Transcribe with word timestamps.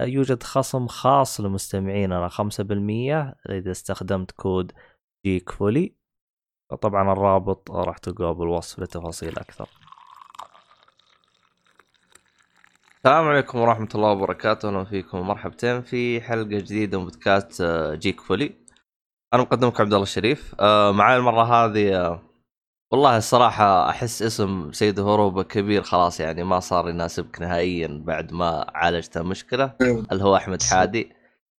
يوجد 0.00 0.42
خصم 0.42 0.86
خاص 0.86 1.40
لمستمعيننا 1.40 2.28
5% 2.28 2.40
إذا 3.50 3.70
استخدمت 3.70 4.30
كود 4.30 4.72
Geekfully 5.26 5.94
طبعا 6.80 7.12
الرابط 7.12 7.70
راح 7.70 7.98
تلقاه 7.98 8.32
بالوصف 8.32 8.78
لتفاصيل 8.78 9.38
أكثر. 9.38 9.68
السلام 12.96 13.28
عليكم 13.28 13.58
ورحمة 13.58 13.88
الله 13.94 14.10
وبركاته. 14.10 14.68
أهلا 14.68 14.84
فيكم 14.84 15.18
ومرحبتين 15.18 15.82
في 15.82 16.20
حلقة 16.20 16.44
جديدة 16.44 16.98
من 16.98 17.04
بودكاست 17.04 17.62
Geekfully 17.92 18.52
أنا 19.34 19.42
مقدمك 19.42 19.80
عبد 19.80 19.92
الله 19.92 20.02
الشريف. 20.02 20.54
آه، 20.60 20.92
معي 20.92 21.16
المرة 21.16 21.42
هذه 21.42 21.96
آه، 21.96 22.22
والله 22.92 23.16
الصراحة 23.16 23.90
أحس 23.90 24.22
اسم 24.22 24.72
سيد 24.72 25.00
هروبا 25.00 25.42
كبير 25.42 25.82
خلاص 25.82 26.20
يعني 26.20 26.44
ما 26.44 26.60
صار 26.60 26.88
يناسبك 26.88 27.40
نهائيا 27.40 28.02
بعد 28.04 28.32
ما 28.32 28.66
عالجت 28.74 29.16
المشكلة 29.16 29.76
اللي 29.80 30.24
هو 30.24 30.36
أحمد 30.36 30.62
حادي. 30.62 31.12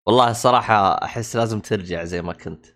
والله 0.07 0.31
الصراحة 0.31 1.05
أحس 1.05 1.37
لازم 1.37 1.61
ترجع 1.61 2.05
زي 2.05 2.23
ما 2.23 2.33
كنت. 2.33 2.67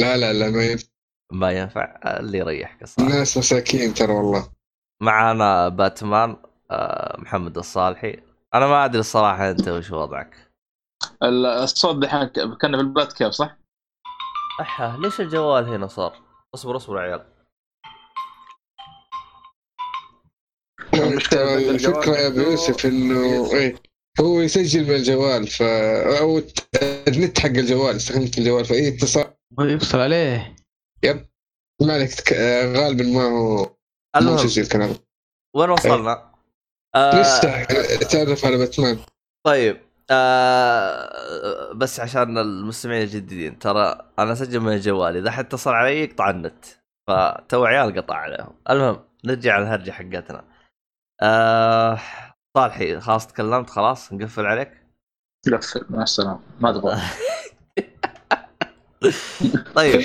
لا 0.00 0.16
لا 0.16 0.32
لا 0.32 0.50
ما 0.50 0.64
ينفع. 0.64 0.88
ما 1.32 1.52
ينفع. 1.52 2.00
اللي 2.06 2.38
يريحك 2.38 2.82
الصراحة. 2.82 3.10
الناس 3.12 3.38
مساكين 3.38 3.94
ترى 3.94 4.12
والله. 4.12 4.48
معانا 5.02 5.68
باتمان 5.68 6.36
آه، 6.70 7.20
محمد 7.20 7.58
الصالحي. 7.58 8.22
أنا 8.54 8.66
ما 8.66 8.84
أدري 8.84 9.00
الصراحة 9.00 9.50
أنت 9.50 9.68
وش 9.68 9.90
وضعك. 9.90 10.36
الصوت 11.22 11.96
دحين 11.96 12.26
كان 12.60 12.76
في 12.76 12.80
البلاد 12.80 13.12
كيف 13.12 13.28
صح؟ 13.28 13.58
أحا 14.60 14.96
ليش 14.96 15.20
الجوال 15.20 15.64
هنا 15.64 15.86
صار؟ 15.86 16.16
اصبر 16.54 16.76
اصبر 16.76 16.96
يا 16.96 17.02
عيال. 17.02 17.37
الفكرة 20.98 22.16
يا 22.16 22.26
ابو 22.26 22.40
يوسف 22.40 22.86
إنه 22.86 23.54
إيه 23.54 23.74
هو 24.20 24.40
يسجل 24.40 24.84
من 24.84 24.94
الجوال 24.94 25.46
ف 25.46 25.62
أو 25.62 26.42
النت 27.08 27.38
حق 27.38 27.46
الجوال 27.46 27.96
استخدمت 27.96 28.38
الجوال 28.38 28.64
فاي 28.64 28.88
اتصال. 28.88 29.24
يفصل 29.60 29.98
عليه. 29.98 30.56
yep. 31.02 31.26
ما 31.82 31.94
عليك 31.94 32.14
تك... 32.14 32.32
غالبا 32.76 33.04
ما 33.04 33.22
هو 33.22 33.56
ما 33.56 33.62
هو 33.62 33.68
المهم 34.16 34.34
مسجل 34.34 34.66
كلام 34.66 34.94
وين 35.56 35.70
وصلنا؟ 35.70 36.32
آه 36.94 37.20
لسه 37.20 37.64
تعرف 37.94 38.44
على 38.44 38.56
باتمان. 38.56 38.98
طيب 39.46 39.80
آه 40.10 41.72
بس 41.72 42.00
عشان 42.00 42.38
المستمعين 42.38 43.02
الجديدين 43.02 43.58
ترى 43.58 43.98
أنا 44.18 44.32
أسجل 44.32 44.60
من 44.60 44.72
الجوال 44.72 45.16
إذا 45.16 45.30
حد 45.30 45.44
اتصل 45.44 45.70
علي 45.70 46.04
يقطع 46.04 46.30
النت 46.30 46.64
فتو 47.08 47.64
عيال 47.64 47.96
قطع 47.96 48.14
عليهم. 48.14 48.52
المهم 48.70 49.00
نرجع 49.24 49.54
على 49.54 49.62
الهرجه 49.62 49.90
حقتنا. 49.90 50.44
آه 51.22 51.98
صالحي 52.56 53.00
خلاص 53.00 53.26
تكلمت 53.26 53.70
خلاص 53.70 54.12
نقفل 54.12 54.46
عليك. 54.46 54.72
قفل 55.52 55.84
مع 55.90 56.02
السلامة. 56.02 56.40
ما 56.60 56.72
تبغى. 56.72 56.98
طيب 59.76 60.02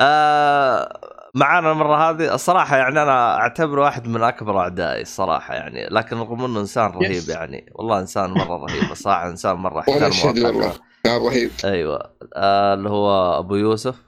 آه 0.00 1.00
معانا 1.34 1.72
المرة 1.72 2.10
هذه. 2.10 2.34
الصراحة 2.34 2.76
يعني 2.76 3.02
أنا 3.02 3.36
أعتبره 3.36 3.82
واحد 3.82 4.08
من 4.08 4.22
أكبر 4.22 4.60
أعدائي 4.60 5.02
الصراحة 5.02 5.54
يعني 5.54 5.86
لكن 5.86 6.16
رغم 6.16 6.44
إنه 6.44 6.60
إنسان 6.60 6.90
رهيب. 6.90 7.28
يعني 7.28 7.72
والله 7.74 8.00
إنسان 8.00 8.30
مرة 8.30 8.56
رهيب 8.66 8.92
الصراحه 8.92 9.30
إنسان 9.30 9.56
مرة 9.56 9.80
احترمه 9.80 10.26
والله. 10.26 10.74
يا 11.06 11.18
رهيب. 11.18 11.50
أيوه. 11.64 12.12
آه 12.34 12.74
اللي 12.74 12.90
هو 12.90 13.38
أبو 13.38 13.54
يوسف. 13.56 14.02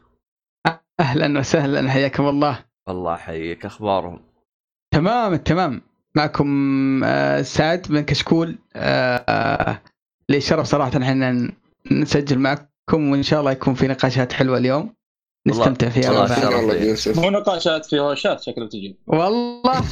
أهلا 1.01 1.39
وسهلا 1.39 1.91
حياكم 1.91 2.29
الله. 2.29 2.65
الله 2.89 3.15
يحييك 3.15 3.67
أخبارهم؟ 3.67 4.21
تمام 4.95 5.33
التمام. 5.33 5.83
معكم 6.15 7.05
آه، 7.05 7.43
سعد 7.43 7.87
بن 7.91 8.01
كشكول. 8.01 8.59
آه، 8.77 9.25
آه، 9.29 9.81
لي 10.29 10.41
شرف 10.41 10.67
صراحة 10.67 10.91
إحنا 11.03 11.51
نسجل 11.91 12.39
معكم 12.39 13.11
وإن 13.11 13.23
شاء 13.23 13.41
الله 13.41 13.53
يكون 13.53 13.75
في 13.75 13.89
نقاشات 13.89 14.33
حلوة 14.33 14.59
اليوم. 14.59 14.95
نستمتع 15.47 15.89
فيها 15.89 16.11
مو 17.17 17.31
نقاشات 17.31 17.87
في 17.87 18.01
هوشات 18.01 18.43
شكله 18.43 18.69
تجي 18.69 18.97
والله. 19.07 19.83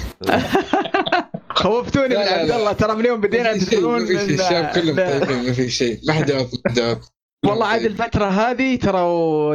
خوفتوني 1.51 2.09
من 2.17 2.23
عبد. 2.23 2.51
الله 2.51 2.73
ترى 2.73 2.95
من 2.95 3.01
اليوم 3.01 3.21
بدينا 3.21 3.53
تدخلون 3.53 4.01
ما 4.01 4.07
في 4.07 4.17
شيء 4.19 4.27
من- 4.29 4.41
الشباب 4.41 4.65
كلهم. 4.75 4.97
طيبين 5.27 5.47
ما 5.47 5.53
في 5.53 5.69
شيء. 5.71 6.01
ما 6.09 6.13
حد 6.13 6.31
والله 7.47 7.67
عاد 7.67 7.85
الفترة 7.85 8.25
هذه 8.25 8.77
ترى 8.77 9.01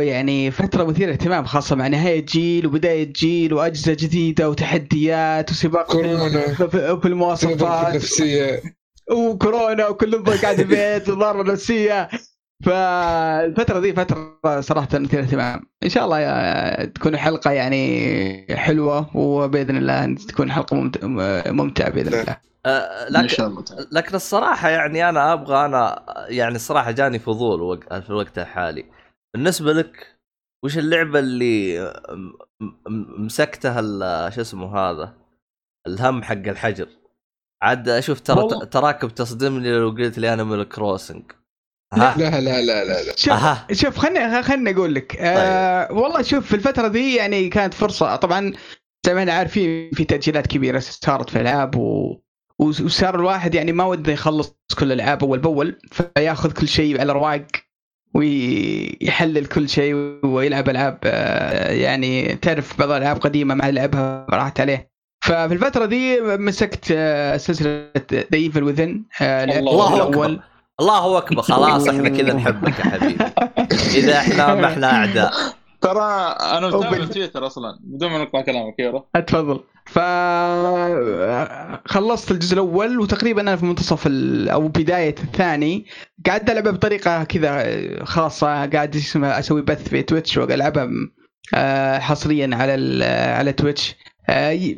يعني 0.07 0.51
فترة 0.51 0.83
مثيرة 0.83 1.11
اهتمام 1.11 1.45
خاصة 1.45 1.75
مع 1.75 1.87
نهاية 1.87 2.25
جيل 2.25 2.67
وبداية 2.67 3.13
جيل 3.13 3.53
وأجهزة 3.53 3.93
جديدة 3.93 4.49
وتحديات 4.49 5.51
وسباق 5.51 5.91
كورونا. 5.91 6.29
في- 6.39 7.05
المواصفات. 7.07 7.95
نفسيه 7.95 8.61
وكورونا 9.11 9.87
وكلهم 9.87 10.23
قاعد 10.23 10.55
في 10.55 10.61
البيت 10.61 11.09
وضربة 11.09 11.51
نفسية 11.53 12.09
فالفترة 12.65 13.79
دي 13.79 13.93
فترة 13.93 14.39
صراحة 14.61 14.87
مثيرة 14.99 15.21
اهتمام 15.21 15.59
إن 15.83 15.89
شاء 15.89 16.05
الله 16.05 16.85
تكون 16.85 17.17
حلقة 17.17 17.51
يعني 17.51 18.55
حلوة 18.55 19.17
وبإذن 19.17 19.77
الله 19.77 20.15
تكون 20.15 20.51
حلقة 20.51 20.75
ممت- 20.75 21.03
ممتعة 21.47 21.89
بإذن. 21.89 22.13
الله. 22.13 22.52
آه 22.65 23.07
إن 23.07 23.13
لكن 23.13 23.27
شاء 23.27 23.47
الله 23.47 23.61
تعالى. 23.63 23.87
لكن 23.91 24.15
الصراحة 24.15 24.69
يعني 24.69 25.09
أنا 25.09 25.33
أبغى 25.33 25.65
أنا 25.65 26.05
يعني 26.29 26.55
الصراحة 26.55 26.91
جاني 26.91 27.19
فضول 27.19 27.81
في 28.01 28.09
الوقت 28.09 28.39
الحالي. 28.39 28.85
بالنسبة 29.33 29.73
لك 29.73 30.17
وش 30.65 30.77
اللعبة 30.77 31.19
اللي 31.19 31.79
مسكتها 33.17 33.79
ال- 33.79 34.33
شو 34.33 34.41
اسمه 34.41 34.77
هذا 34.77 35.13
الهم 35.87 36.23
حق 36.23 36.33
الحجر؟ 36.47 36.87
عاد 37.63 37.89
أشوف 37.89 38.19
ترى. 38.19 38.65
تراكب 38.65 39.09
تصدمني 39.09 39.71
لو 39.79 39.89
قلت 39.89 40.17
لي 40.17 40.33
أنا 40.33 40.43
من 40.43 40.63
كروسنج 40.63 41.31
لا. 41.97 42.17
لا 42.17 42.41
لا 42.41 42.61
لا 42.61 42.83
لا. 42.83 43.13
شوف 43.15 43.71
شوف 43.83 43.97
خلني 43.97 44.43
خلني 44.43 44.71
أقول 44.71 44.95
لك. 44.95 45.15
آه 45.19 45.91
والله 45.91 46.21
شوف 46.21 46.47
في 46.47 46.53
الفترة 46.55 46.87
دي 46.87 47.15
يعني 47.15 47.49
كانت 47.49 47.73
فرصة. 47.73 48.15
طبعا 48.15 48.53
زي 49.05 49.13
ما 49.13 49.19
إحنا 49.19 49.33
عارفين 49.33 49.91
في 49.91 50.03
تأجيلات 50.05 50.47
كبيرة 50.47 50.79
صارت 50.79 51.29
في 51.29 51.35
الالعاب 51.35 51.75
و... 51.75 52.19
وصار 52.59 53.15
الواحد 53.15 53.55
يعني 53.55 53.71
ما 53.71 53.83
وده 53.83 54.13
يخلص 54.13 54.55
كل 54.79 54.85
الألعاب 54.91 55.23
أول 55.23 55.39
بأول 55.39 55.79
فياخذ 55.91 56.51
كل 56.51 56.67
شيء 56.67 56.99
على 56.99 57.13
رواق 57.13 57.45
ويحلل 58.15 59.45
كل 59.45 59.69
شيء 59.69 59.95
ويلعب 60.25 60.69
ألعاب 60.69 60.99
آه، 61.03 61.71
يعني 61.71 62.35
تعرف 62.35 62.79
بعض 62.79 62.91
الألعاب 62.91 63.17
قديمة 63.17 63.55
ما 63.55 63.71
لعبها 63.71 64.27
راحت 64.29 64.59
عليه. 64.59 64.93
ففي 65.25 65.53
الفترة 65.53 65.85
دي 65.85 66.21
مسكت 66.21 66.85
آه، 66.91 67.37
سلسلة 67.37 67.91
The 68.13 68.25
Evil 68.33 68.63
Within 68.63 69.03
الله 69.21 70.03
أكبر. 70.03 70.39
الله 70.79 71.17
أكبر. 71.17 71.41
خلاص 71.41 71.87
إحنا 71.87 72.09
كذا 72.09 72.33
نحبك 72.33 72.79
يا 72.79 72.83
حبيبي. 72.83 73.23
إذا 73.95 74.17
إحنا 74.17 74.55
ما 74.55 74.67
إحنا 74.67 74.91
أعداء. 74.91 75.31
ترى 75.81 76.35
أنا 76.57 76.67
متابع 76.67 77.05
تويتر 77.05 77.47
أصلا 77.47 77.79
بدون 77.83 78.11
ما 78.11 78.23
نقطع 78.23 78.41
كلامك 78.41 78.79
يورا 78.79 79.03
أتفضل. 79.15 79.59
ف 79.93 79.99
خلصت 81.85 82.31
الجزء 82.31 82.53
الأول 82.53 82.99
وتقريبا 82.99 83.41
أنا 83.41 83.55
في 83.55 83.65
منتصف. 83.65 84.07
أو 84.51 84.67
بداية 84.67 85.15
الثاني 85.23 85.85
قاعد 86.25 86.49
العبها 86.49 86.71
بطريقة 86.71 87.23
كذا 87.23 87.65
خاصه 88.05 88.47
قاعد 88.65 88.95
أسوي 89.15 89.61
بث 89.61 89.89
في 89.89 90.01
Twitch 90.01 90.37
والعبها 90.37 90.89
آه، 91.55 91.99
حصريا 91.99 92.49
على. 92.53 93.05
على 93.37 93.53
Twitch 93.53 93.95
آه، 94.29 94.49
ي- 94.51 94.77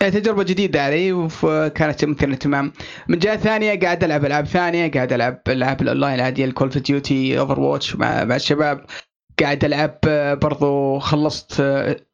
تجربة 0.00 0.42
جديدة 0.42 0.82
علي 0.84 1.12
وكانت 1.12 2.04
مثيرة 2.04 2.30
اهتمام 2.32 2.72
من 3.08 3.18
جهة 3.18 3.36
ثانية 3.36 3.80
قاعد 3.80 4.04
ألعب 4.04 4.24
ألعاب 4.24 4.46
ثانية 4.46 4.90
قاعد 4.90 5.12
ألعب 5.12 5.40
ألعاب 5.48 5.82
الأونلاين 5.82 6.14
العادية 6.14 6.44
ال 6.44 6.49
Call 6.49 6.68
of 6.68 6.78
Duty 6.78 7.38
Overwatch 7.38 7.96
مع 7.96 8.24
مع 8.24 8.36
الشباب 8.36 8.84
قاعد 9.40 9.64
ألعب 9.64 9.98
آه، 10.08 10.34
برضو 10.34 10.98
خلصت 10.98 11.62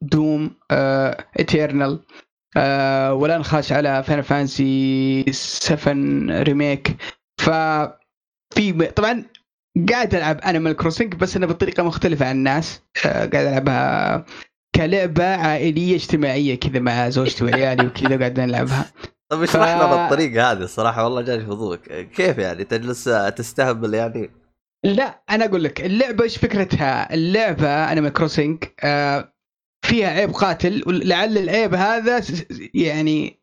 Doom 0.01 0.51
Eternal 2.57 3.11
والآن 3.11 3.43
خاش 3.43 3.71
على 3.71 4.03
Final 4.03 4.23
Fantasy 4.23 5.25
7 5.31 5.93
Remake. 6.43 6.95
ف 7.37 7.49
في 8.55 8.91
طبعا 8.95 9.23
قاعد 9.89 10.15
ألعب 10.15 10.39
Animal 10.39 10.75
Crossing 10.75 11.15
بس 11.15 11.35
أنا 11.35 11.45
بطريقة 11.45 11.83
مختلفة 11.83 12.25
عن 12.29 12.35
الناس. 12.35 12.81
آه، 13.05 13.25
قاعد 13.25 13.45
ألعبها 13.45 14.25
كلعبة 14.75 15.25
عائلية 15.25 15.95
اجتماعية 15.95 16.59
كذا 16.59 16.79
مع 16.79 17.09
زوجتي 17.09 17.43
وعيالي 17.43 17.87
وكذا 17.87 18.17
قاعد 18.19 18.39
نلعبها. 18.39 18.85
طيب 19.29 19.43
اشرح 19.43 19.75
لنا 19.75 20.05
الطريقة 20.05 20.51
هذه 20.51 20.57
الصراحة 20.57 21.03
والله 21.03 21.21
جاني 21.21 21.45
فضول 21.45 21.75
كيف 22.15 22.37
يعني؟ 22.37 22.63
تجلس 22.63 23.03
تستهبل 23.35 23.93
يعني؟ 23.93 24.31
لا 24.83 25.23
أنا 25.29 25.45
أقول 25.45 25.63
لك 25.63 25.81
اللعبة 25.81 26.23
إيش 26.23 26.37
فكرتها؟ 26.37 27.13
اللعبة 27.13 27.91
Animal 27.91 28.13
Crossing 28.13 28.63
آه 28.83 29.33
فيها 29.85 30.07
عيب 30.09 30.31
قاتل 30.31 30.83
ولعل 30.87 31.37
العيب 31.37 31.73
هذا 31.73 32.23
يعني 32.73 33.39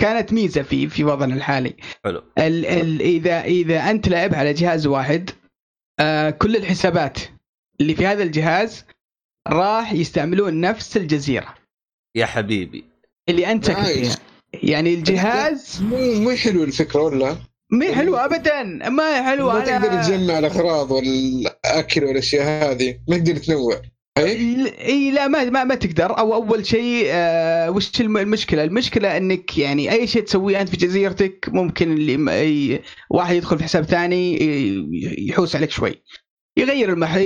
كانت 0.00 0.32
ميزة 0.32 0.62
في 0.62 0.88
في 0.88 1.04
وضعنا 1.04 1.34
الحالي. 1.34 1.76
حلو. 2.04 2.22
ال 2.38 2.66
ال 2.66 3.00
إذا 3.02 3.40
إذا 3.44 3.90
أنت 3.90 4.08
لعب 4.08 4.34
على 4.34 4.52
جهاز 4.52 4.86
واحد 4.86 5.30
آه 6.00 6.30
كل 6.30 6.56
الحسابات 6.56 7.18
اللي 7.80 7.94
في 7.94 8.06
هذا 8.06 8.22
الجهاز 8.22 8.84
راح 9.48 9.92
يستعملون 9.92 10.60
نفس 10.60 10.96
الجزيرة. 10.96 11.54
يا 12.16 12.26
حبيبي. 12.26 12.84
اللي 13.28 13.52
أنت. 13.52 13.70
فيها. 13.70 14.16
يعني 14.62 14.94
الجهاز 14.94 15.82
مو 15.82 16.12
مو 16.14 16.30
حلو 16.36 16.64
الفكرة 16.64 17.00
ولا؟ 17.02 17.36
ما 17.72 17.86
هي 17.86 17.94
حلوة 17.94 18.24
ابدا. 18.24 18.62
ما 18.88 19.16
هي 19.18 19.24
حلوة 19.24 19.52
ما 19.52 19.64
تقدر 19.64 20.02
أنا- 20.02 20.06
تجمع 20.06 20.38
الأغراض 20.38 20.90
والأكل 20.90 22.04
والأشياء 22.04 22.72
هذه. 22.72 23.00
ما 23.08 23.16
تقدر 23.18 23.36
تنوع. 23.36 23.82
اي 24.24 24.68
اي 24.86 25.10
لا 25.10 25.28
ما 25.28 25.44
ما, 25.44 25.64
ما 25.64 25.74
تقدر. 25.74 26.18
أو 26.18 26.34
أول 26.34 26.66
شيء 26.66 27.04
آه 27.08 27.70
وش 27.70 28.00
الم- 28.00 28.16
المشكلة؟ 28.16 28.64
المشكلة 28.64 29.16
إنك 29.16 29.58
يعني 29.58 29.92
أي 29.92 30.06
شيء 30.06 30.22
تسويه 30.22 30.60
أنت 30.60 30.68
في 30.68 30.76
جزيرتك 30.76 31.48
ممكن 31.48 31.92
اللي 31.92 32.40
أي 32.40 32.82
واحد 33.10 33.34
يدخل 33.34 33.58
في 33.58 33.64
حساب 33.64 33.84
ثاني 33.84 34.38
يحوس 35.28 35.56
عليك 35.56 35.70
شوي. 35.70 36.02
يغير 36.56 36.92
المح... 36.92 37.16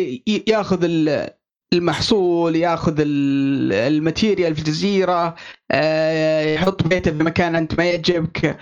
ياخذ 0.49 0.85
ال- 0.85 1.31
المحصول 1.73 2.56
ياخذ 2.56 3.00
ال- 3.00 3.73
ال 3.72 3.82
material 3.82 4.55
في 4.55 4.61
الجزيرة 4.61 5.35
آه 5.70 6.55
يحط 6.55 6.82
بيته 6.87 7.11
في 7.11 7.23
مكان 7.25 7.56
أنت 7.56 7.79
ما 7.79 7.85
يعجبك. 7.85 8.56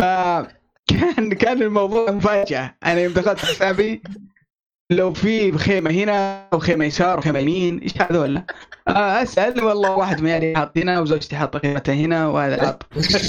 ف 0.00 0.02
كان 0.90 1.32
كان 1.32 1.62
الموضوع 1.62 2.10
مفاجأة. 2.10 2.76
أنا 2.84 3.00
يوم 3.00 3.12
دخلت 3.12 3.38
حسابي 3.38 4.02
لو 4.92 5.12
في 5.12 5.58
خيمه 5.58 5.90
هنا 5.90 6.48
وخيمه 6.52 6.84
يسار 6.84 7.18
وخيمه 7.18 7.38
يمين 7.38 7.78
إيش 7.78 8.02
هذول؟ 8.02 8.36
آه 8.88 9.22
أسأل 9.22 9.64
والله 9.64 9.90
واحد 9.90 10.20
ميالي 10.20 10.56
حاط 10.56 10.78
هنا 10.78 11.00
وزوجتي 11.00 11.36
حاطة 11.36 11.58
خيمته 11.58 11.92
هنا 11.92 12.26
وهذا 12.26 12.66
حاط 12.66 12.86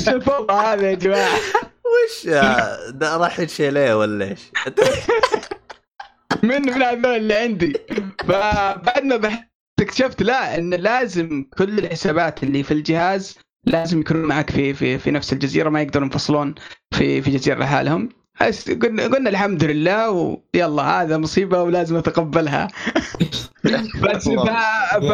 الفوضى 0.08 0.54
هذا 0.68 0.90
يا 0.90 0.96
جماعة 0.96 1.38
وش 1.86 2.28
ده 3.00 3.18
راح 3.18 3.44
شيليه 3.44 4.00
ولا 4.00 4.26
إيش؟ 4.26 4.40
من 6.44 6.62
من 6.62 6.82
هذول 6.84 7.06
اللي 7.06 7.34
عندي 7.34 7.74
فبعد 8.28 9.04
ما 9.04 9.18
بحثت 9.18 9.48
اكتشفت 9.82 10.22
لا 10.22 10.58
إن 10.58 10.74
لازم 10.74 11.46
كل 11.58 11.80
الحسابات 11.80 12.44
اللي 12.44 12.64
في 12.64 12.72
الجهاز 12.74 13.38
لازم 13.66 14.00
يكونون 14.00 14.26
معك 14.26 14.50
في 14.50 14.74
في 14.74 14.98
في 14.98 15.12
نفس 15.12 15.34
الجزيرة 15.34 15.70
ما 15.70 15.82
يقدرون 15.82 16.06
ينفصلون 16.06 16.56
في 16.94 17.22
في 17.22 17.32
جزيرة 17.32 17.60
لحالهم 17.60 18.10
قلنا 18.82 19.04
قلنا 19.04 19.30
الحمد 19.30 19.64
لله 19.64 20.10
ويلا 20.12 20.84
هذا 20.84 21.18
مصيبة 21.18 21.64
ولازم 21.64 21.96
أتقبلها. 21.96 22.68
بس 24.04 24.30
ف... 24.30 24.50
ف... 25.00 25.14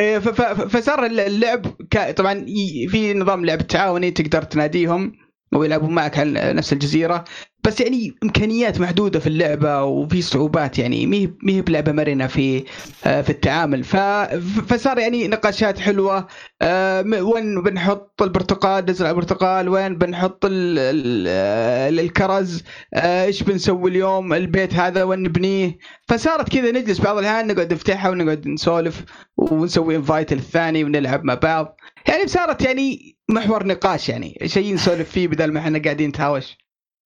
إيه، 0.00 0.18
ف... 0.18 0.28
ف... 0.28 0.60
فصار 0.76 1.06
اللعب 1.06 1.66
ك... 1.90 2.10
طبعا 2.16 2.44
في 2.88 3.14
نظام 3.14 3.44
لعب 3.44 3.66
تعاوني 3.66 4.10
تقدر 4.10 4.42
تناديهم. 4.42 5.12
ويلعبون 5.54 5.94
معك 5.94 6.18
على 6.18 6.52
نفس 6.52 6.72
الجزيرة. 6.72 7.24
بس 7.64 7.80
يعني 7.80 8.14
إمكانيات 8.22 8.80
محدودة 8.80 9.18
في 9.20 9.26
اللعبة 9.26 9.84
وفي 9.84 10.22
صعوبات 10.22 10.78
يعني. 10.78 11.06
مي 11.06 11.34
مي 11.42 11.60
بلعبة 11.60 11.92
مرنة 11.92 12.26
في 12.26 12.64
آه، 13.06 13.22
في 13.22 13.30
التعامل. 13.30 13.84
فصار 14.68 14.98
يعني 14.98 15.28
نقاشات 15.28 15.78
حلوة. 15.78 16.26
آه، 16.62 17.02
وين 17.02 17.62
بنحط 17.62 18.22
البرتقال؟ 18.22 18.84
نزرع 18.90 19.10
البرتقال. 19.10 19.68
وين 19.68 19.98
بنحط 19.98 20.44
ال... 20.44 20.78
ال... 20.78 21.28
ال- 21.92 22.00
الكرز؟ 22.00 22.62
آه، 22.94 23.24
إيش 23.24 23.42
بنسوي 23.42 23.90
اليوم؟ 23.90 24.32
البيت 24.32 24.74
هذا 24.74 25.02
وين 25.02 25.22
نبنيه؟ 25.22 25.78
فصارت 26.08 26.48
كذا 26.48 26.70
نجلس 26.70 27.00
بعض 27.00 27.18
الأحيان 27.18 27.46
نقعد 27.46 27.72
نفتحها 27.72 28.10
ونقعد 28.10 28.48
نسولف 28.48 29.04
ونسوي 29.36 29.96
انفايت 29.96 30.32
للثاني 30.32 30.84
ونلعب 30.84 31.24
مع 31.24 31.34
بعض. 31.34 31.76
يعني 32.08 32.26
صارت 32.26 32.62
يعني 32.62 33.16
محور 33.30 33.66
نقاش 33.66 34.08
يعني. 34.08 34.38
شيء 34.46 34.74
نسولف 34.74 35.10
فيه 35.10 35.28
بدل 35.28 35.52
ما 35.52 35.60
إحنا 35.60 35.78
قاعدين 35.82 36.08
نتهاوش 36.08 36.56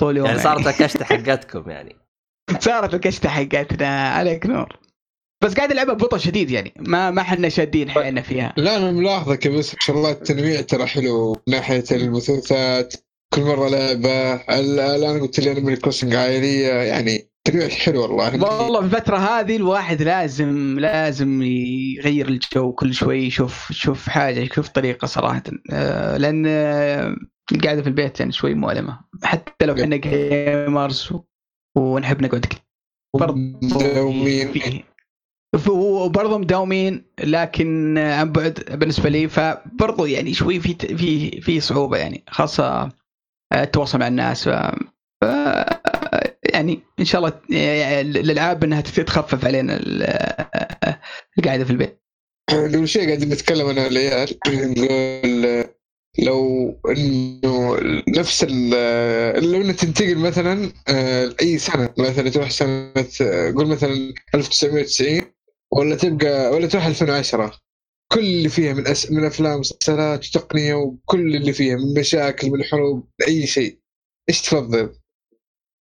طول 0.00 0.10
اليوم 0.10 0.26
يعني 0.26 0.38
صارت 0.38 0.66
الكشته 0.66 1.04
حقتكم 1.14 1.70
يعني. 1.70 1.96
صارت 2.60 2.94
الكشته 2.94 3.28
حقتنا 3.28 4.08
عليك 4.08 4.46
نور. 4.46 4.78
بس 5.44 5.54
قاعد 5.54 5.70
العبها 5.70 5.94
ببطء 5.94 6.16
شديد 6.18 6.50
يعني. 6.50 6.74
ما 6.78 7.10
ما 7.10 7.22
إحنا 7.22 7.48
شادين 7.48 7.90
حيلنا 7.90 8.22
فيها. 8.22 8.54
لا 8.56 8.76
أنا 8.76 8.90
ملاحظك 8.90 9.48
بس 9.48 9.74
ما 9.74 9.78
شاء 9.80 9.96
الله 9.96 10.10
التنويع 10.10 10.60
ترى 10.60 10.86
حلو. 10.86 11.32
من 11.32 11.54
ناحية 11.54 11.84
المثلثات 11.92 12.94
كل 13.34 13.42
مرة 13.42 13.68
لعبة. 13.68 14.34
ال- 14.34 14.80
الآن 14.80 15.20
قلت 15.20 15.40
لي 15.40 15.52
Animal 15.52 15.80
Crossing 15.80 16.14
عائلية 16.14 16.68
يعني 16.72 17.28
حلو 17.68 18.02
والله. 18.02 18.44
والله 18.44 18.80
في 18.80 18.86
الفترة 18.86 19.16
هذه 19.16 19.56
الواحد 19.56 20.02
لازم 20.02 20.78
لازم 20.80 21.42
يغير 21.42 22.28
الجو 22.28 22.72
كل 22.72 22.94
شوي 22.94 23.18
يشوف 23.18 23.70
يشوف 23.70 24.08
حاجة 24.08 24.40
يشوف 24.40 24.68
طريقة 24.68 25.06
صراحة. 25.06 25.42
آه، 25.72 26.16
لأن 26.16 26.44
آه، 26.48 27.16
القعدة 27.52 27.82
في 27.82 27.88
البيت 27.88 28.20
يعني 28.20 28.32
شوي 28.32 28.54
مؤلمة. 28.54 29.00
حتى 29.22 29.66
لو 29.66 29.74
إحنا 29.74 29.96
gamers 29.96 31.12
ونحب 31.76 32.22
نقعد 32.22 32.46
مداومين. 33.62 34.82
وبرضه 35.68 36.38
مداومين 36.38 37.04
لكن 37.24 37.98
عن 37.98 38.32
بعد 38.32 38.64
بالنسبة 38.70 39.08
لي 39.08 39.28
فبرضه 39.28 40.06
يعني 40.06 40.34
شوي 40.34 40.60
في 40.60 40.74
في 40.74 41.40
في 41.40 41.60
صعوبة 41.60 41.96
يعني 41.96 42.24
خاصة 42.28 42.88
التواصل 43.54 43.98
مع 43.98 44.06
الناس. 44.08 44.48
ف 44.48 44.52
ف- 45.24 45.87
يعني 46.58 46.80
إن 47.00 47.04
شاء 47.04 47.18
الله 47.20 47.40
الالعاب 48.00 48.64
إنها 48.64 48.80
تتخفف 48.80 49.44
علينا 49.44 49.76
ال- 49.76 50.02
القعده 51.38 51.64
في 51.64 51.70
البيت. 51.70 52.02
قبل 52.50 52.88
شيء 52.88 53.06
قاعدين 53.06 53.28
نتكلم 53.28 53.66
أنا 53.66 53.84
والعيال 53.84 54.38
نقول 54.48 55.64
لو 56.18 56.70
إنه 56.88 57.76
نفس 58.08 58.46
ال- 58.48 59.52
لو 59.52 59.60
انك 59.60 59.74
تنتقل 59.76 60.18
مثلا 60.18 60.72
آه، 60.88 61.24
لأي 61.24 61.58
سنة 61.58 61.94
مثلا 61.98 62.30
تروح 62.30 62.50
سنة 62.50 62.92
آه، 63.22 63.52
قول 63.52 63.66
مثلا 63.68 64.14
1990 64.34 65.22
ولا 65.72 65.96
تبقى 65.96 66.50
ولا 66.50 66.66
تروح 66.66 66.86
2010 66.86 67.52
كل 68.12 68.20
اللي 68.20 68.48
فيها 68.48 68.72
من 68.72 68.86
أس... 68.86 69.12
من 69.12 69.24
أفلام 69.24 69.56
ومسلسلات 69.56 70.26
وتقنية 70.26 70.74
وكل 70.74 71.36
اللي 71.36 71.52
فيها 71.52 71.76
من 71.76 72.00
مشاكل 72.00 72.50
من 72.50 72.64
حروب 72.64 73.08
أي 73.28 73.46
شيء. 73.46 73.78
إيش 74.28 74.42
تفضل؟ 74.42 74.94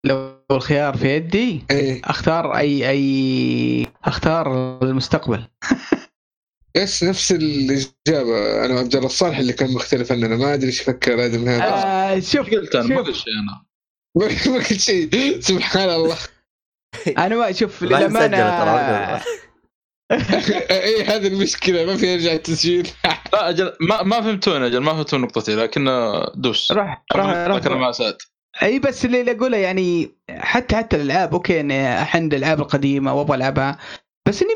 لو 0.06 0.35
الخيار 0.50 0.96
في 0.96 1.16
يدي 1.16 1.64
إيه. 1.70 2.00
أختار 2.04 2.56
أي 2.56 2.90
أي 2.90 3.86
أختار 4.04 4.78
المستقبل. 4.82 5.44
بس 6.76 7.04
نفس 7.04 7.32
الإجابة 7.32 8.64
أنا 8.64 8.74
وعبد 8.74 8.94
الله 8.94 9.06
الصالح 9.06 9.38
اللي 9.38 9.52
كان 9.52 9.74
مختلف 9.74 10.12
عننا 10.12 10.36
ما 10.36 10.54
أدري 10.54 10.66
إيش 10.66 10.80
فكر 10.80 11.26
آدم 11.26 11.48
هذا. 11.48 11.64
آه 11.64 12.20
شوف 12.20 12.50
قلت 12.50 12.74
أنا 12.74 12.86
ما 12.86 13.00
قلت 13.00 13.16
شيء 13.16 13.32
أنا. 13.32 13.64
ما 14.52 14.58
قلت 14.58 14.80
شيء. 14.80 15.40
سبحان 15.40 15.88
الله. 15.88 16.16
أنا 17.18 17.36
ما 17.36 17.52
شوف 17.52 17.82
للأمانة. 17.82 18.36
اي 20.70 21.04
هذه 21.04 21.26
المشكلة 21.26 21.84
ما 21.84 21.96
في 21.96 22.06
يرجع 22.06 22.32
التسجيل. 22.32 22.88
لا 23.32 23.48
أجل 23.48 23.72
ما 23.80 24.02
ما 24.02 24.20
فهمتون 24.20 24.62
أجل 24.62 24.78
ما 24.78 24.92
فهمتون 24.92 25.20
نقطتي 25.20 25.54
لكن 25.54 25.88
دوس 26.34 26.72
راح 26.72 27.04
راح 27.12 27.56
ذكر 27.56 27.70
راح. 27.70 27.80
مع 27.80 27.92
سعد 27.92 28.16
أي 28.62 28.78
بس 28.78 29.04
اللي 29.04 29.30
أقوله 29.30 29.56
يعني 29.56 30.10
حتى 30.30 30.76
حتى 30.76 30.96
الألعاب 30.96 31.32
أوكي 31.32 31.60
إني 31.60 32.02
أحن 32.02 32.26
الألعاب 32.26 32.60
القديمة 32.60 33.14
وأبغى 33.14 33.36
ألعبها 33.36 33.78
بس 34.28 34.42
إني 34.42 34.52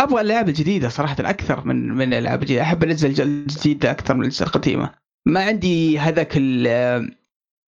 أبغى 0.00 0.20
الالعاب 0.20 0.48
الجديدة 0.48 0.88
صراحة 0.88 1.16
أكثر 1.20 1.66
من 1.66 1.88
من 1.88 2.08
الألعاب 2.08 2.42
الجديدة. 2.42 2.62
أحب 2.62 2.84
الج- 2.84 3.20
الجديدة 3.20 3.90
أكثر 3.90 4.14
من 4.14 4.20
الأجزاء 4.20 4.48
القديمة. 4.48 4.90
ما 5.26 5.44
عندي 5.44 5.98
هذاك 5.98 6.32
ال- 6.36 7.14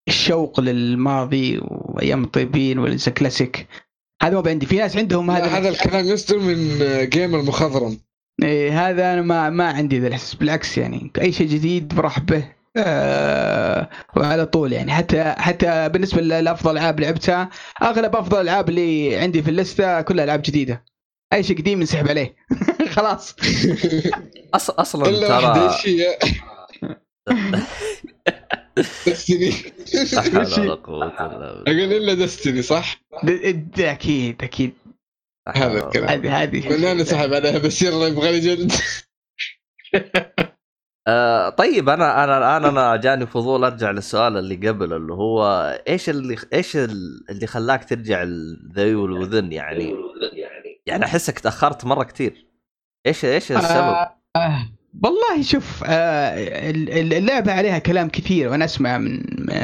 الشوق 0.09 0.61
للماضي 0.61 1.59
وأيام 1.62 2.25
الطيبين 2.25 2.78
والأجزاء 2.78 3.14
كلاسيك 3.14 3.66
هذا 4.23 4.40
ما 4.40 4.50
عندي 4.50 4.66
في 4.66 4.76
ناس 4.76 4.97
عندهم 4.97 5.31
هذا 5.31 5.45
هذا 5.47 5.69
الكلام 5.69 6.05
يصدر 6.07 6.38
من 6.38 6.78
gamer 7.11 7.43
مخضرم 7.43 7.99
إيه 8.43 8.88
هذا 8.88 9.12
أنا 9.12 9.23
ما 9.23 9.50
ما 9.50 9.64
عندي 9.71 9.99
ذا 9.99 10.07
الاحساس 10.09 10.35
بالعكس 10.35 10.78
يعني 10.78 11.11
أي 11.21 11.33
شيء 11.33 11.49
جديد 11.49 11.95
برحب 11.95 12.26
به. 12.26 12.56
آه 12.78 13.90
وعلى 14.16 14.47
طول 14.47 14.73
يعني. 14.73 14.92
حتى 14.92 15.35
حتى 15.38 15.88
بالنسبة 15.88 16.21
لأفضل 16.23 16.73
ألعاب 16.73 17.00
لعبتها 17.00 17.50
أغلب 17.83 18.16
أفضل 18.16 18.37
الالعاب 18.37 18.68
اللي 18.68 19.16
عندي 19.16 19.42
في 19.42 19.50
اللستة 19.50 20.00
كلها 20.00 20.25
ألعاب 20.25 20.42
جديدة. 20.42 20.85
أي 21.33 21.42
شيء 21.42 21.59
قديم 21.59 21.80
نسحب 21.80 22.09
عليه. 22.09 22.37
خلاص. 22.97 23.37
أص... 24.54 24.71
أصلا 24.71 25.04
ترى؟ 25.04 25.71
دستني 28.76 29.52
لا 30.12 30.23
حول 30.23 30.61
ولا 30.61 30.75
قوة 30.75 31.06
إلا 31.06 31.28
بالله. 31.28 31.62
أقول 31.62 31.92
إلا 31.92 32.14
دستني 32.14 32.62
صح؟ 32.62 33.00
أكيد 33.78 34.42
أكيد. 34.42 34.73
هذا 35.49 35.87
الكلام. 35.87 36.09
هذه 36.09 36.42
هذه. 36.42 36.68
من 36.68 36.85
أنا 36.85 37.04
سحب 37.04 37.35
عليها 37.35 37.59
بس 37.59 37.83
يلا 37.83 38.06
يبغى 38.06 38.33
لي 38.33 38.40
جلد 38.40 38.73
آه 41.09 41.49
طيب 41.49 41.89
أنا 41.89 42.25
أنا 42.25 42.39
الآن 42.39 42.65
أنا 42.65 42.97
جاني 42.97 43.27
فضول 43.27 43.65
أرجع 43.65 43.91
للسؤال 43.91 44.37
اللي 44.37 44.69
قبل 44.69 44.93
اللي 44.93 45.13
هو 45.13 45.45
إيش 45.89 46.09
اللي 46.09 46.37
إيش 46.53 46.77
اللي 46.77 47.47
خلاك 47.47 47.85
ترجع 47.85 48.23
The 48.75 48.97
Within 48.97 49.52
يعني؟ 49.53 49.95
يعني 50.87 51.05
أحسك 51.05 51.39
تأخرت 51.39 51.85
مرة 51.85 52.05
كثير 52.05 52.47
إيش 53.07 53.25
إيش 53.25 53.53
السبب؟ 53.53 53.77
آه 53.77 54.17
آه 54.37 54.69
والله 55.05 55.43
شوف 55.43 55.85
آه 55.87 56.71
اللعبة 56.71 57.53
عليها 57.53 57.79
كلام 57.79 58.09
كثير 58.09 58.49
وأنا 58.49 58.65
أسمع 58.65 58.99
من 58.99 59.23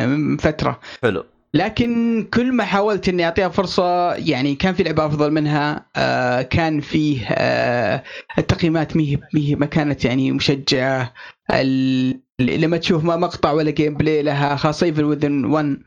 من 0.09 0.37
فترة. 0.37 0.81
حلو. 1.03 1.25
لكن 1.54 2.23
كل 2.35 2.52
ما 2.52 2.64
حاولت 2.64 3.09
إني 3.09 3.25
أعطيها 3.25 3.49
فرصة 3.49 4.14
يعني 4.14 4.54
كان 4.54 4.75
في 4.75 4.82
لعبة 4.82 5.06
أفضل 5.06 5.30
منها 5.30 5.87
آه 5.97 6.42
كان 6.42 6.80
فيه 6.80 7.26
آه 7.28 8.02
التقييمات 8.38 8.97
ميه 8.97 9.21
ميه 9.35 9.56
ما 9.56 9.66
كانت 9.66 10.04
يعني 10.04 10.32
مشجعة. 10.32 11.14
لما 12.40 12.76
تشوف 12.76 13.04
ما 13.04 13.16
مقطع 13.16 13.52
ولا 13.52 13.71
gameplay 13.71 14.23
لها 14.23 14.56
خاصة 14.56 14.87
Evil 14.87 15.05
Within 15.05 15.45
1 15.44 15.82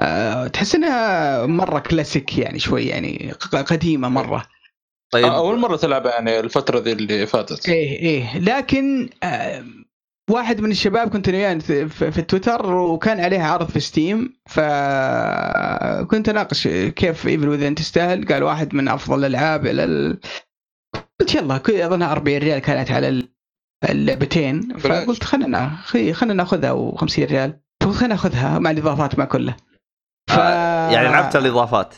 آه 0.00 0.46
تحس 0.46 0.74
إنها 0.74 1.46
مرة 1.46 1.78
كلاسيك 1.78 2.38
يعني 2.38 2.58
شوي 2.58 2.86
يعني 2.86 3.32
قديمة 3.66 4.08
مرة. 4.08 4.46
طيب. 5.12 5.24
أول 5.24 5.58
مرة 5.58 5.76
تلعب 5.76 6.06
يعني 6.06 6.40
الفترة 6.40 6.78
ذي 6.78 6.92
اللي 6.92 7.26
فاتت. 7.26 7.68
إيه 7.68 7.98
إيه. 7.98 8.38
لكن 8.38 9.08
آه 9.22 9.64
واحد 10.30 10.60
من 10.60 10.70
الشباب 10.70 11.08
كنت 11.08 11.28
وياه 11.28 11.58
في 11.58 12.22
تويتر 12.22 12.72
وكان 12.72 13.20
عليها 13.20 13.52
عرض 13.52 13.68
في 13.68 13.80
Steam 13.80 14.36
فكنت 14.46 16.28
أناقش 16.28 16.68
كيف 16.68 17.26
Evil 17.26 17.48
Within 17.48 17.74
تستاهل. 17.74 18.26
قال 18.26 18.42
واحد 18.42 18.74
من 18.74 18.88
أفضل 18.88 19.18
الألعاب 19.18 19.66
إلى 19.66 19.84
ال... 19.84 20.20
قلت 21.20 21.34
يلا 21.34 21.56
اظنها 21.86 22.12
40 22.12 22.38
ريال 22.38 22.58
كانت 22.58 22.90
على 22.90 23.28
اللعبتين. 23.90 24.78
فقلت 24.78 25.24
خلينا 25.24 25.76
خلينا 26.12 26.34
ناخذها 26.34 26.92
و50 26.92 27.18
ريال. 27.18 27.60
فقلت 27.82 27.96
خلينا 27.96 28.14
ناخذها 28.14 28.58
مع 28.58 28.70
الإضافات 28.70 29.18
ما 29.18 29.24
كلها 29.24 29.56
ف... 30.30 30.36
يعني 30.92 31.08
لعبت 31.08 31.36
الإضافات. 31.36 31.94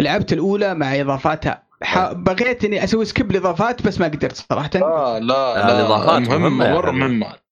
لعبت 0.00 0.32
الأولى 0.32 0.74
مع 0.74 1.00
إضافاتها. 1.00 1.62
ح... 1.84 2.12
بغيت 2.12 2.64
إني 2.64 2.84
أسوي 2.84 3.04
skip 3.04 3.30
الاضافات 3.30 3.86
بس 3.86 4.00
ما 4.00 4.06
قدرت 4.06 4.36
صراحة. 4.36 4.70
لا 4.74 5.20
لا, 5.20 5.54
لا 5.54 5.80
الاضافات 5.80 6.28
مهمة 6.28 6.72
مرة 6.72 6.90
مهمة. 6.90 7.44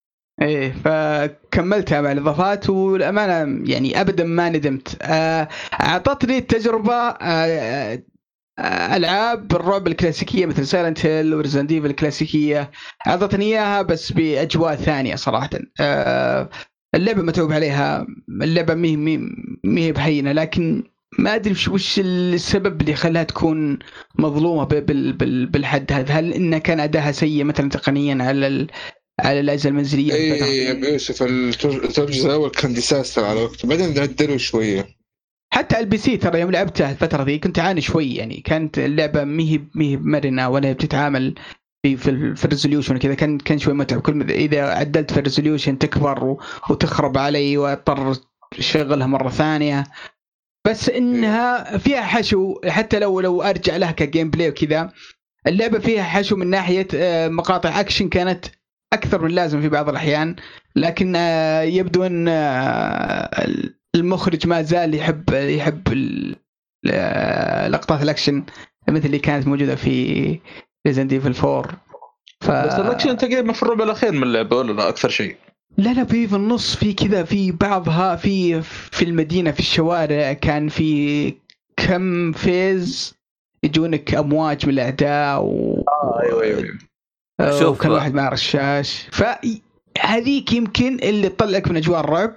إيه 0.43 0.73
فكملتها 0.73 2.01
مع 2.01 2.13
الإضافات 2.13 2.71
والأمانة 2.71 3.63
يعني 3.71 4.01
ابدا 4.01 4.25
ما 4.25 4.49
ندمت. 4.49 4.97
آه، 5.03 5.49
أعطتني 5.81 6.39
التجربة 6.39 6.95
آه، 6.95 8.03
آه، 8.59 8.97
ألعاب 8.97 9.53
الرعب 9.53 9.87
الكلاسيكية 9.87 10.47
مثل 10.47 10.67
Silent 10.67 11.07
Hill 11.07 11.35
و 11.35 11.38
Resident 11.38 11.67
Evil 11.67 11.87
الكلاسيكية. 11.87 12.71
أعطتني 13.07 13.45
إياها 13.45 13.83
بس 13.83 14.13
بأجواء 14.13 14.75
ثانية 14.75 15.15
صراحة. 15.15 15.51
اللعبة 16.95 17.23
متعوب 17.23 17.53
عليها. 17.53 18.07
اللعبة 18.43 18.75
مي 18.75 18.97
مي 19.65 19.93
بهينة 19.93 20.33
لكن 20.33 20.92
ما 21.19 21.35
أدري 21.35 21.55
وش 21.71 22.01
السبب 22.05 22.81
اللي 22.81 22.95
خلاها 22.95 23.23
تكون 23.23 23.79
مظلومة 24.19 24.65
بالحد 25.45 25.93
هذا. 25.93 26.15
هل 26.15 26.33
انه 26.33 26.59
كان 26.59 26.81
أداها 26.81 27.13
سيء 27.13 27.45
مثلا 27.45 27.69
تقنيا 27.69 28.25
على 28.25 28.47
ال... 28.47 28.67
على 29.21 29.41
الاجهزه 29.41 29.69
المنزلية 29.69 30.15
اي 30.15 30.29
يا 30.29 30.91
يوسف 30.93 31.23
الجزء 31.23 32.27
الأول 32.27 32.51
كان 32.51 32.75
disaster 32.75 33.25
على 33.25 33.41
وقته. 33.43 33.69
بعدين 33.69 33.99
عدلوا 33.99 34.37
شوية. 34.37 34.89
حتى 35.55 35.79
ال 35.79 35.97
PC 35.97 36.17
ترى 36.17 36.41
يوم 36.41 36.51
لعبتها 36.51 36.91
الفترة 36.91 37.23
ذي 37.23 37.39
كنت 37.39 37.59
أعاني 37.59 37.81
شوي 37.81 38.15
يعني. 38.15 38.41
كانت 38.41 38.79
اللعبة 38.79 39.25
ما 39.25 39.43
هي 39.43 39.61
ما 39.75 39.85
هي 39.85 39.97
مرنة 39.97 40.49
ولا 40.49 40.69
هي 40.69 40.75
بتتعامل 40.75 41.35
في 41.83 41.97
في, 41.97 42.35
في 42.37 42.45
ال 42.45 42.50
resolution 42.50 42.97
كذا 42.97 43.15
كان 43.15 43.39
كان 43.39 43.59
شوي 43.59 43.75
متعب. 43.75 44.01
كل 44.01 44.31
إذا 44.31 44.63
عدلت 44.63 45.13
في 45.13 45.19
ال 45.19 45.24
resolution 45.24 45.79
تكبر 45.79 46.37
وتخرب 46.71 47.19
علي 47.19 47.57
وأضطر 47.59 48.15
أشغلها 48.59 49.07
مرة 49.07 49.29
ثانية. 49.29 49.85
بس 50.67 50.89
إنها 50.89 51.79
فيها 51.79 52.03
حشو 52.03 52.61
حتى 52.67 52.99
لو 52.99 53.21
لو 53.21 53.43
أرجع 53.43 53.77
لها 53.77 53.91
ك 53.91 54.31
gameplay 54.31 54.49
وكذا 54.49 54.93
اللعبة 55.47 55.79
فيها 55.79 56.03
حشو 56.03 56.37
من 56.37 56.47
ناحية 56.47 56.89
آه، 56.95 57.29
مقاطع 57.29 57.81
اكشن 57.81 58.09
كانت 58.09 58.47
أكثر 58.93 59.23
من 59.23 59.31
اللازم 59.31 59.61
في 59.61 59.69
بعض 59.69 59.89
الأحيان 59.89 60.37
لكن 60.77 61.13
آه، 61.17 61.63
يبدو 61.63 62.07
إن 62.07 62.29
آه، 62.29 63.49
المخرج 63.95 64.47
ما 64.47 64.63
زال 64.63 64.95
يحب 64.95 65.31
يحب 65.31 65.89
لقطات 67.69 68.03
الأكشن 68.03 68.45
مثل 68.89 69.07
اللي 69.07 69.19
كانت 69.19 69.47
موجودة 69.47 69.75
في 69.75 70.41
Resident 70.87 71.09
Evil 71.09 71.35
4 71.49 71.63
ف... 72.41 72.51
بس 72.51 72.75
الأكشن 72.75 73.17
تقريبا 73.17 73.53
في 73.53 73.63
الربع 73.63 73.85
الأخير 73.85 74.13
من 74.13 74.23
اللعبة 74.23 74.57
ولا 74.57 74.73
لا؟ 74.73 74.89
أكثر 74.89 75.09
شيء. 75.09 75.37
لا 75.77 75.93
لا 75.95 76.05
في 76.05 76.29
في 76.29 76.37
النص 76.37 76.77
في 76.77 76.93
كذا 76.93 77.25
في 77.25 77.53
بعضها 77.53 78.17
في 78.17 78.63
في 78.63 79.05
المدينة 79.05 79.51
في 79.51 79.61
الشوارع 79.61 80.33
كان 80.33 80.69
في 80.69 81.35
كم 81.77 82.33
phase 82.33 83.15
يجونك 83.63 84.15
أمواج 84.15 84.67
من 84.67 84.73
الأعداء 84.73 85.43
و 85.43 85.85
آه 85.89 86.21
أيوه 86.23 86.43
أيوه, 86.43 86.59
أيوة. 87.41 87.61
شوف 87.61 87.83
كل 87.83 87.91
واحد 87.91 88.15
مع 88.15 88.29
رشاش 88.29 89.09
فهذيك 89.13 90.53
يمكن 90.53 90.95
اللي 91.03 91.29
تطلعك 91.29 91.69
من 91.69 91.77
أجواء 91.77 92.01
الرعب. 92.01 92.35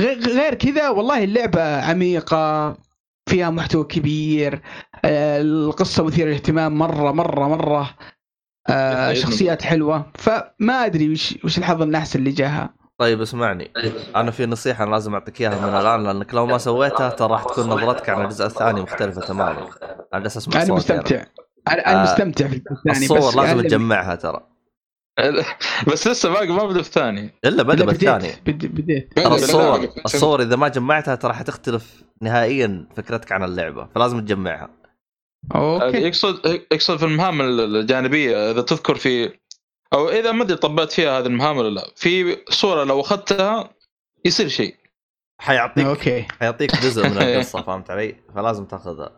غير 0.00 0.54
كذا 0.54 0.88
والله 0.88 1.24
اللعبة 1.24 1.80
عميقة 1.80 2.76
فيها 3.28 3.50
محتوى 3.50 3.84
كبير. 3.84 4.60
آه، 5.04 5.40
القصة 5.40 6.04
مثيرة 6.04 6.26
للاهتمام 6.28 6.78
مرة 6.78 7.12
مرة 7.12 7.48
مرة. 7.48 7.96
آه 8.68 9.12
شخصيات 9.12 9.62
حلوة. 9.62 10.06
فما 10.14 10.86
أدري 10.86 11.12
وش 11.12 11.38
وش 11.44 11.58
الحظ 11.58 11.82
النحس 11.82 12.16
اللي 12.16 12.30
جاها. 12.30 12.74
طيب 12.98 13.20
اسمعني. 13.20 13.70
أنا 14.16 14.30
في 14.30 14.46
نصيحة 14.46 14.84
أنا 14.84 14.90
لازم 14.90 15.14
أعطيك 15.14 15.40
إياها 15.40 15.66
من 15.66 15.74
الآن 15.76 16.04
لأنك 16.04 16.34
لو 16.34 16.46
ما 16.46 16.58
سويتها 16.58 17.08
ترى 17.08 17.28
راح 17.28 17.44
تكون 17.44 17.68
نظرتك 17.68 18.08
عن 18.08 18.24
الجزء 18.24 18.46
الثاني 18.46 18.80
مختلفة 18.80 19.20
تماما. 19.20 19.68
أنا 20.14 20.22
جالس 20.22 20.36
اسمع 20.36 20.62
أنا 20.62 20.74
مستمتع. 20.74 21.24
أنا 21.68 22.00
آه 22.00 22.02
مستمتع 22.02 22.48
في 22.48 22.56
الثاني 22.56 23.18
الصور 23.18 23.42
لازم 23.44 23.60
تجمعها 23.60 24.14
ترى. 24.14 24.46
بس 25.92 26.06
لسه 26.06 26.28
باقي 26.28 26.48
ما 26.48 26.64
بدا 26.64 26.80
الثاني 26.80 27.30
إلا 27.44 27.62
بدا 27.62 27.84
بالثاني 27.84 28.32
بديت. 28.46 29.12
ترى 29.16 29.34
الصور 29.34 29.88
الصور 30.04 30.42
إذا 30.42 30.56
ما 30.56 30.68
جمعتها 30.68 31.14
ترى 31.14 31.32
حتختلف 31.32 32.02
نهائيا 32.22 32.86
فكرتك 32.96 33.32
عن 33.32 33.44
اللعبة 33.44 33.88
فلازم 33.94 34.20
تجمعها. 34.20 34.79
أوكي. 35.54 35.98
يقصد 35.98 36.46
يقصد 36.72 36.96
في 36.96 37.04
المهام 37.04 37.40
الجانبية 37.40 38.50
إذا 38.50 38.62
تذكر 38.62 38.94
في 38.94 39.32
أو 39.92 40.08
إذا 40.08 40.32
ما 40.32 40.42
أدري 40.42 40.56
طبقت 40.56 40.92
فيها 40.92 41.18
هذه 41.18 41.26
المهام 41.26 41.56
ولا 41.56 41.68
لا 41.68 41.90
في 41.96 42.36
صورة 42.48 42.84
لو 42.84 43.00
أخذتها 43.00 43.70
يصير 44.24 44.48
شيء. 44.48 44.76
حيعطيك 45.40 45.86
أوكي. 45.86 46.22
حيعطيك 46.40 46.76
جزء 46.76 47.08
من 47.08 47.18
القصة 47.22 47.62
فهمت 47.62 47.90
علي؟ 47.90 48.16
فلازم 48.34 48.64
تأخذها. 48.64 49.12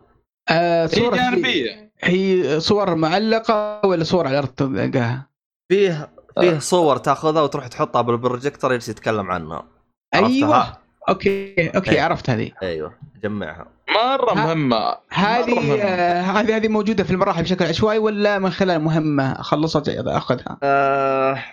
آه 0.49 0.85
صورة 0.85 1.15
هي 1.15 1.19
جانبية. 1.19 1.93
هي 2.01 2.59
صور 2.59 2.95
معلقة 2.95 3.81
ولا 3.85 4.03
صور 4.03 4.27
على 4.27 4.39
الأرض 4.39 4.53
تلقاها؟ 4.55 5.29
فيه 5.71 6.09
فيه 6.39 6.59
صور 6.59 6.97
تأخذها 6.97 7.41
وتروح 7.41 7.67
تحطها 7.67 8.01
بالبروجيكتور 8.01 8.73
يجلس 8.73 8.89
يتكلم 8.89 9.31
عنها. 9.31 9.67
أيوه. 10.15 10.82
أوكي 11.09 11.71
أوكي 11.75 11.91
أيوة. 11.91 12.03
عرفت 12.03 12.29
هذه. 12.29 12.51
أيوه 12.63 12.93
جمعها. 13.23 13.67
مرة 13.89 14.33
مهمة. 14.33 14.97
هذه 15.09 15.81
آه، 15.81 16.21
هذه 16.21 16.55
هذه 16.55 16.67
موجودة 16.67 17.03
في 17.03 17.11
المراحل 17.11 17.43
بشكل 17.43 17.65
عشوائي 17.65 17.97
ولا 17.99 18.39
من 18.39 18.49
خلال 18.49 18.79
مهمة؟ 18.79 19.41
خلصت 19.41 19.89
أخذها؟ 19.89 20.57
آه... 20.63 21.43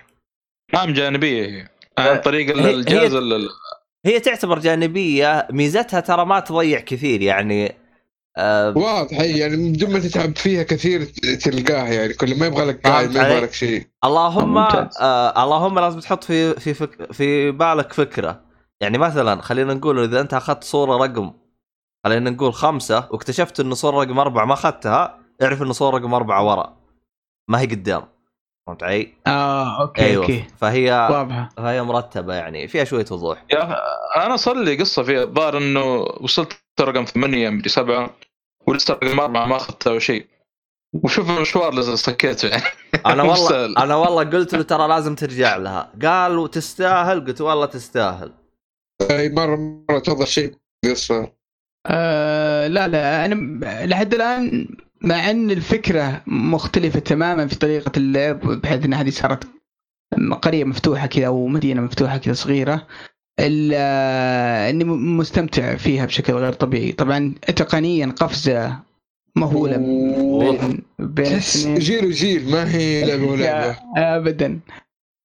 مهام 0.74 0.92
جانبية 0.92 1.46
هي. 1.46 1.68
عن 1.98 2.06
آه، 2.06 2.16
طريق 2.16 2.56
الجهاز 2.56 3.14
هي, 3.14 3.48
هي 4.06 4.20
تعتبر 4.20 4.58
جانبية. 4.58 5.48
ميزتها 5.50 6.00
ترى 6.00 6.26
ما 6.26 6.40
تضيع 6.40 6.80
كثير 6.80 7.22
يعني 7.22 7.74
آه 8.36 8.78
واضح 8.78 9.20
يعني 9.20 9.72
بدون 9.72 9.92
ما 9.92 9.98
تتعب 9.98 10.36
فيها 10.36 10.62
كثير 10.62 11.04
تلقاها 11.44 11.88
يعني 11.88 12.12
كل 12.12 12.38
ما 12.38 12.46
يبغى 12.46 12.64
لك 12.64 12.86
ما 12.86 13.00
يبغى 13.00 13.40
لك 13.40 13.52
شيء. 13.52 13.86
اللهم 14.04 14.58
آه 14.58 15.44
اللهم 15.44 15.78
لازم 15.78 16.00
تحط 16.00 16.24
في 16.24 16.54
في 16.54 16.74
فك 16.74 17.12
في 17.12 17.50
بالك 17.50 17.92
فكرة. 17.92 18.49
يعني 18.82 18.98
مثلا 18.98 19.42
خلينا 19.42 19.74
نقول 19.74 20.04
إذا 20.04 20.20
أنت 20.20 20.34
أخذت 20.34 20.64
صورة 20.64 20.96
رقم 20.96 21.32
خلينا 22.04 22.30
نقول 22.30 22.54
خمسة 22.54 23.08
واكتشفت 23.10 23.60
إن 23.60 23.74
صورة 23.74 24.04
رقم 24.04 24.18
أربعة 24.18 24.44
ما 24.44 24.54
أخذتها 24.54 25.18
اعرف 25.42 25.62
إن 25.62 25.72
صورة 25.72 25.96
رقم 25.98 26.14
أربعة 26.14 26.44
ورا 26.44 26.76
ما 27.48 27.60
هي 27.60 27.66
قدام. 27.66 28.02
فهمت 28.66 28.82
علي؟ 28.82 29.14
آه 29.26 29.82
أوكي 29.82 30.02
أيوه. 30.02 30.22
أوكي. 30.22 30.44
فهي 30.58 31.08
واضحة. 31.10 31.48
فهي 31.56 31.82
مرتبة 31.82 32.34
يعني 32.34 32.68
فيها 32.68 32.84
شوية 32.84 33.04
وضوح. 33.10 33.44
يا 33.50 33.76
أنا 34.26 34.36
صار 34.36 34.56
لي 34.56 34.76
قصة 34.76 35.02
فيها 35.02 35.22
الظاهر 35.22 35.58
إنه 35.58 35.84
وصلت 36.20 36.60
رقم 36.80 37.04
ثمانية 37.04 37.50
مدري 37.50 37.68
سبعة 37.68 38.10
ولسه 38.66 38.94
رقم 38.94 39.20
أربعة 39.20 39.46
ما 39.46 39.56
اخذتها 39.56 39.98
شيء. 39.98 40.26
وشوف 40.92 41.30
المشوار 41.30 41.68
اللي 41.68 41.96
سكيته 41.96 42.48
يعني. 42.48 42.62
أنا 43.06 43.22
والله 43.22 43.66
أنا 43.66 43.94
والله 43.94 44.24
قلت 44.24 44.54
له 44.54 44.62
ترى 44.62 44.88
لازم 44.88 45.14
ترجع 45.14 45.56
لها. 45.56 45.92
قال 46.02 46.38
وتستاهل 46.38 47.26
قلت 47.26 47.40
والله 47.40 47.66
تستاهل. 47.66 48.32
أي 49.10 49.28
مره 49.28 49.84
مرة 49.90 49.98
تفضل 49.98 50.26
شيء 50.26 50.54
قصه 50.84 51.32
آه 51.86 52.66
لا 52.66 52.88
لا 52.88 53.24
أنا 53.24 53.34
لحد 53.86 54.14
الآن 54.14 54.68
مع 55.02 55.30
أن 55.30 55.50
الفكرة 55.50 56.22
مختلفة 56.26 56.98
تماما 57.00 57.46
في 57.46 57.58
طريقة 57.58 57.92
اللعب 57.96 58.40
بحيث 58.40 58.84
إن 58.84 58.94
هذه 58.94 59.10
صارت 59.10 59.44
قرية 60.42 60.64
مفتوحة 60.64 61.06
كذا 61.06 61.26
أو 61.26 61.46
مدينة 61.46 61.80
مفتوحة 61.80 62.18
كذا 62.18 62.32
صغيرة 62.32 62.86
إني 63.40 64.84
مستمتع 64.84 65.76
فيها 65.76 66.06
بشكل 66.06 66.32
غير 66.32 66.52
طبيعي. 66.52 66.92
طبعا 66.92 67.34
تقنيا 67.56 68.06
قفزة 68.06 68.78
مهولة 69.36 69.76
بين 69.76 70.82
بين 70.98 71.38
جيل 71.78 72.06
وجيل 72.06 72.50
ما 72.50 72.74
هي 72.74 73.04
لعبة 73.04 73.32
ولعبة. 73.32 73.76
ابدا. 73.96 74.60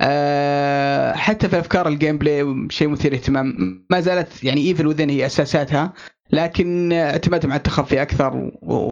أه 0.02 1.14
حتى 1.14 1.50
في 1.50 1.60
أفكار 1.60 1.88
ال 1.88 2.18
gameplay 2.18 2.68
شيء 2.70 2.88
مثير 2.88 3.14
اهتمام 3.14 3.86
ما 3.90 4.00
زالت 4.00 4.44
يعني 4.44 4.68
Evil 4.68 4.88
Within 4.88 5.10
هي 5.10 5.26
أساساتها 5.26 5.94
لكن 6.32 6.94
اعتمادهم 6.94 7.52
على 7.52 7.58
التخفي 7.58 8.02
أكثر 8.02 8.52
و... 8.62 8.92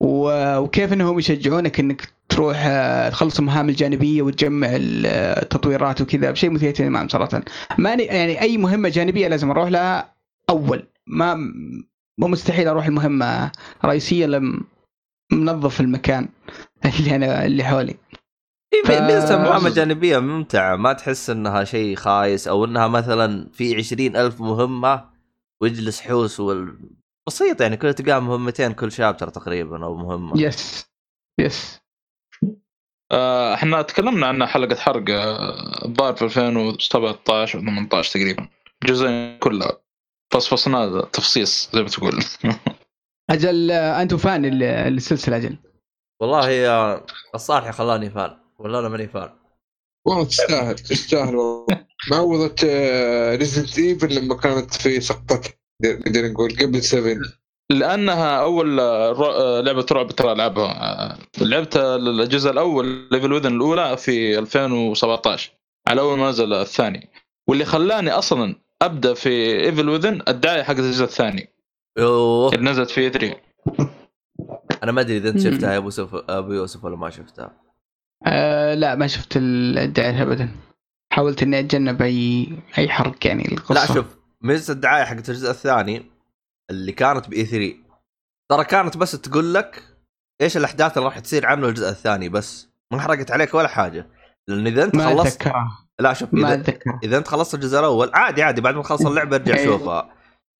و... 0.00 0.30
وكيف 0.58 0.92
إنهم 0.92 1.18
يشجعونك 1.18 1.80
إنك 1.80 2.08
تروح 2.28 2.56
آه، 2.66 3.08
تخلص 3.08 3.38
المهام 3.38 3.68
الجانبية 3.68 4.22
وتجمع 4.22 4.68
التطويرات 4.72 6.00
وكذا. 6.00 6.34
شيء 6.34 6.50
مثير 6.50 6.68
اهتمام 6.68 7.08
صراحة. 7.08 7.42
ما 7.78 7.94
يعني 7.94 8.40
أي 8.40 8.58
مهمة 8.58 8.88
جانبية 8.88 9.28
لازم 9.28 9.50
أروح 9.50 9.68
لها 9.68 10.14
أول. 10.50 10.86
ما 11.06 11.34
مو 12.18 12.28
مستحيل 12.28 12.68
أروح 12.68 12.86
المهمة 12.86 13.52
رئيسية 13.84 14.26
لما 14.26 14.60
منظف 15.32 15.80
المكان 15.80 16.28
اللي 16.98 17.16
أنا 17.16 17.46
اللي 17.46 17.64
حولي. 17.64 17.94
ف... 18.84 18.90
ميزة 18.90 19.38
مهمة 19.38 19.70
جانبية 19.70 20.18
ممتعة. 20.18 20.76
ما 20.76 20.92
تحس 20.92 21.30
إنها 21.30 21.64
شيء 21.64 21.96
خايس 21.96 22.48
أو 22.48 22.64
إنها 22.64 22.88
مثلا 22.88 23.50
في 23.52 23.76
عشرين 23.76 24.16
ألف 24.16 24.40
مهمة 24.40 25.10
ويجلس 25.60 26.00
حوس 26.00 26.40
وال... 26.40 26.78
بسيط 27.26 27.60
يعني 27.60 27.76
كل 27.76 27.94
تلقى 27.94 28.22
مهمتين 28.22 28.72
كل 28.72 28.92
شابتر 28.92 29.28
تقريبا 29.28 29.84
أو 29.84 29.94
مهمة. 29.94 30.40
يس 30.42 30.86
يس 31.40 31.80
آه، 33.12 33.54
إحنا 33.54 33.82
تكلمنا 33.82 34.26
عنها 34.26 34.46
حلقة 34.46 34.76
حرق 34.76 35.04
الظاهر 35.84 36.14
في 36.16 36.24
2017 36.24 37.58
أو 37.58 37.64
18 37.64 38.12
تقريبا. 38.12 38.48
الجزئين 38.82 39.38
كلها 39.38 39.72
فصفصنا 40.32 41.00
تفصيص 41.00 41.70
زي 41.74 41.82
ما 41.82 41.88
تقول. 41.88 42.24
أجل 43.30 43.70
آه، 43.70 44.02
أنتم 44.02 44.16
fan 44.16 44.44
للسلسله 44.44 45.36
أجل. 45.36 45.56
والله 46.20 46.48
هي 46.48 47.00
الصالح 47.34 47.70
خلاني 47.70 48.10
fan. 48.10 48.45
ولا 48.58 48.78
أنا 48.78 48.88
ماني 48.88 49.08
fan 49.08 49.30
والله 50.06 50.24
تستاهل 50.24 50.74
تستاهل 50.74 51.36
والله. 51.36 51.86
معوضة 52.10 52.56
Resident 53.34 53.78
Evil 53.78 54.14
لما 54.14 54.34
كانت 54.34 54.74
في 54.74 55.00
سقطتها 55.00 55.52
نقدر 55.84 56.30
نقول 56.32 56.56
قبل 56.56 56.82
7 56.82 57.16
لأنها 57.70 58.40
أول 58.42 58.76
لعبة 59.66 59.86
رعب 59.92 60.12
ترى 60.12 60.32
العبها 60.32 61.18
لعبت 61.40 61.76
الجزء 61.76 62.50
الأول 62.50 63.08
The 63.12 63.21
Evil 63.21 63.32
Within 63.32 63.54
الأولى 63.54 63.96
في 63.96 64.38
2017 64.38 65.52
على 65.88 66.00
أول 66.00 66.18
ما 66.18 66.30
نزل 66.30 66.52
الثاني. 66.52 67.10
واللي 67.48 67.64
خلاني 67.64 68.10
أصلا 68.10 68.54
أبدأ 68.82 69.14
في 69.14 69.64
ايفل 69.64 69.88
وذن 69.88 70.22
الدعاية 70.28 70.62
حق 70.62 70.70
الجزء 70.70 71.04
الثاني. 71.04 71.48
يوه 71.98 72.54
اللي 72.54 72.70
نزلت 72.70 72.90
في 72.90 73.10
3 73.10 73.36
أنا 74.82 74.92
ما 74.92 75.00
أدري 75.00 75.16
إذا 75.16 75.28
أنت 75.28 75.40
شفتها 75.40 75.72
يا 75.72 75.78
أبو 75.78 75.84
يوسف 75.86 76.14
أبو 76.14 76.52
يوسف 76.52 76.84
ولا 76.84 76.96
ما 76.96 77.10
شفتها. 77.10 77.65
آه 78.26 78.74
لا 78.74 78.94
ما 78.94 79.06
شفت 79.06 79.32
الدعاية 79.36 80.22
ابدا. 80.22 80.48
حاولت 81.12 81.42
إني 81.42 81.60
أتجنب 81.60 82.02
أي 82.02 82.48
أي 82.78 82.88
حرق 82.88 83.26
يعني 83.26 83.52
القصة 83.52 83.74
لا 83.74 83.94
شوف 83.94 84.06
ميزه 84.42 84.72
الدعاية 84.72 85.04
حقت 85.04 85.28
الجزء 85.28 85.50
الثاني 85.50 86.10
اللي 86.70 86.92
كانت 86.92 87.28
بإي 87.28 87.44
3 87.44 87.74
ترى 88.50 88.64
كانت 88.64 88.96
بس 88.96 89.12
تقول 89.12 89.54
لك 89.54 89.82
إيش 90.40 90.56
الأحداث 90.56 90.98
اللي 90.98 91.08
راح 91.08 91.18
تصير 91.18 91.46
عنه 91.46 91.68
الجزء 91.68 91.88
الثاني 91.88 92.28
بس. 92.28 92.68
ما 92.92 93.00
حرقت 93.00 93.30
عليك 93.30 93.54
ولا 93.54 93.68
حاجة. 93.68 94.06
لأن 94.48 94.66
إذا 94.66 94.84
أنت 94.84 94.96
ما 94.96 95.06
خلصت 95.06 95.52
لا 96.00 96.12
شوف 96.12 96.34
اذا 96.34 96.42
ما 96.42 96.64
إذا 97.04 97.18
أنت 97.18 97.28
خلصت 97.28 97.54
الجزء 97.54 97.78
الأول 97.78 98.10
عادي 98.14 98.42
عادي 98.42 98.60
بعد 98.60 98.74
ما 98.74 98.82
تخلص 98.82 99.06
اللعبة 99.06 99.36
ارجع 99.36 99.54
أيوه. 99.56 99.78
شوفها. 99.78 100.10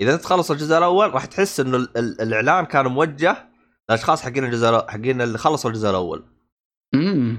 إذا 0.01 0.15
أنت 0.15 0.23
تخلص 0.23 0.51
الجزء 0.51 0.79
الأول 0.79 1.15
راح 1.15 1.25
تحس 1.25 1.61
إنه 1.61 1.77
الإعلان 1.97 2.65
كان 2.65 2.87
موجه 2.87 3.49
لأشخاص 3.89 4.23
حقين 4.23 4.45
الجزء 4.45 4.87
حقين 4.89 5.21
اللي 5.21 5.39
خلصوا 5.39 5.71
الجزء 5.71 5.91
الأول. 5.91 6.25
امم 6.95 7.39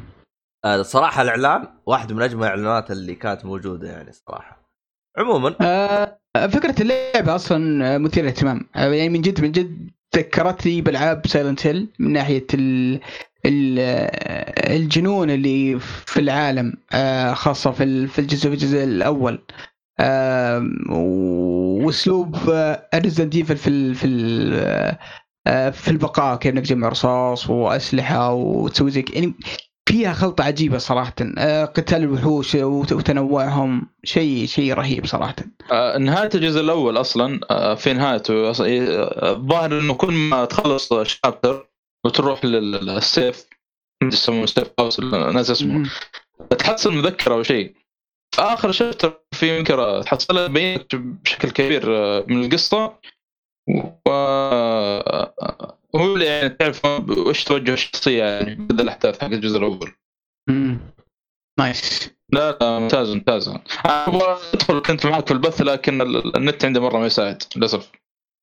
صراحة 0.82 1.22
الإعلان 1.22 1.68
واحد 1.86 2.14
من 2.14 2.22
أجمل 2.22 2.44
الإعلانات 2.44 2.92
اللي 2.92 3.16
كانت 3.16 3.46
موجودة 3.46 3.88
يعني 3.88 4.12
صراحة. 4.12 4.72
عموما 5.18 5.56
آه 5.62 6.18
فكرة 6.36 6.82
اللعبة 6.82 7.36
أصلا 7.36 7.98
مثيرة 7.98 8.24
للاهتمام. 8.24 8.70
آه، 8.76 8.92
يعني 8.94 9.10
من 9.10 9.22
جد 9.22 9.42
من 9.42 9.52
جد 9.52 9.90
ذكرتني 10.16 10.82
بالعاب 10.82 11.28
سايلنت 11.28 11.68
هيل 11.68 11.88
من 12.00 12.14
ناحية 12.14 12.48
ال 12.54 13.00
الجنون 14.70 15.30
اللي 15.30 15.80
في 15.80 16.20
العالم 16.20 16.74
آه، 16.94 17.34
خاصة 17.34 17.72
في 17.72 18.08
في 18.08 18.20
الجزء 18.20 18.50
في 18.50 18.54
الجزء 18.56 18.84
الأول. 18.84 19.42
وأسلوب 20.90 22.36
Resident 22.96 23.36
Evil 23.36 23.58
في 23.58 23.94
في 23.94 24.08
في 25.72 25.88
البقاء 25.88 26.36
كيف 26.38 26.54
إنك 26.54 26.66
تجمع 26.66 26.90
رصاص 26.90 27.50
وأسلحة 27.50 28.34
وتسوي 28.34 28.92
زي 28.92 29.06
يعني 29.14 29.34
فيها 29.90 30.14
خلطة 30.14 30.44
عجيبة 30.44 30.78
صراحة. 30.78 31.16
آه، 31.38 31.66
قتال 31.66 32.04
الوحوش 32.04 32.56
وتنوعهم. 32.56 33.88
شيء 34.04 34.46
شيء 34.46 34.74
رهيب 34.74 35.06
صراحة. 35.06 35.36
آه، 35.72 35.98
نهاية 35.98 36.30
الجزء 36.36 36.62
الأول 36.62 36.98
أصلا 36.98 37.40
آه، 37.52 37.76
في 37.76 37.94
نهايته 37.94 38.50
الظاهر 39.32 39.80
إنه 39.80 39.94
كل 39.94 40.14
ما 40.14 40.46
تخلص 40.46 40.94
chapter 40.94 41.70
وتروح 42.06 42.46
للسيف 42.46 43.46
يسمونه 44.04 44.46
سيف 44.46 44.68
هاوس 44.80 45.00
ناس 45.00 45.52
اسمه. 45.52 45.90
تحصل 46.60 46.94
مذكرة 46.94 47.34
أو 47.34 47.44
شيء. 47.44 47.76
في 48.36 48.42
آخر 48.42 48.72
شابتر 48.72 49.22
في 49.32 49.58
يمكن 49.58 50.02
تحصلها 50.06 50.48
تبين 50.48 50.80
بشكل 50.94 51.50
كبير 51.50 51.90
من 52.28 52.46
القصة. 52.46 52.86
و 52.86 53.17
هو 55.96 56.16
اللي 56.16 56.26
يعني 56.26 56.50
تعرف 56.50 56.86
وش 57.10 57.44
توجه 57.44 57.74
الشخصية 57.74 58.24
يعني 58.24 58.56
بدل 58.56 58.84
الأحداث 58.84 59.22
حق 59.22 59.28
الجزء 59.28 59.58
الأول. 59.58 59.92
امم 60.50 60.80
نايس 61.60 62.12
لا 62.34 62.58
لا 62.62 62.80
ممتاز 62.80 63.10
ممتاز. 63.10 63.54
أبغى 63.86 64.38
أدخل 64.54 64.80
كنت 64.80 65.06
معك 65.06 65.28
في 65.28 65.34
البث 65.34 65.62
لكن 65.62 66.02
النت 66.36 66.66
عندي 66.66 66.80
مرة 66.80 66.98
ما 66.98 67.06
يساعد 67.06 67.44
للأسف. 67.56 67.92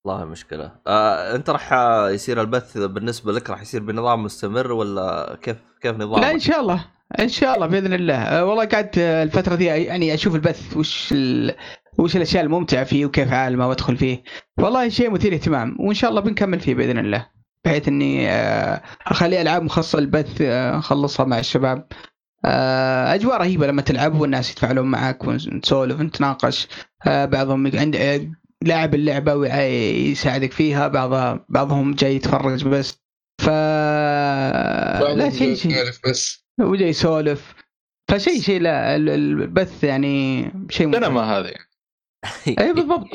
والله 0.06 0.24
مشكلة. 0.24 0.72
آه، 0.86 1.34
أنت 1.34 1.50
راح 1.50 1.72
يصير 2.10 2.40
البث 2.40 2.78
بالنسبة 2.78 3.32
لك 3.32 3.50
راح 3.50 3.62
يصير 3.62 3.82
بنظام 3.82 4.22
مستمر 4.22 4.72
ولا 4.72 5.38
كيف 5.42 5.56
كيف 5.80 5.96
نظام 5.96 6.20
لا 6.20 6.30
إن 6.30 6.38
شاء 6.38 6.60
الله. 6.60 6.84
إن 7.20 7.28
شاء 7.28 7.54
الله 7.54 7.66
بإذن 7.66 7.92
الله. 7.92 8.22
أه 8.22 8.44
والله 8.44 8.64
قاعد 8.64 8.90
الفترة 8.98 9.54
دي 9.54 9.64
يعني 9.64 10.14
أشوف 10.14 10.34
البث 10.34 10.76
وش 10.76 11.12
ال... 11.12 11.54
وش 11.98 12.16
الأشياء 12.16 12.44
الممتعة 12.44 12.84
فيه 12.84 13.06
وكيف 13.06 13.32
عالمه 13.32 13.68
وأدخل 13.68 13.96
فيه. 13.96 14.22
والله 14.58 14.88
شيء 14.88 15.10
مثير 15.10 15.34
اهتمام 15.34 15.76
وإن 15.80 15.94
شاء 15.94 16.10
الله 16.10 16.20
بنكمل 16.20 16.60
فيه 16.60 16.74
بإذن 16.74 16.98
الله. 16.98 17.26
بحيث 17.64 17.88
إني 17.88 18.30
آه، 18.30 18.82
أخلي 19.06 19.42
ألعاب 19.42 19.62
مخصصة 19.62 20.00
للبث 20.00 20.40
آه، 20.40 20.78
أخلصها 20.78 21.26
مع 21.26 21.38
الشباب. 21.38 21.86
آه، 22.44 23.14
أجواء 23.14 23.36
رهيبة 23.40 23.66
لما 23.66 23.82
تلعب 23.82 24.20
والناس 24.20 24.50
يتفاعلون 24.50 24.86
معك 24.86 25.24
ونسولف 25.24 26.00
ونتناقش. 26.00 26.68
بعضهم 27.06 27.70
عند 27.74 27.96
لاعب 28.62 28.94
اللعبة 28.94 29.34
ويساعدك 29.34 30.52
فيها 30.52 30.88
بعض 30.88 31.44
بعضهم 31.48 31.94
جاي 31.94 32.16
يتفرج 32.16 32.64
بس. 32.64 32.98
ف 33.40 33.48
لا 33.48 35.30
شيء 35.30 35.54
شيء. 35.54 35.74
بس. 36.06 36.44
وجاي 36.60 36.88
يسولف. 36.88 37.54
فشيء 38.10 38.40
شيء 38.40 38.60
لا 38.60 38.96
البث 38.96 39.84
يعني 39.84 40.44
شيء 40.70 40.86
ما 40.86 41.38
هذه. 41.38 41.54
اي 42.60 42.72
بالضبط. 42.72 43.08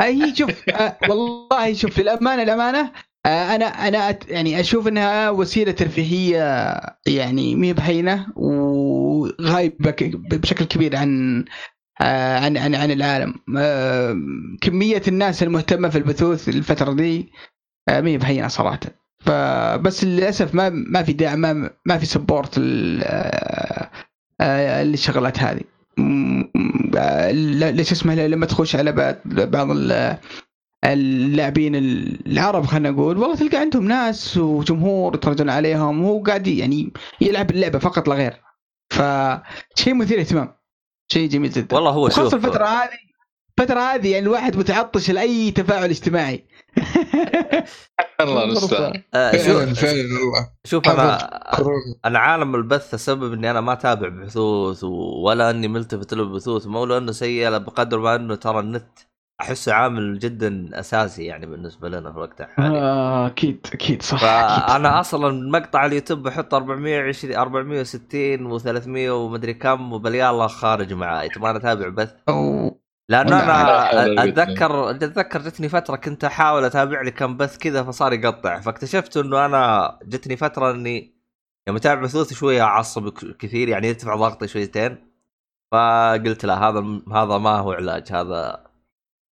هي 0.00 0.34
شوف 0.34 0.50
والله 1.08 1.74
شوف 1.74 2.00
الامانه 2.00 2.42
الامانه 2.42 2.92
آه، 3.26 3.54
أنا 3.54 3.64
أنا 3.66 4.18
يعني 4.28 4.60
أشوف 4.60 4.88
إنها 4.88 5.30
وسيلة 5.30 5.72
ترفيهية 5.72 6.74
يعني 7.06 7.54
مي 7.54 7.72
بهينة 7.72 8.26
وغايبة 8.36 9.94
بشكل 10.30 10.64
كبير 10.64 10.96
عن 10.96 11.44
آه، 12.00 12.38
عن 12.38 12.56
عن 12.56 12.74
عن 12.74 12.90
العالم. 12.90 13.34
آه، 13.58 14.16
كمية 14.60 15.02
الناس 15.08 15.42
المهتمة 15.42 15.88
في 15.88 15.98
البثوث 15.98 16.48
الفترة 16.48 16.92
دي 16.92 17.32
مي 17.90 18.18
بهينة 18.18 18.48
صراحة. 18.48 18.80
فبس 19.20 20.04
للأسف 20.04 20.54
ما 20.54 20.68
ما 20.68 21.02
في 21.02 21.12
داعم 21.12 21.38
ما, 21.40 21.70
ما 21.86 21.98
في 21.98 22.06
سبورت 22.06 22.58
للشغلات 24.40 25.38
هذه. 25.38 25.71
ليش 27.72 27.92
اسمه 27.92 28.14
لما 28.14 28.46
تخش 28.46 28.76
على 28.76 29.16
بعض 29.26 29.70
اللاعبين 30.84 31.74
العرب 32.26 32.66
خلينا 32.66 32.90
نقول 32.90 33.18
والله 33.18 33.36
تلقى 33.36 33.58
عندهم 33.58 33.88
ناس 33.88 34.36
وجمهور 34.36 35.14
يتفرجون 35.14 35.50
عليهم 35.50 36.04
وهو 36.04 36.22
قاعد 36.22 36.46
يعني 36.46 36.92
يلعب 37.20 37.50
اللعبة 37.50 37.78
فقط 37.78 38.08
لا 38.08 38.14
غير. 38.14 38.42
فشيء 38.90 39.94
مثير 39.94 40.20
اهتمام 40.20 40.54
شيء 41.12 41.28
جميل 41.28 41.50
جدا. 41.50 41.76
والله 41.76 41.90
هو 41.90 42.08
خاصه 42.08 42.36
الفترة 42.36 42.64
هذه 42.64 42.98
الفترة 43.58 43.80
هذه 43.80 44.10
يعني 44.10 44.26
الواحد 44.26 44.56
متعطش 44.56 45.10
لأي 45.10 45.50
تفاعل 45.50 45.90
اجتماعي. 45.90 46.46
الله 48.20 48.44
المستعان 48.44 49.02
آه، 49.14 49.32
شوف 49.36 49.80
فعلا 49.80 50.02
والله. 50.02 50.48
شوف 50.64 50.88
أنا. 50.88 51.18
أنا 52.04 52.18
عالم 52.18 52.54
البث 52.54 52.94
السبب 52.94 53.32
إني 53.32 53.50
أنا 53.50 53.60
ما 53.60 53.72
أتابع 53.72 54.08
بثوث 54.08 54.84
ولا 55.24 55.50
أني 55.50 55.68
ملتفت 55.68 56.14
له 56.14 56.24
بثوث 56.24 56.66
مو 56.66 56.84
لأنه 56.84 57.12
سيء 57.12 57.48
لا 57.48 57.58
بقدر 57.58 57.98
ما 57.98 58.14
أنه 58.14 58.34
ترى 58.34 58.60
النت 58.60 58.98
أحسه 59.40 59.72
عامل 59.72 60.18
جدا 60.18 60.68
أساسي 60.72 61.24
يعني 61.24 61.46
بالنسبة 61.46 61.88
لنا 61.88 62.10
في 62.10 62.16
الوقت 62.16 62.40
الحالي. 62.40 62.78
آه، 62.78 63.26
أكيد 63.26 63.66
أكيد 63.72 64.02
صح. 64.02 64.20
فأنا 64.20 65.00
أصلا 65.00 65.50
مقطع 65.50 65.86
اليوتيوب 65.86 66.22
بحط 66.22 66.54
420 66.54 67.34
460 67.36 68.58
و300 68.58 68.88
ومدري 69.10 69.54
كم 69.54 69.92
وبليالله 69.92 70.46
خارج 70.46 70.92
معاي 70.92 71.28
تبغى 71.28 71.50
أنا 71.50 71.58
أتابع 71.58 71.88
بث؟ 71.88 72.10
أو- 72.30 72.81
لأنه 73.10 73.42
أنا 73.42 73.90
قوة 73.90 74.24
أتذكر 74.24 74.90
أتذكر 74.90 75.40
جتني 75.40 75.68
فترة 75.68 75.96
كنت 75.96 76.24
أحاول 76.24 76.64
أتابع 76.64 77.02
لي 77.02 77.10
كم 77.10 77.36
بث 77.36 77.58
كذا 77.58 77.82
فصار 77.82 78.12
يقطع. 78.12 78.60
فاكتشفت 78.60 79.16
إنه 79.16 79.46
أنا 79.46 79.98
جتني 80.02 80.36
فترة 80.36 80.70
إني 80.70 81.14
يوم 81.68 81.76
اتابع 81.76 82.02
بثوث 82.02 82.32
شوية 82.32 82.62
أعصب 82.62 83.08
كثير 83.38 83.68
يعني 83.68 83.88
يرتفع 83.88 84.16
ضغطي 84.16 84.48
شويتين. 84.48 85.12
فقلت 85.72 86.44
لا 86.44 86.68
هذا 86.68 86.80
هذا 87.12 87.38
ما 87.38 87.58
هو 87.58 87.72
علاج 87.72 88.12
هذا 88.12 88.66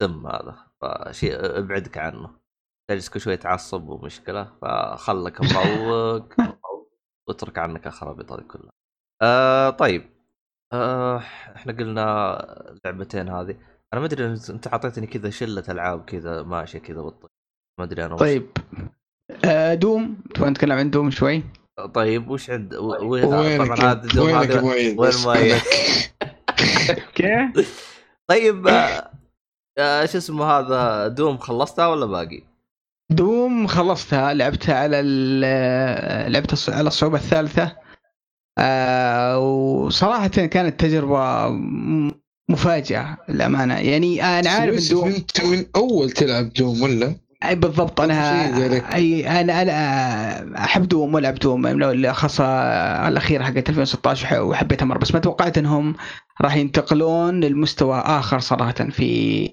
سم 0.03 0.27
هذا. 0.27 0.57
فشيء 0.81 1.59
أبعدك 1.59 1.99
عنه. 1.99 2.31
تجلس 2.91 3.09
كل 3.09 3.21
شوية 3.21 3.37
تعصب 3.37 3.89
ومشكلة 3.89 4.53
فخلك 4.63 5.41
مروق 5.41 6.35
واترك 7.29 7.59
عنك 7.59 7.87
الخرابيط 7.87 8.33
هذه 8.33 8.41
كلها. 8.41 8.73
آه 9.23 9.71
طيب. 9.71 10.20
آه 10.73 11.19
إحنا 11.57 11.73
قلنا 11.73 12.37
اللعبتين 12.71 13.29
هذه. 13.29 13.57
أنا 13.93 14.01
ما 14.01 14.07
أدري 14.07 14.27
أنت 14.51 14.67
اعطيتني 14.67 15.07
كذا 15.07 15.31
شلة 15.31 15.65
ألعاب 15.69 16.05
كذا 16.05 16.43
ماشية 16.43 16.79
كذا 16.79 17.01
بالطريق. 17.03 17.33
ما 17.79 17.85
أدري 17.85 18.05
أنا 18.05 18.15
وش. 18.15 18.21
طيب. 18.21 18.47
آه، 19.45 19.75
دوم. 19.75 20.19
تبغى 20.35 20.51
نتكلم 20.51 20.73
عن 20.79 20.91
دوم 20.91 21.11
شوي؟ 21.11 21.43
طيب 21.95 22.31
وش 22.31 22.51
عند 22.51 22.75
و... 22.75 22.87
و... 22.87 23.11
وينك 23.11 23.67
طبعا 23.67 23.93
هذا 23.93 24.09
دوم 24.15 24.27
وينك 24.27 24.51
هذا 24.51 24.61
وين؟ 24.63 24.97
أنك- 25.59 25.61
كيف؟ 27.15 28.01
طيب 28.27 28.69
آه... 28.69 29.11
آه... 29.79 30.07
شو 30.07 30.19
اسمه 30.19 30.45
هذا؟ 30.45 31.09
دوم 31.09 31.39
خلصتها 31.39 31.87
ولا 31.87 32.07
باقي؟ 32.07 32.43
دوم 33.11 33.67
خلصتها. 33.67 34.35
لعبتها 34.35 34.75
على 34.79 35.01
ال- 35.01 36.33
لعبتها 36.33 36.75
على 36.77 36.89
الصعوبة 36.89 37.17
الثالثة. 37.17 37.77
وصراحة 39.39 40.29
كانت 40.29 40.81
تجربة 40.81 41.49
م- 41.49 42.11
مفاجئة 42.51 43.17
للأمانة 43.29 43.79
يعني 43.79 44.23
أنا 44.23 44.51
عارف 44.51 44.91
دوم 44.91 45.09
انت 45.09 45.45
من 45.45 45.65
أول 45.77 46.11
تلعب 46.11 46.53
دوم 46.53 46.83
ولا؟ 46.83 47.15
أي 47.45 47.55
بالضبط 47.55 48.01
ذلك. 48.59 48.85
أي 48.95 49.41
أنا 49.41 49.63
أنا 49.63 50.65
أحب 50.65 50.89
دوم 50.89 51.15
وألعب 51.15 51.35
دوم 51.35 51.63
من 51.63 52.13
خاصة 52.13 52.45
الأخيرة 53.09 53.45
حقت 53.45 53.69
2016 53.69 54.27
وح- 54.27 54.41
وحبيتها 54.41 54.87
مرة 54.87 54.99
بس 54.99 55.15
ما 55.15 55.21
توقعت 55.21 55.59
إنهم 55.59 55.95
راح 56.43 56.57
ينتقلون 56.57 57.41
للمستوى 57.41 57.99
آخر 58.07 58.39
صراحة 58.39 58.73
في 58.73 59.45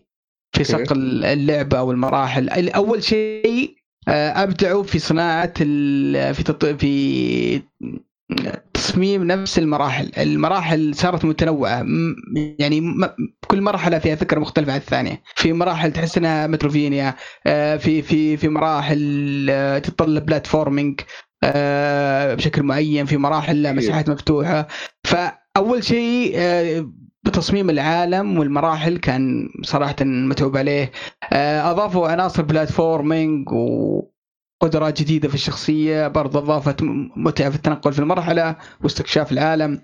في 0.51 0.59
أوكي. 0.59 0.63
صق 0.85 0.93
اللعبة 0.95 1.81
والمراحل 1.81 2.49
أول 2.69 3.03
شيء 3.03 3.77
آه، 4.07 4.43
أبدعوا 4.43 4.83
في 4.83 4.99
صناعة 4.99 5.53
في 6.33 6.43
تط... 6.45 6.65
في 6.65 7.61
تصميم 8.73 9.23
نفس 9.23 9.59
المراحل، 9.59 10.11
المراحل 10.17 10.95
صارت 10.95 11.25
متنوعة. 11.25 11.83
م- 11.83 12.15
يعني. 12.59 12.81
كل 13.47 13.61
مرحلة 13.61 13.99
فيها 13.99 14.15
فكرة 14.15 14.39
مختلفة 14.39 14.71
عن 14.71 14.77
الثانية، 14.77 15.21
في 15.35 15.53
مراحل 15.53 15.93
تحس 15.93 16.17
إنها 16.17 16.47
Metroidvania، 16.47 17.15
آه، 17.47 17.77
في 17.77 18.01
في 18.01 18.37
في 18.37 18.49
مراحل 18.49 19.47
آه، 19.49 19.79
تتطلب 19.79 20.25
platforming 20.25 20.99
آه، 21.43 22.33
بشكل 22.33 22.63
معين، 22.63 23.05
في 23.05 23.17
مراحل 23.17 23.61
لا 23.61 23.71
مساحات 23.73 24.09
مفتوحة، 24.09 24.67
فأول 25.03 25.83
شيء 25.83 26.37
بتصميم 27.23 27.69
العالم 27.69 28.37
والمراحل 28.39 28.97
كان 28.97 29.49
صراحة 29.63 29.95
متعوب 30.01 30.57
عليه. 30.57 30.91
أضافوا 31.33 32.07
عناصر 32.07 32.43
platforming 32.43 33.47
وقدرات 34.61 35.01
جديدة 35.01 35.27
في 35.29 35.35
الشخصية 35.35 36.07
برضه 36.07 36.39
اضافت 36.39 36.83
م- 36.83 37.09
متعة 37.15 37.49
في 37.49 37.55
التنقل 37.55 37.93
في 37.93 37.99
المرحلة 37.99 38.55
واستكشاف 38.83 39.31
العالم. 39.31 39.81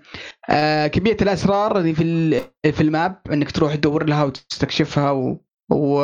آه، 0.50 0.86
كمية 0.86 1.16
الأسرار 1.22 1.78
اللي 1.78 1.94
في 1.94 2.40
في 2.72 2.80
ال 2.80 2.89
map 2.89 3.16
إنك 3.32 3.50
تروح 3.50 3.74
تدور 3.74 4.04
لها 4.04 4.24
وتستكشفها 4.24 5.10
و 5.10 5.40
و... 5.70 5.98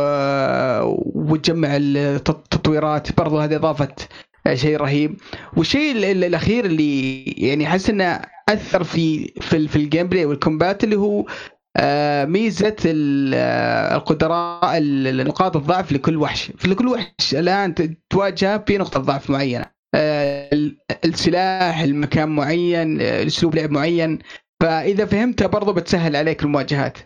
وتجمع 1.14 1.68
التطويرات. 1.76 3.16
برضو 3.16 3.38
هذه 3.38 3.56
اضافت 3.56 4.08
شيء 4.54 4.76
رهيب. 4.76 5.20
والشيء 5.56 5.92
ال- 5.92 6.04
ال- 6.04 6.24
الأخير 6.24 6.64
اللي 6.64 7.22
يعني 7.22 7.66
أحس 7.66 7.90
إنه 7.90 8.20
أثر 8.48 8.84
في 8.84 9.26
في, 9.40 9.68
في 9.68 9.76
الجيم 9.76 10.06
بلاي 10.08 10.24
والكومبات 10.24 10.84
اللي 10.84 10.96
هو 10.96 11.20
آه، 11.20 11.26
ميزة 12.24 12.76
ال- 12.84 13.32
آه، 13.34 13.96
القدرات 13.96 14.64
ال- 14.64 15.26
نقاط 15.26 15.56
الضعف 15.56 15.92
لكل 15.92 16.16
وحش. 16.16 16.52
في 16.58 16.74
كل 16.74 16.88
وحش 16.88 17.34
الآن 17.34 17.74
تواجهه 18.10 18.64
في 18.66 18.78
نقطة 18.78 19.00
ضعف 19.00 19.30
معينة. 19.30 19.64
آه، 19.94 20.48
ال- 20.52 20.78
السلاح 21.04 21.80
المكان 21.80 22.28
معين 22.28 23.00
آه، 23.00 23.26
اسلوب 23.26 23.54
لعب 23.54 23.70
معين. 23.70 24.18
فإذا 24.62 25.04
فهمتها 25.06 25.46
برضو 25.46 25.72
بتسهل 25.72 26.16
عليك 26.16 26.42
المواجهات. 26.42 26.98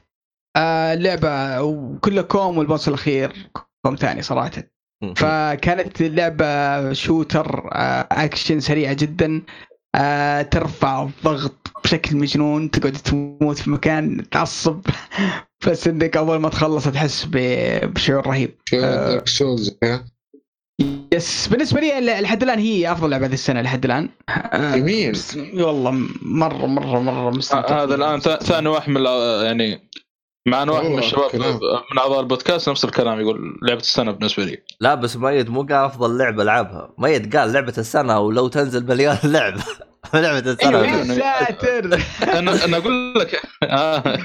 آه، 0.57 0.95
اللعبة 0.95 1.63
وكلها 1.63 2.23
كوم 2.23 2.59
والبوس 2.59 2.89
الأخير 2.89 3.51
كوم 3.85 3.95
ثاني 3.97 4.23
صراحة. 4.23 4.51
فكانت 5.17 6.01
اللعبة 6.01 6.93
shooter 6.93 7.69
آه، 7.73 8.09
أكشن 8.13 8.61
سريعة 8.61 8.93
جدا. 8.93 9.43
آه، 9.95 10.43
ترفع 10.43 11.03
الضغط 11.03 11.69
بشكل 11.85 12.17
مجنون 12.17 12.71
تقعد 12.71 12.93
تموت 12.93 13.59
في 13.59 13.71
مكان 13.71 14.31
تعصب. 14.31 14.81
بس 15.69 15.89
إنك 15.89 16.17
أول 16.17 16.37
ما 16.41 16.49
تخلص 16.49 16.85
تحس 16.89 17.29
بشعور 17.33 18.27
رهيب. 18.27 18.55
آه. 18.75 19.23
yes. 21.15 21.49
بالنسبة 21.49 21.81
لي 21.81 22.21
لحد 22.21 22.43
الآن 22.43 22.59
هي 22.59 22.93
أفضل 22.93 23.11
لعبة 23.11 23.27
هذه 23.27 23.33
السنة 23.33 23.61
لحد 23.63 23.85
الآن. 23.85 24.09
آه، 24.29 24.77
جميل. 24.77 25.19
والله 25.55 25.91
مرة 26.23 26.67
مرة 26.67 27.01
مرة 27.01 27.31
مستمتع 27.31 27.83
هذا 27.83 27.95
الآن 27.95 28.21
ثا- 28.21 28.43
ثاني 28.43 28.69
واحد 28.69 28.91
من 28.91 29.01
يعني 29.45 29.89
مع 30.47 30.63
إنه 30.63 30.73
واحد 30.73 30.87
من 30.87 30.99
الشباب 30.99 31.31
كلام. 31.31 31.55
من 31.93 31.99
أعضاء 31.99 32.21
البودكاست 32.21 32.69
نفس 32.69 32.85
الكلام 32.85 33.21
يقول 33.21 33.59
لعبة 33.63 33.81
السنة 33.81 34.13
بالنسبة 34.13 34.45
لي. 34.45 34.63
لا 34.81 34.95
بس 34.95 35.17
ميد 35.17 35.49
مو 35.51 35.63
قال 35.63 35.73
أفضل 35.73 36.19
لعبة 36.19 36.43
ألعبها. 36.43 36.95
ميد 36.99 37.37
قال 37.37 37.53
لعبة 37.53 37.75
السنة 37.79 38.21
ولو 38.21 38.49
تنزل 38.49 38.87
مليون 38.87 39.17
لعبة. 39.25 39.65
لعبة 40.15 40.39
السنة. 40.53 40.81
أيوه 40.81 41.05
أنا- 41.05 41.11
يا 41.11 41.45
ساتر. 41.45 41.85
أنا 42.39 42.65
أنا 42.65 42.77
أقول 42.77 43.15
لك 43.15 43.41
آه. 43.63 44.19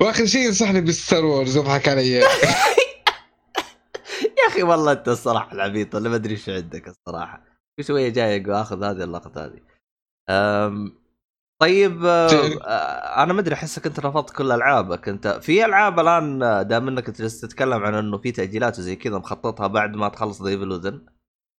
وآخر 0.00 0.26
شيء 0.26 0.40
ينصحني 0.46 0.80
بالستار 0.80 1.24
وورز 1.24 1.56
اضحك 1.56 1.88
علي. 1.88 2.10
يا 4.38 4.48
أخي 4.48 4.62
والله 4.62 4.92
أنت 4.92 5.08
الصراحة 5.08 5.52
العبيط 5.52 5.96
اللي 5.96 6.08
ما 6.08 6.16
أدري 6.16 6.32
إيش 6.34 6.48
عندك 6.48 6.88
الصراحة. 6.88 7.44
في 7.76 7.82
شوية 7.82 8.08
جاي 8.08 8.44
آخذ 8.48 8.84
هذه 8.84 9.04
اللقطة 9.04 9.44
هذه. 9.44 9.60
طيب 11.62 12.04
آه، 12.04 12.28
آه، 12.64 13.22
أنا 13.22 13.32
ما 13.32 13.40
أدري 13.40 13.54
احسك 13.54 13.86
انت 13.86 14.00
رفضت 14.00 14.30
كل 14.30 14.52
ألعابك. 14.52 15.08
أنت 15.08 15.28
في 15.28 15.64
ألعاب 15.64 16.00
الآن 16.00 16.38
دام 16.68 16.88
إنك 16.88 17.10
جالس 17.10 17.40
تتكلم 17.40 17.84
عن 17.84 17.94
إنه 17.94 18.18
في 18.18 18.32
تأجيلات 18.32 18.78
وزي 18.78 18.96
كذا 18.96 19.18
مخططها 19.18 19.66
بعد 19.66 19.96
ما 19.96 20.08
تخلص 20.08 20.42
The 20.42 20.48
Evil 20.48 20.70
Within 20.70 21.06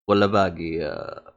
ولا 0.10 0.26
باقي 0.26 0.86
آه، 0.86 1.34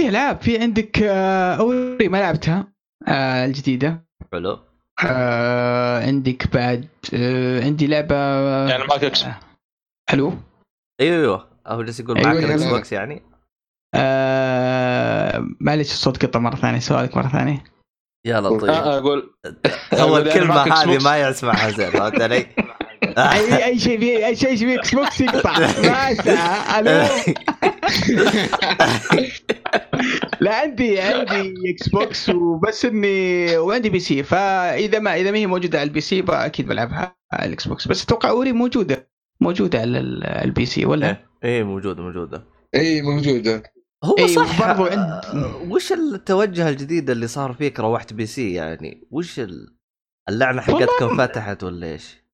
في 0.00 0.08
العاب 0.08 0.40
في 0.40 0.58
عندك 0.58 1.02
آه، 1.02 1.54
اوري 1.54 2.08
ما 2.08 2.16
لعبتها 2.18 2.72
آه، 3.08 3.44
الجديدة. 3.46 4.06
حلو. 4.32 4.58
آه 5.04 6.06
عندك 6.06 6.54
بعد 6.54 6.88
آه 7.14 7.64
عندي 7.64 7.86
لعبة 7.86 8.16
يعني 8.68 8.84
معك 8.84 9.04
إكس 9.04 9.24
حلو. 10.10 10.32
أيوه 11.00 11.16
أيوه. 11.20 11.48
هو 11.66 11.82
جالس 11.82 12.00
يقول 12.00 12.16
أيوة، 12.16 12.28
معك 12.28 12.44
الاكس 12.44 12.62
أيوة. 12.62 12.74
بوكس 12.76 12.92
يعني. 12.92 13.22
آه 13.94 15.46
معلش 15.60 15.92
الصوت 15.92 16.26
قطع 16.26 16.40
مرة 16.40 16.56
ثانية 16.56 16.78
سؤالك 16.78 17.16
مرة 17.16 17.28
ثانية. 17.28 17.64
يا 18.26 18.40
لطيف 18.40 18.70
آه 18.70 18.98
أقول 18.98 19.30
هو 19.94 20.16
أقول 20.16 20.28
الكلمة 20.28 20.54
معك 20.54 20.68
إكس 20.68 20.78
هذه. 20.88 21.04
ما 21.04 21.28
يسمعها 21.28 21.70
زين 21.70 21.90
فهمت 21.90 22.22
علي؟ 22.22 22.46
اي 23.18 23.64
اي 23.64 23.78
شيء 23.78 23.98
في 24.00 24.26
أي 24.26 24.36
شيء 24.36 24.56
في 24.56 24.74
إكس 24.74 24.94
بوكس 24.94 25.20
يقطع. 25.20 25.58
ما 25.58 27.08
لا 30.40 30.54
عندي 30.54 31.00
عندي 31.00 31.54
إكس 31.70 31.88
بوكس 31.88 32.28
وبس 32.28 32.84
اني 32.84 33.56
وعندي 33.56 33.90
PC 33.90 34.22
فإذا 34.22 34.98
ما 34.98 35.14
إذا 35.16 35.30
ما 35.30 35.38
هي 35.38 35.46
موجودة 35.46 35.78
على 35.78 35.88
ال 35.88 36.00
PC 36.00 36.24
أكيد 36.28 36.66
بلعبها 36.66 37.16
على 37.32 37.46
الاكس 37.48 37.68
بوكس 37.68 37.88
بس 37.88 38.02
أتوقع 38.04 38.28
أوري 38.28 38.52
موجودة. 38.52 39.08
موجودة 39.40 39.80
على 39.80 39.98
ال- 39.98 40.24
ال 40.24 40.66
PC 40.66 40.84
ولا؟ 40.84 41.06
إيه 41.06 41.26
إيه 41.44 41.62
موجودة 41.62 42.02
موجودة. 42.02 42.44
اي 42.74 43.02
موجودة. 43.02 43.62
هو 44.04 44.18
أيوة، 44.18 44.28
صح. 44.28 44.68
برضو 44.68 44.84
عند- 44.84 45.24
آه، 45.24 45.56
وش 45.70 45.92
التوجه 45.92 46.68
الجديد 46.68 47.10
اللي 47.10 47.26
صار 47.26 47.52
فيك 47.52 47.80
روحت 47.80 48.12
PC؟ 48.12 48.52
يعني 48.52 49.08
وش 49.10 49.40
ال- 49.40 49.76
اللعنة 50.28 50.60
حقتكم 50.62 51.16
فتحت 51.16 51.64
ولا 51.64 51.86
إيش؟ 51.86 52.26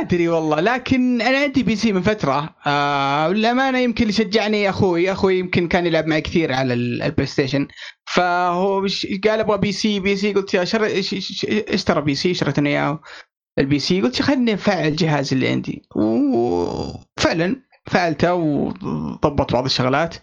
أدري 0.00 0.28
والله 0.28 0.60
لكن 0.60 1.20
أنا 1.22 1.38
عندي 1.38 1.62
PC 1.62 1.92
من 1.92 2.02
فترة. 2.02 2.56
آه 2.66 3.28
للأمانة 3.28 3.78
يمكن 3.78 4.02
اللي 4.02 4.12
شجعني 4.12 4.68
أخوي 4.70 5.12
أخوي 5.12 5.38
يمكن 5.38 5.68
كان 5.68 5.86
يلعب 5.86 6.06
معي 6.06 6.20
كثير 6.20 6.52
على 6.52 6.74
ال- 6.74 7.02
البلاي 7.02 7.26
ستيشن 7.26 7.68
فهو 8.14 8.86
قال 9.24 9.40
أبغى 9.40 9.58
PC 9.58 10.00
PC 10.00 10.32
قلت 10.32 10.54
يا 10.54 10.64
شر... 10.64 10.88
اشترى 11.68 12.00
PC؟ 12.00 12.34
شريت 12.34 12.58
أنا 12.58 12.68
إياه 12.68 13.00
ال 13.58 13.78
PC. 13.78 14.00
قلت 14.02 14.22
خليني 14.22 14.54
أفعل 14.54 14.88
الجهاز 14.88 15.32
اللي 15.32 15.48
عندي. 15.48 15.82
وفعلا 15.96 17.56
فعلته 17.86 18.34
وضبط 18.34 19.52
بعض 19.52 19.64
الشغلات. 19.64 20.16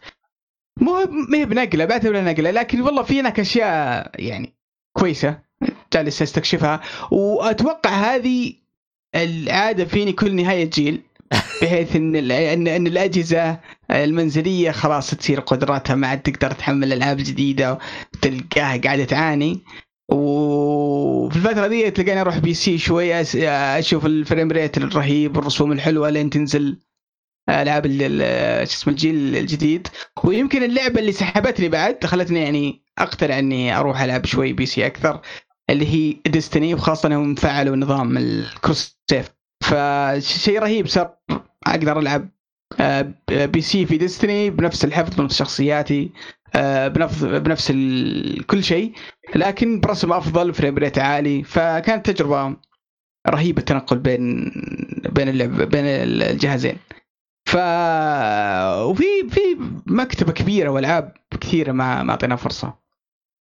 مو 0.81 1.05
ما 1.29 1.37
هي 1.37 1.45
بنقلة 1.45 1.85
بعتبرها 1.85 2.21
نقلة 2.21 2.51
لكن 2.51 2.81
والله 2.81 3.03
في 3.03 3.19
هناك 3.19 3.39
أشياء 3.39 4.11
يعني 4.15 4.53
كويسة 4.97 5.39
جالس 5.93 6.21
أستكشفها 6.21 6.81
وأتوقع 7.11 7.89
هذه 7.89 8.53
العادة 9.15 9.85
فيني 9.85 10.13
كل 10.13 10.35
نهاية 10.35 10.69
جيل 10.69 11.01
بحيث 11.61 11.95
إن 11.95 12.15
ان 12.31 12.67
إن 12.67 12.87
الأجهزة 12.87 13.59
المنزلية 13.91 14.71
خلاص 14.71 15.09
تصير 15.11 15.39
قدراتها 15.39 15.95
ما 15.95 16.07
عاد 16.07 16.21
تقدر 16.21 16.51
تحمل 16.51 16.87
الالعاب 16.87 17.19
الجديده 17.19 17.77
تلقاها 18.21 18.77
قاعدة 18.77 19.03
تعاني. 19.05 19.59
وفي 20.11 21.35
الفترة 21.35 21.67
دي 21.67 21.91
تلقاني 21.91 22.21
أروح 22.21 22.37
PC 22.37 22.77
شوي 22.77 23.23
أس- 23.23 23.35
أشوف 23.77 24.05
ال 24.05 24.13
frame 24.13 24.51
rate 24.51 24.77
الرهيب 24.77 25.37
والرسوم 25.37 25.71
الحلوة 25.71 26.09
لين 26.09 26.29
تنزل. 26.29 26.77
ألعاب 27.49 27.85
ال- 27.85 28.01
ال- 28.21 28.67
شو 28.67 28.73
اسمه 28.77 28.93
الجيل 28.93 29.35
الجديد. 29.35 29.87
ويمكن 30.23 30.63
اللعبة 30.63 30.99
اللي 30.99 31.11
سحبتني 31.11 31.69
بعد 31.69 32.05
خلتني 32.05 32.39
يعني 32.39 32.81
اقتنع 32.97 33.39
إني 33.39 33.77
أروح 33.79 34.01
ألعب 34.01 34.25
شوي 34.25 34.53
PC 34.53 34.85
أكثر 34.85 35.21
اللي 35.69 35.87
هي 35.87 36.17
Destiny 36.31 36.73
وخاصة 36.73 37.07
انهم 37.07 37.35
فعلوا 37.35 37.75
نظام 37.75 38.17
ال 38.17 38.31
cross 38.31 38.97
save 39.09 39.29
فشيء 39.63 40.59
رهيب 40.59 40.87
صار 40.87 41.13
أقدر 41.67 41.99
ألعب 41.99 42.29
آه، 42.79 43.13
PC 43.29 43.85
في 43.85 43.97
Destiny 43.97 44.49
بنفس 44.49 44.85
الحفظ 44.85 45.15
بنفس 45.15 45.37
شخصياتي 45.39 46.11
آه، 46.55 46.87
بنفس 46.87 47.23
بنفس 47.23 47.71
كل 48.47 48.63
شيء 48.63 48.91
لكن 49.35 49.79
برسم 49.79 50.13
أفضل 50.13 50.53
frame 50.53 50.77
rate 50.77 50.99
عالي. 50.99 51.43
فكانت 51.43 52.09
تجربة 52.09 52.55
رهيبة 53.29 53.59
التنقل 53.59 53.97
بين 53.99 54.51
بين 55.09 55.29
اللعب 55.29 55.55
بين 55.61 55.85
الجهازين. 55.85 56.77
ف 57.45 57.55
وفي 58.89 59.03
في 59.29 59.57
مكتبة 59.85 60.31
كبيرة 60.31 60.69
والعاب 60.69 61.13
كثيرة 61.41 61.71
ما 61.71 62.03
ما 62.03 62.11
اعطينا 62.11 62.35
فرصة. 62.35 62.85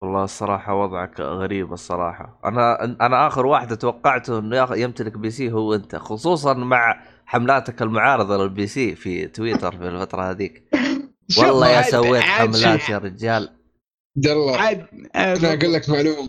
والله 0.03 0.25
الصراحة 0.25 0.75
وضعك 0.75 1.21
غريب 1.21 1.73
الصراحة. 1.73 2.41
أنا 2.45 2.85
أنا 2.85 3.27
آخر 3.27 3.47
واحد 3.47 3.77
توقعته 3.77 4.39
إنه 4.39 4.57
ياخ- 4.57 4.73
يمتلك 4.77 5.19
PC 5.19 5.53
هو 5.53 5.75
أنت 5.75 5.97
خصوصا 5.97 6.55
مع 6.55 7.01
حملاتك 7.27 7.83
المعارضة 7.83 8.37
لل 8.37 8.67
PC 8.67 8.95
في 8.95 9.27
تويتر 9.27 9.77
في 9.77 9.89
الفترة 9.89 10.31
هذيك. 10.31 10.65
والله 11.39 11.69
يا 11.69 11.83
سويت 11.83 12.23
حملات 12.23 12.89
يا 12.89 12.99
رجال. 12.99 13.49
يلا. 14.17 14.57
عاد 14.57 14.87
أنا 15.15 15.53
أقول 15.55 15.73
لك 15.73 15.89
معلومة. 15.89 16.29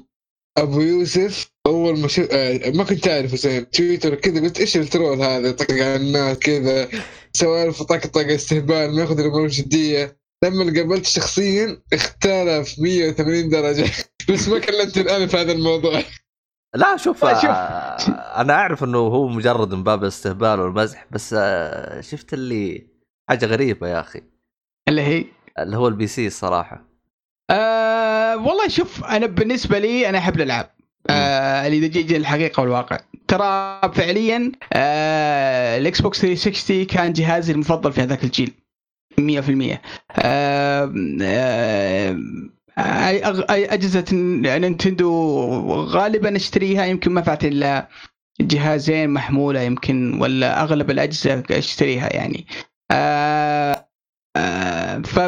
أبو 0.58 0.82
يوسف 0.82 1.52
أول 1.68 2.00
ما 2.00 2.08
شف... 2.08 2.28
آه 2.32 2.72
ما 2.76 2.84
كنت 2.84 3.08
اعرف 3.08 3.36
زين 3.36 3.70
تويتر 3.70 4.16
كذا 4.16 4.42
قلت 4.42 4.60
إيش 4.60 4.78
ال 4.78 4.85
troll 4.85 5.22
هذا؟ 5.22 5.48
يطقطق 5.50 5.74
على 5.74 5.96
الناس 5.96 6.40
كذا. 6.40 6.88
سوالف 7.36 7.84
طقطقه 7.84 8.36
استهبال 8.36 8.96
ما 8.96 9.02
ياخذ 9.02 9.20
الأمور 9.20 9.48
جديه 9.48 10.18
لما 10.44 10.64
قابلت 10.64 11.06
شخصيا 11.06 11.82
اختلف 11.94 12.80
180 12.80 13.50
درجة. 13.50 13.92
بس 14.30 14.48
ما 14.48 14.60
كلمت 14.60 14.98
الآن 14.98 15.28
في 15.28 15.38
هذا 15.38 15.52
الموضوع. 15.52 16.02
لا 16.76 16.98
شوف 16.98 17.26
لا، 17.26 17.34
شوف. 17.42 17.50
آه، 17.50 18.42
أنا 18.42 18.54
أعرف 18.54 18.84
إنه 18.84 18.98
هو 18.98 19.28
مجرد 19.28 19.74
من 19.74 19.84
باب 19.84 20.04
الاستهبال 20.04 20.60
والمزح 20.60 21.06
بس 21.12 21.36
آه، 21.38 22.02
شفت 22.02 22.34
اللي 22.34 22.88
حاجة 23.30 23.46
غريبة 23.46 23.88
يا 23.88 24.00
أخي. 24.00 24.22
اللي 24.88 25.02
هي؟ 25.02 25.26
اللي 25.60 25.78
هو 25.78 25.88
ال 25.88 26.08
PC 26.08 26.28
الصراحة. 26.28 26.86
آه 27.50 28.38
والله 28.38 28.68
شوف 28.68 29.04
أنا 29.04 29.26
بالنسبة 29.26 29.80
لي 29.80 30.10
أنا 30.10 30.18
أحب 30.18 30.36
الألعاب. 30.36 30.75
آه 31.10 31.68
اللي 31.68 31.90
تجي 31.90 32.18
الحقيقة 32.18 32.62
والواقع. 32.62 33.00
ترى 33.28 33.82
فعليا 33.94 34.52
آه 34.74 35.78
الإكس 35.78 36.02
بوكس 36.02 36.22
360 36.22 36.86
كان 36.86 37.14
جهازي 37.14 37.54
المفضل 37.54 37.94
في 37.94 38.02
هذاك 38.02 38.24
الجيل. 38.24 38.52
100% 39.20 39.82
آه 40.12 40.94
آه 41.22 42.18
أي- 42.78 43.50
أجهزة 43.50 44.06
نينتندو 44.14 45.12
غالبا 45.86 46.36
أشتريها 46.36 46.86
يمكن 46.86 47.12
ما 47.12 47.22
فات 47.22 47.46
إلا 47.46 47.88
جهازين 48.42 49.10
محمولة 49.10 49.62
يمكن 49.62 50.22
ولا 50.22 50.64
أغلب 50.64 50.92
الأجهزة 50.92 51.44
أشتريها 51.52 52.14
يعني. 52.16 52.48
آه 52.92 53.88
آه 54.36 54.98
ف 55.00 55.20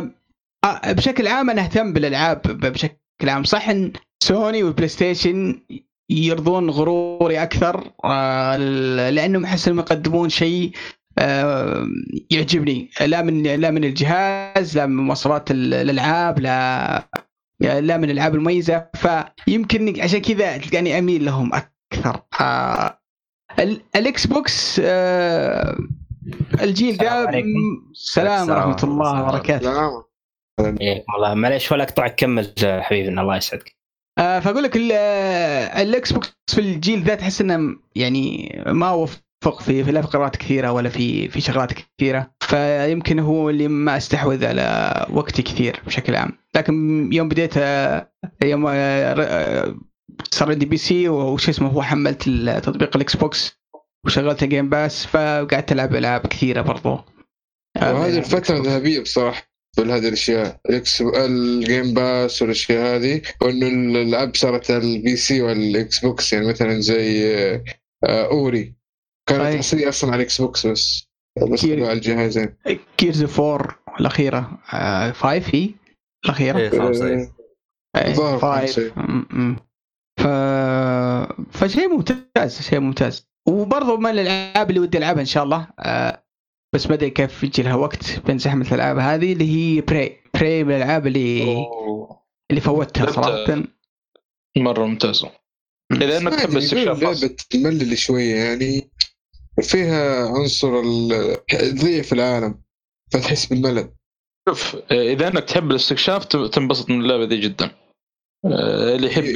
آه، 0.66 0.92
بشكل 0.92 1.28
عام 1.28 1.50
أنا 1.50 1.62
أهتم 1.62 1.94
بالألعاب 1.94 2.42
بشكل 2.42 3.30
عام. 3.30 3.44
صح 3.44 3.70
إن 3.70 3.92
سوني 4.24 4.64
والبلاي 4.64 4.88
ستيشن 4.88 5.62
يرضون 6.10 6.70
غروري 6.70 7.44
أكثر 7.44 7.92
آه، 8.06 8.58
لأنهم 9.10 9.44
أحس 9.46 9.68
إنهم 9.68 9.80
يقدمون 9.80 10.30
شيء 10.30 10.72
آه، 11.20 11.88
يعجبني. 12.32 12.90
لا 13.02 13.22
من 13.22 13.44
لا 13.44 13.72
من 13.72 13.84
الجهاز 13.84 14.78
لا 14.78 14.86
من 14.86 14.96
مواصفات 14.96 15.52
ال- 15.52 15.74
الألعاب 15.74 16.40
لا 16.40 17.08
لا 17.62 17.98
من 17.98 18.04
الألعاب 18.04 18.36
المميزة. 18.36 18.90
فيمكن 19.46 20.02
عشان 20.02 20.20
كذا 20.22 20.58
تلقاني 20.58 21.00
أميل 21.00 21.26
لهم 21.26 21.52
أكثر. 21.54 22.22
آه، 22.42 23.00
ال- 23.60 23.82
الاكس 23.96 24.28
بوكس 24.28 24.80
الجيل 26.62 26.98
ده 26.98 27.06
السلام 27.08 27.28
عليكم. 27.28 27.48
السلام 27.92 28.42
السلام. 28.42 28.70
ورحمة 28.70 28.84
الله. 28.94 29.24
وبركاته. 29.24 29.74
لا 29.74 30.04
حياكم 30.80 31.14
الله 31.16 31.34
معليش 31.34 31.72
ولا 31.72 31.84
أقطعك 31.84 32.16
كمل 32.16 32.54
حبيبنا 32.62 33.22
الله 33.22 33.38
يسعدك. 33.38 33.77
آه 34.18 34.40
فأقول 34.40 34.64
لك 34.64 34.76
ال- 34.76 34.92
آه، 34.94 35.82
الاكس 35.82 36.14
بوكس 36.14 36.34
في 36.48 36.62
الجيل 36.62 37.04
ذا 37.04 37.16
تحس 37.16 37.42
إنه 37.42 37.76
يعني 37.96 38.56
ما 38.68 38.92
وفق 38.92 39.62
في 39.62 39.84
في 39.84 39.92
لا 39.92 40.02
في 40.02 40.08
قرارات 40.08 40.36
كثيرة 40.36 40.72
ولا 40.72 40.90
في 40.90 41.28
في 41.28 41.42
شغلات 41.42 41.74
كثيرة. 41.74 42.32
فيمكن 42.44 43.20
هو 43.20 43.50
اللي 43.50 43.68
ما 43.68 43.98
استحوذ 43.98 44.46
على 44.46 45.06
وقتي 45.10 45.42
كثير 45.42 45.82
بشكل 45.86 46.16
عام. 46.16 46.32
لكن 46.56 46.74
يوم 47.14 47.30
بديت 47.30 47.54
آه، 47.58 48.12
يوم 48.44 48.66
صار 50.32 50.50
عندي 50.52 50.66
PC 50.66 51.10
وش 51.10 51.50
اسمه 51.50 51.68
هو 51.70 51.82
حملت 51.82 52.24
تطبيق 52.64 52.96
الاكس 52.96 53.16
بوكس 53.16 53.60
وشغلت 54.06 54.44
Game 54.44 54.70
Pass 54.70 55.06
فقعدت 55.06 55.72
ألعب 55.72 55.96
ألعاب 55.96 56.22
كثيرة 56.22 56.62
برضو. 56.62 57.00
وهذه 57.82 58.18
الفترة 58.18 58.58
ذهبية 58.58 59.00
بصراحة. 59.00 59.47
كل 59.78 59.92
هذه 59.92 60.08
الأشياء. 60.08 60.60
الاكس 60.70 61.02
ال 61.02 61.20
Game 61.20 61.94
Pass 61.94 62.42
والأشياء 62.42 62.96
هذه 62.96 63.22
وإنه 63.42 63.68
الالعاب 63.68 64.36
صارت 64.36 64.72
على 64.72 64.96
ال 64.96 65.16
PC 65.16 65.42
والاكس 65.42 66.00
بوكس 66.00 66.34
يعني 66.34 66.48
مثلا 66.48 66.80
زي 66.80 67.36
آه، 67.36 67.64
آه، 68.06 68.26
Ori. 68.26 68.76
كانت 69.30 69.42
أي. 69.42 69.58
حصرية 69.58 69.90
أصلا 69.90 70.12
على 70.12 70.20
الاكس 70.20 70.42
بوكس 70.42 70.68
بس 70.68 71.08
بس 71.52 71.62
كير- 71.62 71.84
على 71.84 71.94
الجهازين 71.94 72.56
Gears 73.00 73.40
4 73.40 73.80
الأخيرة. 74.00 74.60
5 75.12 75.42
هي 75.54 75.70
الأخيرة؟ 76.26 76.58
إيه 76.58 76.70
خمسة 76.70 77.08
إيه. 77.08 77.32
إيه،. 77.96 78.14
ف... 80.20 80.28
فشيء 81.58 81.88
ممتاز 81.90 82.62
شيء 82.62 82.80
ممتاز. 82.80 83.28
وبرضه 83.48 83.98
من 83.98 84.10
الألعاب 84.10 84.70
اللي 84.70 84.80
ودي 84.80 84.98
ألعبها 84.98 85.22
إن 85.22 85.26
شاء 85.26 85.44
الله 85.44 85.68
آه 85.80 86.27
بس 86.78 86.88
ما 86.88 86.94
أدري 86.94 87.10
كيف 87.10 87.44
يجي 87.44 87.62
لها 87.64 87.76
وقت. 87.76 88.20
بين 88.28 88.38
زحمه 88.38 88.68
الألعاب 88.68 88.98
هذه 88.98 89.34
اللي 89.34 89.46
هي 89.78 89.82
بري 89.82 90.18
بري 90.34 90.64
من 90.64 90.76
الألعاب 90.76 91.08
اللي 91.08 91.44
أوه. 91.44 92.22
اللي 92.52 92.62
فوتها 92.62 93.12
صراحة. 93.12 93.64
مرة 94.58 94.86
ممتازة. 94.86 95.32
اذا 95.92 96.18
انك 96.18 96.34
تحب 96.34 96.50
يعني 96.50 96.58
الاستكشاف 96.60 97.04
خاص. 97.04 97.24
لعبة 97.24 97.36
تملل 97.50 97.98
شوية 97.98 98.36
يعني 98.36 98.92
فيها 99.62 100.28
عنصر 100.28 100.82
ضيق 101.56 102.02
في 102.04 102.14
العالم 102.14 102.62
فتحس 103.12 103.46
بالملل. 103.46 103.90
شوف 104.50 104.76
إذا 104.92 105.28
أنك 105.28 105.44
تحب 105.44 105.72
الاستكشاف 105.72 106.26
تنبسط 106.26 106.90
من 106.90 107.02
اللعبة 107.02 107.26
دي 107.26 107.40
جدا. 107.40 107.72
آه، 108.46 108.96
اللي 108.96 109.08
يحب 109.08 109.36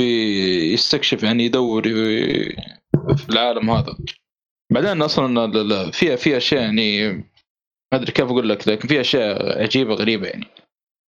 يستكشف 0.73 1.23
يعني 1.23 1.45
يدور 1.45 1.83
في 3.17 3.29
العالم 3.29 3.69
هذا. 3.69 3.97
بعدين 4.71 5.01
أصلا 5.01 5.45
ال- 5.45 5.71
ال- 5.71 5.93
في 5.93 6.17
في 6.17 6.37
أشياء 6.37 6.61
يعني 6.61 7.23
ما 7.93 7.97
أدري 7.99 8.11
كيف 8.11 8.25
أقول 8.25 8.49
لك 8.49 8.67
لكن 8.67 8.87
في 8.87 9.01
أشياء 9.01 9.61
عجيبة 9.61 9.93
غريبة 9.93 10.27
يعني. 10.27 10.47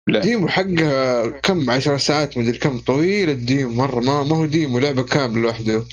لا. 0.08 0.20
demo 0.20 0.48
حقها 0.48 1.28
كم؟ 1.28 1.70
عشر 1.70 1.96
ساعات 1.98 2.38
مدري 2.38 2.58
كم 2.58 2.78
طويل 2.78 3.30
ال 3.30 3.39
demo 3.39 3.74
مرة 3.74 4.00
ما, 4.00 4.22
ما 4.22 4.36
هو 4.36 4.44
demo 4.46 4.78
لعبة 4.78 5.02
كاملة 5.02 5.42
لوحده. 5.42 5.84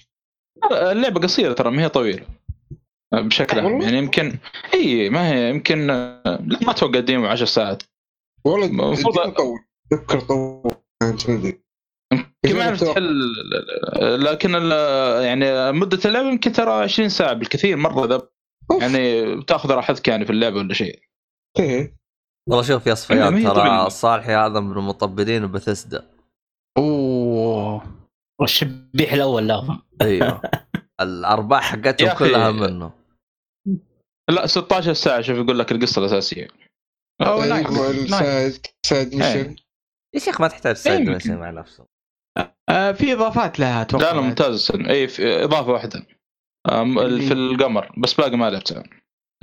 اللعبة 0.72 1.20
قصيرة 1.20 1.54
ترى 1.54 1.72
ما 1.72 1.84
هي 1.84 1.90
طويلة. 1.90 2.26
بشكل 3.14 3.60
عام؟ 3.60 3.82
يعني 3.82 3.98
يمكن 3.98 4.38
إي 4.74 5.10
ما 5.10 5.32
هي 5.34 5.50
يمكن 5.50 5.88
لا 5.88 6.22
ما 6.62 6.72
أتوقع 6.72 7.00
ديمو 7.00 7.26
10 7.28 7.46
ساعات. 7.46 7.84
والله 8.46 8.66
المفروض- 8.68 9.16
طول 9.34 9.60
تذكر 9.92 10.20
طول. 10.20 10.72
كانت 11.02 11.30
مدري 11.30 11.62
يمكن 12.14 12.58
ما 12.58 12.64
عرفت 12.64 12.84
تحل 12.84 13.34
لكن 14.24 14.54
يعني 15.24 15.72
مدة 15.72 16.00
اللعبه 16.06 16.30
يمكن 16.30 16.52
ترى 16.52 16.72
20 16.72 17.10
ساعة 17.10 17.34
بالكثير 17.34 17.78
مرة 17.78 18.06
ذا. 18.06 18.22
يعني 18.80 19.36
بتاخذ 19.36 19.72
راحتك 19.72 20.08
يعني 20.08 20.26
في 20.26 20.32
اللعبة 20.32 20.58
ولا 20.58 20.74
شيء. 20.74 21.00
إيه. 21.60 21.96
والله 22.50 22.64
شوف 22.64 22.88
يا 22.88 22.94
صفيان 22.94 23.36
هي 23.36 23.44
ترى. 23.44 23.86
الصالحي 23.88 24.34
هذا 24.34 24.60
من 24.60 24.84
مطبلين 24.84 25.48
بثسدا 25.48 26.10
أوه. 26.78 27.84
والشبيح 28.42 29.14
الأول 29.14 29.48
له 29.48 29.82
أيوه. 30.02 30.42
الأرباح 31.02 31.72
حقتهم. 31.72 32.18
كلها 32.18 32.52
منه. 32.52 32.92
لا 34.30 34.48
16 34.48 34.94
ساعة 34.94 35.22
شوف 35.22 35.38
يقول 35.38 35.60
لك 35.60 35.72
القصة 35.72 36.00
الأساسية. 36.00 36.48
أوه، 37.22 37.44
أيوة،. 37.44 37.90
ال 37.90 38.05
side 38.05 38.68
side 38.86 39.16
mission. 39.16 39.56
يا 40.16 40.20
شيخ 40.20 40.42
ما 40.42 40.48
تحتاج 40.48 40.76
side. 40.76 41.10
mission 41.10 41.38
مع 41.38 41.50
نفسه. 41.50 41.86
آه 42.70 42.92
في 42.92 43.14
إضافات 43.14 43.60
لها 43.60 43.82
أتوقع. 43.82 44.12
لا 44.12 44.16
لا 44.16 44.22
ممتاز 44.22 44.72
اي 44.72 45.08
إضافة 45.44 45.72
واحدة. 45.72 46.08
في 46.68 47.34
القمر 47.34 47.92
بس 47.98 48.14
باقي 48.14 48.38
ما 48.38 48.50
لعبتها 48.50 48.84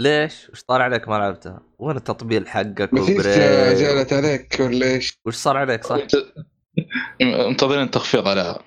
ليش؟ 0.00 0.50
وش 0.52 0.62
طالع 0.62 0.84
عليك 0.84 1.08
ما 1.08 1.14
لعبتها؟ 1.14 1.60
وين 1.78 1.96
التطبيل 1.96 2.48
حقك؟ 2.48 2.94
جالت 2.94 4.12
عليك 4.12 4.56
ولا 4.60 4.86
إيش؟ 4.86 5.20
وش 5.26 5.34
صار 5.34 5.56
عليك 5.56 5.84
صح؟ 5.84 5.98
منتظرين 7.22 7.82
التخفيض 7.82 8.28
عليها 8.28 8.58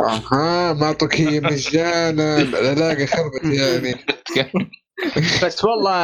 أها 0.00 0.72
ما 0.72 0.86
اعطوك 0.86 1.14
هي 1.20 1.40
مجانا 1.40 2.38
العلاقه 2.38 3.06
خربت 3.06 3.44
يعني 3.44 3.94
بس 5.44 5.64
والله 5.64 5.96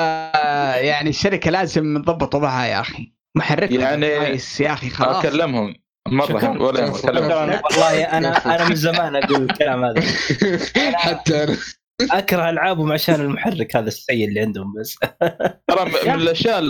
يعني 0.77 1.11
الشركة 1.11 1.51
لازم 1.51 2.03
تضبط 2.03 2.35
وضعها 2.35 2.67
يا 2.67 2.81
أخي 2.81 3.13
محرك 3.37 3.71
يعني- 3.71 4.19
كويس 4.19 4.61
يا 4.61 4.73
أخي 4.73 4.91
خلاص 4.91 5.25
أكلمهم 5.25 5.75
مرة 6.09 6.63
ولا 6.63 6.81
يهمك، 6.81 7.05
والله 7.65 8.03
أنا 8.05 8.55
أنا 8.55 8.69
من 8.69 8.75
زمان 8.75 9.17
أقول 9.17 9.43
الكلام 9.43 9.85
هذا. 9.85 10.03
حتى 10.95 11.45
أنا. 11.45 11.57
أكره 12.11 12.51
ألعابهم 12.51 12.93
عشان 12.93 13.15
المحرك 13.15 13.77
هذا 13.77 13.89
السيء 13.89 14.29
اللي 14.29 14.41
عندهم 14.41 14.75
بس. 14.81 14.99
ترى 15.69 15.85
من 16.07 16.15
الأشياء 16.15 16.61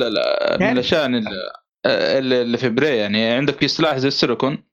من 0.60 0.70
الأشياء 0.72 1.06
اللي, 1.06 2.42
اللي 2.42 2.58
في 2.58 2.68
بري 2.68 2.96
يعني 2.96 3.30
عندك 3.30 3.58
في 3.58 3.68
سلاح 3.68 3.96
زي 3.96 4.08
السيليكون. 4.08 4.64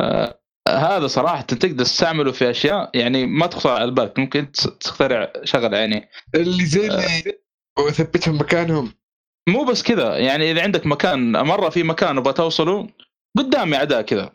آه 0.00 0.40
هذا 0.68 1.06
صراحة 1.06 1.40
تقدر 1.40 1.84
تستعمله 1.84 2.32
في 2.32 2.50
أشياء 2.50 2.90
يعني 2.94 3.26
ما 3.26 3.46
تخطر 3.46 3.70
على 3.70 3.90
بالك 3.90 4.18
ممكن 4.18 4.52
تخترع 4.52 5.32
شغلة 5.44 5.76
يعني. 5.76 6.08
اللي 6.34 6.66
زي 6.66 6.86
اللي 6.86 7.38
وثبتهم 7.78 8.40
مكانهم. 8.40 8.92
مو 9.48 9.64
بس 9.64 9.82
كذا 9.82 10.16
يعني 10.16 10.50
إذا 10.50 10.62
عندك 10.62 10.86
مكان 10.86 11.32
مرة 11.32 11.68
في 11.68 11.82
مكان 11.82 12.18
وبغى 12.18 12.32
توصله 12.32 12.88
قدامي 13.38 13.76
أعداء 13.76 14.02
كذا. 14.02 14.32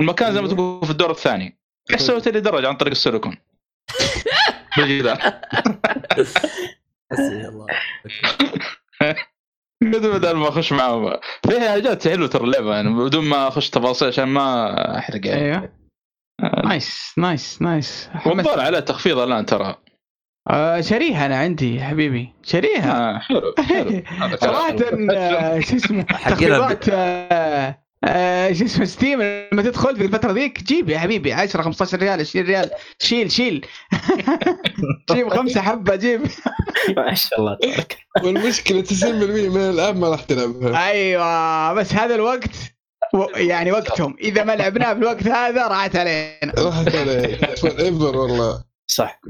المكان 0.00 0.32
زي 0.32 0.40
ما 0.40 0.46
أيوه. 0.46 0.56
تقول 0.56 0.84
في 0.84 0.90
الدور 0.90 1.10
الثاني. 1.10 1.58
إيش 1.90 2.00
سويت 2.00 2.28
لي 2.28 2.40
درجة 2.40 2.68
عن 2.68 2.76
طريق 2.76 2.90
السيليكون. 2.90 3.36
بالجدار 4.76 5.18
حسبي 7.12 7.48
الله. 7.48 7.66
بدون 9.82 10.18
بدل 10.18 10.36
ما 10.36 10.48
أخش 10.48 10.72
معهم 10.72 11.16
فيها 11.48 11.70
حاجات 11.70 12.08
حلوة 12.08 12.28
ترى 12.28 12.44
اللعبة 12.44 12.74
يعني 12.74 12.94
بدون 12.94 13.24
ما 13.24 13.48
أخش 13.48 13.70
تفاصيل 13.70 14.08
عشان 14.08 14.24
ما 14.24 14.98
أحرق 14.98 15.26
يعني. 15.26 15.42
أيوه. 15.42 15.72
nice 16.64 17.14
nice 17.18 17.62
nice 17.62 18.10
والظاهر 18.26 18.60
عليه 18.60 18.80
تخفيض 18.80 19.18
الآن 19.18 19.46
ترى. 19.46 19.76
آه 20.50 20.80
شريحة 20.80 21.26
أنا 21.26 21.38
عندي 21.38 21.76
يا 21.76 21.84
حبيبي. 21.84 22.32
شريحة. 22.42 22.90
آه 22.90 23.18
حلو 23.18 23.54
حلو. 23.58 24.02
صراحة 24.40 24.76
آه، 25.12 25.60
شو 25.60 25.76
اسمه 25.76 26.02
تخفيضات 26.02 26.88
شو 28.52 28.64
اسمه 28.64 28.84
Steam 28.84 29.22
لما 29.22 29.62
تدخل 29.62 29.96
في 29.96 30.04
الفترة 30.04 30.32
ذيك 30.32 30.62
جيب 30.62 30.88
يا 30.88 30.98
حبيبي 30.98 31.32
10 31.32 31.62
15 31.62 31.98
ريال 31.98 32.20
20 32.20 32.46
ريال 32.46 32.70
شيل 32.98 33.32
شيل. 33.32 33.66
جيب 35.12 35.28
خمسة 35.28 35.60
حبة 35.60 35.96
جيب. 35.96 36.20
ما 36.96 37.14
شاء 37.14 37.40
الله 37.40 37.56
تبارك. 37.62 37.96
والمشكلة 38.24 38.82
90% 38.84 39.04
من 39.04 39.56
الالعاب 39.56 39.96
ما 39.96 40.08
راح 40.08 40.20
تلعبها 40.22 40.88
أيوه 40.88 41.72
بس 41.72 41.92
هذا 41.94 42.14
الوقت 42.14 42.50
و- 43.14 43.36
يعني 43.36 43.72
وقتهم. 43.72 44.16
إذا 44.20 44.44
ما 44.44 44.56
لعبناه 44.56 44.92
بالوقت 44.92 45.26
هذا 45.26 45.66
راحت 45.68 45.96
علينا. 45.96 46.52
راحت 46.58 46.94
عليه 46.94 47.38
forever 47.64 48.16
والله. 48.16 48.64
صح. 48.86 49.20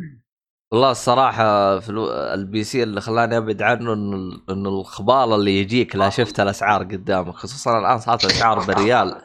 والله 0.72 0.90
الصراحة 0.90 1.78
في 1.78 1.88
ألو... 1.90 2.10
ال 2.12 2.64
PC 2.64 2.82
اللي 2.82 3.00
خلاني 3.00 3.36
أبعد 3.36 3.62
عنه 3.62 3.92
انه 3.92 4.38
انه 4.50 4.68
الخبال 4.68 5.32
اللي 5.34 5.60
يجيك 5.60 5.96
لا 5.96 6.10
شفت 6.10 6.40
الأسعار 6.40 6.82
قدامك 6.82 7.34
خصوصا 7.34 7.78
الآن 7.78 7.98
صارت 7.98 8.24
الأسعار 8.24 8.58
بريال. 8.60 9.20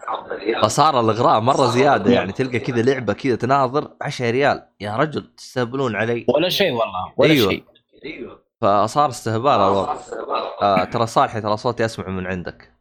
فصار 0.63 0.99
الإغراء 0.99 1.39
مرة 1.39 1.65
زيادة 1.67 2.12
يعني 2.12 2.31
تلقى 2.31 2.60
كذا 2.60 2.81
لعبة 2.81 3.13
كذا 3.13 3.36
تناظر 3.36 3.91
10 4.01 4.29
ريال. 4.31 4.63
يا 4.79 4.95
رجل 4.95 5.33
تستهبلون 5.38 5.95
علي. 5.95 6.25
ولا 6.29 6.49
شيء 6.49 6.71
والله 6.71 7.13
ولا 7.17 7.31
أيوة. 7.31 7.49
شيء. 7.49 7.63
فصار 8.62 9.10
استهبال 9.10 9.51
الوضع 9.51 9.95
آه 10.62 10.83
ترى 10.83 11.07
صالحي 11.07 11.41
ترى 11.41 11.57
صوتي 11.57 11.86
أسمع 11.86 12.07
من 12.07 12.27
عندك. 12.27 12.73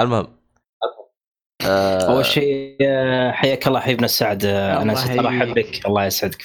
المهم. 0.00 0.26
آه 1.66 2.12
أول 2.14 2.26
شيء 2.26 2.76
آه، 2.82 3.30
حياك 3.32 3.66
الله 3.66 3.80
حبيبنا 3.80 4.04
السعد. 4.04 4.44
أنا 4.44 4.92
يحييك. 4.92 5.26
أحبك. 5.26 5.86
الله 5.86 6.04
يسعدك. 6.04 6.44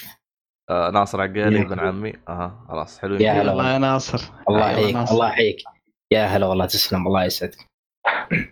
آه 0.69 0.89
ناصر 0.89 1.21
عقيلي 1.21 1.57
يا 1.57 1.61
ابن 1.61 1.79
عمي. 1.79 2.13
أها 2.29 2.65
خلاص 2.69 2.99
حلوين 2.99 3.21
يا 3.21 3.31
هلا 3.31 3.51
والله 3.51 3.73
يا 3.73 3.77
ناصر. 3.77 4.21
الله 4.49 4.71
يحييك. 4.71 4.95
الله 4.95 5.27
يحييك. 5.29 5.63
يا 6.13 6.25
هلا 6.25 6.45
والله 6.45 6.65
تسلم 6.65 7.07
الله 7.07 7.23
يسعدك. 7.23 7.57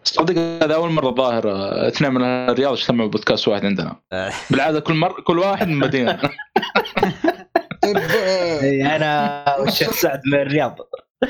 صدق 0.03 0.37
هذا 0.63 0.75
أول 0.75 0.91
مرة 0.91 1.11
ظاهر 1.11 1.51
آه، 1.51 1.87
اثنين 1.87 2.13
من 2.13 2.23
الرياض 2.23 2.71
اجتمعوا 2.71 3.09
بودكاست 3.09 3.47
واحد 3.47 3.65
عندنا. 3.65 3.95
آه. 4.11 4.31
بالعادة 4.51 4.79
كل 4.79 4.93
مره 4.93 5.21
كل 5.21 5.39
واحد 5.39 5.67
من 5.67 5.79
مدينة. 5.79 6.19
طيب 7.81 7.97
آه، 7.97 8.95
أنا 8.95 9.45
والشيخ 9.59 9.91
سعد 9.91 10.21
من 10.25 10.39
الرياض. 10.39 10.77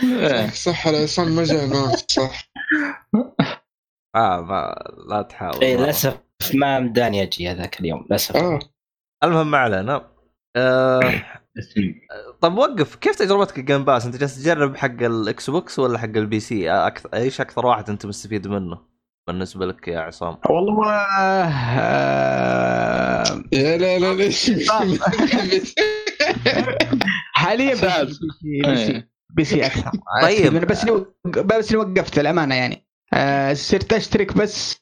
إيه. 0.04 0.50
صح 0.50 0.88
العصام 0.88 1.28
ما 1.28 1.44
جاء 1.44 1.66
ناس 1.66 2.06
صح. 2.10 2.50
آه 4.16 4.42
ما 4.42 4.76
لا 5.10 5.22
تحاول. 5.22 5.64
إي. 5.64 5.78
للأسف 5.78 6.18
ما 6.54 6.80
مداني 6.80 7.22
أجي 7.22 7.50
هذاك 7.50 7.80
اليوم 7.80 8.06
للأسف. 8.10 8.36
آه. 8.36 8.60
المهم 9.24 9.52
ما 9.52 9.58
علينا. 9.58 10.11
آه 10.56 11.24
طب 12.42 12.58
وقف 12.58 12.96
كيف 12.96 13.16
تجربتك 13.16 13.60
ال 13.60 13.65
Game 13.65 13.86
Pass 13.86 14.06
أنت 14.06 14.16
جالس 14.18 14.44
تجرب 14.44 14.76
حق 14.78 15.04
الاكس 15.04 15.50
بوكس 15.50 15.80
ولا 15.80 15.98
حق 15.98 16.06
ال 16.06 16.40
PC 16.40 16.72
أكثر 16.72 17.10
إيش 17.14 17.42
أكثر 17.42 17.66
واحد 17.66 17.90
أنت 17.90 18.06
مستفيد 18.06 18.48
منه 18.48 18.92
بالنسبة 19.28 19.66
لك 19.66 19.88
يا 19.88 20.00
عصام؟ 20.00 20.38
والله 20.50 20.90
آه، 20.92 21.64
يا 23.52 23.78
لا 23.78 24.00
لا 24.00 24.14
ليش 24.14 24.52
حاليا. 27.34 27.76
P 29.34 29.42
إيه. 29.42 29.44
C 29.44 29.66
أكثر. 29.66 29.92
طيب. 30.22 30.56
أنا 30.56 30.66
بس 30.66 30.86
بس 31.26 31.74
وقفت 31.76 32.20
الأمانة 32.20 32.56
يعني. 32.56 32.86
آه، 33.14 33.54
صرت 33.54 33.94
أشترك 33.94 34.38
بس 34.38 34.78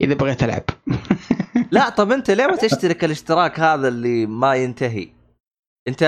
إذا 0.00 0.14
بغيت 0.14 0.42
ألعب. 0.42 0.64
لا 1.70 1.88
طب 1.88 2.12
أنت 2.12 2.30
ليه 2.30 2.46
ما 2.46 2.56
تشترك 2.56 3.04
الاشتراك 3.04 3.60
هذا 3.60 3.88
اللي 3.88 4.26
ما 4.26 4.54
ينتهي؟ 4.54 5.08
أنت 5.88 6.02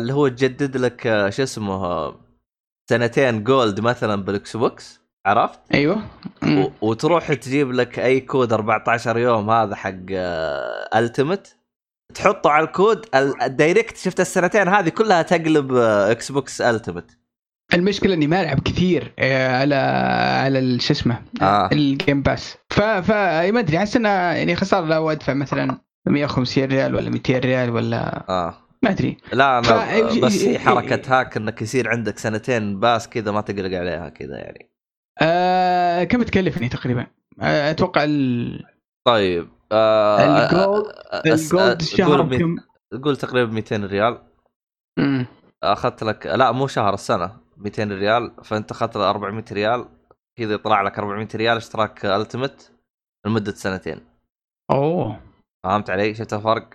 اللي 0.00 0.12
هو 0.12 0.28
تجدد 0.28 0.76
لك 0.76 1.06
آه، 1.06 1.30
شو 1.30 1.42
اسمه 1.42 1.74
آه، 1.84 2.20
سنتين 2.90 3.44
Gold 3.44 3.80
مثلا 3.80 4.22
بالاكس 4.22 4.56
بوكس 4.56 5.00
عرفت؟ 5.26 5.60
أيوه. 5.74 6.02
وتروح 6.82 7.32
تجيب 7.34 7.72
لك 7.72 7.98
أي 7.98 8.20
كود 8.20 8.52
14 8.52 9.18
يوم 9.18 9.50
هذا 9.50 9.74
حق 9.76 9.94
Ultimate 10.96 11.56
تحطه 12.14 12.50
على 12.50 12.66
الكود 12.66 13.06
ال- 13.14 13.42
direct 13.42 13.96
شفت 13.96 14.20
السنتين 14.20 14.68
هذه 14.68 14.88
كلها 14.88 15.22
تقلب 15.22 15.74
آه، 15.74 16.10
إكس 16.10 16.32
بوكس 16.32 16.60
Ultimate 16.60 17.18
المشكلة 17.74 18.14
إني 18.14 18.26
ما 18.26 18.40
ألعب 18.40 18.60
كثير 18.60 19.12
آه، 19.18 19.60
على 19.60 19.74
على 20.44 20.80
شو 20.80 20.92
اسمه 20.92 21.22
آه. 21.42 21.68
ال 21.72 21.82
Game 21.82 22.22
Pass 22.22 22.56
ف 22.70 22.80
ف 22.80 23.10
ما 23.52 23.58
أدري 23.60 23.78
أحس 23.78 23.96
إنه 23.96 24.08
يعني 24.08 24.56
خساره 24.56 24.86
لو 24.86 25.10
ادفع 25.10 25.34
مثلا 25.34 25.78
150 26.06 26.64
ريال 26.64 26.94
ولا 26.94 27.10
200 27.10 27.38
ريال 27.38 27.70
ولا 27.70 28.24
آه. 28.28 28.54
ما 28.82 28.90
أدري. 28.90 29.16
لا 29.32 29.62
ف- 29.62 30.18
بس 30.24 30.44
هي 30.44 30.58
حركة 30.58 31.20
hack 31.20 31.36
إنك 31.36 31.62
يصير 31.62 31.88
عندك 31.88 32.18
سنتين 32.18 32.80
Pass 32.80 33.08
كذا 33.08 33.30
ما 33.30 33.40
تقلق 33.40 33.78
عليها 33.78 34.08
كذا 34.08 34.36
يعني. 34.38 34.70
آه 35.22 36.04
كم 36.04 36.22
تكلفني 36.22 36.68
تقريبا؟ 36.68 37.06
آه 37.40 37.70
أتوقع 37.70 38.04
ال- 38.04 38.64
طيب 39.06 39.48
آه 39.72 40.46
ال 40.46 40.54
Gold 40.54 40.86
آه، 41.12 41.34
ال 41.34 41.40
Gold 41.40 41.62
آه، 41.70 41.72
الشهر 41.80 42.22
بكم؟ 42.22 42.56
قول 43.04 43.16
تقريبا 43.16 43.52
200 43.52 43.76
ريال. 43.86 44.18
مم. 44.98 45.26
أخذت 45.62 46.02
لك 46.04 46.26
لا 46.26 46.52
مو 46.52 46.66
شهر 46.66 46.94
السنة. 46.94 47.47
200 47.58 47.84
ريال 47.84 48.32
فأنت 48.44 48.70
أخذت 48.70 48.96
400 48.96 49.44
ريال 49.52 49.88
كذا 50.38 50.54
يطلع 50.54 50.82
لك 50.82 50.98
400 50.98 51.28
ريال 51.34 51.56
اشتراك 51.56 52.06
Ultimate 52.06 52.72
لمدة 53.26 53.52
سنتين 53.54 54.00
أوه 54.70 55.20
فهمت 55.64 55.90
علي؟ 55.90 56.14
شفت 56.14 56.32
الفرق؟ 56.32 56.68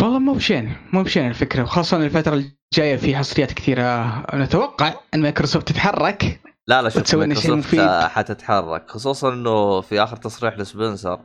والله 0.00 0.18
مو 0.18 0.32
بشينة 0.34 0.76
مو 0.92 1.02
بشينة 1.02 1.28
الفكرة 1.28 1.62
وخاصة 1.62 1.96
الفترة 1.96 2.34
الجاية 2.34 2.96
في 2.96 3.16
حصريات 3.16 3.52
كثيرة 3.52 4.26
نتوقع 4.36 4.94
إن 5.14 5.22
مايكروسوفت 5.22 5.68
تتحرك 5.68 6.40
لا 6.66 6.82
لا 6.82 6.88
شوف 6.88 7.14
مايكروسوفت. 7.14 7.80
حتتحرك 8.06 8.90
خصوصا 8.90 9.32
إنه 9.32 9.80
في 9.80 10.02
آخر 10.02 10.16
تصريح 10.16 10.58
لسبنسر 10.58 11.20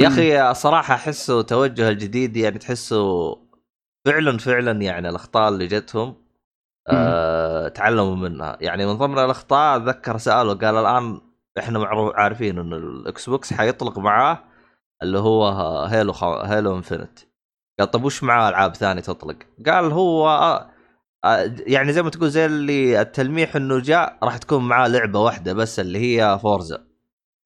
يا 0.00 0.08
أخي 0.08 0.54
صراحة 0.54 0.94
أحسه 0.94 1.42
توجه 1.42 1.88
الجديد 1.88 2.36
يعني 2.36 2.58
تحسه 2.58 3.32
فعلا 4.06 4.38
فعلا 4.38 4.82
يعني 4.82 5.08
الأخطاء 5.08 5.48
اللي 5.48 5.66
جتهم 5.66 6.27
آه 6.90 7.68
تعلموا 7.68 8.16
منها. 8.16 8.56
يعني 8.60 8.86
من 8.86 8.92
ضمن 8.92 9.18
الأخطاء 9.18 9.76
أتذكر 9.76 10.18
سألوا 10.18 10.54
قال 10.54 10.76
الآن 10.76 11.20
إحنا 11.58 11.78
معروف 11.78 12.14
عارفين 12.16 12.58
انه 12.58 12.76
الاكس 12.76 13.28
بوكس 13.30 13.52
حيطلق 13.52 13.98
معاه 13.98 14.38
اللي 15.02 15.18
هو 15.18 15.48
Halo 15.84 16.12
خ... 16.12 16.24
Halo 16.24 16.76
Infinite 16.76 17.18
قال 17.78 17.90
طب 17.90 18.04
وش 18.04 18.22
معاه 18.22 18.48
ألعاب 18.48 18.74
ثانية 18.76 19.02
تطلق؟ 19.02 19.36
قال 19.66 19.92
هو 19.92 20.28
آه 20.28 20.70
آه، 21.24 21.54
يعني 21.66 21.92
زي 21.92 22.02
ما 22.02 22.10
تقول 22.10 22.30
زي 22.30 22.46
اللي 22.46 23.00
التلميح 23.00 23.56
إنه 23.56 23.78
جاء 23.80 24.18
راح 24.22 24.36
تكون 24.36 24.68
معاه 24.68 24.88
لعبة 24.88 25.20
واحدة 25.20 25.52
بس 25.52 25.80
اللي 25.80 25.98
هي 25.98 26.38
Forza 26.38 26.84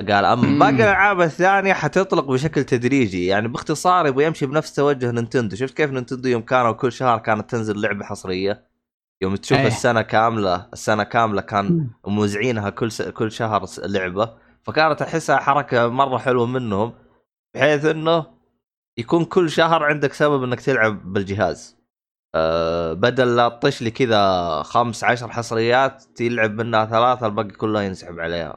قال 0.08 0.24
أما. 0.24 0.58
باقي 0.58 0.84
الألعاب 0.84 1.20
الثانية 1.20 1.72
حتطلق 1.72 2.24
بشكل 2.24 2.64
تدريجي. 2.64 3.26
يعني 3.26 3.48
باختصار 3.48 4.06
يبغى 4.06 4.24
يمشي 4.24 4.46
بنفس 4.46 4.74
توجه 4.74 5.10
نينتندو. 5.10 5.56
شفت 5.56 5.76
كيف 5.76 5.90
نينتندو 5.90 6.28
يوم 6.28 6.42
كانوا 6.42 6.72
كل 6.72 6.92
شهر 6.92 7.18
كانت 7.18 7.50
تنزل 7.50 7.80
لعبة 7.80 8.04
حصرية؟ 8.04 8.71
يوم 9.22 9.36
تشوف 9.36 9.58
إيه. 9.58 9.66
السنة 9.66 10.02
كاملة 10.02 10.68
السنة 10.72 11.02
كاملة 11.02 11.40
كان 11.40 11.90
موزعينها 12.06 12.70
كل 12.70 12.92
س... 12.92 13.02
كل 13.02 13.32
شهر 13.32 13.66
لعبة 13.78 14.34
فكانت 14.62 15.02
أحسها 15.02 15.36
حركة 15.36 15.88
مرة 15.88 16.18
حلوة 16.18 16.46
منهم 16.46 16.92
بحيث 17.54 17.84
إنه 17.84 18.26
يكون 18.98 19.24
كل 19.24 19.50
شهر 19.50 19.84
عندك 19.84 20.12
سبب 20.12 20.42
إنك 20.42 20.60
تلعب 20.60 21.12
بالجهاز 21.12 21.76
أه 22.34 22.92
بدل 22.92 23.36
لا 23.36 23.48
تطش 23.48 23.82
لي 23.82 23.90
كذا 23.90 24.62
خمس 24.62 25.04
عشر 25.04 25.28
حصريات 25.28 26.02
تلعب 26.02 26.50
منها 26.50 26.84
ثلاثة 26.84 27.26
الباقي 27.26 27.48
كله 27.48 27.82
ينسحب 27.82 28.20
عليها 28.20 28.56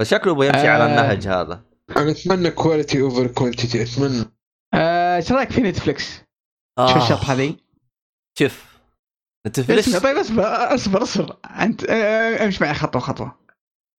فشكله 0.00 0.34
بيمشي 0.34 0.68
على 0.68 0.84
آه. 0.84 0.86
النهج 0.86 1.28
هذا 1.28 1.64
أنا 1.96 2.10
أتمنى 2.10 2.50
quality 2.50 3.02
over 3.02 3.26
quantity 3.26 3.82
أتمنى 3.82 4.24
آه، 4.74 5.16
إيش 5.16 5.32
رأيك 5.32 5.50
في 5.52 5.60
نتفلكس؟ 5.60 6.16
شو 6.78 6.82
آه. 6.82 6.96
الشطحه 6.96 7.34
ذي؟ 7.34 7.56
شوف 8.38 8.71
نتفلكس 9.46 9.96
طيب 9.96 10.16
اصبر 10.16 10.42
اصبر 10.74 11.02
اصبر. 11.02 11.36
أنت 11.60 11.84
آه، 11.90 12.44
امشي 12.44 12.64
معي 12.64 12.74
خطوة 12.74 13.02
خطوة. 13.02 13.38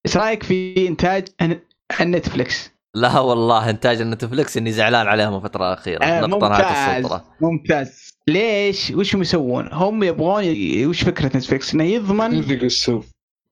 إيش 0.06 0.18
رأيك 0.18 0.44
في 0.44 0.88
إنتاج 0.88 1.28
الن- 1.42 1.60
النتفلكس؟ 2.02 2.72
لا 2.96 3.20
والله 3.20 3.70
إنتاج 3.70 4.02
النتفلكس 4.02 4.58
إني 4.58 4.72
زعلان 4.72 5.08
عليهم 5.08 5.36
الفترة 5.36 5.68
الاخيره 5.74 6.06
آه، 6.06 6.22
نقطة 6.22 6.48
نهاية 6.48 7.02
ممتاز 7.02 7.22
ممتاز. 7.42 8.10
ليش؟ 8.28 8.92
وش 8.92 9.16
هم 9.16 9.22
يسوون؟ 9.22 9.70
هم 9.72 10.04
يبغون 10.04 10.44
وش 10.86 11.04
فكرة 11.04 11.26
نتفلكس؟ 11.38 11.74
إنه 11.74 11.84
يضمن 11.84 12.44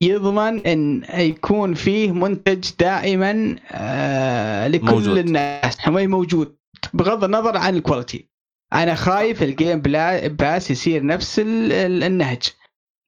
يضمن 0.03 0.59
إن 0.67 1.03
يكون 1.13 1.73
فيه 1.73 2.11
منتج 2.11 2.69
دائما 2.79 3.55
آه 3.71 4.67
لكل 4.67 4.85
موجود. 4.85 5.17
الناس. 5.17 5.77
هو 5.87 6.07
موجود 6.07 6.55
بغض 6.93 7.23
النظر 7.23 7.57
عن 7.57 7.75
ال 7.75 7.82
quality 7.82 8.30
أنا 8.73 8.95
خايف 8.95 9.43
ال 9.43 9.81
Game 9.81 10.27
Pass 10.27 10.71
يصير 10.71 11.05
نفس 11.05 11.39
ال- 11.39 11.71
ال- 11.73 12.03
النهج. 12.03 12.43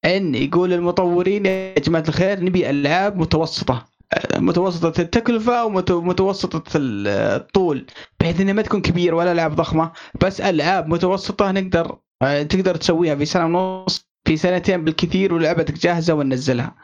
إن 0.05 0.35
يقول 0.35 0.73
المطورين 0.73 1.45
يا 1.45 1.79
جماعة 1.79 2.03
الخير 2.07 2.43
نبي 2.43 2.69
ألعاب 2.69 3.17
متوسطة. 3.17 3.85
متوسطة 4.37 5.01
التكلفة 5.01 5.65
ومتوسطة 5.65 6.63
الطول. 6.75 7.85
بحيث 8.19 8.41
إنها 8.41 8.53
ما 8.53 8.61
تكون 8.61 8.81
كبيرة 8.81 9.15
ولا 9.15 9.31
العاب 9.31 9.55
ضخمة. 9.55 9.91
بس 10.21 10.41
ألعاب 10.41 10.87
متوسطة 10.87 11.51
نقدر 11.51 11.97
آه، 12.21 12.43
تقدر 12.43 12.75
تسويها 12.75 13.15
في 13.15 13.25
سنة 13.25 13.45
ونص 13.45 14.07
في 14.25 14.37
سنتين 14.37 14.83
بالكثير 14.83 15.33
ولعبتك 15.33 15.73
جاهزة 15.73 16.13
وننزلها 16.13 16.75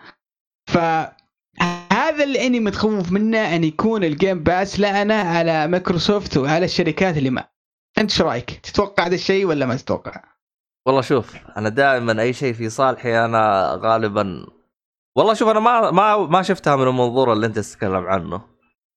فهذا 0.68 2.24
اللي 2.24 2.48
إني 2.48 2.60
متخوف 2.60 3.12
منه 3.12 3.56
إن 3.56 3.64
يكون 3.64 4.04
ال 4.04 4.12
Game 4.12 4.44
Pass 4.44 4.80
لعنه 4.80 5.14
على 5.14 5.68
مايكروسوفت 5.68 6.38
وعلى 6.38 6.66
الشركات 6.66 7.18
اللي 7.18 7.30
ما 7.30 7.48
انت 8.00 8.12
شو 8.12 8.24
رايك؟ 8.24 8.52
تتوقع 8.52 9.06
هذا 9.08 9.16
الشيء 9.16 9.46
ولا 9.46 9.66
ما 9.66 9.76
تتوقع؟ 9.76 10.24
والله 10.86 11.02
شوف 11.02 11.36
أنا 11.58 11.70
دائما 11.70 12.22
أي 12.22 12.34
شيء 12.34 12.54
في 12.54 12.70
صالحي 12.70 13.26
أنا 13.26 13.74
غالبا 13.82 14.46
والله 15.18 15.34
شوف 15.34 15.50
أنا 15.50 15.60
ما 15.60 15.92
ما 15.92 16.18
ما 16.18 16.42
شفتها 16.42 16.76
من 16.76 16.88
المنظور 16.88 17.34
اللي 17.34 17.46
أنت 17.46 17.60
تتكلم 17.60 18.06
عنه 18.08 18.42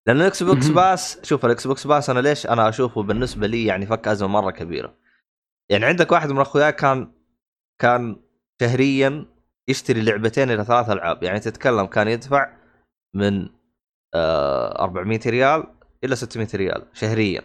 لأن 0.07 0.21
ال 0.21 0.43
Xbox. 0.43 0.67
Pass 0.67 1.19
شوف 1.23 1.45
ال 1.45 1.67
Xbox 1.67 1.87
Pass 1.87 2.09
أنا 2.09 2.19
ليش 2.19 2.47
أنا 2.47 2.69
أشوفه 2.69 3.03
بالنسبة 3.03 3.47
لي 3.47 3.65
يعني 3.65 3.85
فك 3.85 4.07
أزمة 4.07 4.27
مرة 4.29 4.51
كبيرة 4.51 4.97
يعني 5.69 5.85
عندك 5.85 6.11
واحد 6.11 6.31
من 6.31 6.39
أخوياي 6.39 6.71
كان 6.71 7.13
كان 7.81 8.15
شهريا 8.61 9.25
يشتري 9.67 10.01
لعبتين 10.01 10.51
إلى 10.51 10.63
ثلاث 10.63 10.89
ألعاب 10.89 11.23
يعني 11.23 11.39
تتكلم 11.39 11.85
كان 11.85 12.07
يدفع 12.07 12.57
من 13.15 13.49
آه 14.15 14.83
400 14.83 15.19
ريال 15.27 15.63
إلى 16.03 16.15
600 16.15 16.47
ريال 16.55 16.85
شهريا 16.93 17.41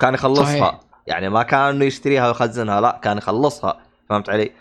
كان 0.00 0.14
يخلصها 0.14 0.44
صحيح. 0.44 0.91
يعني 1.06 1.28
ما 1.28 1.42
كان 1.42 1.60
إنه 1.60 1.84
يشتريها 1.84 2.28
ويخزنها 2.28 2.80
لا 2.80 3.00
كان 3.02 3.18
يخلصها 3.18 3.80
فهمت 4.08 4.30
علي؟ 4.30 4.52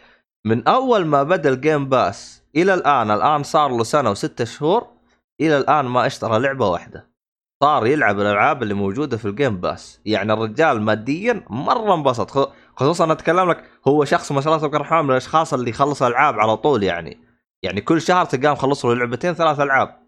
من 0.46 0.68
أول 0.68 1.06
ما 1.06 1.24
بدأ 1.24 1.50
ال 1.50 1.58
Game 1.58 1.90
Pass 1.90 2.44
إلى 2.56 2.74
الآن 2.74 3.12
الآن 3.12 3.44
صار 3.44 3.72
له 3.78 3.84
سنة 3.84 4.12
وستة 4.12 4.46
شهور 4.46 4.88
إلى 5.42 5.58
الآن 5.58 5.86
ما 5.86 6.06
اشترى 6.06 6.40
لعبة 6.40 6.70
واحدة. 6.70 7.12
صار 7.64 7.88
يلعب 7.88 8.20
الألعاب 8.20 8.64
اللي 8.64 8.74
موجودة 8.74 9.18
في 9.18 9.26
ال 9.26 9.32
Game 9.32 9.58
Pass. 9.58 10.00
يعني 10.06 10.34
الرجال 10.34 10.82
ماديا 10.82 11.44
مرة 11.50 11.96
انبسط. 11.96 12.54
خصوصا 12.76 13.12
أتكلم 13.12 13.50
لك 13.50 13.64
هو 13.88 14.06
شخص 14.06 14.32
ما 14.32 14.42
شاء 14.42 14.54
الله 14.54 14.68
تبارك 14.68 14.76
الرحمن 14.76 15.04
من 15.06 15.12
الأشخاص 15.12 15.54
اللي 15.54 15.70
يخلص 15.70 16.04
ألعاب 16.04 16.40
على 16.40 16.58
طول 16.58 16.84
يعني. 16.84 17.20
يعني 17.64 17.82
كل 17.82 18.02
شهر 18.02 18.26
تلقاه 18.26 18.52
مخلص 18.52 18.86
له 18.86 18.96
لعبتين 18.96 19.34
ثلاث 19.34 19.60
ألعاب. 19.60 20.02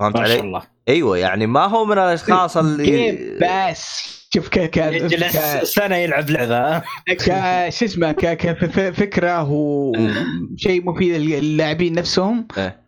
فهمت 0.00 0.16
ما 0.16 0.24
شاء 0.24 0.38
علي؟ 0.38 0.48
الله. 0.48 0.62
أيوه 0.88 1.18
يعني 1.18 1.46
ما 1.46 1.66
هو 1.66 1.84
من 1.84 1.98
الأشخاص 1.98 2.56
اللي 2.56 2.84
جيم 2.84 3.38
باس. 3.40 4.21
شوف 4.34 4.48
ك 4.48 4.70
ك 4.70 4.76
يجلس 4.76 5.36
ك- 5.36 5.64
سنة 5.64 5.96
يلعب 5.96 6.30
لعبة. 6.30 6.78
ك 7.08 7.22
شو 7.70 7.84
اسمه 7.84 8.12
ك 8.12 8.36
كفكره 8.36 9.50
وشيء 9.50 10.84
مفيد 10.84 11.14
للاعبين 11.14 11.92
نفسهم. 11.92 12.48
إيه. 12.58 12.82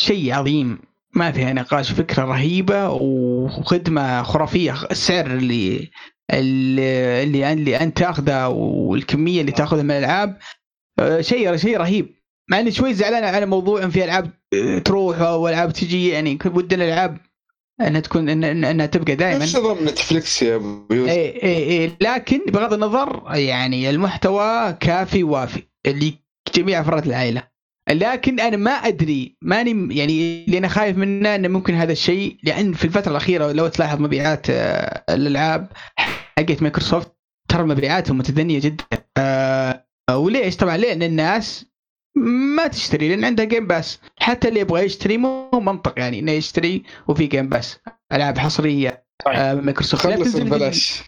شيء 0.00 0.32
عظيم. 0.34 0.78
ما 1.14 1.32
فيها 1.32 1.52
نقاش 1.52 1.92
فكرة 1.92 2.24
رهيبة 2.24 2.88
وخدمة 2.90 4.22
خرافية. 4.22 4.74
السعر 4.90 5.26
اللي 5.26 5.90
اللي 6.32 7.22
اللي, 7.22 7.52
اللي 7.52 7.80
أنت 7.80 7.98
تاخذه 7.98 8.46
والكمية 8.48 9.40
اللي 9.40 9.52
تاخذها 9.52 9.82
من 9.82 9.90
الألعاب 9.90 10.38
آه، 10.98 11.20
شيء 11.20 11.56
شيء 11.56 11.76
رهيب. 11.78 12.14
مع 12.50 12.60
إني 12.60 12.70
شوي 12.72 12.94
زعلان 12.94 13.24
على 13.24 13.46
موضوع 13.46 13.82
إن 13.84 13.90
في 13.90 14.04
ألعاب 14.04 14.30
تروح 14.84 15.20
والعاب 15.20 15.72
تجي 15.72 16.08
يعني 16.08 16.38
ودنا 16.46 16.84
الألعاب 16.84 17.18
انها 17.88 18.00
تكون 18.00 18.26
إن- 18.26 18.64
أنها 18.66 18.86
تبقى 18.86 19.14
دائما. 19.14 19.38
نفس 19.38 19.56
نظام 19.56 19.84
نتفلكس 19.84 20.42
يا 20.42 20.56
أبو 20.56 20.84
يوسف؟ 20.90 21.12
إيه 21.12 21.42
إيه 21.42 21.56
إيه 21.80 21.96
لكن 22.00 22.40
بغض 22.48 22.72
النظر 22.72 23.22
يعني 23.34 23.90
المحتوى 23.90 24.72
كافي 24.80 25.22
وافي 25.22 25.62
لجميع 25.86 26.80
أفراد 26.80 27.06
العائلة. 27.06 27.50
لكن 27.90 28.40
أنا 28.40 28.56
ما 28.56 28.70
أدري 28.70 29.36
ماني 29.42 29.96
يعني 29.98 30.44
اللي 30.44 30.58
أنا 30.58 30.68
خايف 30.68 30.96
منه 30.98 31.34
أنه 31.34 31.48
ممكن 31.48 31.74
هذا 31.74 31.92
الشيء 31.92 32.36
لأن 32.42 32.72
في 32.72 32.84
الفترة 32.84 33.10
الأخيرة 33.10 33.52
لو 33.52 33.68
تلاحظ 33.68 34.00
مبيعات 34.00 34.46
آه، 34.50 35.04
الألعاب 35.10 35.66
حقت 36.38 36.62
مايكروسوفت 36.62 37.12
ترى 37.48 37.62
مبيعاتهم 37.62 38.18
متدنية 38.18 38.60
جدا. 38.60 38.84
آه، 39.16 39.84
وليش؟ 40.10 40.56
طبعا 40.56 40.76
لأن 40.76 41.02
الناس 41.02 41.66
ما 42.16 42.66
تشتري 42.66 43.08
لأن 43.08 43.24
عندها 43.24 43.44
Game 43.44 43.66
Pass 43.66 44.00
حتى 44.20 44.48
اللي 44.48 44.60
يبغى 44.60 44.84
يشتري 44.84 45.18
مو 45.18 45.50
منطق 45.52 45.98
يعني 45.98 46.18
إنه 46.18 46.32
يشتري 46.32 46.82
وفي 47.08 47.26
Game 47.26 47.48
Pass 47.48 47.78
ألعاب 48.12 48.38
حصرية 48.38 49.04
آه، 49.26 49.54
مايكروسوفت 49.54 50.02
خلص 50.06 50.16
تنزل 50.16 50.38
في- 50.44 50.50
ببلاش 50.50 51.02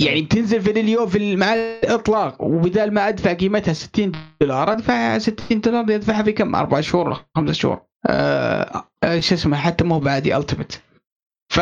يعني 0.00 0.22
بتنزل 0.22 0.60
في 0.62 0.70
اليوم 0.70 1.06
في 1.06 1.36
مع 1.36 1.54
الإطلاق 1.54 2.42
وبدال 2.42 2.94
ما 2.94 3.08
أدفع 3.08 3.32
قيمتها 3.32 3.72
60 3.74 4.12
دولار 4.40 4.72
أدفع 4.72 5.18
60 5.18 5.60
دولار 5.60 5.80
ادفعها 5.94 6.22
في 6.22 6.32
كم؟ 6.32 6.54
أربع 6.54 6.80
شهور 6.80 7.06
ولا 7.08 7.16
خمس 7.36 7.56
شهور. 7.56 7.80
آه 8.06 8.88
آه، 9.04 9.20
شو 9.20 9.34
اسمه 9.34 9.56
حتى 9.56 9.84
مو 9.84 9.98
بعدي 10.00 10.36
التمت 10.36 10.82
ف 11.52 11.60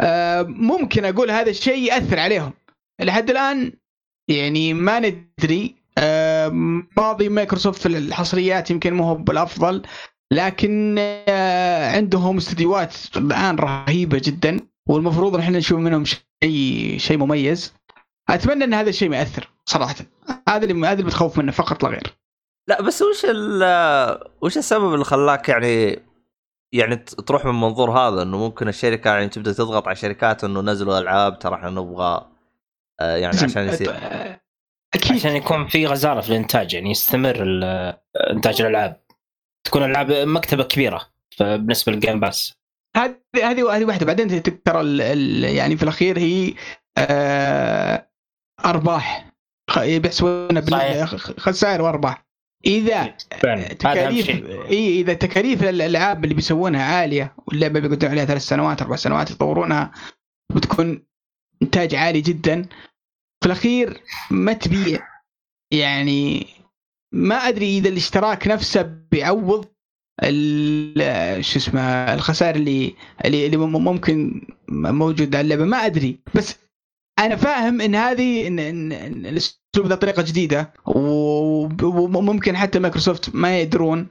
آه 0.00 0.42
ممكن 0.42 1.04
أقول 1.04 1.30
هذا 1.30 1.50
الشيء 1.50 1.78
يأثر 1.92 2.18
عليهم. 2.18 2.52
لحد 3.00 3.30
الآن 3.30 3.72
يعني 4.30 4.74
ما 4.74 4.98
ندري 4.98 5.74
ماضي 6.96 7.28
مايكروسوفت 7.28 7.82
في 7.82 7.88
الحصريات 7.88 8.70
يمكن 8.70 8.94
مو 8.94 9.04
هو 9.04 9.14
بالأفضل 9.14 9.82
لكن 10.32 10.96
آه 11.28 11.96
عندهم 11.96 12.36
استديوهات 12.36 12.94
الآن 13.16 13.56
رهيبة 13.56 14.20
جدا 14.24 14.60
والمفروض 14.88 15.34
إن 15.34 15.40
إحنا 15.40 15.58
نشوف 15.58 15.78
منهم 15.78 16.04
شيء 16.04 16.96
شيء 16.98 17.18
مميز. 17.18 17.74
أتمنى 18.28 18.64
إن 18.64 18.74
هذا 18.74 18.88
الشيء 18.88 19.08
ما 19.08 19.16
ياثر 19.16 19.48
صراحة. 19.64 19.94
هذا 20.48 20.64
اللي 20.64 20.86
هذا 20.86 20.92
اللي 20.92 21.04
بتخوف 21.04 21.38
منه 21.38 21.52
فقط 21.52 21.82
لا 21.82 21.88
غير. 21.88 22.18
لا 22.68 22.82
بس 22.82 23.02
وش 23.02 23.24
ال 23.24 23.62
وش 24.42 24.58
السبب 24.58 24.94
اللي 24.94 25.04
خلاك 25.04 25.48
يعني 25.48 26.02
يعني 26.72 26.96
تروح 26.96 27.44
من 27.44 27.50
المنظور 27.50 27.90
هذا 27.90 28.22
إنه 28.22 28.38
ممكن 28.38 28.68
الشركة 28.68 29.10
يعني 29.10 29.28
تبدأ 29.28 29.52
تضغط 29.52 29.86
على 29.86 29.94
الشركات 29.94 30.44
إنه 30.44 30.60
نزلوا 30.60 30.98
ألعاب 30.98 31.38
ترى 31.38 31.54
إحنا 31.54 31.70
نبغى 31.70 32.26
آه، 33.00 33.16
يعني 33.16 33.36
عشان 33.36 33.68
يصير؟ 33.68 33.94
أكيد. 34.94 35.12
عشان 35.16 35.36
يكون 35.36 35.66
في 35.68 35.86
غزارة 35.86 36.20
في 36.20 36.28
الإنتاج 36.28 36.74
يعني 36.74 36.90
يستمر 36.90 37.36
إنتاج 38.30 38.60
الألعاب. 38.62 39.00
تكون 39.66 39.84
الالعاب 39.84 40.12
مكتبة 40.12 40.64
كبيرة 40.64 41.00
بالنسبة 41.40 41.92
للجيم 41.92 42.20
باس 42.20 42.54
هذه 42.96 43.14
هذه 43.36 43.76
هذه 43.76 43.84
واحدة. 43.84 44.06
بعدين 44.06 44.42
ترى 44.42 44.98
يعني 45.56 45.76
في 45.76 45.82
الأخير 45.82 46.18
هي 46.18 46.54
آه 46.98 48.08
أرباح. 48.64 49.32
خ- 49.70 49.84
بيحسبونها 49.84 50.62
صحيح. 50.62 51.10
بالخسائر 51.10 51.82
وأرباح. 51.82 52.26
إذا 52.66 53.00
أهم 53.44 53.62
تكاليف 53.62 54.30
إي 54.70 55.00
إذا 55.00 55.14
تكاليف 55.14 55.62
الألعاب 55.64 56.24
اللي 56.24 56.34
بيسوونها 56.34 56.82
عالية 56.84 57.34
واللعبة 57.46 57.80
بيقعدون 57.80 58.10
عليها 58.10 58.24
ثلاث 58.24 58.42
سنوات 58.42 58.82
أربع 58.82 58.96
سنوات 58.96 59.30
يطورونها 59.30 59.92
بتكون 60.54 61.06
إنتاج 61.62 61.94
عالي 61.94 62.20
جدا. 62.20 62.66
في 63.40 63.46
الأخير 63.46 64.00
ما 64.30 64.52
تبيع. 64.52 65.08
يعني 65.72 66.46
ما 67.14 67.34
أدري 67.34 67.78
إذا 67.78 67.88
الاشتراك 67.88 68.48
نفسه 68.48 68.82
بيعوض 68.82 69.64
شو 71.40 71.58
اسمه 71.58 71.80
الخسائر 72.14 72.56
اللي 72.56 72.94
اللي, 73.24 73.46
اللي 73.46 73.56
مم- 73.56 73.84
ممكن 73.84 74.40
موجود 74.68 75.34
على 75.36 75.44
اللعبة. 75.44 75.64
ما 75.64 75.76
أدري. 75.86 76.18
بس 76.34 76.56
أنا 77.18 77.36
فاهم 77.36 77.80
إن 77.80 77.94
هذه 77.94 78.46
ان, 78.46 78.58
إن, 78.58 78.92
إن 78.92 79.26
الأسلوب 79.26 79.86
ذا 79.86 79.94
طريقة 79.94 80.22
جديدة 80.22 80.72
وممكن 80.86 82.56
حتى 82.56 82.78
مايكروسوفت 82.78 83.34
ما 83.34 83.60
يدرون. 83.60 84.08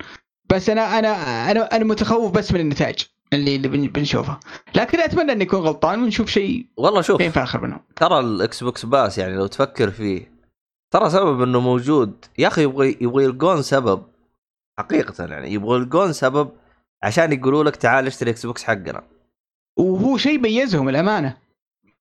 بس 0.49 0.69
أنا 0.69 0.99
أنا 0.99 1.11
أنا 1.51 1.75
أنا 1.75 1.83
متخوف 1.85 2.31
بس 2.31 2.51
من 2.51 2.59
النتائج. 2.59 2.99
اللي 3.33 3.55
اللي 3.55 3.67
بن- 3.67 3.87
بنشوفها 3.87 4.39
لكن 4.75 4.99
أتمنى 4.99 5.31
اني 5.31 5.43
اكون 5.43 5.59
غلطان 5.59 6.03
ونشوف 6.03 6.29
شيء 6.29 6.65
والله 6.77 7.01
شوف 7.01 7.21
شيء 7.21 7.31
فاخر 7.31 7.61
منهم. 7.61 7.79
ترى 7.95 8.19
ال 8.19 8.63
Xbox 8.63 8.85
Pass 8.85 9.17
يعني 9.17 9.35
لو 9.35 9.47
تفكر 9.47 9.91
فيه 9.91 10.31
ترى 10.93 11.09
سبب 11.09 11.41
إنه 11.41 11.59
موجود. 11.59 12.25
يا 12.37 12.47
أخي 12.47 12.63
يبغى 12.63 12.97
يبغى 13.01 13.23
يلقون 13.23 13.61
سبب 13.61 14.03
حقيقة 14.79 15.25
يعني 15.25 15.53
يبغى 15.53 15.77
يلقون 15.79 16.13
سبب 16.13 16.49
عشان 17.03 17.33
يقولوا 17.33 17.63
لك 17.63 17.75
تعال 17.75 18.07
اشتري 18.07 18.29
Xbox 18.31 18.63
حقنا. 18.63 19.03
وهو 19.79 20.17
شيء 20.17 20.39
ميزهم 20.39 20.89
الأمانة. 20.89 21.37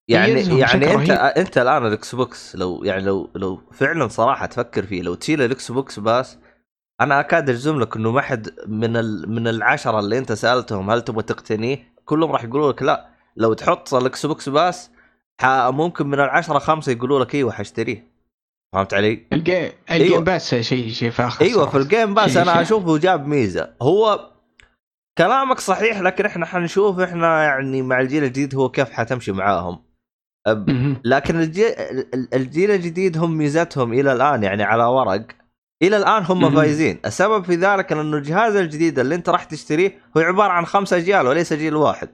يعني 0.08 0.32
يعني 0.58 0.74
انت 0.74 0.84
رهيب. 0.84 1.10
أنت 1.10 1.58
الآن 1.58 1.86
ال 1.86 2.14
Xbox 2.14 2.56
لو 2.56 2.84
يعني 2.84 3.02
لو 3.02 3.30
لو 3.34 3.60
فعلا 3.72 4.08
صراحة 4.08 4.46
تفكر 4.46 4.86
فيه 4.86 5.02
لو 5.02 5.14
تشيل 5.14 5.42
ال 5.42 5.72
Xbox 5.72 5.98
Pass 5.98 6.38
أنا 7.00 7.20
أكاد 7.20 7.50
اجزم 7.50 7.80
لك 7.80 7.96
إنه 7.96 8.10
ما 8.12 8.20
حد 8.20 8.48
من 8.66 8.96
ال 8.96 9.30
من 9.34 9.48
العشرة 9.48 9.98
اللي 9.98 10.18
أنت 10.18 10.32
سألتهم 10.32 10.90
هل 10.90 11.02
تبغى 11.02 11.22
تقتنيه 11.22 11.92
كلهم 12.04 12.32
راح 12.32 12.44
يقولوا 12.44 12.72
لك 12.72 12.82
لا 12.82 13.08
لو 13.36 13.52
تحط 13.52 13.94
ال 13.94 14.26
Xbox 14.26 14.48
Pass 14.48 14.90
ح- 15.40 15.68
ممكن 15.68 16.06
من 16.06 16.14
العشرة 16.20 16.58
خمسة 16.58 16.92
يقولوا 16.92 17.24
لك 17.24 17.34
إيوه 17.34 17.52
حاشتريه 17.52 18.06
فهمت 18.74 18.94
علي؟ 18.94 19.26
الجيم 19.32 19.54
أيوة. 19.56 19.72
الجيم 19.90 20.24
باس 20.24 20.54
شيء 20.54 20.88
شيء 20.88 21.10
فاخر 21.10 21.44
إيوه. 21.44 21.70
في 21.70 21.76
ال 21.76 21.84
Game 21.84 22.14
Pass 22.14 22.36
أنا. 22.36 22.60
أشوفه 22.62 22.98
جاب 22.98 23.26
ميزة 23.26 23.74
هو 23.82 24.30
كلامك 25.18 25.60
صحيح 25.60 26.00
لكن 26.00 26.26
إحنا 26.26 26.46
حنشوف 26.46 27.00
إحنا 27.00 27.44
يعني 27.44 27.82
مع 27.82 28.00
الجيل 28.00 28.24
الجديد 28.24 28.54
هو 28.54 28.68
كيف 28.68 28.90
حتمشي 28.90 29.32
معاهم. 29.32 29.78
لكن 31.04 31.40
الجيل 32.34 32.70
الجديد 32.70 33.18
هم 33.18 33.36
ميزتهم 33.38 33.92
إلى 33.92 34.12
الآن 34.12 34.42
يعني 34.42 34.62
على 34.62 34.84
ورق 34.84 35.26
إلى 35.82 35.96
الآن 35.96 36.22
هم. 36.24 36.54
فايزين. 36.54 36.98
السبب 37.04 37.44
في 37.44 37.54
ذلك 37.54 37.92
انه 37.92 38.16
الجهاز 38.16 38.56
الجديد 38.56 38.98
اللي 38.98 39.14
أنت 39.14 39.28
راح 39.28 39.44
تشتريه 39.44 39.98
هو 40.16 40.20
عبارة 40.20 40.52
عن 40.52 40.66
خمس 40.66 40.92
أجيال 40.92 41.26
وليس 41.26 41.52
جيل 41.52 41.76
واحد. 41.76 42.08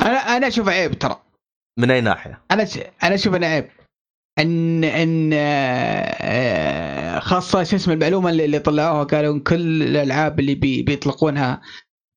أنا 0.00 0.36
أنا 0.36 0.48
أشوف 0.48 0.68
عيب 0.68 0.98
ترى. 0.98 1.20
من 1.78 1.90
أي 1.90 2.00
ناحية؟ 2.00 2.40
أنا 2.50 2.64
ش... 2.64 2.78
أنا 3.02 3.14
أشوف 3.14 3.34
إنه 3.34 3.46
عيب. 3.46 3.68
إن 4.38 4.84
إن 4.84 5.30
آه، 5.34 7.18
خاصة 7.18 7.62
شو 7.62 7.76
اسمه 7.76 7.94
المعلومة 7.94 8.30
اللي 8.30 8.44
اللي 8.44 8.58
طلعوها 8.58 9.04
قالوا 9.04 9.34
إن 9.34 9.40
كل 9.40 9.82
الألعاب 9.82 10.40
اللي 10.40 10.54
بي... 10.54 10.82
بيطلقونها 10.82 11.60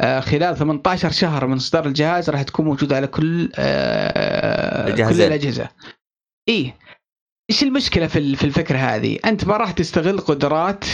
آه، 0.02 0.20
خلال 0.20 0.58
18 0.58 1.12
شهر 1.12 1.48
من 1.48 1.56
إصدار 1.56 1.86
الجهاز 1.86 2.30
راح 2.30 2.42
تكون 2.42 2.66
موجودة 2.66 2.96
على 2.96 3.08
كل 3.08 3.52
آه، 3.56 4.92
كل. 4.96 5.22
الأجهزة. 5.22 5.70
إيه. 6.50 6.76
إيش 7.50 7.64
المشكلة 7.64 8.08
في 8.08 8.36
في 8.36 8.44
الفكرة 8.44 8.78
هذه 8.78 9.20
أنت 9.26 9.46
ما 9.46 9.58
راح 9.58 9.72
تستغل 9.72 10.20
قدرات 10.20 10.86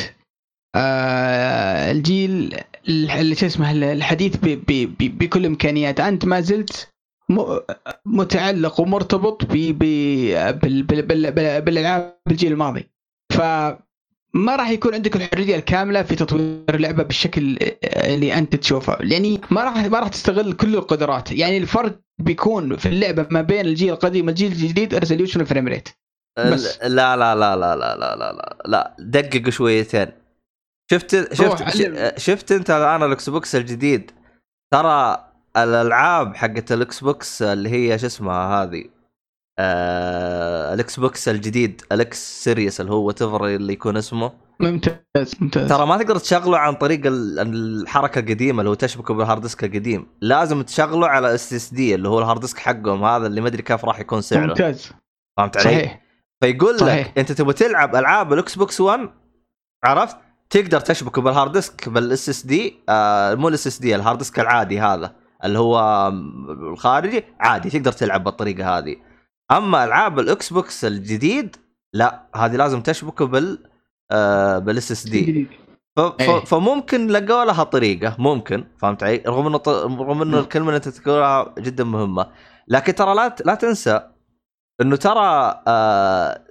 آه، 0.75 1.91
الجيل 1.91 2.55
ال- 2.89 3.11
اللي 3.11 3.35
شو 3.35 3.45
اسمه 3.45 3.71
الحديث. 3.71 4.35
بكل 4.99 5.45
امكانياته 5.45 6.07
أنت 6.07 6.25
ما 6.25 6.41
زلت. 6.41 6.89
متعلق 8.05 8.79
ومرتبط. 8.79 9.45
بالألعاب 11.65 12.15
الجيل 12.31 12.51
الماضي 12.51 12.89
فما 13.33 14.55
راح 14.55 14.69
يكون 14.69 14.93
عندك 14.93 15.15
الحرية 15.15 15.55
الكاملة 15.55 16.03
في 16.03 16.15
تطوير 16.15 16.75
اللعبة 16.75 17.03
بالشكل 17.03 17.57
اللي 17.83 18.33
أنت 18.37 18.55
تشوفه 18.55 18.97
يعني 19.01 19.41
ما 19.51 19.63
راح 19.63 19.77
ما 19.85 19.99
راح 19.99 20.07
تستغل 20.07 20.53
كل 20.53 20.75
القدرات 20.75 21.31
يعني 21.31 21.57
الفرق 21.57 21.99
بيكون 22.21 22.77
في 22.77 22.85
اللعبة 22.85 23.27
ما 23.31 23.41
بين 23.41 23.65
الجيل 23.65 23.89
القديم 23.89 24.25
والجيل 24.27 24.51
الجديد 24.51 24.95
resolution 24.95 25.41
و 25.41 25.46
frame 25.46 25.67
rate 25.67 25.89
بس. 26.39 26.79
لا 26.83 27.15
لا 27.17 27.35
لا 27.35 27.55
لا 27.55 27.75
لا 27.75 27.95
لا 27.95 28.15
لا 28.15 28.33
لا 28.33 28.57
لا 28.65 28.95
دقق 28.99 29.49
شويتين. 29.49 30.07
شفت 30.91 31.33
شفت. 31.33 32.19
شفت 32.19 32.51
انت 32.51 32.69
الآن 32.69 33.03
ال 33.03 33.29
Xbox 33.29 33.55
الجديد؟ 33.55 34.11
ترى 34.73 35.27
الألعاب 35.57 36.35
حقت 36.35 36.71
ال 36.71 36.99
Xbox 36.99 37.41
اللي 37.41 37.69
هي 37.69 37.99
شو 37.99 38.05
اسمها 38.05 38.63
هذه؟ 38.63 38.83
آه 39.59 40.73
ال 40.73 40.99
Xbox 40.99 41.29
الجديد 41.29 41.81
ال 41.91 42.17
X 42.17 42.43
Series 42.43 42.81
اللي 42.81 42.91
هو 42.91 43.11
تفر 43.11 43.47
اللي 43.47 43.73
يكون 43.73 43.97
اسمه. 43.97 44.31
ممتاز 44.59 45.35
ممتاز. 45.41 45.69
ترى 45.69 45.85
ما 45.85 45.97
تقدر 45.97 46.17
تشغله 46.17 46.57
عن 46.57 46.73
طريق 46.73 47.05
ال- 47.05 47.39
الحركة 47.39 48.19
القديمة 48.19 48.59
اللي 48.59 48.69
هو 48.69 48.73
تشبكه 48.73 49.13
بال 49.13 49.23
hard 49.23 49.41
disk 49.41 49.63
القديم. 49.63 50.07
لازم 50.21 50.61
تشغله 50.61 51.07
على 51.07 51.35
SSD 51.35 51.95
اللي 51.95 52.09
هو 52.09 52.19
ال 52.19 52.24
hard 52.24 52.41
disk 52.41 52.59
حقهم 52.59 53.03
هذا 53.03 53.27
اللي 53.27 53.41
ما 53.41 53.47
أدري 53.47 53.61
كيف 53.61 53.85
راح 53.85 53.99
يكون 53.99 54.21
سعره. 54.21 54.45
ممتاز. 54.45 54.91
فهمت 55.37 55.57
علي؟ 55.57 55.63
صحيح. 55.63 56.03
فيقول 56.43 56.79
صحيح. 56.79 57.07
لك 57.07 57.19
انت 57.19 57.31
تبغى 57.31 57.53
تلعب 57.53 57.95
ألعاب 57.95 58.33
ال 58.33 58.55
Xbox 58.55 58.81
1 58.81 59.09
عرفت؟ 59.83 60.17
تقدر 60.49 60.79
تشبكه 60.79 61.21
بال 61.21 61.51
hard 61.51 61.89
disk 61.89 62.29
بال 62.29 62.45
SSD 62.45 62.79
آه 62.89 63.35
مو 63.35 63.47
ال 63.47 63.67
SSD 63.67 63.79
ال 63.79 63.95
hard 63.95 64.17
disk 64.17 64.39
العادي 64.39 64.79
هذا 64.79 65.15
اللي 65.43 65.59
هو 65.59 66.07
الخارجي 66.71 67.23
عادي 67.39 67.69
تقدر 67.69 67.91
تلعب 67.91 68.23
بالطريقة 68.23 68.77
هذه 68.77 68.95
أما 69.51 69.83
ألعاب 69.83 70.19
ال 70.19 70.53
Xbox 70.53 70.85
الجديد 70.85 71.55
لا 71.93 72.29
هذه 72.35 72.55
لازم 72.55 72.81
تشبكه 72.81 73.25
بال 73.25 73.59
آه 74.11 74.59
بال 74.59 74.91
SSD. 74.91 75.47
ف... 75.97 75.99
إيه. 75.99 76.39
فممكن 76.45 77.07
لقوا 77.07 77.45
لها 77.45 77.63
طريقة 77.63 78.15
ممكن 78.19 78.63
فهمت 78.77 79.03
علي؟ 79.03 79.23
رغم 79.27 79.47
إنه 79.47 79.57
ط... 79.57 79.69
رغم 79.69 80.21
إنه 80.21 80.37
مم. 80.37 80.43
الكلمة 80.43 80.67
اللي 80.67 80.77
أنت 80.77 80.87
تقولها 80.89 81.53
جدا 81.59 81.83
مهمة 81.83 82.27
لكن 82.67 82.95
ترى 82.95 83.15
لا 83.15 83.27
ت... 83.27 83.45
لا 83.45 83.55
تنسى 83.55 84.09
إنه 84.81 84.95
ترى 84.95 85.61
آه 85.67 86.45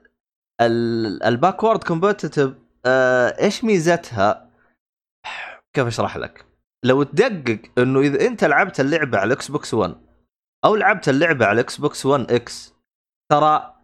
ال... 0.60 1.22
ال 1.22 1.29
backward 1.29 1.84
compatible 1.84 2.54
آه 2.86 3.42
إيش 3.42 3.64
ميزتها؟ 3.64 4.50
كيف 5.76 5.86
أشرح 5.86 6.16
لك؟ 6.16 6.46
لو 6.84 7.02
تدقق 7.02 7.60
إنه 7.78 8.00
إذا 8.00 8.26
أنت 8.26 8.44
لعبت 8.44 8.80
اللعبة 8.80 9.18
على 9.18 9.26
ال 9.26 9.48
Xbox 9.48 9.74
1 9.74 9.94
أو 10.64 10.76
لعبت 10.76 11.08
اللعبة 11.08 11.46
على 11.46 11.54
ال 11.54 11.76
Xbox 11.76 12.06
1 12.06 12.32
X 12.32 12.74
ترى 13.32 13.74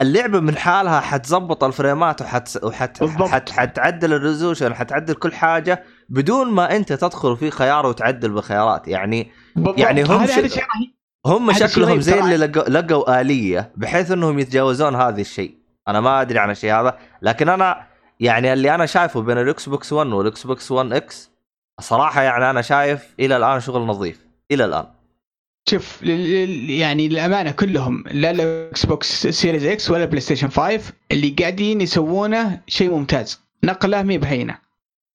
اللعبة 0.00 0.40
من 0.40 0.56
حالها 0.56 1.00
حتظبط 1.00 1.64
الفريمات 1.64 2.22
وحت 2.22 2.64
وحت. 2.64 3.02
حت 3.02 3.50
حتعدل 3.50 4.12
ال 4.12 4.18
resolution 4.18 4.74
حتعدل 4.74 5.14
كل 5.14 5.32
حاجة 5.32 5.84
بدون 6.08 6.50
ما 6.50 6.76
أنت 6.76 6.92
تدخل 6.92 7.36
في 7.36 7.50
خيار 7.50 7.86
وتعدل 7.86 8.32
بخيارات 8.32 8.88
يعني 8.88 9.30
بالضبط. 9.56 9.78
يعني 9.78 10.02
هم 10.02 10.10
هذا 10.10 10.34
هذا 10.34 10.48
شيء 10.48 10.62
رهيب 10.62 10.95
هم 11.26 11.52
شكلهم 11.52 12.00
زي. 12.00 12.18
اللي 12.20 12.36
لقوا, 12.36 12.68
لقوا 12.68 13.20
آلية 13.20 13.70
بحيث 13.76 14.10
إنهم 14.10 14.38
يتجاوزون 14.38 14.94
هذا 14.94 15.20
الشيء. 15.20 15.54
أنا 15.88 16.00
ما 16.00 16.20
أدري 16.20 16.38
عن 16.38 16.50
الشيء 16.50 16.72
هذا 16.72 16.98
لكن 17.22 17.48
أنا 17.48 17.86
يعني 18.20 18.52
اللي 18.52 18.74
أنا 18.74 18.86
شايفه 18.86 19.20
بين 19.20 19.38
ال 19.38 19.68
Xbox 19.68 19.92
1 19.92 20.06
وال 20.08 20.46
Xbox 20.46 20.70
1 20.70 20.92
X 20.92 21.30
صراحة 21.80 22.22
يعني 22.22 22.50
أنا 22.50 22.62
شايف 22.62 23.14
إلى 23.20 23.36
الآن 23.36 23.60
شغل 23.60 23.82
نظيف. 23.82 24.20
إلى 24.52 24.64
الآن. 24.64 24.84
شوف 25.68 26.02
يعني 26.02 27.08
للأمانة 27.08 27.50
كلهم 27.50 28.04
لا 28.10 28.30
ال 28.30 28.86
Xbox 28.86 29.26
Series 29.26 29.64
X 29.64 29.90
ولا 29.90 30.04
PlayStation 30.04 30.48
5 30.48 30.80
اللي 31.12 31.28
قاعدين 31.40 31.80
يسوونه 31.80 32.60
شيء 32.66 32.90
ممتاز. 32.90 33.40
نقلة 33.64 34.02
مي 34.02 34.18
بهينة. 34.18 34.58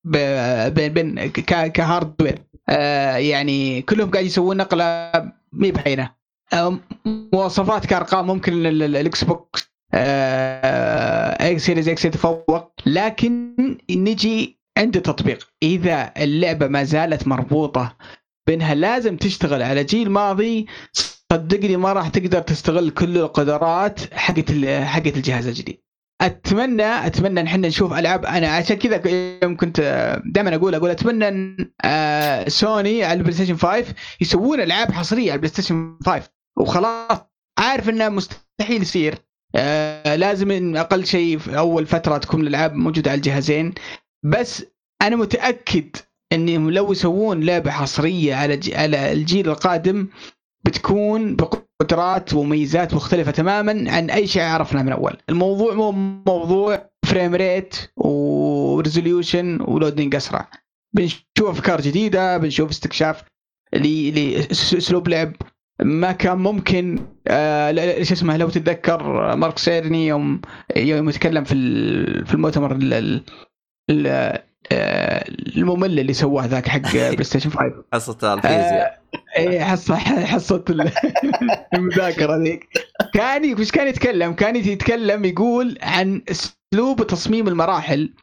ب- 0.03 0.73
بين 0.73 0.93
بين 0.93 1.29
ك 1.71 1.78
hardware. 1.78 2.39
آه 2.69 3.15
يعني 3.15 3.81
كلهم 3.81 4.11
قاعد 4.11 4.25
يسوون 4.25 4.57
نقلة 4.57 5.11
مي 5.53 5.71
بهينه 5.71 6.15
آه 6.53 6.79
مواصفات 7.33 7.85
كأرقام 7.85 8.27
ممكن 8.27 8.53
ال- 8.53 8.83
ال- 8.83 8.95
ال 8.95 9.23
Xbox 9.23 9.71
X 9.93 11.65
Series 11.65 11.89
X 11.89 12.05
يتفوق. 12.05 12.73
لكن 12.85 13.55
نجي 13.89 14.59
عند 14.77 14.95
التطبيق 14.95 15.47
إذا 15.63 16.13
اللعبة 16.17 16.67
ما 16.67 16.83
زالت 16.83 17.27
مربوطة 17.27 17.97
بإنها 18.47 18.75
لازم 18.75 19.17
تشتغل. 19.17 19.61
على 19.61 19.83
جيل 19.83 20.09
ماضي 20.11 20.67
صدقني 21.31 21.77
ما 21.77 21.93
راح 21.93 22.07
تقدر 22.07 22.41
تستغل 22.41 22.89
كل 22.89 23.17
القدرات 23.17 24.13
حقت 24.13 24.51
حقت 24.83 25.17
الجهاز 25.17 25.47
الجديد. 25.47 25.81
اتمنى 26.21 26.83
أتمنى 27.07 27.39
إن 27.39 27.47
إحنا 27.47 27.67
نشوف 27.67 27.93
ألعاب. 27.93 28.25
أنا 28.25 28.47
عشان 28.47 28.77
كذا 28.77 29.01
يوم 29.43 29.57
كنت 29.57 29.79
دائما 30.25 30.55
أقول 30.55 30.75
أقول 30.75 30.89
أتمنى 30.89 31.27
إن 31.27 31.71
آه، 31.85 32.49
سوني 32.49 33.03
على 33.03 33.17
ال 33.17 33.33
PlayStation 33.33 33.55
5 33.57 33.93
يسوون 34.21 34.61
ألعاب 34.61 34.91
حصرية 34.91 35.31
على 35.31 35.35
ال 35.35 35.49
PlayStation 35.53 35.97
5 36.05 36.29
وخلاص. 36.57 37.17
عارف 37.59 37.89
إنه 37.89 38.09
مستحيل 38.09 38.81
يصير. 38.81 39.15
آه، 39.55 40.15
لازم 40.15 40.51
إن 40.51 40.77
أقل 40.77 41.05
شيء 41.05 41.37
في 41.37 41.57
أول 41.57 41.85
فترة 41.85 42.17
تكون 42.17 42.41
الألعاب 42.41 42.73
موجودة 42.75 43.11
على 43.11 43.17
الجهازين. 43.17 43.73
بس 44.25 44.65
أنا 45.01 45.15
متأكد 45.15 45.95
إنهم 46.33 46.71
لو 46.71 46.91
يسوون 46.91 47.43
لعبة 47.43 47.71
حصرية 47.71 48.35
على 48.35 48.59
على 48.73 49.11
الجيل 49.11 49.49
القادم 49.49 50.07
بتكون 50.65 51.35
بقدرات 51.35 52.33
وميزات 52.33 52.93
مختلفة 52.93 53.31
تماما 53.31 53.91
عن 53.91 54.09
أي 54.09 54.27
شيء 54.27 54.43
عرفناه 54.43 54.81
من 54.83 54.91
أول. 54.91 55.17
الموضوع 55.29 55.73
مو 55.73 55.91
موضوع 56.27 56.89
frame 57.05 57.35
rate 57.35 57.75
و 57.95 58.10
resolution 58.10 59.61
و 59.61 59.68
loading 59.68 60.15
أسرع. 60.15 60.47
بنشوف 60.95 61.21
أفكار 61.41 61.81
جديدة 61.81 62.37
بنشوف 62.37 62.69
استكشاف 62.69 63.23
ل- 63.73 64.31
لاسلوب 64.39 65.09
لعب. 65.09 65.33
ما 65.83 66.11
كان 66.11 66.37
ممكن 66.37 66.99
آه 67.27 68.03
شو 68.03 68.13
اسمه 68.13 68.37
لو 68.37 68.49
تتذكر 68.49 69.35
مارك 69.35 69.57
سيرني 69.57 70.07
يوم 70.07 70.41
يوم 70.75 71.09
يتكلم 71.09 71.43
في 71.43 71.55
في 72.25 72.33
المؤتمر 72.33 72.71
ال- 72.71 72.93
ال- 72.93 73.23
ال- 73.89 74.41
آه، 74.71 75.25
الممل 75.57 75.99
اللي 75.99 76.13
سواه 76.13 76.45
ذاك 76.45 76.67
حق 76.67 76.79
PlayStation 76.93 77.49
5 77.49 77.83
حصه 77.93 78.33
الفيزياء 78.33 79.00
اي 79.37 79.65
حصه 79.65 79.95
حصه 80.25 80.63
ال- 80.69 80.91
المذاكرة 81.73 82.37
ذيك 82.37 82.67
كان 83.13 83.53
وش 83.61 83.71
كان 83.71 83.87
يتكلم؟ 83.87 84.33
كان 84.33 84.55
يتكلم 84.55 85.25
يقول 85.25 85.77
عن 85.81 86.21
أسلوب 86.31 87.07
تصميم 87.07 87.47
المراحل 87.47 88.13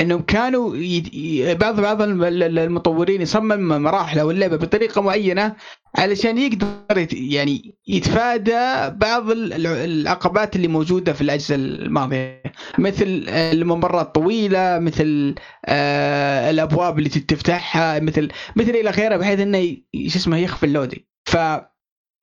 إنهم 0.00 0.22
كانوا 0.22 0.76
ي... 0.76 1.54
بعض 1.54 1.80
بعض 1.80 2.02
الم- 2.02 2.24
ال- 2.24 2.42
ال- 2.42 2.58
المطورين 2.58 3.22
يصمم 3.22 3.82
مراحل 3.82 4.18
أو 4.18 4.30
اللعبة 4.30 4.56
بطريقة 4.56 5.00
معينة 5.00 5.56
علشان 5.96 6.38
يقدر. 6.38 6.66
يعني 7.12 7.78
يتفادى 7.88 8.90
بعض 8.96 9.30
ال- 9.30 9.52
ال- 9.52 9.66
العقبات 9.66 10.56
اللي 10.56 10.68
موجودة 10.68 11.12
في 11.12 11.20
الاجهزه 11.20 11.54
الماضية 11.54 12.42
مثل 12.78 13.24
الممرات 13.28 14.06
الطويلة 14.06 14.78
مثل 14.78 15.34
آه 15.66 16.50
الأبواب 16.50 16.98
اللي 16.98 17.08
تفتحها 17.08 18.00
مثل 18.00 18.28
مثل 18.56 18.70
إلى 18.70 18.90
اخره 18.90 19.16
بحيث 19.16 19.40
إنه 19.40 19.76
شو 20.08 20.18
اسمه 20.18 20.36
يخفي 20.38 20.66
اللودي 20.66 21.06
ف 21.28 21.36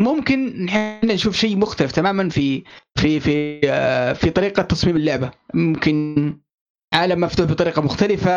ممكن 0.02 0.70
إحنا 0.70 1.14
نشوف 1.14 1.36
شيء 1.36 1.58
مختلف 1.58 1.92
تماما 1.92 2.30
في 2.30 2.64
في 2.96 3.20
في 3.20 3.62
آه، 3.66 4.14
في 4.14 4.30
طريقة 4.30 4.64
تصميم 4.64 4.96
اللعبة 4.96 5.32
ممكن 5.54 6.38
عالم 6.94 7.22
مفتوح 7.22 7.50
بطريقة 7.52 7.82
مختلفة 7.82 8.32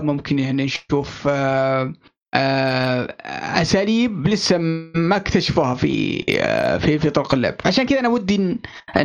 ممكن 0.00 0.36
نشوف 0.36 1.28
آه، 1.30 1.92
أساليب 2.34 4.28
لسه 4.28 4.58
ما 4.58 5.16
اكتشفوها 5.16 5.74
في 5.74 6.24
آه، 6.40 6.78
في 6.78 6.98
في 6.98 7.10
طرق 7.10 7.34
اللعب. 7.34 7.54
عشان 7.64 7.86
كذا 7.86 8.00
أنا 8.00 8.08
ودي 8.08 8.36
إن 8.36 8.58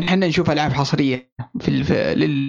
إحنا 0.03 0.27
نشوف 0.27 0.51
ألعاب 0.51 0.73
حصرية 0.73 1.31
في 1.59 1.71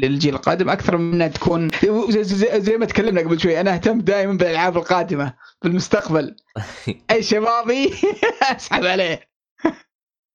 للجيل 0.02 0.34
القادم 0.34 0.68
أكثر 0.68 0.96
من 0.96 1.14
انها 1.14 1.28
تكون 1.28 1.68
زي, 2.10 2.76
ما 2.76 2.86
تكلمنا 2.86 3.20
قبل 3.20 3.40
شوي 3.40 3.60
أنا 3.60 3.74
أهتم 3.74 4.00
دائما 4.00 4.32
بالألعاب 4.32 4.76
القادمة 4.76 5.34
في 5.62 5.68
المستقبل. 5.68 6.36
اي 7.10 7.22
شبابي 7.22 7.92
أسحب 8.56 8.84
عليه. 8.84 9.20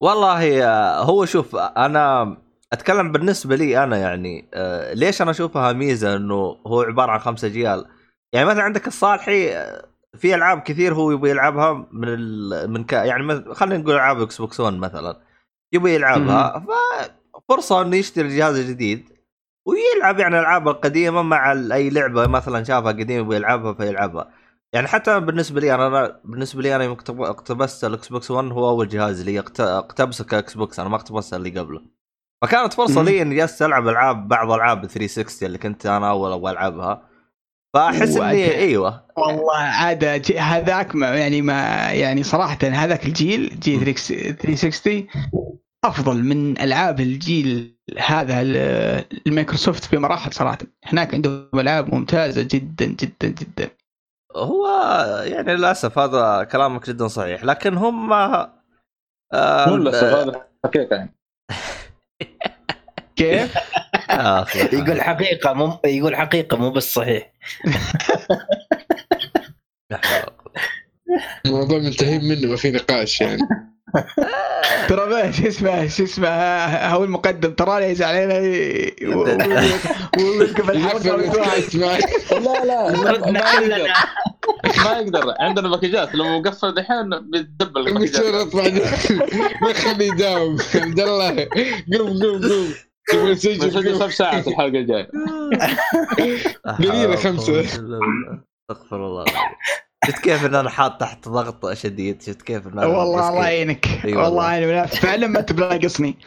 والله 0.02 0.66
آه، 0.66 1.04
هو 1.04 1.26
شوف 1.26 1.56
أنا 1.56 2.38
أتكلم 2.74 3.12
بالنسبة 3.12 3.56
لي 3.56 3.84
أنا 3.84 3.98
يعني 3.98 4.50
آه، 4.54 4.94
ليش 4.94 5.22
أنا 5.22 5.32
أشوفها 5.32 5.74
ميزة 5.74 6.16
إنه 6.16 6.36
هو 6.68 6.82
عبارة 6.82 7.12
عن 7.12 7.20
خمسة 7.20 7.48
اجيال 7.48 7.86
يعني 8.34 8.48
مثلا 8.48 8.64
عندك 8.64 8.88
الصالحي 8.88 9.50
آه، 9.58 9.91
في 10.18 10.36
ألعاب 10.36 10.60
كثير 10.62 10.94
هو 10.94 11.12
يبغى 11.12 11.30
يلعبها 11.30 11.88
من 11.92 12.08
ال... 12.08 12.70
من 12.72 12.84
ك... 12.84 12.94
يعني 12.94 13.54
خلينا 13.54 13.78
نقول 13.82 13.94
ألعاب 13.96 14.22
Xbox 14.22 14.60
1 14.60 14.74
مثلا. 14.78 15.20
يبغى 15.74 15.94
يلعبها 15.96 16.66
ففرصه 17.50 17.82
إنه 17.82 17.96
يشتري 17.98 18.28
الجهاز 18.28 18.60
الجديد 18.60 19.10
ويلعب 19.68 20.20
يعني 20.20 20.36
الالعاب 20.36 20.68
القديمة 20.68 21.22
مع 21.22 21.52
أي 21.52 21.90
لعبة 21.90 22.28
مثلا 22.28 22.64
شافها 22.64 22.92
قديمة 22.92 23.14
يبغى 23.20 23.36
يلعبها 23.36 23.74
فيلعبها. 23.74 24.30
يعني 24.74 24.88
حتى 24.88 25.20
بالنسبة 25.20 25.62
لي 25.62 25.76
أنا 25.76 26.20
بالنسبة 26.26 26.62
لي 26.62 26.76
أنا 26.76 26.84
يوم 26.84 26.94
اقتن- 26.94 27.22
اقتنيت 27.22 27.86
ال 27.86 28.08
Xbox 28.10 28.32
1 28.32 28.48
هو 28.52 28.70
أول 28.70 28.88
جهاز 28.88 29.22
لي 29.26 29.40
اقت- 29.40 29.60
اقتنيه 29.60 30.26
ك 30.26 30.54
Xbox 30.54 30.80
أنا 30.80 30.90
ما 30.90 30.96
اقتنيت 30.96 31.34
اللي 31.34 31.60
قبله. 31.60 31.82
فكانت 32.42 32.74
فرصة. 32.74 33.04
لي 33.04 33.22
إني 33.22 33.36
جالس 33.36 33.62
ألعب 33.62 33.88
ألعاب 33.88 34.28
بعض 34.28 34.52
ألعاب 34.52 34.86
360 34.86 35.48
اللي 35.48 35.58
كنت 35.58 35.86
أنا 35.86 36.10
أول 36.10 36.32
أبغى 36.32 36.52
ألعبها. 36.52 37.11
فأحس 37.74 38.18
إني 38.18 38.56
إيوه. 38.56 39.06
والله 39.18 39.58
عاد 39.58 40.22
ج- 40.22 40.38
هذاك 40.38 40.96
ما 40.96 41.16
يعني 41.16 41.42
ما 41.42 41.92
يعني 41.92 42.24
صراحة 42.24 42.58
هذاك 42.64 43.06
الجيل 43.06 43.60
جيل 43.60 43.80
360 43.80 45.08
أفضل 45.86 46.24
من 46.24 46.62
ألعاب 46.62 47.00
الجيل 47.00 47.78
هذا 47.98 48.42
ال- 48.42 49.06
المايكروسوفت 49.28 49.96
بمراحل 49.96 50.34
صراحة. 50.34 50.58
هناك 50.86 51.14
عندهم 51.14 51.50
ألعاب 51.56 51.94
ممتازة 51.96 52.42
جدا 52.52 52.86
جدا 52.86 53.28
جدا. 53.28 53.70
هو 54.36 54.68
يعني 55.26 55.56
للأسف 55.56 56.00
هذا 56.00 56.44
كلامك 56.44 56.90
جدا 56.90 57.08
صحيح 57.08 57.44
لكن 57.44 57.74
هم 57.78 58.14
آه 58.14 58.50
مو 59.70 59.76
للأسف 59.76 60.04
هذا 60.04 60.46
حقيقة 60.66 60.96
يعني. 60.96 61.14
كيف؟ 63.22 63.58
آه،. 64.10 64.46
يقول 64.74 65.02
حقيقة 65.02 65.54
مو 65.54 65.80
يقول 65.86 66.16
حقيقة 66.16 66.58
مو 66.58 66.72
بس 66.72 66.94
صحيح. 66.94 67.34
الموضوع 71.46 71.78
منتهين 71.78 72.26
منه 72.26 72.48
ما 72.48 72.56
في 72.56 72.72
نقاش 72.72 73.22
يعني. 73.22 73.42
ترى 74.90 75.10
ما- 75.10 75.32
شو 75.32 75.48
اسمه 75.48 75.88
شو 75.88 76.04
اسمه 76.04 76.30
هو 76.88 77.04
المقدم 77.04 77.54
ترى 77.54 77.84
يزعل 77.84 78.16
علينا 78.16 78.40
ويوقف 80.18 80.70
الحلقة 80.70 81.18
لا 82.38 82.66
لا. 82.66 83.32
ما 83.32 83.40
يقدر. 83.40 83.88
ما 84.86 84.92
يقدر. 85.00 85.36
عندنا 85.40 85.70
باكجات. 85.70 86.16
لو 86.16 86.40
مقفل 86.40 86.74
دحين 86.74 87.10
بيتدبل 87.32 87.94
ما 89.62 89.74
خليه 89.74 90.12
يداوم 90.12 90.58
عبد 90.76 91.00
الله 91.00 91.48
قوم 91.98 92.22
قوم 92.22 92.42
قوم. 92.42 92.74
تبغى 93.08 93.32
نسجل 93.32 94.00
خمس 94.00 94.14
ساعات 94.14 94.48
الحلقة 94.48 94.68
الجاية 94.68 95.10
قليلة 96.80 97.16
خمسة. 97.16 97.62
استغفر 97.62 99.08
الله. 99.08 99.26
شفت 100.08 100.20
كيف 100.24 100.46
إن 100.46 100.56
أنا 100.56 100.70
حاط 100.70 101.02
تحت 101.02 101.30
ضغط 101.30 101.74
شديد 101.74 102.22
شفت 102.22 102.42
كيف 102.42 102.68
إن 102.68 102.72
أنا 102.72 102.86
والله. 102.86 103.30
الله 103.30 103.44
يعينك 103.48 103.88
أي 104.06 104.16
والله. 104.16 104.54
يعني 104.54 104.88
فعلا 104.88 105.28
ما 105.28 105.40
انت 105.40 105.54
بناقصني 105.54 106.18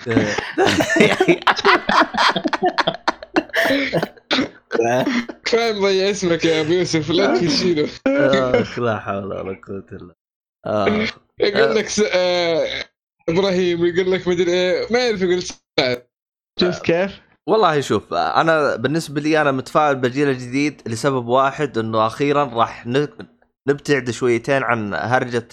كفايه 5.44 5.72
مضيع 5.72 6.10
اسمك 6.10 6.44
يا 6.44 6.60
أبو 6.60 6.72
يوسف 6.72 7.10
لا 7.10 7.38
تشيله 7.46 7.88
آخ 8.06 8.78
لا 8.78 8.98
حول 8.98 9.24
ولا 9.24 9.60
قوة 9.68 9.86
إلا. 9.92 10.14
يقول 11.40 11.76
لك 11.76 11.88
س... 11.88 12.00
آه... 12.14 12.84
إبراهيم 13.28 13.86
يقول 13.86 14.12
لك 14.12 14.28
مدري 14.28 14.52
إيه 14.52 14.86
ما 14.92 14.98
يعرف 14.98 15.22
يقول 15.22 15.42
سعد 15.42 16.06
شفت 16.61 16.84
كيف؟ 16.84 17.20
والله 17.48 17.80
شوف 17.80 18.14
أنا 18.14 18.76
بالنسبة 18.76 19.20
لي 19.20 19.40
أنا 19.40 19.52
متفائل 19.52 19.96
بالجيل 19.96 20.28
الجديد 20.28 20.82
لسبب 20.86 21.26
واحد 21.26 21.78
إنه 21.78 22.07
أخيرا 22.07 22.44
راح 22.44 22.86
نبتعد 23.68 24.11
شويتين 24.11 24.62
عن 24.62 24.94
هرجة 24.94 25.48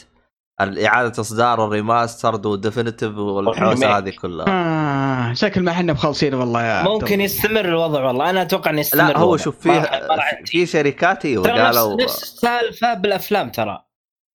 إعادة 0.62 1.22
إصدار 1.22 1.66
ال 1.66 1.73
remastered 1.73 2.46
وال 2.46 2.58
definitive 2.58 3.18
والحوسة. 3.18 3.98
هذه 3.98 4.10
كلها 4.22 4.46
آه 4.50 5.34
شكل 5.34 5.62
ما 5.62 5.72
إحنا 5.72 5.94
مخلصين 5.94 6.34
والله 6.34 6.64
يا 6.64 6.84
ممكن. 6.84 7.22
يستمر 7.22 7.66
الوضع 7.66 8.04
والله 8.04 8.30
أنا 8.30 8.42
أتوقع 8.42 8.72
إنه 8.72 8.80
يستمر 8.80 9.08
لا 9.08 9.18
هو 9.18 9.24
الوضع. 9.24 9.44
شوف 9.44 9.66
ينتهي. 9.66 10.46
في 10.46 10.66
شركات 10.66 11.26
إيوه 11.26 11.64
قالوا 11.64 12.04
نفس 12.04 12.24
السالفة 12.24 12.94
بالأفلام 12.94 13.50
ترى 13.50 13.84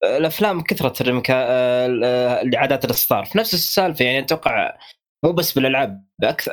الأفلام 0.05 0.61
كثرت 0.61 1.01
ال 1.01 1.04
remake... 1.04 1.35
آه، 1.37 2.43
الاعادات 2.43 2.85
الإصدار 2.85 3.25
في 3.25 3.39
نفس 3.39 3.55
السالفة 3.55 4.05
يعني 4.05 4.19
أتوقع 4.19 4.77
مو 5.25 5.33
بس 5.33 5.53
بالألعاب 5.53 6.07
أكثر, 6.23 6.53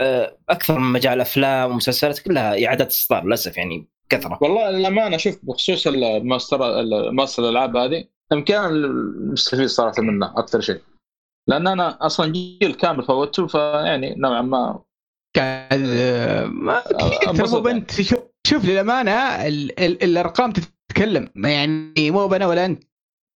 أكثر 0.50 0.80
من 0.80 0.92
مجال 0.92 1.22
أفلام 1.22 1.72
ومسلسلات 1.72 2.20
كلها 2.20 2.66
اعادات 2.66 2.88
اصدار 2.88 3.26
للأسف 3.26 3.58
يعني 3.58 3.88
كثرة. 4.10 4.40
والله 4.42 4.70
للأمانة 4.70 5.18
شوف 5.18 5.40
بخصوص 5.44 5.88
ال 5.88 6.01
master 6.01 6.80
ال 6.80 6.89
master 6.89 7.44
الألعاب 7.44 7.78
هذه 7.78 8.06
يمكن 8.32 8.54
أنا 8.54 8.68
المستفيد 8.68 9.66
صراحة 9.66 10.02
منه 10.02 10.34
أكثر 10.40 10.62
شيء. 10.62 10.82
لأن 11.50 11.68
أنا 11.68 12.06
أصلا 12.06 12.32
جيل 12.32 12.74
كامل 12.74 13.04
فوتته 13.04 13.48
فيعني 13.48 14.16
نوعا 14.16 14.42
ما 14.42 14.80
قاعد 15.36 15.84
آه، 15.90 16.46
ما 16.46 16.84
مو 17.28 17.60
بنت. 17.60 18.02
شوف, 18.02 18.20
شوف 18.48 18.66
للأمانة 18.66 19.12
ال 19.48 19.80
ال 19.80 20.04
الأرقام 20.04 20.52
تتكلم. 20.52 21.30
يعني 21.36 22.12
مو 22.12 22.36
أنا 22.36 22.48
ولا 22.48 22.66
أنت. 22.66 22.84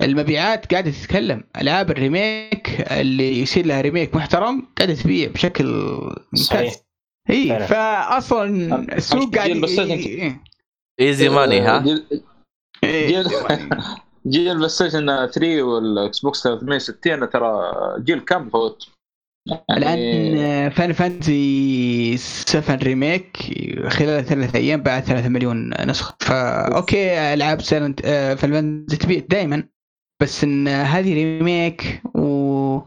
المبيعات 0.01 0.73
قاعدة 0.73 0.91
تتكلم. 0.91 1.43
العاب 1.61 1.91
ال 1.91 2.05
remake 2.05 2.91
اللي 2.91 3.41
يصير 3.41 3.65
لها 3.65 3.81
remake 3.81 4.15
محترم 4.15 4.67
قاعدة 4.77 4.93
تبيع 4.93 5.29
بشكل 5.29 5.65
ممتاز. 5.65 6.45
صحيح. 6.45 6.73
إي. 7.29 7.67
فاصلا 7.67 8.75
السوق 8.97 9.35
قاعد 9.35 9.49
easy 10.99 11.29
money 11.29 11.59
ها؟ 11.59 11.79
جيل-. 11.79 12.21
جيل 14.27 14.51
ال 14.51 14.69
PlayStation 14.69 15.05
3 15.05 15.61
وال 15.63 16.19
Xbox 16.19 16.43
360 16.43 17.29
ترى 17.29 17.73
جيل 17.99 18.19
كم 18.19 18.49
فوت 18.49 18.87
يعني 19.69 20.33
الان 20.33 20.69
Final 20.69 20.93
Fantasy 20.93 22.17
7 22.17 22.75
remake 22.75 23.37
خلال 23.87 24.25
ثلاث 24.25 24.55
أيام 24.55 24.81
باعت 24.81 25.03
3 25.03 25.29
مليون 25.29 25.87
نسخة. 25.89 26.15
فا 26.21 26.75
أوكي 26.75 27.33
العاب 27.33 27.61
Silent 27.61 28.01
Final 28.39 28.51
Fantasy 28.51 28.97
تبيع 28.97 29.19
دائما 29.29 29.63
بس 30.21 30.43
إن 30.43 30.67
هذه 30.67 31.13
remake 31.13 32.01
و 32.15 32.79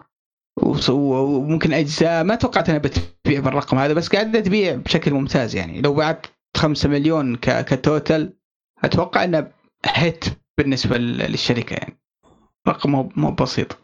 وممكن 0.89 1.73
أجزاء 1.73 2.25
ما 2.25 2.35
توقعت 2.35 2.69
إنها 2.69 2.79
بتبيع 2.81 3.41
بالرقم 3.41 3.79
هذا 3.79 3.93
بس 3.95 4.09
قاعدة 4.09 4.41
تبيع 4.41 4.75
بشكل 4.75 5.15
ممتاز 5.15 5.57
يعني. 5.57 5.81
لو 5.81 5.95
باعت 5.95 6.27
5 6.57 6.89
مليون 6.89 7.37
ك- 7.37 7.65
ك 7.65 7.76
total 7.76 8.33
أتوقع 8.85 9.25
انه 9.25 9.51
hit 9.87 10.25
بالنسبة 10.59 10.97
للشركة 10.99 11.75
يعني. 11.75 12.01
رقم 12.69 13.09
مو 13.17 13.31
بسيط. 13.31 13.79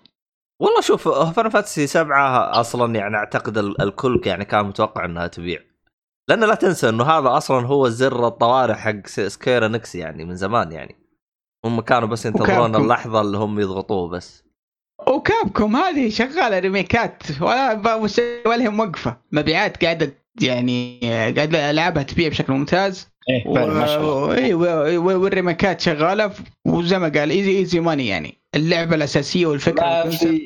والله 0.60 0.80
شوف 0.80 1.08
Final 1.08 1.48
Fantasy 1.48 1.86
سبعة 1.86 2.60
أصلا 2.60 2.94
يعني 2.94 3.16
أعتقد 3.16 3.58
ال- 3.58 3.80
الكل 3.82 4.20
يعني 4.26 4.44
كان 4.44 4.66
متوقع 4.66 5.04
إنها 5.04 5.26
تبيع. 5.26 5.60
لأن 6.28 6.40
لا 6.44 6.54
تنسى 6.54 6.88
إنه 6.88 7.04
هذا 7.04 7.36
أصلا 7.36 7.66
هو 7.66 7.88
زر 7.88 8.26
الطوارئ 8.26 8.74
حق 8.74 9.06
Square 9.06 9.68
Enix 9.68 9.94
يعني 9.94 10.24
من 10.24 10.36
زمان 10.36 10.72
يعني. 10.72 10.96
هم 11.66 11.80
كانوا 11.80 12.08
بس 12.08 12.26
ينتظرون. 12.26 12.76
اللحظة 12.76 13.20
اللي 13.20 13.38
هم 13.38 13.60
يضغطوه 13.60 14.08
بس. 14.08 14.44
و 15.08 15.18
Capcom 15.18 15.76
هذه 15.76 16.08
شغالة 16.10 16.58
ريميكات 16.58 17.22
ولا 17.40 17.94
ولا 18.46 18.62
هي 18.64 18.68
موقفة. 18.68 19.16
مبيعات 19.32 19.84
قاعدة 19.84 20.14
يعني 20.42 21.00
قاعدة 21.36 21.70
العابها 21.70 22.02
تبيع 22.02 22.28
بشكل 22.28 22.52
ممتاز. 22.52 23.08
إيه 23.28 23.54
فعلا 23.54 23.74
ما 23.74 23.86
شاء 23.86 24.00
الله. 24.00 24.12
و- 24.14 24.32
إي، 24.32 24.54
و- 24.54 25.00
و- 25.02 25.20
والريميكات 25.22 25.80
شغالة 25.80 26.30
وزي 26.66 26.98
ما 26.98 27.08
قال 27.08 27.30
ايزي 27.30 27.56
ايزي 27.58 27.80
ماني 27.80 28.06
يعني. 28.08 28.34
اللعبة 28.54 28.94
الأساسية 28.96 29.46
والفكرة 29.46 29.82
ما 29.86 30.10
في- 30.10 30.44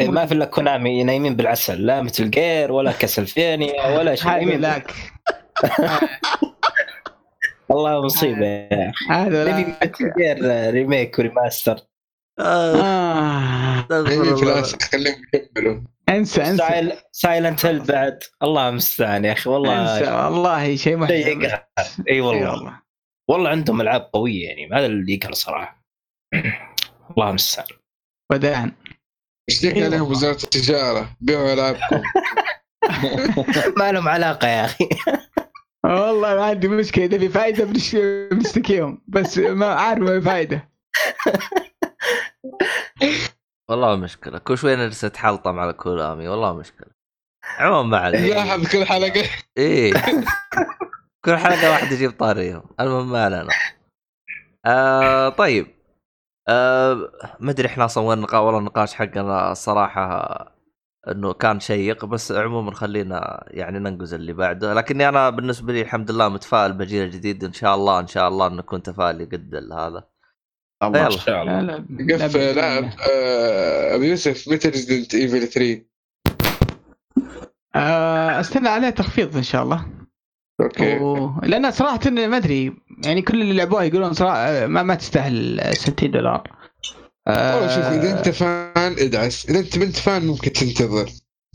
إيه، 0.00 0.08
ما 0.08 0.26
في 0.26 0.34
إلا 0.34 0.44
كونامي 0.44 1.04
نايمين 1.04 1.36
بالعسل 1.36 1.86
لا 1.86 2.02
مثل 2.02 2.30
جير 2.30 2.72
ولا 2.72 2.92
كاسلفينيا 2.92 3.98
ولا 3.98 4.14
شيء. 4.14 4.30
هذا 4.30 4.44
لاك 4.56 4.92
والله 7.68 8.02
مصيبة. 8.02 8.46
يا 8.46 8.90
أخي 8.90 9.06
هذا 9.10 9.70
جير 10.18 10.70
ريميك 10.70 11.18
وريماستر 11.18 11.78
آه، 12.38 12.76
آه. 12.76 13.86
خليهم 14.92 15.22
يكملوا 15.34 15.80
انسى 16.08 16.42
انسى. 16.42 16.56
سايل... 16.56 16.92
سايلنت 17.12 17.66
هيل 17.66 17.80
بعد. 17.80 18.22
الله 18.42 18.68
المستعان 18.68 19.24
يا 19.24 19.32
أخي 19.32 19.50
والله 19.50 19.98
انسى 19.98 20.12
والله 20.12 20.76
شيء 20.76 21.10
يقهر. 21.10 21.64
إي 22.10 22.20
والله. 22.20 22.50
والله. 22.50 22.80
والله 23.28 23.50
عندهم 23.50 23.80
ألعاب 23.80 24.10
قوية 24.12 24.48
يعني 24.48 24.70
هذا 24.72 24.86
اللي 24.86 25.14
يقهر 25.14 25.32
صراحة. 25.32 25.84
الله 27.10 27.28
المستعان 27.28 27.66
وداعا 28.32 28.72
اشتكي 29.48 29.84
عليهم. 29.84 30.10
وزارة 30.10 30.44
التجارة؟ 30.44 31.16
بيعوا 31.20 31.52
ألعابكم. 31.52 32.02
ما 33.78 33.92
لهم 33.92 34.08
علاقة 34.08 34.48
يا 34.48 34.64
أخي. 34.64 34.88
والله 35.84 36.34
ما 36.34 36.44
عندي 36.44 36.68
مشكلة 36.68 37.04
إذا 37.04 37.18
في 37.18 37.28
فائده 37.28 37.64
بنش- 37.64 37.96
بنشتكيهم 38.32 39.02
بس 39.08 39.38
ما 39.38 39.66
عارف 39.66 40.00
ما 40.00 40.20
في 40.20 40.24
فائده 40.26 40.68
والله 43.70 43.96
مشكلة. 43.96 44.38
كل 44.38 44.58
شوي 44.58 44.76
نرسل 44.76 45.16
حلطم 45.16 45.58
على 45.58 45.72
كولامي 45.72 46.28
والله 46.28 46.52
مشكلة. 46.56 46.88
عموما 47.58 47.82
ما 47.82 47.98
عليك 47.98 48.34
لاحظ 48.34 48.68
كل 48.72 48.84
حلقة. 48.84 49.24
إيه. 49.58 49.92
كل 51.24 51.36
حلقة 51.36 51.70
واحد 51.70 51.92
يجيب 51.92 52.10
طاريهم. 52.18 52.62
المهم 52.80 53.12
ما 53.12 53.24
علينا. 53.24 53.48
آه 54.66 55.28
طيب. 55.28 55.66
آه 56.48 57.12
ما 57.40 57.50
أدري 57.50 57.68
إحنا 57.68 57.84
أصلا 57.84 58.04
وين 58.04 58.18
والله 58.18 58.58
النقاش 58.58 58.94
حقنا 58.94 59.52
الصراحه 59.52 60.57
إنه 61.12 61.32
كان 61.32 61.60
شيق 61.60 62.04
بس 62.04 62.32
عموما 62.32 62.74
خلينا 62.74 63.44
يعني 63.46 63.78
ننقز 63.78 64.14
اللي 64.14 64.32
بعده. 64.32 64.74
لكني 64.74 65.08
أنا 65.08 65.30
بالنسبة 65.30 65.72
لي 65.72 65.82
الحمد 65.82 66.10
لله 66.10 66.28
متفائل 66.28 66.72
بالجيل 66.72 67.04
الجديد 67.04 67.44
إن 67.44 67.52
شاء 67.52 67.74
الله 67.74 68.00
إن 68.00 68.06
شاء 68.06 68.28
الله 68.28 68.48
نكون 68.48 68.82
تفائلي 68.82 69.24
قد 69.24 69.54
هذا. 69.72 70.04
الله. 70.82 71.06
إن. 71.06 71.10
شاء 71.10 71.42
الله. 71.42 71.74
قف 72.10 72.36
لا 72.36 72.52
لاعب 72.52 72.84
آه، 72.84 73.94
أبو 73.94 74.02
يوسف 74.02 74.48
متى 74.48 74.68
Resident 74.68 75.14
Evil 75.14 75.46
3 75.46 75.82
آه، 77.74 78.40
أستنى 78.40 78.68
عليه 78.68 78.90
تخفيض 78.90 79.36
إن 79.36 79.42
شاء 79.42 79.62
الله. 79.62 79.86
okay. 80.60 80.98
و... 80.98 81.40
لأن 81.42 81.70
صراحة 81.70 82.10
ما 82.10 82.36
أدري 82.36 82.76
يعني 83.04 83.22
كل 83.22 83.42
اللي 83.42 83.54
لعبوها 83.54 83.82
يقولون 83.82 84.12
صراحة 84.12 84.66
ما, 84.66 84.82
ما 84.82 84.94
تستاهل 84.94 85.60
60 85.72 86.10
دولار. 86.10 86.57
آه، 87.28 87.54
والله 87.56 87.74
شوف 87.74 87.84
اذا 87.84 88.18
أنت 88.18 88.28
فان 88.28 88.92
ادعس. 88.98 89.46
إذا 89.50 89.58
أنت 89.58 89.76
انت 89.76 89.96
fan 89.96 90.26
ممكن 90.26 90.52
تنتظر. 90.52 91.10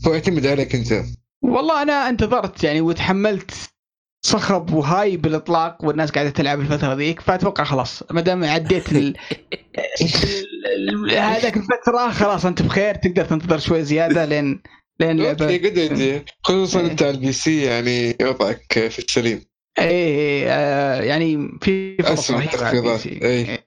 هو 0.06 0.14
يعتمد 0.14 0.46
عليك 0.46 0.74
أنت. 0.74 1.04
والله 1.42 1.82
أنا 1.82 2.08
انتظرت 2.08 2.64
يعني 2.64 2.80
وتحملت 2.80 3.50
صخب 4.26 4.72
وهاي 4.72 5.16
بالإطلاق 5.16 5.84
والناس 5.84 6.10
قاعدة 6.10 6.30
تلعب 6.30 6.60
الفترة 6.60 6.94
ذيك 6.94 7.20
فأتوقع 7.20 7.64
خلاص. 7.64 8.02
ما 8.10 8.20
دام 8.20 8.44
عديت 8.44 8.92
ال... 8.92 9.14
هذاك 11.10 11.56
الفترة 11.56 12.10
خلاص 12.10 12.46
أنت 12.46 12.62
بخير 12.62 12.94
تقدر 12.94 13.24
تنتظر 13.24 13.58
شوي 13.58 13.84
زيادة 13.84 14.24
لين 14.24 14.62
لين 15.00 15.16
لعبة. 15.16 15.56
قد 15.56 15.78
عندي 15.78 16.22
خصوصا 16.42 16.80
إيه. 16.80 16.86
أنت 16.86 17.02
على 17.02 17.10
البي 17.10 17.32
سي 17.32 17.62
يعني 17.62 18.16
وضعك 18.22 18.88
في 18.88 18.98
السليم. 18.98 19.40
اي 19.78 19.88
إيه، 19.88 20.46
آه، 20.48 21.02
يعني 21.02 21.58
في 21.62 21.96
فرص 22.02 22.30
رهيبة 22.30 22.50
على 22.50 22.54
التخفيضات. 22.54 23.06
ال 23.06 23.44
PC. 23.44 23.58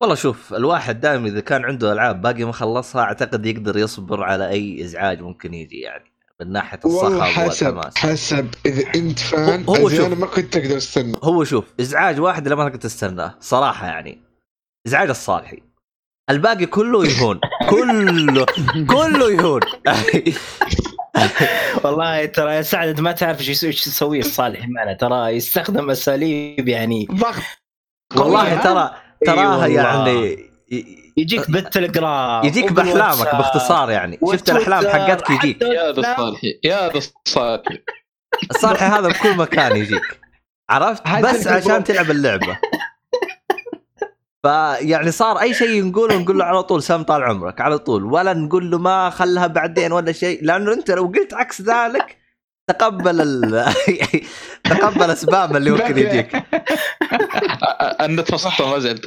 والله 0.00 0.14
شوف 0.14 0.54
الواحد 0.54 1.00
دائما 1.00 1.28
إذا 1.28 1.40
كان 1.40 1.64
عنده 1.64 1.92
ألعاب 1.92 2.22
باقي 2.22 2.44
ما 2.44 2.52
خلصها 2.52 3.02
أعتقد 3.02 3.46
يقدر 3.46 3.76
يصبر 3.78 4.22
على 4.22 4.48
أي 4.48 4.84
إزعاج 4.84 5.20
ممكن 5.22 5.54
يجي 5.54 5.80
يعني 5.80 6.04
من 6.40 6.52
ناحية 6.52 6.80
والله 6.84 7.06
الصخب 7.06 7.20
حسب 7.20 7.80
حسب 7.96 8.48
إذا 8.66 8.94
أنت 8.94 9.18
fan 9.18 9.64
هو- 9.68 9.88
شوف. 9.88 10.06
أنا 10.06 10.14
ما 10.14 10.26
كنت 10.26 10.56
أقدر 10.56 10.76
استنى 10.76 11.16
هو 11.24 11.44
شوف 11.44 11.64
إزعاج 11.80 12.20
واحد 12.20 12.42
اللي 12.42 12.56
ما 12.56 12.64
تقدر 12.68 12.76
تستناه 12.80 13.34
صراحة 13.40 13.86
يعني. 13.86 14.18
إزعاج 14.86 15.08
الصالحي. 15.08 15.62
الباقي 16.30 16.66
كله 16.66 17.06
يهون 17.06 17.40
كله 17.70 18.46
كله 18.88 19.30
يهون. 19.32 19.60
والله 21.84 22.24
ترى 22.26 22.54
يا 22.54 22.62
سعد 22.62 22.88
أنت 22.88 23.00
ما 23.00 23.12
تعرف 23.12 23.40
إيش 23.40 23.48
يسوي 23.48 23.70
إيش 23.70 23.86
يسوي 23.86 24.18
الصالح 24.18 24.68
معنا 24.68 24.92
ترى 24.92 25.28
يستخدم 25.28 25.90
أساليب 25.90 26.68
يعني. 26.68 27.06
ضغط. 27.12 27.42
والله. 28.16 28.62
ترى 28.62 28.94
تراها 29.26 29.62
والله. 29.62 29.66
يعني 29.66 30.38
يجيك 31.16 31.50
بالتليجرام 31.50 32.44
يجيك 32.44 32.72
بأحلامك 32.72 33.34
باختصار 33.34 33.90
يعني. 33.90 34.18
شفت 34.32 34.50
الأحلام 34.50 34.86
حقتك 34.86 35.30
يجيك. 35.30 35.62
يا 35.62 35.92
ذا 35.92 36.00
الصالحي 36.00 36.60
يا 36.64 36.88
ذا 36.88 36.98
الصالحي 36.98 37.82
الصالحي 38.50 38.84
هذا 38.84 39.08
بكل 39.08 39.36
مكان 39.36 39.76
يجيك. 39.76 40.20
عرفت؟ 40.70 41.02
بس 41.22 41.46
عشان. 41.46 41.84
تلعب 41.84 42.10
اللعبة. 42.10 42.58
فيعني 44.42 45.10
صار 45.10 45.40
أي 45.40 45.54
شيء 45.54 45.84
نقوله 45.84 46.18
نقول 46.18 46.38
له 46.38 46.44
على 46.44 46.62
طول 46.62 46.82
سم 46.82 47.02
طال 47.02 47.22
عمرك. 47.22 47.60
على 47.60 47.78
طول. 47.78 48.04
ولا 48.04 48.32
نقول 48.32 48.70
له 48.70 48.78
ما 48.78 49.10
خلها 49.10 49.46
بعدين 49.46 49.92
ولا 49.92 50.12
شيء 50.12 50.44
لأنه 50.44 50.72
أنت 50.72 50.90
لو 50.90 51.06
قلت 51.06 51.34
عكس 51.34 51.62
ذلك 51.62 52.25
تقبل 52.68 53.20
ال... 53.20 53.64
تقبل 54.70 55.10
أسباب 55.10 55.56
اللي 55.56 55.70
ممكن 55.70 55.98
يجيك. 55.98 56.36
أنا 58.00 58.22
تفصلت 58.22 58.62
ما 58.62 58.78
زلت 58.78 59.04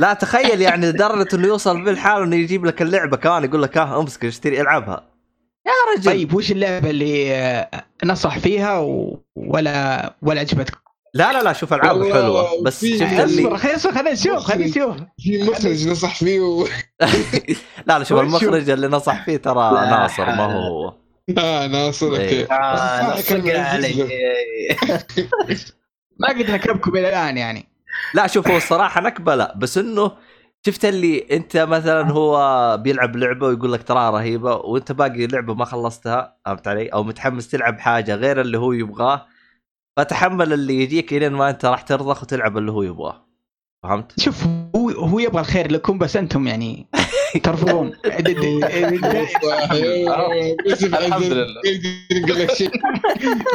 لا 0.00 0.14
تخيل 0.14 0.60
يعني 0.60 0.86
لدرجة 0.86 1.36
إنه 1.36 1.46
يوصل 1.46 1.84
بالحال 1.84 2.22
إنه 2.22 2.36
يجيب 2.36 2.64
لك 2.64 2.82
اللعبة 2.82 3.16
كمان 3.16 3.44
يقول 3.44 3.62
لك 3.62 3.78
ها 3.78 4.00
امسك 4.00 4.24
اشتري 4.24 4.60
العبها. 4.60 5.04
يا 5.66 5.72
رجل. 5.96 6.04
طيب 6.04 6.34
وش 6.34 6.52
اللعبة 6.52 6.90
اللي 6.90 7.68
نصح 8.04 8.38
فيها 8.38 8.78
و... 8.78 9.20
ولا 9.36 10.14
ولا 10.22 10.40
عجبتك؟ 10.40 10.78
لا 11.14 11.32
لا 11.32 11.42
لا 11.42 11.52
شوف 11.52 11.74
العاب 11.74 12.12
حلوة 12.12 12.62
بس 12.62 12.84
شفت 12.84 13.02
اصبر 13.02 13.24
اللي 13.24 13.58
خلينا 13.58 13.76
نشوف 13.76 13.94
خلينا 13.94 14.12
نشوف 14.12 14.42
خلينا 14.42 14.66
نشوف 14.66 14.96
في 15.18 15.42
مخرج 15.42 15.88
نصح 15.88 16.14
فيه 16.14 16.40
و... 16.40 16.66
لا 17.86 17.98
لا 17.98 18.04
شوف 18.04 18.20
المخرج 18.20 18.70
اللي 18.70 18.88
نصح 18.88 19.24
فيه 19.24 19.36
ترى 19.36 19.70
ناصر 19.72 20.24
ما. 20.24 20.44
هو 20.44 20.86
هو. 20.86 21.05
آه 21.38 21.66
ناصر 21.66 22.06
أوكي 22.06 22.20
إيه. 22.20 22.52
آه 22.52 23.20
كان 23.20 23.38
نصق 23.38 23.58
علي 23.58 23.98
يعجز 23.98 23.98
ما 26.20 26.28
قد 26.28 26.50
ركبكم 26.50 26.96
إلى 26.96 27.08
الآن 27.08 27.36
يعني 27.36 27.68
لا 28.14 28.26
شوف 28.26 28.48
هو 28.48 28.56
الصراحه 28.56 29.00
نكبة 29.00 29.34
لا 29.34 29.54
بس 29.56 29.78
إنه 29.78 30.12
شفت 30.66 30.84
اللي 30.84 31.26
أنت 31.30 31.56
مثلا 31.56 32.10
هو 32.10 32.76
بيلعب 32.76 33.16
لعبة 33.16 33.46
ويقول 33.46 33.72
لك 33.72 33.82
تراها 33.82 34.10
رهيبة 34.10 34.54
وأنت 34.54 34.92
باقي 34.92 35.26
لعبة 35.26 35.54
ما 35.54 35.64
خلصتها 35.64 36.36
فهمت 36.46 36.68
علي؟ 36.68 36.88
أو 36.88 37.02
متحمس 37.02 37.48
تلعب 37.48 37.78
حاجة 37.78 38.14
غير 38.14 38.40
اللي 38.40 38.58
هو 38.58 38.72
يبغاه 38.72 39.26
فتحمل 39.96 40.52
اللي 40.52 40.82
يجيك 40.82 41.12
الين 41.12 41.32
ما 41.32 41.50
أنت 41.50 41.64
راح 41.64 41.82
ترضخ 41.82 42.22
وتلعب 42.22 42.58
اللي 42.58 42.72
هو 42.72 42.82
يبغاه 42.82 43.26
فهمت؟ 43.82 44.20
شوف 44.20 44.46
هو 44.76 44.85
هو 44.96 45.18
يبغى 45.18 45.40
الخير 45.40 45.72
لكم 45.72 45.98
بس 45.98 46.16
أنتم 46.16 46.46
يعني 46.46 46.86
ترفضون. 47.42 47.92
الحمد 50.84 51.32
لله. 51.32 51.60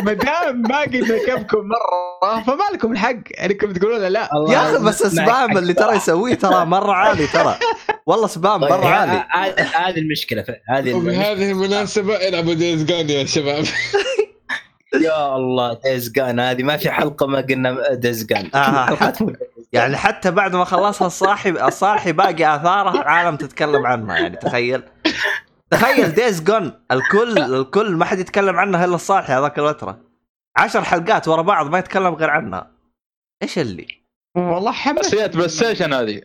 ما 0.04 0.14
دام 0.14 0.62
ما 0.62 0.82
قد 0.82 0.96
نكبكم 0.96 1.60
مرة 1.68 2.44
فما 2.44 2.64
لكم 2.74 2.92
الحق. 2.92 3.16
انكم 3.44 3.74
تقولون 3.74 4.02
لا. 4.02 4.30
يا 4.50 4.76
أخي 4.76 4.84
بس 4.84 5.20
حق 5.20 5.58
اللي 5.58 5.74
ترى 5.74 5.96
يسويه 5.96 6.34
ترى 6.34 6.66
مرة 6.66 6.94
عالي 6.94 7.28
ترى. 7.28 7.56
والله 8.06 8.28
سبام 8.28 8.62
طيب، 8.62 8.72
مرة 8.72 8.86
عالي. 8.86 9.26
هذه 9.32 9.68
هذه 9.74 10.00
المشكلة. 10.00 10.46
هذه. 10.70 10.94
وبهذه 10.94 11.52
المناسبة 11.52 12.16
العبوا 12.16 12.54
Days 12.54 12.82
Gone 12.82 13.10
يا 13.10 13.26
شباب. 13.26 13.66
يا 15.06 15.36
الله 15.36 15.78
Days 15.84 16.09
Gone. 16.09 16.40
هذه 16.40 16.64
ما 16.64 16.78
في 16.78 16.92
حلقة 16.92 17.28
ما 17.28 17.42
قلنا 17.42 17.94
Days 17.94 18.19
Gone. 18.19 18.50
آه، 18.56 18.96
يعني 19.74 19.98
حتى 19.98 20.32
بعد 20.32 20.56
ما 20.56 20.64
خلصها 20.64 21.08
الصاحي 21.08 21.50
الصالحي 21.50 22.12
باقي 22.12 22.56
اثارها 22.56 23.02
العالم 23.02 23.36
تتكلم 23.36 23.86
عنها. 23.86 24.18
يعني 24.18 24.38
تخيل. 24.38 24.84
تخيل 25.72 26.12
Days 26.12 26.44
Gone 26.44 26.86
الكل 26.92 27.38
الكل 27.38 27.92
ما 27.92 28.06
حد 28.06 28.20
يتكلم 28.20 28.56
عنها 28.56 28.86
إلا 28.86 28.96
الصالحي 28.96 29.34
هذاك 29.34 29.60
الفترة. 29.60 30.00
عشر 30.58 30.84
حلقات 30.84 31.28
ورا 31.28 31.42
بعض 31.42 31.70
ما 31.70 31.80
يتكلم 31.80 32.14
غير 32.14 32.30
عنها. 32.30 32.72
إيش 33.44 33.60
اللي؟ 33.60 33.88
والله 34.38 34.72
حمس. 34.72 35.06
حصريات 35.06 35.36
PlayStation 35.36 35.94
هذه؟ 35.94 36.22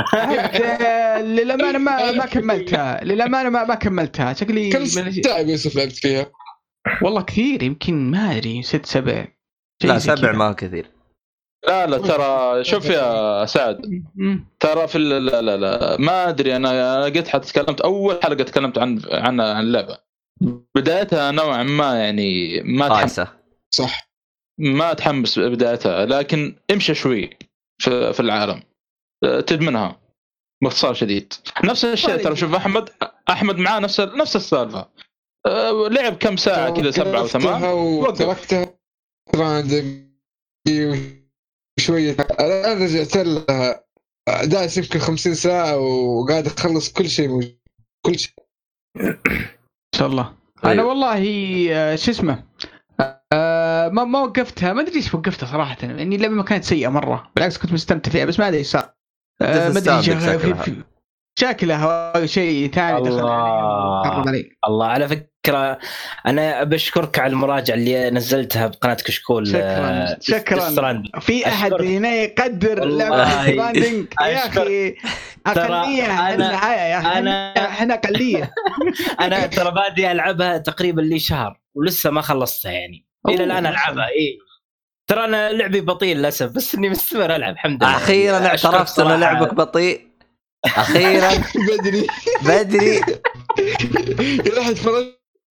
للأمانة 1.36 1.78
ما 1.78 2.12
ما 2.12 2.26
كملتها. 2.26 3.04
للأمانة 3.04 3.48
ما 3.48 3.64
ما 3.64 3.74
كملتها. 3.74 4.32
شكلي 4.32 4.70
كم 4.70 4.84
ساعة 4.84 5.38
يوسف 5.38 5.76
لعبت 5.76 5.92
فيها؟ 5.92 6.26
والله 7.02 7.22
كثير 7.22 7.62
يمكن 7.62 8.10
ما 8.10 8.36
أدري 8.36 8.62
ست 8.62 8.86
سبع. 8.86 9.26
لا 9.84 9.98
سبع. 9.98 10.32
ما 10.32 10.52
كثير. 10.52 10.99
لا 11.68 11.86
لا 11.86 11.98
ترى 11.98 12.64
شوف 12.64 12.84
يا 12.86 13.46
سعد. 13.46 14.02
مم. 14.14 14.46
ترى 14.60 14.88
في 14.88 14.98
ال- 14.98 15.24
لا 15.26 15.42
لا 15.42 15.56
لا 15.56 15.96
ما 16.00 16.28
أدري 16.28 16.56
أنا 16.56 16.70
أنا 16.96 17.04
قد 17.04 17.28
حتى 17.28 17.48
تكلمت 17.52 17.80
أول 17.80 18.18
حلقة 18.22 18.44
تكلمت 18.44 18.78
عن 18.78 19.00
عن 19.10 19.40
عن 19.40 19.60
اللعبه 19.64 19.98
بدايتها 20.74 21.30
نوعا 21.30 21.62
ما 21.62 21.98
يعني 22.04 22.60
ما 22.62 22.88
تحمس. 22.88 23.20
صح. 23.70 24.10
ما 24.58 24.92
تحمس 24.92 25.38
بدايتها 25.38 26.06
لكن 26.06 26.56
امشي 26.70 26.94
شوي 26.94 27.30
في, 27.82 28.12
في 28.12 28.20
العالم. 28.20 28.62
تدمنها 29.46 30.00
باختصار 30.62 30.94
شديد. 30.94 31.32
نفس 31.64 31.84
الشيء 31.84 32.16
ترى 32.16 32.36
شوف 32.36 32.54
أحمد 32.54 32.88
أحمد 33.30 33.56
معاه 33.58 33.78
نفس 33.80 34.00
نفس 34.00 34.36
السالفة. 34.36 34.88
أه، 35.46 35.88
لعب 35.90 36.14
كم 36.16 36.36
ساعة 36.36 36.70
كذا 36.70 36.90
سبعة 36.90 37.22
وثمان؟ 37.22 37.62
وقفتها 37.64 38.34
شوية. 41.80 42.16
الآن 42.40 42.82
رجعت 42.82 43.16
لها 43.16 43.84
دايس 44.44 44.76
يمكن 44.78 44.98
50 44.98 45.34
ساعة 45.34 45.78
وقاعد 45.78 46.46
أخلص 46.46 46.92
كل 46.92 47.08
شيء 47.08 47.28
موجود. 47.28 47.58
كل 48.06 48.18
شيء. 48.18 48.34
إن 48.96 49.98
شاء 49.98 50.08
الله. 50.08 50.32
طيب. 50.62 50.72
أنا 50.72 50.82
والله 50.82 51.18
آه، 51.72 51.96
شو 51.96 52.10
اسمه 52.10 52.44
آه، 53.32 53.88
ما 53.88 54.04
ما 54.04 54.22
وقفتها. 54.22 54.72
ما 54.72 54.80
أدري 54.80 54.96
إيش 54.96 55.14
وقفتها 55.14 55.46
صراحة. 55.46 55.76
يعني 55.82 56.16
اللعبه 56.16 56.34
ما 56.34 56.42
كانت 56.42 56.64
سيئة 56.64 56.88
مرة. 56.88 57.30
بالعكس 57.36 57.58
كنت 57.58 57.72
مستمتع 57.72 58.10
فيها 58.10 58.24
بس 58.24 58.40
ما 58.40 58.48
أدري 58.48 58.58
إيش 58.58 58.66
صار. 58.66 58.94
آه، 59.42 59.68
ما 59.68 59.78
أدري 59.78 60.02
شكلها. 60.02 60.84
شكلها. 61.38 62.26
شيء 62.26 62.70
ثاني. 62.70 63.00
دخل 63.00 63.08
الله. 63.08 64.02
قرب 64.02 64.28
علي. 64.28 64.50
الله 64.68 64.86
على 64.86 65.08
فكره 65.08 65.29
أنا 66.26 66.64
بشكرك 66.64 67.18
على 67.18 67.32
المراجعة 67.32 67.74
اللي 67.74 68.10
نزلتها 68.10 68.66
بقناة 68.66 68.94
كشكول 68.94 69.46
شكراً. 69.46 69.60
آه، 69.60 70.16
شكراً. 70.20 70.70
Stranding. 70.74 71.20
في 71.20 71.46
أحد 71.48 71.72
أشكرك. 71.72 71.86
هنا 71.86 72.14
يقدر 72.14 72.90
ستراندنج 73.42 74.06
يا. 74.20 74.46
أخي 74.46 74.94
أقلية 75.46 76.34
النهايه 76.34 76.80
يا 76.92 76.98
أخي 76.98 77.08
أنا- 77.12 77.58
إحنا 77.58 77.94
أقلية 77.94 78.52
أنا 79.20 79.46
ترى 79.46 79.70
بادي 79.70 80.12
ألعبها 80.12 80.58
تقريبا 80.58 81.00
لي 81.00 81.18
شهر 81.18 81.60
ولسه 81.74 82.10
ما 82.10 82.20
خلصتها 82.20 82.72
يعني 82.72 83.06
إلى 83.28 83.44
الآن 83.44 83.66
ألعبها 83.66 84.06
إي 84.08 84.38
ترى 85.06 85.24
أنا 85.24 85.52
لعبي 85.52 85.80
بطيء 85.80 86.16
للأسف 86.16 86.50
بس 86.50 86.74
إني 86.74 86.88
مستمر 86.88 87.36
ألعب 87.36 87.52
الحمد 87.54 87.84
لله 87.84 87.96
أخيرا 87.96 88.46
اعترفت 88.46 88.98
إن. 88.98 89.20
لعبك 89.20 89.54
بطيء 89.54 90.06
أخيرا 90.66 91.30
بدري 91.68 92.06
بدري 92.44 93.00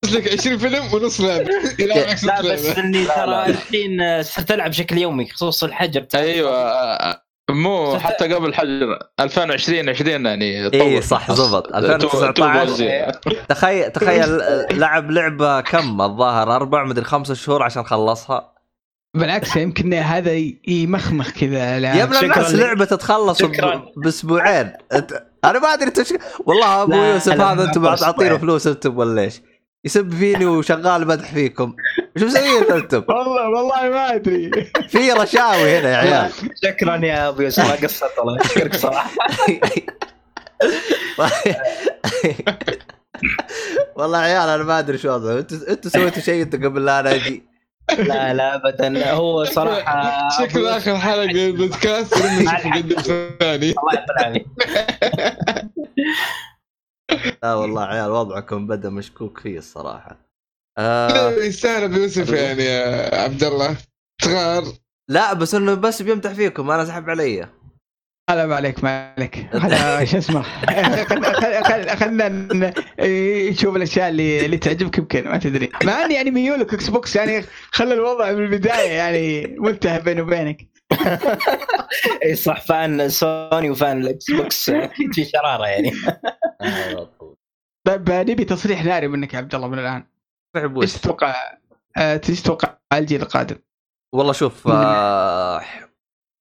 لك 0.05 0.33
20 0.39 0.57
فيلم 0.57 0.93
ونص 0.93 1.21
عكس 1.21 2.23
لا 2.23 2.41
بس. 2.41 2.77
إني 2.77 3.05
ترى. 3.05 3.45
الحين 3.45 4.23
صرت 4.23 4.51
ألعب 4.51 4.69
بشكل 4.69 4.97
يومي 4.97 5.29
خصوص 5.29 5.63
الحجر 5.63 6.05
أيوه 6.15 7.19
مو 7.49 7.99
حتى 7.99 8.33
قبل 8.33 8.53
حجر 8.53 8.99
2020 9.19 9.89
20 9.89 10.25
يعني 10.25 10.63
اي 10.65 10.69
طول. 10.69 11.03
صح 11.03 11.31
زبط 11.31 11.65
تو- 11.67 11.79
تو 11.79 11.87
2019 11.95 12.65
بوزي. 12.65 13.11
تخيل 13.49 13.91
تخيل 13.97 14.37
لعب 14.79 15.11
لعبة 15.11 15.61
كم 15.61 16.01
الظاهر 16.01 16.55
أربع 16.55 16.83
مدري 16.83 17.05
خمسة 17.05 17.33
شهور 17.33 17.63
عشان 17.63 17.83
خلصها 17.83 18.53
بالعكس 19.17 19.55
يمكن 19.55 19.93
هذا 19.93 20.31
يمخمخ 20.67 21.29
كذا. 21.31 21.77
يا 21.77 22.03
ابن 22.03 22.15
الناس. 22.17 22.53
لعبة 22.53 22.85
تتخلص. 22.85 23.41
بأسبوعين 23.97 24.73
أنت- 24.93 25.21
أنا 25.45 25.59
ما 25.59 25.73
أدري. 25.73 25.91
والله 26.45 26.83
ابو 26.83 26.93
يوسف 26.95 27.41
هذا 27.41 27.63
أنتم 27.63 27.87
أسبوعين. 27.87 28.37
فلوس 28.37 28.67
أنتم 28.67 28.97
ولا 28.97 29.21
إيش؟ 29.21 29.41
يسب 29.85 30.13
فيني 30.13 30.45
وشغال 30.45 31.07
مدح 31.07 31.33
فيكم. 31.33 31.75
شو 32.19 32.25
مسويين 32.25 32.63
أنتم؟ 32.71 33.03
والله 33.07 33.49
والله 33.49 33.89
ما 33.89 34.15
أدري. 34.15 34.51
في 34.89 35.11
رشاوي 35.11 35.77
هنا 35.79 35.89
يا 35.89 35.97
عيال. 36.03 36.31
شكرا 36.63 36.95
يا 37.05 37.27
أبو 37.29 37.41
يوسف 37.41 37.65
ما 37.65 37.71
قصرت 37.87 38.19
والله 38.19 38.41
أشكرك 38.41 38.75
صراحة. 38.75 39.09
والله 43.95 44.27
يا 44.27 44.39
عيال 44.39 44.49
أنا 44.49 44.63
ما 44.63 44.79
أدري 44.79 44.97
شو 44.97 45.09
وضعه. 45.13 45.39
أنتوا 45.39 45.57
أنتوا 45.69 45.91
سويتوا 45.91 46.21
شيء 46.21 46.41
أنتوا 46.43 46.59
قبل 46.59 46.85
لا 46.85 46.99
أنا 46.99 47.15
أجي 47.15 47.43
لا 47.99 48.33
لا 48.33 48.55
ابدا. 48.55 49.11
هو 49.11 49.45
صراحة 49.45 50.29
شكل 50.39 50.67
آخر 50.67 50.97
حلقة 50.97 51.51
بودكاست 51.51 52.17
لما 52.21 52.41
نشوف 52.41 52.65
مقدم 52.65 53.01
ثاني 53.39 53.69
الله 53.71 54.05
العافيه 54.19 54.45
لا 57.43 57.53
والله 57.53 57.81
يا 57.83 57.87
عيال 57.87 58.11
وضعكم 58.11 58.67
بدا 58.67 58.89
مشكوك 58.89 59.39
فيه 59.39 59.57
الصراحة. 59.57 60.29
آه 60.77 61.31
يستاهل 61.31 61.83
ابو 61.83 61.95
يوسف 61.95 62.29
يعني 62.29 62.63
يا 62.63 63.21
عبد 63.21 63.43
الله. 63.43 63.77
صغار 64.21 64.63
لا 65.09 65.33
بس 65.33 65.55
إنه 65.55 65.73
بس 65.73 66.01
بيمدح 66.01 66.31
فيكم 66.33 66.71
أنا 66.71 66.85
سحب 66.85 67.09
علي. 67.09 67.49
لا 68.29 68.45
ما 68.45 68.55
عليك. 68.55 68.83
ما 68.83 69.13
عليك 69.17 69.47
شو 70.11 70.17
اسمه؟ 70.17 70.41
خلينا 71.95 72.73
نشوف 73.51 73.75
الأشياء 73.75 74.09
اللي 74.09 74.45
اللي 74.45 74.57
تعجبك 74.57 74.97
يمكن 74.97 75.23
ما 75.23 75.37
تدري. 75.37 75.69
مع 75.83 76.05
إني 76.05 76.13
يعني 76.13 76.31
ميولك 76.31 76.73
Xbox 76.73 77.15
يعني 77.15 77.45
خلى 77.71 77.93
الوضع 77.93 78.31
من 78.31 78.43
البداية 78.43 78.89
يعني 78.91 79.47
منتهى 79.59 80.01
بيني 80.01 80.21
وبينك. 80.21 80.68
اي 82.25 82.35
صح 82.35 82.61
fan 82.61 83.09
Sony 83.09 83.69
و 83.69 83.77
fan 83.77 84.01
ال 84.01 84.31
Xbox 84.31 84.69
في 85.13 85.25
شرارة 85.25 85.65
يعني. 85.67 85.91
طيب 87.87 88.11
نبي 88.11 88.45
تصريح 88.45 88.83
ناري 88.85 89.07
منك 89.07 89.33
يا 89.33 89.39
عبد 89.39 89.55
الله 89.55 89.67
من 89.67 89.79
الآن. 89.79 90.03
صعب 90.57 90.79
إيش 90.81 90.93
تتوقع 90.93 91.35
آه، 91.97 92.21
إيش 92.29 92.41
تتوقع 92.41 92.77
الجيل 92.93 93.21
القادم؟ 93.21 93.55
والله 94.15 94.33
شوف 94.33 94.67
آه 94.67 95.61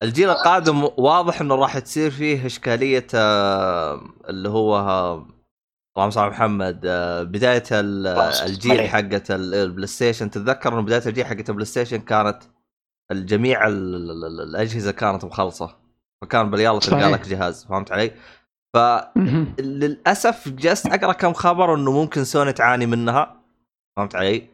الجيل 0.03 0.31
القادم 0.31 0.89
واضح 0.99 1.41
إنه 1.41 1.55
راح 1.55 1.79
تصير 1.79 2.11
فيه 2.11 2.47
إشكالية 2.47 3.07
آه 3.15 4.01
اللي 4.29 4.49
هو 4.49 4.77
آه 4.77 5.27
اللهم 5.97 6.11
صل 6.11 6.21
على 6.21 6.31
محمد 6.31 6.81
آه 6.87 7.23
بداية 7.23 7.63
ال- 7.73 8.07
الجيل. 8.47 8.89
حقة 8.89 9.23
ال- 9.31 9.55
ال 9.55 9.87
PlayStation 9.87 10.31
تتذكر 10.31 10.73
إنه 10.73 10.81
بداية 10.83 11.03
الجيل 11.07 11.27
حقة 11.27 11.45
ال 11.49 11.65
PlayStation 11.65 11.97
كانت 11.99 12.43
الجميع 13.11 13.67
ال- 13.67 13.95
ال- 14.11 14.25
ال- 14.25 14.41
الأجهزة 14.41 14.91
كانت 14.93 15.25
مخلصة 15.25 15.77
فكان 16.23 16.51
باليلا 16.51 16.79
تلقى. 16.79 17.11
لك 17.13 17.29
جهاز 17.29 17.65
فهمت 17.65 17.93
علي؟ 17.93 18.11
فللاسف 18.77 20.49
جلست 20.49 20.87
أقرأ 20.87 21.13
كم 21.13 21.33
خبر 21.33 21.75
إنه 21.75 21.93
ممكن 21.93 22.25
سوني 22.25 22.53
تعاني 22.53 22.87
منها 22.87 23.37
فهمت 23.97 24.17
علي؟ 24.17 24.49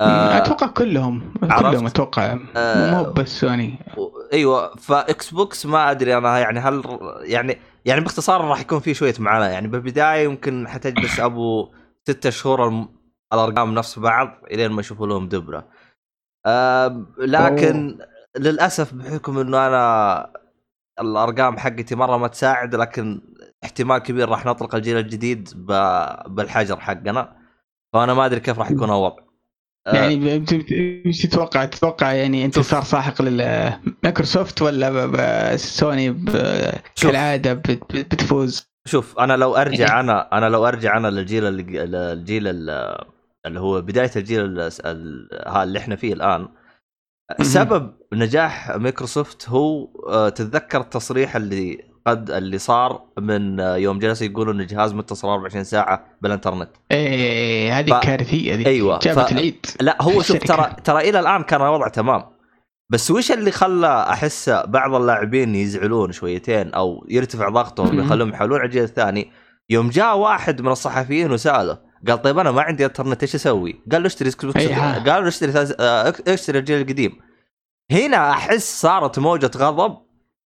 آه، 0.00 0.36
أتوقع 0.36 0.66
كلهم 0.66 1.34
عرفت؟ 1.42 1.70
كلهم 1.70 1.86
أتوقع 1.86 2.38
آه، 2.56 2.90
مو 3.02 3.12
بس 3.12 3.40
سوني 3.40 3.78
أيوه 4.32 4.76
ف 4.76 5.30
Xbox 5.30 5.66
ما 5.66 5.90
أدري 5.90 6.16
أنا 6.18 6.38
يعني 6.38 6.58
هل 6.60 6.82
يعني 7.22 7.58
يعني 7.84 8.00
باختصار 8.00 8.40
راح 8.44 8.60
يكون 8.60 8.80
في 8.80 8.94
شوية 8.94 9.14
معاناة 9.18 9.46
يعني 9.48 9.68
بالبداية 9.68 10.24
يمكن 10.24 10.68
حتجلس 10.68 11.20
أبو 11.20 11.68
ستة 12.08 12.30
شهور 12.30 12.86
الأرقام 13.32 13.74
نفس 13.74 13.98
بعض 13.98 14.30
إلين 14.50 14.72
ما 14.72 14.80
يشوفوا 14.80 15.06
لهم 15.06 15.28
دبرة. 15.28 15.64
آه 16.48 17.06
لكن 17.18 17.98
للأسف 18.38 18.94
بحكم 18.94 19.38
إنه 19.38 19.66
أنا 19.66 20.32
الأرقام 21.00 21.58
حقتي 21.58 21.94
مرة 21.94 22.16
ما 22.16 22.28
تساعد 22.28 22.74
لكن 22.74 23.20
احتمال 23.64 23.98
كبير 23.98 24.28
راح 24.28 24.46
نطلق 24.46 24.74
الجيل 24.74 24.96
الجديد 24.98 25.48
ب- 25.56 26.34
بالحجر 26.34 26.80
حقنا. 26.80 27.36
فأنا 27.92 28.14
ما 28.14 28.26
أدري 28.26 28.40
كيف 28.40 28.58
راح 28.58 28.70
يكون 28.70 28.84
الوضع. 28.90 29.22
آه، 29.86 29.94
يعني 29.94 30.44
إيش 31.06 31.22
تتوقع؟ 31.22 31.64
تتوقع 31.64 32.12
يعني 32.12 32.44
انتصار 32.44 32.82
ساحق 32.82 33.22
لمايكروسوفت 33.22 34.62
ولا 34.62 35.06
ب- 35.06 35.56
سوني 35.56 36.10
ب-. 36.10 36.72
كالعادة 37.02 37.54
بت- 37.54 37.70
بت- 37.70 38.14
بتفوز؟ 38.14 38.68
شوف 38.86 39.18
أنا 39.18 39.36
لو 39.36 39.56
أرجع 39.56 40.00
أنا 40.00 40.38
أنا 40.38 40.46
لو 40.48 40.68
أرجع 40.68 40.96
أنا 40.96 41.08
للجيل 41.08 41.42
الجيل 41.46 42.48
ال- 42.48 43.04
اللي 43.46 43.60
هو 43.60 43.80
بداية 43.82 44.10
الجيل 44.16 44.60
ها 45.46 45.62
اللي 45.62 45.78
إحنا 45.78 45.96
فيه 45.96 46.12
الآن. 46.12 46.48
سبب 47.42 47.94
نجاح 48.12 48.76
مايكروسوفت 48.76 49.48
هو 49.48 49.88
آه، 50.08 50.28
تتذكر 50.28 50.80
التصريح 50.80 51.36
اللي 51.36 51.84
قد 52.06 52.30
اللي 52.30 52.58
صار 52.58 53.02
من 53.18 53.60
آه، 53.60 53.76
يوم 53.76 53.98
جلسوا 53.98 54.26
يقولوا 54.26 54.52
إن 54.52 54.60
الجهاز 54.60 54.94
متصل 54.94 55.28
24 55.28 55.64
ساعة 55.64 56.06
بالانترنت 56.22 56.70
إيه 56.92 57.78
هذه 57.78 57.90
ف- 57.90 58.00
كارثية 58.02 58.54
ذي. 58.54 58.66
أيوة، 58.66 58.98
جابت 58.98 59.18
ف- 59.18 59.32
العيد. 59.32 59.66
لا 59.80 60.02
هو 60.02 60.22
شوف. 60.22 60.36
ترى 60.36 60.76
ترى 60.84 61.08
إلى 61.10 61.20
الآن 61.20 61.42
كان 61.42 61.62
الوضع 61.62 61.88
تمام. 61.88 62.24
بس 62.90 63.10
وش 63.10 63.32
اللي 63.32 63.50
خلى 63.50 64.06
أحس 64.10 64.48
بعض 64.50 64.94
اللاعبين 64.94 65.54
يزعلون 65.54 66.12
شويتين 66.12 66.74
أو 66.74 67.06
يرتفع 67.08 67.48
ضغطهم. 67.48 68.00
يخلوهم 68.00 68.28
يحاولون 68.30 68.58
على 68.58 68.66
الجيل 68.66 68.82
الثاني؟ 68.82 69.30
يوم 69.70 69.88
جاء 69.90 70.16
واحد 70.18 70.60
من 70.60 70.68
الصحفيين 70.72 71.32
وسأله 71.32 71.87
قال 72.08 72.22
طيب 72.22 72.38
أنا 72.38 72.50
ما 72.50 72.62
عندي 72.62 72.86
انترنت 72.86 73.22
إيش 73.22 73.34
أسوي؟ 73.34 73.80
قال 73.92 74.02
له 74.02 74.06
اشتري 74.06 74.28
بوكس 74.28 74.56
ها. 74.74 74.98
قال 75.12 75.22
له 75.22 75.28
اشتري 75.28 75.52
ثاز- 75.52 75.76
آه، 75.80 76.14
اشتري 76.28 76.58
الجيل 76.58 76.80
القديم 76.80 77.18
هنا 77.92 78.30
أحس 78.30 78.80
صارت 78.80 79.18
موجة 79.18 79.50
غضب 79.56 79.96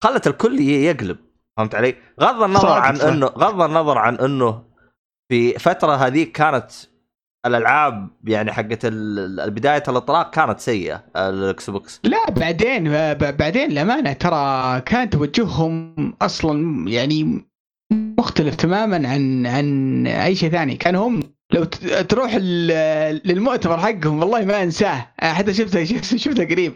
خلت 0.04 0.26
الكل 0.26 0.60
يقلب 0.60 1.16
فهمت 1.56 1.74
علي؟ 1.74 1.94
غض 2.20 2.42
النظر 2.42 2.68
عن. 2.68 3.00
انه 3.00 3.26
غض 3.26 3.62
النظر 3.62 3.98
عن 3.98 4.16
إنه 4.16 4.62
في 5.28 5.58
فترة 5.58 5.94
هذيك 5.94 6.32
كانت 6.32 6.70
الألعاب 7.46 8.08
يعني 8.24 8.52
حقت 8.52 8.86
بدايه 8.86 9.82
الإطلاق 9.88 10.30
كانت 10.30 10.60
سيئة 10.60 11.04
ال 11.16 11.70
Xbox 11.70 12.00
لا 12.04 12.30
بعدين 12.30 12.84
بعدين 13.14 13.70
الامانه 13.72 14.12
ترى 14.12 14.80
كان 14.80 15.10
توجههم 15.10 15.94
أصلا 16.22 16.88
يعني 16.88 17.44
مختلف 17.92 18.54
تماما 18.54 19.08
عن 19.08 19.46
عن 19.46 20.06
أي 20.06 20.34
شيء 20.34 20.50
ثاني 20.50 20.76
كان 20.76 20.94
هم 20.96 21.22
لو 21.52 21.64
تروح 22.08 22.34
للمؤتمر 23.24 23.78
حقهم 23.78 24.18
والله 24.18 24.44
ما 24.44 24.62
أنساه. 24.62 25.06
حتى 25.18 25.54
شفته 25.58 25.84
شفته 26.16 26.44
قريب. 26.44 26.74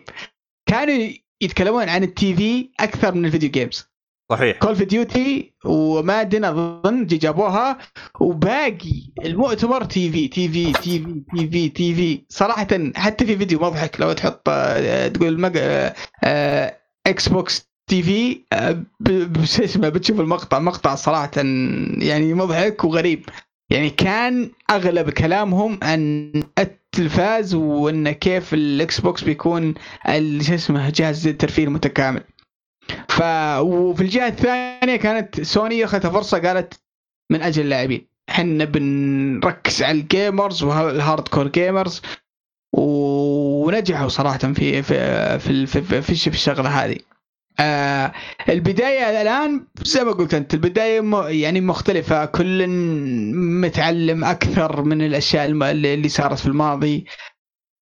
كانوا 0.69 1.09
يتكلمون 1.41 1.89
عن 1.89 2.03
ال 2.05 2.35
TV 2.35 2.69
أكثر 2.81 3.15
من 3.15 3.25
ال 3.25 3.29
video 3.29 3.51
games. 3.51 3.85
صحيح. 4.33 4.59
Call 4.59 4.77
of 4.77 4.85
Duty 4.85 5.53
و 5.65 5.76
Madden 5.76 6.45
أظن 6.45 7.07
جابوها. 7.07 7.79
وباقي 8.21 9.13
المؤتمر 9.25 9.85
تي 9.85 10.11
في 10.11 10.29
تي 10.29 10.49
في 10.49 10.73
تي 10.73 10.99
في 10.99 11.23
تي 11.37 11.49
في 11.51 11.69
تي 11.69 11.95
في. 11.95 12.25
صراحة 12.29 12.67
حتى 12.97 13.27
في 13.27 13.37
فيديو 13.37 13.59
مضحك 13.61 14.01
لو 14.01 14.13
تحط 14.13 14.49
آه، 14.49 15.09
تقول. 15.09 15.45
آه، 15.57 15.95
آه، 16.25 16.79
Xbox 17.07 17.71
TV 17.91 18.41
آه، 18.53 18.83
شو 19.45 19.65
اسمه 19.65 19.89
بتشوف 19.89 20.21
المقطع. 20.21 20.59
مقطع 20.59 20.95
صراحة 20.95 21.31
يعني 21.99 22.35
مضحك 22.35 22.85
وغريب. 22.85 23.25
يعني 23.71 23.91
كان 23.91 24.51
أغلب 24.71 25.11
كلامهم 25.11 25.79
عن 25.83 26.33
التلفاز 26.59 27.55
وإن 27.55 28.11
كيف 28.11 28.55
ال 28.55 29.01
Xbox 29.01 29.25
بيكون 29.25 29.75
شو 30.41 30.55
اسمه 30.55 30.91
جهاز 30.91 31.27
الترفيه 31.27 31.65
المتكامل. 31.65 32.23
ف 33.09 33.23
وفي 33.61 34.01
الجهة 34.01 34.29
الثانية 34.29 34.97
كانت 34.97 35.41
سوني 35.41 35.85
أخذت 35.85 36.07
فرصة 36.07 36.39
قالت 36.39 36.81
من 37.31 37.43
أجل 37.43 37.63
اللاعبين. 37.63 38.07
إحنا 38.29 38.65
بنركز 38.65 39.83
على 39.83 40.01
ال 40.01 40.08
gamers 40.08 40.49
وال 40.49 40.63
hardcore 40.63 41.49
gamers 41.49 42.03
ونجحوا 42.73 44.09
صراحة 44.09 44.39
في 44.39 44.83
في 44.83 45.39
في 45.39 45.67
في, 45.67 45.83
في, 45.83 46.03
في, 46.03 46.15
في 46.15 46.29
الشغلة 46.29 46.69
هذه. 46.69 46.97
آه 47.61 48.13
البداية 48.49 49.23
الآن 49.23 49.67
زي 49.83 50.05
ما 50.05 50.13
قلت 50.13 50.35
أنت 50.35 50.55
البداية 50.55 51.01
م- 51.01 51.29
يعني 51.29 51.61
مختلفة. 51.61 52.25
كل 52.25 52.67
متعلم 53.63 54.25
أكثر 54.25 54.83
من 54.83 55.03
الأشياء 55.03 55.47
الم- 55.47 55.63
اللي 55.63 56.09
صارت 56.09 56.39
في 56.39 56.47
الماضي. 56.47 57.07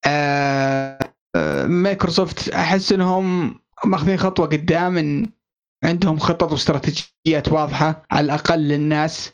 آه 0.07 0.99
آه، 1.37 1.67
مايكروسوفت 1.67 2.49
أحس 2.49 2.93
إنهم 2.93 3.55
ماخذين 3.85 4.17
خطوة 4.17 4.47
قدام 4.47 4.99
إن 4.99 5.27
عندهم 5.85 6.19
خطط 6.19 6.53
واستراتيجيات 6.53 7.49
واضحة 7.53 8.03
على 8.11 8.25
الأقل 8.25 8.59
للناس. 8.59 9.33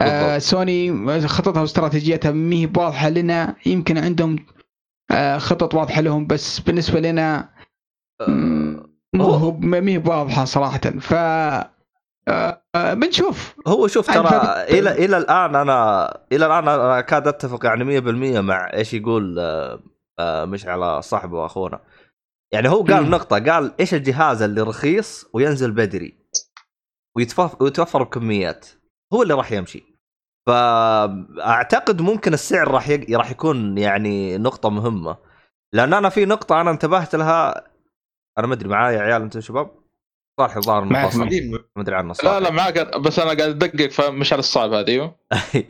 آه. 0.00 0.38
سوني 0.38 1.28
خططها 1.28 1.60
واستراتيجيتها 1.60 2.30
ما 2.30 2.54
هي 2.56 2.68
واضحة 2.76 3.08
لنا. 3.08 3.56
يمكن 3.66 3.98
عندهم 3.98 4.36
آه 5.10 5.38
خطط 5.38 5.74
واضحة 5.74 6.00
لهم 6.00 6.26
بس 6.26 6.60
بالنسبة 6.60 7.00
لنا 7.00 7.54
مم، 8.28 8.93
مو 9.14 9.24
هو- 9.24 9.52
ما 9.52 9.88
هي 9.88 9.98
واضحة 9.98 10.44
صراحة 10.44 10.78
ف 10.78 11.14
آه، 12.28 12.62
آه، 12.74 12.94
بنشوف 12.94 13.54
هو 13.66 13.86
شوف 13.86 14.06
ترى. 14.06 14.28
إلى 14.78 15.04
إلى 15.04 15.16
الآن 15.16 15.54
أنا 15.56 16.08
إلى 16.32 16.46
الآن 16.46 16.68
أنا 16.68 16.98
اكاد 16.98 17.28
أتفق 17.28 17.66
يعني 17.66 17.84
100% 17.84 18.40
مع 18.40 18.72
إيش 18.74 18.94
يقول 18.94 19.38
آه، 20.18 20.44
مشعل 20.44 21.04
صاحبه 21.04 21.38
وأخونا 21.38 21.80
يعني 22.52 22.68
هو 22.68 22.82
قال 22.82 23.02
مم. 23.04 23.10
نقطة 23.10 23.38
قال 23.52 23.72
إيش 23.80 23.94
الجهاز 23.94 24.42
اللي 24.42 24.60
رخيص 24.62 25.26
وينزل 25.34 25.70
بدري 25.70 26.14
ويتوفر, 27.16 28.02
بكميات 28.02 28.66
هو 29.12 29.22
اللي 29.22 29.34
راح 29.34 29.52
يمشي 29.52 29.84
فاعتقد 30.46 32.00
ممكن 32.00 32.34
السعر 32.34 32.68
راح. 32.68 32.90
راح 33.10 33.30
يكون 33.30 33.78
يعني 33.78 34.38
نقطة 34.38 34.70
مهمة 34.70 35.16
لأن 35.72 35.94
أنا 35.94 36.08
في 36.08 36.24
نقطة 36.24 36.60
أنا 36.60 36.70
انتبهت 36.70 37.14
لها 37.14 37.64
أنا 38.38 38.46
ما 38.46 38.54
أدري 38.54 38.68
معايا 38.68 38.96
يا 38.96 39.02
عيال 39.02 39.22
أنتم 39.22 39.40
شباب؟ 39.40 39.70
صالح 40.40 40.56
الظاهر. 40.56 40.84
ما 40.84 41.10
أدري 41.76 41.96
عنه 41.96 42.08
لا 42.08 42.12
صالح. 42.12 42.48
لا 42.48 42.50
معك. 42.50 42.96
بس 42.96 43.18
أنا 43.18 43.26
قاعد 43.28 43.40
أدقق 43.64 43.90
فمش 43.90 44.32
على 44.32 44.40
الصعب 44.40 44.72
هذه. 44.72 44.88
أيوه. 44.88 45.14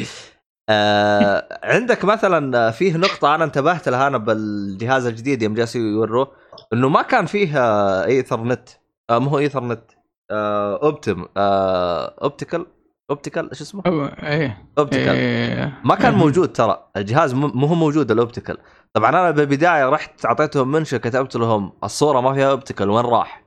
آه 0.68 1.60
عندك 1.64 2.04
مثلا 2.04 2.70
فيه 2.70 2.96
نقطة 2.96 3.34
أنا 3.34 3.44
انتبهت 3.44 3.88
لها 3.88 4.06
أنا 4.06 4.18
بالجهاز 4.18 5.06
الجديد 5.06 5.42
يوم 5.42 5.54
جالسوا 5.54 5.80
يوروه 5.80 6.32
إنه 6.72 6.88
ما 6.88 7.02
كان 7.02 7.26
فيه 7.26 7.58
آه، 7.58 8.04
إيثرنت. 8.04 8.68
آه 9.10 9.18
مو 9.18 9.30
هو 9.30 9.38
إيثرنت. 9.38 9.82
آه 10.30 10.82
أوبتم. 10.82 11.26
آه 11.36 12.14
optical؟ 12.22 12.66
optical؟ 13.10 13.50
إيش 13.50 13.60
اسمه؟ 13.60 13.82
إيه. 14.22 14.68
optical. 14.78 15.14
إيه. 15.14 15.80
ما 15.84 15.94
كان 15.94 16.12
إيه. 16.12 16.18
موجود 16.18 16.52
ترى. 16.52 16.90
الجهاز 16.96 17.34
مو 17.34 17.66
هو 17.66 17.74
موجود 17.74 18.10
ال 18.10 18.15
optical. 18.15 18.58
طبعا 18.94 19.10
أنا 19.10 19.30
بالبداية 19.30 19.88
رحت 19.88 20.26
أعطيتهم 20.26 20.72
منشا 20.72 20.98
كتبت 20.98 21.36
لهم 21.36 21.72
الصورة 21.84 22.20
ما 22.20 22.34
فيها 22.34 22.50
optical 22.50 22.90
وين 22.90 23.04
راح؟ 23.04 23.44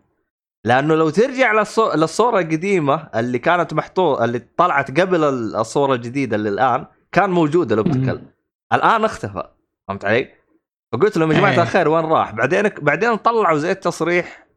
لأنه 0.66 0.96
لو 0.96 1.10
ترجع 1.10 1.52
للصو... 1.52 1.94
للصورة 1.94 2.40
القديمة 2.40 3.10
اللي 3.16 3.40
كانت 3.40 3.74
محطوط 3.74 4.22
اللي 4.22 4.40
طلعت 4.40 5.00
قبل 5.00 5.24
ال- 5.24 5.56
الصورة 5.56 5.94
الجديدة 5.96 6.36
اللي 6.36 6.50
الآن 6.50 6.86
كان 7.12 7.30
موجود 7.30 7.72
ال 7.72 7.78
optical 7.78 8.22
الآن 8.74 9.06
اختفى 9.06 9.44
فهمت 9.88 10.06
علي؟ 10.06 10.30
فقلت 10.94 11.18
لهم 11.18 11.32
يا 11.32 11.38
جماعة 11.38 11.52
إيه. 11.52 11.62
الخير 11.62 11.88
وين 11.90 12.06
راح؟ 12.06 12.32
بعدين 12.32 12.64
بعدين 12.82 13.16
طلعوا 13.16 13.58
زي 13.58 13.72
التصريح 13.72 14.48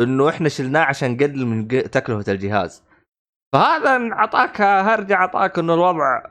إنه 0.00 0.28
إحنا 0.28 0.48
شلناه 0.48 0.80
عشان 0.80 1.12
نقلل 1.16 1.46
من 1.46 1.68
تكلفة 1.68 2.32
الجهاز 2.32 2.82
فهذا 3.52 4.12
أعطاك 4.12 4.60
هرجع 4.60 5.20
أعطاك 5.20 5.58
إنه 5.58 5.74
الوضع 5.74 6.22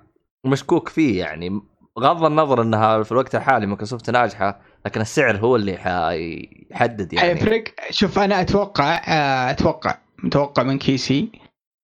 مشكوك 0.46 0.90
فيه 0.90 1.20
يعني 1.20 1.62
بغض 1.98 2.24
النظر 2.26 2.62
انها 2.62 3.04
في 3.04 3.12
الوقت 3.12 3.36
الحالي 3.36 3.66
مايكروسوفت 3.68 4.10
ناجحة 4.10 4.60
لكن 4.86 5.02
السعر 5.02 5.38
هو 5.38 5.56
اللي 5.56 5.78
حيحدد 5.78 7.14
يعني 7.14 7.28
حيفرق 7.36 7.64
شوف 7.90 8.20
أنا 8.20 8.42
أتوقع 8.42 8.94
آه، 9.08 9.52
أتوقع 9.52 9.98
متوقع 10.24 10.64
من 10.64 10.78
كيسي 10.78 11.30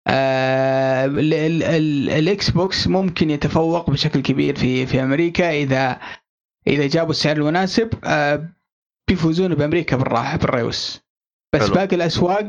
آه، 0.08 1.06
ال- 1.06 1.34
ال- 1.64 2.10
الإكس 2.10 2.50
بوكس 2.50 2.88
ممكن 2.88 3.30
يتفوق 3.30 3.90
بشكل 3.90 4.22
كبير 4.22 4.56
في 4.56 4.86
في 4.86 5.04
أمريكا 5.04 5.52
إذا 5.52 6.00
إذا 6.68 6.88
جابوا 6.88 7.12
السعر 7.12 7.38
المناسب 7.38 7.90
آه، 8.04 8.50
بيفوزون 9.10 9.56
بأمريكا 9.56 9.96
بالراحة 9.98 10.38
بالريوس 10.38 11.02
بس 11.56 11.62
حلو. 11.62 11.74
باقي 11.74 11.96
الأسواق 11.96 12.46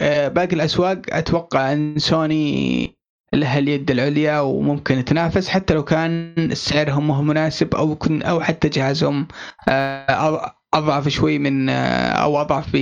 آه، 0.00 0.28
باقي 0.28 0.56
الأسواق 0.56 1.02
أتوقع 1.08 1.72
إن 1.72 1.98
سوني 1.98 2.96
لها 3.32 3.58
اليد 3.58 3.90
العليا 3.90 4.40
وممكن 4.40 5.04
تنافس 5.04 5.48
حتى 5.48 5.74
لو 5.74 5.84
كان 5.84 6.34
سعرهم 6.54 7.06
مو 7.06 7.22
مناسب 7.22 7.74
أو 7.74 7.94
كن 7.94 8.22
أو 8.22 8.40
حتى 8.40 8.68
جهازهم 8.68 9.28
آه، 9.68 10.54
أضعف 10.74 11.08
شوي 11.08 11.38
من 11.38 11.68
آه، 11.68 12.08
أو 12.12 12.40
أضعف 12.40 12.74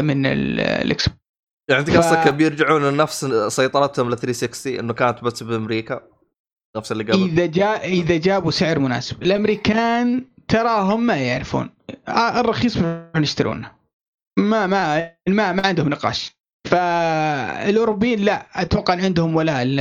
من 0.00 0.26
ال- 0.26 0.60
الاكس 0.60 1.08
يعني 1.70 1.80
أنت 1.82 1.90
ف- 1.90 1.96
قصدك 1.96 2.34
بيرجعون 2.34 2.82
لنفس 2.84 3.24
سيطرتهم 3.48 4.10
ل 4.10 4.18
360 4.18 4.78
إنه 4.78 4.92
كانت 4.92 5.24
بس 5.24 5.42
بأمريكا؟ 5.42 6.00
نفس 6.76 6.92
اللي 6.92 7.04
قبل. 7.04 7.22
إذا 7.22 7.46
جاء 7.46 7.88
إذا 7.88 8.16
جابوا 8.16 8.50
سعر 8.50 8.78
مناسب. 8.78 9.22
الأمريكان 9.22 10.24
تراهم 10.48 11.06
ما 11.06 11.16
يعرفون. 11.16 11.70
آه، 12.08 12.40
الرخيص 12.40 12.78
يشترونه. 13.16 13.72
ما 14.38 14.66
ما 14.66 15.10
ما 15.28 15.52
ما 15.52 15.66
عندهم 15.66 15.88
نقاش. 15.88 16.39
فالاوروبيين 16.68 18.20
لا 18.20 18.46
أتوقع 18.54 18.94
إن 18.94 19.00
عندهم 19.00 19.36
ولاء 19.36 19.62
ال- 19.62 19.80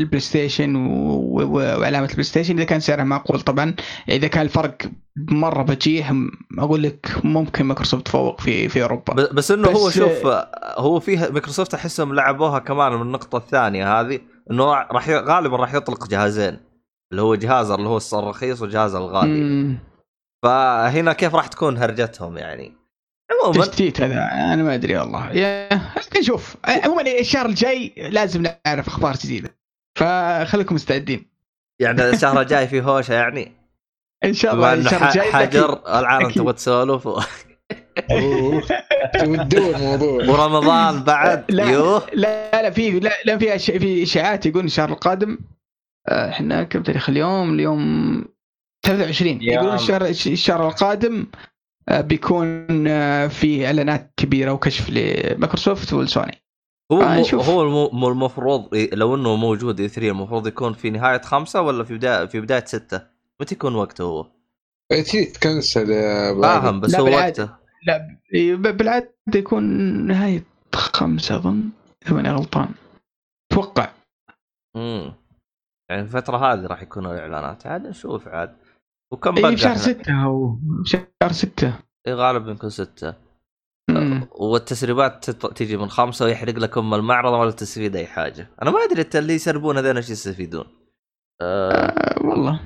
البلاي 0.00 0.20
ستيشن 0.20 0.76
وعلامة 0.76 2.06
البلاي 2.06 2.22
ستيشن 2.22 2.56
إذا 2.56 2.64
كان 2.64 2.80
سعرها 2.80 3.04
معقول 3.04 3.40
طبعا 3.40 3.74
إذا 4.08 4.26
كان 4.28 4.42
الفرق 4.42 4.76
مرة 5.16 5.62
بجيح 5.62 6.14
أقول 6.58 6.82
لك 6.82 7.12
ممكن 7.24 7.64
مايكروسوفت 7.64 8.06
تفوق 8.06 8.40
في 8.40 8.68
في 8.68 8.82
أوروبا. 8.82 9.14
بس 9.32 9.50
إنه 9.50 9.68
هو 9.68 9.86
بس- 9.86 9.94
شوف 9.94 10.26
هو 10.76 11.00
فيه 11.00 11.18
مايكروسوفت 11.18 11.74
أحسهم 11.74 12.14
لعبوها 12.14 12.58
كمان 12.58 12.92
من 12.92 13.02
النقطة 13.02 13.38
الثانية 13.38 14.00
هذه 14.00 14.20
إنه 14.50 14.64
راح 14.64 15.08
غالبا 15.10 15.56
راح 15.56 15.74
يطلق 15.74 16.08
جهازين 16.08 16.58
اللي 17.12 17.22
هو 17.22 17.34
جهاز 17.34 17.70
اللي 17.70 17.88
هو 17.88 17.98
الرخيص 18.12 18.62
وجهاز 18.62 18.94
الغالي. 18.94 19.76
فهنا 20.42 21.12
كيف 21.12 21.34
راح 21.34 21.46
تكون 21.46 21.76
هرجتهم 21.78 22.38
يعني؟ 22.38 22.72
عموما. 23.30 23.64
تشتيت 23.66 24.00
هذا 24.00 24.14
أنا 24.32 24.62
ما 24.62 24.74
ادري 24.74 24.96
والله. 24.96 25.32
يا 25.32 25.68
نشوف. 26.18 26.56
عموما 26.64 27.02
الشهر 27.02 27.46
الجاي 27.46 27.92
لازم 27.96 28.42
نعرف 28.66 28.88
أخبار 28.88 29.14
جديدة. 29.16 29.56
فخليكم 29.98 30.74
مستعدين. 30.74 31.26
يعني 31.80 32.10
الشهر 32.10 32.40
الجاي 32.40 32.68
في 32.68 32.80
هوشة 32.82 33.14
يعني؟ 33.14 33.52
إن 34.24 34.32
شاء 34.34 34.54
الله 34.54 34.74
الشهر 34.74 35.08
الجاي 35.08 35.32
حجر 35.32 35.98
العالم. 35.98 36.30
تبغى 36.30 36.52
تسولف. 36.52 37.06
و- 37.06 37.20
الموضوع. 39.54 40.28
ورمضان 40.28 41.02
بعد. 41.04 41.44
لا. 41.50 41.64
يوه. 41.70 42.06
لا 42.12 42.62
لا 42.62 42.70
في 42.70 42.90
لا, 43.00 43.10
لا 43.24 43.38
في 43.38 43.58
أش- 43.58 43.78
في 43.78 44.02
إشاعات 44.02 44.46
يقول 44.46 44.64
الشهر 44.64 44.88
القادم 44.88 45.38
آه، 46.08 46.30
إحنا 46.30 46.62
كم 46.62 46.82
تاريخ 46.82 47.08
اليوم؟ 47.08 47.54
اليوم 47.54 48.24
23 48.86 49.42
يا 49.42 49.52
يقولون. 49.52 49.74
الشهر 49.74 50.06
الشهر 50.06 50.68
القادم 50.68 51.26
بيكون 51.90 52.86
آه، 52.88 53.26
في 53.26 53.66
إعلانات 53.66 54.12
كبيرة 54.16 54.52
وكشف 54.52 54.90
لمايكروسوفت 54.90 55.92
والسوني 55.92 56.42
هو 56.92 57.02
آه،. 57.02 57.24
هو 57.32 58.08
المفروض 58.08 58.74
لو 58.92 59.14
إنه 59.14 59.36
موجود 59.36 59.80
إي 59.80 59.88
3 59.88 60.10
المفروض 60.10 60.46
يكون 60.46 60.72
في 60.72 60.90
نهاية 60.90 61.20
خمسة 61.20 61.62
ولا 61.62 61.84
في 61.84 61.94
بدايه 61.94 62.26
في 62.26 62.40
بداية 62.40 62.64
ستة؟ 62.64 63.02
متى 63.40 63.54
يكون 63.54 63.74
وقته 63.74 64.04
هو؟ 64.04 64.26
تي 64.92 65.24
تكنسل 65.24 65.90
يا 65.90 66.30
أبو 66.30 66.44
علي. 66.44 66.62
فاهم 66.62 66.80
بس 66.80 66.94
هو 66.94 67.04
بالعادة. 67.04 67.42
وقته 67.44 67.56
لا 67.86 68.16
بالعادة 68.54 69.12
يكون 69.34 69.64
نهاية 70.06 70.44
خمسة 70.74 71.36
أظن 71.36 71.70
إذا 72.06 72.14
ماني 72.14 72.30
غلطان 72.30 72.68
أتوقع 73.52 73.90
امم 74.76 75.14
يعني 75.90 76.02
الفترة 76.02 76.36
هذه 76.36 76.66
راح 76.66 76.82
يكونوا 76.82 77.14
الاعلانات 77.14 77.66
عاد 77.66 77.86
نشوف 77.86 78.28
عاد 78.28 78.56
وكم 79.12 79.36
اي 79.36 79.42
بقى 79.42 79.50
إيه، 79.50 79.56
شهر 79.56 79.70
إحنا؟ 79.72 79.82
ستة 79.82 80.24
أو 80.24 80.58
شهر 80.84 81.32
ستة. 81.32 81.78
إيه 82.06 82.14
غالبا 82.14 82.52
يكون 82.52 82.70
ستة. 82.70 83.14
مم. 83.90 84.28
والتسريبات 84.30 85.30
تت- 85.30 85.56
تجي 85.58 85.76
من 85.76 85.88
خمسة 85.90 86.24
ويحرق 86.24 86.54
لك 86.54 86.78
ام 86.78 86.94
المعرض 86.94 87.32
ولا 87.32 87.50
تستفيد 87.50 87.96
أي 87.96 88.06
حاجة. 88.06 88.50
أنا 88.62 88.70
ما 88.70 88.78
أدري 88.84 89.02
انت 89.02 89.16
اللي 89.16 89.34
يسربون 89.34 89.76
هذول 89.78 89.96
إيش 89.96 90.10
يستفيدون؟ 90.10 90.64
آه 91.42 91.70
آه، 91.72 92.26
والله. 92.26 92.60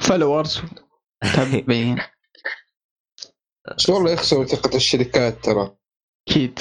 followers. 0.00 0.62
متابعين. 1.24 1.98
بس 3.76 3.90
والله 3.90 4.10
يخسروا 4.10 4.44
ثقة 4.44 4.76
الشركات 4.76 5.44
ترى. 5.44 5.76
أكيد. 6.28 6.58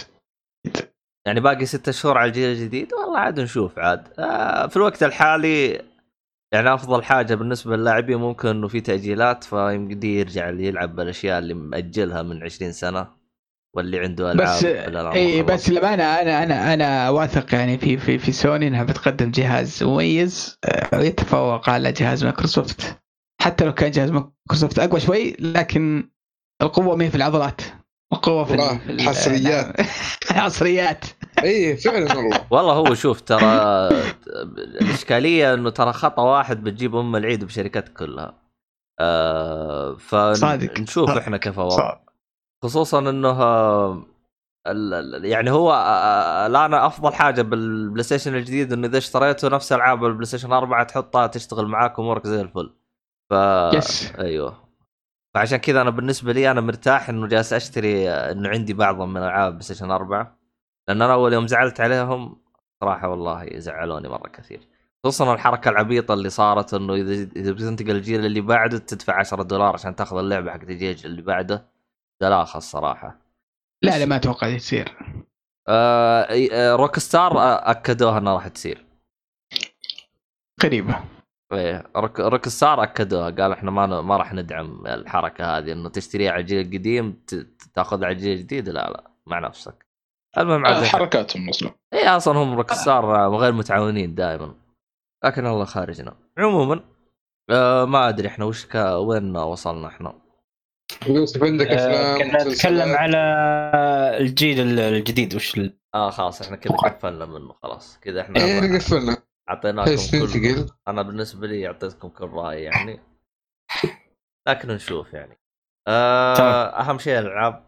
يعني 1.28 1.40
باقي 1.40 1.66
ستة 1.66 1.92
شهور 1.92 2.18
على 2.18 2.28
الجيل 2.28 2.50
الجديد؟ 2.52 2.94
والله 2.94 3.20
عاد 3.20 3.40
نشوف 3.40 3.80
عاد. 3.80 4.14
آه 4.20 4.68
في 4.68 4.78
الوقت 4.78 5.04
الحالي 5.04 5.86
يعني 6.54 6.74
أفضل 6.74 7.04
حاجة 7.04 7.36
بالنسبة 7.36 7.76
للاعبين 7.76 8.18
ممكن 8.18 8.48
إنه 8.48 8.68
في 8.68 8.82
تأجيلات 8.82 9.44
فيمدي 9.44 10.20
يرجع 10.20 10.50
اللي 10.50 10.66
يلعب 10.66 10.96
بالأشياء 10.96 11.40
اللي 11.40 11.54
مأجلها 11.54 12.22
من 12.22 12.44
20 12.44 12.72
سنة 12.72 13.08
واللي 13.76 14.00
عنده 14.00 14.32
ألعاب 14.32 14.58
بس 14.58 14.66
إي. 14.66 15.44
بس 15.44 15.70
للامانه 15.70 16.04
أنا 16.04 16.44
أنا 16.44 16.74
أنا 16.74 17.10
واثق 17.10 17.54
يعني 17.54 17.78
في 17.78 17.98
في 17.98 18.18
في 18.18 18.32
سوني 18.32 18.68
إنها 18.68 18.84
بتقدم 18.84 19.32
جهاز 19.32 19.84
مميز 19.84 20.58
آه، 20.66 21.00
ويتفوق 21.00 21.70
على 21.70 21.92
جهاز 21.92 22.24
مايكروسوفت 22.24 22.98
حتى 23.42 23.66
لو 23.66 23.74
كان 23.74 23.92
جهاز 23.92 24.12
مايكروسوفت 24.12 24.80
أقوى 24.80 25.00
شوي 25.00 25.36
لكن 25.40 26.10
القوة 26.62 26.96
ما 26.96 27.06
هي 27.06 27.10
في 27.10 27.18
العضلات 27.18 27.62
القوة 28.14 28.44
في, 28.44 28.54
الحصريات. 28.90 29.80
الحصريات 30.32 31.06
إي 31.44 31.78
فعلا 31.78 32.16
والله. 32.18 32.48
والله 32.52 32.74
هو 32.74 32.94
شوف 32.94 33.22
ترى 33.22 33.90
الإشكالية 34.58 35.54
إنه 35.54 35.70
ترى 35.70 35.94
خطأ 35.94 36.22
واحد 36.22 36.64
بتجيب 36.64 36.96
أم 36.96 37.16
العيد 37.16 37.44
بشركات 37.44 37.90
كلها. 37.90 38.34
آه. 39.00 39.96
فنشوف 39.96 41.10
صادق. 41.10 41.18
إحنا 41.18 41.38
كيف 41.38 41.60
صعب. 41.60 42.08
خصوصا 42.64 43.00
إنه 43.00 43.30
آه، 43.30 44.04
يعني 45.24 45.52
هو 45.52 45.74
آه، 45.74 46.48
الآن 46.48 46.74
أفضل 46.74 47.14
حاجة 47.14 47.42
بالبلاي 47.42 48.04
ستيشن 48.04 48.36
الجديد 48.36 48.74
إنه 48.74 48.88
إذا 48.88 48.98
اشتريته 48.98 49.48
نفس 49.50 49.74
ألعاب 49.74 50.06
البلاي 50.06 50.26
ستيشن 50.26 50.52
4 50.54 50.84
تحطها 50.84 51.28
تشتغل 51.28 51.68
معاك 51.68 52.00
أمورك 52.00 52.28
زي 52.28 52.42
الفل. 52.42 52.74
ف 53.30 53.34
yes. 53.74 54.14
أيوه. 54.20 54.68
فعشان 55.36 55.58
كذا 55.58 55.82
أنا 55.82 55.90
بالنسبة 55.90 56.34
لي 56.34 56.52
أنا 56.52 56.62
مرتاح 56.62 57.10
إنه 57.10 57.28
جالس 57.28 57.54
أشتري 57.54 58.10
آه، 58.10 58.32
إنه 58.32 58.50
عندي 58.50 58.74
بعض 58.74 59.02
من 59.02 59.18
ألعاب 59.18 59.52
بلاي 59.52 59.64
ستيشن 59.64 59.92
4 59.92 60.37
لأن 60.88 61.02
أنا 61.02 61.14
أول 61.14 61.34
يوم 61.34 61.48
زعلت 61.48 61.82
عليهم 61.82 62.42
صراحة 62.84 63.10
والله 63.10 63.60
زعلوني 63.60 64.10
مرة 64.10 64.28
كثير. 64.30 64.68
خصوصا 65.04 65.34
الحركة 65.34 65.70
العبيطة 65.70 66.14
اللي 66.14 66.30
صارت 66.30 66.74
إنه 66.74 66.94
إذا 66.94 67.14
إذا 67.36 67.52
بتنتقل 67.52 67.92
الجيل 67.92 68.26
اللي 68.26 68.42
بعده 68.42 68.78
تدفع 68.78 69.20
10 69.20 69.44
دولار 69.44 69.74
عشان 69.74 69.96
تأخذ 69.96 70.18
اللعبة 70.18 70.52
حق 70.52 70.62
الجيل 70.62 70.98
اللي 71.06 71.22
بعده. 71.22 71.66
دلاخه 72.22 72.58
الصراحة. 72.58 73.20
لا 73.84 74.00
لا 74.00 74.06
ما 74.06 74.16
أتوقع 74.16 74.58
تصير. 74.58 74.98
آه 75.68 76.28
آه 76.52 76.76
Rockstar 76.76 77.38
آه، 77.40 77.72
أكدوها 77.72 78.18
إنها 78.18 78.34
راح 78.34 78.48
تصير. 78.48 78.86
قريبة. 80.62 81.00
إيه 81.54 81.84
Rock, 81.96 82.20
Rockstar 82.20 82.84
أكدوها 82.84 83.30
قال 83.30 83.52
إحنا 83.52 83.72
ما 83.72 84.02
ما 84.02 84.18
راح 84.18 84.34
ندعم 84.34 84.88
الحركة 84.88 85.58
هذه 85.58 85.72
إنه 85.72 85.90
تشتريها 85.90 86.32
على 86.32 86.42
الجيل 86.42 86.68
القديم 86.68 87.24
تأخذها 87.74 88.06
على 88.06 88.16
الجيل 88.16 88.32
الجديد 88.38 88.70
لا 88.70 88.90
لا 88.90 89.12
مع 89.28 89.40
نفسك. 89.40 89.87
المهم 90.38 90.66
عاد 90.66 90.84
حركاتهم 90.84 91.50
أصلا 91.50 91.72
اي 91.94 92.08
أصلا 92.08 92.38
هم 92.38 92.58
روك 92.58 92.74
ستار 92.74 93.36
غير 93.36 93.52
متعاونين 93.52 94.16
دائما. 94.16 94.56
لكن 95.26 95.46
الله 95.46 95.66
خارجنا. 95.66 96.16
عموما 96.38 96.84
آه 97.50 97.86
ما 97.86 98.10
أدري 98.10 98.28
إحنا 98.28 98.46
وش 98.46 98.66
كا 98.66 98.96
وين 98.96 99.38
وصلنا 99.38 99.88
إحنا. 99.88 100.22
يوسف 101.08 101.44
عندك 101.44 101.68
آه، 101.68 101.76
أفلام 101.76 102.18
كنا 102.18 102.44
نتكلم؟ 102.44 102.96
على 102.96 103.18
الجيل 104.20 104.80
الجديد 104.80 105.36
وش 105.36 105.58
ال... 105.58 105.80
آه 105.96 106.10
خلاص 106.10 106.42
إحنا 106.42 106.56
كذا 106.56 106.76
قفلنا 106.76 107.26
منه 107.26 107.54
خلاص. 107.54 108.00
كذا 108.00 108.16
إيه 108.16 108.22
إحنا 108.22 108.78
قفلنا. 108.78 109.18
أعطيناكم 109.50 109.96
كل 110.12 110.66
أنا 110.88 111.02
بالنسبة 111.02 111.48
لي 111.48 111.68
أعطيتكم 111.68 112.10
كل 112.10 112.26
رأي 112.26 112.64
يعني. 112.64 113.00
لكن 114.48 114.68
نشوف 114.68 115.14
يعني. 115.14 115.40
آه. 115.88 116.82
أهم 116.82 117.00
شيء 117.00 117.20
الألعاب. 117.20 117.67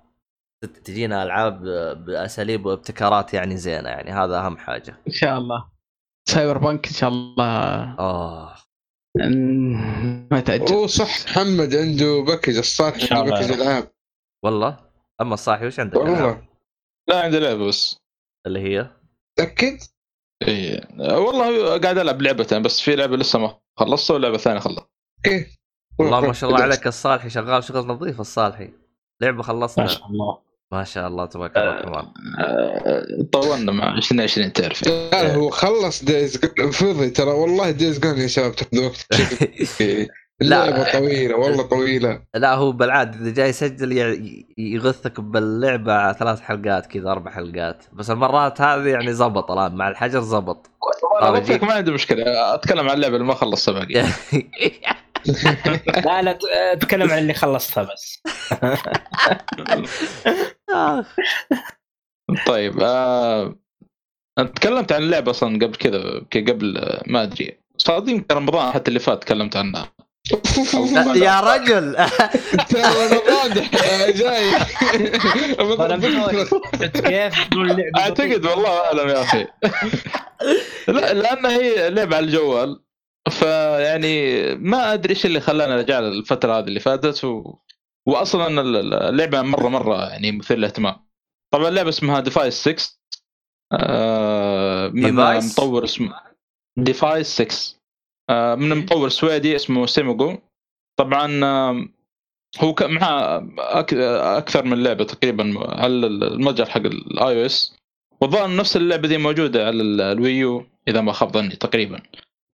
تجينا 0.65 1.23
ألعاب 1.23 1.63
بأساليب 2.05 2.65
وابتكارات 2.65 3.33
يعني 3.33 3.57
زينة 3.57 3.89
يعني 3.89 4.11
هذا 4.11 4.39
أهم 4.39 4.57
حاجة. 4.57 5.01
إن 5.07 5.11
شاء 5.11 5.37
الله. 5.37 5.69
Cyberpunk 6.29 6.87
إن 6.87 6.93
شاء 6.93 7.09
الله. 7.09 7.45
آه. 7.99 8.55
ما 10.31 10.39
تاجل 10.45 10.73
أوه 10.73 10.87
صح 10.87 11.25
محمد 11.25 11.75
عنده 11.75 12.23
package 12.27 12.57
الصالح 12.57 13.13
عنده. 13.13 13.31
package 13.31 13.51
العاب 13.51 13.91
والله؟ 14.45 14.77
أما 15.21 15.33
الصاحي 15.33 15.67
وش 15.67 15.79
عندك 15.79 15.95
والله؟ 15.97 16.47
لا 17.09 17.21
عندي 17.21 17.39
لعبة 17.39 17.67
بس. 17.67 17.97
اللي 18.47 18.59
هي؟ 18.59 18.91
تأكد؟ 19.37 19.77
إي 20.47 20.87
والله 20.99 21.77
قاعد 21.79 21.97
ألعب 21.97 22.21
لعبتين 22.21 22.61
بس 22.61 22.81
في 22.81 22.95
لعبة 22.95 23.17
لسه 23.17 23.39
ما 23.39 23.59
خلصتها 23.79 24.15
ولعبة 24.15 24.37
ثانية 24.37 24.59
خلصت. 24.59 24.89
Okay. 25.17 25.57
والله 25.99 26.21
ما 26.21 26.33
شاء 26.33 26.49
الله 26.49 26.61
عليك 26.61 26.87
الصالحي 26.87 27.29
شغال 27.29 27.63
شغل 27.63 27.87
نظيف 27.87 28.19
الصالحي. 28.19 28.73
لعبة 29.21 29.37
ما 29.37 29.43
خلصنا 29.43 29.87
شاء 29.87 30.07
الله. 30.07 30.48
ما 30.71 30.83
شاء 30.83 31.07
الله 31.07 31.25
تبارك 31.25 31.57
الرحمن 31.57 32.05
آه، 32.39 33.05
طولنا 33.31 33.71
مع 33.71 33.97
2020 33.97 34.53
تعرف 34.53 34.87
لا 34.87 35.35
هو 35.35 35.49
خلص 35.49 36.03
Days 36.03 36.37
فضي 36.71 37.09
ترى 37.09 37.31
والله 37.31 37.71
Days 37.71 37.99
Gone 37.99 38.17
يا 38.17 38.27
شباب 38.27 38.55
تاخذ 38.55 38.85
وقت 38.85 39.05
اللعبه 40.41 40.91
طويلة 40.91 41.35
والله 41.35 41.63
طويلة. 41.63 42.21
لا 42.35 42.53
هو 42.53 42.71
بالعادة 42.71 43.19
إذا 43.19 43.33
جاي 43.33 43.49
يسجل 43.49 43.91
يغثك 44.57 45.19
باللعبة 45.19 46.13
ثلاث 46.13 46.41
حلقات 46.41 46.85
كذا 46.85 47.11
أربع 47.11 47.31
حلقات. 47.31 47.83
بس 47.93 48.09
المرات 48.09 48.61
هذه 48.61 48.87
يعني 48.87 49.13
زبط 49.13 49.51
الآن 49.51 49.75
مع 49.75 49.89
الحجر 49.89 50.21
زبط. 50.21 50.69
طيب، 51.21 51.63
ما 51.63 51.73
عندي 51.73 51.91
مشكلة 51.91 52.55
أتكلم 52.55 52.89
عن 52.89 52.95
اللعبة 52.95 53.15
اللي 53.15 53.27
ما 53.27 53.33
خلصتها 53.33 53.71
باقي 53.71 54.03
لا 56.05 56.21
لا 56.21 56.37
اتكلم 56.73 57.11
عن 57.11 57.17
اللي 57.17 57.33
خلصتها 57.33 57.83
بس. 57.83 58.21
طيب 62.47 62.79
آه... 62.81 63.55
تكلمت 64.55 64.91
عن 64.91 65.01
اللعبه 65.01 65.31
أصلا 65.31 65.55
قبل 65.65 65.75
كذا 65.75 66.21
ك- 66.31 66.49
قبل 66.49 66.77
آه، 66.77 67.03
ما 67.07 67.23
أدري. 67.23 67.59
صار 67.77 68.09
يمكن 68.09 68.35
رمضان 68.35 68.71
حتى 68.71 68.87
اللي 68.87 68.99
فات 68.99 69.23
تكلمت 69.23 69.55
عنها 69.55 69.91
يا 71.15 71.39
رجل. 71.39 71.95
واضح 73.31 73.69
آه، 73.83 74.09
جاي. 74.11 74.51
كيف 76.91 77.39
أعتقد 77.97 78.45
والله 78.45 78.77
أعلم 78.85 79.09
يا 79.09 79.21
أخي. 79.21 79.47
لا 80.87 81.13
لأن 81.13 81.45
هي 81.45 81.89
لعبه 81.89 82.15
على 82.15 82.25
الجوال. 82.25 82.79
فيعني 83.29 84.41
ما 84.55 84.93
أدري 84.93 85.09
إيش 85.13 85.25
اللي 85.25 85.39
خلانا 85.39 85.75
رجال 85.77 86.03
الفترة 86.03 86.53
هذه 86.59 86.63
اللي 86.67 86.79
فاتت 86.79 87.23
و... 87.25 87.55
واصلا 88.07 88.61
اللعبة 89.09 89.41
مرة 89.41 89.67
مرة 89.69 90.09
يعني 90.09 90.31
مثير 90.31 90.57
للاهتمام. 90.57 90.95
طبعا 91.53 91.67
اللعبة 91.69 91.89
اسمها 91.89 92.19
Device 92.19 92.53
6 92.69 92.99
آه 93.73 94.87
من 94.87 95.15
Device؟ 95.17 95.43
مطور 95.53 95.83
اسمه 95.83 96.13
Device 96.77 97.27
6 97.41 97.79
آه 98.29 98.55
من 98.55 98.77
مطور 98.77 99.09
سويدي 99.09 99.55
اسمه 99.55 99.85
سيموجو 99.85 100.37
طبعا 100.99 101.43
آه 101.43 101.85
هو 102.59 102.75
معاه. 102.81 103.47
أكثر 104.37 104.63
من 104.65 104.83
لعبة 104.83 105.03
تقريبا. 105.03 105.53
على 105.81 106.07
المتجر 106.07 106.65
حق 106.65 106.77
ال 106.81 107.41
iOS 107.41 107.75
والظاهر 108.21 108.55
نفس 108.55 108.77
اللعبة 108.77 109.07
دي 109.07 109.17
موجودة 109.17 109.67
على 109.67 109.81
ال- 109.81 110.01
ال 110.01 110.14
Wii 110.14 110.52
U 110.52 110.65
إذا 110.87 111.01
ما 111.01 111.11
خاب 111.11 111.31
ظني 111.33 111.55
تقريبا. 111.55 112.01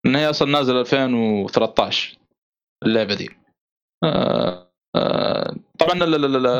لأن 0.05 0.15
هي 0.15 0.29
أصلا 0.29 0.51
نازلة 0.51 0.79
2013 0.79 2.17
اللعبة 2.83 3.15
دي. 3.15 3.29
آه، 4.03 4.71
آه، 4.95 5.55
طبعا 5.79 5.93
أنا 5.93 6.05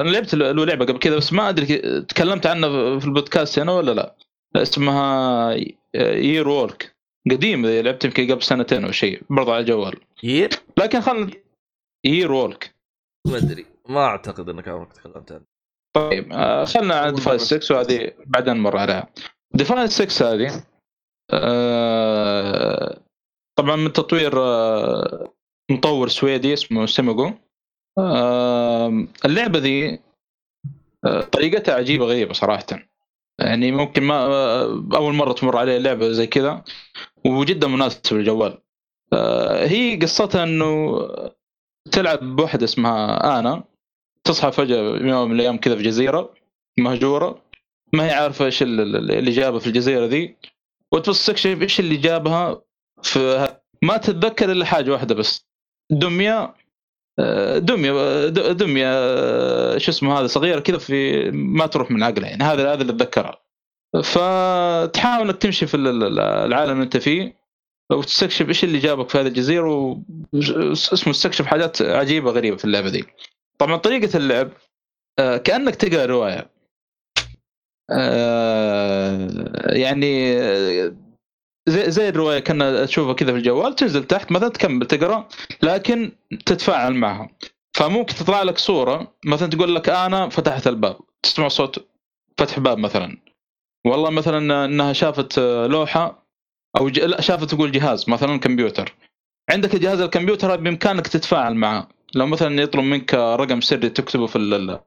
لعبت 0.09 0.35
له 0.35 0.65
لعبة 0.65 0.85
قبل 0.85 0.99
كذا 0.99 1.17
بس 1.17 1.33
ما 1.33 1.49
أدري 1.49 2.01
تكلمت 2.01 2.45
عنها 2.45 2.99
في 2.99 3.05
البودكاست 3.05 3.59
هنا 3.59 3.71
ولا 3.71 3.91
لا. 3.91 4.15
اسمها 4.55 5.51
Year 5.95 6.47
Walk 6.47 6.95
قديم 7.31 7.65
لعبت 7.65 8.05
يمكن 8.05 8.31
قبل 8.31 8.43
سنتين 8.43 8.85
أو 8.85 8.91
شيء 8.91 9.21
برضه 9.29 9.53
على 9.53 9.61
الجوال. 9.61 9.99
Year 10.23 10.49
لكن 10.77 11.01
خلنا 11.01 11.31
Year 12.05 12.31
Walk 12.31 12.75
ما 13.27 13.37
أدري. 13.37 13.65
ما 13.89 14.05
أعتقد 14.05 14.49
إنك 14.49 14.67
عمرك 14.67 14.93
تكلمت 14.93 15.31
عنه 15.31 15.41
طيب 15.95 16.33
آه، 16.33 16.65
خلنا 16.65 17.05
أول 17.05 17.15
Device 17.15 17.53
مرة. 17.53 17.59
6 17.59 17.75
وهذه 17.75 18.11
بعدين 18.25 18.53
نمر 18.53 18.77
عليها. 18.77 19.09
Device 19.53 20.01
6 20.01 20.33
هذه 20.33 20.63
طبعا 23.55 23.75
من 23.75 23.93
تطوير 23.93 24.33
آه، 24.41 25.33
مطور 25.71 26.07
سويدي 26.07 26.53
اسمه 26.53 26.85
سيموجو 26.85 27.31
آه، 27.97 29.07
اللعبة 29.25 29.59
ذي 29.59 29.99
آه، 31.05 31.21
طريقتها 31.21 31.75
عجيبة 31.75 32.05
غريبة 32.05 32.33
صراحة. 32.33 32.65
يعني 33.39 33.71
ممكن 33.71 34.03
ما 34.03 34.25
أول 34.95 35.13
مرة 35.13 35.33
تمر 35.33 35.57
علي 35.57 35.79
لعبة 35.79 36.11
زي 36.11 36.27
كذا 36.27 36.63
وجدا 37.25 37.67
مناسبه 37.67 38.17
للجوال. 38.17 38.61
هي 39.63 39.99
قصتها 40.01 40.43
إنه 40.43 40.99
تلعب 41.91 42.35
بوحدة 42.35 42.63
اسمها 42.65 43.39
آنا. 43.39 43.63
تصحى 44.23 44.51
فجأة 44.51 44.77
يوم 44.77 45.29
من 45.29 45.35
الأيام 45.35 45.57
كذا 45.57 45.75
في 45.75 45.83
جزيرة 45.83 46.33
مهجورة 46.79 47.41
ما 47.93 48.05
هي 48.05 48.11
عارفة 48.11 48.45
إيش 48.45 48.63
ال- 48.63 48.79
ال- 48.95 49.11
اللي 49.11 49.31
جابها 49.31 49.59
في 49.59 49.67
الجزيرة 49.67 50.05
ذي. 50.05 50.35
وتبص 50.91 51.25
تكشف 51.25 51.61
إيش 51.61 51.79
اللي 51.79 51.97
جابها 51.97 52.61
في 53.05 53.47
ما 53.83 53.97
تتذكر 53.97 54.51
إلا 54.51 54.65
حاجة 54.65 54.91
واحدة 54.91 55.15
بس. 55.15 55.45
دمية 55.91 56.53
آه، 57.19 57.57
دمية 57.57 58.27
دمية 58.51 58.87
آه، 58.87 59.77
شو 59.77 59.91
اسمه 59.91 60.19
هذا 60.19 60.27
صغيرة 60.27 60.59
كذا 60.59 60.77
في 60.77 61.31
ما 61.31 61.67
تروح 61.67 61.91
من 61.91 62.03
عقلها 62.03 62.29
يعني. 62.29 62.43
هذا 62.43 62.73
هذا 62.73 62.81
اللي 62.81 62.93
اتذكرها 62.93 63.41
فتحاول 64.03 65.25
انك 65.29 65.37
تمشي 65.37 65.67
في 65.67 65.77
ال- 65.77 65.87
ال- 66.03 66.19
العالم 66.19 66.71
اللي 66.71 66.83
أنت 66.83 66.97
فيه 66.97 67.35
وتستكشف 67.91 68.47
إيش 68.49 68.63
اللي 68.63 68.79
جابك 68.79 69.09
في 69.09 69.17
هذه 69.17 69.27
الجزيرة 69.27 69.69
و 69.75 69.97
اسمه 70.93 71.13
تستكشف 71.13 71.45
حاجات 71.45 71.81
عجيبة 71.81 72.31
غريبة 72.31 72.57
في 72.57 72.65
اللعبة 72.65 72.89
دي. 72.89 73.05
طبعا 73.57 73.75
طريقة 73.77 74.17
اللعب 74.17 74.49
آه، 75.19 75.37
كأنك 75.37 75.75
تقرأ 75.75 76.05
رواية. 76.05 76.49
يعني 79.75 80.39
زي 81.69 81.91
زي 81.91 82.09
الرواية 82.09 82.39
كنا 82.39 82.85
تشوفها 82.85 83.13
كذا 83.13 83.31
في 83.31 83.37
الجوال 83.37 83.75
تنزل 83.75 84.03
تحت 84.03 84.31
مثلا 84.31 84.49
تكمل 84.49 84.85
تقرأ 84.85 85.27
لكن 85.63 86.11
تتفاعل 86.45 86.93
معها. 86.93 87.29
فممكن 87.77 88.15
تطلع 88.15 88.43
لك 88.43 88.57
صورة 88.57 89.15
مثلا 89.25 89.49
تقول 89.49 89.75
لك 89.75 89.89
أنا 89.89 90.29
فتحت 90.29 90.67
الباب 90.67 90.97
تسمع 91.23 91.47
صوت 91.47 91.87
فتح 92.37 92.59
باب 92.59 92.77
مثلا. 92.77 93.17
والله 93.87 94.09
مثلا 94.09 94.65
إنها 94.65 94.93
شافت 94.93 95.39
لوحة 95.69 96.27
أو 96.77 96.89
ج... 96.89 96.99
لا 96.99 97.21
شافت 97.21 97.53
تقول 97.53 97.71
جهاز 97.71 98.09
مثلا 98.09 98.39
كمبيوتر. 98.39 98.95
عندك 99.49 99.75
جهاز 99.75 100.01
الكمبيوتر 100.01 100.55
بإمكانك 100.55 101.07
تتفاعل 101.07 101.55
معه. 101.55 101.89
لو 102.15 102.27
مثلا 102.27 102.61
يطلب 102.61 102.83
منك 102.83 103.13
رقم 103.13 103.61
سري 103.61 103.89
تكتبه 103.89 104.27
في 104.27 104.35
ال... 104.35 104.79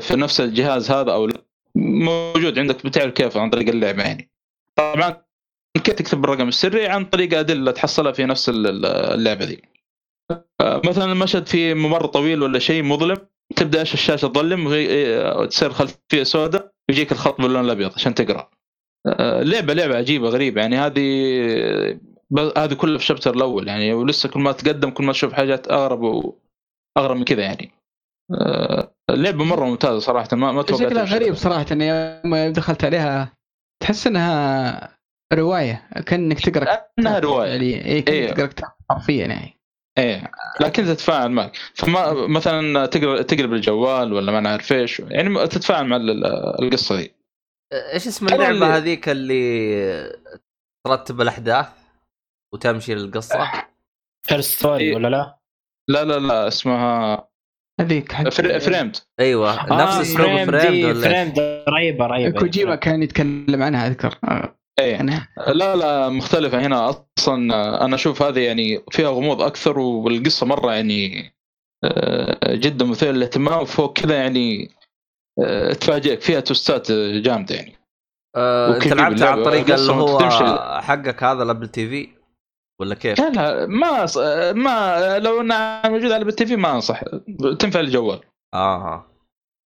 في- 0.00 0.16
نفس 0.16 0.40
الجهاز 0.40 0.90
هذا 0.90 1.12
أو 1.12 1.28
موجود 1.76 2.58
عندك 2.58 2.86
بتعرف 2.86 3.12
كيف 3.12 3.36
عن 3.36 3.50
طريق 3.50 3.68
اللعبة 3.68 4.02
يعني. 4.02 4.30
طبعا 4.76 5.24
كيف 5.74 5.94
تكتب 5.94 6.24
الرقم 6.24 6.48
السري 6.48 6.86
عن 6.86 7.04
طريق 7.04 7.38
أدلة 7.38 7.70
تحصلها 7.70 8.12
في 8.12 8.24
نفس 8.24 8.48
ال- 8.48 8.86
اللعبة 8.86 9.44
دي. 9.44 9.62
آه، 10.60 10.80
مثلا 10.84 11.12
المشهد 11.12 11.46
في 11.46 11.74
ممر 11.74 12.06
طويل 12.06 12.42
ولا 12.42 12.58
شيء 12.58 12.82
مظلم 12.82 13.16
تبدأ 13.56 13.80
إيش 13.80 13.94
الشاشة 13.94 14.28
تظلم 14.28 14.66
وهي- 14.66 15.46
تصير 15.46 15.70
خلفية 15.70 16.22
سوداء 16.22 16.70
يجيك 16.90 17.12
الخط 17.12 17.40
باللون 17.40 17.64
الأبيض 17.64 17.92
عشان 17.94 18.14
تقرأ. 18.14 18.50
آه، 19.06 19.42
لعبه 19.42 19.74
لعبة 19.74 19.96
عجيبة 19.96 20.28
غريبة. 20.28 20.60
يعني 20.60 20.76
هذه 20.76 21.98
هذه 22.56 22.74
كلها 22.74 22.96
في 22.98 23.02
الشابتر 23.02 23.34
الأول. 23.34 23.68
يعني 23.68 23.92
ولسه 23.92 24.28
كل 24.28 24.40
ما 24.40 24.52
تقدم 24.52 24.90
كل 24.90 25.04
ما 25.04 25.12
تشوف 25.12 25.32
حاجات 25.32 25.70
أغرب 25.70 26.00
واغرب 26.02 27.16
من 27.16 27.24
كذا 27.24 27.42
يعني. 27.42 27.70
آه، 28.34 28.94
اللعبه 29.10 29.44
مرة 29.44 29.64
ممتازة 29.64 29.98
صراحة 29.98 30.28
ما 30.32 30.52
ما 30.52 30.62
توقعت 30.62 30.88
شكلها. 30.88 31.04
غريب 31.04 31.34
صراحة 31.34 31.66
اني 31.72 31.86
يوم 31.88 32.52
دخلت 32.52 32.84
عليها 32.84 33.32
تحس 33.82 34.06
إنها 34.06 34.93
رواية 35.32 35.88
كأنك 36.06 36.40
تقرأ 36.40 36.84
انها 36.98 37.18
روايه 37.18 37.50
يعني 37.50 37.84
اي 37.84 37.92
إيه. 37.92 38.04
كأنك 38.04 38.36
تقرأ 38.36 38.46
كتاب 38.46 38.70
حرفيا 38.90 39.26
يعني. 39.26 39.60
إيه. 39.98 40.30
لكن 40.60 40.84
تتفاعل 40.84 41.30
معك. 41.30 41.56
فما 41.74 42.26
مثلا 42.26 42.86
تقرأ 42.86 43.22
تقلب 43.22 43.52
الجوال 43.52 44.12
ولا 44.12 44.32
ما 44.32 44.40
نعرف 44.40 44.72
إيش 44.72 45.00
يعني 45.00 45.46
تتفاعل 45.46 45.86
مع 45.86 45.96
ال- 45.96 46.26
القصة 46.62 46.96
دي 46.96 47.14
إيش 47.92 48.06
اسم 48.06 48.26
اللعبة 48.26 48.48
اللي- 48.50 48.64
هذيك 48.66 49.08
اللي 49.08 50.18
ترتب 50.86 51.20
الأحداث 51.20 51.68
وتمشي 52.54 52.94
للقصة؟ 52.94 53.50
فيرست 54.26 54.58
ستوري 54.58 54.84
إيه. 54.84 54.94
ولا 54.94 55.08
لا؟ 55.08 55.38
لا 55.90 56.04
لا 56.04 56.18
لا 56.18 56.48
اسمها 56.48 57.28
هذيك 57.80 58.12
فري- 58.30 58.60
فريمد 58.60 58.96
أيوه. 59.20 59.50
آه، 59.70 59.82
نفس 59.84 60.10
اسلوب 60.10 60.26
فريم 60.26 60.46
فريم 60.50 60.72
دي- 60.72 60.84
ولا 60.84 60.96
إيش؟ 60.96 61.04
فريم 61.06 61.28
دي 61.32 61.64
رهيبه 61.68 62.06
رهيبه 62.06 62.38
كوجيما 62.40 62.74
كان 62.76 63.02
يتكلم 63.02 63.62
عنها 63.62 63.86
أذكر. 63.86 64.18
آه، 64.24 64.56
إيه. 64.78 64.96
عنها 64.96 65.28
لا 65.46 65.76
لا 65.76 66.08
مختلفة 66.08 66.66
هنا. 66.66 66.90
أصلا 67.18 67.36
أنا 67.84 67.94
أشوف 67.94 68.22
هذه 68.22 68.40
يعني 68.40 68.80
فيها 68.90 69.08
غموض 69.08 69.42
أكثر 69.42 69.78
والقصة 69.78 70.46
مرة 70.46 70.72
يعني 70.72 71.30
آه، 71.84 72.54
جدا 72.54 72.84
مثيرة 72.84 73.10
للاهتمام. 73.10 73.62
وفوق 73.62 73.92
كذا 73.92 74.16
يعني 74.16 74.70
آه، 75.44 75.72
تفاجئك. 75.72 76.20
فيها 76.20 76.40
توستات 76.40 76.92
جامدة 76.92 77.54
يعني. 77.54 77.78
آه، 78.36 78.68
أنت 78.68 78.76
وكيف 78.76 78.92
لعبت 78.92 79.00
عن 79.00 79.12
اللعبة؟ 79.12 79.44
طريق 79.44 79.70
اللي 79.74 79.92
هو 79.92 80.18
تمشي. 80.18 80.44
حقك 80.82 81.22
هذا 81.22 81.42
الابل 81.42 81.68
تي 81.68 81.88
في 81.88 82.08
ولا 82.80 82.94
كيف؟ 82.94 83.20
لا 83.20 83.30
لا 83.30 83.66
ما 83.66 84.06
ما 84.52 85.18
لو 85.18 85.40
إنها 85.40 85.88
موجودة 85.88 86.14
على 86.14 86.24
التي 86.24 86.46
في 86.46 86.56
ما 86.56 86.74
أنصح. 86.74 87.02
تنفع 87.58 87.80
الجوال 87.80 88.20
آه. 88.54 89.13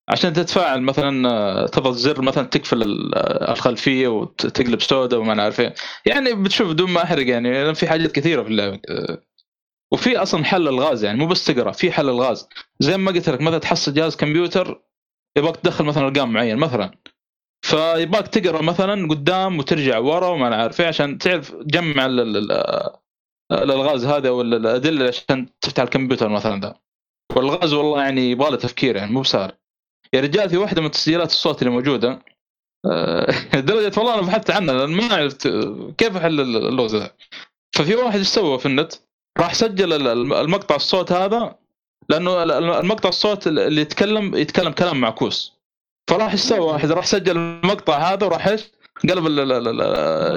عشان 0.09 0.32
تتفاعل 0.32 0.82
مثلا 0.82 1.28
آه، 1.30 1.66
تضغط 1.66 1.94
زر 1.94 2.22
مثلا 2.22 2.44
تقفل 2.47 3.10
آه، 3.14 3.52
الخلفية 3.52 4.09
وتقلب 4.09 4.80
سوداء 4.82 5.20
وما 5.20 5.35
نعرف 5.35 5.60
إيه. 5.60 5.74
يعني 6.06 6.35
بتشوف 6.35 6.68
بدون 6.68 6.90
ما 6.90 7.02
أحرق 7.02 7.26
يعني 7.28 7.74
في 7.74 7.89
حاجات 7.89 8.12
كثيرة 8.12 8.43
في 8.43 8.48
اللعبة 8.48 8.80
آه، 8.90 9.22
وفي 9.93 10.16
أصلا 10.16 10.44
حل 10.44 10.68
الغاز 10.68 11.05
يعني 11.05 11.18
مو 11.18 11.26
بس 11.26 11.44
تقرأ 11.44 11.72
في 11.72 11.93
حل 11.93 12.09
الغاز. 12.09 12.48
زي 12.80 12.97
ما 12.97 13.10
قلت 13.12 13.28
لك 13.28 13.40
مثلا 13.40 13.59
تحصل 13.59 13.94
جهاز 13.94 14.16
كمبيوتر 14.16 14.82
يبغاك 15.39 15.56
تدخل 15.56 15.85
مثلا 15.85 16.06
أرقام 16.06 16.32
معين 16.32 16.56
مثلا. 16.56 16.90
فيبغاك 17.62 18.28
تقرأ 18.28 18.62
مثلا 18.62 19.09
قدام 19.09 19.59
وترجع 19.59 19.98
ورا 19.98 20.26
وما 20.28 20.48
نعرف 20.48 20.80
إيه 20.80 20.86
عشان 20.86 21.18
تعرف 21.18 21.51
تجمع 21.51 22.06
ال- 22.06 22.20
ال- 22.20 22.36
ال- 22.52 22.90
الالغاز 23.52 24.05
هذا 24.05 24.30
ولا 24.30 24.56
الأدلة 24.56 25.09
عشان 25.09 25.48
تفتح 25.60 25.82
الكمبيوتر 25.82 26.28
مثلا 26.28 26.60
ذا 26.60 26.74
والغاز 27.36 27.72
والله 27.72 28.02
يعني 28.02 28.30
يبغى 28.30 28.51
له 28.51 28.56
تفكير 28.56 28.97
يعني 28.97 29.12
مو 29.12 29.20
بسهل. 29.20 29.52
يا 30.12 30.20
رجال 30.20 30.51
في 30.51 30.56
واحدة 30.56 30.82
من 30.82 30.90
تسجيلات 30.90 31.30
الصوت 31.30 31.62
اللي 31.62 31.70
موجودة. 31.72 32.18
آه، 32.86 33.26
لدرجه 33.56 33.98
والله 33.98 34.14
أنا 34.14 34.22
بحثت 34.22 34.51
عنها 34.51 34.74
لأن 34.74 34.90
ما 34.90 35.14
عرفت 35.14 35.47
آه، 35.47 35.93
كيف 35.98 36.16
أحل 36.16 36.40
اللغز 36.40 36.97
ذا 36.97 37.10
ففي 37.72 37.94
واحد 37.94 38.18
إيش 38.18 38.26
سوى 38.28 38.59
في 38.59 38.66
النت؟ 38.66 38.93
راح 39.39 39.55
سجل 39.55 39.93
ال- 39.93 40.09
الم- 40.09 40.32
المقطع 40.32 40.76
الصوت 40.76 41.12
هذا 41.12 41.55
لأنه 42.09 42.43
ال- 42.43 42.51
ال- 42.52 42.70
المقطع 42.70 43.09
الصوت 43.09 43.47
اللي 43.47 43.80
يتكلم 43.80 44.35
يتكلم 44.35 44.72
كلام 44.72 45.01
معكوس. 45.01 45.52
فراح 46.10 46.32
إيش 46.32 46.40
سوى؟ 46.40 46.59
واحد 46.59 46.90
راح 46.93 47.06
سجل 47.06 47.36
المقطع 47.36 48.12
هذا 48.12 48.26
وراح 48.26 48.48
إيش؟ 48.48 48.70
قلب 49.09 49.26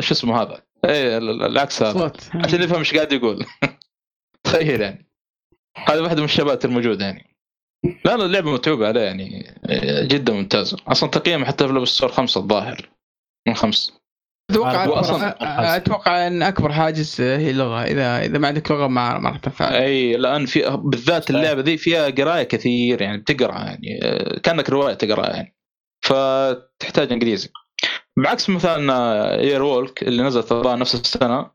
شو 0.01 0.13
اسمه 0.13 0.41
هذا؟ 0.41 0.61
إيه 0.85 1.17
ال- 1.17 1.43
العكس 1.43 1.83
هذا. 1.83 1.99
صوت. 1.99 2.29
عشان 2.35 2.63
يفهم 2.63 2.79
إيش 2.79 2.93
قاعد 2.95 3.11
يقول. 3.13 3.45
تخيل 4.43 4.81
يعني. 4.81 5.07
هذه 5.77 5.99
واحدة 6.01 6.19
من 6.19 6.25
الشبات 6.25 6.65
الموجودة 6.65 7.05
يعني. 7.05 7.30
لا 7.83 8.17
لا 8.17 8.25
اللعبة 8.25 8.51
متعوبة 8.53 8.87
عليه 8.87 9.01
يعني 9.01 9.55
جدا 10.07 10.33
ممتازة. 10.33 10.77
أصلا 10.87 11.09
تقييمها 11.09 11.47
حتى 11.47 11.67
في 11.67 11.73
الستور 11.73 12.11
خمسة 12.11 12.41
الظاهر 12.41 12.89
من 13.47 13.53
خمس 13.53 14.01
أتوقع 14.51 14.85
أكبر- 14.85 15.41
أتوقع 15.41 16.27
إن 16.27 16.41
أكبر 16.43 16.71
حاجز 16.71 17.21
هي 17.21 17.51
اللغة. 17.51 17.83
اذا 17.83 18.25
إذا 18.25 18.37
ما 18.37 18.47
عندك 18.47 18.71
لغة 18.71 18.87
ما 18.87 19.17
ما 19.19 19.29
راح 19.29 19.37
تنفع 19.37 19.77
أي 19.77 20.17
لأن 20.17 20.45
في 20.45 20.79
بالذات. 20.83 21.29
اللعبة 21.29 21.61
ذي 21.61 21.77
فيها 21.77 22.09
قراية 22.09 22.43
كثير 22.43 23.01
يعني 23.01 23.17
بتقرأ 23.17 23.55
يعني 23.59 23.99
كأنك 24.43 24.69
رواية 24.69 24.93
تقرأها 24.93 25.35
يعني. 25.35 25.55
فتحتاج 26.05 27.11
إنجليزي. 27.11 27.49
بعكس 28.17 28.49
مثلا 28.49 29.39
اير 29.39 29.63
وولك 29.63 30.03
اللي 30.03 30.23
نزلت 30.23 30.53
نفس 30.53 30.95
السنة 30.95 31.51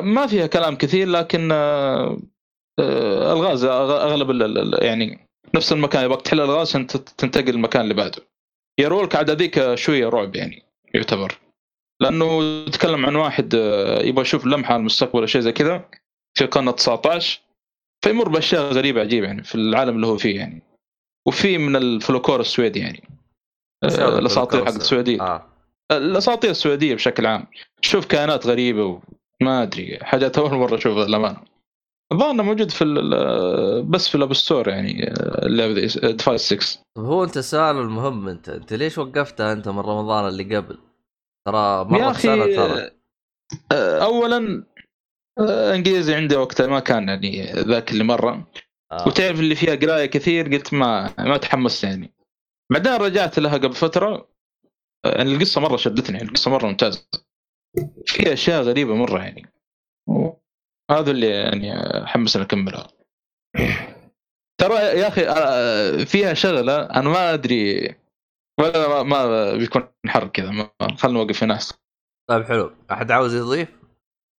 ما 0.00 0.26
فيها 0.26 0.46
كلام 0.46 0.76
كثير 0.76 1.08
لكن 1.08 1.48
آه، 1.52 2.18
آه، 2.80 3.32
ألغاز 3.32 3.64
أغلب 3.64 4.30
يعني 4.82 5.27
نفس 5.54 5.72
المكان 5.72 6.04
يبغاك 6.04 6.22
تحل 6.22 6.40
الغاز 6.40 6.68
عشان 6.68 6.86
تنتقل 6.86 7.50
للمكان 7.52 7.82
اللي 7.82 7.94
بعده. 7.94 8.22
اير 8.78 8.92
وولك 8.92 9.16
عاد 9.16 9.30
هذيك 9.30 9.74
شوية 9.74 10.08
رعب 10.08 10.36
يعني 10.36 10.62
يعتبر. 10.94 11.38
لأنه 12.00 12.42
يتكلم 12.42 13.06
عن 13.06 13.16
واحد 13.16 13.54
آه، 13.54 14.02
يبغى 14.02 14.22
يشوف 14.22 14.46
لمحة 14.46 14.72
على 14.72 14.80
المستقبل 14.80 15.18
ولا 15.18 15.26
شيء 15.26 15.40
زي 15.40 15.52
كذا 15.52 15.88
في 16.34 16.44
القرن 16.44 16.74
19 16.74 17.40
فيمر 18.04 18.28
بأشياء 18.28 18.62
غريبة 18.62 19.00
عجيبة 19.00 19.26
يعني 19.26 19.42
في 19.42 19.54
العالم 19.54 19.96
اللي 19.96 20.06
هو 20.06 20.16
فيه 20.16 20.36
يعني. 20.36 20.62
وفي 21.26 21.58
من 21.58 21.76
الفلوكور 21.76 22.40
السويدي 22.40 22.78
يعني. 22.80 23.02
آه، 23.84 24.18
الأساطير 24.18 24.64
حق 24.64 24.74
السعوديه 24.74 25.22
آه. 25.22 25.46
الأساطير 25.92 26.50
السعوديه 26.50 26.94
بشكل 26.94 27.26
عام. 27.26 27.46
شوف 27.80 28.06
كائنات 28.06 28.46
غريبة 28.46 29.00
وما 29.42 29.62
أدري 29.62 29.98
حاجات 30.02 30.38
أول 30.38 30.54
مرة 30.54 30.74
أشوفها 30.74 31.04
للأمانة. 31.04 31.40
الظاهر 32.12 32.32
موجود 32.32 32.70
في 32.70 32.84
بس 33.88 34.08
في 34.08 34.14
ال 34.14 34.19
App 34.19 34.32
Store 34.34 34.68
يعني 34.68 35.10
آه، 35.10 35.46
اللعبة 35.46 35.72
ذي 35.72 36.12
Device 36.12 36.40
6 36.54 36.80
طب 36.96 37.04
هو 37.04 37.24
أنت 37.24 37.36
السؤال 37.36 37.76
المهم 37.76 38.28
أنت 38.28 38.48
أنت 38.48 38.72
ليش 38.72 38.98
وقفتها 38.98 39.52
أنت 39.52 39.68
من 39.68 39.78
رمضان 39.78 40.28
اللي 40.28 40.56
قبل؟ 40.56 40.78
ترى 41.46 41.78
يا 41.78 41.82
مره 41.82 42.12
سنه 42.12 42.44
ترى. 42.46 42.90
آه، 43.72 44.04
اولا 44.04 44.64
آه، 45.38 45.74
إنجليزي 45.74 46.14
عندي 46.14 46.36
وقتها 46.36 46.66
ما 46.66 46.80
كان 46.80 47.08
يعني 47.08 47.52
ذاك 47.52 47.92
اللي 47.92 48.04
مرة. 48.04 48.46
آه. 48.92 49.08
وتعرف 49.08 49.40
اللي 49.40 49.54
فيها 49.54 49.74
قراية 49.74 50.06
كثير 50.06 50.54
قلت 50.54 50.74
ما 50.74 51.14
ما 51.18 51.36
تحمست 51.36 51.84
يعني. 51.84 52.14
بعدين 52.72 52.92
رجعت 52.92 53.38
لها 53.38 53.54
قبل 53.56 53.72
فترة 53.72 54.28
يعني 55.04 55.34
القصة 55.34 55.60
مرة 55.60 55.76
شدتني 55.76 56.16
يعني 56.16 56.28
القصة 56.28 56.50
مرة 56.50 56.66
ممتازة. 56.66 57.08
في 58.06 58.32
أشياء 58.32 58.62
غريبة 58.62 58.94
مرة 58.94 59.18
يعني. 59.18 59.52
هذا 60.90 61.10
اللي 61.10 61.30
يعني 61.30 61.72
حمسني 62.06 62.42
اكملها 62.42 62.88
ترى 64.60 64.74
يا 64.74 65.08
أخي 65.08 65.28
آه، 65.28 66.04
فيها 66.04 66.34
شغلة 66.34 66.82
أنا 66.82 67.08
ما 67.08 67.34
أدري 67.34 67.94
ولا 68.60 68.88
ما, 68.88 69.02
ما 69.02 69.52
بيكون 69.56 69.88
حر 70.06 70.28
كذا 70.28 70.70
خلنا 70.98 71.18
نوقف 71.18 71.42
هنا. 71.42 71.58
طيب 72.30 72.44
حلو 72.44 72.72
أحد 72.90 73.10
عاوز 73.10 73.34
يضيف؟ 73.34 73.68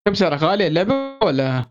كم 0.07 0.13
سعرها 0.13 0.37
غالية 0.37 0.67
اللعبة 0.67 0.93
ولا 1.23 1.65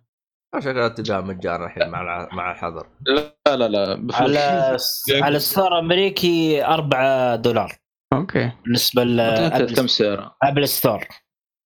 شكلها 0.59 0.89
تلقاها 0.89 1.21
مجانا 1.21 1.67
الحين 1.67 1.89
مع 1.89 2.29
مع 2.33 2.53
الحظر 2.53 2.87
لا 3.07 3.57
لا 3.57 3.69
لا. 3.69 4.09
على 4.13 4.77
على 5.25 5.39
store 5.39 5.79
امريكي 5.79 6.65
4 6.65 7.37
دولار 7.37 7.79
أوكي 8.13 8.53
بالنسبة 8.65 9.03
أنت 9.03 9.77
كم 9.77 9.85
ل 9.85 9.89
سعرها؟ 9.89 10.37
Apple 10.43 10.69
Store 10.69 11.09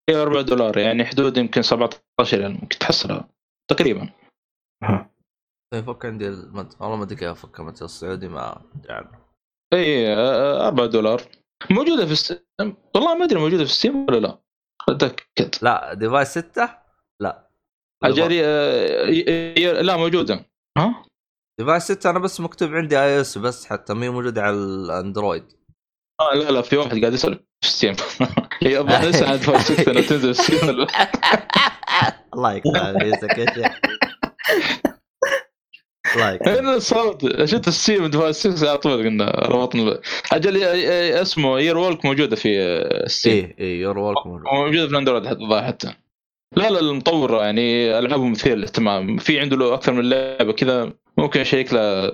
هي 0.09 0.15
4 0.21 0.41
دولار 0.41 0.77
يعني 0.77 1.05
حدود 1.05 1.37
يمكن 1.37 1.61
17 1.61 2.37
ريال 2.37 2.51
ممكن 2.51 2.77
تحصلها 2.79 3.29
تقريبا. 3.71 4.09
يفك 5.73 6.05
عندي 6.05 6.27
المد... 6.27 6.73
والله 6.79 6.95
ما 6.95 7.03
أدري 7.03 7.15
كيف 7.15 7.29
افك 7.29 7.59
المتجر 7.59 7.85
السعودي 7.85 8.27
ما 8.27 8.61
عنه 8.89 9.11
اي 9.73 10.13
4 10.15 10.85
دولار. 10.85 11.21
موجودة 11.71 12.05
في 12.05 12.15
Steam 12.15 12.75
والله 12.95 13.15
ما 13.17 13.25
أدري 13.25 13.39
موجودة 13.39 13.63
في 13.65 13.71
Steam 13.71 14.05
ولا 14.05 14.17
لا. 14.17 14.39
أتأكد. 14.89 15.55
لا 15.61 15.93
Device 15.93 16.27
6 16.27 16.69
لا. 17.21 17.49
اجاري 18.03 18.45
آه، 18.45 19.05
ي- 19.07 19.53
ي- 19.63 19.81
لا 19.81 19.97
موجودة. 19.97 20.45
ها؟ 20.77 21.05
ديفايس 21.59 21.83
6 21.91 22.09
أنا 22.09 22.19
بس 22.19 22.39
مكتوب 22.41 22.75
عندي 22.75 22.99
آي 22.99 23.21
إس 23.21 23.37
بس 23.37 23.65
حتى 23.65 23.93
مي 23.93 24.09
موجودة 24.09 24.41
على 24.41 24.55
الاندرويد 24.55 25.43
آه 26.21 26.33
لا 26.35 26.51
لا 26.51 26.61
في 26.61 26.77
واحد 26.77 26.99
قاعد 26.99 27.13
يسال 27.13 27.45
في 27.61 27.69
ستيم 27.69 27.95
هي 28.65 28.79
الظاهر 28.79 29.07
لسه 29.09 29.29
عند 29.29 29.39
فايت 29.39 29.61
6 29.61 29.91
انها 29.91 30.01
تنزل 30.01 30.77
لا. 30.77 30.87
الله 32.33 32.53
يقطع 32.53 32.91
ريسك 32.91 33.37
يا 33.37 33.45
شيخ 33.53 33.79
يقطع. 36.15 36.51
هنا 36.59 36.75
الصوت 36.75 37.43
شفت 37.45 37.69
ستيم 37.69 38.05
ديفايس 38.07 38.47
6 38.47 38.69
على 38.69 38.77
طول 38.77 39.03
قلنا 39.03 39.25
ربطنا 39.29 39.99
أجل 40.31 40.55
ي- 40.55 40.59
ي- 40.61 41.21
اسمه 41.21 41.59
يير 41.59 41.77
وولك 41.77 42.05
موجودة 42.05 42.35
في 42.35 42.49
ستيم 43.07 43.33
إيه 43.33 43.55
إيه 43.59 43.81
يور 43.81 43.97
وولك 43.97 44.27
موجود 44.27 44.43
موجودة 44.53 44.85
في 44.85 44.91
الأندرويد 44.91 45.25
حتى 45.27 45.39
الظاهر 45.41 45.63
حتى. 45.67 45.93
لا 46.57 46.69
لا 46.69 46.79
المطور 46.79 47.43
يعني 47.43 47.99
العابه 47.99 48.25
مثير 48.27 48.55
للاهتمام. 48.57 49.17
في 49.17 49.39
عنده 49.39 49.57
له 49.57 49.73
أكثر 49.73 49.93
من 49.93 50.09
لعبة 50.09 50.53
كذا 50.53 50.93
ممكن 51.17 51.39
اشيك 51.39 51.73
له 51.73 52.11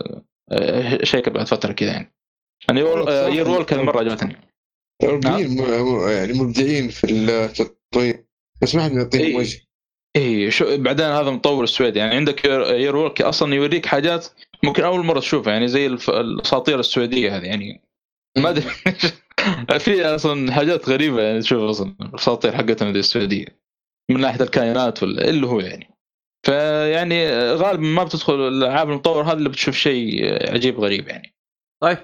آه، 0.52 1.04
شيك 1.04 1.30
بعد 1.30 1.48
فترة 1.48 1.72
كذا 1.72 1.90
يعني. 1.92 2.14
يعني 2.70 2.80
يير 3.36 3.50
وولك 3.50 3.74
هذه 3.74 3.82
مرة 3.82 4.00
عجبتني. 4.00 4.36
الاوروبيين 5.04 5.50
م- 5.50 5.62
م- 5.62 6.10
يعني 6.10 6.34
مبدعين 6.34 6.90
في 6.90 7.04
التطوير 7.12 8.26
بس 8.62 8.76
ما 8.76 8.84
حد 8.84 8.92
يعطيهم 8.92 9.22
إيه. 9.26 9.36
وجه. 9.36 9.62
اي 10.16 10.52
شو 10.52 10.78
بعدين 10.78 11.06
هذا 11.06 11.30
مطور 11.32 11.64
السويدي 11.64 12.00
يعني 12.00 12.16
عندك 12.16 12.46
يير 12.46 12.96
وولك 12.96 13.22
أصلا 13.22 13.56
يوريك 13.56 13.86
حاجات 13.86 14.28
ممكن 14.64 14.84
أول 14.84 15.06
مرة 15.06 15.20
تشوفها 15.20 15.54
يعني 15.54 15.68
زي 15.68 15.88
الأساطير 15.88 16.80
السويدية 16.80 17.38
هذه 17.38 17.44
يعني 17.46 17.82
ما 18.38 18.50
أدري. 18.50 18.66
في 19.80 20.06
أصلا 20.06 20.52
حاجات 20.52 20.90
غريبة 20.90 21.22
يعني 21.22 21.42
تشوف 21.42 21.64
أصلا 21.64 21.96
الأساطير 22.02 22.56
حقتنا 22.58 22.92
دي 22.92 23.00
السويدية 23.00 23.46
من 24.12 24.20
ناحية 24.22 24.42
الكائنات 24.44 25.04
ولا 25.04 25.30
اللي 25.30 25.48
هو 25.48 25.60
يعني. 25.60 25.90
فيعني 26.46 27.30
غالبا 27.54 27.84
ما 27.84 28.04
بتدخل 28.04 28.34
الألعاب 28.48 28.90
المطور 28.90 29.24
هذا 29.24 29.34
اللي 29.34 29.50
بتشوف 29.50 29.76
شيء 29.76 30.24
عجيب 30.54 30.80
غريب 30.80 31.08
يعني. 31.08 31.36
طيب. 31.82 31.98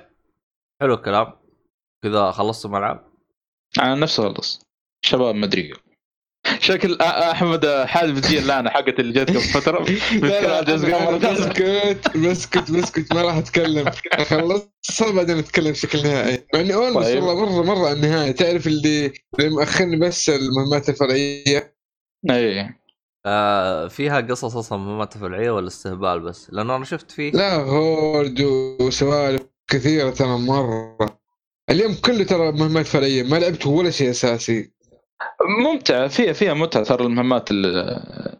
حلو 0.81 0.93
الكلام. 0.93 1.44
كذا 2.03 2.31
خلصتم 2.31 2.75
العاب 2.75 3.05
أنا 3.79 3.95
نفسي 3.95 4.21
خلص 4.21 4.61
شباب 5.01 5.35
ما 5.35 5.45
أدري. 5.45 5.73
شكل 6.59 7.01
أحمد 7.01 7.67
حال 7.67 8.13
بتجي 8.13 8.39
اللعنه 8.39 8.69
حقت 8.69 8.99
اللي 8.99 9.13
جت 9.13 9.29
قبل 9.29 9.39
فتره. 9.39 9.79
بسكت 11.23 12.17
بسكت 12.17 12.71
بسكت 12.71 13.13
ما 13.13 13.21
راح 13.21 13.35
أتكلم. 13.35 13.91
خلصت 14.25 15.03
بعدين 15.15 15.37
أتكلم 15.37 15.71
بشكل 15.71 16.03
نهائي. 16.03 16.45
مع 16.53 16.59
اني 16.59 16.73
اولموست 16.73 17.07
طيب. 17.07 17.23
والله 17.23 17.45
مرة 17.45 17.63
مرة 17.63 17.87
على 17.87 17.93
النهاية. 17.93 18.31
تعرف 18.31 18.67
اللي 18.67 19.13
اللي 19.39 19.49
مأخرني 19.49 19.97
بس 19.97 20.29
المهمات 20.29 20.89
الفرعية؟ 20.89 21.75
اي 22.29 22.69
آه 23.25 23.87
فيها 23.87 24.21
قصص 24.21 24.55
أصلا 24.55 24.77
مهمات 24.77 25.13
تفرعيه 25.13 25.51
ولا 25.51 25.67
استهبال 25.67 26.19
بس؟ 26.19 26.49
لأنه 26.53 26.75
أنا 26.75 26.85
شفت 26.85 27.11
فيه. 27.11 27.31
لا 27.31 27.55
هورد 27.55 28.41
وسوالف 28.81 29.41
كثيرة 29.67 30.09
ترى 30.09 30.37
مرة. 30.37 31.24
اليوم 31.69 31.93
كله 32.05 32.23
ترى 32.23 32.51
مهمات 32.51 32.85
فرعية 32.85 33.23
ما 33.23 33.35
لعبت 33.39 33.67
ولا 33.67 33.91
شيء 33.91 34.09
أساسي. 34.09 34.71
ممتع 35.63 36.07
فيها 36.07 36.33
فيها 36.33 36.53
متعة 36.53 36.83
ترى 36.83 37.03
المهمات 37.05 37.51
ال- 37.51 38.39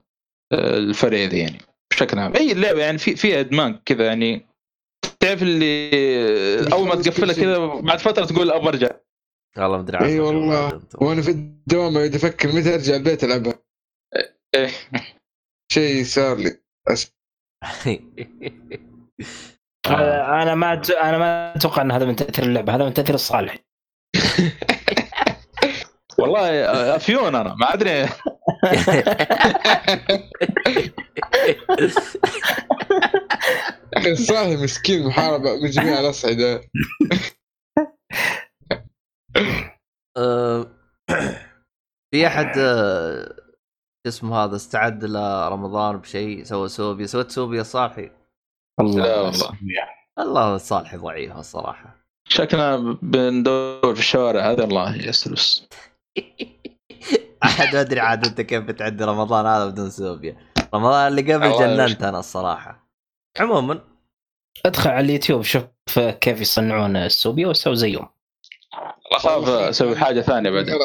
الفرعية 0.53 1.27
ذي 1.27 1.39
يعني 1.39 1.59
بشكل 1.91 2.19
عام. 2.19 2.35
أي 2.35 2.53
لعبة 2.53 2.79
يعني 2.81 2.97
في 2.97 3.15
فيها 3.15 3.39
أدمان 3.39 3.79
كذا 3.85 4.05
يعني. 4.05 4.45
تعرف 5.19 5.41
اللي 5.43 6.71
أول 6.73 6.87
ما 6.87 6.95
تقفلها 6.95 7.33
كذا 7.35 7.57
بعد 7.67 7.99
فترة 7.99 8.25
تقول 8.25 8.51
أبغى 8.51 8.67
أرجع. 8.69 8.89
والله 9.57 9.77
ما 9.77 9.83
أدري 9.83 9.97
عنه 9.97 10.07
اي 10.07 10.19
والله. 10.19 10.81
وأنا 10.95 11.21
في 11.21 11.31
الدوام 11.31 11.97
اقعد 11.97 12.15
أفكر 12.15 12.51
متى 12.51 12.73
أرجع 12.73 12.95
البيت 12.95 13.23
ألعبها. 13.23 13.53
إيه. 14.55 14.69
شيء 15.73 16.03
صار 16.03 16.37
لي. 16.37 16.59
آه، 19.89 20.41
أنا 20.43 20.55
ما 20.55 20.81
أت- 20.81 21.03
أنا 21.03 21.17
ما 21.17 21.55
أتوقع 21.55 21.81
إن 21.81 21.91
هذا 21.91 22.05
من 22.05 22.15
تأثير 22.15 22.45
اللعبة 22.45 22.75
هذا 22.75 22.85
من 22.85 22.93
تأثير 22.93 23.15
الصالح. 23.15 23.57
والله 26.19 26.49
افيون 26.95 27.35
أنا 27.35 27.53
ما 27.55 27.73
أدري. 27.73 28.07
صاحي 34.13 34.55
مسكين 34.63 35.07
محاربة 35.07 35.55
من 35.63 35.69
جميع 35.69 35.99
الاصعده 35.99 36.61
آه، 40.17 40.67
في 42.13 42.27
أحد 42.27 42.51
آه، 42.57 43.35
اسمه 44.07 44.43
هذا 44.43 44.55
استعد 44.55 45.03
لرمضان 45.03 45.97
بشيء 45.97 46.43
سوى 46.43 46.69
سوبيا 46.69 47.05
سويت 47.05 47.31
سوبيا 47.31 47.63
صالحي 47.63 48.11
لا 48.79 49.21
والله. 49.21 49.57
الله 50.19 50.57
صالحي 50.57 50.97
ضعيف 50.97 51.37
الصراحه 51.37 52.05
شكلنا 52.27 52.97
بندور 53.01 53.93
في 53.93 53.99
الشوارع 53.99 54.51
هذا 54.51 54.63
الله 54.63 54.95
يسلس. 55.07 55.67
أحد 57.43 57.75
ما 57.75 57.81
أدري 57.81 57.99
عاد 57.99 58.25
أنت 58.25 58.41
كيف 58.41 58.63
بتعدي 58.63 59.03
رمضان 59.03 59.45
هذا 59.45 59.65
بدون 59.65 59.89
سوبيا. 59.89 60.37
رمضان 60.73 61.07
اللي 61.07 61.33
قبل 61.33 61.45
الله 61.45 61.59
جننت 61.59 62.03
أنا 62.03 62.19
الصراحة. 62.19 62.89
عموما. 63.39 63.81
أدخل 64.65 64.89
على 64.89 65.05
اليوتيوب 65.05 65.41
شوف 65.41 65.63
كيف 65.99 66.41
يصنعون 66.41 66.95
السوبيا 66.95 67.47
وسوي 67.47 67.75
زيهم. 67.75 68.09
اخاف 69.11 69.49
أسوي 69.49 69.95
حاجة 69.95 70.21
ثانية 70.21 70.49
بعدين. 70.49 70.75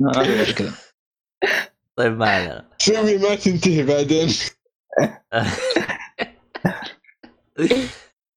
ما 0.00 0.12
في 0.24 0.42
مشكلة. 0.42 0.72
طيب 1.96 2.18
ما 2.18 2.30
علينا. 2.30 2.68
سوي 2.78 3.18
ما 3.18 3.34
تنتهي 3.34 3.82
بعدين. 3.82 4.28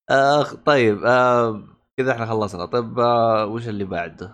آه 0.10 0.44
طيب 0.44 1.00
كذا 1.98 2.12
إحنا 2.12 2.26
خلصنا. 2.26 2.66
طيب 2.66 2.98
وش 3.52 3.68
اللي 3.68 3.86
بعده؟ 3.86 4.32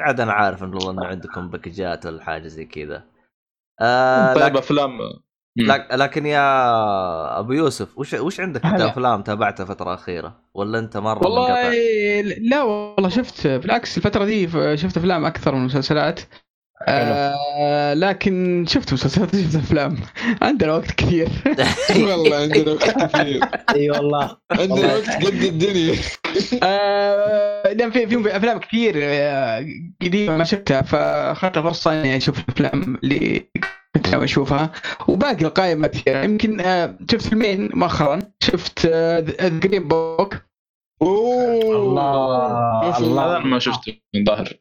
عاد 0.00 0.20
أنا 0.20 0.32
عارف 0.32 0.62
انه 0.62 0.90
انه 0.90 1.06
عندكم 1.06 1.48
باكجات 1.48 2.06
ولا 2.06 2.24
حاجة 2.24 2.48
زي 2.48 2.64
كذا. 2.64 3.04
آه 3.80 4.34
طيب 4.34 4.56
أفلام. 4.56 4.98
لكن 5.92 6.26
يا 6.26 7.38
أبو 7.38 7.52
يوسف 7.52 7.98
وش 7.98 8.14
وش 8.14 8.40
عندك 8.40 8.66
أنت. 8.66 8.80
أفلام 8.80 9.22
تابعتها 9.22 9.64
فتره 9.64 9.94
اخيره 9.94 10.40
ولا 10.54 10.78
أنت 10.78 10.96
مرة 10.96 11.24
والله 11.24 11.48
منقطع؟ 11.48 11.70
لا 12.40 12.62
والله 12.62 13.08
شفت 13.08 13.46
بالعكس 13.46 13.96
الفترة 13.96 14.24
دي 14.24 14.48
شفت 14.76 14.96
أفلام 14.96 15.24
أكثر 15.24 15.54
من 15.54 15.64
مسلسلات. 15.64 16.20
آه 16.82 17.94
لكن 17.94 18.64
شفت 18.68 18.92
مسلسلات 18.92 19.36
شفت 19.36 19.54
أفلام. 19.56 19.96
عندنا 20.42 20.72
وقت 20.72 20.90
كثير. 20.90 21.28
والله 22.08 22.36
عندنا 22.36 22.72
وقت 22.72 22.90
كثير. 23.16 23.44
أي 23.76 23.90
والله. 23.90 24.36
عندنا 24.50 24.94
وقت 24.94 25.10
قد 25.10 25.42
الدنيا. 25.42 25.94
آه 26.62 27.72
لأن 27.72 27.90
في 27.90 28.06
في 28.06 28.36
أفلام 28.36 28.58
كثير 28.58 28.94
آه، 28.96 29.66
قديمة 30.02 30.36
ما 30.36 30.44
شفتها 30.44 30.82
فاخذت 30.82 31.58
فرصة 31.58 32.00
إني 32.00 32.16
أشوف 32.16 32.38
الأفلام 32.38 32.98
اللي 33.04 33.48
كنت 33.94 34.08
ناوي 34.08 34.24
أشوفها. 34.24 34.72
وباقي 35.08 35.44
القائمه 35.44 35.86
كثيرة. 35.88 36.22
يمكن 36.24 36.60
آه 36.60 36.98
شفت 37.10 37.28
فيلمين 37.28 37.70
مؤخرا. 37.74 38.18
شفت 38.42 38.86
The 38.86 39.48
Green 39.48 39.88
Book. 39.88 40.36
أوه. 41.02 41.76
الله. 41.76 42.98
الله. 42.98 43.36
هذا 43.36 43.38
ما 43.38 43.58
شفته 43.58 43.94
من 44.14 44.24
ظاهر 44.24 44.52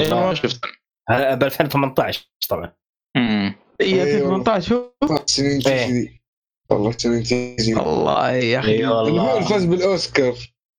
إيه، 0.00 0.14
ما 0.14 0.34
شفته. 0.34 0.81
ب 1.10 1.42
2018 1.44 2.30
طبعا. 2.48 2.72
مم. 3.16 3.54
أيوة. 3.80 4.02
2018 4.02 4.68
شوف. 4.68 5.20
سنين 5.26 5.60
إيه. 5.66 5.86
تجري 5.86 6.22
والله 6.70 6.90
سنين 6.92 7.22
تجري 7.22 7.72
الله 7.80 8.30
يا 8.30 8.58
أخي. 8.58 8.68
اي 8.68 8.76
اللي 8.76 8.88
هو 8.88 9.04
والله 9.04 9.40
فاز 9.40 9.64
بالاوسكار 9.64 10.34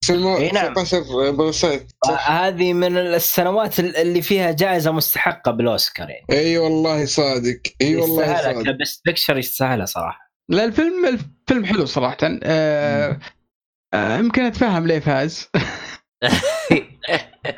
إيه 0.10 0.54
نعم. 0.54 0.74
19 0.74 1.32
Parasite 1.32 1.92
هذه 2.26 2.74
من 2.74 2.98
السنوات 2.98 3.80
اللي 3.80 4.22
فيها 4.22 4.52
جائزة 4.52 4.92
مستحقة 4.92 5.52
بالأوسكار 5.52 6.10
يعني. 6.10 6.26
إي 6.32 6.58
والله 6.58 7.06
صادق. 7.06 7.60
إي 7.82 7.96
والله 7.96 8.24
يستاهلها 8.24 8.54
صادق. 8.54 8.72
ك 8.72 8.78
Best 8.78 9.02
Picture 9.06 9.38
يستاهلها 9.38 9.86
صراحة. 9.86 10.32
لا 10.50 10.66
الفيلم 10.66 11.06
الفيلم 11.06 11.66
حلو 11.66 11.86
صراحة. 11.86 12.18
آه 12.44 13.20
آه 13.94 14.18
يمكن 14.18 14.42
أتفهم 14.42 14.88
ليه 14.88 15.00
فاز. 15.00 15.50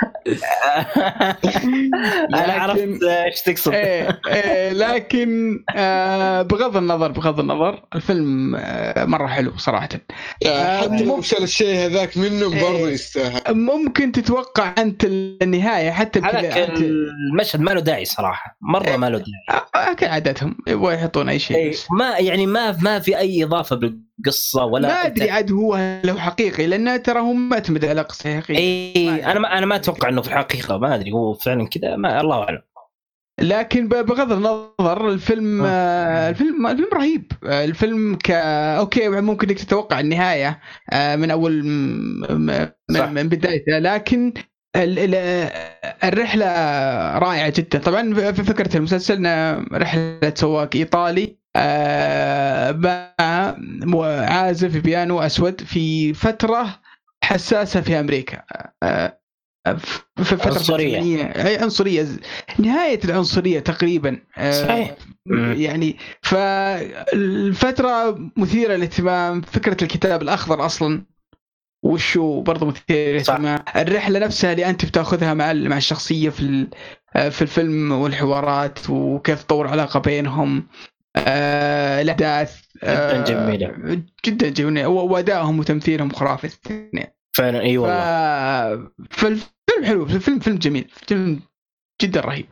أنا 2.34 2.48
لكن- 2.48 2.60
عرفت 2.60 3.04
إيش 3.04 3.42
تقصد. 3.42 3.74
إيه 3.74 4.20
إيه 4.28 4.74
لكن 4.74 5.60
آه 5.76 6.42
بغض 6.42 6.78
النظر 6.78 7.12
بغض 7.12 7.40
النظر 7.40 7.84
الفيلم 7.96 8.56
آه 8.56 9.06
مرة 9.06 9.28
حلو 9.28 9.58
صراحة. 9.58 9.84
حتى 9.86 10.00
آه، 10.48 11.02
لو 11.04 11.22
شال 11.22 11.44
الشيء 11.44 11.76
هذاك 11.86 12.18
منه 12.18 12.54
إيه. 12.54 12.62
برضه 12.62 12.90
يستاهل. 12.90 13.42
ممكن 13.56 14.12
تتوقع 14.12 14.74
أنت 14.78 15.04
النهاية 15.06 15.92
حتى 15.92 16.20
الكلا- 16.20 16.68
المشهد 16.78 17.60
ما 17.62 17.72
له 17.72 17.82
داعي 17.82 18.06
صراحة. 18.06 18.58
مرة 18.62 18.96
ما 18.98 19.10
له 19.10 19.18
داعي. 19.18 19.62
آه، 19.76 19.94
كعادتهم 19.94 20.58
يبغوا 20.68 20.92
يحطون 20.92 21.30
أي 21.30 21.40
شيء 21.40 21.58
إيه، 21.58 21.74
ما 21.92 22.18
يعني 22.18 22.46
ما 22.46 22.78
ما 22.82 23.00
في 23.00 23.18
أي 23.18 23.44
إضافة 23.44 23.76
بالقصة 24.18 24.66
ولا 24.66 24.88
ما 24.88 24.94
أدري 24.94 25.32
عاد 25.32 25.52
هو 25.52 26.02
لو 26.04 26.18
حقيقي 26.18 26.68
لأنه 26.68 26.98
ترى 26.98 27.20
هو 27.20 27.34
معتمد 27.34 27.86
على 27.86 28.02
قصه 28.02 28.40
حقيقية. 28.40 28.58
إي 28.58 29.26
أنا 29.26 29.40
ما 29.40 29.58
أنا 29.58 29.66
ما 29.66 29.76
أتوقع 29.76 30.10
إنه 30.10 30.22
في 30.22 30.28
الحقيقة 30.28 30.78
ما 30.78 30.96
أدري 30.96 31.12
هو 31.12 31.34
فعلا 31.34 31.68
كذا 31.68 31.96
ما 31.96 32.22
الله 32.22 32.44
أعلم. 32.44 32.62
لكن 33.42 33.88
بغض 33.88 34.32
النظر 34.32 35.10
الفيلم 35.10 35.64
آه. 35.66 36.30
الفيلم 36.30 36.68
الفيلم 36.68 36.90
رهيب. 36.94 37.32
آه 37.46 37.66
الفيلم 37.66 38.16
ك 38.16 38.32
أوكي 38.32 39.10
ممكن 39.10 39.50
إنك 39.50 39.60
تتوقع 39.60 40.00
النهاية 40.00 40.60
آه 40.92 41.16
من 41.16 41.32
أول 41.32 41.64
م... 41.66 42.26
م... 42.30 42.70
صح. 42.94 43.08
من, 43.08 43.14
من 43.14 43.30
بدايتها 43.30 43.80
لكن 43.80 44.34
ال... 44.76 45.00
ال... 45.00 45.16
الرحلة 46.04 46.46
رائعة 47.18 47.54
جدا. 47.58 47.80
طبعا 47.80 48.32
في 48.32 48.44
فكرة 48.44 48.78
المسلسل 48.78 49.28
رحلة 49.74 50.34
سواق 50.36 50.70
إيطالي. 50.76 51.45
مع 51.56 53.56
مو- 53.86 54.04
عازف 54.04 54.78
بيانو 54.78 55.20
أسود 55.20 55.62
في 55.62 56.14
فترة 56.14 56.80
حساسة 57.24 57.82
في 57.82 58.00
أمريكا. 58.00 58.42
آه 58.84 59.20
في 60.18 60.24
فترة 60.26 60.54
عنصرية. 60.54 60.98
أي 61.48 61.58
عنصرية. 61.58 62.08
نهاية 62.60 63.00
العنصرية 63.06 63.60
تقريبا. 63.60 64.20
آه، 64.38 64.52
صحيح. 64.52 64.96
يعني 65.58 65.98
فالفتره 66.22 68.20
مثيرة 68.38 68.74
للاهتمام. 68.76 69.42
فكرة 69.42 69.84
الكتاب 69.84 70.22
الأخضر 70.22 70.66
أصلا. 70.66 71.06
وشو 71.84 72.42
برضه 72.42 72.66
مثير. 72.66 72.84
للاهتمام. 72.90 73.60
الرحلة 73.76 74.20
نفسها 74.20 74.52
اللي 74.52 74.70
أنت 74.70 74.86
بتأخذها 74.86 75.34
مع 75.34 75.54
مع 75.54 75.78
الشخصية 75.78 76.30
في 76.30 76.68
آه، 77.16 77.30
في 77.30 77.42
الفيلم 77.42 77.92
والحوارات 77.92 78.90
وكيف 78.90 79.44
تطور 79.44 79.68
علاقة 79.68 80.00
بينهم. 80.00 80.68
آه، 81.16 82.02
الأحداث 82.02 82.62
جداً 82.84 83.24
جميلة. 83.24 84.02
جدا 84.26 84.50
جميلة. 84.50 84.88
وأدائهم 84.88 85.60
وتمثيلهم 85.60 86.10
خرافي 86.10 86.44
الاثنين 86.48 87.06
فعلا 87.38 87.62
إي 87.62 87.78
ف... 87.78 87.82
والله 87.82 88.90
فالفيلم 89.12 89.86
حلو 89.86 90.04
الفيلم 90.04 90.40
فيلم 90.40 90.58
جميل 90.58 90.90
فيلم 91.08 91.42
جدا 92.02 92.20
رهيب. 92.22 92.46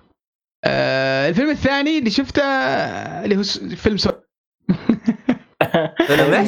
آه 0.66 1.30
الفيلم 1.30 1.50
الثاني 1.50 1.98
اللي 2.00 2.10
شفته 2.10 2.44
آه، 2.44 3.24
اللي 3.26 3.36
هو 3.38 3.44
س- 3.44 3.58
فيلم 3.60 3.98
سو... 3.98 4.10
فيلم 6.08 6.34
إيش؟ 6.34 6.48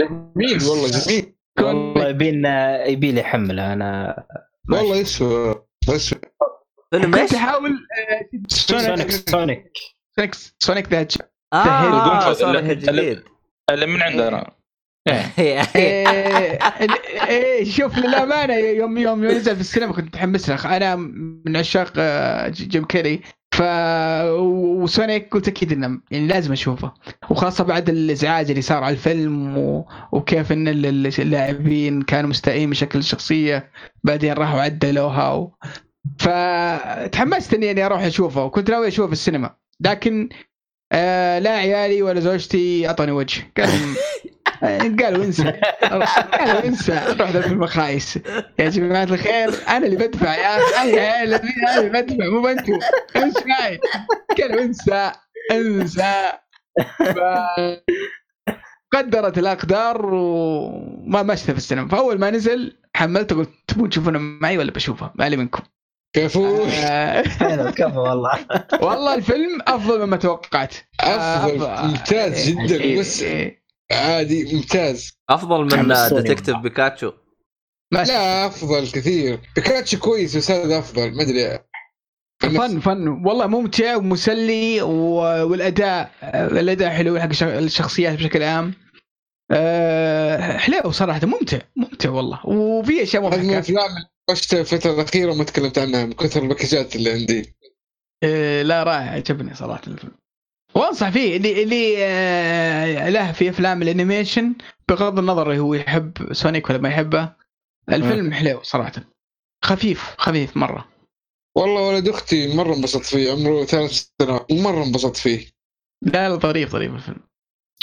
جميل 0.00 0.62
والله 0.64 0.88
جميل. 0.90 1.34
والله 1.60 2.08
يبين 2.08 2.44
يبي 2.86 3.12
لي 3.12 3.20
يحملها 3.20 3.72
أنا 3.72 4.24
والله 4.72 4.96
يسوى 4.96 5.64
يسوى. 5.88 6.20
فيلم 6.90 7.14
إيش؟ 7.14 7.22
كنت 7.30 7.34
أحاول 7.34 7.70
آه، 7.70 8.28
سونيك 8.48 9.10
سونيك. 9.10 9.72
سونيك 10.16 10.34
سونيك 10.58 10.92
ذا 10.92 11.06
آه 11.52 12.32
اللي- 12.32 12.72
الجديد 12.72 13.22
اللي 13.70 13.86
من 13.86 14.02
عندنا. 14.02 14.50
إيه، 15.38 15.60
إيه. 15.76 17.64
شوف 17.64 17.98
للأمانة 17.98 18.54
يوم 18.54 18.98
يوم 18.98 19.24
نزل 19.24 19.54
في 19.54 19.60
السينما 19.60 19.92
كنت 19.92 20.04
متحمس 20.06 20.50
له 20.50 20.76
أنا 20.76 20.96
من 20.96 21.56
عشاق 21.56 21.92
آه، 21.96 22.48
جيم 22.48 22.84
كيري. 22.84 23.20
ف 23.54 23.62
و 24.32 24.48
Sonic 24.48 25.28
قلت 25.32 25.48
أكيد 25.48 25.72
إنه 25.72 26.00
يعني 26.10 26.26
لازم 26.26 26.52
أشوفه. 26.52 26.92
وخاصة 27.30 27.64
بعد 27.64 27.88
الإزعاج 27.88 28.50
اللي 28.50 28.62
صار 28.62 28.84
على 28.84 28.92
الفيلم 28.92 29.58
و... 29.58 29.88
وكيف 30.12 30.52
إن 30.52 30.68
ال- 30.68 30.86
ال- 30.86 31.12
اللاعبين 31.20 32.02
كانوا 32.02 32.30
مستائين 32.30 32.68
من 32.68 32.74
شكل 32.74 32.98
الشخصية. 32.98 33.70
بعدين 34.04 34.32
راحوا 34.32 34.60
عدلوها 34.60 35.32
و... 35.32 35.52
فتحمست 36.18 37.54
إني 37.54 37.70
اني 37.70 37.86
أروح 37.86 38.02
أشوفه. 38.02 38.44
وكنت 38.44 38.70
ناوي 38.70 38.88
أشوفه 38.88 39.06
في 39.06 39.12
السينما. 39.12 39.54
لكن 39.80 40.28
آه 40.92 41.38
لا 41.38 41.50
عيالي 41.50 42.02
ولا 42.02 42.20
زوجتي 42.20 42.88
أعطوني 42.88 43.12
وجه. 43.12 43.42
قالوا 43.56 43.96
قالوا 45.02 45.24
انسى. 45.24 45.50
قالوا 45.82 46.64
انسى. 46.64 47.00
روح 47.18 47.30
ذا 47.30 47.38
الفيلم 47.38 47.66
خايس 47.66 48.18
يا 48.58 48.68
جماعة 48.68 49.04
الخير 49.04 49.50
أنا 49.68 49.86
اللي 49.86 49.96
بدفع. 49.96 50.34
يا 50.34 50.56
أخي 50.58 51.00
أنا 51.00 51.22
اللي 51.22 51.88
بدفع. 51.88 52.28
مو 52.28 52.48
أنتم 52.48 52.72
إيش 53.16 53.34
معي؟ 53.46 53.80
قالوا 54.40 54.62
انسى. 54.62 55.12
انسى. 55.52 56.32
ف- 56.98 57.82
قدرت 58.92 59.38
الأقدار 59.38 60.06
وما 60.14 61.22
مشت 61.22 61.50
في 61.50 61.56
السينما. 61.56 61.88
فأول 61.88 62.18
ما 62.20 62.30
نزل 62.30 62.76
حملته 62.96 63.36
قلت 63.36 63.50
تبون 63.66 63.88
تشوفونه 63.90 64.18
معي 64.18 64.58
ولا 64.58 64.70
بشوفه؟ 64.72 65.10
مالي 65.14 65.36
منكم. 65.36 65.62
كفو. 66.12 66.64
آه، 66.64 67.22
حلو 67.28 67.70
كفو 67.70 68.00
والله. 68.00 68.46
والله 68.82 69.14
الفيلم 69.14 69.58
أفضل 69.66 70.06
مما 70.06 70.16
توقعت. 70.16 70.74
أفضل. 71.00 71.64
آه، 71.64 71.86
ممتاز 71.86 72.48
جدا 72.48 72.80
إيه، 72.80 73.00
بس 73.00 73.22
إيه. 73.22 73.62
عادي 73.92 74.54
ممتاز. 74.54 75.12
أفضل 75.30 75.64
من 75.78 75.94
Detective. 76.22 76.56
Pikachu 76.56 77.12
ما 77.92 78.04
لا 78.04 78.46
أفضل 78.46 78.90
كثير. 78.90 79.38
بيكاتشو 79.56 79.98
كويس 79.98 80.36
بس 80.36 80.50
هذا 80.50 80.78
أفضل 80.78 81.16
ما 81.16 81.22
أدري. 81.22 81.58
فن 82.40 82.80
فن. 82.80 83.08
والله 83.08 83.46
ممتع 83.46 83.96
ومسلي 83.96 84.82
والأداء 84.82 86.10
الأداء 86.34 86.90
حلو 86.90 87.18
حق 87.20 87.28
الش- 87.28 87.42
الشخصيات 87.42 88.18
بشكل 88.18 88.42
عام. 88.42 88.74
أه 89.50 90.56
حلو 90.56 90.90
صراحة 90.90 91.26
ممتع 91.26 91.58
ممتع 91.76 92.10
والله. 92.10 92.46
وفي 92.46 93.02
أشياء 93.02 93.22
هذه 93.22 93.28
من 93.30 93.46
مضحكه 93.46 93.52
الأفلام 93.52 93.90
اللي 94.28 94.38
عشتها 94.40 94.60
الفترة 94.60 94.94
الأخيرة 94.94 95.32
وما 95.32 95.44
تكلمت 95.44 95.78
عنها 95.78 96.04
من 96.04 96.12
كثر 96.12 96.42
ال 96.42 96.48
backlogات 96.48 96.96
اللي 96.96 97.10
عندي؟ 97.10 97.56
إيه 98.22 98.62
لا 98.62 98.82
رائع 98.82 99.10
عجبني 99.10 99.54
صراحة 99.54 99.82
الفيلم. 99.86 100.12
وانصح 100.74 101.10
فيه 101.10 101.36
اللي 101.36 101.62
اللي 101.62 101.96
آه، 101.98 103.08
له 103.08 103.32
في 103.32 103.50
أفلام 103.50 103.82
ال 103.82 103.89
animation 103.89 104.54
بغض 104.88 105.18
النظر 105.18 105.56
هو 105.58 105.74
يحب 105.74 106.32
Sonic 106.32 106.70
ولا 106.70 106.78
ما 106.78 106.88
يحبه. 106.88 107.32
الفيلم 107.88 108.32
حلو 108.32 108.62
صراحة. 108.62 108.92
خفيف 109.64 110.14
خفيف 110.18 110.56
مرة. 110.56 110.88
والله 111.56 111.88
ولد 111.88 112.08
أختي 112.08 112.56
مرة 112.56 112.74
انبسط 112.74 113.02
فيه 113.02 113.32
عمره 113.32 113.64
ثلاث 113.64 114.08
سنوات 114.22 114.52
ومرة 114.52 114.84
انبسط 114.84 115.16
فيه. 115.16 115.46
لا 116.02 116.28
لا 116.28 116.36
ظريف 116.36 116.70
ظريف 116.70 116.94
الفيلم. 116.94 117.20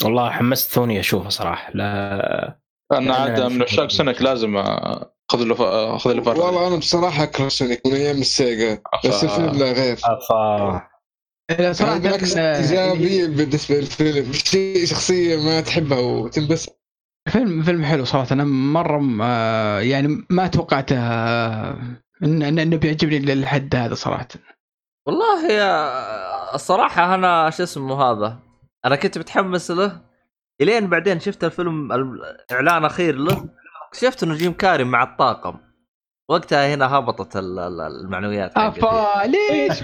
والله 0.04 0.30
حمستوني 0.30 1.00
أشوفه 1.00 1.30
صراحة. 1.30 1.72
لا 1.74 2.60
أنا 2.92 3.16
عاد 3.16 3.42
من 3.42 3.62
عشاق 3.62 3.90
Sonic 3.90 4.22
لازم 4.22 4.58
اخذ 5.30 5.44
له 5.44 5.56
اخذ 5.96 6.14
له 6.14 6.28
والله 6.30 6.68
أنا 6.68 6.76
بصراحة 6.76 7.24
اكره 7.24 7.48
Sonic 7.48 7.86
من 7.86 7.94
أيام 7.94 8.18
ال 8.18 8.31
Sega 8.31 8.82
بس 9.06 9.24
الفيلم 9.24 9.52
لا 9.52 9.72
غير. 9.72 9.98
أفا. 10.04 10.90
صراحة 11.72 11.98
بالعكس 11.98 12.38
إيجابية 12.38 13.28
بالنسبة 13.28 13.76
للفيلم. 13.76 14.34
شيء 14.34 14.86
شخصية 14.86 15.38
ما 15.46 15.62
تحبها 15.62 16.00
وتنبسط. 16.00 16.80
فيلم 17.30 17.64
فيلم 17.64 17.84
حلو 17.86 18.06
صراحة. 18.06 18.28
أنا 18.32 18.44
مرة 18.44 19.18
آه، 19.22 19.80
يعني 19.80 20.26
ما 20.30 20.48
توقعته 20.48 20.98
آه، 21.00 21.74
إن- 22.24 22.42
إن- 22.42 22.60
إنه 22.60 22.78
بيعجبني 22.78 23.20
للحد 23.20 23.76
هذا 23.76 23.94
صراحة. 23.96 24.28
والله 25.08 25.52
يا 25.52 26.56
الصراحة 26.56 27.16
أنا 27.16 27.50
شو 27.50 27.64
اسمه 27.64 28.04
هذا 28.04 28.40
أنا 28.86 28.96
كنت 28.96 29.18
متحمس 29.18 29.72
له 29.72 30.02
إلين 30.62 30.88
بعدين 30.88 31.20
شفت 31.20 31.44
الفيلم 31.44 31.92
الإعلان 31.92 32.86
أخير 32.86 33.16
له. 33.16 33.59
اكتشفت 33.90 34.24
إنه 34.24 34.36
جيم 34.36 34.54
كاري 34.54 34.84
مع 34.84 35.04
الطاقم 35.04 35.58
وقتها 36.30 36.74
هنا 36.76 36.96
هبطت 36.98 37.36
ال- 37.38 37.60
ال- 37.60 37.82
المعنويات. 37.82 38.52
أفا 38.58 39.28
ليش 39.28 39.84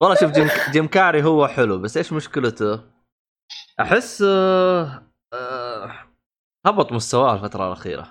والله 0.00 0.16
شوف 0.20 0.30
جيم, 0.30 0.48
جيم 0.72 0.86
كاري 0.86 1.22
هو 1.24 1.48
حلو 1.48 1.78
بس 1.78 1.96
إيش 1.96 2.12
مشكلته؟ 2.12 2.80
أحس 3.80 4.22
آه، 4.26 5.02
آه، 5.32 5.92
هبط 6.66 6.92
مستواه 6.92 7.34
الفترة 7.34 7.66
الأخيرة 7.66 8.08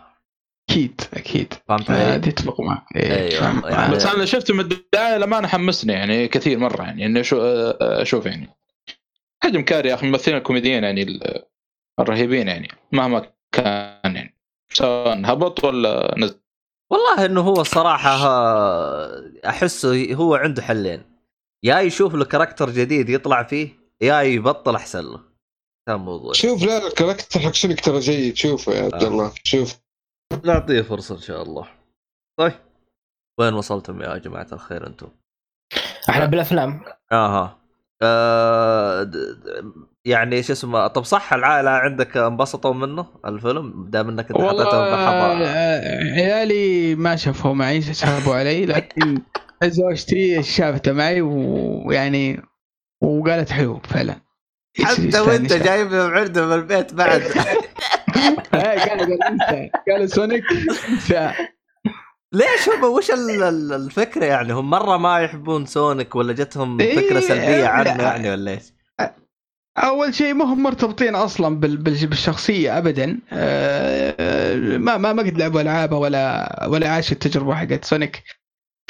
أكيد 0.69 1.02
أكيد 1.14 1.53
فهمت 1.68 1.90
علي؟ 1.91 1.99
هذه 1.99 2.30
اتفق 2.30 2.61
معك 2.61 2.84
إيه، 2.95 3.30
فهمت. 3.40 3.65
يعني- 3.65 3.95
بس 3.95 4.06
أنا 4.06 4.26
شفته 4.26 4.53
من 4.53 4.60
البداية 4.60 5.18
لما 5.18 5.38
أنا 5.40 5.48
حمسني 5.48 5.94
يعني 5.94 6.27
كثير 6.27 6.60
مرة 6.60 6.84
يعني 6.84 7.06
إني 7.06 7.23
أشو- 7.23 7.34
أشوف 7.82 8.26
يعني 8.26 8.49
جيم 9.43 9.61
كاري 9.61 9.90
يا 9.90 9.94
أخي 9.94 10.07
ممثلين 10.10 10.38
الكوميديين 10.38 10.84
يعني 10.84 11.03
ال- 11.03 11.44
الرهيبين 11.99 12.48
يعني 12.48 12.68
مهما 12.91 13.27
كان 13.56 14.15
يعني. 14.15 14.36
سواء 14.73 15.22
هبط 15.34 15.64
ولا 15.64 16.15
نزل. 16.18 16.40
والله 16.91 17.26
إنه 17.26 17.41
هو 17.41 17.61
الصراحة 17.61 18.10
آه، 18.10 19.32
احسه 19.45 20.14
هو 20.14 20.36
عنده 20.36 20.61
حلين. 20.61 21.03
يا 21.64 21.80
يشوف 21.80 22.15
له 22.15 22.26
character 22.26 22.69
جديد 22.69 23.10
يطلع 23.10 23.44
فيه 23.44 23.69
يا 24.02 24.22
يبطل 24.22 24.76
أحسن 24.76 25.03
له. 25.03 25.19
هذا 25.90 25.98
الموضوع 25.98 26.34
شوف 26.34 26.64
لا 26.64 26.88
ال 26.88 26.93
character 26.93 27.39
حق 27.40 27.53
Sonic 27.53 27.85
ترى 27.86 27.99
جيد. 27.99 28.36
شوفه 28.36 28.73
يا 28.73 28.84
عبد 28.84 29.03
آه. 29.03 29.07
الله 29.07 29.34
شوف. 29.44 29.76
نعطيه 30.44 30.82
فرصة 30.82 31.15
إن 31.15 31.22
شاء 31.22 31.41
الله. 31.41 31.68
طيب 32.40 32.53
وين 33.40 33.53
وصلتم 33.53 34.02
يا 34.02 34.18
جماعة 34.18 34.48
الخير 34.52 34.88
أنتم؟ 34.88 35.07
إحنا 36.10 36.26
بالأفلام. 36.26 36.86
أها 37.11 37.64
آه 38.01 39.11
يعني 40.05 40.43
شو 40.43 40.53
اسمه 40.53 40.88
طب 40.88 41.03
صح 41.03 41.34
العائلة 41.34 41.69
عندك 41.69 42.17
انبسطوا 42.17 42.73
منه 42.73 43.05
الفيلم؟ 43.26 43.85
دام 43.89 44.09
إنك 44.09 44.31
أنت 44.31 44.41
حطيته 44.41 44.91
بحضر 44.91 45.45
آه، 45.45 46.03
عيالي 46.03 46.95
ما 46.95 47.15
شافوا 47.15 47.53
معي 47.53 47.81
سحبوا 47.81 48.35
علي 48.35 48.65
لكن 48.65 49.22
زوجتي 49.63 50.43
شافته 50.43 50.91
معي 50.91 51.22
ويعني 51.22 52.41
وقالت 53.01 53.49
حلو 53.49 53.80
فعلا. 53.80 54.15
حتى 54.84 55.19
وأنت 55.19 55.53
جايب 55.53 55.93
عنده 55.93 56.45
من 56.45 56.53
البيت 56.53 56.93
بعد. 56.93 57.22
قال 58.53 58.80
قال 58.80 59.23
انت 59.23 59.72
قال 59.89 60.09
Sonic 60.10 60.43
انت 60.89 61.31
ليش 62.36 62.70
هم 62.70 62.84
وش 62.84 63.12
ال- 63.12 63.44
ال- 63.44 63.74
الفكرة 63.74 64.26
يعني 64.26 64.53
هم 64.53 64.70
مرة 64.70 64.98
ما 64.98 65.20
يحبون 65.20 65.66
Sonic 65.65 66.15
ولا 66.16 66.34
جتهم 66.34 66.80
إيه، 66.82 66.95
فكره 66.95 67.20
سلبيه 67.20 67.68
عنه. 67.68 68.03
يعني 68.03 68.32
ولا 68.32 68.52
إيش؟ 68.52 68.64
أول 69.78 70.14
شيء 70.16 70.34
ما 70.34 70.45
هم 70.45 70.64
مرتبطين 70.64 71.16
أصلا 71.16 71.60
بال- 71.60 71.78
بال- 71.78 72.07
بالشخصية 72.07 72.78
ابدا 72.78 73.20
آه، 73.34 74.56
ما 74.78 74.98
ما 74.98 75.14
ما 75.14 75.24
قد 75.24 75.38
لعبوا 75.38 75.62
ألعابها 75.62 75.98
ولا 75.98 76.66
ولا 76.68 76.90
عاشوا 76.90 77.14
التجربة 77.14 77.56
حقت 77.56 77.86
Sonic 77.85 78.23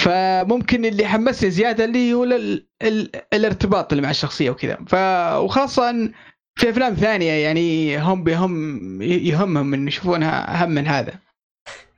فممكن 0.02 0.86
اللي 0.86 1.06
حمسني 1.08 1.50
زيادة 1.50 1.86
اللي 1.86 2.14
هو 2.14 2.24
ال- 2.24 2.68
ال- 2.82 3.10
الارتباط 3.34 3.94
اللي 3.94 4.04
مع 4.04 4.10
الشخصية 4.10 4.50
وكذا 4.50 4.78
ف 4.88 4.96
وخاصة 5.44 6.10
في 6.56 6.70
أفلام 6.70 6.94
ثانية 6.94 7.32
يعني 7.32 7.98
هم 7.98 8.24
بهم 8.24 9.02
يهمهم 9.02 9.74
إن 9.74 9.88
يشوفونها 9.88 10.64
أهم 10.64 10.70
من 10.72 10.88
هذا 10.88 11.25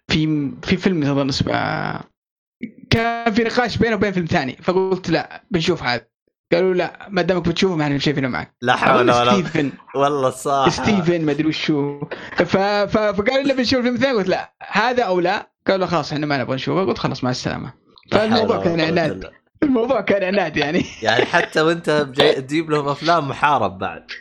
في 0.08 0.52
في 0.64 0.78
فيلم 0.78 1.04
اظن 1.04 1.30
اسمه 1.30 2.02
كان 2.90 3.34
في 3.34 3.44
نقاش 3.44 3.78
بينه 3.78 3.96
وبين 3.96 4.12
فيلم 4.12 4.26
ثاني 4.26 4.58
فقلت 4.62 5.10
لا 5.10 5.44
بنشوف 5.52 5.84
هذا. 5.84 6.08
قالوا 6.54 6.74
لا 6.74 7.08
ما 7.10 7.22
دامك 7.22 7.48
بتشوفه 7.48 7.76
ما 7.76 7.84
إحنا 7.84 7.98
شايفينه 7.98 8.28
معك. 8.28 8.56
لا 8.62 8.76
حول 8.76 9.02
ولا 9.02 9.14
قوة. 9.14 9.42
ستيفن. 9.42 9.72
والله 9.96 10.30
صح 10.30 10.70
ستيفن 10.70 11.26
ما 11.26 11.32
أدري 11.32 11.48
وشو. 11.48 12.00
ف... 12.36 12.58
ف... 12.58 12.98
فقالوا 12.98 13.44
لنا 13.44 13.54
بنشوف 13.54 13.80
الفيلم 13.80 13.96
الثاني؟ 13.96 14.14
قلت 14.18 14.28
لا. 14.28 14.54
هذا 14.72 15.04
أو 15.04 15.20
لا؟ 15.20 15.52
قالوا 15.68 15.88
خلاص 15.88 16.14
إحنا 16.14 16.26
ما 16.26 16.38
نبغى 16.38 16.56
نشوفه. 16.56 16.86
قلت 16.86 16.98
خلاص 16.98 17.24
مع 17.24 17.30
السلامة. 17.30 17.74
لا 18.12 18.18
فالموضوع 18.18 18.64
كان 18.64 18.82
عناد. 18.82 19.32
الموضوع 19.64 20.02
كان 20.02 20.24
عناد 20.24 20.58
يعني. 20.58 20.86
يعني 21.02 21.26
حتى 21.26 21.62
وأنت 21.62 21.90
تجيب 22.38 22.70
لهم 22.72 22.88
أفلام 22.88 23.28
محارب 23.28 23.78
بعد. 23.78 24.12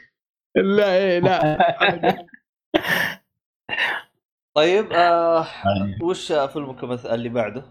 لا 0.57 0.97
إيه 0.97 1.19
لا. 1.19 1.59
طيب 4.57 4.93
آه 4.93 5.47
وش 6.03 6.33
فيلمكم 6.33 6.93
اللي 6.93 7.29
بعده؟ 7.29 7.65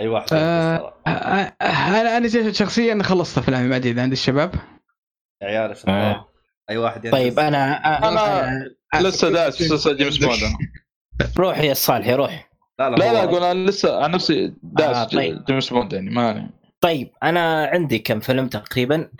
أي 0.00 0.08
واحد 0.08 0.26
آه، 0.32 0.94
أنا 1.06 2.16
أنا 2.16 2.52
شخصيا 2.52 3.02
خلصت 3.02 3.38
افلامي 3.38 3.68
ما 3.68 3.76
ادري 3.76 3.90
اذا 3.90 4.02
عند 4.02 4.12
الشباب 4.12 4.54
يا 5.42 5.46
عيال 5.46 5.74
آه. 5.88 6.28
أي 6.70 6.76
واحد 6.76 7.04
ينجز. 7.04 7.18
طيب 7.18 7.38
أنا 7.38 7.82
أنا- 8.00 9.00
لسه 9.02 9.30
داس 9.30 9.62
لسه 9.62 9.92
جيمس 9.92 10.16
بوند. 10.18 10.40
روح 11.38 11.58
يا 11.58 11.74
صالحي 11.74 12.14
روح 12.14 12.50
لا 12.78 12.90
لا, 12.90 12.96
لا 12.96 13.24
أقول 13.24 13.42
أنا 13.42 13.70
لسه 13.70 14.04
عن 14.04 14.10
نفسي 14.10 14.54
داس 14.62 14.96
آه، 14.96 15.04
طيب. 15.04 15.44
جيمس 15.44 15.72
بوند 15.72 15.92
يعني 15.92 16.10
ما 16.10 16.50
طيب 16.80 17.10
أنا 17.22 17.66
عندي 17.66 17.98
كم 17.98 18.20
فيلم 18.20 18.48
تقريبا 18.48 19.10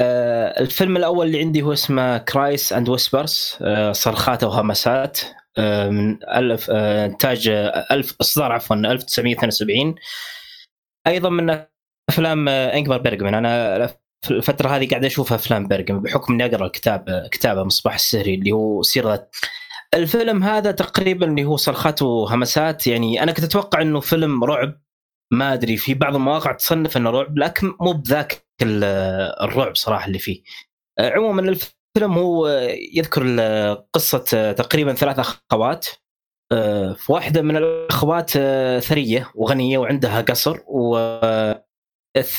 آه 0.00 0.60
الفيلم 0.60 0.96
الأول 0.96 1.26
اللي 1.26 1.40
عندي 1.40 1.62
هو 1.62 1.72
اسمه 1.72 2.18
Cries 2.18 2.72
and 2.72 2.88
Whispers 2.88 3.58
آه 3.62 3.92
صرخات 3.92 4.44
وهمسات 4.44 5.20
آه 5.24 5.39
من 5.90 6.24
ألف 6.24 6.70
آه 6.70 7.06
انتاج 7.06 7.48
آه، 7.48 7.86
ألف 7.90 8.14
أصدار 8.20 8.52
عفوا 8.52 8.76
1972 8.76 9.94
أيضا 11.06 11.28
من 11.28 11.64
أفلام 12.10 12.48
آه 12.48 12.74
إنجمار 12.74 12.98
بيرجمان 12.98 13.86
في 14.24 14.30
الفترة 14.30 14.68
هذه 14.68 14.88
قاعد 14.88 15.04
أشوف 15.04 15.32
أفلام 15.32 15.68
بيرجمان 15.68 16.02
بحكم 16.02 16.32
إني 16.34 16.44
أقرأ 16.46 16.66
الكتاب 16.66 17.28
كتابه 17.32 17.64
مصباح 17.64 17.94
السحري 17.94 18.34
اللي 18.34 18.52
هو 18.52 18.82
سيرة 18.82 19.28
الفيلم 19.94 20.42
هذا 20.42 20.70
تقريبا 20.70 21.26
اللي 21.26 21.44
هو 21.44 21.56
صرخات 21.56 22.02
وهمسات. 22.02 22.86
يعني 22.86 23.22
أنا 23.22 23.32
كنت 23.32 23.44
أتوقع 23.44 23.82
إنه 23.82 24.00
فيلم 24.00 24.44
رعب. 24.44 24.80
ما 25.32 25.52
أدري 25.52 25.76
في 25.76 25.94
بعض 25.94 26.14
المواقع 26.14 26.52
تصنف 26.52 26.96
إنه 26.96 27.10
رعب 27.10 27.38
لكن 27.38 27.72
مو 27.80 27.92
بذاك 27.92 28.46
ال- 28.62 28.84
الرعب 29.42 29.76
صراحة 29.76 30.06
اللي 30.06 30.18
فيه. 30.18 30.42
آه، 30.98 31.10
عموما 31.10 31.42
الفيلم 31.42 31.72
هو 31.98 32.46
آه، 32.46 32.76
يذكر 32.94 33.40
قصة 33.92 34.24
آه، 34.34 34.52
تقريبا 34.52 34.94
ثلاث 34.94 35.18
أخوات. 35.18 35.86
آه، 36.52 36.96
واحدة 37.08 37.42
من 37.42 37.56
الأخوات 37.56 38.32
آه، 38.36 38.78
ثرية 38.80 39.30
وغنية 39.34 39.78
وعندها 39.78 40.20
قصر 40.20 40.58
و 40.66 40.96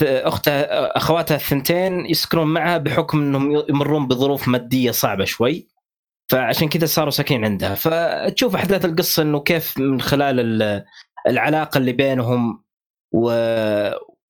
اختها 0.04 0.98
أخواتها 0.98 1.36
الثنتين 1.36 2.06
يسكنون 2.06 2.48
معها 2.48 2.78
بحكم 2.78 3.20
إنهم 3.22 3.64
يمرون 3.70 4.08
بظروف 4.08 4.48
مادية 4.48 4.92
صعبة 4.92 5.26
شوي. 5.26 5.68
فعشان 6.32 6.70
كذا 6.70 6.86
صاروا 6.86 7.12
ساكنين 7.12 7.46
عندها. 7.46 7.76
فتشوف 7.76 8.56
أحداث 8.56 8.86
القصة 8.86 9.24
إنه 9.24 9.40
كيف 9.40 9.78
من 9.78 10.02
خلال 10.02 10.40
ال- 10.40 10.84
العلاقة 11.28 11.78
اللي 11.78 11.92
بينهم 11.92 12.64
و 13.14 13.32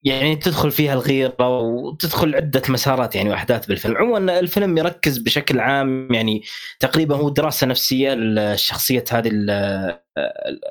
يعني 0.04 0.36
تدخل 0.36 0.72
فيها 0.72 0.94
الغيرة 0.94 1.50
وتدخل 1.60 2.36
عدة 2.36 2.62
مسارات 2.70 3.16
يعني 3.16 3.30
وأحداث 3.30 3.66
بالفيلم، 3.66 3.98
عموما 3.98 4.40
الفيلم 4.40 4.78
يركز 4.78 5.18
بشكل 5.18 5.60
عام 5.60 6.14
يعني 6.14 6.44
تقريبا 6.80 7.16
هو 7.16 7.30
دراسة 7.30 7.68
نفسية 7.68 8.14
لشخصية 8.14 9.04
هذه 9.12 9.30
ال- 9.34 10.00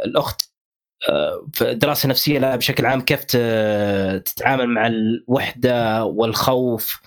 الأخت. 0.05 0.51
آه، 1.09 1.47
دراسة 1.73 2.09
نفسية 2.09 2.39
لها 2.39 2.57
بشكل 2.57 2.87
عام 2.87 3.01
كيف 3.01 3.25
تتعامل 4.25 4.69
مع 4.69 4.87
الوحدة 4.87 6.05
والخوف. 6.05 7.01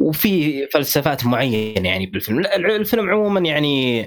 وفي 0.00 0.66
فلسفات 0.66 1.26
معينة 1.26 1.88
يعني 1.88 2.06
بالفيلم، 2.06 2.38
الفيلم 2.56 3.10
عموما 3.10 3.40
يعني 3.40 4.02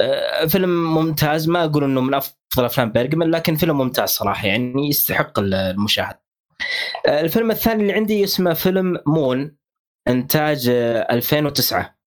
آه، 0.00 0.46
فيلم 0.46 0.94
ممتاز. 0.94 1.48
ما 1.48 1.64
أقول 1.64 1.84
إنه 1.84 2.00
من 2.00 2.14
أفضل 2.14 2.64
أفلام 2.64 2.92
بيرجمان 2.92 3.30
لكن 3.30 3.56
فيلم 3.56 3.78
ممتاز 3.78 4.08
صراحة 4.08 4.46
يعني 4.48 4.88
يستحق 4.88 5.38
المشاهدة. 5.38 6.27
آه، 7.06 7.20
الفيلم 7.20 7.50
الثاني 7.50 7.82
اللي 7.82 7.92
عندي 7.92 8.24
اسمه 8.24 8.54
فيلم 8.54 8.98
Moon 9.06 9.56
إنتاج 10.08 10.68
آه، 10.68 11.14
2009 11.14 11.98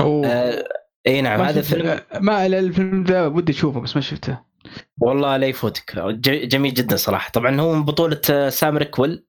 أوه. 0.00 0.26
آه، 0.26 0.64
إي 1.06 1.20
نعم 1.20 1.40
هذا 1.40 1.62
فيلم 1.62 2.00
ما 2.20 2.46
الفيلم 2.46 3.04
ذا 3.04 3.26
ودي 3.26 3.52
أشوفه 3.52 3.80
بس 3.80 3.96
ما 3.96 4.02
شفته. 4.02 4.40
والله 5.00 5.36
لا 5.36 5.46
يفوتك. 5.46 5.98
جميل 6.26 6.74
جدا 6.74 6.96
صراحة. 6.96 7.30
طبعا 7.30 7.60
هو 7.60 7.74
من 7.74 7.84
بطولة 7.84 8.20
آه، 8.30 8.48
سام 8.48 8.76
ريكويل 8.78 9.26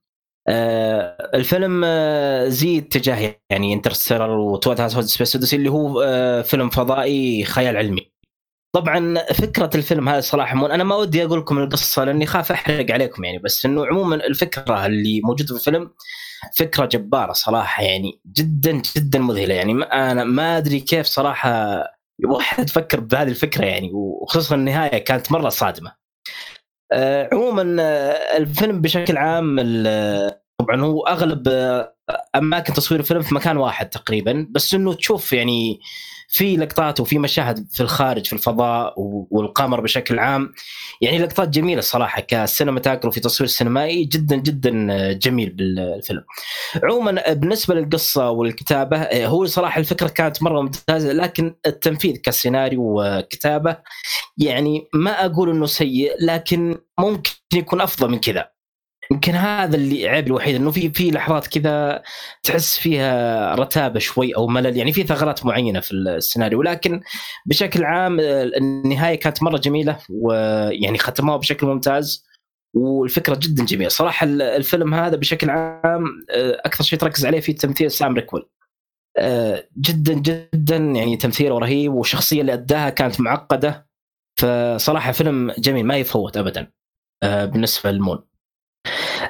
آه، 0.48 1.30
الفيلم 1.34 1.82
آه، 1.84 2.48
زي 2.48 2.78
اتجاه 2.78 3.40
يعني 3.50 3.74
Interstellar 3.74 4.30
و 4.30 4.43
Two 4.43 4.80
Thousand 4.80 4.94
Space 4.94 5.54
اللي 5.54 5.70
هو 5.70 6.02
آه، 6.02 6.42
فيلم 6.42 6.70
فضائي 6.70 7.44
خيال 7.44 7.76
علمي. 7.76 8.12
طبعا 8.72 9.14
فكرة 9.32 9.70
الفيلم 9.74 10.08
هذا 10.08 10.20
صراحة 10.20 10.54
Moon 10.56 10.70
أنا 10.70 10.84
ما 10.84 10.94
ودي 10.94 11.24
أقول 11.24 11.38
لكم 11.38 11.58
القصة 11.58 12.04
لأني 12.04 12.26
خاف 12.26 12.52
أحرق 12.52 12.90
عليكم 12.90 13.24
يعني 13.24 13.38
بس 13.38 13.66
إنه 13.66 13.86
عموما 13.86 14.14
الفكرة 14.16 14.86
اللي 14.86 15.20
موجودة 15.24 15.46
في 15.46 15.52
الفيلم 15.60 15.90
فكرة 16.56 16.86
جبارة 16.86 17.32
صراحة 17.32 17.82
يعني 17.82 18.20
جدا 18.26 18.82
جدا 18.96 19.18
مذهلة 19.18 19.54
يعني 19.54 19.74
ما 19.74 20.10
أنا 20.12 20.24
ما 20.24 20.58
أدري 20.58 20.80
كيف 20.80 21.06
صراحة 21.06 21.84
واحد 22.24 22.70
فكر 22.70 23.00
بهذه 23.00 23.28
الفكرة 23.28 23.64
يعني 23.64 23.90
وخصوصا 23.94 24.54
النهاية 24.54 24.98
كانت 24.98 25.32
مرة 25.32 25.48
صادمة. 25.48 25.92
آه، 26.92 27.28
عموما 27.32 27.62
الفيلم 28.36 28.80
بشكل 28.80 29.16
عام 29.16 29.56
طبعا 30.60 30.80
هو 30.80 31.02
أغلب 31.02 31.48
أماكن 32.36 32.72
تصوير 32.72 33.00
الفيلم 33.00 33.22
في 33.22 33.34
مكان 33.34 33.56
واحد 33.56 33.88
تقريبا 33.88 34.46
بس 34.50 34.74
إنه 34.74 34.94
تشوف 34.94 35.32
يعني 35.32 35.80
في 36.28 36.56
لقطات 36.56 37.00
وفي 37.00 37.18
مشاهد 37.18 37.66
في 37.72 37.80
الخارج 37.80 38.26
في 38.26 38.32
الفضاء 38.32 38.94
والقمر 39.30 39.80
بشكل 39.80 40.18
عام 40.18 40.52
يعني 41.00 41.18
لقطات 41.18 41.48
جميلة 41.48 41.78
الصراحة 41.78 42.20
كسينماتوجرافي 42.20 43.10
في 43.14 43.20
تصوير 43.20 43.48
سينمائي 43.48 44.04
جدا 44.04 44.36
جدا 44.36 45.12
جميل 45.12 45.50
بالفيلم. 45.50 46.24
عموما 46.84 47.32
بالنسبة 47.32 47.74
للقصة 47.74 48.30
والكتابة 48.30 49.26
هو 49.26 49.46
صراحة 49.46 49.78
الفكرة 49.80 50.08
كانت 50.08 50.42
مرة 50.42 50.60
ممتازة 50.62 51.12
لكن 51.12 51.54
التنفيذ 51.66 52.16
كسيناريو 52.16 52.82
وكتابة 52.82 53.76
يعني 54.38 54.88
ما 54.94 55.24
أقول 55.24 55.50
إنه 55.50 55.66
سيء 55.66 56.12
لكن 56.20 56.78
ممكن 56.98 57.30
يكون 57.54 57.80
أفضل 57.80 58.10
من 58.10 58.18
كذا 58.20 58.57
يمكن 59.12 59.32
هذا 59.34 59.76
اللي 59.76 60.08
عيب 60.08 60.26
الوحيد 60.26 60.54
إنه 60.54 60.70
في 60.70 60.90
في 60.90 61.10
لحظات 61.10 61.46
كذا 61.46 62.02
تحس 62.42 62.78
فيها 62.78 63.54
رتابة 63.54 63.98
شوي 63.98 64.36
أو 64.36 64.46
ملل 64.46 64.76
يعني 64.76 64.92
في 64.92 65.02
ثغرات 65.02 65.46
معينة 65.46 65.80
في 65.80 65.92
السيناريو 65.92 66.58
ولكن 66.58 67.00
بشكل 67.46 67.84
عام 67.84 68.20
النهاية 68.20 69.14
كانت 69.20 69.42
مرة 69.42 69.58
جميلة 69.58 69.98
ويعني 70.10 70.98
ختموها 70.98 71.36
بشكل 71.36 71.66
ممتاز 71.66 72.24
والفكرة 72.74 73.38
جدا 73.42 73.64
جميلة. 73.64 73.88
صراحة 73.88 74.24
ال- 74.26 74.42
الفيلم 74.42 74.94
هذا 74.94 75.16
بشكل 75.16 75.50
عام 75.50 76.04
آه، 76.30 76.60
أكثر 76.64 76.84
شيء 76.84 76.98
تركز 76.98 77.26
عليه 77.26 77.40
في 77.40 77.52
تمثيل 77.52 77.90
سام 77.90 78.14
ريكويل 78.14 78.42
آه، 79.18 79.68
جدا 79.78 80.14
جدا 80.14 80.76
يعني 80.76 81.16
تمثيله 81.16 81.58
رهيب 81.58 81.92
والشخصيه 81.92 82.40
اللي 82.40 82.52
أداها 82.52 82.90
كانت 82.90 83.20
معقدة 83.20 83.88
فصراحة 84.40 85.12
فيلم 85.12 85.50
جميل 85.58 85.86
ما 85.86 85.96
يفوت 85.96 86.36
ابدا 86.36 86.70
آه، 87.22 87.44
بالنسبة 87.44 87.90
لل 87.90 88.01
Moon. 88.01 88.27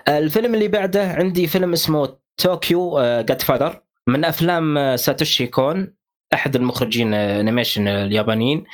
الفيلم 0.08 0.54
اللي 0.54 0.68
بعده 0.68 1.12
عندي 1.12 1.46
فيلم 1.46 1.72
اسمه 1.72 2.16
Tokyo 2.42 2.98
Godfather 3.00 3.82
من 4.06 4.24
أفلام 4.24 4.78
آه، 4.78 4.96
ساتوشي 4.96 5.46
كون 5.46 5.94
أحد 6.34 6.56
المخرجين 6.56 7.14
آه، 7.14 7.40
animation 7.40 7.88
اليابانيين. 7.88 8.64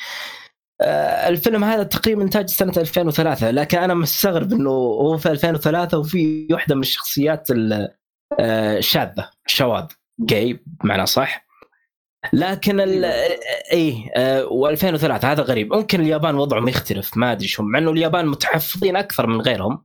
آه، 0.81 1.29
الفيلم 1.29 1.65
هذا 1.65 1.83
تقريبا 1.83 2.23
انتاج 2.23 2.49
سنة 2.49 2.73
2003 2.77 3.51
لكن 3.51 3.79
أنا 3.79 3.95
مستغرب 3.95 4.53
إنه 4.53 4.71
هو 4.71 5.17
في 5.19 5.31
2003 5.31 5.99
وفي 5.99 6.49
واحدة 6.53 6.75
من 6.75 6.81
الشخصيات 6.81 7.51
ال- 7.51 7.89
آه، 8.41 8.79
الشاذه 8.79 9.31
شواذ 9.47 9.85
جاي 10.21 10.63
بمعنى 10.67 11.07
أصح. 11.07 11.45
لكن 12.33 12.81
ال 12.81 13.05
اي 13.73 14.05
و2003 14.77 15.25
هذا 15.25 15.43
غريب. 15.43 15.75
ممكن 15.75 16.01
اليابان 16.01 16.35
وضعهم 16.35 16.69
يختلف 16.69 17.17
ما 17.17 17.33
أدري 17.33 17.49
شو 17.49 17.63
مع 17.63 17.79
إنه 17.79 17.91
اليابان 17.91 18.27
متحفظين 18.27 18.97
أكثر 18.97 19.27
من 19.27 19.41
غيرهم. 19.41 19.85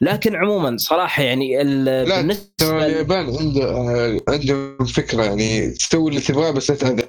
لكن 0.00 0.36
عموما 0.36 0.76
صراحة 0.76 1.22
يعني 1.22 1.60
ال- 1.62 1.84
لا، 1.84 2.16
بالنسبة 2.20 2.86
اليابان 2.86 3.36
عنده 3.36 3.64
آه، 3.70 4.20
عندهم 4.28 4.84
فكرة 4.84 5.24
يعني 5.24 5.70
تسوي 5.70 6.10
اللي 6.10 6.20
تبغاه 6.20 6.50
بس 6.50 6.70
لا 6.70 6.76
تعدى 6.76 7.02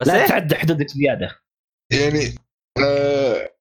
بس 0.00 0.08
لا 0.08 0.20
إيه؟ 0.22 0.26
تعدى 0.26 0.54
حدودك 0.54 0.86
زيادة. 0.88 1.36
يعني 1.92 2.34
آه، 2.84 3.54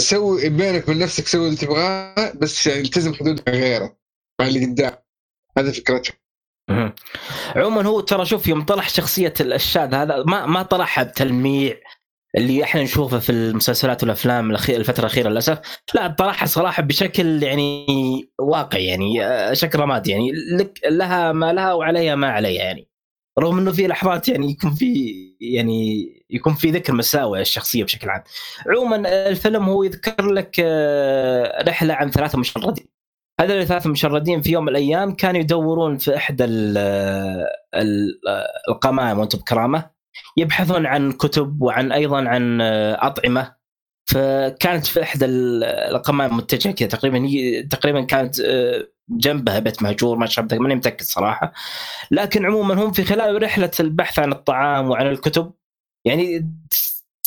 سوي 0.00 0.48
بينك 0.48 0.88
من 0.88 0.98
نفسك 0.98 1.26
سوي 1.26 1.46
اللي 1.46 1.56
تبغاه 1.56 2.32
بس 2.34 2.66
يعني 2.66 2.80
التزم 2.80 3.14
حدودك 3.14 3.48
غيره 3.48 3.96
مع 4.40 4.46
اللي 4.46 4.64
قدام. 4.66 4.92
هذه 5.58 5.70
فكرته 5.70 6.12
عموما 7.56 7.88
هو 7.88 8.00
ترى 8.00 8.24
شوف 8.24 8.46
يوم 8.46 8.62
طرح 8.64 8.88
شخصية 8.88 9.34
الشاذ 9.40 9.94
هذا 9.94 10.24
ما 10.26 10.46
ما 10.46 10.62
طرحها 10.62 11.04
بتلميع 11.04 11.76
اللي 12.36 12.64
إحنا 12.64 12.82
نشوفه 12.82 13.18
في 13.18 13.30
المسلسلات 13.32 14.02
والأفلام 14.02 14.50
الفترة 14.50 15.00
الأخيرة 15.00 15.28
للأسف 15.28 15.58
لا 15.94 16.08
طرحها 16.08 16.46
صراحة 16.46 16.82
بشكل 16.82 17.42
يعني 17.42 17.86
واقعي 18.38 18.86
يعني 18.86 19.24
آه، 19.24 19.52
شكل 19.52 19.78
رمادي 19.78 20.10
يعني 20.10 20.32
لك 20.52 20.78
لها 20.90 21.32
ما 21.32 21.52
لها 21.52 21.72
وعليها 21.72 22.14
ما 22.14 22.30
عليها 22.30 22.62
يعني 22.62 22.88
رغم 23.38 23.58
إنه 23.58 23.72
في 23.72 23.86
لحظات 23.86 24.28
يعني 24.28 24.50
يكون 24.50 24.74
في 24.74 25.14
يعني 25.40 26.06
يكون 26.30 26.54
في 26.54 26.70
ذكر 26.70 26.92
مساوئ 26.92 27.40
الشخصيه 27.40 27.84
بشكل 27.84 28.10
عام. 28.10 28.22
عموما 28.66 29.28
الفيلم 29.28 29.64
هو 29.68 29.82
يذكر 29.82 30.32
لك 30.32 30.56
آه، 30.64 31.64
رحلة 31.68 31.94
عن 31.94 32.10
ثلاثة 32.10 32.38
مشردين. 32.38 32.99
هذول 33.40 33.60
الثلاثه 33.60 33.90
مشردين 33.90 34.42
في 34.42 34.52
يوم 34.52 34.64
من 34.64 34.68
الأيام 34.68 35.14
كانوا 35.14 35.40
يدورون 35.40 35.96
في 35.96 36.16
إحدى 36.16 36.44
ال- 36.44 36.78
ال- 37.74 38.20
القمائم 38.68 39.18
وأنتم 39.18 39.38
بكرامة 39.38 39.90
يبحثون 40.36 40.86
عن 40.86 41.12
كتب 41.12 41.62
وعن 41.62 41.92
أيضا 41.92 42.28
عن 42.28 42.60
أطعمة. 42.60 43.60
فكانت 44.10 44.86
في 44.86 45.02
إحدى 45.02 45.24
ال- 45.24 45.64
القمائم 45.64 46.36
متجهة 46.36 46.72
كذا 46.72 46.88
تقريبا 46.88 47.26
هي 47.26 47.62
تقريبا 47.62 48.00
كانت 48.00 48.40
آه، 48.40 48.86
جنبها 49.08 49.58
بيت 49.58 49.82
مهجور 49.82 50.16
ما 50.16 50.26
شابه 50.26 50.58
ماني 50.58 50.74
متأكد 50.74 51.02
صراحة. 51.02 51.52
لكن 52.10 52.46
عموما 52.46 52.74
هم 52.74 52.92
في 52.92 53.04
خلال 53.04 53.42
رحلة 53.42 53.70
البحث 53.80 54.18
عن 54.18 54.32
الطعام 54.32 54.90
وعن 54.90 55.06
الكتب 55.06 55.52
يعني 56.04 56.50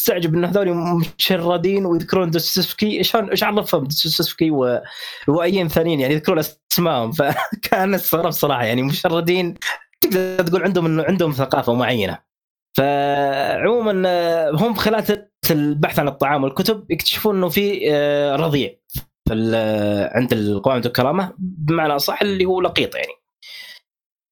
تستعجب 0.04 0.36
إن 0.36 0.46
هذول 0.46 1.02
مشردين 1.20 1.86
ويذكرون 1.86 2.32
دوستويفسكي. 2.32 3.04
شلون 3.04 3.30
إيش 3.30 3.44
عرفهم 3.44 3.84
دوستويفسكي 3.84 4.52
وروائيين 4.52 5.68
ثانيين؟ 5.68 6.00
يعني 6.00 6.14
يذكرون 6.14 6.40
أسمائهم. 6.72 7.12
فكان 7.18 7.94
استغرب 7.94 8.32
صراحة 8.32 8.64
يعني 8.64 8.82
مشردين 8.82 9.54
تقدر 10.02 10.48
تقول 10.48 10.64
عندهم 10.64 10.86
انه 10.86 11.04
عندهم 11.04 11.32
ثقافة 11.32 11.74
معينة. 11.74 12.18
فعموما 12.78 14.04
آه، 14.06 14.52
هم 14.52 14.74
خلال 14.74 15.28
البحث 15.52 16.00
عن 16.00 16.08
الطعام 16.08 16.44
والكتب 16.44 16.92
يكتشفون 16.92 17.36
إنه 17.36 17.50
في 17.50 17.92
آه، 17.92 18.36
رضيع 18.36 18.70
في 19.28 19.34
عند 20.12 20.34
القوائم 20.34 20.82
الكرامه 20.86 21.34
بمعنى 21.38 21.96
أصح 21.96 22.22
اللي 22.22 22.46
هو 22.46 22.62
لقيط 22.62 22.96
يعني. 22.96 23.23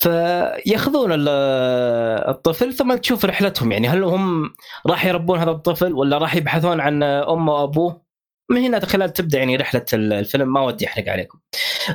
فياخذون 0.01 1.11
ال- 1.11 1.29
الطفل 2.29 2.73
ثم 2.73 2.95
تشوف 2.95 3.25
رحلتهم. 3.25 3.71
يعني 3.71 3.87
هل 3.87 4.03
هم 4.03 4.53
راح 4.87 5.05
يربون 5.05 5.39
هذا 5.39 5.51
الطفل 5.51 5.93
ولا 5.93 6.17
راح 6.17 6.35
يبحثون 6.35 6.79
عن 6.79 7.03
امه 7.03 7.53
وأبوه؟ 7.53 8.01
من 8.51 8.57
هنا 8.57 8.85
خلال 8.85 9.13
تبدأ 9.13 9.37
يعني 9.37 9.55
رحلة 9.55 9.85
الفيلم. 9.93 10.53
ما 10.53 10.61
ودي 10.61 10.87
أحرق 10.87 11.09
عليكم. 11.09 11.39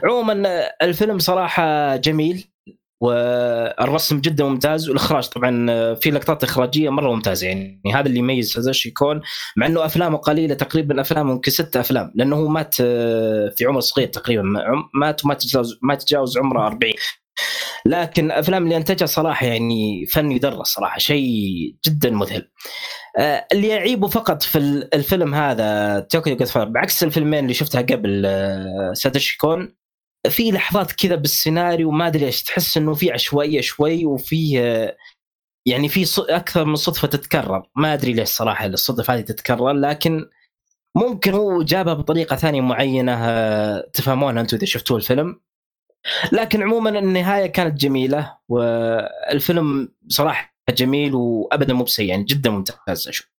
عموما 0.05 0.63
الفيلم 0.83 1.19
صراحة 1.19 1.97
جميل 1.97 2.45
والرسم 3.03 4.21
جدا 4.21 4.45
ممتاز 4.45 4.89
والإخراج 4.89 5.29
طبعا 5.29 5.95
في 5.95 6.11
لقطات 6.11 6.45
إخراجية 6.45 6.91
مرة 6.91 7.15
ممتازة. 7.15 7.47
يعني 7.47 7.81
هذا 7.95 8.07
اللي 8.07 8.19
يميز 8.19 8.53
سازوشي 8.53 8.91
كون 8.91 9.21
مع 9.57 9.67
إنه 9.67 9.85
أفلامه 9.85 10.19
قليلة 10.19 10.55
تقريبا 10.55 11.01
أفلامه 11.01 11.33
يمكن 11.33 11.51
ست 11.51 11.77
أفلام. 11.77 12.13
لأنه 12.15 12.37
هو 12.37 12.49
مات 12.49 12.75
في 12.75 13.65
عمر 13.69 13.81
صغير 13.81 14.09
تقريبا. 14.09 14.43
مات 14.95 15.25
وما 15.25 15.35
تجاوز 15.35 15.79
ما 15.83 15.95
تجاوز 15.95 16.39
عمره 16.39 16.67
40 16.67 16.93
لكن 17.87 18.25
الافلام 18.25 18.65
اللي 18.65 18.77
أنتجها 18.77 19.07
صراحة 19.07 19.47
يعني 19.47 20.07
فن 20.07 20.33
يدرس 20.33 20.67
صراحة 20.67 20.99
شيء 20.99 21.27
جدا 21.87 22.11
مذهل. 22.11 22.49
آه، 23.19 23.47
اللي 23.53 23.69
يعيبه 23.69 24.09
فقط 24.09 24.43
في 24.43 24.59
الفيلم 24.95 25.35
هذا 25.35 26.01
Tokyo 26.01 26.37
God 26.37 26.73
بعكس 26.73 27.03
الفيلمين 27.03 27.45
اللي 27.45 27.55
شفتها 27.55 27.83
قبل 27.83 28.23
آه، 28.27 28.93
ساتوشي 28.93 29.39
كون 29.39 29.77
في 30.31 30.51
لحظات 30.51 30.93
كذا 30.93 31.15
بالسيناريو 31.15 31.91
ما 31.91 32.07
أدري 32.07 32.27
إيش 32.27 32.43
تحس 32.43 32.77
إنه 32.77 32.95
في 32.95 33.13
عشوائية 33.13 33.61
شوي 33.61 34.07
وفي 34.07 34.61
آه، 34.61 34.97
يعني 35.67 35.89
في 35.89 36.07
أكثر 36.19 36.65
من 36.65 36.77
صدفة 36.77 37.09
تتكرر 37.09 37.63
ما 37.77 37.95
أدري 37.95 38.13
ليش 38.13 38.29
صراحة 38.29 38.67
الصدف 38.67 39.11
هذه 39.11 39.21
تتكرر 39.21 39.73
لكن 39.73 40.25
ممكن 40.97 41.33
هو 41.33 41.63
جابها 41.63 41.95
بطريقة 41.95 42.37
ثانية 42.37 42.61
معينة 42.61 43.81
تفهمونها 43.81 44.43
أنتم 44.43 44.57
إذا 44.57 44.67
شفتوا 44.67 44.97
الفيلم 44.97 45.41
لكن 46.33 46.63
عموما 46.63 46.99
النهاية 46.99 47.47
كانت 47.47 47.81
جميلة 47.81 48.39
والفيلم 48.49 49.89
صراحة 50.09 50.57
جميل 50.71 51.15
وابدا 51.15 51.75
مو 51.75 51.85
بسيء 51.85 52.09
يعني 52.09 52.25
جدا 52.25 52.51
ممتاز 52.51 53.09
أشوف. 53.09 53.31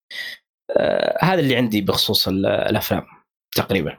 آه 0.78 1.18
هذا 1.22 1.40
اللي 1.40 1.56
عندي 1.56 1.82
بخصوص 1.82 2.28
ال- 2.28 2.46
الأفلام 2.46 3.04
تقريبا. 3.56 3.98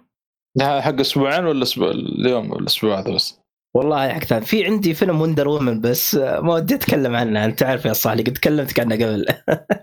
ده 0.57 0.81
حق 0.81 1.01
أسبوعين 1.01 1.45
ولا 1.47 1.62
أسبوع 1.62 1.90
اليوم 1.90 2.51
ولا 2.51 2.61
الأسبوع 2.61 2.99
هذا 3.01 3.15
بس؟ 3.15 3.40
والله 3.77 4.09
حق 4.15 4.24
ثاني 4.24 4.45
في 4.45 4.65
عندي 4.65 4.95
فيلم 4.95 5.20
Wonder 5.20 5.49
Woman 5.49 5.81
بس 5.81 6.15
ما 6.15 6.55
ودي 6.55 6.74
أتكلم 6.74 7.16
عنه. 7.16 7.45
أنت 7.45 7.62
عارف 7.62 7.85
يا 7.85 7.93
صالح 7.93 8.20
قد 8.20 8.32
تكلمت 8.32 8.81
عنه 8.81 8.95
قبل. 8.95 9.27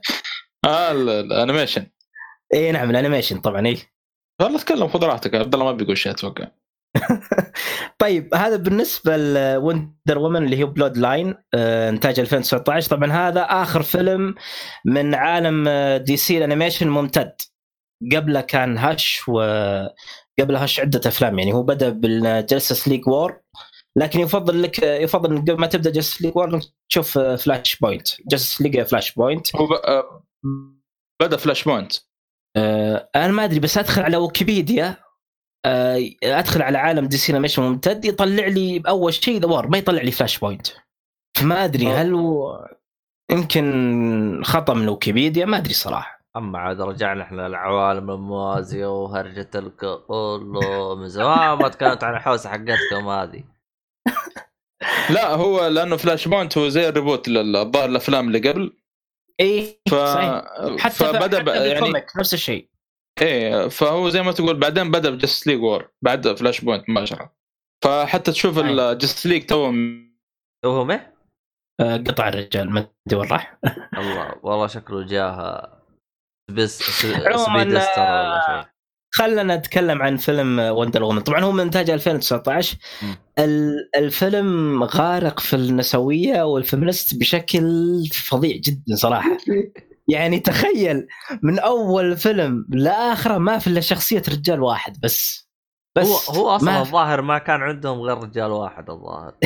آه 0.66 0.92
ال- 0.92 1.10
ال 1.10 1.17
animation 1.17 1.86
اي 2.54 2.72
نعم 2.72 2.90
ال 2.90 2.95
animation 2.95 3.42
طبعا 3.42 3.68
اي 3.68 3.78
والله 4.42 4.60
تكلم 4.60 4.88
خذ 4.88 5.04
راحتك. 5.04 5.36
عبد 5.36 5.54
الله 5.54 5.66
ما 5.66 5.72
بيقول 5.72 5.98
شيء 5.98 6.12
أتوقع. 6.12 6.48
طيب 8.00 8.36
هذا 8.36 8.56
بالنسبة 8.56 9.18
ل 9.18 9.32
Wonder 9.32 10.18
Woman 10.18 10.44
اللي 10.44 10.58
هي 10.58 10.66
Bloodline 10.66 11.36
آه، 11.54 11.90
إنتاج 11.90 12.20
2019 12.20 12.90
طبعا 12.90 13.12
هذا 13.12 13.42
آخر 13.42 13.84
فيلم 13.84 14.36
من 14.86 15.16
عالم 15.16 15.66
آه، 15.68 15.98
دي 15.98 16.18
سي 16.18 16.38
ال 16.38 16.43
animation 16.43 16.90
ممتد. 16.90 17.36
قبله 18.16 18.42
كان 18.42 18.78
هش 18.78 19.30
وقبل 19.30 20.56
هش 20.56 20.80
عدة 20.80 21.02
أفلام 21.06 21.40
يعني 21.40 21.54
هو 21.54 21.64
بدأ 21.64 21.90
ب 21.90 22.02
Justice 22.02 22.88
League 22.88 23.08
War 23.08 23.40
لكن 23.98 24.20
يفضل 24.20 24.62
لك 24.64 24.80
يفضل 24.84 25.32
انك 25.32 25.50
قبل 25.52 25.62
ما 25.62 25.68
تبدأ 25.68 25.90
Justice 25.90 26.22
League 26.22 26.38
War 26.38 26.60
تشوف 26.90 27.18
آه، 27.18 27.36
Flashpoint 27.36 28.08
Justice 28.28 28.62
League 28.62 28.82
Flashpoint 28.82 29.56
هو. 29.56 29.74
آه، 29.74 30.24
بدأ 31.22 31.38
Flashpoint 31.38 31.94
آه، 32.58 33.10
أنا 33.16 33.28
ما 33.28 33.44
أدري 33.44 33.60
بس 33.60 33.78
أدخل 33.78 34.02
على 34.02 34.18
ويكيبيديا. 34.18 34.88
آه، 34.90 35.05
أدخل 36.24 36.62
على 36.62 36.78
عالم 36.78 37.06
دي 37.06 37.18
سي 37.18 37.32
animation 37.32 37.64
ممتد 37.64 38.06
يطلع 38.06 38.48
لي 38.48 38.84
اول 38.88 39.14
شيء 39.14 39.40
the 39.40 39.48
war 39.48 39.68
ما 39.68 39.78
يطلع 39.78 40.02
لي 40.02 40.12
Flashpoint 40.12 40.68
فما 41.38 41.64
ادري 41.64 41.88
هل 41.88 42.14
هو 42.14 42.66
يمكن 43.32 44.42
خطأ 44.46 44.74
من 44.74 44.90
ويكيبيديا 44.90 45.46
ما 45.46 45.58
أدري 45.58 45.74
صراحة. 45.74 46.16
أما 46.38 46.60
عاد 46.60 46.82
رجعنا 46.82 47.24
إحنا 47.24 47.48
للعوالم 47.48 48.12
الموازية 48.12 49.04
وهرجة 49.04 49.50
الكله 49.56 50.96
من 50.96 51.08
زمان 51.08 51.58
ما 51.58 51.68
تكلمت 51.68 52.04
عن 52.04 52.14
الحوسة 52.14 52.50
حقتكم 52.50 53.10
هذه. 53.10 53.44
لا 55.16 55.36
هو 55.36 55.68
لأنه 55.68 55.98
Flashpoint 55.98 56.58
هو 56.58 56.68
زي 56.68 56.90
ال 56.90 56.95
reboot 56.95 57.28
للظاهر 57.28 57.90
الأفلام 57.90 58.28
اللي 58.28 58.50
قبل. 58.50 58.78
اي 59.40 59.82
ف... 59.90 59.96
صحيح. 59.96 60.44
حتى 60.80 60.96
فبدأ. 60.96 61.40
حتى 61.40 61.68
يعني 61.68 62.06
نفس 62.18 62.34
الشيء. 62.34 62.70
إيه 63.22 63.68
فهو 63.68 64.10
زي 64.10 64.22
ما 64.22 64.32
تقول 64.32 64.60
بعدين 64.60 64.92
بدأ 64.92 65.10
ب 65.10 65.14
Justice 65.14 65.48
League 65.48 65.62
War 65.62 65.90
بعد 66.02 66.36
Flashpoint 66.38 66.90
مباشرة 66.90 67.34
فحتى 67.84 68.32
تشوف. 68.32 68.60
الجست 68.60 69.26
ليج 69.26 69.46
تو 69.46 69.74
توهم 70.64 70.92
إيه؟ 70.92 71.16
آه، 71.82 71.98
قطع 71.98 72.28
الرجال 72.28 72.70
ما 72.72 72.88
أدري 73.08 73.20
وين 73.20 73.30
راح 73.32 73.58
الله 73.98 74.36
والله 74.44 74.68
شكله 74.68 75.06
جاه 75.08 75.72
سبيس 76.52 76.84
س- 76.84 77.06
عموماً، 77.06 77.64
سبيدستر 77.64 78.02
ولا 78.02 78.42
شيء 78.48 78.72
خلنا 79.14 79.56
نتكلم 79.56 80.02
عن 80.02 80.18
فيلم 80.18 80.60
وندر 80.60 81.04
وومن 81.04 81.22
طبعا 81.22 81.40
هو 81.44 81.52
من 81.52 81.60
إنتاج 81.60 81.90
2019 81.90 82.78
مم. 83.04 83.16
ال- 83.40 83.90
الفيلم 83.98 84.84
غارق 84.84 85.40
في 85.40 85.56
النسوية 85.56 86.44
والفيمنست 86.44 87.16
بشكل 87.20 87.64
فظيع 88.14 88.58
جدا 88.58 88.96
صراحة 88.96 89.38
يعني 90.08 90.40
تخيل 90.40 91.08
من 91.44 91.60
أول 91.60 92.18
فيلم 92.18 92.66
لآخره 92.70 93.38
ما 93.38 93.58
في 93.60 93.68
إلا 93.68 93.82
شخصية 93.82 94.24
رجال 94.30 94.62
واحد 94.62 94.98
بس. 95.04 95.50
بس 95.98 96.30
هو 96.30 96.36
هو 96.36 96.50
أصلا 96.56 96.72
ما 96.72 96.80
الظاهر 96.82 97.22
ما 97.22 97.38
كان 97.38 97.62
عندهم 97.62 98.02
غير 98.02 98.18
رجال 98.18 98.52
واحد 98.52 98.90
الظاهر. 98.90 99.34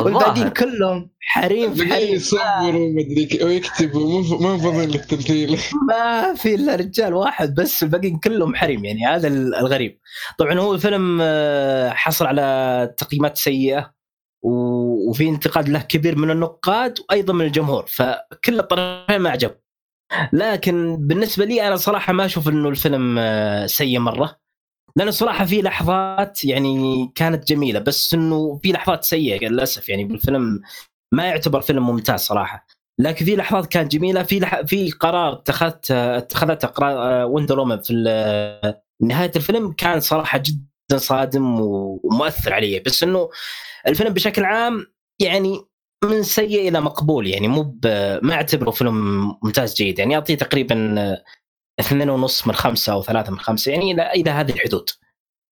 والباقيين 0.00 0.48
كلهم 0.48 1.10
حريم 1.20 1.74
في 1.74 1.92
حريم. 1.92 2.14
يصوروا 2.14 2.90
مدري 2.92 3.26
كيف 3.26 3.42
ويكتبوا 3.42 4.22
ما- 4.22 4.38
ما 4.40 4.58
فاضيين 4.58 4.90
للتمثيل 4.90 5.58
ما 5.88 6.34
في 6.34 6.54
إلا 6.54 6.76
رجال 6.76 7.14
واحد 7.14 7.54
بس 7.54 7.82
الباقيين 7.82 8.18
كلهم 8.18 8.54
حريم 8.54 8.84
يعني 8.84 9.06
هذا 9.06 9.28
ال- 9.28 9.54
الغريب. 9.54 9.98
طبعا 10.38 10.58
هو 10.58 10.74
الفيلم 10.74 11.18
آه، 11.22 11.90
حصل 11.90 12.26
على 12.26 12.94
تقييمات 12.98 13.36
سيئة 13.38 13.92
و- 14.42 14.91
وفي 15.12 15.28
انتقاد 15.28 15.68
له 15.68 15.80
كبير 15.80 16.18
من 16.18 16.30
النقاد 16.30 16.98
وأيضا 17.00 17.32
من 17.32 17.44
الجمهور 17.44 17.86
فكل 17.86 18.58
الطرفين 18.60 19.18
ما 19.18 19.30
عجب 19.30 19.54
لكن 20.32 20.96
بالنسبة 21.00 21.44
لي 21.44 21.66
أنا 21.66 21.76
صراحة 21.76 22.12
ما 22.12 22.24
أشوف 22.24 22.48
إنه 22.48 22.68
الفيلم 22.68 23.16
آه، 23.18 23.66
سيء 23.66 23.98
مرة. 23.98 24.36
لأنه 24.96 25.10
صراحة 25.10 25.44
في 25.44 25.62
لحظات 25.62 26.44
يعني 26.44 27.10
كانت 27.14 27.48
جميلة 27.48 27.80
بس 27.80 28.14
إنه 28.14 28.60
في 28.62 28.72
لحظات 28.72 29.04
سيئة 29.04 29.48
للأسف 29.48 29.88
يعني 29.88 30.04
بالفيلم 30.04 30.60
ما 31.14 31.26
يعتبر 31.26 31.60
فيلم 31.60 31.86
ممتاز 31.86 32.20
صراحة. 32.20 32.66
لكن 33.00 33.24
في 33.24 33.36
لحظات 33.36 33.66
كانت 33.66 33.92
جميلة 33.92 34.22
في 34.22 34.40
لح... 34.40 34.60
في 34.60 34.90
قرار 34.90 35.32
اتخذت 35.32 35.90
اتخذته 35.90 36.68
قرار 36.68 37.26
وندر 37.26 37.58
وومن 37.58 37.80
في 37.80 37.92
نهاية 39.02 39.32
الفيلم 39.36 39.72
كان 39.72 40.00
صراحة 40.00 40.38
جدا 40.38 40.96
صادم 40.96 41.60
ومؤثر 41.60 42.54
علي. 42.54 42.80
بس 42.80 43.02
إنه 43.02 43.30
الفيلم 43.86 44.14
بشكل 44.14 44.44
عام 44.44 44.86
يعني 45.22 45.60
من 46.04 46.22
سيء 46.22 46.68
إلى 46.68 46.80
مقبول 46.80 47.26
يعني 47.26 47.48
مو 47.48 47.78
ما 48.22 48.34
أعتبره 48.34 48.70
فيلم 48.70 48.94
ممتاز 49.42 49.74
جيد 49.74 49.98
يعني 49.98 50.14
أعطيه 50.14 50.34
تقريبا 50.34 51.16
اثنين 51.80 52.10
ونص 52.10 52.46
من 52.46 52.54
خمسة 52.54 52.92
أو 52.92 53.02
ثلاثة 53.02 53.32
من 53.32 53.38
خمسة 53.38 53.72
يعني 53.72 53.92
إلى 53.92 54.10
إلى 54.12 54.30
هذه 54.30 54.52
الحدود. 54.52 54.90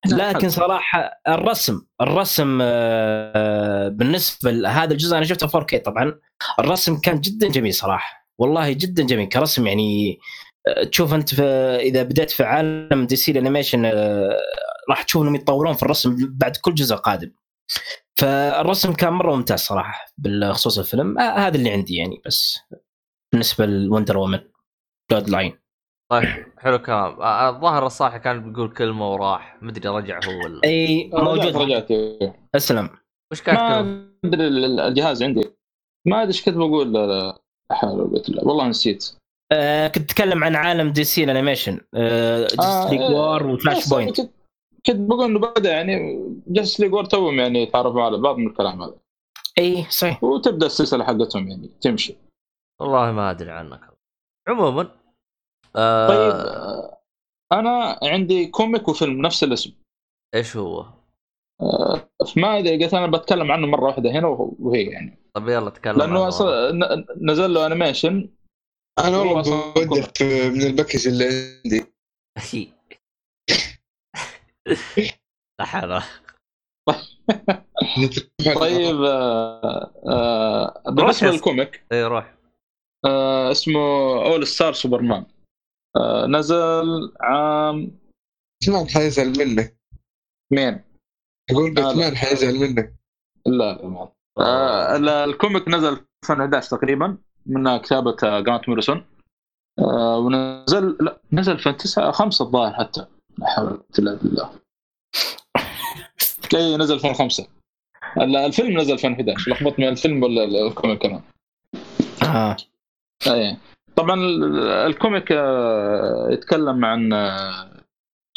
لكن 0.07 0.49
صراحة 0.49 1.21
الرسم 1.29 1.83
الرسم 2.01 2.59
آه، 2.63 3.89
بالنسبة 3.89 4.51
لهذا 4.51 4.93
الجزء 4.93 5.17
أنا 5.17 5.25
شفته 5.25 5.61
4K 5.61 5.77
طبعا 5.77 6.21
الرسم 6.59 7.01
كان 7.01 7.21
جدا 7.21 7.49
جميل 7.49 7.75
صراحة 7.75 8.29
والله 8.39 8.73
جدا 8.73 9.07
جميل 9.07 9.29
كرسم 9.29 9.67
يعني 9.67 10.19
آه، 10.69 10.85
تشوف 10.85 11.15
أنت 11.15 11.35
في 11.35 11.43
إذا 11.77 12.03
بديت 12.03 12.31
في 12.31 12.45
عالم 12.45 13.07
دي 13.07 13.17
سي 13.17 13.33
ال 13.33 13.38
animation 13.38 13.85
آه، 13.85 14.37
راح 14.91 15.03
تشوف 15.03 15.23
إنهم 15.23 15.35
يتطورون 15.35 15.75
في 15.75 15.83
الرسم 15.83 16.17
بعد 16.21 16.57
كل 16.57 16.75
جزء 16.75 16.97
قادم. 16.97 17.33
فالرسم 18.21 18.93
كان 18.93 19.13
مرة 19.13 19.37
ممتاز 19.37 19.59
صراحة 19.59 20.07
بالخصوص 20.19 20.79
الفيلم. 20.79 21.19
آه 21.19 21.23
هذا 21.39 21.57
اللي 21.57 21.71
عندي 21.71 21.97
يعني 21.97 22.23
بس 22.27 22.59
بالنسبة 23.33 23.67
ل 23.67 24.17
Wonder 24.19 24.41
Woman 25.11 25.29
Bloodlines 25.31 25.59
طيب 26.13 26.47
حلو 26.59 26.79
كلام 26.79 27.21
آه، 27.23 27.49
الظاهر 27.49 27.87
الصاحي 27.87 28.19
كان 28.19 28.53
بيقول 28.53 28.73
كلمة 28.75 29.13
وراح 29.13 29.59
مدري 29.63 29.89
رجع 29.89 30.21
هو 30.25 30.39
ولا 30.45 30.61
أي 30.65 31.11
رجعت 31.15 31.25
موجود. 31.25 31.57
رجعت 31.57 31.89
اسلم 32.55 32.91
وش 33.33 33.43
كانت 33.43 33.59
ما 33.59 33.83
كلمه؟ 33.83 34.11
أدري 34.25 34.47
ال- 34.49 34.81
الجهاز 34.81 35.23
عندي. 35.23 35.51
ما 36.07 36.17
أدري 36.23 36.29
إيش 36.29 36.45
كنت 36.45 36.57
بقول 36.57 36.95
حول 37.73 38.23
والله 38.43 38.69
نسيت. 38.69 39.13
آه 39.53 39.89
كنت 39.89 40.11
اتكلم 40.11 40.45
عن 40.45 40.57
عالم 40.57 40.93
دي 40.93 41.05
سي 41.05 41.25
ال 41.25 41.30
animation. 41.30 41.81
آه 41.95 42.45
Justice 42.47 42.91
League 42.91 43.01
إيه. 43.01 43.11
War 43.11 43.47
و 43.47 43.89
Flashpoint 43.89 44.21
كنت 44.87 44.97
بقول 44.97 45.25
إنه 45.25 45.39
بدأ 45.39 45.71
يعني 45.71 46.25
Justice 46.47 46.81
League 46.81 47.07
توهم 47.07 47.39
يعني 47.41 47.63
يتعرفوا 47.63 48.03
على 48.03 48.19
بعض 48.19 48.37
من 48.37 48.47
الكلام 48.47 48.83
هذا. 48.83 48.95
اي 49.59 49.85
صحيح. 49.91 50.25
وتبدأ 50.25 50.67
السلسلة 50.67 51.05
حقتهم 51.05 51.49
يعني 51.49 51.69
تمشي. 51.81 52.17
والله 52.81 53.13
ما 53.13 53.31
أدري 53.31 53.51
عنك. 53.51 53.81
عموما 54.49 54.91
آه 55.77 56.09
طيب 56.09 56.91
أنا 57.53 57.99
عندي 58.03 58.47
comic 58.47 58.89
وفيلم 58.89 59.23
نفس 59.23 59.45
الاسم. 59.45 59.73
إيش 60.35 60.57
هو؟ 60.57 60.87
آه، 61.63 62.09
فما 62.35 62.59
أدري 62.59 62.85
قلت 62.85 62.95
أنا 62.95 63.07
بتكلم 63.19 63.53
عنه 63.53 63.67
مرة 63.67 63.85
واحدة 63.85 64.11
هنا 64.11 64.27
وهي 64.59 64.83
يعني. 64.83 65.19
طيب 65.35 65.49
يلا 65.49 65.71
تكلم 65.71 65.99
لأنه. 65.99 66.29
أصلا 66.29 66.73
ن- 66.73 67.07
نزل 67.31 67.55
له 67.55 67.67
animation 67.67 68.31
أنا 68.99 69.19
والله 69.19 69.43
في- 70.03 70.51
من 70.51 70.63
ال 70.63 70.68
package 70.69 71.09
اللي 71.09 71.25
عندي. 71.65 71.85
لا 75.61 75.67
حول 75.67 76.01
طيب 78.57 79.03
آه، 79.03 79.93
آه، 80.09 80.83
بالنسبة 80.91 81.31
لل 81.31 81.46
comic 81.46 81.85
اي 81.93 82.05
روح. 82.05 82.35
آه، 83.07 83.51
اسمه 83.51 83.81
All-Star 84.27 84.73
Superman. 84.73 85.27
آه، 85.97 86.27
نزل 86.27 87.13
عام 87.21 87.99
باتمان 88.67 88.89
حيزعل 88.89 89.29
منك؟ 89.39 89.77
مين؟ 90.53 90.81
أقول. 91.51 91.75
باتمان 91.75 92.17
حيزعل 92.17 92.55
منك؟ 92.55 92.95
لا 93.47 93.73
لا 93.73 94.13
آه 94.39 95.25
ال 95.25 95.32
comic 95.32 95.69
نزل 95.69 95.97
في 95.97 96.05
2011 96.33 96.77
تقريبا 96.77 97.19
من 97.47 97.77
كتابة 97.77 98.17
آه، 98.25 98.41
جرانت 98.41 98.69
موريسون. 98.69 99.07
آه 99.79 100.19
ونزل 100.19 100.97
لا 101.01 101.21
نزل 101.33 101.59
في 101.59 101.73
9 101.73 102.13
5 102.13 102.45
الظاهر 102.45 102.75
حتى. 102.75 103.07
لا 103.41 103.47
حول 103.47 103.67
ولا 103.67 103.83
إلا 103.99 104.15
بالله. 104.23 104.51
اي 106.55 106.77
نزل 106.77 106.95
2005 106.95 107.47
ال- 108.21 108.37
الفيلم 108.37 108.79
نزل 108.81 108.99
في 108.99 109.07
2011 109.07 109.51
لخبطت 109.51 109.79
من 109.79 109.89
الفيلم 109.89 110.23
ولا 110.23 110.45
ال- 110.45 110.67
ال 110.67 110.72
comic 110.72 110.99
كمان؟ 111.03 111.23
آه. 112.23 112.57
اي 113.27 113.57
طبعا 113.97 114.15
ال- 114.15 114.69
ال 114.69 114.79
comic 114.79 115.33
آه، 115.33 116.29
يتكلم 116.31 116.85
عن 116.85 117.13
آه، 117.13 117.71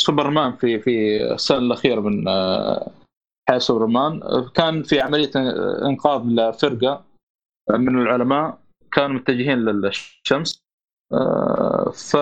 سوبرمان 0.01 0.55
في 0.55 0.80
في 0.80 1.23
السنة 1.34 1.57
الأخيرة 1.57 2.01
من 2.01 2.27
آه، 2.27 2.91
حياة 3.49 3.59
سوبرمان. 3.59 4.21
كان 4.55 4.84
في 4.84 4.99
عملية 5.01 5.31
إنقاذ 5.85 6.21
لفرقة 6.25 7.03
من 7.71 8.01
العلماء. 8.01 8.57
كانوا 8.91 9.15
متجهين 9.15 9.59
للشمس. 9.59 10.63
ف 11.93 12.17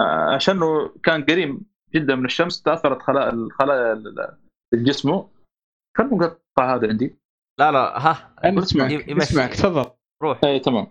آه، 0.00 0.34
عشانه 0.34 0.88
كان 1.02 1.24
قريب 1.24 1.60
جدا 1.94 2.14
من 2.14 2.24
الشمس 2.24 2.62
تأثرت 2.62 3.02
خلايا 3.02 3.30
الخلايا 3.30 3.92
ال- 3.92 4.36
جسمه. 4.74 5.28
كان 5.96 6.06
مقطع 6.06 6.74
هذا 6.74 6.88
عندي. 6.88 7.16
لا 7.60 7.72
لا 7.72 7.98
ها. 8.10 8.34
اسمعك 9.22 9.54
تفضل. 9.54 9.90
روح. 10.22 10.40
اي 10.44 10.58
تمام. 10.58 10.86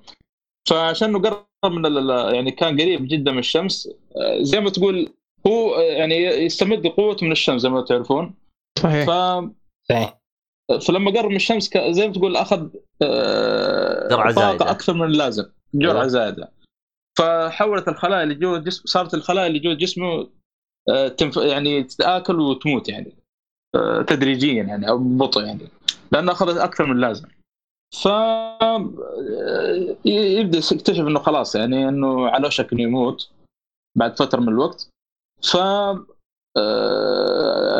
فعشان 0.70 1.10
انه 1.10 1.20
قرب 1.22 1.72
من 1.72 2.10
يعني 2.36 2.52
كان 2.52 2.82
قريب 2.82 3.08
جدا 3.08 3.32
من 3.32 3.40
الشمس 3.40 3.88
آه، 4.18 4.42
زي 4.42 4.60
ما 4.60 4.70
تقول 4.70 5.10
هو 5.48 5.76
آه، 5.76 5.82
يعني 5.82 6.16
يستمد 6.18 6.88
قوته 6.88 7.26
من 7.26 7.32
الشمس 7.32 7.62
زي 7.62 7.70
ما 7.70 7.82
تعرفون. 7.82 8.36
صحيح. 8.80 9.06
ف 9.08 9.10
صحيح. 9.90 10.18
فلما 10.88 11.12
قرب 11.12 11.30
من 11.30 11.36
الشمس 11.36 11.70
ك- 11.70 11.78
زي 11.92 12.08
ما 12.08 12.14
تقول 12.14 12.36
أخذ 12.38 12.70
جرعة 14.12 14.32
زايدة. 14.32 14.58
طاقه 14.58 14.72
أكثر 14.72 14.94
من 14.94 15.04
اللازم 15.08 15.46
جرعة 15.74 15.94
أيوة. 15.94 16.48
فحولت 17.18 17.88
الخلايا 17.88 18.24
اللي 18.24 18.36
جوا 18.36 18.58
الجسم 18.58 18.84
صارت 18.86 19.14
الخلايا 19.14 19.48
اللي 19.48 19.60
جوا 19.60 19.74
جسمه 19.74 20.30
آه، 20.90 21.08
تنف... 21.08 21.38
يعني 21.38 21.84
تتآكل 21.84 22.40
وتموت 22.40 22.90
يعني 22.90 23.16
آه، 23.76 24.02
تدريجيا 24.02 24.64
يعني 24.64 24.90
أو 24.90 24.98
ببطء 24.98 25.44
يعني 25.44 25.68
لأنه 26.12 26.32
أخذت 26.32 26.58
أكثر 26.58 26.86
من 26.86 26.92
اللازم. 26.92 27.28
ف 28.02 28.08
آه، 28.08 28.90
يبدأ 30.06 30.58
يكتشف 30.58 31.00
إنه 31.00 31.20
خلاص 31.20 31.56
يعني 31.56 31.90
إنه 31.90 32.30
على 32.30 32.48
وشك 32.48 32.74
إنه 32.74 32.82
يموت 32.82 33.30
بعد 33.98 34.20
فترة 34.20 34.40
من 34.40 34.50
الوقت. 34.50 34.90
ف 35.52 35.58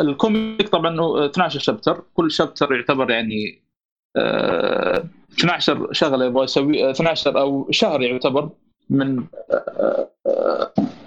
الكوميك 0.00 0.68
طبعا 0.68 1.00
هو 1.00 1.26
12 1.26 1.60
شابتر. 1.60 2.04
كل 2.14 2.30
شابتر 2.30 2.72
يعتبر 2.74 3.10
يعني 3.10 3.62
آه، 4.16 5.04
12 5.32 5.92
شغلة 5.92 6.24
يبغى 6.24 6.44
يسوي 6.44 6.90
12 6.90 7.40
أو 7.40 7.68
شهر 7.70 8.02
يعتبر. 8.02 8.50
من 8.90 9.26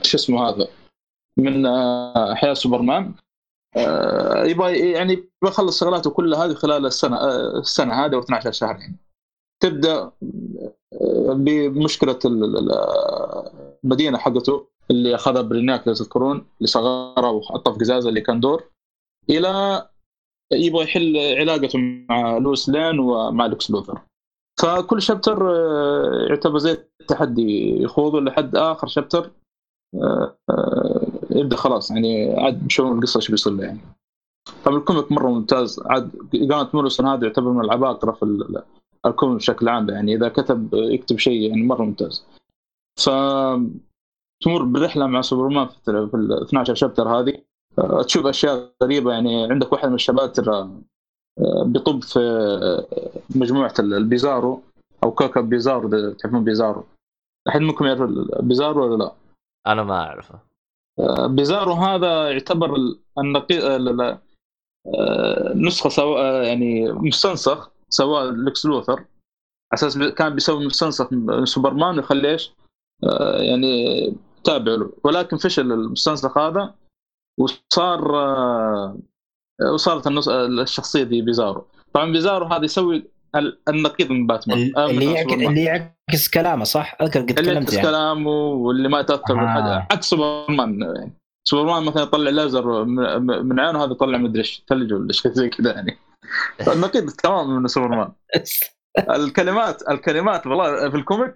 شو 0.03 0.18
اسمه 0.18 0.49
هذا 0.49 0.68
من 1.38 1.66
آه، 1.66 2.34
حياة 2.34 2.53
سوبرمان. 2.53 3.14
آه، 3.78 4.44
يبغى 4.45 4.91
يعني 4.91 5.14
يبغى 5.14 5.28
يخلص 5.48 5.80
شغلاته 5.80 6.10
كلها 6.10 6.45
هذه 6.45 6.53
خلال 6.53 6.86
السنة 6.86 7.18
آه، 7.18 7.58
السنة 7.60 7.94
هذه 8.06 8.16
و 8.16 8.20
12 8.20 8.52
شهر 8.52 8.76
يعني. 8.80 8.98
تبدأ 9.64 10.12
بمشكلة 11.36 12.20
ال- 12.26 12.44
ال- 12.44 12.58
ال- 12.58 13.52
المدينة 13.84 14.18
حقته 14.18 14.68
اللي 14.91 15.16
أخذها 15.16 15.41
برينياك 15.41 15.88
لو 15.88 15.94
تذكرون 15.94 16.38
اللي 16.58 16.68
صغرها 16.68 17.30
وحطها 17.30 17.74
في 17.74 17.80
قزازة 17.80 18.10
اللي 18.10 18.22
كان 18.22 18.40
دور 18.40 18.64
إلى 19.30 19.88
يبغى 20.53 20.84
يحل 20.84 21.18
علاقته 21.40 21.80
مع 22.10 22.38
لويس 22.38 22.70
لين 22.70 22.99
ومع 22.99 23.45
لكس 23.45 23.72
لوثر. 23.72 24.02
فكل 24.61 25.01
chapter 25.02 25.49
آه، 25.51 26.25
يعتبر 26.29 26.57
زي 26.57 26.71
التحدي 27.01 27.81
يخوضه 27.83 28.19
لحد 28.21 28.55
آخر 28.55 28.88
chapter 28.88 29.31
آه، 29.95 30.35
آه، 30.49 31.07
يبدأ 31.31 31.55
خلاص 31.55 31.91
يعني 31.91 32.33
عاد 32.39 32.65
بشوفون 32.65 32.97
القصة 32.97 33.17
إيش 33.17 33.31
بيصير 33.31 33.53
له 33.53 33.63
يعني. 33.63 33.79
طبعا 34.65 34.77
ال 34.77 34.83
comic 34.83 35.11
مرة 35.11 35.29
ممتاز 35.29 35.79
عاد 35.85 36.11
جرانت 36.33 36.75
موريسون 36.75 37.07
هذا 37.07 37.27
يعتبر 37.27 37.51
من 37.51 37.65
العباقرة 37.65 38.11
في 38.11 38.23
ال- 38.23 38.63
ال 39.06 39.10
comic 39.10 39.35
بشكل 39.38 39.69
عام 39.69 39.89
يعني 39.89 40.15
إذا 40.15 40.29
كتب 40.29 40.69
يكتب 40.73 41.17
شيء 41.17 41.49
يعني 41.49 41.63
مرة 41.63 41.83
ممتاز. 41.83 42.25
ف 42.99 43.09
تمر 44.43 44.63
برحلة 44.63 45.07
مع 45.07 45.21
سوبرمان 45.21 45.67
في 45.67 45.91
ال 45.91 46.43
12 46.43 46.75
chapter 46.76 47.07
هذه. 47.09 47.33
تشوف 48.05 48.25
أشياء 48.25 48.73
غريبة 48.83 49.11
يعني 49.11 49.43
عندك 49.51 49.71
واحد 49.73 49.89
من 49.89 49.95
الشباب 49.95 50.33
ترى 50.33 50.69
بيطب 51.65 52.03
في 52.03 52.19
آه، 52.19 52.85
مجموعة 53.35 53.73
ال- 53.80 53.93
البيزارو 53.93 54.61
أو 55.03 55.11
كوكب 55.11 55.49
بيزارو 55.49 56.11
تعرفون 56.13 56.43
بيزارو 56.43 56.84
أحد 57.49 57.61
منكم 57.61 57.85
يعرف 57.85 58.01
البيزارو 58.01 58.85
ولا 58.85 59.03
لا؟ 59.03 59.11
أنا 59.68 59.84
ما 59.84 59.95
أعرفه 59.95 60.39
آه، 60.99 61.27
بيزارو 61.27 61.73
هذا 61.73 62.31
يعتبر 62.31 62.76
ال- 62.76 62.99
النقيض 63.19 63.60
آه، 64.95 65.53
نسخة 65.55 65.89
سوا 65.89 66.19
آه، 66.19 66.43
يعني 66.43 66.91
مستنسخ 66.91 67.72
سواء 67.89 68.26
لكس 68.31 68.65
لوثر 68.65 68.93
على 68.93 69.05
أساس 69.73 69.97
كان 69.97 70.34
بيسوي 70.35 70.65
مستنسخ 70.65 71.13
من 71.13 71.45
سوبرمان 71.45 71.95
ويخليه 71.95 72.30
إيش؟ 72.30 72.51
يعني 73.39 74.13
تابع 74.43 74.72
له 74.72 74.91
ولكن 75.03 75.38
فشل 75.38 75.72
المستنسخ 75.72 76.38
هذا 76.38 76.73
وصار 77.39 78.01
وصارت 79.73 80.07
النص... 80.07 80.29
الشخصية 80.29 81.03
دي 81.03 81.21
بيزارو. 81.21 81.65
طبعا 81.93 82.11
بيزارو 82.11 82.45
هذا 82.45 82.65
يسوي 82.65 83.03
ال- 83.35 83.57
النقيض 83.69 84.11
من 84.11 84.27
باتمان. 84.27 84.71
آه، 84.77 84.89
اللي 84.89 85.13
يعكس. 85.13 85.33
اللي 85.33 85.63
يعكس 85.63 86.29
كلامه 86.33 86.63
صح؟ 86.63 86.97
أذكر 87.01 87.21
قد 87.21 87.29
اللي 87.29 87.41
تكلمت 87.41 87.61
يعكس 87.63 87.73
يعني. 87.73 87.88
كلامه 87.88 88.31
واللي 88.31 88.89
ما 88.89 88.99
يتأثر 88.99 89.39
آه. 89.39 89.88
عكس 89.91 90.09
سوبرمان. 90.09 90.81
يعني 90.81 91.13
سوبرمان 91.47 91.83
مثلا 91.83 92.03
يطلع 92.03 92.29
ليزر 92.29 92.83
من 92.83 93.21
من 93.45 93.59
عينه 93.59 93.83
هذا 93.83 93.91
يطلع 93.91 94.17
مدري 94.17 94.39
إيش 94.39 94.63
ثلج 94.69 94.93
ولا 94.93 95.13
شيء 95.13 95.31
زي 95.31 95.49
كذا 95.49 95.71
يعني. 95.71 95.97
النقيض 96.73 97.09
تماما 97.09 97.59
من 97.59 97.67
سوبرمان. 97.67 98.11
الكلمات 99.15 99.89
الكلمات 99.89 100.47
والله 100.47 100.89
في 100.89 100.97
ال 100.98 101.03
comic 101.03 101.34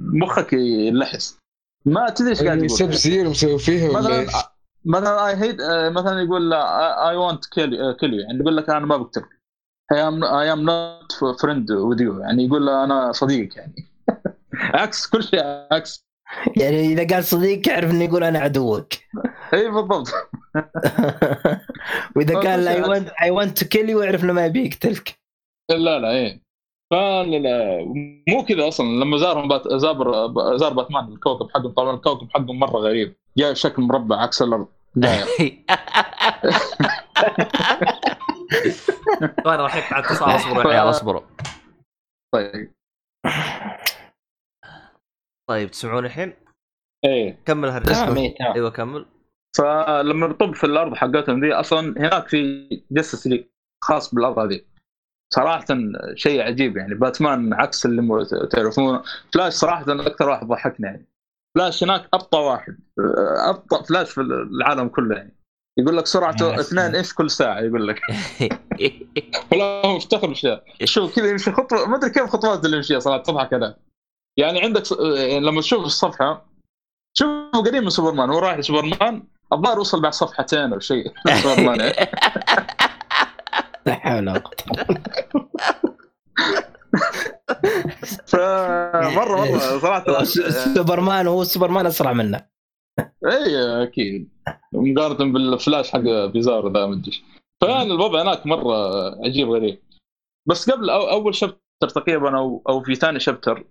مخك 0.00 0.52
يلحس 0.52 1.38
ما 1.86 2.10
تدري 2.10 2.30
إيش 2.30 2.42
قاعد 2.42 2.56
يقول. 2.56 2.70
Sub-Zero 2.70 3.30
مسوي 3.30 3.58
فيها 3.58 3.90
ولا 3.90 4.26
مثلا 4.84 5.28
I 5.28 5.36
hate 5.36 5.56
مثلا 5.92 6.20
يقول 6.20 6.52
I 6.52 7.16
won't 7.16 7.46
kill 7.46 7.92
kill 7.92 8.14
يعني 8.14 8.40
يقول 8.40 8.56
لك 8.56 8.70
أنا 8.70 8.86
ما 8.86 8.96
بقتلك 8.96 9.28
I 9.92 10.08
am 10.08 10.24
I 10.24 10.52
am 10.52 10.60
not 10.60 11.40
friend 11.40 11.70
with 11.70 12.00
you 12.00 12.20
يعني 12.20 12.44
يقول 12.44 12.66
له 12.66 12.84
أنا 12.84 13.12
صديقك 13.12 13.56
يعني. 13.56 13.74
عكس 14.54 15.06
كل 15.06 15.22
شيء 15.22 15.40
عكس. 15.72 16.06
يعني 16.56 16.86
إذا 16.86 17.14
قال 17.14 17.24
صديق 17.24 17.68
اعرف 17.68 17.90
إنه 17.90 18.04
يقول 18.04 18.24
أنا 18.24 18.38
عدوك. 18.38 18.92
إي 19.54 19.70
بالضبط. 19.70 20.08
وإذا 22.16 22.36
آه، 22.36 22.40
قال 22.46 22.68
I 22.68 22.82
want 22.82 23.08
I 23.22 23.30
want 23.30 23.58
to 23.58 23.68
kill 23.68 23.90
you 23.90 24.02
اعرف 24.02 24.24
إنه 24.24 24.32
ما 24.32 24.46
يبي 24.46 24.66
يقتلك 24.66 25.20
لا 25.70 25.98
لا 25.98 26.10
إيه 26.10 26.49
مو 28.28 28.44
كذا 28.48 28.68
أصلا. 28.68 28.86
لما 28.86 29.18
زارهم 29.18 29.48
بات 29.48 29.68
زار 29.68 30.56
زار 30.56 30.72
باتمان 30.72 31.12
الكوكب 31.12 31.50
حقهم 31.50 31.72
طبعا 31.72 31.94
الكوكب 31.94 32.30
حقهم 32.30 32.58
مرة 32.58 32.78
غريب. 32.78 33.16
جاي 33.38 33.54
شكل 33.54 33.82
مربع 33.82 34.22
عكس 34.22 34.42
الأرض. 34.42 34.68
داير 34.94 35.24
طيب 39.44 39.60
راح 39.60 39.76
يقطع 39.76 39.98
اتصال 39.98 40.36
أصبروا 40.36 40.72
يا 40.72 40.78
عيال 40.78 40.90
أصبروا. 40.90 41.20
طيب. 42.34 42.72
طيب 45.50 45.70
تسمعون 45.70 46.04
الحين؟ 46.04 46.34
إيه. 47.04 47.42
كمل 47.46 47.68
هالقصه 47.68 48.16
إيه،. 48.16 48.34
أيوه 48.54 48.70
كمل. 48.70 49.06
فلما 49.58 50.26
بطب 50.26 50.54
في 50.54 50.64
الأرض 50.64 50.94
حقتهم 50.94 51.40
دي 51.40 51.52
أصلا 51.52 51.80
هناك 51.98 52.28
في 52.28 52.68
Justice 52.90 53.26
League 53.26 53.44
خاص 53.84 54.14
بالأرض 54.14 54.38
هذه. 54.38 54.60
صراحة 55.34 55.66
شيء 56.14 56.42
عجيب 56.42 56.76
يعني. 56.76 56.94
باتمان 56.94 57.54
عكس 57.54 57.86
اللي 57.86 58.26
تعرفونه 58.50 59.02
فلاش 59.32 59.52
صراحة 59.52 59.84
أكثر 59.88 60.28
واحد 60.28 60.46
ضحكني 60.46 60.86
يعني. 60.86 61.06
فلاش 61.54 61.84
هناك 61.84 62.08
أبطأ 62.14 62.38
واحد. 62.38 62.78
أبطأ 63.48 63.82
فلاش 63.82 64.10
في 64.10 64.20
العالم 64.20 64.88
كله 64.88 65.16
يعني. 65.16 65.36
يقول 65.78 65.96
لك 65.96 66.06
سرعته 66.06 66.60
اثنين 66.60 66.94
إيش 66.94 67.14
كل 67.14 67.30
ساعة؟ 67.30 67.60
يقول 67.60 67.88
لك. 67.88 68.00
والله 69.52 69.82
هو 69.84 69.96
مفتخر 69.96 70.26
بالشيء 70.26 70.60
شوف 70.84 71.16
كذا 71.16 71.30
يمشي 71.30 71.52
خطوة. 71.52 71.88
ما 71.88 71.96
أدري 71.96 72.10
كيف 72.10 72.24
خطوات 72.24 72.64
اللي 72.64 72.76
يمشيها 72.76 72.98
صراحة 72.98 73.22
تضحك 73.22 73.54
أنا 73.54 73.76
يعني 74.36 74.60
عندك 74.60 74.82
يعني 75.16 75.40
لما 75.40 75.60
تشوف 75.60 75.84
الصفحة 75.84 76.46
شوفه 77.18 77.50
قريب 77.50 77.82
من 77.82 77.90
سوبرمان. 77.90 78.30
هو 78.30 78.38
رايح 78.38 78.58
لسوبرمان 78.58 79.22
الظاهر 79.52 79.80
وصل 79.80 80.00
بعد 80.00 80.12
صفحتين 80.12 80.72
أو 80.72 80.78
شيء. 80.78 81.12
سوبرمان. 81.42 81.92
لا 83.86 83.94
حول. 83.94 84.42
فمرة 88.26 89.10
مره 89.10 89.78
صراحة. 89.78 90.24
سوبرمان 90.74 91.26
هو 91.26 91.44
سوبرمان 91.44 91.86
أسرع 91.86 92.12
منه. 92.12 92.46
اي 93.26 93.82
أكيد. 93.82 94.28
مقارنة 94.72 95.32
بالفلاش 95.32 95.90
حق 95.90 96.00
بيزار 96.32 96.72
ذا 96.72 96.86
ما 96.86 96.94
أدري. 96.94 97.06
إيش. 97.06 97.22
فيعني 97.60 97.92
الوضع 97.92 98.22
هناك 98.22 98.46
مرة 98.46 98.74
عجيب 99.26 99.50
غريب. 99.50 99.82
بس 100.48 100.70
قبل 100.70 100.90
أو 100.90 101.10
أول 101.10 101.34
chapter 101.34 101.88
تقريبا 101.88 102.38
أو 102.38 102.62
أو 102.68 102.82
في 102.82 102.94
ثاني 102.94 103.20
chapter 103.20 103.64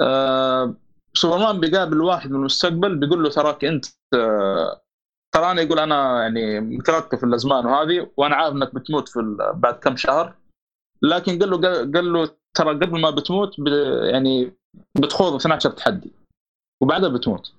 آه 0.00 0.74
سوبرمان 1.14 1.60
بيقابل 1.60 2.00
واحد 2.00 2.30
من 2.30 2.36
المستقبل 2.36 2.96
بيقول 2.96 3.22
له 3.22 3.30
تراك 3.30 3.64
أنت 3.64 3.84
آه 4.14 4.83
تراني 5.34 5.62
يقول 5.62 5.78
أنا 5.78 6.22
يعني 6.22 6.60
مترقب 6.60 7.18
في 7.18 7.24
الأزمان 7.24 7.66
وهذه 7.66 8.10
وأنا 8.16 8.36
عارف 8.36 8.54
إنك 8.54 8.74
بتموت 8.74 9.08
في 9.08 9.36
بعد 9.54 9.74
كم 9.74 9.96
شهر. 9.96 10.34
لكن 11.02 11.38
قال 11.38 11.50
له 11.50 11.58
قال 11.94 12.12
له 12.12 12.30
ترى 12.56 12.70
قبل 12.70 13.00
ما 13.00 13.10
بتموت 13.10 13.54
يعني 14.12 14.52
بتخوض 14.98 15.34
12 15.34 15.70
تحدي 15.70 16.10
وبعدها 16.82 17.08
بتموت. 17.08 17.52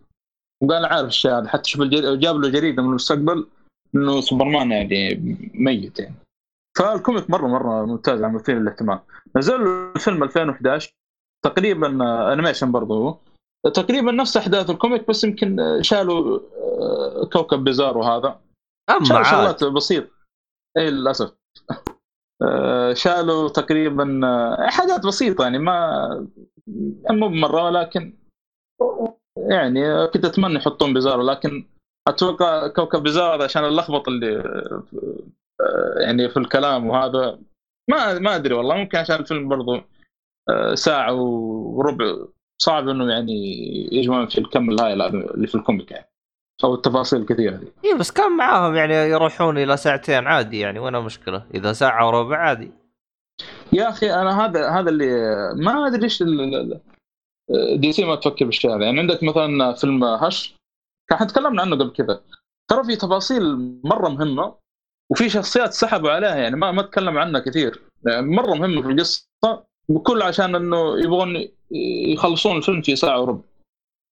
وقال 0.64 0.85
عارف 0.85 1.07
الشيء 1.07 1.31
هذا 1.31 1.47
حتى 1.47 1.69
شوف 1.69 1.81
جاب 1.81 2.35
له 2.35 2.49
جريدة 2.49 2.84
من 2.84 2.89
المستقبل 2.89 3.47
إنه 3.95 4.22
سوبرمان 4.22 4.72
يعني 4.72 5.15
ميت 5.53 5.99
يعني. 5.99 6.15
فال 6.77 6.92
comic 6.92 7.30
مرة 7.30 7.47
مرة 7.47 7.85
ممتاز 7.85 8.23
على 8.23 8.34
مثير 8.34 8.60
للاهتمام. 8.60 8.99
نزل 9.35 9.68
الفيلم 9.95 10.23
2011 10.23 10.91
تقريبا 11.45 11.88
animation 12.34 12.72
برضه 12.72 13.18
تقريبا 13.73 14.11
نفس 14.11 14.37
أحداث 14.37 14.69
ال 14.69 14.76
comic 14.76 15.07
بس 15.07 15.23
يمكن 15.23 15.59
آه، 15.59 15.81
شالوا 15.81 16.39
آه، 16.39 17.29
كوكب 17.33 17.63
بيزارو 17.64 17.97
وهذا. 17.97 18.39
اما 18.89 19.05
شالوا 19.05 19.23
شغلات 19.23 19.63
بسيطة. 19.63 20.09
اي 20.77 20.89
للأسف. 20.89 21.31
آه، 22.41 22.93
شالوا 22.93 23.49
تقريبا 23.49 24.21
آه، 24.27 24.67
حاجات 24.69 25.05
بسيطة 25.05 25.43
يعني 25.43 25.57
ما 25.57 26.27
مو 27.09 27.27
بمرة 27.27 27.63
ولكن 27.63 28.13
يعني 29.37 30.07
كنت 30.07 30.25
أتمنى 30.25 30.55
يحطون 30.55 30.93
بيزارو 30.93 31.23
لكن 31.23 31.65
أتوقع 32.07 32.67
كوكب 32.67 33.03
بيزار 33.03 33.43
عشان 33.43 33.65
اللخبط 33.65 34.07
اللي 34.07 34.37
آه، 35.61 35.99
يعني 35.99 36.29
في 36.29 36.37
الكلام 36.37 36.87
وهذا 36.89 37.39
ما 37.89 38.19
ما 38.19 38.35
أدري 38.35 38.53
والله 38.53 38.75
ممكن 38.75 38.97
عشان 38.97 39.15
الفيلم 39.15 39.49
برضو 39.49 39.81
آه، 40.49 40.75
ساعة 40.75 41.13
وربع. 41.13 42.25
صعب 42.61 42.90
انه 42.90 43.11
يعني 43.11 43.34
يجمعون 43.91 44.27
في 44.27 44.38
الكم 44.38 44.69
الهائل 44.69 45.02
اللي 45.02 45.48
في 45.48 45.56
ال 45.56 45.61
comic 45.61 45.91
يعني 45.91 46.10
أو 46.64 46.76
التفاصيل 46.76 47.22
الكثيره 47.22 47.56
دي 47.56 47.68
اي 47.86 47.98
بس 47.98 48.11
كان 48.11 48.38
معاهم 48.38 48.76
يعني 48.76 48.94
يروحون 48.94 49.57
إلى 49.57 49.77
ساعتين 49.77 50.27
عادي 50.27 50.60
يعني 50.60 50.80
وين 50.80 50.95
المشكلة 50.95 51.45
إذا 51.53 51.73
ساعة 51.73 52.07
وربع 52.07 52.38
عادي. 52.38 52.72
يا 53.73 53.90
أخي 53.90 54.14
أنا 54.14 54.45
هذا 54.45 54.69
هذا 54.69 54.90
اللي 54.90 55.06
ما 55.56 55.88
أدري 55.88 56.02
ليش 56.02 56.23
DC 57.76 58.06
ما 58.06 58.15
تفكر 58.15 58.45
بالشيء 58.45 58.76
هذا. 58.76 58.86
يعني 58.86 58.99
عندك 58.99 59.23
مثلا 59.23 59.73
فيلم 59.73 60.03
Hush 60.03 60.56
كان 61.10 61.27
تكلمنا 61.27 61.61
عنه 61.61 61.76
قبل 61.76 61.91
كذا. 61.91 62.22
ترى 62.69 62.84
في 62.84 62.95
تفاصيل 62.95 63.44
مرة 63.84 64.10
مهمة 64.10 64.56
وفي 65.11 65.30
شخصيات 65.30 65.73
سحبوا 65.73 66.11
عليها 66.11 66.36
يعني 66.36 66.56
ما 66.56 66.72
ما 66.72 66.82
تكلم 66.82 67.18
عنها 67.18 67.40
كثير. 67.40 67.82
يعني 68.06 68.27
مرة 68.27 68.53
مهمة 68.53 68.82
في 68.82 68.88
القصة 68.88 69.27
بكل 69.90 70.22
عشان 70.22 70.56
إنه 70.56 70.99
يبغون 70.99 71.48
يخلصون 72.11 72.57
الفيلم 72.57 72.81
في 72.81 72.95
ساعة 72.95 73.21
وربع 73.21 73.41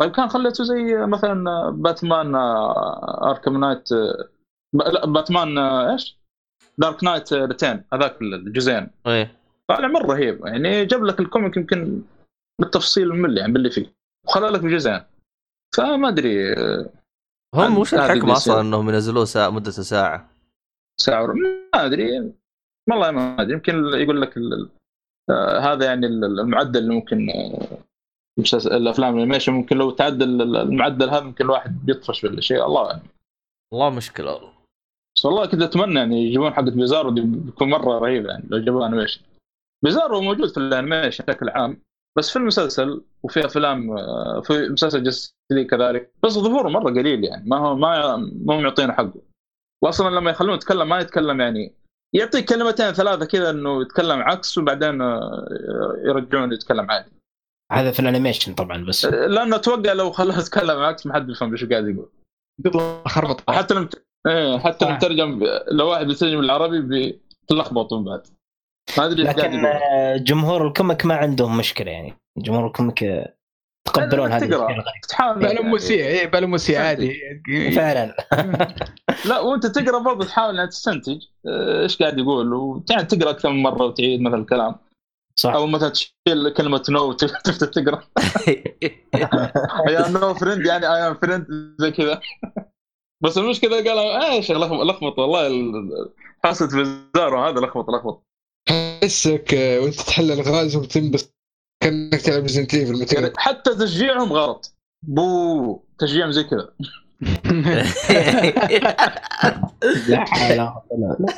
طيب 0.00 0.12
كان 0.12 0.28
خليته 0.28 0.64
زي 0.64 1.06
مثلا 1.06 1.70
باتمان 1.70 2.34
آه، 2.34 3.30
Arkham 3.30 3.60
Knight 3.60 3.92
آه، 3.92 4.28
لا 4.74 5.06
باتمان 5.06 5.58
آه، 5.58 5.92
إيش؟ 5.92 6.18
Dark 6.78 7.04
Knight 7.04 7.32
Returns 7.32 7.84
هذاك 7.92 8.22
الجزئين 8.22 8.90
إيه 9.06 9.38
طالع 9.70 9.88
مرة 9.88 10.06
رهيب 10.06 10.46
يعني 10.46 10.84
جاب 10.84 11.04
لك 11.04 11.20
ال 11.20 11.26
comic 11.26 11.56
يمكن 11.56 12.02
بالتفصيل 12.60 13.10
الملي 13.12 13.40
يعني 13.40 13.52
باللي 13.52 13.70
فيه 13.70 13.92
وخلى 14.26 14.48
لك 14.48 14.60
بجزئين 14.60 15.00
فما 15.76 16.08
أدري 16.08 16.52
آه، 16.52 16.90
هم 17.54 17.78
وش 17.78 17.94
الحكمه 17.94 18.34
DC. 18.34 18.36
أصلا 18.36 18.60
إنهم 18.60 18.88
ينزلوه 18.88 19.24
ساعة 19.24 19.50
مدته 19.50 19.82
ساعة 19.82 20.30
ساعة 21.00 21.22
وربع. 21.22 21.40
ما 21.74 21.86
أدري 21.86 22.32
والله 22.90 23.10
ما 23.10 23.42
أدري 23.42 23.52
يمكن 23.52 23.74
يقول 23.74 24.22
لك 24.22 24.38
آه، 24.38 24.68
هذا 25.60 25.84
يعني 25.84 26.06
ال- 26.06 26.40
المعدل 26.40 26.80
اللي 26.80 26.94
ممكن 26.94 27.30
آه، 27.30 27.78
مسلسل- 28.38 28.72
الأفلام 28.72 29.14
ال 29.16 29.20
animation 29.20 29.52
ممكن 29.52 29.76
لو 29.76 29.90
تعدل 29.90 30.42
ال- 30.42 30.56
المعدل 30.56 31.10
هذا 31.10 31.20
ممكن 31.24 31.44
الواحد 31.44 31.86
بيطفش 31.86 32.24
ولا 32.24 32.40
شيء. 32.40 32.66
الله 32.66 32.86
أعلم. 32.86 33.02
والله 33.72 33.90
مشكلة. 33.90 34.32
والله 34.34 34.52
بس 35.16 35.24
والله 35.24 35.46
كنت 35.46 35.62
أتمنى 35.62 35.98
يعني 35.98 36.22
يجيبون 36.26 36.52
حقة 36.54 36.62
بيزارو 36.70 37.10
دي 37.10 37.20
بتكون 37.20 37.70
مرة 37.70 37.98
رهيبة 37.98 38.30
يعني 38.30 38.44
لو 38.48 38.58
جابوها 38.58 38.86
animation. 38.88 39.20
بيزارو 39.84 40.20
موجود 40.20 40.48
في 40.48 40.56
ال 40.58 40.65
animation 40.65 41.24
بشكل 41.28 41.48
عام 41.48 41.82
بس 42.18 42.30
في 42.30 42.36
المسلسل 42.36 43.02
وفي 43.22 43.44
أفلام 43.46 43.98
آه، 43.98 44.40
في 44.40 44.68
مسلسل 44.68 45.02
Justice 45.02 45.34
League 45.50 45.64
كذلك 45.64 46.12
بس 46.22 46.32
ظهوره 46.32 46.68
مرة 46.68 46.90
قليل 46.90 47.24
يعني 47.24 47.48
ما 47.48 47.56
هو 47.58 47.74
ما 47.76 48.16
ما 48.16 48.54
هم 48.58 48.60
يعطينه 48.64 48.92
حقه. 48.92 49.20
واصلا 49.82 50.14
لما 50.16 50.30
يخلونه 50.30 50.54
يتكلم 50.54 50.88
ما 50.88 50.98
يتكلم 50.98 51.40
يعني 51.40 51.72
يعطيك 52.14 52.48
كلمتين 52.48 52.92
ثلاثة 52.92 53.24
كذا 53.24 53.50
إنه 53.50 53.82
يتكلم 53.82 54.20
عكس 54.22 54.58
وبعدين 54.58 55.00
آه، 55.00 55.46
يرجعون 56.04 56.52
يتكلم 56.52 56.90
عادي. 56.90 57.10
هذا 57.72 57.90
في 57.90 58.00
ال 58.00 58.06
animation 58.06 58.54
طبعا 58.54 58.84
بس. 58.84 59.04
لأنه 59.04 59.56
أتوقع 59.56 59.92
لو 59.92 60.10
خلاه 60.12 60.38
يتكلم 60.38 60.78
عكس 60.78 61.06
ما 61.06 61.14
حد 61.14 61.26
بيفهم 61.26 61.52
إيش 61.52 61.64
قاعد 61.64 61.88
يقول. 61.88 62.10
يطلع 62.66 63.02
خربط 63.08 63.50
حتى 63.50 63.74
لما 63.74 63.88
إيه 64.26 64.58
حتى 64.58 64.84
لما 64.84 64.94
صح. 64.94 65.00
ترجم 65.00 65.40
لو 65.70 65.88
واحد 65.88 66.06
بيترجم 66.06 66.40
العربي 66.40 66.80
من 66.80 68.04
بعد. 68.04 68.26
ما 68.98 69.06
أدري 69.06 69.22
لكن 69.22 69.66
آه، 69.66 70.16
جمهور 70.16 70.66
ال 70.66 70.73
comic 70.73 71.06
ما 71.06 71.14
عندهم 71.14 71.58
مشكلة 71.58 71.90
يعني. 71.90 72.14
جمهور 72.38 72.66
ال 72.66 72.72
comic 72.72 73.02
آه، 73.04 73.34
يتقبلون 73.98 74.32
هذه. 74.32 74.44
الأشياء 74.44 74.60
الغريبة. 74.60 74.84
تحاول. 75.08 75.46
إيه 75.90 76.26
بلا 76.26 76.46
موسيقى 76.46 76.82
عادي. 76.82 77.14
فعلا. 77.76 78.16
لا 79.28 79.40
وأنت 79.40 79.66
تقرأ 79.66 79.98
برضه 79.98 80.24
تحاول 80.26 80.60
انك 80.60 80.68
تستنتج. 80.70 81.18
آه، 81.46 81.82
إيش 81.82 81.96
قاعد 81.98 82.18
يقول؟ 82.18 82.54
ويعني 82.54 83.04
تقرأ 83.04 83.30
أكثر 83.30 83.50
من 83.50 83.62
مرة 83.62 83.84
وتعيد 83.84 84.20
مثلا 84.20 84.38
الكلام. 84.40 84.74
صح. 85.36 85.54
أو 85.54 85.66
مثلا 85.66 85.88
تشيل 85.88 86.48
كلمة 86.56 86.82
no 86.90 87.08
وتبدا 87.08 87.66
تقرأ. 87.74 88.02
يا 89.88 90.08
no 90.08 90.34
friend 90.34 90.66
يعني 90.66 90.86
I 90.86 91.08
am 91.08 91.14
friend 91.14 91.46
زي 91.80 91.90
كذا. 91.90 92.20
بس 93.22 93.38
المشكلة 93.38 93.76
قال 93.76 93.98
إيش 94.22 94.50
لخبط 94.52 94.80
لخبط 94.80 95.18
والله 95.18 95.46
ال- 95.46 96.12
حاسة 96.44 96.66
بيزارو 96.66 97.44
هذا 97.44 97.60
لخبط 97.60 97.90
لخبط. 97.90 98.26
احسك 98.70 99.54
آه، 99.54 99.80
وأنت 99.80 99.94
تحل 100.00 100.30
الغاز 100.32 100.76
وتنبسط 100.76 101.34
كأنك 101.82 102.20
تلعب 102.20 102.42
Resident 102.42 102.74
Evil 102.74 103.32
حتى 103.36 103.74
تشجيعهم 103.74 104.32
غلط. 104.32 104.74
boo 105.02 105.80
تشجيعهم 105.98 106.30
زي 106.30 106.44
كذا. 106.44 106.72
لا 110.08 110.24
حول 110.24 110.52
ولا 110.90 111.16
قوة. 111.18 111.34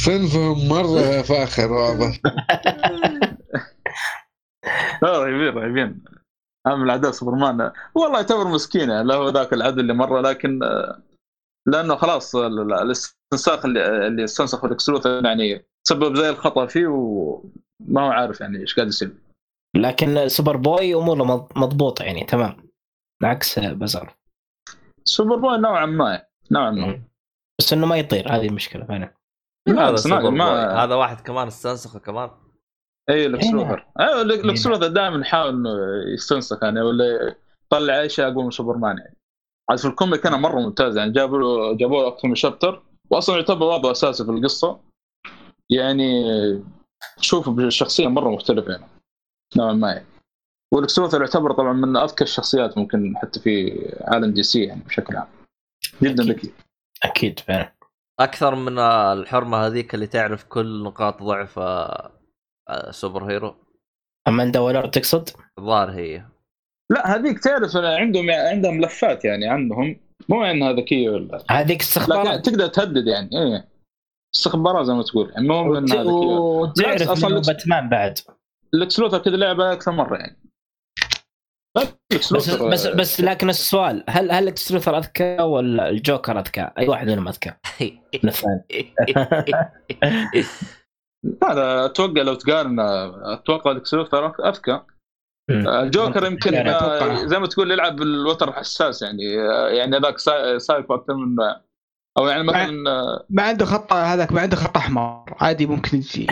صنفهم 0.00 0.68
مرة 0.68 1.22
فاخر 1.22 1.72
واضح. 1.72 2.20
لا 5.02 5.18
رهيبين 5.18 5.48
رهيبين. 5.48 6.04
هم 6.66 6.82
العداء 6.82 7.10
سوبرمان. 7.10 7.72
والله 7.94 8.16
يعتبر 8.16 8.48
مسكين 8.48 8.90
يعني 8.90 9.08
له 9.08 9.30
ذاك 9.30 9.52
العدل 9.52 9.80
اللي 9.80 9.94
مرة 9.94 10.20
لكن 10.20 10.62
آه، 10.62 11.02
لأنه 11.66 11.96
خلاص 11.96 12.36
ال- 12.36 12.60
ال- 12.60 12.72
الاستنساخ 12.72 13.64
اللي 13.64 14.06
اللي 14.06 14.24
استنسخ 14.24 14.64
Lex 14.64 14.78
Luthor 14.78 15.06
يعني 15.06 15.64
سبب 15.88 16.14
زي 16.16 16.30
الخطأ 16.30 16.66
فيه 16.66 16.86
وما 16.86 18.00
هو 18.02 18.10
عارف 18.10 18.40
يعني 18.40 18.58
إيش 18.58 18.74
قاعد 18.76 18.88
يصير. 18.88 19.12
لكن 19.76 20.28
سوبر 20.28 20.56
بوي 20.56 20.94
أموره 20.94 21.24
مض- 21.24 21.58
مضبوطه 21.58 22.04
يعني 22.04 22.24
تمام. 22.24 22.56
عكس 23.22 23.58
بيزارو 23.58 24.14
سوبر 25.04 25.36
بوي 25.36 25.58
نوعا 25.58 25.86
ما 25.86 26.22
نوعا 26.50 26.70
ما. 26.70 27.02
بس 27.60 27.72
إنه 27.72 27.86
ما 27.86 27.96
يطير 27.96 28.32
هذه 28.32 28.46
المشكلة 28.46 28.84
فعلا. 28.84 29.14
هذا 29.68 29.96
سوبر 29.96 30.30
ما- 30.30 30.84
هذا 30.84 30.94
واحد 30.94 31.20
كمان 31.20 31.46
استنسخه 31.46 31.98
كمان. 31.98 32.30
اي 33.10 33.26
Lex 33.26 33.46
Luthor 33.46 33.86
أيوه 34.00 34.22
Lex 34.22 34.43
Luthor 34.43 34.86
دائما 34.86 35.20
يحاول 35.20 35.48
إنه 35.48 35.70
يستنسخ 36.14 36.62
يعني 36.62 36.80
ولا 36.80 37.04
يطلع 37.72 38.00
أي 38.00 38.08
شيء 38.08 38.28
أقوى 38.28 38.44
من 38.44 38.50
سوبرمان 38.50 38.98
يعني. 38.98 39.16
عاد 39.70 39.78
في 39.78 39.84
ال 39.84 39.90
comic 39.90 40.20
كان 40.20 40.40
مرة 40.40 40.60
ممتاز 40.60 40.96
يعني 40.96 41.12
جابوا 41.12 41.38
له 41.38 41.76
جابوا 41.76 42.02
له 42.02 42.08
أكثر 42.08 42.28
من 42.28 42.34
chapter 42.34 42.82
واصلا 43.10 43.36
يعتبر 43.36 43.66
وضعه 43.66 43.90
أساسي 43.90 44.24
في 44.24 44.30
القصة. 44.30 44.80
يعني 45.70 46.24
تشوفه 47.16 47.52
بشخصية 47.52 48.08
مرة 48.08 48.30
مختلفة 48.30 48.72
يعني. 48.72 48.84
نوعا 49.56 49.72
ما 49.72 49.92
يعني. 49.92 50.06
وليكس 50.74 50.97
لوثر 50.97 51.20
يعتبر 51.20 51.52
طبعا 51.52 51.72
من 51.72 51.96
أذكى 51.96 52.24
الشخصيات 52.24 52.78
ممكن 52.78 53.16
حتى 53.16 53.40
في 53.40 53.72
عالم 54.00 54.32
DC 54.32 54.64
يعني 54.64 54.80
بشكل 54.80 55.16
عام. 55.16 55.26
جدا 56.02 56.22
أكيد. 56.22 56.36
ذكي 56.36 56.52
أكيد 57.04 57.40
فعلا. 57.40 57.72
أكثر 58.20 58.54
من 58.54 58.78
الحرمة 58.78 59.56
هذيك 59.66 59.94
اللي 59.94 60.06
تعرف 60.06 60.44
كل 60.44 60.82
نقاط 60.82 61.22
ضعف 61.22 61.58
آه، 61.58 62.10
آه، 62.68 62.90
super 62.90 63.24
hero. 63.24 63.54
أماندا 64.28 64.60
والر 64.60 64.86
تقصد؟ 64.86 65.30
الظاهر 65.58 65.90
هي. 65.90 66.24
لا 66.90 67.16
هذيك 67.16 67.38
تعرف 67.38 67.76
عندهم 67.76 68.30
عندهم 68.30 68.76
ملفات 68.76 69.24
يعني 69.24 69.48
عنهم 69.48 70.00
مو 70.28 70.44
انها 70.44 70.72
ذكيه 70.72 71.08
ولا. 71.10 71.44
هذيك 71.50 71.80
استخبارات 71.80 72.46
تقدر 72.46 72.66
تهدد 72.66 73.06
يعني 73.06 73.30
إيه. 73.32 73.68
استخبارات 74.34 74.86
زي 74.86 74.92
ما 74.92 75.02
تقول. 75.02 75.30
يعني 75.30 75.48
مو 75.48 75.78
انها 75.78 75.96
ذكيه 75.96 76.10
وتعرف 76.38 77.24
إنه 77.24 77.36
لكس- 77.36 77.46
باتمان 77.46 77.88
بعد. 77.88 78.18
ليكس 78.74 78.98
لوثر 78.98 79.18
كذا 79.18 79.36
لعبة 79.36 79.72
أكثر 79.72 79.92
مرة 79.92 80.16
يعني. 80.16 80.36
لا، 81.76 81.82
بس 82.12 82.32
لوثر، 82.32 82.68
بس 82.68 82.86
آه، 82.86 82.94
بس 82.94 83.20
لكن 83.20 83.48
السؤال 83.48 84.04
هل 84.08 84.30
هل 84.32 84.48
ليكس 84.48 84.72
لوثر 84.72 84.98
أذكى 84.98 85.42
ولا 85.42 85.88
الجوكر 85.88 86.38
أذكى؟ 86.38 86.70
أي 86.78 86.88
واحد 86.88 87.06
منهم 87.10 87.28
أذكى؟ 87.28 87.52
هذا 91.44 91.84
أتوقع 91.84 92.22
لو 92.22 92.34
تقارن 92.34 92.80
أتوقع 93.24 93.70
ليكس 93.70 93.94
لوثر 93.94 94.48
أذكى. 94.48 94.80
الجوكر 95.50 96.26
يمكن 96.26 96.54
يعني 96.54 96.70
آه،. 96.70 97.26
زي 97.26 97.38
ما 97.38 97.46
تقول 97.46 97.70
يلعب 97.70 97.96
بالوتر 97.96 98.48
الحساس 98.48 99.02
يعني 99.02 99.40
آه، 99.40 99.68
يعني 99.68 99.96
هذاك 99.96 100.18
سا- 100.18 100.58
سايكو 100.58 100.94
أكثر 100.94 101.14
من 101.14 101.36
أو 102.18 102.26
يعني 102.26 102.42
مثلا 102.42 102.90
آه، 102.90 103.26
ما 103.30 103.42
عنده 103.42 103.64
خط 103.64 103.92
هذاك 103.92 104.32
ما 104.32 104.40
عنده 104.40 104.56
خط 104.56 104.76
أحمر. 104.76 105.24
عادي 105.40 105.66
ممكن 105.66 105.98
يجي 105.98 106.26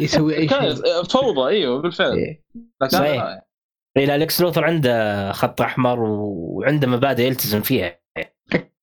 يسوي 0.00 0.36
أي 0.36 0.48
شيء. 0.48 1.02
فوضى 1.02 1.48
إيوه 1.48 1.82
بالفعل. 1.82 2.12
إيه. 2.12 2.44
صحيح. 2.88 3.22
آه، 3.22 3.42
إيه، 3.96 4.06
لا 4.06 4.16
ليكس 4.16 4.40
لوثر 4.40 4.64
عنده 4.64 5.32
خط 5.32 5.60
أحمر 5.60 6.00
وعنده 6.00 6.88
مبادئ 6.88 7.22
يلتزم 7.22 7.60
فيها. 7.60 8.00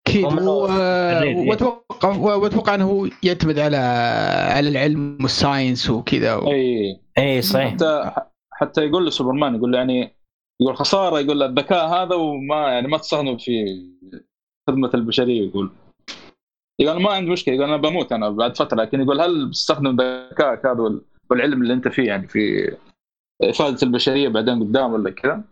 أكيد. 0.08 0.26
وأتوقع 0.26 2.16
وأتوقع 2.16 2.76
أنه 2.76 2.86
هو 2.86 3.08
يعتمد 3.24 3.60
على 3.60 3.78
على 4.58 4.70
العلم 4.70 5.18
وال 5.22 5.37
science 5.37 5.90
وكذا 5.90 6.36
و... 6.36 6.52
اي 6.52 6.99
اي 7.18 7.41
صحيح. 7.41 7.74
حتى 7.74 8.12
حتى 8.58 8.82
يقول 8.86 9.04
له 9.04 9.10
سوبرمان 9.10 9.56
يقول 9.56 9.72
له 9.72 9.78
يعني 9.78 10.16
يقول 10.62 10.78
خسارة 10.78 11.20
يقول 11.20 11.44
الذكاء 11.44 11.88
هذا 11.88 12.16
وما 12.16 12.70
يعني 12.72 12.88
ما 12.88 12.98
تستخدمه 12.98 13.38
في 13.38 13.66
خدمة 14.70 14.92
البشرية 14.94 15.48
يقول. 15.50 15.72
يقول 16.82 17.02
ما 17.02 17.12
عندي 17.12 17.32
مشكلة 17.32 17.56
يقول 17.56 17.68
أنا 17.68 17.78
بموت 17.78 18.12
أنا 18.12 18.30
بعد 18.30 18.58
فترة 18.58 18.78
لكن 18.78 19.02
يقول 19.02 19.22
هل 19.22 19.50
بتستخدم 19.50 19.96
ذكائك 20.02 20.66
هذا 20.66 20.82
وال- 20.82 21.02
والعلم 21.30 21.62
اللي 21.62 21.74
أنت 21.74 21.88
فيه 21.88 22.08
يعني 22.08 22.28
في 22.28 22.72
إفادة 23.44 23.78
البشرية 23.84 24.30
بعدين 24.30 24.64
قدام 24.64 24.94
ولا 24.94 25.10
كذا؟ 25.10 25.44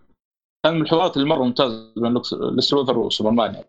كان 0.65 0.75
من 0.75 0.81
الحوارات 0.81 1.17
اللي 1.17 1.27
مرة 1.27 1.43
ممتازة 1.43 1.93
بين 1.97 2.13
ليكس 2.13 2.73
لوثر 2.73 2.97
وسوبرمان 2.99 3.53
يعني. 3.53 3.65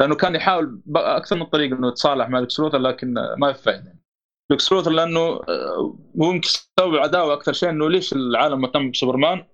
لأنه 0.00 0.14
كان 0.14 0.34
يحاول 0.34 0.80
أكثر 0.96 1.36
من 1.36 1.44
طريقة 1.44 1.76
إنه 1.78 1.88
يتصالح 1.88 2.28
مع 2.28 2.38
ليكس 2.38 2.60
لوثر 2.60 2.78
لكن 2.78 3.14
ما 3.38 3.52
في 3.52 3.70
يعني. 3.70 4.03
ليكس 4.50 4.72
لوثر 4.72 4.90
لأنه 4.90 5.20
آه، 5.20 5.96
هو 6.20 6.32
يمكن 6.32 6.48
سبب 6.48 6.96
عداوة 6.96 7.32
أكثر 7.32 7.52
شيء 7.52 7.70
إنه 7.70 7.90
ليش 7.90 8.12
العالم 8.12 8.60
مهتم 8.60 8.90
بسوبرمان 8.90 9.44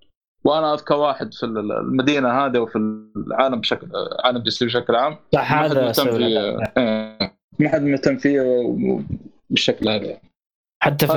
وأنا 0.45 0.75
أذكى 0.75 0.95
واحد 0.95 1.35
في 1.35 1.47
المدينة 1.47 2.29
هذه 2.29 2.59
وفي 2.59 2.79
العالم 3.17 3.61
بشكل 3.61 3.89
عالم 4.25 4.43
DC 4.43 4.67
بشكل 4.67 4.97
عام 4.97 5.19
صح 5.35 5.41
ما 5.41 5.45
حد 5.45 5.71
هذا 5.71 5.85
مهتم 5.87 6.17
فيه. 6.17 6.59
آه، 6.77 7.37
ما 7.59 7.69
حد 7.69 7.83
مهتم 7.83 8.17
فيه 8.17 8.43
بالشكل 9.51 9.89
هذا 9.89 10.21
حتى 10.83 11.07
في 11.07 11.13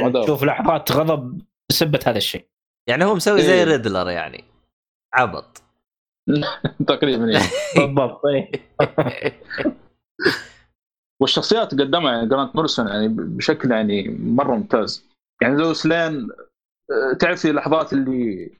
عداوة. 0.00 0.24
تشوف 0.24 0.44
لحظات 0.44 0.92
غضب 0.92 1.42
بسبة 1.70 2.00
هذا 2.06 2.18
الشيء 2.18 2.46
يعني 2.88 3.04
هو 3.04 3.14
مسوي 3.14 3.42
زي 3.42 3.54
إيه. 3.54 3.64
ريدلر 3.64 4.10
يعني 4.10 4.44
عبط 5.14 5.62
تقريبا 6.88 7.24
يعني. 7.24 7.46
بالضبط 7.76 8.20
إيه. 8.26 8.52
والشخصيات 11.20 11.72
قدمها 11.74 12.12
يعني 12.12 12.28
جرانت 12.28 12.56
موريسون 12.56 12.88
يعني 12.88 13.08
بشكل 13.08 13.70
يعني 13.70 14.08
مرة 14.22 14.56
ممتاز. 14.56 15.04
يعني 15.42 15.56
لو 15.56 15.72
سلين 15.72 16.28
آه، 16.90 17.12
تعرف 17.12 17.46
اللحظات 17.46 17.92
اللي 17.92 18.50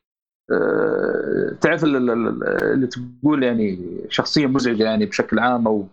آه، 0.52 1.56
تعرف 1.60 1.85
ال- 1.85 1.97
ال- 1.97 2.10
ال- 2.10 2.44
اللي 2.72 2.86
تقول 2.86 3.43
يعني 3.43 3.78
شخصية 4.09 4.47
مزعجة 4.47 4.85
يعني 4.85 5.06
بشكل 5.06 5.39
عام 5.39 5.66
أو 5.66 5.86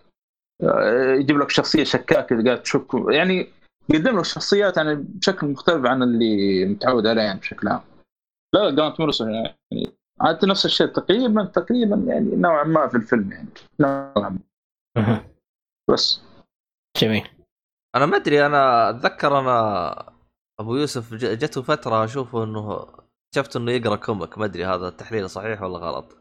آه، 0.63 1.13
يجيب 1.13 1.37
لك 1.39 1.49
شخصية 1.49 1.83
شكاكة 1.83 2.43
قاعد 2.43 2.61
تشك. 2.63 2.87
يعني 3.09 3.47
يقدم 3.89 4.17
لك 4.19 4.25
شخصيات 4.25 4.77
يعني 4.77 4.95
بشكل 4.95 5.47
مختلف 5.47 5.85
عن 5.85 6.03
اللي 6.03 6.65
متعود 6.65 7.07
عليه 7.07 7.21
يعني 7.21 7.39
بشكل 7.39 7.67
عام. 7.67 7.81
لا 8.53 8.59
لا 8.59 8.75
جرانت 8.75 8.99
موريسون 8.99 9.33
يعني 9.33 9.55
عاد 10.21 10.45
نفس 10.45 10.65
الشيء 10.65 10.87
تقريبا 10.87 11.43
تقريبا 11.43 11.95
يعني 11.95 12.35
نوعا 12.35 12.63
ما 12.63 12.87
في 12.87 12.97
الفيلم 12.97 13.31
يعني. 13.31 13.47
نوعا 13.79 14.37
ما. 14.95 15.23
بس. 15.91 16.21
جميل. 16.97 17.27
أنا 17.95 18.05
ما 18.05 18.17
أدري 18.17 18.45
أنا 18.45 18.89
أتذكر 18.89 19.39
أنا 19.39 20.13
أبو 20.59 20.75
يوسف 20.75 21.13
جته 21.13 21.61
فترة 21.61 22.03
اشوفه 22.05 22.43
إنه 22.43 22.87
شفت 23.35 23.55
إنه 23.55 23.71
يقرأ 23.71 23.95
كوميك 23.95 24.37
ما 24.37 24.45
أدري 24.45 24.65
هذا 24.65 24.87
التحليل 24.87 25.29
صحيح 25.29 25.61
ولا 25.61 25.77
غلط. 25.77 26.17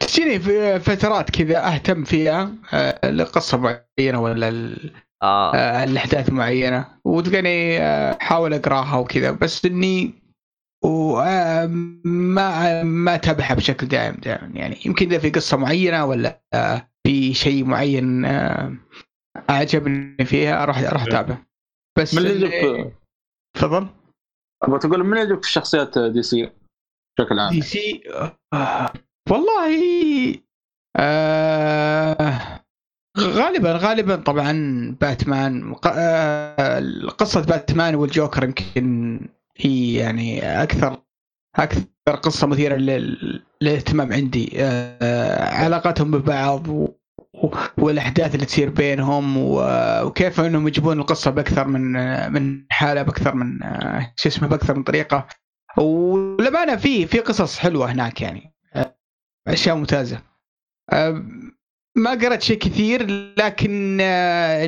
تجيني 0.00 0.40
في 0.40 0.80
فترات 0.80 1.30
كذا 1.30 1.66
أهتم 1.74 2.04
فيها 2.04 2.52
آه، 2.74 3.10
لقصة 3.10 3.58
معينة 3.58 4.20
ولا 4.22 4.48
ال- 4.48 4.92
آه. 5.22 5.54
آه، 5.54 5.84
الأحداث 5.84 6.30
معينة 6.30 6.88
وتلقاني 7.04 7.78
آه، 7.78 8.16
أحاول 8.22 8.54
أقراها 8.54 8.96
وكذا 8.96 9.30
بس 9.30 9.64
إني 9.64 10.14
وما 10.84 11.66
ما 12.82 13.14
أتابعها 13.14 13.54
بشكل 13.54 13.88
دائم 13.88 14.14
دائما 14.14 14.46
يعني. 14.54 14.78
يمكن 14.86 15.06
إذا 15.06 15.18
في 15.18 15.30
قصة 15.30 15.56
معينة 15.56 16.04
ولا 16.04 16.40
آه، 16.54 16.90
في 17.06 17.34
شيء 17.34 17.64
معين 17.64 18.24
أعجبني 19.50 20.24
فيها 20.24 20.62
أروح 20.62 20.78
أروح 20.78 21.02
اتابعه 21.02 21.46
بس 21.98 22.14
من 22.14 22.26
اللي 22.26 22.50
يعجبك 22.50 22.92
تفضل. 23.56 23.86
أبغى 24.62 24.78
تقول 24.78 25.04
من 25.04 25.16
يعجبك 25.16 25.44
في 25.44 25.52
شخصيات 25.52 25.98
DC 25.98 26.50
بشكل 27.18 27.38
عام؟ 27.38 27.50
DC 27.50 28.02
آه، 28.54 28.92
والله 29.30 30.34
آه 30.96 32.60
غالبا 33.18 33.72
غالبا 33.72 34.16
طبعا 34.16 34.52
باتمان 35.00 35.74
آه 35.86 36.80
قصة 37.18 37.40
باتمان 37.46 37.94
والجوكر 37.94 38.44
يمكن 38.44 39.20
هي 39.56 39.94
يعني 39.94 40.62
أكثر 40.62 41.02
أكثر 41.56 41.84
قصة 42.22 42.46
مثيرة 42.46 42.76
لل- 42.76 43.42
للاهتمام 43.62 44.12
عندي. 44.12 44.50
آه 44.56 45.44
علاقتهم 45.54 46.10
ببعض 46.10 46.68
و 46.68 46.88
والاحداث 47.78 48.34
اللي 48.34 48.46
تصير 48.46 48.70
بينهم 48.70 49.34
وكيف 49.38 50.40
انهم 50.40 50.68
يجيبون 50.68 50.98
القصة 51.00 51.30
بأكثر 51.30 51.68
من 51.68 51.92
من 52.32 52.64
حالة 52.70 53.02
بأكثر 53.02 53.34
من 53.34 53.58
شو 54.16 54.28
اسمه 54.28 54.48
بأكثر 54.48 54.74
من 54.76 54.82
طريقة. 54.82 55.26
وللأمانة 55.78 56.76
في 56.76 57.06
في 57.06 57.18
قصص 57.18 57.58
حلوة 57.58 57.92
هناك 57.92 58.20
يعني. 58.20 58.54
أشياء 59.48 59.76
ممتازة. 59.76 60.22
ما 61.96 62.10
قرأت 62.10 62.42
شيء 62.42 62.58
كثير 62.58 63.06
لكن 63.38 63.96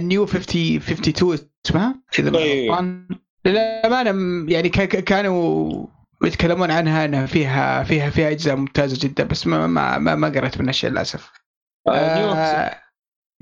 نيو 0.09 0.27
50 0.27 0.77
52 0.77 1.39
اسمها 1.67 1.95
إذا 2.19 2.31
ما 2.31 2.39
طيب. 2.39 2.71
غلطان. 2.71 3.09
للأمانة 3.45 4.11
يعني 4.53 4.69
كا- 4.69 4.85
كا- 4.85 5.01
كانوا 5.01 5.87
يتكلمون 6.25 6.71
عنها 6.71 7.05
إنها 7.05 7.27
فيها 7.27 7.83
فيها 7.85 8.11
فيها 8.11 8.31
أجزاء 8.31 8.57
ممتازة 8.57 9.09
جدا 9.09 9.25
بس 9.25 9.47
ما 9.47 9.67
ما 9.67 9.99
ما, 9.99 10.15
ما 10.15 10.29
قرأت 10.29 10.59
منها 10.61 10.73
شيء 10.73 10.91
للأسف. 10.91 11.31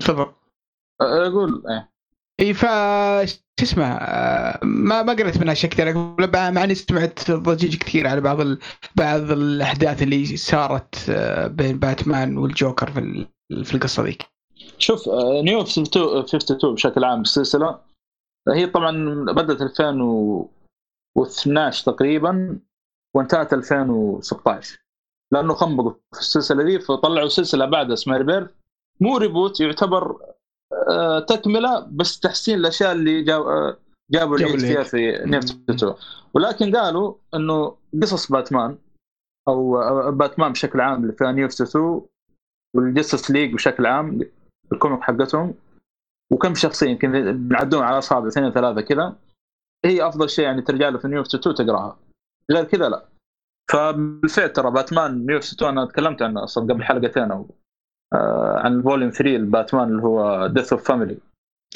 تفضل. 0.01 0.31
آه، 1.01 1.27
أقول 1.27 1.63
إيه 1.69 1.91
إي 2.39 2.53
ف 2.53 2.61
شو 3.31 3.37
اسمه 3.63 3.85
آه، 3.85 4.59
ما 4.63 5.03
ما 5.03 5.13
قريت 5.13 5.37
منها 5.37 5.53
شيء 5.53 5.69
كثير. 5.69 5.93
أقول- 5.93 6.35
مع 6.35 6.63
إني 6.63 6.75
سمعت 6.75 7.31
ضجيج 7.31 7.77
كثير 7.77 8.07
على 8.07 8.21
بعض 8.21 8.41
ال... 8.41 8.59
بعض 8.95 9.31
الأحداث 9.31 10.01
اللي 10.01 10.37
صارت 10.37 11.09
آه، 11.09 11.47
بين 11.47 11.79
باتمان 11.79 12.37
والجوكر 12.37 12.91
في 12.91 12.99
ال... 12.99 13.27
في 13.65 13.73
القصة 13.75 14.03
ذيك. 14.03 14.23
شوف 14.77 15.09
آه، 15.09 15.41
نيو 15.41 15.61
52 15.61 16.19
52 16.19 16.73
بشكل 16.75 17.03
عام 17.03 17.19
بالسلسله 17.19 17.67
آه، 17.67 17.85
هي 18.53 18.67
طبعا 18.67 18.91
بدأت 19.33 19.61
2012 19.61 21.85
تقريبا 21.93 22.59
وانتهت 23.15 23.53
2016 23.53 24.79
لأنه 25.31 25.53
خنبقوا 25.53 25.91
في 25.91 26.19
السلسلة 26.19 26.63
دي 26.63 26.79
فطلعوا 26.79 27.27
سلسلة 27.27 27.65
بعدها 27.65 27.93
اسمها 27.93 28.17
Rebirth 28.17 28.51
مو 28.99 29.17
reboot 29.17 29.59
يعتبر 29.59 30.17
آه، 30.89 31.19
تكملة 31.19 31.79
بس 31.91 32.19
تحسين 32.19 32.59
الأشياء 32.59 32.91
اللي 32.91 33.21
جاب 33.23 33.41
آه، 33.41 33.77
جابوا 34.11 34.37
جابوا 34.37 34.55
العيد 34.55 34.73
فيها. 34.73 34.83
في 34.83 35.23
52 35.23 35.95
ولكن 36.33 36.75
قالوا 36.75 37.13
إنه 37.35 37.75
قصص 38.01 38.31
باتمان 38.31 38.77
أو 39.47 39.81
أو 39.81 40.11
باتمان 40.11 40.51
بشكل 40.51 40.81
عام 40.81 41.03
اللي 41.03 41.15
New 41.21 41.45
52 41.47 42.07
وال 42.75 42.87
Justice 42.87 43.31
League 43.31 43.53
بشكل 43.53 43.85
عام 43.85 44.19
ال 44.71 44.76
comic 44.76 45.01
حقتهم 45.01 45.53
وكم 46.31 46.55
شخصية 46.55 46.89
يمكن 46.89 47.11
بنعدون 47.47 47.83
على 47.83 47.97
اصابع 47.97 48.27
اثنين 48.27 48.51
ثلاثة 48.51 48.81
كذا 48.81 49.15
هي 49.85 50.07
أفضل 50.07 50.29
شيء 50.29 50.45
يعني 50.45 50.61
ترجع 50.61 50.89
له 50.89 50.97
في 50.97 51.07
New 51.07 51.21
52 51.21 51.55
تقراها. 51.55 51.99
غير 52.51 52.63
كذا 52.63 52.89
لا. 52.89 53.05
فبالفعل 53.71 54.53
ترى 54.53 54.71
باتمان 54.71 55.25
New 55.25 55.37
52 55.37 55.69
أنا 55.69 55.85
تكلمت 55.85 56.21
عنه 56.21 56.43
أصلا 56.43 56.73
قبل 56.73 56.83
حلقتين 56.83 57.31
أو 57.31 57.49
آه 58.13 58.59
عن 58.59 58.77
ال 58.77 58.82
volume 58.82 59.09
3 59.11 59.35
الباتمان 59.35 59.87
اللي 59.89 60.03
هو 60.03 60.47
Death 60.47 60.73
of 60.73 60.87
Family 60.87 61.17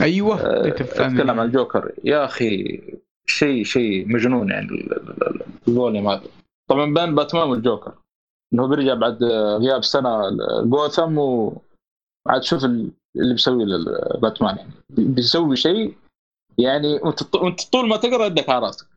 أيوه 0.01 0.41
آه،. 0.41 0.67
أتكلم 0.67 1.39
عن 1.39 1.45
الجوكر 1.45 1.91
يا 2.03 2.25
أخي 2.25 2.81
شيء 3.25 3.63
شيء 3.63 4.07
مجنون 4.13 4.49
يعني 4.49 4.65
ال- 4.65 4.93
ال- 4.93 5.27
ال- 5.27 5.41
ال 5.67 5.73
volume 5.73 6.07
هذا. 6.07 6.23
طبعا 6.69 6.93
بين 6.93 7.15
باتمان 7.15 7.49
والجوكر. 7.49 7.93
إنه 8.53 8.67
بيرجع 8.67 8.93
بعد 8.93 9.23
غياب 9.61 9.83
سنة 9.83 10.29
جوثم 10.63 11.17
وعاد 11.17 12.41
شوف 12.43 12.65
ال- 12.65 12.91
اللي 13.15 13.33
بيسوي 13.33 13.65
باتمان 14.21 14.57
يعني. 14.57 14.71
بيسوي 14.89 15.55
شيء 15.55 15.95
يعني 16.57 16.93
وأنت 16.93 17.63
طول 17.63 17.87
ما 17.87 17.97
تقرأ 17.97 18.25
يدك 18.25 18.49
على 18.49 18.65
راسك. 18.65 18.87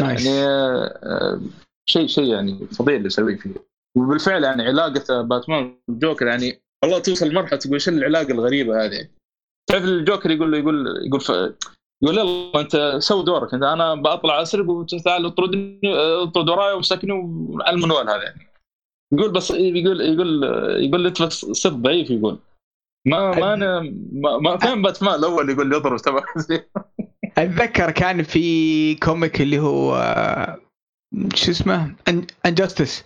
nice 0.00 0.26
يعني 0.26 0.38
آه، 0.46 0.84
آه، 1.02 1.40
شيء 1.88 2.06
شيء 2.06 2.24
يعني 2.24 2.66
فظيع 2.66 2.96
اللي 2.96 3.06
يسويه 3.06 3.36
فيه. 3.36 3.50
وبالفعل 3.98 4.44
يعني 4.44 4.62
علاقة 4.62 5.22
باتمان 5.22 5.78
والجوكر 5.88 6.26
يعني 6.26 6.62
والله 6.84 6.98
توصل 6.98 7.28
لمرحلة 7.28 7.58
تقول 7.58 7.80
شو 7.80 7.90
العلاقة 7.90 8.32
الغريبة 8.32 8.84
هذه؟ 8.84 9.08
تعرف 9.70 9.84
الجوكر 9.84 10.30
يقول 10.30 10.52
له 10.52 10.58
يقول 10.58 11.06
يقول 11.06 11.20
ف... 11.20 11.30
يقول 12.02 12.18
يلا 12.18 12.60
انت 12.60 12.96
سوي 12.98 13.24
دورك. 13.24 13.54
انت 13.54 13.62
أنا 13.62 13.94
بطلع 13.94 14.42
أسرق 14.42 14.70
وأنت 14.70 14.94
تعال 14.94 15.26
اطردني 15.26 15.80
اطرد 16.22 16.48
وراي 16.48 16.72
وامسكني 16.72 17.12
وعلى 17.12 17.76
المنوال 17.76 18.10
هذا 18.10 18.22
يعني. 18.22 18.46
يقول 19.12 19.32
بس 19.32 19.50
يقول 19.50 20.00
يقول 20.00 20.44
يقول 20.84 21.06
انت 21.06 21.22
بس 21.22 21.44
صرت 21.44 21.72
ضعيف 21.72 22.10
يقول. 22.10 22.38
ما 23.06 23.30
ما 23.30 23.54
أنا 23.54 23.80
ما, 24.12 24.38
ما 24.38 24.56
فين 24.56 24.82
باتمان؟ 24.82 25.14
الأول 25.14 25.50
يقول 25.50 25.70
لي 25.70 25.76
اضرب 25.76 25.98
تبع 25.98 26.24
أتذكر 27.38 27.90
كان 27.90 28.22
في 28.22 28.94
comic 28.94 29.40
اللي 29.40 29.58
هو 29.58 29.96
شو 31.34 31.50
اسمه؟ 31.50 31.94
Injustice 32.46 33.04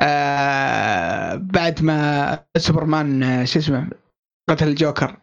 آه 0.00 1.34
بعد 1.34 1.82
ما 1.82 2.44
سوبرمان 2.56 3.46
شو 3.46 3.58
اسمه؟ 3.58 3.90
قتل 4.50 4.68
الجوكر. 4.68 5.16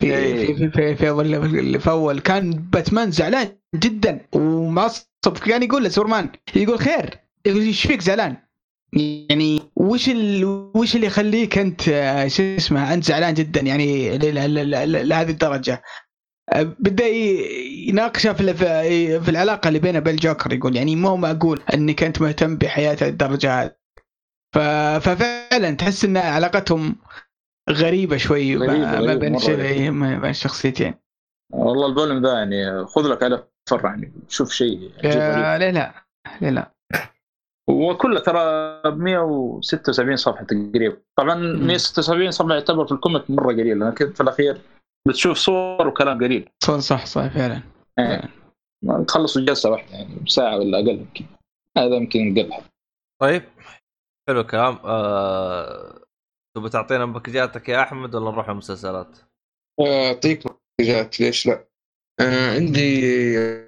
في 0.00 0.16
إيه. 0.16 0.46
في 0.46 0.54
في 0.54 0.70
في, 0.70 0.94
في 0.96 1.08
اول 1.08 1.34
اللي 1.34 1.78
في 1.78 1.90
اول 1.90 2.20
كان 2.20 2.50
باتمان 2.50 3.10
زعلان 3.10 3.56
جدا 3.74 4.26
ومعصب. 4.34 5.38
كان 5.46 5.62
يقول 5.62 5.84
لسوبرمان 5.84 6.30
يقول 6.56 6.78
خير 6.78 7.18
يقول 7.46 7.62
إيش 7.62 7.86
فيك 7.86 8.00
زعلان؟ 8.00 8.36
يعني 8.92 9.62
وش 9.76 10.08
ال... 10.08 10.44
وش 10.74 10.96
اللي 10.96 11.06
يخليك 11.06 11.58
أنت 11.58 11.88
آه، 11.88 12.28
شو 12.28 12.42
اسمه 12.42 12.94
أنت 12.94 13.04
زعلان 13.04 13.34
جدا؟ 13.34 13.60
يعني 13.60 14.18
لهذه 14.18 15.30
الدرجة. 15.30 15.82
بدأ 16.56 17.06
ي- 17.06 17.88
يناقشه 17.88 18.32
في 18.32 18.54
في- 19.20 19.28
العلاقة 19.28 19.68
اللي 19.68 19.78
بينه 19.78 19.98
وبين 19.98 20.14
الجوكر 20.14 20.52
يقول 20.52 20.76
يعني 20.76 20.96
مو 20.96 21.16
معقول 21.16 21.62
إنك 21.74 22.02
أنت 22.02 22.20
مهتم 22.22 22.56
بحياته 22.56 23.06
للدرجه 23.06 23.62
هذه. 23.62 23.74
ف... 24.54 24.58
ففعلا 25.08 25.70
تحس 25.70 26.04
إن 26.04 26.16
علاقتهم 26.16 26.96
غريبة 27.70 28.16
شوي 28.16 28.56
غريبة، 28.56 28.78
ما 28.78 29.00
ما 29.00 29.06
غريبة، 29.12 29.14
بين. 29.56 29.90
ما 29.90 30.18
بين 30.18 30.30
الشخصيتين 30.30 30.94
والله 31.52 31.86
الفوليوم 31.86 32.22
ذا 32.26 32.32
يعني 32.32 32.86
خذ 32.86 33.02
لك 33.08 33.22
على 33.22 33.44
فرع 33.70 33.90
يعني 33.90 34.12
شوف 34.28 34.52
شيء. 34.52 34.90
آه، 35.04 35.56
ليه 35.58 35.70
لا؟ 35.70 35.94
ليه 36.40 36.50
لا؟ 36.50 36.72
وكله 37.70 38.20
ترى 38.20 38.40
ب 38.90 38.98
176 38.98 40.16
صفحة 40.16 40.44
تقريبا. 40.44 40.96
طبعا 41.18 41.34
176 41.34 42.30
صفحة 42.30 42.54
يعتبر 42.54 42.86
في 42.86 42.92
الكوميك 42.92 43.30
مرة 43.30 43.52
قليل 43.52 43.80
لكن 43.80 44.12
في 44.12 44.20
الأخير 44.20 44.58
بتشوف 45.08 45.38
صور 45.38 45.88
وكلام 45.88 46.18
قليل. 46.18 46.48
صح 46.64 46.78
صح 46.78 47.06
صح 47.06 47.26
فعلا. 47.34 47.62
يعني 47.98 49.04
تخلصوا 49.08 49.42
جلسه 49.42 49.70
واحدة 49.70 49.96
يعني 49.96 50.26
ساعه 50.26 50.58
ولا 50.58 50.78
أقل 50.78 50.88
يمكن. 50.88 51.24
هذا 51.78 51.96
يمكن 51.96 52.34
قل 52.38 52.52
طيب. 53.20 53.42
حلو 54.28 54.40
الكلام. 54.40 54.78
آه... 54.84 56.04
تبغى 56.56 56.70
تعطينا 56.70 57.06
باكجاتك 57.06 57.68
يا 57.68 57.82
أحمد 57.82 58.14
ولا 58.14 58.30
نروح 58.30 58.48
المسلسلات؟ 58.48 59.18
أعطيك 59.80 60.42
منتجات 60.80 61.20
ليش 61.20 61.46
لا؟ 61.46 61.68
آه 62.20 62.54
عندي 62.54 63.02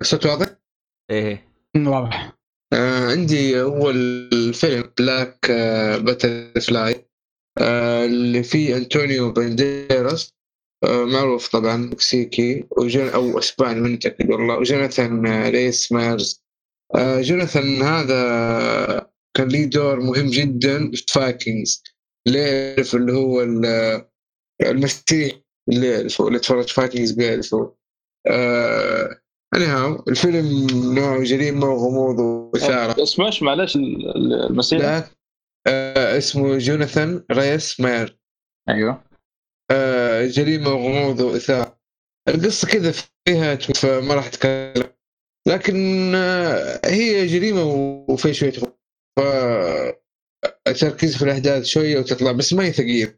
صوت 0.04 0.26
واضح؟ 0.26 0.46
إيه. 1.10 1.48
واضح. 1.76 2.32
آه 2.72 3.10
عندي 3.10 3.60
أول 3.60 4.28
فيلم 4.54 4.92
Black 4.98 5.50
آه 5.50 5.96
Butterfly 5.96 7.06
آه 7.58 8.04
اللي 8.04 8.42
فيه 8.42 8.76
أنطونيو 8.76 9.32
بانديراس 9.32 10.32
آه 10.32 10.39
معروف 10.84 11.48
طبعا 11.48 11.76
مكسيكي 11.76 12.66
أو 13.14 13.38
إسباني 13.38 13.80
مو 13.80 13.92
متاكد 13.92 14.30
والله. 14.30 14.58
وجوناثان 14.58 15.26
آه، 15.26 15.50
ريس 15.50 15.92
مايرز 15.92 16.44
آه 16.94 17.20
جوناثان 17.20 17.82
هذا 17.82 19.10
كان 19.36 19.48
ليه 19.48 19.64
دور 19.66 20.00
مهم 20.00 20.26
جدا 20.30 20.90
في 20.90 21.04
Vikings 21.12 21.82
اللي 22.26 22.38
يعرف 22.38 22.94
اللي 22.94 23.12
هو 23.12 23.42
ال- 23.42 24.04
المسيح 24.62 25.32
اللي 25.68 25.86
يعرفه 25.86 26.28
اللي 26.28 26.38
تفرج 26.38 26.68
Vikings 26.68 27.12
بيعرفه. 27.12 27.76
آه 28.26 29.20
anyhow 29.56 30.02
الفيلم 30.08 30.66
نوعه 30.94 31.22
جريمه 31.22 31.66
وغموض 31.70 32.18
واثاره 32.18 33.02
اسمه 33.02 33.30
معلش 33.42 33.76
ال- 33.76 34.16
ال- 34.16 34.46
المسيح. 34.50 34.78
لا. 34.80 35.04
آه 35.66 36.18
اسمه 36.18 36.58
جوناثان 36.58 37.24
ريس 37.32 37.80
ماير 37.80 38.18
أيوه. 38.68 38.90
آه 38.92 39.09
جريمة 40.26 40.74
وغموض 40.74 41.20
وإثارة. 41.20 41.80
القصة 42.28 42.68
كذا 42.68 42.92
فيها 43.26 43.56
فما 43.56 44.14
راح 44.14 44.26
أتكلم. 44.26 44.90
لكن 45.48 46.12
آه 46.14 46.80
هي 46.84 47.26
جريمة 47.26 47.64
وفي 48.08 48.34
شوية. 48.34 48.52
ف 49.18 49.20
التركيز 50.68 51.16
في 51.16 51.22
الأحداث 51.22 51.64
شوية 51.64 51.98
وتطلع 51.98 52.32
بس 52.32 52.52
ما 52.52 52.64
هي 52.64 52.72
ثقيل 52.72 53.12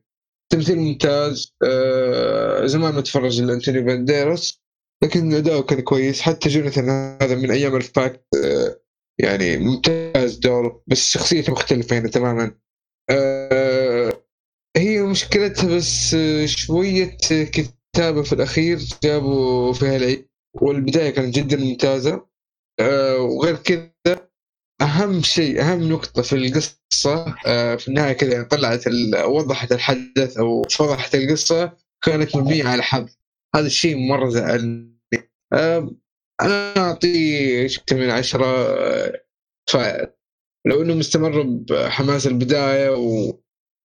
تمثيل 0.52 0.78
ممتاز. 0.78 1.54
آه 1.64 2.66
زمان 2.66 2.94
متفرج 2.94 3.42
لأنتوني 3.42 3.80
بانديروس 3.80 4.62
لكن 5.04 5.34
اداؤه 5.34 5.62
كان 5.62 5.80
كويس. 5.80 6.20
حتى 6.20 6.48
جوناثان 6.48 7.18
هذا 7.22 7.34
من 7.34 7.50
أيام 7.50 7.76
الفاك 7.76 8.26
آه 8.44 8.80
يعني 9.18 9.58
ممتاز 9.58 10.36
دوره 10.36 10.82
بس 10.86 11.10
شخصيته 11.10 11.52
مختلفة 11.52 11.98
هنا 11.98 12.08
تماما. 12.08 12.54
آه 13.10 13.71
مشكلتها 15.12 15.76
بس 15.76 16.14
آه، 16.14 16.46
شوية 16.46 17.16
كتابة 17.30 18.22
في 18.22 18.32
الأخير 18.32 18.78
جابوا 19.04 19.72
فيها 19.72 19.96
العيب 19.96 20.26
والبداية 20.54 21.10
كانت 21.10 21.34
جدا 21.34 21.56
ممتازة. 21.56 22.26
آه 22.80 23.16
وغير 23.18 23.56
كذا 23.56 24.28
أهم 24.82 25.22
شيء 25.22 25.60
أهم 25.60 25.88
نقطة 25.92 26.22
في 26.22 26.32
القصة 26.36 27.34
آه 27.46 27.76
في 27.76 27.88
النهاية 27.88 28.12
كذا 28.12 28.42
طلعت 28.42 28.84
وضحت 29.24 29.72
الحدث 29.72 30.36
أو 30.38 30.62
فضحت 30.62 31.14
القصة 31.14 31.72
كانت 32.04 32.36
مبنية 32.36 32.64
على 32.64 32.82
حظ. 32.82 33.08
هذا 33.56 33.66
الشيء 33.66 33.96
مرة 33.96 34.28
زعلني. 34.28 34.92
آه 35.52 35.90
اعطيه 36.76 37.66
ستة 37.66 37.96
من 37.96 38.10
عشرة 38.10 38.46
آه، 38.46 39.22
فائر 39.70 40.12
لو 40.66 40.82
انه 40.82 40.94
مستمر 40.94 41.42
بحماس 41.42 42.26
البداية 42.26 42.88
والغموض 42.90 43.41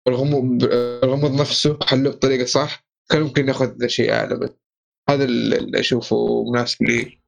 الغموض 0.08 1.42
نفسه 1.42 1.80
حلوة 1.84 2.14
بطريقة 2.14 2.46
صح 2.46 2.86
كان 3.10 3.22
ممكن 3.22 3.46
ناخذ 3.46 3.88
شيء 3.88 4.14
أعلى 4.14 4.36
بس 4.36 4.50
هذا 5.10 5.24
اللي 5.24 5.80
أشوفه 5.80 6.44
مناسب 6.44 6.84
لي. 6.84 7.20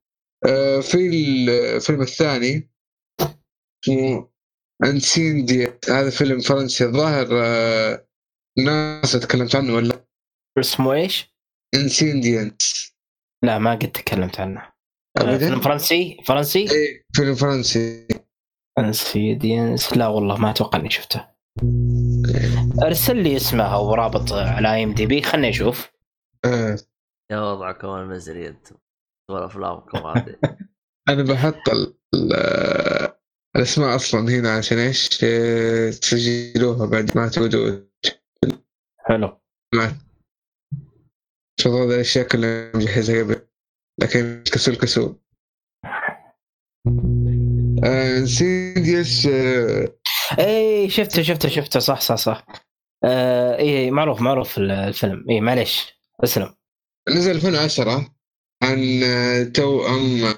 آه، 0.46 0.80
في 0.80 0.98
الفيلم 0.98 2.02
الثاني 2.02 2.70
اسمه 3.84 4.30
Incendies 4.84 5.90
هذا 5.90 6.10
فيلم 6.10 6.40
فرنسي 6.40 6.86
الظاهر 6.86 7.28
آه، 7.32 8.08
ناس 8.58 9.12
تكلمت 9.12 9.56
عنه 9.56 9.74
ولا؟ 9.74 10.06
اسمه 10.60 10.94
إيش؟ 10.94 11.34
Incendies 11.76 12.64
لا 13.44 13.58
ما 13.58 13.72
قد 13.72 13.92
تكلمت 13.92 14.40
عنه. 14.40 14.60
آه، 14.60 15.22
أبداً؟ 15.22 15.38
فيلم 15.38 15.60
فرنسي؟ 15.60 16.18
فرنسي؟ 16.26 16.60
إيه 16.60 17.06
فيلم 17.16 17.36
فرنسي. 17.36 18.08
Incendies 18.80 19.98
لا 19.98 20.08
والله 20.08 20.38
ما 20.38 20.50
أتوقع 20.50 20.80
إني 20.80 20.90
شفته. 20.90 21.39
ارسل 22.84 23.18
لي 23.24 23.36
اسمه 23.36 23.74
أو 23.76 23.94
رابط 23.94 24.32
على 24.34 24.74
اي 24.74 24.84
ام 24.84 24.94
دي 24.94 25.06
بي 25.06 25.22
خلني 25.22 25.50
أشوف. 25.50 25.92
آه. 26.46 26.78
يا 27.32 27.40
وضعكم 27.40 27.88
المزري 27.88 28.48
أنتم 28.48 28.76
وافلامكم 29.32 29.98
هذه 29.98 30.36
أنا 31.10 31.24
بحط 31.24 31.70
ال- 31.70 31.96
ال- 32.16 33.14
الأسماء 33.56 33.96
أصلا 33.96 34.30
هنا 34.40 34.58
عشان 34.58 34.78
إيش؟ 34.78 35.24
آه، 35.24 35.90
تسجلوها 35.90 36.86
بعد 36.86 37.18
ما 37.18 37.28
تودوا. 37.30 37.80
حلو. 39.00 39.38
شوف 41.60 41.74
هذه 41.74 41.94
الاشياء 41.96 42.28
كلها 42.28 42.72
مجهزها 42.76 43.24
قبل؟ 43.24 43.42
لكن 44.02 44.44
كسول 44.54 44.76
كسول. 44.76 45.16
آه، 47.84 48.18
انسيديوس 48.18 49.26
آه، 49.26 49.99
اي 50.40 50.90
شفته 50.90 51.22
شفته 51.22 51.50
شفته. 51.50 51.80
صح 51.80 52.02
صح 52.02 52.16
صح. 52.16 52.46
آه 53.04 53.58
اي 53.58 53.92
معروف 53.92 54.22
معروف 54.22 54.58
الفيلم. 54.58 55.26
اي 55.30 55.42
معليش. 55.42 55.86
اسلم. 56.24 56.56
نزل 57.10 57.32
2010 57.32 58.14
عن 58.64 59.02
توأم 59.56 60.34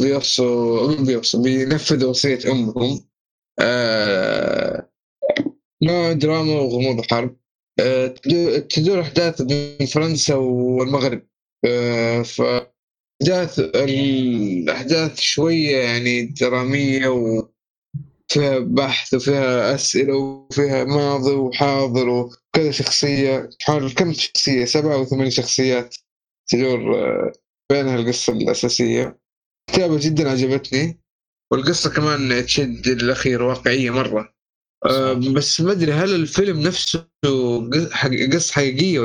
بيوصوا 0.00 0.96
بيوصوا 0.96 1.42
بينفذوا 1.42 2.10
وصية 2.10 2.52
أمهم. 2.52 3.00
آه، 3.60 4.88
نوع 5.82 6.12
دراما 6.12 6.52
وغموض 6.60 6.98
وحرب. 6.98 7.36
آه، 7.80 8.06
تدو- 8.06 8.58
تدور 8.58 9.00
أحداث 9.00 9.42
بين 9.42 9.86
فرنسا 9.86 10.34
والمغرب. 10.34 11.22
آه، 11.66 12.22
فأحداث 12.22 13.58
الأحداث 13.58 15.20
شوية 15.20 15.76
يعني 15.76 16.22
درامية 16.22 17.08
وفيها 18.30 18.58
بحث 18.58 19.14
وفيها 19.14 19.74
أسئلة 19.74 20.16
وفيها 20.16 20.84
ماضي 20.84 21.30
وحاضر 21.30 22.08
وكذا 22.08 22.70
شخصية 22.70 23.50
حول 23.62 23.92
كم 23.92 24.12
شخصية؟ 24.12 24.64
سبعة 24.64 24.94
أو 24.94 25.04
ثمان 25.04 25.30
شخصيات 25.30 25.96
تدور 26.48 26.94
آه، 26.94 27.32
بينها 27.72 27.96
القصة 27.96 28.32
الأساسية. 28.32 29.18
كتابة 29.70 29.98
جدا 30.00 30.30
عجبتني 30.30 31.00
والقصة 31.52 31.90
كمان 31.90 32.46
تشد 32.46 32.86
الأخير 32.86 33.42
واقعية 33.42 33.90
مرة. 33.90 34.34
آه، 34.86 35.12
بس 35.12 35.60
ما 35.60 35.72
أدري 35.72 35.92
هل 35.92 36.14
الفيلم 36.14 36.60
نفسه 36.60 37.08
قصة 38.34 38.52
حقيقية 38.52 39.00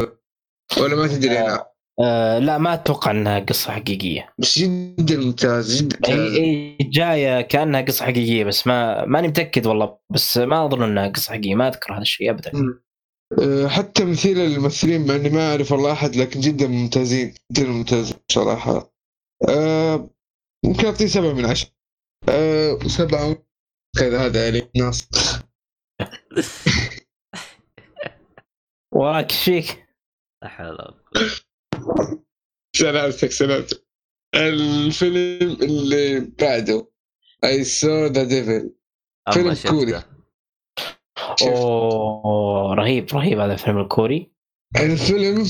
ولا 0.78 0.96
ما 0.96 1.08
تدري 1.08 1.40
أنا 1.40 1.71
آه 2.00 2.40
لا 2.40 2.58
ما 2.58 2.74
أتوقع 2.74 3.12
إنها 3.12 3.40
قصة 3.40 3.72
حقيقية. 3.72 4.34
بس 4.40 4.60
جدا 4.60 5.18
ممتاز 5.18 5.82
جدا 5.82 5.98
ممتاز. 5.98 6.34
هي 6.38 6.78
جاية 6.82 7.42
كأنها 7.42 7.82
قصة 7.82 8.06
حقيقية 8.06 8.44
بس 8.44 8.68
ما 8.68 9.06
ماني 9.06 9.28
متأكد 9.28 9.68
والله 9.68 9.98
بس 10.12 10.38
ما 10.38 10.66
أظن 10.66 10.84
إنها 10.84 11.08
قصة 11.08 11.30
حقيقية 11.30 11.56
ما 11.56 11.68
أذكر 11.68 11.94
هذا 11.94 12.02
الشيء 12.02 12.30
ابدا. 12.30 12.52
آه، 13.42 13.68
حتى 13.68 14.04
تمثيل 14.04 14.40
الممثلين 14.40 15.08
مع 15.08 15.16
إني 15.16 15.30
ما 15.30 15.52
أعرف 15.52 15.72
والله 15.72 15.92
أحد 15.92 16.16
لكن 16.16 16.40
جدا 16.40 16.68
ممتازين 16.68 17.34
جدا 17.52 17.70
ممتازين 17.70 18.18
صراحة. 18.32 18.94
آه، 19.50 20.10
ممكن 20.66 20.86
أعطيه 20.86 21.06
سبعة 21.06 21.34
من 21.34 21.46
عشرة. 21.46 21.72
آه، 22.30 22.80
سبعة 22.88 23.36
كذا 23.98 24.26
هذا 24.26 24.48
علي 24.48 24.70
ناصر 24.76 25.08
وراك 28.96 29.32
إيش 29.32 29.44
فيك؟ 29.44 29.88
لا 30.44 30.50
حول 30.50 30.68
ولا 30.68 30.94
سلامتك 32.76 33.32
سلامتك 33.32 33.84
الفيلم 34.36 35.58
اللي 35.62 36.20
بعده 36.20 36.92
I 37.44 37.64
Saw 37.64 38.06
the 38.06 38.24
Devil 38.24 38.74
فيلم 39.34 39.56
كوري. 39.70 40.04
أوه 41.42 42.74
رهيب 42.74 43.10
رهيب 43.14 43.40
هذا 43.40 43.54
الفيلم 43.54 43.78
الكوري. 43.78 44.32
الفيلم 44.76 45.48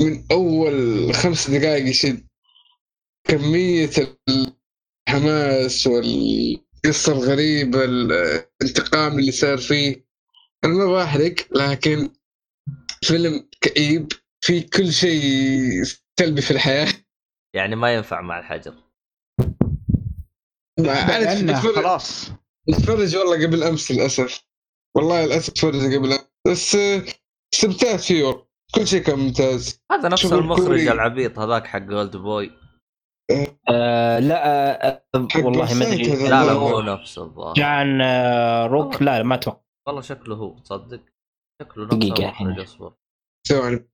من 0.00 0.24
أول 0.30 1.14
خمس 1.14 1.50
دقائق 1.50 1.88
يشد. 1.88 2.26
كمية 3.24 3.90
الحماس 5.08 5.86
والقصة 5.86 7.12
الغريبة 7.12 7.84
الانتقام 7.84 9.18
اللي 9.18 9.32
صار 9.32 9.58
فيه. 9.58 10.06
أنا 10.64 10.74
ما 10.74 10.92
بحرق 10.92 11.34
لكن 11.50 12.10
فيلم 13.02 13.48
كئيب. 13.60 14.12
في 14.44 14.60
كل 14.60 14.92
شيء 14.92 15.82
سلبي 16.20 16.40
في 16.40 16.50
الحياة. 16.50 16.88
يعني 17.56 17.76
ما 17.76 17.94
ينفع 17.94 18.20
مع 18.20 18.38
الحجر. 18.38 18.74
أنا 20.78 21.32
اتفرج 21.32 21.74
خلاص. 21.74 22.30
أتفرج 22.68 23.16
والله 23.16 23.46
قبل 23.46 23.62
أمس 23.62 23.92
للأسف. 23.92 24.48
والله 24.96 25.26
للأسف 25.26 25.48
أتفرج 25.48 25.96
قبل 25.96 26.12
أمس. 26.12 26.28
بس 26.46 26.74
آه، 26.74 27.04
استمتعت 27.54 28.00
فيه 28.00 28.24
والله. 28.24 28.48
كل 28.74 28.86
شيء 28.86 29.02
كان 29.02 29.18
ممتاز. 29.18 29.80
هذا 29.92 30.08
نفس 30.08 30.32
المخرج 30.32 30.66
كوري. 30.66 30.92
العبيط 30.92 31.38
هذاك 31.38 31.66
حق 31.66 31.82
اولد 31.82 32.16
بوي 32.16 32.50
آه. 33.68 34.18
لا 34.18 34.88
آه 34.88 35.02
حق 35.30 35.44
والله 35.44 35.74
ما 35.74 35.86
أدري. 35.86 36.12
هذا. 36.12 36.28
لا 36.28 36.44
لا. 36.46 36.58
مو 36.58 36.80
نفسه 36.80 37.22
الظاهر. 37.22 37.54
جان 37.54 38.00
آه 38.00 38.66
روك؟ 38.66 39.02
لا 39.02 39.22
ما 39.22 39.34
أتوقع. 39.34 39.60
والله 39.88 40.00
شكله 40.00 40.36
هو 40.36 40.58
تصدق؟ 40.58 41.00
شكله 41.62 41.84
نفس 41.84 41.96
دقيقة. 41.96 42.62
أصبر. 42.62 42.94
ثواني 43.48 43.88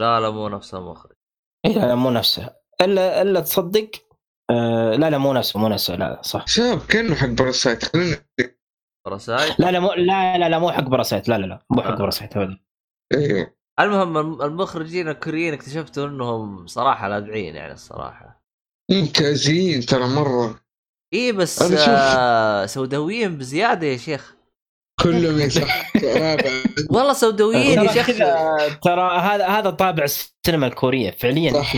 لا 0.00 0.20
لا 0.20 0.30
مو 0.30 0.48
نفس 0.48 0.74
المخرج 0.74 1.12
إيه 1.66 1.72
لا, 1.72 1.86
لا 1.86 1.94
مو 1.94 2.10
نفسه 2.10 2.56
إلا 2.80 3.22
إلا 3.22 3.40
تصدق 3.40 3.90
آه 4.50 4.94
لا 4.96 5.10
لا 5.10 5.18
مو 5.18 5.32
نفسه 5.32 5.60
مو 5.60 5.68
نفسه 5.68 5.94
لا 5.96 6.22
صح. 6.22 6.46
شباب 6.46 6.86
كأنه 6.86 7.14
حق 7.14 7.28
Parasite 7.28 7.84
خلينا 7.84 8.16
Parasite 9.06 9.60
لا 9.60 9.70
لا 9.70 9.80
مو 9.80 9.92
لا 9.92 10.38
لا 10.38 10.48
لا 10.48 10.58
مو 10.58 10.70
حق 10.70 10.82
Parasite 10.82 11.28
لا 11.28 11.38
لا 11.38 11.46
لا 11.46 11.66
مو 11.70 11.82
حق 11.82 11.90
آه. 11.90 11.94
باراسايت 11.96 12.36
ابدا. 12.36 12.58
أيوه 13.14 13.54
المهم 13.80 14.18
الم- 14.18 14.42
المخرجين 14.42 15.08
الكوريين 15.08 15.54
اكتشفتوا 15.54 16.06
إنهم 16.06 16.66
صراحة 16.66 17.08
لاذعين 17.08 17.54
يعني 17.56 17.72
الصراحة. 17.72 18.44
ممتازين 18.90 19.80
ترى 19.80 20.06
مرة. 20.08 20.60
اي 21.14 21.32
بس. 21.32 21.72
آه 21.88 22.66
سوداويين 22.66 23.38
بزيادة 23.38 23.86
يا 23.86 23.96
شيخ. 23.96 24.36
كلهم 25.00 25.40
يصح 25.40 25.96
رابع 26.20 26.50
والله 26.90 27.12
سوداويين 27.12 27.82
يا 27.82 27.92
شيخ 27.92 28.06
ترى 28.82 29.18
هذا 29.20 29.46
هذا 29.46 29.70
طابع 29.70 30.04
السينما 30.04 30.66
الكورية 30.66 31.10
فعليا 31.10 31.52
صح. 31.52 31.72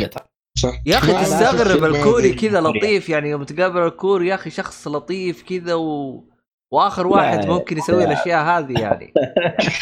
صح 0.59 0.83
يا 0.87 0.99
أخي 0.99 1.13
تستغرب 1.13 1.85
الكوري. 1.85 2.33
كذا 2.33 2.61
لطيف 2.61 3.09
يعني 3.09 3.31
يوم 3.31 3.45
تقابل 3.45 3.83
الكوري 3.87 4.29
يا 4.29 4.35
أخي 4.35 4.51
شخص 4.51 4.89
لطيف 4.89 5.43
كذا 5.43 5.75
و... 5.75 6.25
وآخر 6.73 7.07
واحد 7.07 7.45
لا، 7.45 7.51
ممكن 7.51 7.79
يسوي 7.79 8.05
لا. 8.05 8.13
الأشياء 8.13 8.45
هذه 8.45 8.81
يعني 8.81 9.13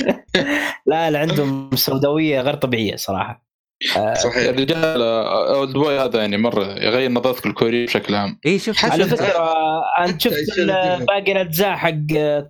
لا 0.86 1.10
لا 1.10 1.18
عندهم 1.18 1.70
سوداوية 1.76 2.40
غير 2.40 2.54
طبيعية 2.54 2.96
صراحة 2.96 3.44
صحيح 3.92 4.48
الرجال 4.48 5.02
آه، 5.02 5.54
Oldboy 5.54 5.98
هذا 6.00 6.20
يعني 6.20 6.36
مرة 6.36 6.64
يغير 6.64 7.10
نظرتك 7.10 7.46
الكوري 7.46 7.86
بشكل 7.86 8.14
عام 8.14 8.38
اي 8.46 8.58
شفت 8.58 8.76
حتى 8.78 8.92
على 8.92 9.04
شفت 9.04 9.14
فكرة 9.22 9.50
أنت 10.04 10.20
شفت. 10.20 10.34
باقي 11.08 11.32
الأجزاء 11.32 11.72
حق 11.76 11.90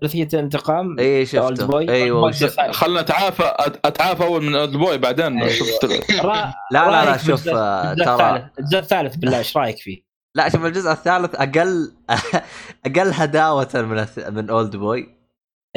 ثلاثية 0.01 0.28
الانتقام 0.35 0.98
اي 0.98 1.27
Old 1.35 1.57
شفته 1.59 1.66
boy. 1.66 1.91
أيوه 1.90 2.31
شفت. 2.31 2.61
خلنا 2.70 3.01
أتعافى 3.01 3.52
أتعافى 3.85 4.24
أول 4.24 4.43
من 4.44 4.55
Oldboy 4.55 4.99
بعدين 4.98 5.39
أيوة. 5.39 5.48
شفت 5.48 5.85
لا 6.24 6.55
لا 6.90 7.05
لا 7.05 7.16
شوف 7.16 7.48
آه، 7.48 7.94
ترى 7.94 8.05
الثالث 8.15 8.59
الجزء 8.59 8.78
الثالث 8.78 9.16
بالله 9.16 9.39
إيش 9.39 9.56
رأيك 9.56 9.78
فيه؟ 9.78 10.02
لا 10.35 10.48
شوف 10.48 10.65
الجزء 10.65 10.90
الثالث 10.90 11.35
أقل 11.35 11.93
أقل 12.86 13.11
هداوه 13.15 13.69
من 13.74 13.98
الث... 13.98 14.19
من 14.28 14.51
Oldboy 14.51 15.09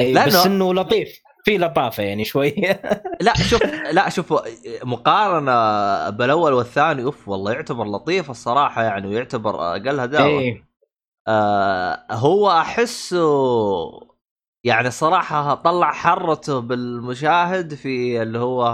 اي 0.00 0.14
لأنه- 0.14 0.26
بس 0.26 0.46
إنه 0.46 0.74
لطيف 0.74 1.20
في 1.44 1.58
لطافة 1.58 2.02
يعني 2.02 2.24
شوي. 2.24 2.54
لا 3.20 3.34
شوف 3.36 3.62
لا 3.92 4.08
شوف 4.08 4.34
مقارنة 4.84 6.10
بالأول 6.10 6.52
والثاني 6.52 7.04
أوف 7.04 7.28
والله 7.28 7.52
يعتبر 7.52 7.84
لطيف 7.84 8.30
الصراحة 8.30 8.82
يعني 8.82 9.06
ويعتبر 9.06 9.76
أقل 9.76 10.00
هداوة. 10.00 10.40
اي 10.40 10.64
آه 11.28 12.06
هو 12.10 12.50
أحسه 12.50 13.28
يعني 14.64 14.90
صراحة 14.90 15.54
طلع 15.54 15.92
حرته 15.92 16.60
بالمشاهد 16.60 17.74
في 17.74 18.22
اللي 18.22 18.38
هو 18.38 18.66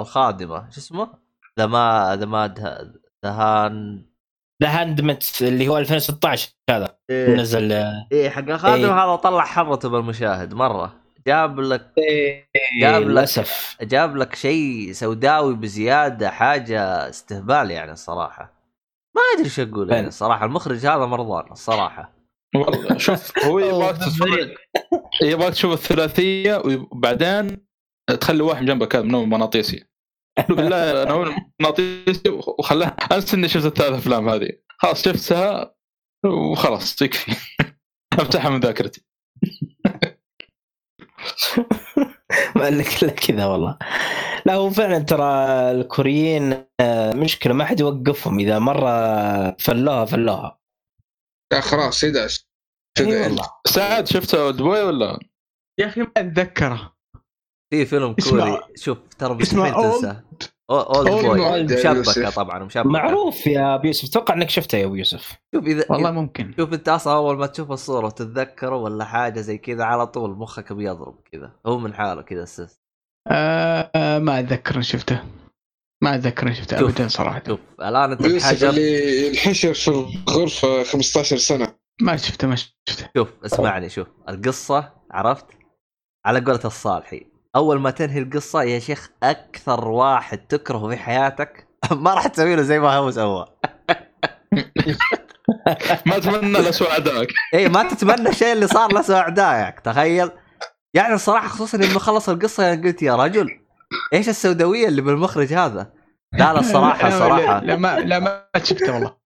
الخادمة 0.00 0.70
شو 0.70 0.80
اسمه؟ 0.80 1.08
The 1.58 1.66
ma 1.66 2.16
the 2.20 2.26
ma 2.26 2.54
the 3.24 3.30
Han 3.30 4.04
the 4.62 4.68
Hand 4.68 5.18
اللي 5.42 5.68
هو 5.68 5.78
2016 5.78 6.50
هذا. 6.70 6.98
نزل 7.10 7.72
إيه 8.12 8.30
حق 8.30 8.48
الخادمة 8.48 8.86
إيه. 8.86 9.04
هذا 9.04 9.16
طلع 9.16 9.44
حرته 9.44 9.88
بالمشاهد 9.88 10.54
مرة. 10.54 10.99
جاب 11.26 11.60
لك 11.60 11.92
جاب 12.80 13.02
لك- 13.02 13.06
للأسف. 13.08 13.76
جاب 13.82 14.16
لك 14.16 14.34
شيء 14.34 14.92
سوداوي 14.92 15.54
بزيادة 15.54 16.30
حاجة 16.30 17.08
استهبال 17.08 17.70
يعني 17.70 17.92
الصراحة. 17.92 18.52
ما 19.16 19.22
أدري 19.34 19.44
إيش 19.44 19.60
أقول 19.60 19.90
يعني. 19.92 20.06
الصراحة. 20.08 20.44
المخرج 20.46 20.86
هذا 20.86 21.06
مرضان 21.06 21.52
الصراحة. 21.52 22.12
والله 22.56 22.98
شوف 22.98 23.38
هو 23.44 23.58
يبغاك 23.68 23.96
تتفرج 23.96 24.54
يبغاك 25.22 25.52
تشوف 25.52 25.72
الثلاثية 25.72 26.56
وبعدين 26.64 27.66
تخلي 28.20 28.42
واحد 28.42 28.64
جنبك 28.64 28.96
هذا 28.96 29.04
منو 29.04 29.24
مغناطيسي 29.24 29.84
قل 30.48 30.54
بالله 30.56 31.02
أنا 31.02 31.10
هو 31.10 31.24
مغناطيسي 31.60 32.28
وخلاه 32.58 32.96
انسى 33.12 33.36
إني 33.36 33.48
شفت 33.48 33.66
الثلاث 33.66 33.92
أفلام 33.92 34.28
هذه. 34.28 34.48
خلاص 34.78 35.04
شفتها 35.04 35.74
وخلاص 36.26 37.02
يكفي. 37.02 37.36
أفتحها 38.20 38.50
من 38.50 38.60
ذاكرتي. 38.60 39.04
ما 42.56 42.70
لك 42.70 43.02
إلا 43.02 43.12
كذا 43.12 43.46
والله. 43.46 43.78
لا 44.46 44.54
هو 44.54 44.70
فعلا 44.70 44.98
ترى 44.98 45.24
الكوريين 45.70 46.64
آه، 46.80 47.12
مشكلة 47.12 47.54
ما 47.54 47.64
حد 47.64 47.80
يوقفهم. 47.80 48.38
إذا 48.38 48.58
مرة 48.58 49.56
فلوها 49.56 50.04
فلوها. 50.04 50.60
لا 51.52 51.60
خلاص 51.60 52.04
يدعس 52.04 52.46
سعد 53.66 54.06
شفت 54.06 54.36
بوي 54.36 54.82
ولا؟ 54.82 55.18
يا 55.80 55.86
أخي 55.86 56.00
ما 56.00 56.12
أتذكره. 56.16 56.96
في 57.70 57.86
فيلم 57.86 58.14
كوري. 58.30 58.60
شوف 58.76 58.98
ترى 59.18 59.34
مستحيل 59.34 59.74
تنسى 59.74 60.22
Oldboy. 60.70 61.62
مشبكة. 62.00 62.30
طبعا 62.30 62.64
مشبكة. 62.64 62.88
معروف 62.88 63.46
يا 63.46 63.74
ابو 63.74 63.86
يوسف. 63.86 64.08
أتوقع 64.08 64.34
إنك 64.34 64.50
شفته 64.50 64.78
يا 64.78 64.84
أبو 64.84 64.94
يوسف. 64.94 65.38
شوف 65.54 65.64
إذا 65.64 65.84
والله 65.90 66.10
ممكن. 66.10 66.54
شوف 66.56 66.72
أنت 66.72 66.88
أصلا 66.88 67.14
أول 67.14 67.38
ما 67.38 67.46
تشوف 67.46 67.72
الصورة 67.72 68.06
وتتذكره 68.06 68.76
ولا 68.76 69.04
حاجة 69.04 69.40
زي 69.40 69.58
كذا 69.58 69.84
على 69.84 70.06
طول 70.06 70.30
مخك 70.30 70.72
بيضرب 70.72 71.20
كذا. 71.32 71.52
هو 71.66 71.78
من 71.78 71.94
حاله 71.94 72.22
كذا 72.22 72.42
أساس 72.42 72.80
آه 73.28 73.90
آه 73.94 74.18
ما 74.18 74.38
أتذكر 74.40 74.80
شفته. 74.80 75.22
ما 76.02 76.14
أتذكر 76.14 76.52
شفته. 76.52 76.80
ابدا 76.80 77.08
صراحة. 77.08 77.42
شوف 77.46 77.60
الآن 77.80 78.12
أنت 78.12 78.20
يوسف 78.20 78.64
اللي 78.64 79.26
ينحشر 79.28 79.74
في 79.74 79.88
الغرفة 79.88 80.82
15 80.82 81.36
سنة. 81.36 81.74
ما 82.02 82.16
شفته 82.16 82.48
ما 82.48 82.56
شفته. 82.56 83.08
شوف 83.16 83.28
اسمعني 83.44 83.88
شوف. 83.88 84.06
القصة 84.28 84.92
عرفت؟ 85.10 85.46
على 86.26 86.40
قولة 86.40 86.60
الصالحي 86.64 87.26
أول 87.56 87.80
ما 87.80 87.90
تنهي 87.90 88.18
القصة 88.18 88.62
يا 88.62 88.78
شيخ 88.78 89.10
أكثر 89.22 89.88
واحد 89.88 90.38
تكرهه 90.38 90.88
في 90.88 90.96
حياتك؟ 90.96 91.66
ما 91.92 92.14
راح 92.14 92.26
تسوي 92.26 92.56
له 92.56 92.62
زي 92.62 92.78
ما 92.78 92.96
هو 92.96 93.10
سوى. 93.10 93.46
ما 96.06 96.16
أتمنى 96.16 96.52
لاسوء 96.52 96.90
اعدائك 96.90 97.28
اي 97.54 97.68
ما 97.68 97.88
تتمنى 97.88 98.28
الشيء 98.28 98.52
اللي 98.52 98.66
صار 98.66 99.00
لسوء 99.00 99.16
اعدائك 99.16 99.80
تخيل. 99.80 100.30
يعني 100.94 101.14
الصراحة 101.14 101.48
خصوصا 101.48 101.78
إنه 101.78 101.98
خلص 101.98 102.28
القصة 102.28 102.62
يعني 102.64 102.88
قلت 102.88 103.02
يا 103.02 103.16
رجل 103.16 103.60
إيش 104.12 104.28
السوداوية 104.28 104.88
اللي 104.88 105.02
بالمخرج 105.02 105.52
هذا؟ 105.52 105.92
لا 106.32 106.52
لا 106.52 106.60
الصراحة 106.60 107.04
لا, 107.08 107.18
صراحة 107.18 107.60
لا 107.60 107.76
ما 107.76 108.00
لا 108.00 108.18
ما 108.18 108.44
شفته 108.62 108.94
والله. 108.94 109.16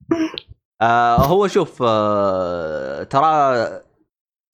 آه 0.83 1.17
هو 1.17 1.49
شوف 1.49 1.83
آه 1.87 3.03
ترى 3.03 3.55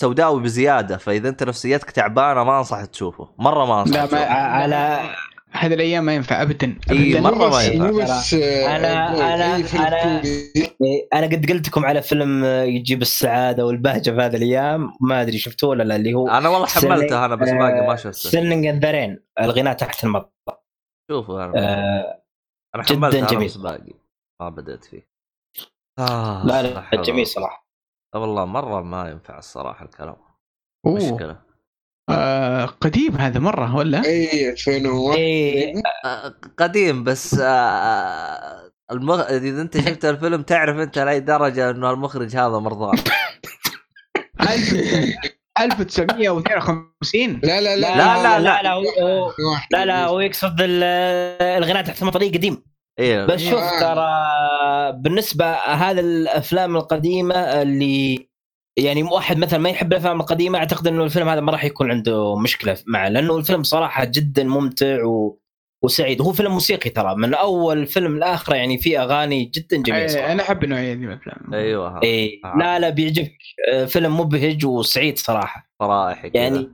سوداوي 0.01 0.43
بزيادة 0.43 0.97
فإذا 0.97 1.29
أنت 1.29 1.43
نفسيتك 1.43 1.91
تعبانة 1.91 2.45
ما 2.45 2.59
أنصح 2.59 2.85
تشوفه 2.85 3.29
مرة 3.39 3.65
ما 3.65 3.81
أنصح 3.81 3.95
لا 3.97 4.13
ما. 4.13 4.19
على 4.35 5.01
هذه 5.53 5.75
الأيام 5.75 6.05
ما 6.05 6.15
ينفع 6.15 6.43
ابدا 6.43 6.79
إيه، 6.91 7.19
ابدا. 7.19 7.21
مرة 7.21 7.35
مو 7.35 7.49
ما 7.49 7.63
ينفع. 7.63 7.87
آه، 8.37 9.11
أنا- 9.63 9.71
كوري. 9.71 10.53
إيه، 10.83 11.09
أنا 11.13 11.27
قد 11.27 11.51
قلت 11.51 11.69
لكم 11.69 11.85
على 11.85 12.03
فيلم 12.03 12.45
آه، 12.45 12.63
يجيب 12.63 13.03
السعادة 13.03 13.67
والبهجة 13.67 14.11
في 14.11 14.17
هذه 14.21 14.37
الأيام 14.37 14.93
ما 15.01 15.23
أدري 15.23 15.39
شفتوه 15.39 15.71
ولا 15.71 15.83
لا 15.83 15.97
اللي 15.97 16.15
هو 16.15 16.29
أنا 16.29 16.49
والله 16.49 16.67
حملته 16.67 17.25
أنا 17.25 17.35
بس 17.35 17.49
باقي 17.51 17.87
ما 17.87 17.97
شفته. 17.97 18.13
Singing 18.31 18.67
in 18.67 18.85
the 18.85 18.91
Rain 18.91 19.21
الغناء 19.41 19.75
تحت 19.75 20.05
المطر. 20.05 20.31
شوفوا 21.11 21.45
أنا. 21.45 21.53
آه 21.57 22.23
أنا 22.75 22.83
جداً 22.83 22.95
حملته 22.95 23.19
أنا 23.19 23.27
جميل. 23.27 23.47
بس 23.47 23.57
باقي 23.57 23.93
ما 24.41 24.49
بدأت 24.49 24.85
فيه. 24.85 25.09
آه 25.99 26.47
لا 26.47 26.63
لا 26.63 27.03
جميل 27.03 27.27
صراحة. 27.27 27.70
والله 28.15 28.45
مرة 28.45 28.81
ما 28.83 29.09
ينفع 29.11 29.39
الصراحة 29.39 29.85
الكلام 29.85 30.17
أوه. 30.87 30.97
مشكلة 31.15 31.37
آه 32.11 32.65
قديم 32.67 33.17
هذا 33.17 33.41
مرة 33.41 33.77
ولا؟ 33.77 34.05
اي 34.05 34.51
2001 34.51 35.19
إيه. 35.19 35.75
آه، 36.05 36.35
قديم 36.59 37.05
بس 37.05 37.39
آه، 37.43 38.71
المغ... 38.93 39.21
إذا 39.21 39.63
أنت 39.63 39.77
شفت 39.89 40.05
الفيلم 40.05 40.43
تعرف 40.43 40.77
أنت 40.77 40.99
لأي 40.99 41.21
درجة 41.21 41.71
إنه 41.71 41.91
المخرج 41.91 42.37
هذا 42.37 42.59
مرضان 42.59 42.99
1952 45.61 47.41
لا 47.45 47.61
لا 47.61 47.77
لا 47.77 47.97
لا، 47.97 48.23
لا، 48.23 48.39
لا 48.41 48.63
لا 48.63 48.73
هو- 48.73 48.83
واحد. 49.51 49.69
لا 49.73 49.85
لا 49.85 50.07
هو 50.07 50.21
يقصد 50.21 50.61
ال- 50.61 50.83
الغناء 51.43 51.83
تحت 51.85 52.03
المطريه 52.03 52.33
قديم 52.33 52.63
أيوه 52.99 53.27
بس 53.27 53.41
شوف 53.41 53.59
آه. 53.59 53.81
ترى 53.81 55.01
بالنسبة 55.03 55.53
هذا 55.55 56.01
الأفلام 56.01 56.77
القديمة 56.77 57.35
اللي 57.35 58.31
يعني 58.79 59.03
واحد 59.03 59.39
مثلا 59.39 59.59
ما 59.59 59.71
يحب 59.71 59.93
الأفلام 59.93 60.21
القديمة 60.21 60.59
أعتقد 60.59 60.87
إنه 60.87 61.05
الفيلم 61.05 61.29
هذا 61.29 61.41
ما 61.41 61.53
راح 61.53 61.65
يكون 61.65 61.91
عنده 61.91 62.37
مشكلة 62.37 62.79
معه 62.87 63.09
لأنه 63.09 63.37
الفيلم 63.37 63.63
صراحة 63.63 64.05
جدا 64.05 64.45
ممتع 64.45 65.05
و... 65.05 65.41
وسعيد. 65.85 66.23
هو 66.23 66.33
فيلم 66.33 66.53
موسيقي 66.53 66.91
ترى 66.91 67.15
من 67.17 67.35
أول 67.35 67.87
فيلم 67.87 68.19
لآخره 68.19 68.55
يعني 68.55 68.79
فيه 68.79 69.03
أغاني 69.03 69.45
جدا 69.45 69.77
جميلة 69.83 70.03
إيه، 70.03 70.09
صراحة. 70.09 70.33
أنا 70.33 70.43
أحب 70.43 70.65
النوعيه 70.65 70.95
دي 70.95 71.07
من 71.07 71.13
الأفلام. 71.13 71.55
أيوه. 71.55 72.03
إيه. 72.03 72.41
آه. 72.45 72.57
لا 72.59 72.79
لا 72.79 72.91
بيعجبك. 72.91 73.39
آه، 73.73 73.85
فيلم 73.85 74.21
مبهج 74.21 74.67
وسعيد 74.67 75.19
صراحة. 75.19 75.71
كذا. 75.81 76.31
يعني 76.35 76.71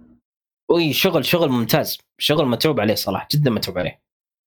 وي 0.71 0.93
شغل 0.93 1.25
شغل 1.25 1.49
ممتاز. 1.49 1.99
شغل 2.19 2.47
متعوب 2.47 2.81
عليه 2.81 2.95
صراحة 2.95 3.29
جدا 3.33 3.51
متعوب 3.51 3.79
عليه. 3.79 4.03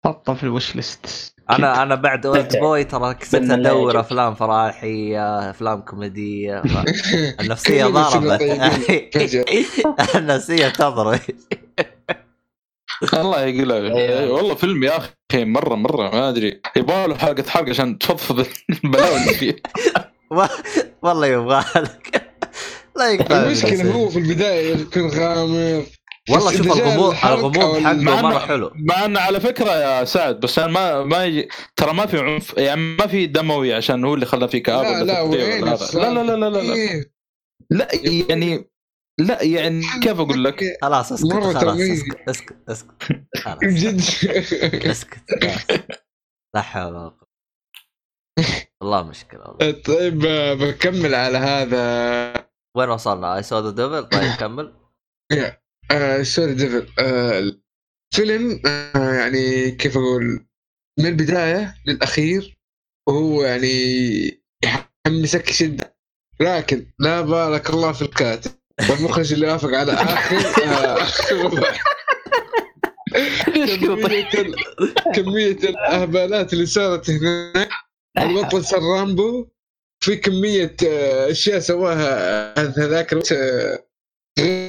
حطه 0.06 0.34
في 0.34 0.44
ال 0.44 0.49
watch 0.49 0.76
list 0.76 1.36
أنا 1.49 1.84
أنا 1.84 1.95
بعد 1.95 2.26
Old. 2.26 2.57
Boy 2.57 2.84
ترى 2.84 3.13
كنت 3.13 3.35
أدور. 3.35 3.99
أفلام 3.99 4.35
فرايحيه 4.35 5.49
أفلام 5.49 5.81
كوميدية 5.81 6.61
ف... 6.61 6.77
النفسية 7.41 7.85
ضربت. 7.85 8.41
النفسية 10.15 10.67
تضرب 10.69 11.19
الله 13.13 13.41
يقلع 13.45 13.76
أيوة. 13.76 14.31
والله 14.31 14.55
فيلم 14.55 14.84
يا 14.84 14.97
أخي 14.97 15.45
مره 15.45 15.76
مرة 15.76 16.09
ما 16.09 16.30
أدري 16.30 16.61
يبغى 16.76 17.07
له 17.07 17.15
حلقة 17.17 17.43
حلقة 17.49 17.69
عشان 17.69 17.97
تفضفض 17.97 18.45
البلاوي 18.84 19.17
اللي 19.17 19.34
فيه 19.34 19.55
والله 21.03 21.27
يبغى 21.27 21.63
لك 21.76 22.31
لا 22.95 23.11
يقطع 23.11 23.43
المشكلة 23.43 23.81
النفسية. 23.81 23.91
هو 23.91 24.09
في 24.09 24.19
البداية 24.19 24.76
يكون 24.76 25.07
غامض 25.09 25.85
والله 26.30 26.52
شوف 26.52 26.66
الغموض 26.68 27.16
الغموض 27.26 27.80
حقه 27.80 28.22
مره 28.22 28.40
حلو 28.40 28.72
مع 28.76 29.06
إنه 29.06 29.20
على 29.20 29.40
فكرة 29.40 29.72
يا 29.72 30.04
سعد 30.04 30.40
بس 30.40 30.60
أنا 30.60 30.68
ما 30.68 31.04
ما 31.04 31.48
ترى 31.76 31.94
ما 31.94 32.06
في 32.06 32.20
عنف 32.20 32.58
يعني 32.58 32.82
ما 32.82 33.08
في 33.08 33.26
دموي 33.26 33.74
عشان 33.74 34.06
هو 34.06 34.14
اللي 34.14 34.26
خلى 34.26 34.48
كآبة 34.60 34.90
لا 34.90 35.04
لا 35.04 35.22
ولا. 35.22 35.38
لا 35.38 36.14
لا 36.14 36.24
لا 36.24 36.36
لا 36.36 36.50
لا 36.50 36.50
لا, 36.50 36.74
إيه. 36.74 37.12
لا 37.70 37.88
يعني 38.30 38.70
لا 39.20 39.44
يعني 39.44 39.82
كيف 40.04 40.20
أقول 40.20 40.44
لك؟ 40.44 40.64
خلاص 40.82 41.12
اسكت 41.12 41.34
مرة 41.34 41.54
خلاص. 41.54 41.78
اسكت 41.80 42.30
اسكت 42.30 42.56
اسكت 42.70 43.26
بجد 43.64 44.02
اسكت. 44.86 45.24
لا 46.56 46.62
حول 46.62 46.94
ولا 46.96 47.00
قوة 47.00 47.30
والله 48.82 49.04
مشكلة 49.04 49.41
والله 49.41 49.72
طيب 49.88 50.20
بكمل 50.62 51.16
على 51.16 51.38
هذا 51.38 52.50
وين 52.78 52.90
وصلنا؟ 52.90 53.36
I 53.36 53.44
Saw 53.44 53.60
the 53.60 53.69
Devil 53.72 54.10
طيب 54.10 54.32
كمل 54.40 54.74
Saw 56.23 56.53
the 56.53 56.65
Devil. 56.65 56.88
آه 56.99 57.52
الفيلم 58.14 58.61
آه 58.66 59.14
يعني 59.14 59.72
كيف 59.72 59.98
أقول 59.98 60.45
من 60.99 61.06
البداية 61.06 61.76
للأخير 61.88 62.57
وهو 63.07 63.44
يعني 63.44 64.44
يحمسك 64.64 65.52
شده 65.52 65.95
لكن 66.40 66.91
لا 66.99 67.22
بارك 67.22 67.70
الله 67.70 67.91
في 67.91 68.02
الكاتب 68.02 68.52
والمخرج 68.90 69.34
اللي 69.34 69.52
وافق 69.52 69.70
على 69.70 69.94
آخر 69.94 70.38
آه 70.64 71.07
كمية, 73.45 74.30
كمية 75.16 75.52
الأهبالات 75.70 76.53
اللي 76.53 76.66
صارت 76.66 77.10
هناك 77.10 77.70
البطل 78.18 78.66
صار 78.66 78.82
رامبو 78.82 79.48
في 80.03 80.16
كمية 80.16 80.76
آه، 80.88 81.32
أشياء 81.32 81.60
سواها 81.60 82.60
هذاك 82.60 83.14
الوقت 83.14 83.32
آه، 83.32 83.86
غير 84.40 84.69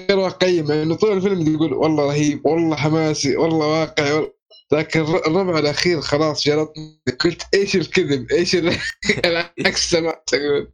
مع 0.63 0.83
إنه 0.83 0.95
طول 0.95 1.13
الفيلم 1.17 1.55
يقول 1.55 1.73
والله 1.73 2.07
رهيب 2.07 2.47
والله 2.47 2.77
حماسي 2.77 3.37
والله 3.37 3.67
واقعي 3.67 4.13
والله 4.13 4.33
لكن 4.73 5.01
الر- 5.01 5.27
الربع 5.27 5.59
الأخير 5.59 6.01
خلاص 6.01 6.45
جلطني 6.45 7.03
قلت 7.21 7.43
إيش 7.55 7.77
الكذب؟ 7.77 8.33
إيش 8.33 8.55
ال- 8.55 8.77
العكس 9.25 9.91
سمعت 9.91 10.31
أقول. 10.35 10.73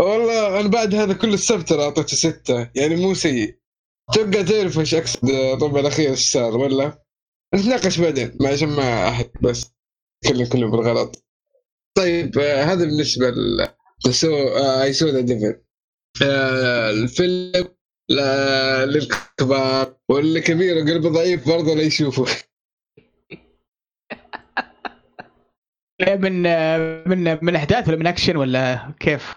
والله 0.00 0.60
أنا 0.60 0.68
بعد 0.68 0.94
هذا 0.94 1.12
كل 1.14 1.34
السبت 1.34 1.72
أعطيته 1.72 2.16
ستة. 2.16 2.70
يعني 2.74 2.96
مو 2.96 3.14
سيء. 3.14 3.58
تبقى 4.14 4.44
تعرف 4.44 4.78
إيش 4.78 4.94
أقصد 4.94 5.30
الربع 5.30 5.80
الأخير 5.80 6.10
إيش 6.10 6.32
صار 6.32 6.56
ولا؟ 6.56 7.04
نتناقش 7.54 7.98
بعدين 8.00 8.36
ما 8.40 8.48
عشان 8.48 8.68
ما 8.68 9.08
أحد 9.08 9.30
بس. 9.42 9.70
كلهم 10.28 10.46
كلهم 10.46 10.70
بالغلط. 10.70 11.24
طيب 11.96 12.38
آه، 12.38 12.62
هذا 12.64 12.84
بالنسبة 12.84 13.32
ل 14.06 14.14
Saw 14.14 14.36
I 14.82 14.92
Saw 14.92 15.06
the 15.06 15.20
Devil 15.20 15.60
آه، 16.22 16.90
الفيلم 16.90 17.68
لا- 18.10 18.86
للكبار. 18.86 19.96
واللي 20.08 20.40
كبير 20.40 20.76
وقلبه 20.76 21.08
ضعيف 21.08 21.48
برضه 21.48 21.74
لا 21.74 21.82
يشوفه. 21.82 22.26
من 26.00 26.42
من 27.08 27.44
من 27.44 27.56
احداث 27.56 27.88
ولا 27.88 27.96
من 27.96 28.06
اكشن 28.06 28.36
ولا 28.36 28.92
كيف؟ 29.00 29.34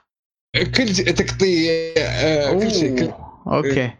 كل 0.77 0.95
شيء 0.95 1.11
تقطيع 1.11 1.71
آه، 1.97 2.53
كل 2.59 2.71
شيء 2.71 2.99
كل 2.99 3.05
أوه. 3.11 3.57
أوكي. 3.57 3.91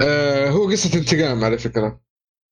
آه، 0.00 0.48
هو 0.50 0.70
قصة 0.70 0.98
انتقام 0.98 1.44
على 1.44 1.58
فكرة. 1.58 2.00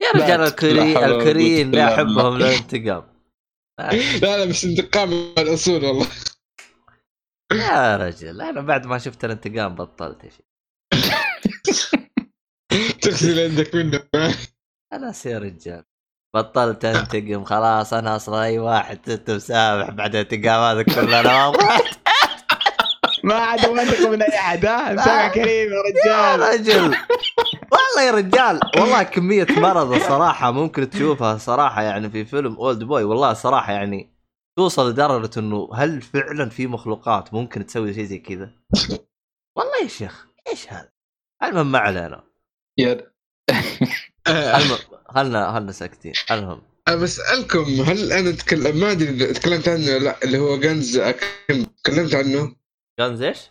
يا 0.03 0.19
لا 0.19 0.25
رجال 0.25 0.41
لا 0.41 0.47
الكوري 0.49 1.05
الكوريين 1.07 1.70
لا 1.70 1.95
احبهم 1.95 2.33
بالله. 2.39 2.49
للانتقام 2.51 3.03
لا 4.23 4.37
لا 4.39 4.45
بس 4.45 4.65
انتقام 4.65 5.12
الأصول 5.39 5.85
والله. 5.85 6.07
يا 7.53 7.97
رجل 7.97 8.41
أنا 8.41 8.61
بعد 8.61 8.87
ما 8.87 8.99
شفت 8.99 9.25
الانتقام 9.25 9.75
بطلت 9.75 10.25
يا 10.25 10.31
شيخ. 10.31 10.47
تغسل 13.03 13.40
عندك 13.40 13.74
منه. 13.74 14.01
خلاص 14.93 15.27
يا 15.27 15.39
رجال. 15.39 15.85
بطلت 16.35 16.85
أنتقم 16.85 17.45
خلاص 17.45 17.93
أنا 17.93 18.16
أصلا 18.16 18.43
أي 18.43 18.59
واحد 18.59 19.11
أنت 19.11 19.31
مسامح 19.31 19.90
بعد 19.90 20.16
الانتقام 20.16 20.61
هذا 20.61 20.82
كله 20.82 21.20
أنا 21.20 21.53
ما 23.24 23.35
عاد 23.35 23.69
منطق 23.69 24.09
من 24.09 24.23
أي 24.23 24.39
أحد 24.39 24.66
ها؟ 24.66 24.97
سامع 25.05 25.28
كريم 25.28 25.69
يا 25.73 25.77
يا 25.77 26.36
رجال 26.36 26.40
رجل. 26.61 26.97
والله 27.73 28.03
يا 28.07 28.11
رجال 28.11 28.61
والله 28.77 29.03
كمية 29.03 29.47
مرض 29.51 29.93
الصراحة 29.93 30.51
ممكن 30.51 30.90
تشوفها 30.90 31.39
صراحة 31.39 31.82
يعني 31.82 32.11
في 32.11 32.24
فيلم 32.24 32.55
اولد 32.55 32.85
بوي 32.85 33.05
والله 33.05 33.32
صراحة 33.32 33.73
يعني 33.73 34.15
توصل 34.59 34.90
لدرجة 34.90 35.39
إنه 35.40 35.70
هل 35.74 36.03
فعلا 36.03 36.49
في 36.49 36.66
مخلوقات 36.66 37.35
ممكن 37.35 37.66
تسوي 37.66 37.95
شيء 37.95 38.05
زي 38.05 38.19
كذا؟ 38.19 38.51
والله 39.57 39.82
يا 39.82 39.89
شيخ 39.89 40.27
إيش 40.49 40.73
هذا؟ 40.73 40.98
المهم 41.43 41.73
ما 41.73 41.78
علينا. 41.78 42.24
يا 42.78 43.12
آه، 44.27 44.56
المهم 44.56 44.78
خلنا 45.09 45.52
خلنا 45.52 45.73
ساكتين. 45.73 46.12
المهم. 46.31 46.62
أه 46.89 46.94
بسألكم 46.94 47.65
هل 47.65 48.12
أنا 48.12 48.31
تكلم 48.31 48.81
ما 48.81 48.93
إذا 48.93 49.32
تكلمت 49.32 49.69
عنه 49.69 49.85
ولا 49.85 49.98
لأ 49.98 50.24
اللي 50.24 50.39
هو 50.39 50.56
جانز 50.60 50.97
أكيمبو 50.97 51.70
تكلمت 51.85 52.15
عنه؟ 52.15 52.56
Guns 53.01 53.23
إيش؟ 53.23 53.51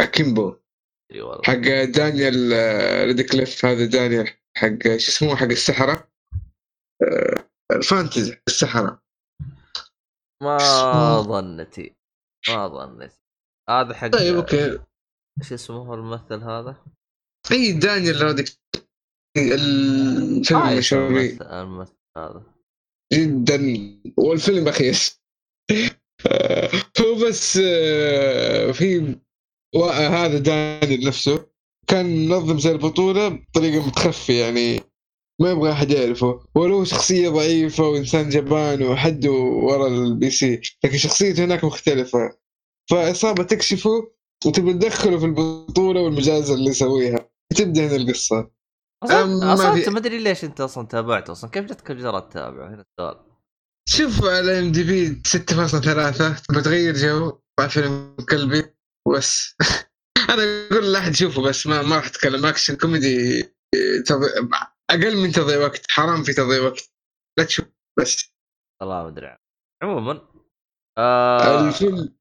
Akimbo 0.00 0.56
إي 1.12 1.20
والله. 1.20 1.42
حق 1.44 1.84
دانيال 1.84 2.52
آه، 2.52 3.04
ريدكليف 3.04 3.64
هذا 3.64 3.86
دانيال 3.86 4.28
حق 4.56 4.82
شو 4.82 4.88
اسمه 4.88 5.36
حق 5.36 5.44
السحرة. 5.44 6.08
ال 7.72 7.81
fantasy 7.81 8.42
السحرة. 8.48 9.02
ما 10.42 10.58
ظنتي. 11.20 11.96
ما 12.48 12.68
ظنتي. 12.68 13.18
هذا 13.68 13.94
حق 13.94 14.08
طيب 14.08 14.36
okay. 14.36 14.78
إيش 15.42 15.52
اسمه 15.52 15.94
الممثل 15.94 16.42
هذا؟ 16.42 16.84
أي 17.50 17.72
دانيال 17.72 18.22
رادك 18.22 18.44
الفيلم 19.36 20.60
آه، 20.60 20.72
المشهور. 20.72 21.06
الممثل 21.08 21.44
الممثل 21.44 21.92
هذا. 22.16 22.42
جدا. 23.12 23.60
والفيلم 24.16 24.68
أخيس 24.68 25.20
آه، 26.26 26.70
هو 27.00 27.14
بس 27.14 27.60
آه، 27.64 28.72
في 28.72 29.16
هذا 29.94 30.38
دانيال 30.38 31.04
نفسه 31.06 31.46
كان 31.88 32.28
منظم 32.28 32.58
زي 32.58 32.70
البطولة 32.70 33.28
بطريقة 33.28 33.86
متخفية 33.86 34.44
يعني 34.44 34.80
ما 35.40 35.50
يبغى 35.50 35.72
أحد 35.72 35.90
يعرفه. 35.90 36.40
ولو 36.54 36.84
شخصية 36.84 37.28
ضعيفة 37.28 37.88
وإنسان 37.88 38.28
جبان 38.28 38.82
وحد 38.82 39.26
ورا 39.26 39.88
ال 39.88 40.30
PC 40.30 40.60
لكن 40.84 40.96
شخصيته 40.98 41.44
هناك 41.44 41.64
مختلفة. 41.64 42.36
فعصابة 42.90 43.42
تكشفه 43.42 44.10
وتبي 44.46 44.72
تدخله 44.72 45.18
في 45.18 45.24
البطولة 45.26 46.00
والمجازر 46.00 46.54
اللي 46.54 46.70
يسويها. 46.70 47.21
تبدأ 47.52 47.86
هنا 47.86 47.96
القصة. 47.96 48.50
أصلا 49.04 49.52
أصلا 49.54 49.74
في- 49.84 49.90
ما 49.90 49.98
أدري 49.98 50.18
ليش 50.18 50.44
أنت 50.44 50.60
أصلا 50.60 50.86
تابعته. 50.86 51.32
أصلا 51.32 51.50
كيف 51.50 51.64
جتك 51.64 51.90
الجرأة 51.90 52.20
تتابعه؟ 52.20 52.68
هنا 52.68 52.84
السؤال. 52.90 53.20
شوف 53.88 54.24
على 54.24 54.58
IMDb 54.58 55.22
6.3 55.26 56.38
تبغى 56.48 56.62
تغير 56.62 56.94
جو 56.94 57.38
مع 57.60 57.68
فيلم 57.68 58.16
كلبي 58.30 58.74
بس. 59.16 59.56
أنا 60.30 60.42
أقول 60.72 60.92
لا 60.92 60.98
أحد 60.98 61.12
يشوفه 61.12 61.42
بس 61.42 61.66
ما 61.66 61.82
ما 61.82 61.96
راح 61.96 62.06
أتكلم. 62.06 62.46
أكشن 62.46 62.76
كوميدي 62.76 63.42
تضي... 64.06 64.26
أقل 64.90 65.16
من 65.16 65.32
تضييع 65.32 65.58
وقت 65.58 65.90
حرام 65.90 66.22
في 66.22 66.32
تضييع 66.32 66.62
وقت. 66.62 66.90
لا 67.38 67.44
تشوف 67.44 67.66
بس. 67.98 68.32
والله 68.80 69.02
ما 69.02 69.08
أدري. 69.08 69.36
عموما 69.82 70.28
آه 70.98 71.68
الفيلم 71.68 72.14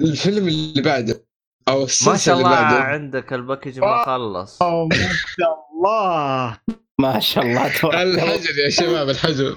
الفيلم 0.00 0.48
اللي 0.48 0.82
بعده. 0.82 1.25
أو 1.68 1.80
ما 1.80 2.16
شاء 2.16 2.34
اللي 2.34 2.46
الله 2.46 2.60
بعده 2.60 2.76
عندك 2.76 3.32
ال 3.32 3.38
package 3.38 3.80
مخلص. 3.80 4.62
اوه 4.62 4.88
ما 4.88 4.96
شاء 5.38 5.66
الله. 5.74 6.58
ما 7.00 7.20
شاء 7.20 7.44
الله. 7.44 7.68
تبارك 7.68 7.84
الله. 7.84 8.02
الحجر 8.02 8.58
يا 8.58 8.70
شباب 8.70 9.08
الحجر. 9.08 9.56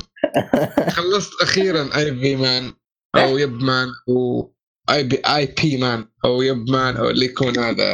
خلصت 0.90 1.42
أخيرا 1.42 1.90
IP 1.98 2.36
Man 2.36 2.74
أو 3.16 3.38
Yip 3.38 3.62
Man 3.62 3.88
أو 4.10 4.54
IP 4.90 5.22
IP 5.36 5.78
Man 5.78 6.06
أو 6.26 6.42
Yip 6.42 6.70
Man 6.70 6.98
أو 6.98 7.10
اللي 7.10 7.26
يكون 7.26 7.60
هذا 7.60 7.88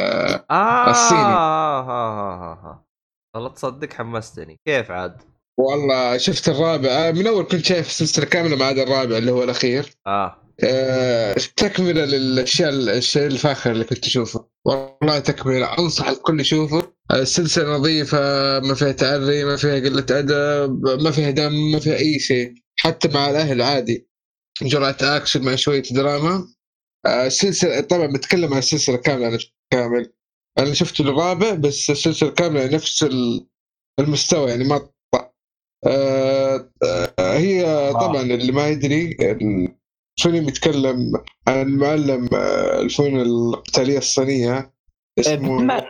آه 0.50 0.90
الصيني. 0.90 1.20
ها 1.20 1.80
ها 1.80 2.10
ها 2.10 2.60
ها 2.64 2.84
والله 3.34 3.48
تصدق 3.48 3.92
حمستني. 3.92 4.60
كيف 4.66 4.90
عاد؟ 4.90 5.22
والله 5.58 6.16
شفت 6.16 6.48
الرابع. 6.48 6.88
آه، 6.88 7.10
من 7.10 7.26
أول 7.26 7.44
كنت 7.44 7.64
شايف 7.64 7.86
السلسلة 7.86 8.24
كاملة 8.24 8.56
ما 8.56 8.64
عدا 8.64 8.82
الرابع 8.82 9.16
اللي 9.16 9.32
هو 9.32 9.42
الأخير. 9.42 9.92
آه 10.06 10.10
آه، 10.10 10.45
تكمله 11.56 12.04
للأشياء 12.04 12.70
الشيء 12.70 13.26
الفاخر 13.26 13.70
اللي 13.72 13.84
كنت 13.84 14.06
أشوفه. 14.06 14.48
والله 14.64 15.18
تكملة 15.18 15.78
أنصح 15.78 16.08
الكل 16.08 16.40
يشوفه. 16.40 16.92
السلسله 17.12 17.76
نظيفة 17.76 18.18
ما 18.60 18.74
فيها 18.74 18.92
تعري 18.92 19.44
ما 19.44 19.56
فيها 19.56 19.74
قلة 19.74 20.06
أدب 20.10 20.84
ما 21.02 21.10
فيها 21.10 21.30
دم 21.30 21.52
ما 21.72 21.78
فيها 21.78 21.96
أي 21.96 22.18
شيء. 22.18 22.54
حتى 22.78 23.08
مع 23.08 23.30
الأهل 23.30 23.62
عادي. 23.62 24.08
جرعة 24.62 24.96
أكشن 25.02 25.42
مع 25.42 25.54
شوية 25.54 25.82
دراما. 25.82 26.48
آه، 27.06 27.26
السلسله 27.26 27.80
طبعا 27.80 28.06
بتكلم 28.06 28.52
عن 28.52 28.58
السلسله 28.58 28.96
كاملة 28.96 29.28
أنا 29.28 29.38
كامل. 29.72 30.12
أنا 30.58 30.74
شفت 30.74 31.00
الرابع 31.00 31.54
بس 31.54 31.90
السلسلة 31.90 32.30
كاملة 32.30 32.66
نفس 32.66 33.02
ال- 33.02 33.46
المستوى 34.00 34.50
يعني 34.50 34.64
ما. 34.64 34.88
آه، 35.86 36.70
آه، 36.84 37.36
هي 37.38 37.64
طبعا 37.92 38.22
اللي 38.22 38.52
ما 38.52 38.68
يدري 38.68 39.16
الفيلم 40.18 40.48
يتكلم 40.48 41.12
عن 41.48 41.76
معلم 41.76 42.28
آه، 42.34 42.80
الفنون 42.80 43.20
القتالية 43.20 43.98
الصينية 43.98 44.72
اسمه 45.18 45.58
Man 45.62 45.82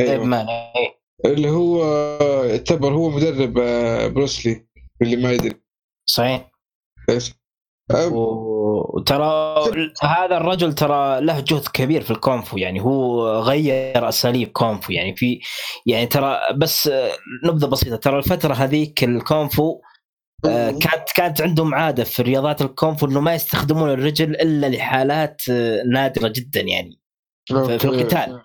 أيوه. 0.00 0.24
Man 0.24 0.46
إيه. 0.48 1.04
اللي 1.24 1.50
هو 1.50 1.84
يعتبر 2.44 2.92
هو 2.92 3.10
مدرب 3.10 3.58
آه، 3.58 4.06
بروس 4.06 4.46
لي 4.46 4.66
اللي 5.02 5.16
ما 5.16 5.32
يدري. 5.32 5.60
صحيح. 6.06 6.50
وترى 8.12 9.64
هذا 10.02 10.36
الرجل 10.36 10.72
ترى 10.72 11.20
له 11.20 11.40
جهد 11.40 11.68
كبير 11.72 12.02
في 12.02 12.10
الكونفو 12.10 12.56
يعني 12.56 12.80
هو 12.80 13.28
غير 13.40 14.08
أساليب 14.08 14.48
كونفو 14.48 14.92
يعني 14.92 15.16
في 15.16 15.40
يعني 15.86 16.06
ترى 16.06 16.40
بس 16.56 16.88
آه، 16.88 17.10
نبذة 17.44 17.66
بسيطة 17.66 17.96
ترى 17.96 18.18
الفترة 18.18 18.54
هذيك 18.54 19.04
الكونفو 19.04 19.80
كانت 20.42 21.08
كانت 21.16 21.40
عندهم 21.40 21.74
عادة 21.74 22.04
في 22.04 22.22
رياضات 22.22 22.62
الكونفو 22.62 23.06
إنه 23.06 23.20
ما 23.20 23.34
يستخدمون 23.34 23.90
الرجل 23.90 24.30
إلا 24.30 24.66
لحالات 24.66 25.42
آه، 25.50 25.82
نادرة 25.92 26.28
جدا 26.28 26.60
يعني. 26.60 27.00
في 27.48 27.78
في 27.78 27.84
القتال. 27.84 28.42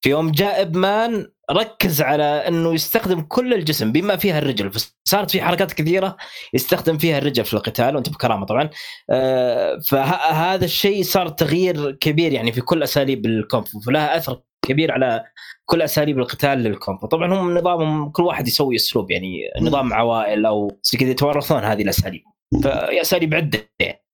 في 0.00 0.10
يوم 0.10 0.30
جاء 0.30 0.62
إبمان 0.62 1.26
ركز 1.50 2.02
على 2.02 2.24
إنه 2.24 2.74
يستخدم 2.74 3.20
كل 3.20 3.54
الجسم 3.54 3.92
بما 3.92 4.16
فيها 4.16 4.38
الرجل. 4.38 4.70
فصارت 4.72 5.30
في 5.30 5.42
حركات 5.42 5.72
كثيرة 5.72 6.16
يستخدم 6.54 6.98
فيها 6.98 7.18
الرجل 7.18 7.44
في 7.44 7.54
القتال 7.54 7.96
وأنت 7.96 8.08
بكرامة 8.08 8.46
طبعا. 8.46 8.70
آه، 9.10 9.78
فهذا 9.86 10.64
الشيء 10.64 11.02
صار 11.02 11.28
تغيير 11.28 11.92
كبير 11.92 12.32
يعني 12.32 12.52
في 12.52 12.60
كل 12.60 12.82
أساليب 12.82 13.26
الكونفو 13.26 13.80
فلها 13.80 14.16
أثر 14.16 14.40
كبير 14.62 14.92
على 14.92 15.24
كل 15.64 15.82
أساليب 15.82 16.18
القتال 16.18 16.58
للكونفو 16.58 17.06
طبعا 17.06 17.34
هم 17.34 17.58
نظامهم 17.58 18.10
كل 18.10 18.22
واحد 18.22 18.48
يسوي 18.48 18.76
أسلوب 18.76 19.10
يعني 19.10 19.50
نظام 19.60 19.92
عوائل 19.92 20.46
أو 20.46 20.80
زي 20.82 20.98
كذا 20.98 21.10
يتوارثون 21.10 21.64
هذه 21.64 21.82
الأساليب. 21.82 22.22
فهي 22.64 23.00
أساليب 23.00 23.34
عدة. 23.34 23.70
يعني. 23.80 24.04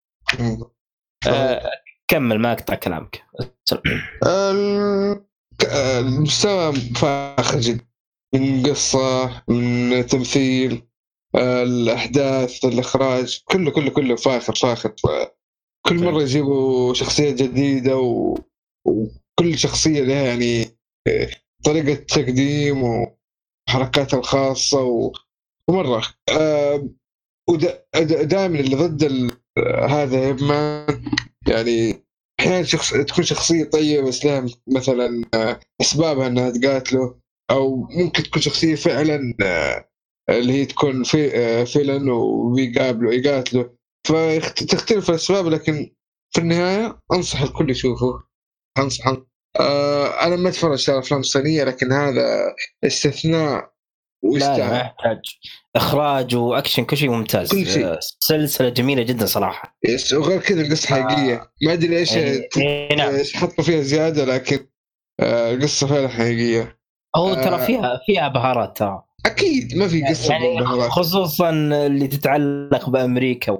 آه، 1.28 1.70
كمل 2.08 2.38
ما 2.38 2.52
أقطع 2.52 2.74
كلامك. 2.74 3.22
المستوى 5.98 6.72
فاخر 6.72 7.60
جدا. 7.60 7.86
من 8.34 8.66
قصة 8.66 9.42
من 9.48 10.06
تمثيل 10.06 10.82
الأحداث 11.36 12.64
الإخراج 12.64 13.42
كله 13.44 13.70
كله 13.70 13.90
كله 13.90 14.16
فاخر 14.16 14.54
فاخر. 14.54 14.92
كل 15.86 16.04
مرة 16.04 16.22
يجيبوا 16.22 16.94
شخصية 16.94 17.30
جديدة 17.30 17.96
و... 17.96 18.38
وكل 19.40 19.58
شخصية 19.58 20.02
لها 20.02 20.22
يعني 20.22 20.66
طريقة 21.64 21.94
تقديم 21.94 22.82
وحركاتها 22.82 24.18
الخاصة 24.18 24.82
و... 24.82 25.12
ومرة 25.70 26.02
آه، 26.30 26.88
ودائما 27.50 28.60
اللي 28.60 28.76
ضد. 28.76 29.30
هذا 29.88 30.32
ما 30.32 30.86
يعني 31.48 32.04
أحيانا 32.40 32.62
شخص 32.62 32.94
تكون 32.94 33.24
شخصية 33.24 33.64
طيبة 33.64 34.08
بس 34.08 34.24
لها 34.24 34.46
مثلا 34.76 35.24
آه، 35.34 35.60
أسبابها 35.80 36.26
إنها 36.26 36.50
تقاتله 36.50 37.20
أو 37.50 37.76
ممكن 37.90 38.22
تكون 38.22 38.42
شخصية 38.42 38.74
فعلا 38.74 39.34
آه، 39.42 39.88
اللي 40.30 40.52
هي 40.52 40.64
تكون 40.66 41.02
في 41.02 41.36
آه، 41.36 41.64
فيلن 41.64 42.08
ويقابله 42.08 43.14
يقاتله 43.14 43.70
فتختلف 44.06 45.10
الأسباب 45.10 45.46
لكن 45.46 45.90
في 46.34 46.40
النهاية 46.40 47.00
أنصح 47.12 47.42
الكل 47.42 47.70
يشوفه 47.70 48.22
انصح 48.78 49.16
آه 49.60 50.26
أنا 50.26 50.36
ما 50.36 50.48
أتفرج 50.48 50.90
على 50.90 50.98
أفلام 50.98 51.22
صينية 51.22 51.64
لكن 51.64 51.92
هذا 51.92 52.54
استثناء 52.84 53.52
لا 53.52 53.58
لا 53.58 53.68
ما 54.22 54.32
ويستاهل 54.32 54.80
يحتاج 54.80 55.20
إخراج 55.76 56.34
وأكشن 56.34 56.84
كل 56.84 56.96
شيء 56.96 57.10
ممتاز 57.10 57.50
كل 57.50 57.66
شيء. 57.66 57.86
آه، 57.86 57.98
سلسلة 58.00 58.68
جميلة 58.68 59.02
جدا 59.02 59.26
صراحة 59.26 59.78
يس، 59.88 60.12
وغير 60.12 60.40
كذا 60.40 60.60
القصة 60.62 60.88
حقيقية 60.88 61.50
ما 61.62 61.72
أدري 61.72 61.98
إيش 61.98 62.16
إيه، 62.16 62.96
نعم 62.96 63.14
إيش 63.14 63.36
حطوا 63.36 63.64
فيها 63.64 63.80
زيادة 63.80 64.24
لكن 64.24 64.66
آه، 65.20 65.54
القصة 65.54 65.86
فعلا 65.86 66.08
حقيقية 66.08 66.78
هو 67.16 67.28
آه. 67.28 67.44
ترى 67.44 67.66
فيها 67.66 68.00
فيها 68.06 68.28
بهارات 68.28 68.76
ترى 68.78 69.02
أكيد 69.26 69.76
ما 69.76 69.88
في 69.88 70.02
قصة 70.04 70.32
يعني 70.32 70.60
بهارات. 70.60 70.90
خصوصا 70.90 71.50
اللي 71.50 72.08
تتعلق 72.08 72.90
بأمريكا 72.90 73.58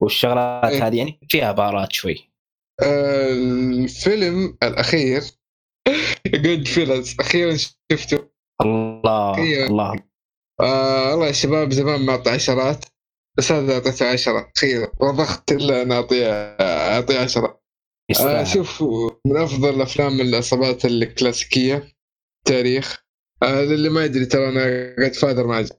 والشغلات 0.00 0.72
إيه. 0.72 0.86
هذه 0.86 0.96
يعني 0.98 1.20
فيها 1.28 1.52
بهارات 1.52 1.92
شوي 1.92 2.12
آه، 2.14 2.37
الفيلم 2.82 4.58
الأخير. 4.62 5.22
Goodfellas 6.44 7.16
أخيرا 7.20 7.56
شفته. 7.92 8.28
الله 8.62 9.36
أيوة. 9.36 9.66
الله. 9.66 9.96
آه 10.60 11.10
والله 11.10 11.26
يا 11.26 11.32
شباب 11.32 11.72
زمان 11.72 12.00
ما 12.06 12.12
أعطي 12.12 12.30
عشرات 12.30 12.84
بس 13.38 13.52
هذا 13.52 13.74
أعطيته 13.74 14.12
عشرة. 14.12 14.50
أخيرا. 14.56 14.92
وضغط 15.00 15.52
إلا 15.52 15.82
أنا 15.82 15.94
اعطيه 15.96 16.30
اعطيه 16.60 17.18
عشرة. 17.18 17.60
آه 18.20 18.44
شوف 18.44 18.82
من 19.26 19.36
أفضل 19.36 19.74
الأفلام 19.74 20.20
العصابات 20.20 20.84
الكلاسيكية 20.84 21.88
تاريخ 22.46 23.04
آه 23.42 23.62
للي 23.62 23.88
ما 23.88 24.04
يدري 24.04 24.26
ترى 24.26 24.48
أنا 24.48 24.94
Godfather 25.06 25.46
ما 25.46 25.56
عجب 25.56 25.76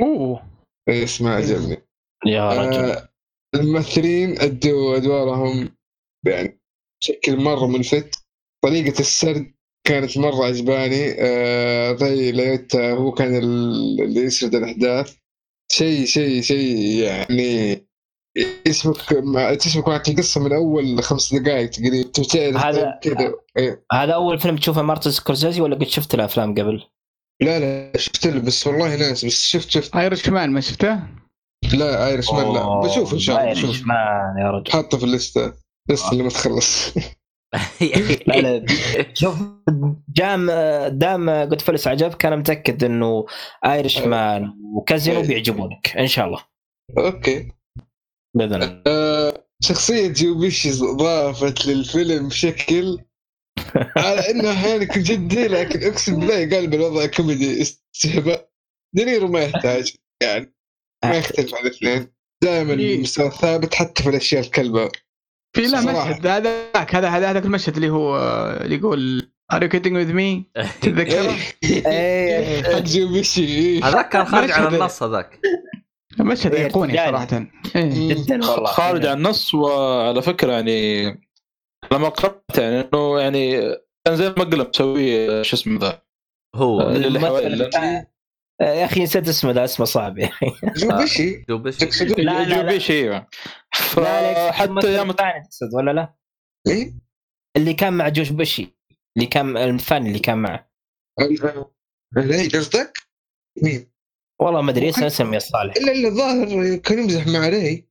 أوه. 0.00 0.50
اسمه 0.88 1.30
عجبني. 1.30 1.76
يا 2.26 2.48
رجل. 2.48 2.90
آه 2.90 3.08
الممثلين 3.54 4.40
أدوا 4.40 4.96
أدوارهم 4.96 5.77
يعني 6.26 6.60
بشكل 7.02 7.36
مرة 7.36 7.66
ملفت. 7.66 8.14
طريقة 8.64 9.00
السرد 9.00 9.52
كانت 9.86 10.18
مرة 10.18 10.44
عجباني. 10.44 11.14
آه 11.18 11.92
راي 11.92 12.32
ليوتا 12.32 12.92
هو 12.92 13.12
كان 13.12 13.36
ال- 13.36 14.00
اللي 14.02 14.20
يسرد 14.20 14.54
الأحداث. 14.54 15.16
شيء 15.72 16.04
شيء 16.06 16.40
شيء 16.42 16.76
يعني 17.02 17.88
يشبك 18.66 19.12
مع 19.12 19.54
تشبك 19.54 19.88
معك 19.88 20.08
القصة 20.08 20.40
من 20.44 20.52
أول 20.52 21.02
خمس 21.02 21.34
دقائق 21.34 21.70
تقريبا. 21.70 22.58
هذا- 22.58 22.98
كذا 23.02 23.34
إيه. 23.58 23.84
هذا 23.92 24.12
أول 24.14 24.38
فيلم 24.38 24.56
تشوفه 24.56 24.82
مارتن 24.82 25.10
سكورسيزي 25.10 25.60
ولا 25.60 25.74
قد 25.76 25.86
شفت 25.86 26.14
له 26.14 26.24
افلام 26.24 26.50
قبل؟ 26.54 26.84
لا 27.42 27.58
لا 27.92 27.98
شفت 27.98 28.26
له 28.26 28.40
بس 28.40 28.66
والله 28.66 28.96
ناس 28.96 29.24
بس 29.24 29.46
شفت 29.46 29.70
شفت. 29.70 29.96
Irishman 29.96 30.50
ما 30.50 30.60
شفته؟ 30.60 31.00
لا 31.74 32.06
Irishman 32.06 32.52
لا 32.54 32.80
بشوف 32.80 33.12
إن 33.14 33.18
شاء 33.18 33.36
الله 33.36 33.48
Irishman 33.48 34.38
يا 34.38 34.50
رجل. 34.50 34.72
حاطه 34.72 34.98
في 34.98 35.04
الليستة. 35.04 35.52
الليسته 35.88 36.12
اللي 36.12 36.22
ما 36.22 36.28
تخلص. 36.28 36.94
لا 38.26 38.40
لا. 38.40 38.66
شوف 39.14 39.34
دام 40.08 40.50
دام 40.88 41.44
Goodfellas 41.44 41.88
عجبك 41.88 42.26
أنا 42.26 42.36
متأكد 42.36 42.84
إنه 42.84 43.26
Irishman 43.64 43.98
و 43.98 44.52
Casino 44.74 45.22
بيعجبونك 45.22 45.96
إن 45.96 46.06
شاء 46.06 46.26
الله. 46.26 46.44
أوكي. 46.98 47.52
بإذن 48.34 48.54
الله. 48.54 48.82
آه، 48.86 49.44
شخصية 49.62 50.08
جو 50.08 50.26
بيشي 50.26 50.70
ضافت 50.72 51.66
للفيلم 51.66 52.28
بشكل 52.28 52.98
على 53.96 54.30
انه 54.30 54.52
أحيانا 54.52 54.82
يكون 54.82 55.02
جدي 55.02 55.46
لكن 55.46 55.82
أقسم 55.82 56.20
بالله 56.20 56.34
يقلب 56.38 56.74
الوضع 56.74 57.06
كوميدي. 57.06 57.62
استهبال. 57.62 58.50
دينيرو 58.94 59.28
ما 59.28 59.40
يحتاج 59.40 59.94
يعني 60.22 60.54
ما 61.04 61.16
يختلف 61.16 61.54
عن 61.54 61.66
الاثنين. 61.66 62.12
دائما. 62.42 62.72
المستوى 62.74 63.30
ثابت 63.30 63.74
حتى 63.74 64.02
في 64.02 64.08
الأشياء 64.08 64.42
الكلبة. 64.42 64.90
في 65.56 65.62
له 65.62 65.80
صراحة. 65.80 66.10
مشهد 66.10 66.26
هذاك 66.26 66.94
هذا 66.94 67.08
هذا 67.08 67.30
هذاك 67.30 67.44
المشهد 67.44 67.74
اللي 67.76 67.90
هو 67.90 68.16
اللي 68.60 68.74
يقول 68.74 69.30
are 69.52 69.62
you 69.62 69.68
kidding 69.68 69.96
with 69.96 70.12
me 70.12 70.44
تتذكره؟ 70.80 71.34
إيه. 71.64 72.62
حق 72.62 72.86
إيه. 73.38 73.84
هذاك 73.88 74.08
كان 74.08 74.24
خارج 74.24 74.50
عن 74.50 74.74
النص 74.74 75.02
هذاك 75.02 75.40
مشهد 76.20 76.54
إيه، 76.54 76.64
ايقوني. 76.64 76.96
صراحة 76.96 77.48
إيه. 77.76 78.14
جدا 78.14 78.34
والله 78.50 78.66
خارج 78.66 79.06
عن 79.06 79.16
النص 79.16 79.54
وعلى 79.54 80.22
فكرة 80.22 80.52
يعني 80.52 81.04
لما 81.92 82.08
قرأت 82.08 82.58
يعني 82.58 82.80
إنه 82.80 83.20
يعني 83.20 83.60
كان 84.06 84.16
زي 84.16 84.28
مقلب 84.28 84.68
مسويه 84.68 85.42
شو 85.42 85.56
اسمه 85.56 85.80
ذا 85.80 86.02
هو 86.54 86.80
اللي 86.80 87.20
حوالي- 87.20 88.06
يا 88.60 88.84
أخي 88.84 89.02
نسيت 89.02 89.28
اسمه 89.28 89.50
ذا 89.50 89.64
اسمه 89.64 89.86
صعب 89.86 90.18
يا 90.18 90.26
أخي. 90.26 90.46
جوبيشي. 90.86 91.44
تقصدون؟ 91.46 92.16
لا، 92.24 92.44
لا، 92.44 92.44
لا. 92.48 92.62
جوبيش 92.62 92.90
أيوه 92.90 93.26
لا 93.96 94.96
يوم 94.96 95.10
الثاني 95.10 95.44
تقصد 95.44 95.74
ولا 95.74 95.90
لا؟ 95.90 96.14
إيه؟ 96.68 96.92
اللي 97.56 97.74
كان 97.74 97.92
مع 97.92 98.08
جوش 98.08 98.30
بشي 98.30 98.76
اللي 99.16 99.26
كان 99.28 99.56
الثاني 99.56 100.08
اللي 100.08 100.18
كان 100.18 100.38
معه. 100.38 100.70
إيه 101.20 102.48
قصدك؟ 102.48 102.98
مين؟ 103.62 103.90
والله 104.40 104.60
ما 104.60 104.70
أدري 104.70 104.88
اسمه 104.88 105.06
اسم 105.06 105.34
يا 105.34 105.38
صالح. 105.38 105.74
إلا 105.76 105.92
الا 105.92 106.08
الظاهر 106.08 106.76
كان 106.76 106.98
يمزح 106.98 107.26
مع 107.26 107.48
ري 107.48 107.88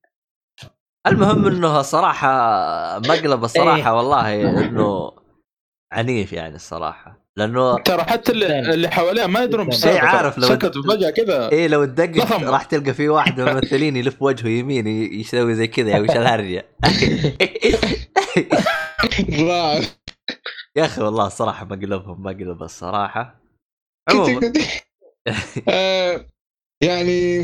المهم 1.07 1.47
إنه 1.47 1.81
صراحة 1.81 2.27
مقلب 2.99 3.43
الصراحه 3.43 3.93
والله 3.93 4.41
إنه 4.65 5.11
عنيف 5.93 6.33
يعني 6.33 6.55
الصراحة. 6.55 7.26
لأنه 7.37 7.77
ترى 7.79 8.03
حتى 8.03 8.31
اللي, 8.31 8.59
اللي 8.73 8.89
حواليه 8.91 9.25
ما 9.25 9.43
يدرون 9.43 9.61
إيه، 9.65 9.69
بالسالفه 9.69 10.07
عارف 10.07 10.37
لو- 10.37 10.47
سكتوا 10.47 10.83
فجأة 10.83 11.09
كذا. 11.09 11.51
إيه 11.51 11.67
لو 11.67 11.85
تدقق. 11.85 12.43
راح 12.43 12.63
تلقى 12.63 12.93
في 12.93 13.09
واحد 13.09 13.41
من 13.41 13.47
الممثلين 13.47 13.95
يلف 13.95 14.21
وجهه 14.21 14.47
يمين 14.49 14.87
يسوي 14.87 15.55
زي 15.55 15.67
كذا 15.67 15.89
يا 15.89 15.99
وش 15.99 16.09
الهرجه 16.09 16.65
يا 20.75 20.85
أخي 20.85 21.01
والله 21.01 21.27
الصراحة 21.27 21.65
مقلبهم 21.65 22.23
مقلب 22.23 22.63
الصراحة. 22.63 23.41
عموما. 24.09 24.53
آه، 25.69 26.25
يعني 26.83 27.43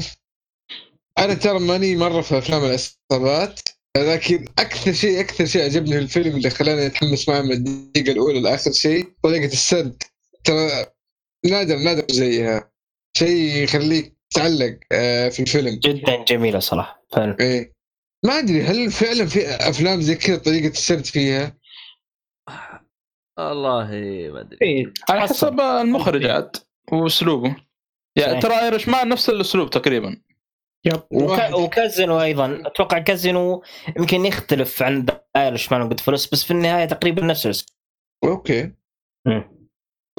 أنا 1.20 1.34
ترى 1.34 1.60
ماني 1.60 1.96
مرة 1.96 2.22
في 2.22 2.38
أفلام 2.38 2.62
العصابات. 2.64 3.60
لكن 3.98 4.46
أكثر 4.60 4.94
شيء 4.94 5.20
أكثر 5.20 5.46
شيء 5.46 5.64
عجبني 5.64 5.92
في 5.92 6.00
الفيلم 6.00 6.36
اللي 6.36 6.50
خلاني 6.50 6.86
أتحمس 6.86 7.30
معه 7.30 7.42
من 7.42 7.52
الدقيقة 7.52 8.12
الأولى 8.12 8.42
لآخر 8.42 8.72
شيء 8.72 9.14
طريقة 9.24 9.46
السرد. 9.46 10.04
ترى 10.44 10.86
نادر 11.46 11.78
نادر 11.78 12.06
زيها. 12.12 12.72
شيء 13.18 13.64
يخليك 13.64 14.14
تعلق 14.36 14.80
آه، 14.92 15.30
في 15.30 15.40
الفيلم. 15.40 15.80
جدا 15.80 16.24
جميلة 16.28 16.60
صراحة. 16.60 17.06
فعلا. 17.12 17.38
إيه. 17.40 17.74
ما 18.26 18.40
أدري 18.40 18.62
هل 18.62 18.92
فعلا 18.92 19.26
في 19.26 19.46
أفلام 19.50 20.02
زي 20.02 20.16
كذا 20.16 20.38
طريقة 20.38 20.72
السرد 20.72 21.06
فيها؟ 21.06 21.58
والله 23.38 23.88
ما 24.34 24.42
أدري. 24.42 24.58
إيه، 24.62 24.94
على. 25.10 25.22
حسب 25.22 25.60
المخرج 25.60 26.26
عاد 26.26 26.56
وأسلوبه. 26.92 27.56
يعني. 28.16 28.42
ترى 28.42 28.54
Irishman 28.54 29.10
نفس 29.10 29.30
الأسلوب 29.30 29.70
تقريبا. 29.70 30.22
وك... 31.12 31.40
وكازينو 31.54 32.22
أيضا. 32.22 32.62
أتوقع 32.66 33.00
كازينو 33.00 33.64
يمكن 33.98 34.26
يختلف 34.26 34.84
عن 34.84 35.06
Irishman 35.36 35.82
و 35.82 36.00
Goodfellas 36.00 36.28
بس 36.34 36.44
في 36.44 36.52
النهاية 36.52 36.86
تقريبا 36.86 37.26
نفس 37.26 37.46
الاسم. 37.46 37.66
أوكي. 38.24 38.72
مم. 39.28 39.68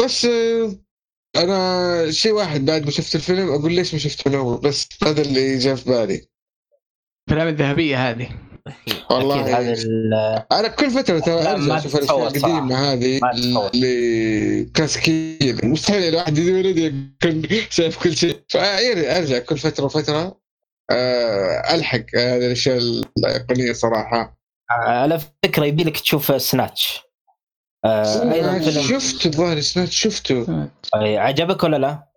بس 0.05 0.25
آه، 0.25 0.75
أنا 1.37 2.11
شيء 2.11 2.33
واحد 2.33 2.65
بعد 2.65 2.85
ما 2.85 2.91
شفت 2.91 3.15
الفيلم 3.15 3.49
أقول 3.53 3.73
ليش 3.73 3.93
ما 3.95 3.99
شفته 4.01 4.31
من 4.31 4.37
اول 4.37 4.61
بس 4.61 4.89
هذا 5.03 5.23
اللي 5.23 5.59
جاء 5.59 5.75
في 5.75 5.91
بالي. 5.91 6.27
الأفلام 7.29 7.49
الذهبية 7.49 8.11
هذه. 8.11 8.29
والله. 9.11 9.59
هذا 9.59 9.73
ال- 9.73 10.45
أنا 10.53 10.69
كل 10.69 10.91
فترة 10.91 11.19
ترى 11.19 11.35
أرجع 11.35 11.57
ما 11.57 11.79
أشوف 11.79 11.97
الأشياء. 11.97 12.19
القديمة 12.23 12.93
هذه. 12.93 13.21
اللي 13.75 14.65
كلاسيكيه 14.65 15.57
مستحيل 15.63 16.03
الواحد 16.03 16.39
يدور 16.39 16.67
يكون 16.67 17.43
شايف 17.71 18.03
كل 18.03 18.17
شيء. 18.17 18.41
فارجع 18.49 19.39
كل 19.39 19.59
فترة 19.59 19.85
وفترة. 19.85 20.44
ألحق 20.91 22.05
هذه 22.15 22.47
الأشياء 22.47 22.79
الايقونيه 23.19 23.73
صراحة. 23.73 24.39
على 24.71 25.21
فكرة 25.45 25.65
يبي 25.65 25.85
لك 25.85 26.01
تشوف 26.01 26.43
سناتش. 26.43 27.01
آه 27.85 28.33
أيضا 28.33 28.59
فيلم. 28.59 28.83
شفت؟ 28.83 29.27
الظاهر 29.27 29.61
سمعت 29.61 29.89
شفته. 29.89 30.69
آه، 30.95 31.19
عجبك 31.19 31.65
ولا 31.65 31.77
لا؟ 31.77 32.09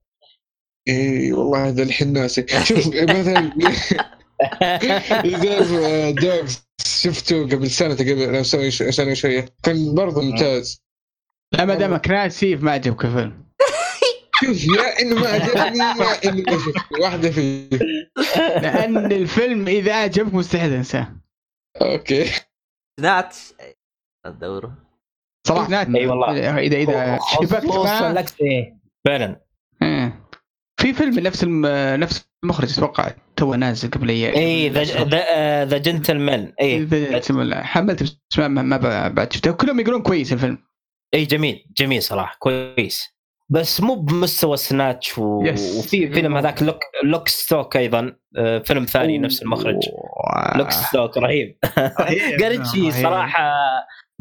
اي 0.88 1.34
والله 1.34 1.68
هذا 1.68 1.84
الحين 1.84 2.14
ناسي. 2.14 2.45
شوف 2.64 2.88
مثلا 2.88 3.52
Dogs 6.11 6.68
شفته 7.03 7.44
قبل 7.44 7.69
سنة 7.72 7.95
تقريبا 7.95 8.44
سنة 8.44 8.69
سنة 8.69 9.11
وشوية. 9.11 9.45
كان 9.64 9.95
برضه 9.95 10.22
ممتاز. 10.22 10.81
لا 11.53 11.65
ما 11.65 11.76
دامك 11.76 12.07
ناسي 12.07 12.56
ما 12.56 12.72
عجبك 12.72 13.06
الفيلم. 13.06 13.47
شوف 14.43 14.64
يا 14.65 15.01
انه 15.01 15.15
ما 15.22 15.27
عجبني 15.27 15.77
يا 15.80 16.30
انه 16.30 16.43
ما 16.47 16.57
شفته 16.57 17.01
واحدة 17.01 17.31
فيه 17.31 17.69
لأن 18.64 19.11
الفيلم 19.11 19.68
إذا 19.68 19.93
عجبك 19.93 20.34
مستحيل 20.34 20.69
تنساه 20.69 21.15
أوكي. 21.81 22.26
Snatch 22.99 23.38
ادوره 24.26 24.77
صراحة. 25.47 25.69
Snatch 25.69 25.88
أي 25.95 26.07
والله. 26.07 26.57
إذا 26.59 26.77
إذا 26.77 27.19
شبكت 27.41 28.35
إيه، 28.41 28.77
فعلا. 29.07 29.41
إيه. 29.81 30.23
في 30.81 30.93
فيلم 30.93 31.19
نفس 31.19 31.43
الم... 31.43 31.65
نفس 31.99 32.27
المخرج 32.43 32.73
أتوقع 32.73 33.11
تو 33.35 33.53
نازل 33.53 33.89
قبل 33.91 34.09
أيام 34.09 34.34
اي 34.35 34.69
The 34.69 35.65
The 35.65 35.77
Gentlemen 35.77 36.53
اي 36.61 36.84
The- 36.84 37.19
لا، 37.43 37.64
حملت 37.64 38.03
بس 38.03 38.18
ما, 38.38 38.47
ما 38.47 38.61
ما 38.61 38.77
ب- 38.77 39.15
بعد 39.15 39.34
شفته. 39.34 39.51
كلهم 39.51 39.80
يقولون 39.80 40.01
كويس 40.01 40.34
الفيلم. 40.34 40.57
اي 41.14 41.26
جميل. 41.26 41.65
جميل 41.77 42.03
صراحة. 42.03 42.35
كويس. 42.39 43.16
بس 43.52 43.82
مو 43.82 43.95
بمستوى 43.95 44.57
Snatch 44.57 45.18
و... 45.18 45.24
وفي 45.80 46.10
فيلم 46.14 46.38
هذاك 46.38 46.64
Lock 46.64 46.80
Lock 47.03 47.27
Stock 47.27 47.77
أيضا. 47.78 48.15
آه، 48.38 48.60
فيلم 48.60 48.86
ثاني 48.86 49.18
نفس 49.18 49.41
المخرج. 49.41 49.80
Lock 50.56 50.72
Stock 50.88 51.18
رهيب. 51.18 51.57
جاي 52.39 52.52
ريتشي 52.52 52.91
صراحة 53.03 53.52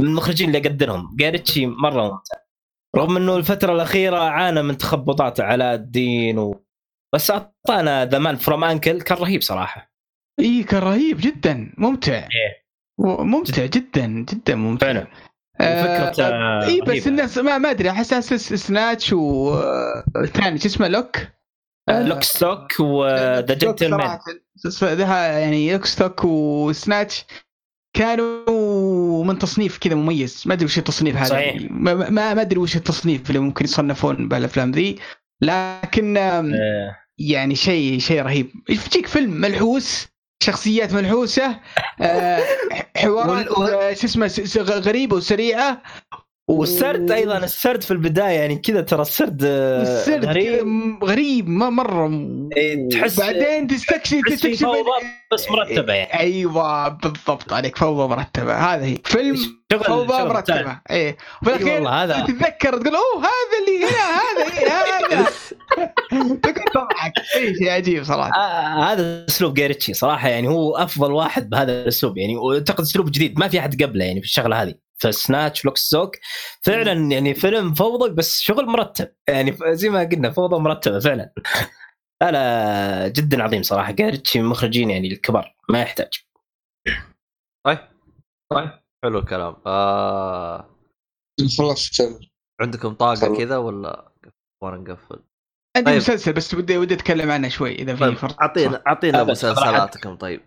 من 0.00 0.06
المخرجين 0.06 0.48
اللي 0.48 0.58
اقدرهم 0.58 1.16
جاي 1.16 1.29
ريتشي 1.29 1.66
مرة 1.66 2.02
ممتع. 2.02 2.38
رغم 2.96 3.16
إنه 3.16 3.36
الفترة 3.36 3.72
الأخيرة 3.72 4.18
عانى 4.18 4.62
من 4.62 4.76
تخبطات 4.78 5.40
علاء 5.40 5.74
الدين 5.74 6.38
و... 6.38 6.64
بس 7.14 7.30
أعطانا 7.30 8.04
The 8.04 8.18
Man 8.18 8.36
from 8.36 8.64
U.N.C.L.E. 8.64 9.00
كان 9.00 9.18
رهيب 9.18 9.42
صراحة. 9.42 9.92
اي 10.40 10.62
كان 10.62 10.82
رهيب 10.82 11.16
جدا. 11.20 11.74
ممتع. 11.78 12.14
إيه. 12.14 12.66
ممتع 13.24 13.66
جدا 13.66 14.06
جدا 14.06 14.54
ممتع. 14.54 14.86
فعلا. 14.86 15.06
آه، 15.60 15.80
وفكرته 15.80 16.66
إي 16.66 16.80
بس. 16.80 17.06
الناس 17.06 17.38
ما 17.38 17.58
ما 17.58 17.70
أدري 17.70 17.90
أحس 17.90 18.12
أساس 18.12 18.54
Snatch 18.54 19.12
والثاني 19.12 20.58
شو 20.58 20.66
اسمه 20.66 20.88
Lock؟ 20.88 21.16
آه، 21.88 22.02
Lock 22.02 22.22
Stock 22.22 22.80
و 22.80 22.99
The 22.99 23.54
Gentlemen 23.54 24.18
يعني 25.10 25.72
Lock 25.72 25.84
Stock 25.84 26.24
و 26.24 26.39
Snatch 26.39 27.24
كانوا 27.96 29.24
من 29.24 29.38
تصنيف 29.38 29.78
كذا 29.78 29.94
مميز. 29.94 30.42
ما 30.46 30.54
أدري 30.54 30.64
وش 30.64 30.78
التصنيف 30.78 31.16
هذا. 31.16 31.28
صحيح. 31.28 31.70
ما 31.70 32.10
ما 32.10 32.40
أدري 32.40 32.58
وش 32.58 32.76
التصنيف 32.76 33.28
اللي 33.28 33.38
ممكن 33.38 33.64
يصنفون 33.64 34.28
بالأفلام 34.28 34.70
ذي. 34.70 34.98
لكن 35.42 36.16
آه، 36.16 36.96
يعني 37.18 37.54
شيء 37.54 37.98
شيء 37.98 38.22
رهيب. 38.22 38.50
يجيك 38.68 39.06
فيلم 39.06 39.30
ملحوس 39.30 40.08
شخصيات 40.42 40.92
ملحوسة 40.92 41.60
آه، 42.00 42.42
حوارات 42.96 43.48
آه، 43.48 43.92
شو 43.94 44.06
اسمه 44.06 44.62
غريبة 44.62 45.16
وسريعة. 45.16 45.82
والسرد 46.48 47.10
أيضا 47.10 47.38
السرد 47.38 47.82
في 47.82 47.90
البداية 47.90 48.38
يعني 48.38 48.56
كذا 48.56 48.80
ترى 48.80 49.02
السرد 49.02 49.42
آه، 49.44 49.82
السرد 49.82 50.24
غريب. 50.24 51.04
غريب 51.04 51.48
ما 51.48 51.70
مرة 51.70 52.10
إيه، 52.56 52.88
تحس 52.88 53.20
بعدين 53.20 53.66
تستكشف 53.66 54.20
تستكشف 54.26 54.62
فوضى 54.62 54.90
بس 55.32 55.50
مرتبة 55.50 55.92
يعني. 55.92 56.20
أيوه 56.20 56.88
بالضبط 56.88 57.52
عليك 57.52 57.76
فوضى 57.76 58.08
مرتبة. 58.08 58.54
هذا 58.54 58.84
هي. 58.84 58.98
فيلم 59.04 59.36
فوضى 59.86 60.24
مرتبة. 60.24 60.80
إيه. 60.90 61.16
وفي 61.42 61.56
الأخير 61.56 61.88
هذا 61.88 62.20
تتذكر 62.20 62.78
تقول 62.78 62.96
أوه 62.96 63.20
هذا 63.20 63.56
اللي 63.60 63.86
هنا 63.86 64.06
هذا 64.16 64.46
إيه 64.58 64.68
هذا 64.68 65.26
تقعد 66.42 66.64
تضحك 66.74 67.12
اي 67.36 67.54
شيء 67.54 67.70
عجيب 67.70 68.04
صراحة. 68.04 68.30
آه 68.36 68.92
هذا 68.92 69.26
أسلوب 69.28 69.54
جيريتشي 69.54 69.94
صراحة 69.94 70.28
يعني 70.28 70.48
هو 70.48 70.76
أفضل 70.76 71.12
واحد 71.12 71.50
بهذا 71.50 71.82
الأسلوب 71.82 72.18
يعني 72.18 72.36
وأعتقد 72.36 72.80
أسلوب 72.80 73.10
جديد 73.10 73.38
ما 73.38 73.48
في 73.48 73.58
أحد 73.58 73.82
قبله 73.82 74.04
يعني 74.04 74.20
في 74.20 74.26
الشغلة 74.26 74.62
هذه. 74.62 74.85
ف 74.98 75.07
Snatch, 75.07 75.64
Lock 75.64 75.76
Stock 75.76 76.16
فعلا 76.62 76.92
يعني 76.92 77.34
فيلم 77.34 77.74
فوضى 77.74 78.14
بس 78.14 78.40
شغل 78.40 78.66
مرتب. 78.66 79.14
يعني 79.28 79.56
زي 79.70 79.88
ما 79.88 80.04
قلنا 80.04 80.30
فوضى 80.30 80.58
مرتبة 80.58 80.98
فعلا. 80.98 81.32
لا 82.22 82.30
لا 82.30 83.08
جدا 83.08 83.42
عظيم 83.42 83.62
صراحة. 83.62 83.92
جيريتشي 83.92 84.38
من 84.38 84.44
المخرجين 84.44 84.90
يعني 84.90 85.12
الكبار 85.12 85.56
ما 85.70 85.80
يحتاج. 85.80 86.26
طيب. 87.66 87.78
طيب. 88.52 88.70
حلو 89.04 89.18
الكلام. 89.18 89.56
آه... 89.66 90.76
خلاص 91.58 91.90
عندكم 92.60 92.94
طاقة. 92.94 93.36
كذا 93.36 93.56
ولا 93.56 94.12
وأنا 94.62 94.76
نقفل؟ 94.76 95.22
عندي 95.76 95.90
طيب. 95.90 95.96
مسلسل 95.96 96.32
بس 96.32 96.54
ودي 96.54 96.78
ودي 96.78 96.94
أتكلم 96.94 97.30
عنه 97.30 97.48
شوي 97.48 97.74
إذا 97.74 97.94
في 97.94 98.00
طيب 98.00 98.14
فرصة. 98.16 98.36
اعطينا 98.42 98.82
أعطينا 98.86 99.24
مسلسلاتكم. 99.24 100.16
طيب. 100.16 100.40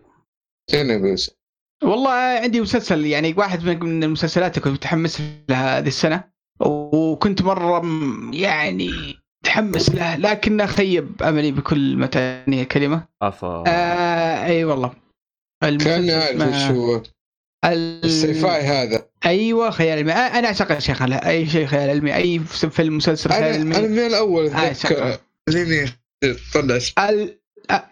بس 1.12 1.39
والله 1.82 2.10
عندي 2.10 2.60
مسلسل 2.60 3.06
يعني 3.06 3.34
واحد 3.36 3.64
من 3.64 3.78
من 3.80 4.04
المسلسلات 4.04 4.50
اللي 4.58 4.64
كنت 4.64 4.72
متحمس 4.74 5.22
لها 5.48 5.78
هذه 5.78 5.88
السنة 5.88 6.24
وكنت 6.60 7.42
مرة 7.42 7.82
يعني 8.34 8.90
متحمس 9.44 9.90
له 9.90 10.16
لكنه 10.16 10.66
خيب 10.66 11.22
أملي 11.22 11.52
بكل 11.52 11.96
متانيه 11.96 12.64
كلمه 12.64 13.08
افا 13.22 13.64
آه 13.66 14.44
أي 14.46 14.64
والله. 14.64 14.92
المسلسل 15.64 16.06
كان 16.06 16.10
عارف 16.20 16.40
اسمه- 16.42 16.54
إيش 16.54 16.70
هو 16.70 17.02
ال- 17.64 18.04
ال 18.04 18.34
sci-fi 18.34 18.60
هذا. 18.62 19.06
أيوه 19.26 19.70
خيال 19.70 19.98
علمي. 19.98 20.12
أنا 20.12 20.48
اعشق 20.48 20.70
يا 20.72 20.78
شيخ 20.78 21.02
أي 21.02 21.46
شيء 21.46 21.66
خيال 21.66 21.90
علمي 21.90 22.14
أي 22.16 22.38
فيلم 22.70 22.96
مسلسل 22.96 23.30
خيال 23.30 23.44
علمي. 23.44 23.76
أنا 23.76 23.86
من 23.88 23.98
الأول 23.98 24.46
آه، 24.48 24.70
أتذكر. 24.70 24.88
شكراً. 24.94 25.18
لين 25.48 25.90
طلع 26.54 26.78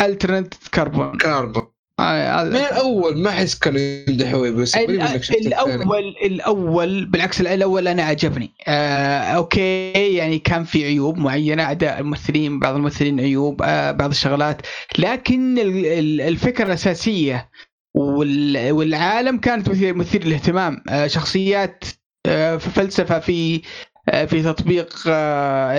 Altered 0.03 0.55
Carbon. 0.75 1.19
Carbon 1.19 1.63
آه، 1.63 1.73
من 1.99 2.57
الأول 2.57 3.19
ما 3.19 3.31
أحس 3.31 3.55
كانوا 3.59 3.81
يمدحوه 3.81 4.51
بس 4.51 4.77
ال- 4.77 4.87
قريب 4.87 5.01
إنك 5.01 5.23
شفت 5.23 5.37
الثاني. 5.37 5.75
الأول 5.75 6.15
الأول 6.25 7.05
بالعكس 7.07 7.41
الأول 7.41 7.89
أنا 7.89 8.03
عجبني. 8.03 8.51
آه 8.69 9.19
okay 9.21 9.93
يعني 9.93 10.39
كان 10.39 10.65
في 10.65 10.85
عيوب 10.85 11.19
معينة 11.19 11.71
أداء 11.71 11.99
الممثلين 12.01 12.59
بعض 12.59 12.75
الممثلين 12.75 13.21
عيوب 13.21 13.63
آه 13.63 13.91
بعض 13.91 14.11
الشغلات. 14.11 14.63
لكن 14.99 15.59
ال- 15.59 15.87
ال- 15.87 16.21
الفكرة 16.21 16.65
الأساسية 16.67 17.49
وال- 17.95 18.73
والعالم 18.73 19.39
كانت 19.39 19.69
مثير 19.83 20.25
للاهتمام. 20.25 20.83
آه 20.89 21.07
شخصيات 21.07 21.85
آه 22.27 22.57
في 22.57 22.71
فلسفة 22.71 23.19
في 23.19 23.63
آه 24.09 24.25
في 24.25 24.43
تطبيق 24.43 24.95
آه 25.07 25.73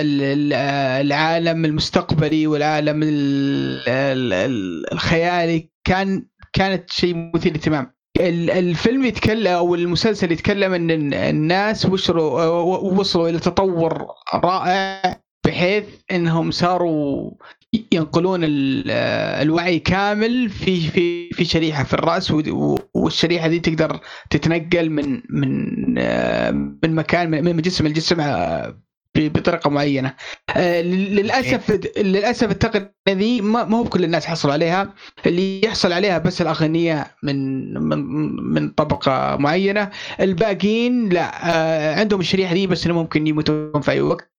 آه، 0.54 1.00
العالم 1.00 1.64
المستقبلي 1.64 2.46
والعالم 2.46 3.02
ال- 3.02 3.82
ال- 3.88 4.32
ال- 4.32 4.92
الخيالي. 4.92 5.70
كان 5.90 6.26
كانت 6.52 6.90
شيء 6.90 7.30
مثير 7.34 7.52
للاهتمام. 7.52 7.92
ال- 8.20 8.50
الفيلم 8.50 9.04
يتكلم 9.04 9.52
أو 9.52 9.74
المسلسل 9.74 10.32
يتكلم 10.32 10.72
إن 10.72 10.90
ال- 10.90 11.14
الناس 11.14 11.86
وصلوا 11.86 12.46
وصلوا 12.98 13.28
إلى 13.28 13.38
تطور 13.38 14.06
رائع 14.34 15.02
بحيث 15.46 15.84
إنهم 16.12 16.50
صاروا 16.50 17.30
ينقلون 17.92 18.40
ال- 18.44 18.90
الوعي 19.42 19.78
كامل 19.78 20.48
في 20.48 20.80
في 20.80 21.30
في 21.30 21.44
شريحة 21.44 21.84
في 21.84 21.94
الرأس 21.94 22.30
والشريحة 22.94 23.48
دي 23.48 23.60
تقدر 23.60 24.00
تتنقل 24.30 24.90
من 24.90 25.22
من 25.30 25.94
من 26.84 26.94
مكان 26.94 27.30
من 27.44 27.56
جسم 27.56 27.86
لجسم 27.86 28.20
آه، 28.20 28.78
بطريقة 29.28 29.70
معينة. 29.70 30.14
آه، 30.56 30.82
للأسف 30.82 31.80
للأسف 31.98 32.50
التقنية 32.50 32.94
ذي 33.08 33.40
ما 33.40 33.76
هو 33.76 33.82
بكل 33.82 34.04
الناس 34.04 34.26
حصلوا 34.26 34.52
عليها. 34.54 34.94
اللي 35.26 35.64
يحصل 35.64 35.92
عليها 35.92 36.18
بس 36.18 36.42
الاغنياء 36.42 37.10
من 37.22 37.72
من 37.74 37.98
من 38.52 38.68
طبقة 38.68 39.36
معينة. 39.36 39.90
الباقيين 40.20 41.08
لا 41.08 41.50
آه، 41.50 42.00
عندهم 42.00 42.20
الشريحة 42.20 42.54
دي 42.54 42.66
بس 42.66 42.86
انهم 42.86 42.98
ممكن 42.98 43.26
يموتون 43.26 43.80
في 43.80 43.90
أي 43.90 44.00
وقت. 44.00 44.30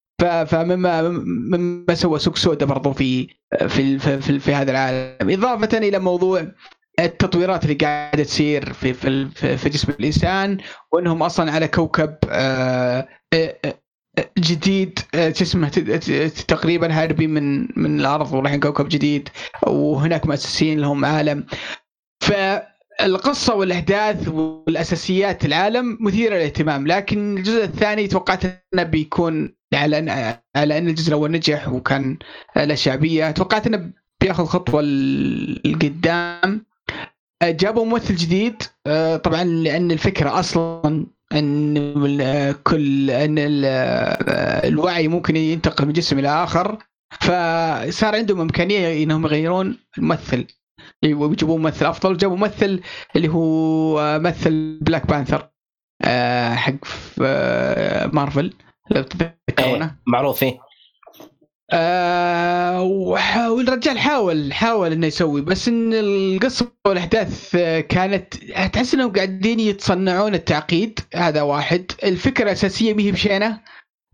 فمما 0.46 1.02
مما 1.24 1.94
سوى 1.94 2.18
سوق 2.18 2.36
سوداء 2.36 2.68
برضو 2.68 2.92
في 2.92 3.28
في 3.68 3.98
في, 3.98 4.20
في, 4.20 4.38
في 4.38 4.54
هذا 4.54 4.70
العالم. 4.70 5.30
إضافة 5.30 5.78
إلى 5.78 5.98
موضوع 5.98 6.46
التطويرات 7.04 7.64
اللي 7.64 7.74
قاعدة 7.74 8.24
تصير 8.24 8.72
في 8.72 8.94
في 8.94 9.28
في, 9.56 9.68
جسم 9.68 9.92
الإنسان 10.00 10.58
وإنهم 10.92 11.22
أصلا 11.22 11.52
على 11.52 11.68
كوكب 11.68 12.16
آه، 12.30 13.08
جديد 14.38 14.98
آه، 15.14 15.32
شو 15.32 15.44
اسمه 15.44 15.68
ت- 15.68 15.78
ت- 15.78 16.44
تقريبا 16.48 16.92
هاربين 16.92 17.30
من 17.30 17.68
من 17.76 18.00
الأرض 18.00 18.32
ورايحين 18.32 18.60
كوكب 18.60 18.88
جديد 18.88 19.28
وهناك 19.66 20.26
مؤسسين 20.26 20.80
لهم 20.80 21.04
عالم. 21.04 21.46
فالقصة 22.22 23.54
والأحداث 23.54 24.28
والأساسيات 24.28 25.44
العالم 25.44 25.98
مثيرة 26.00 26.34
للاهتمام 26.34 26.86
لكن 26.86 27.38
الجزء 27.38 27.64
الثاني 27.64 28.06
توقعت 28.08 28.42
أنه 28.74 28.82
بيكون 28.82 29.54
على 29.74 29.96
على 30.56 30.78
أن 30.78 30.88
الجزء 30.88 31.08
الأول 31.08 31.30
نجح 31.30 31.68
وكان 31.68 32.18
له 32.56 32.74
شعبية. 32.74 33.30
توقعت 33.30 33.66
أنه 33.66 33.90
بياخذ 34.20 34.44
خطوة 34.44 34.82
لقدام. 35.64 36.66
جابوا 37.44 37.84
ممثل 37.84 38.14
جديد 38.16 38.62
آه، 38.86 39.16
طبعا 39.16 39.44
لأن 39.44 39.90
الفكرة 39.90 40.38
أصلا 40.40 41.06
إن 41.32 42.52
كل 42.52 43.10
إن 43.10 43.34
ال- 43.38 43.64
الوعي 44.68 45.08
ممكن 45.08 45.36
ينتقل 45.36 45.86
من 45.86 45.92
جسم 45.92 46.18
إلى 46.18 46.28
آخر 46.28 46.78
فصار 47.20 48.14
عندهم 48.16 48.40
إمكانية 48.40 49.02
إنهم 49.04 49.24
يغيرون 49.24 49.78
الممثل. 49.98 50.46
ويجيبون 51.04 51.60
ممثل 51.62 51.86
أفضل 51.86 52.16
جابوا 52.16 52.36
ممثل 52.36 52.80
اللي 53.16 53.28
هو 53.28 54.18
مثل 54.18 54.78
Black 54.82 55.06
Panther 55.06 55.50
آه، 56.04 56.54
حق 56.54 56.74
آه، 57.22 58.06
مارفل 58.06 58.52
لو 58.90 59.02
تتذكرونه 59.02 59.84
إيه، 59.84 59.96
معروف 60.06 60.38
فيه 60.38 60.58
آه 61.72 62.82
وح- 62.82 63.46
والرجال 63.48 63.98
حاول 63.98 64.52
حاول 64.52 64.92
إنه 64.92 65.06
يسوي 65.06 65.40
بس 65.40 65.68
إن 65.68 65.94
القصة 65.94 66.72
والأحداث 66.86 67.54
آه، 67.54 67.80
كانت 67.80 68.34
تحس 68.72 68.94
إنهم 68.94 69.12
قاعدين 69.12 69.60
يتصنعون 69.60 70.34
التعقيد 70.34 71.00
هذا 71.14 71.42
واحد. 71.42 71.92
الفكرة 72.04 72.44
الأساسية 72.44 72.96
هي 72.98 73.12
بشينة 73.12 73.60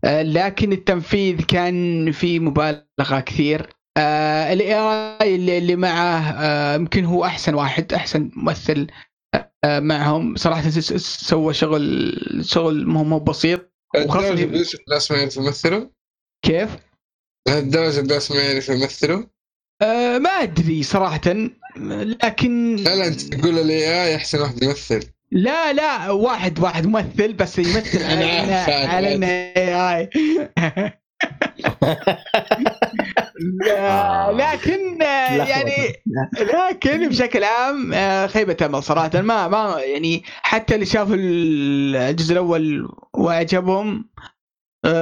آه 0.03 0.21
لكن 0.21 0.71
التنفيذ 0.71 1.41
كان 1.41 2.11
فيه 2.11 2.39
مبالغة 2.39 3.19
كثير. 3.25 3.69
آه 3.97 4.53
الاي 4.53 4.73
اي 5.21 5.35
اللي, 5.35 5.57
اللي 5.57 5.75
معه 5.75 6.19
آه، 6.31 6.75
يمكن 6.75 7.05
هو 7.05 7.25
أحسن 7.25 7.53
واحد 7.53 7.93
أحسن 7.93 8.31
ممثل 8.35 8.87
آه 9.63 9.79
معهم. 9.79 10.35
صراحة 10.35 10.69
سوى 10.69 11.53
شغل 11.53 12.13
شغل 12.41 12.87
مو 12.87 13.19
بسيط. 13.19 13.71
يعرف 13.95 15.09
يمثلوا 15.37 15.87
كيف؟ 16.45 16.86
لهالدرجة 17.47 17.99
الناس 17.99 18.31
ما 18.31 18.37
يعرف 18.37 18.69
يمثلوا 18.69 19.23
آه 19.81 20.17
ما 20.17 20.29
أدري 20.29 20.83
صراحة 20.83 21.21
لكن 21.77 22.75
لا 22.75 22.95
لا 22.95 23.07
أنت 23.07 23.21
تقول 23.21 23.59
الاي 23.59 24.03
اي 24.03 24.15
أحسن 24.15 24.41
واحد 24.41 24.63
يمثل. 24.63 25.03
لا 25.31 25.73
لا 25.73 26.09
واحد 26.11 26.59
واحد 26.59 26.85
ممثل 26.87 27.33
بس 27.33 27.59
يمثل 27.59 28.03
على 28.11 28.25
على. 28.69 29.15
انه 29.15 29.27
اي 29.27 30.09
آه. 33.71 34.31
لكن 34.31 35.01
آه، 35.01 35.45
يعني 35.47 35.93
لكن 36.39 37.09
بشكل 37.09 37.43
عام 37.43 37.93
آه، 37.93 38.27
خيبة 38.27 38.57
أمل 38.65 38.83
صراحة. 38.83 39.21
ما 39.21 39.47
ما 39.47 39.79
يعني 39.79 40.23
حتى 40.25 40.75
اللي 40.75 40.85
شافوا 40.85 41.15
الجزء 41.19 42.31
الأول 42.33 42.89
وأعجبهم 43.13 44.09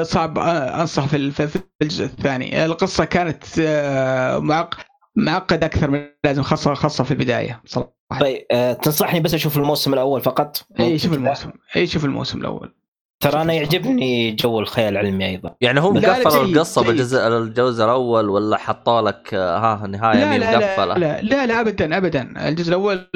صعب 0.04 0.38
آه، 0.38 0.82
أنصح 0.82 1.06
في 1.06 1.32
في 1.32 1.60
الجزء 1.82 2.06
الثاني. 2.06 2.66
القصة 2.66 3.06
كانت 3.06 3.44
آه، 3.60 4.40
معق 4.40 4.76
معقد 5.16 5.64
أكثر 5.64 5.90
من 5.90 6.06
لازم 6.24 6.44
خاصة 6.44 6.74
خاصة 6.74 7.04
في 7.04 7.12
البداية 7.12 7.62
صراحة. 7.66 7.96
طيب 8.20 8.46
آه، 8.52 8.74
تنصحني 8.74 9.20
بس 9.20 9.34
أشوف 9.34 9.58
الموسم 9.58 9.94
الأول 9.94 10.22
فقط؟ 10.22 10.66
إي 10.80 11.00
شوف 11.00 11.14
الموسم 11.14 11.52
إي 11.76 11.88
شوف 11.88 12.06
الموسم 12.06 12.40
الأول. 12.40 12.76
ترى 13.20 13.42
أنا 13.42 13.54
يعجبني 13.54 14.32
جو 14.32 14.60
الخيال 14.60 14.94
العلمي 14.98 15.26
أيضا. 15.26 15.56
يعني 15.62 15.80
هم 15.80 15.98
لا، 15.98 16.00
لا، 16.02 16.14
قفلوا 16.14 16.44
القصة. 16.46 16.84
بالجزء 16.84 17.28
الجزء 17.28 17.84
الأول 17.84 18.30
ولا 18.30 18.58
حطوا 18.58 19.02
لك 19.02 19.34
آه، 19.34 19.58
ها 19.58 19.88
نهاية 19.88 20.18
لا 20.20 20.30
مي 20.30 20.38
لا, 20.38 20.52
لا 20.52 20.58
مقفلة؟ 20.58 20.98
لا 20.98 21.22
لا 21.22 21.46
لا 21.46 21.62
ابدا 21.62 21.98
ابدا. 21.98 22.48
الجزء 22.48 22.70
الأول 22.70 23.08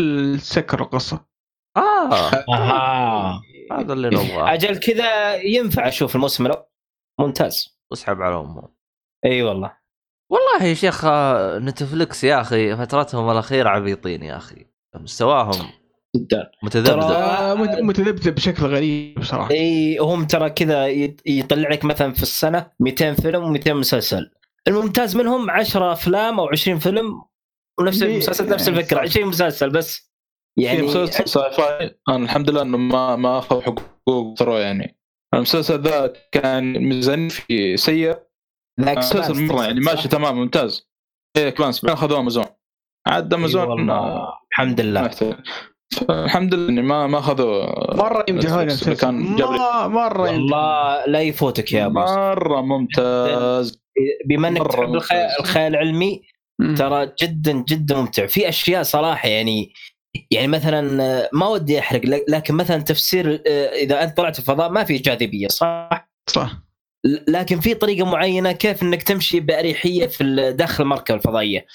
سكروا 0.41 0.85
القصة. 0.85 1.28
آه. 1.77 2.13
أها. 2.55 3.41
هذا 3.71 3.93
اللي 3.93 4.07
نبغاه. 4.07 4.53
أجل 4.53 4.77
كذا 4.77 5.35
ينفع 5.35 5.87
أشوف 5.87 6.15
الموسم 6.15 6.45
الأول؟ 6.45 6.63
ممتاز. 7.19 7.79
اسحب 7.93 8.21
على 8.21 8.35
امهم 8.35 8.67
إي 9.25 9.43
والله. 9.43 9.77
والله 10.31 10.63
يا 10.69 10.73
شيخ 10.73 11.05
آه، 11.05 11.59
نتفلكس 11.59 12.23
يا 12.23 12.41
أخي 12.41 12.75
فترتهم 12.77 13.29
الاخيره 13.31 13.69
عبيطين 13.69 14.23
يا 14.23 14.37
أخي. 14.37 14.65
مستواهم 14.95 15.69
جدا. 16.15 16.51
متذبذب. 16.63 16.99
آه 17.01 17.53
مت- 17.53 17.79
متذبذب 17.81 18.35
بشكل 18.35 18.65
غريب 18.65 19.23
صراحة 19.23 19.51
إي 19.51 19.97
هم 19.97 20.25
ترى 20.27 20.49
كذا 20.49 20.87
يطلع 21.25 21.69
لك 21.69 21.85
مثلا 21.85 22.13
في 22.13 22.21
السنة 22.23 22.71
200 22.79 23.13
فيلم 23.13 23.57
و200 23.57 23.67
مسلسل. 23.69 24.31
الممتاز 24.67 25.15
منهم 25.15 25.49
10 25.51 25.91
أفلام 25.93 26.39
أو 26.39 26.49
20 26.49 26.79
فيلم 26.79 27.21
ونفس 27.79 28.03
المسلسل 28.03 28.49
نفس 28.49 28.67
الفكرة 28.69 28.97
صح. 28.97 29.01
20 29.03 29.27
مسلسل 29.27 29.69
بس. 29.69 30.08
يعني 30.57 30.81
مسلسل 30.81 31.27
ساي 31.27 31.51
فاي 31.51 31.99
أنا 32.09 32.17
الحمد 32.25 32.49
لله 32.49 32.61
إنه 32.61 32.77
ما 32.77 33.15
ما 33.15 33.39
أخذ 33.39 33.61
حقوق 33.61 34.33
ترى 34.37 34.59
يعني 34.59 34.99
المسلسل 35.33 35.81
ذا 35.81 36.13
كان 36.31 36.73
ميزانية 36.73 37.29
في 37.29 37.77
سيء 37.77 38.17
ذاك 38.81 38.97
مسلسل 38.97 39.45
مرة 39.45 39.63
يعني؟ 39.63 39.79
ماشي 39.79 40.07
تمام 40.07 40.37
ممتاز 40.37 40.89
إيه 41.37 41.49
كلانس 41.49 41.85
بعدين 41.85 41.97
أخذوه 41.97 42.19
أمازون 42.19 42.45
عاد 43.07 43.33
أمازون. 43.33 43.89
آه، 43.89 44.39
الحمد 44.51 44.81
لله. 44.81 45.11
الحمد 46.09 46.53
لله 46.53 46.69
إني 46.69 46.81
ما 46.81 47.07
ما 47.07 47.19
أخذوا 47.19 47.95
مرة 47.95 48.25
يمدحون 48.29 48.95
كان 48.95 49.35
جاب 49.35 49.49
مرة. 49.91 50.21
والله 50.21 51.05
لا 51.05 51.21
يفوتك 51.21 51.73
يا 51.73 51.85
ابو. 51.85 51.99
مرة 51.99 52.61
ممتاز 52.61 53.81
بما 54.25 54.47
انك 54.47 54.67
تحب 54.67 54.95
الخيال, 55.39 55.75
العلمي. 55.75 56.21
ترى 56.77 57.11
جدا 57.21 57.51
جدا 57.51 57.97
ممتع 57.97 58.25
في 58.25 58.49
أشياء 58.49 58.83
صراحة 58.83 59.29
يعني 59.29 59.73
يعني 60.31 60.47
مثلا 60.47 61.29
ما 61.33 61.47
ودي 61.47 61.79
أحرق 61.79 62.01
لك- 62.05 62.25
لكن 62.27 62.53
مثلا 62.55 62.81
تفسير 62.81 63.43
آه، 63.47 63.65
إذا 63.69 64.03
أنت 64.03 64.17
طلعت 64.17 64.33
في 64.33 64.39
الفضاء 64.39 64.69
ما 64.69 64.83
في 64.83 64.97
جاذبيه 64.97 65.47
صح؟ 65.47 66.09
صح 66.29 66.51
لكن 67.27 67.59
في 67.59 67.73
طريقة 67.73 68.05
معينة 68.05 68.51
كيف 68.51 68.83
إنك 68.83 69.03
تمشي 69.03 69.39
بأريحية 69.39 70.07
في 70.07 70.53
داخل 70.57 70.83
المركبة 70.83 71.17
الفضائية 71.17 71.65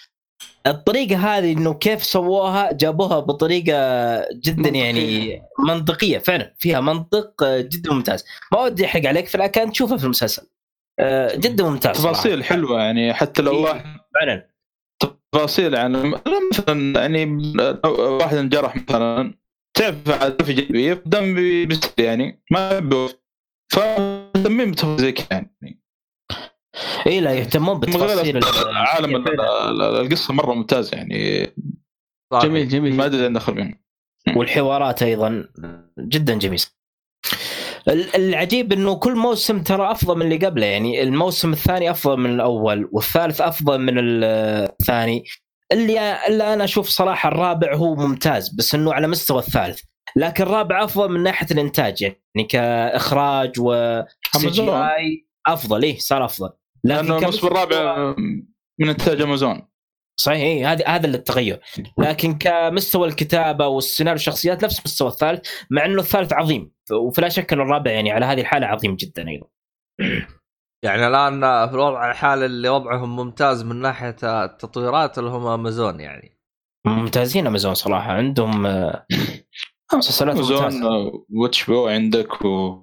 الطريقة 0.66 1.16
هذه 1.38 1.52
إنه 1.52 1.74
كيف 1.74 2.04
سووها 2.04 2.72
جابوها 2.72 3.20
بطريقة 3.20 3.76
جدا 4.34 4.62
منطقية. 4.62 4.84
يعني 4.84 5.42
منطقية 5.68 6.18
فعلا 6.18 6.54
فيها 6.58 6.80
منطق 6.80 7.42
آه، 7.42 7.60
جدا 7.60 7.92
ممتاز 7.92 8.24
ما 8.52 8.60
ودي 8.60 8.84
أحرق 8.86 9.06
عليك 9.06 9.28
فلكن 9.28 9.72
تشوفها 9.72 9.96
في 9.96 10.04
المسلسل 10.04 10.48
آه، 10.98 11.36
جدا 11.36 11.64
ممتاز. 11.64 11.96
تفاصيل 11.96 12.44
حلوة 12.44 12.82
يعني 12.82 13.14
حتى 13.14 13.42
لو 13.42 13.52
إيه. 13.52 13.62
واحد 13.62 13.84
فعلا 14.20 14.53
تفاصيل 15.34 15.74
يعني. 15.74 15.98
لو 16.02 16.18
مثلا 16.52 17.00
يعني 17.00 17.52
واحد 17.84 18.36
انجرح 18.36 18.76
مثلا 18.76 19.34
تعرف 19.74 20.42
في 20.42 20.52
جانبيه 20.52 21.02
دم 21.06 21.34
بي- 21.34 21.66
بيصير 21.66 21.90
يعني 21.98 22.42
ما 22.50 22.78
بيوقف 22.78 23.18
فتمين 23.72 24.70
بتفاصيل 24.70 24.98
زي 24.98 25.12
كذا 25.12 25.26
يعني. 25.30 25.80
إي 27.06 27.20
لا 27.20 27.32
يهتمون 27.34 27.80
بتفاصيل 27.80 28.36
ال- 28.36 28.44
عالم 28.76 29.24
القصة 29.82 30.34
مرة 30.34 30.54
ممتاز 30.54 30.94
يعني. 30.94 31.46
صحيح. 32.32 32.44
جميل 32.44 32.68
جميل. 32.68 32.94
ما 32.96 33.06
أدري 33.06 33.28
ندخل 33.28 33.54
بهم 33.54 33.74
والحوارات 34.36 35.02
أيضا 35.02 35.48
جدا 35.98 36.34
جميل. 36.38 36.62
العجيب 37.88 38.72
إنه 38.72 38.94
كل 38.94 39.16
موسم 39.16 39.62
ترى 39.62 39.90
أفضل 39.90 40.16
من 40.16 40.22
اللي 40.22 40.46
قبله 40.46 40.66
يعني 40.66 41.02
الموسم 41.02 41.52
الثاني 41.52 41.90
أفضل 41.90 42.16
من 42.20 42.34
الأول 42.34 42.88
والثالث 42.92 43.40
أفضل 43.40 43.80
من 43.80 43.98
ال- 43.98 44.24
الثاني. 44.80 45.24
اللي 45.72 46.26
اللي 46.28 46.54
أنا 46.54 46.64
أشوف 46.64 46.88
صراحة 46.88 47.28
الرابع 47.28 47.74
هو 47.74 47.94
ممتاز 47.94 48.48
بس 48.48 48.74
إنه 48.74 48.92
على 48.94 49.06
مستوى 49.06 49.38
الثالث. 49.38 49.80
لكن 50.16 50.42
الرابع 50.42 50.84
أفضل 50.84 51.10
من 51.12 51.22
ناحية 51.22 51.46
الإنتاج 51.50 52.02
يعني 52.02 52.46
كإخراج 52.48 53.52
و 53.60 53.72
أفضل 55.46 55.82
إيه 55.84 55.98
صار 55.98 56.24
أفضل. 56.24 56.50
لكن 56.84 56.96
لأنه 57.06 57.18
الموسم 57.18 57.46
الرابع 57.46 58.14
من 58.78 58.88
إنتاج 58.88 59.20
أمازون. 59.20 59.62
صحيح 60.16 60.40
إيه، 60.40 60.72
هذا 60.72 60.84
هذا 60.86 61.06
اللي 61.06 61.16
التغير. 61.16 61.60
لكن 61.98 62.38
كمستوى 62.38 63.08
الكتابة 63.08 63.66
والسيناريو 63.66 64.16
الشخصيات 64.16 64.64
نفس 64.64 64.80
مستوى 64.86 65.08
الثالث 65.08 65.48
مع 65.70 65.84
إنه 65.84 66.00
الثالث 66.00 66.32
عظيم. 66.32 66.72
وفلا 66.92 67.28
شك 67.28 67.52
إنه 67.52 67.62
الرابع 67.62 67.90
يعني 67.90 68.12
على 68.12 68.26
هذه 68.26 68.40
الحالة 68.40 68.66
عظيم 68.66 68.96
جدا 68.96 69.28
أيضا. 69.28 69.46
يعني 70.84 71.06
الآن 71.06 71.40
في 71.68 71.74
الوضع 71.74 72.10
الحالي 72.10 72.46
اللي 72.46 72.68
وضعهم 72.68 73.16
ممتاز 73.16 73.62
من 73.62 73.76
ناحية 73.76 74.16
التطويرات 74.22 75.18
اللي 75.18 75.30
هم 75.30 75.46
أمازون 75.46 76.00
يعني. 76.00 76.38
ممتازين 76.86 77.46
أمازون 77.46 77.74
صراحة. 77.74 78.12
عندهم 78.12 78.66
آه، 78.66 79.06
مسلسلات 79.94 80.34
أمازون 80.36 80.62
ممتازة. 80.62 80.86
آه، 80.86 81.24
واتش 81.30 81.64
بو 81.64 81.86
عندك 81.86 82.44
و 82.44 82.82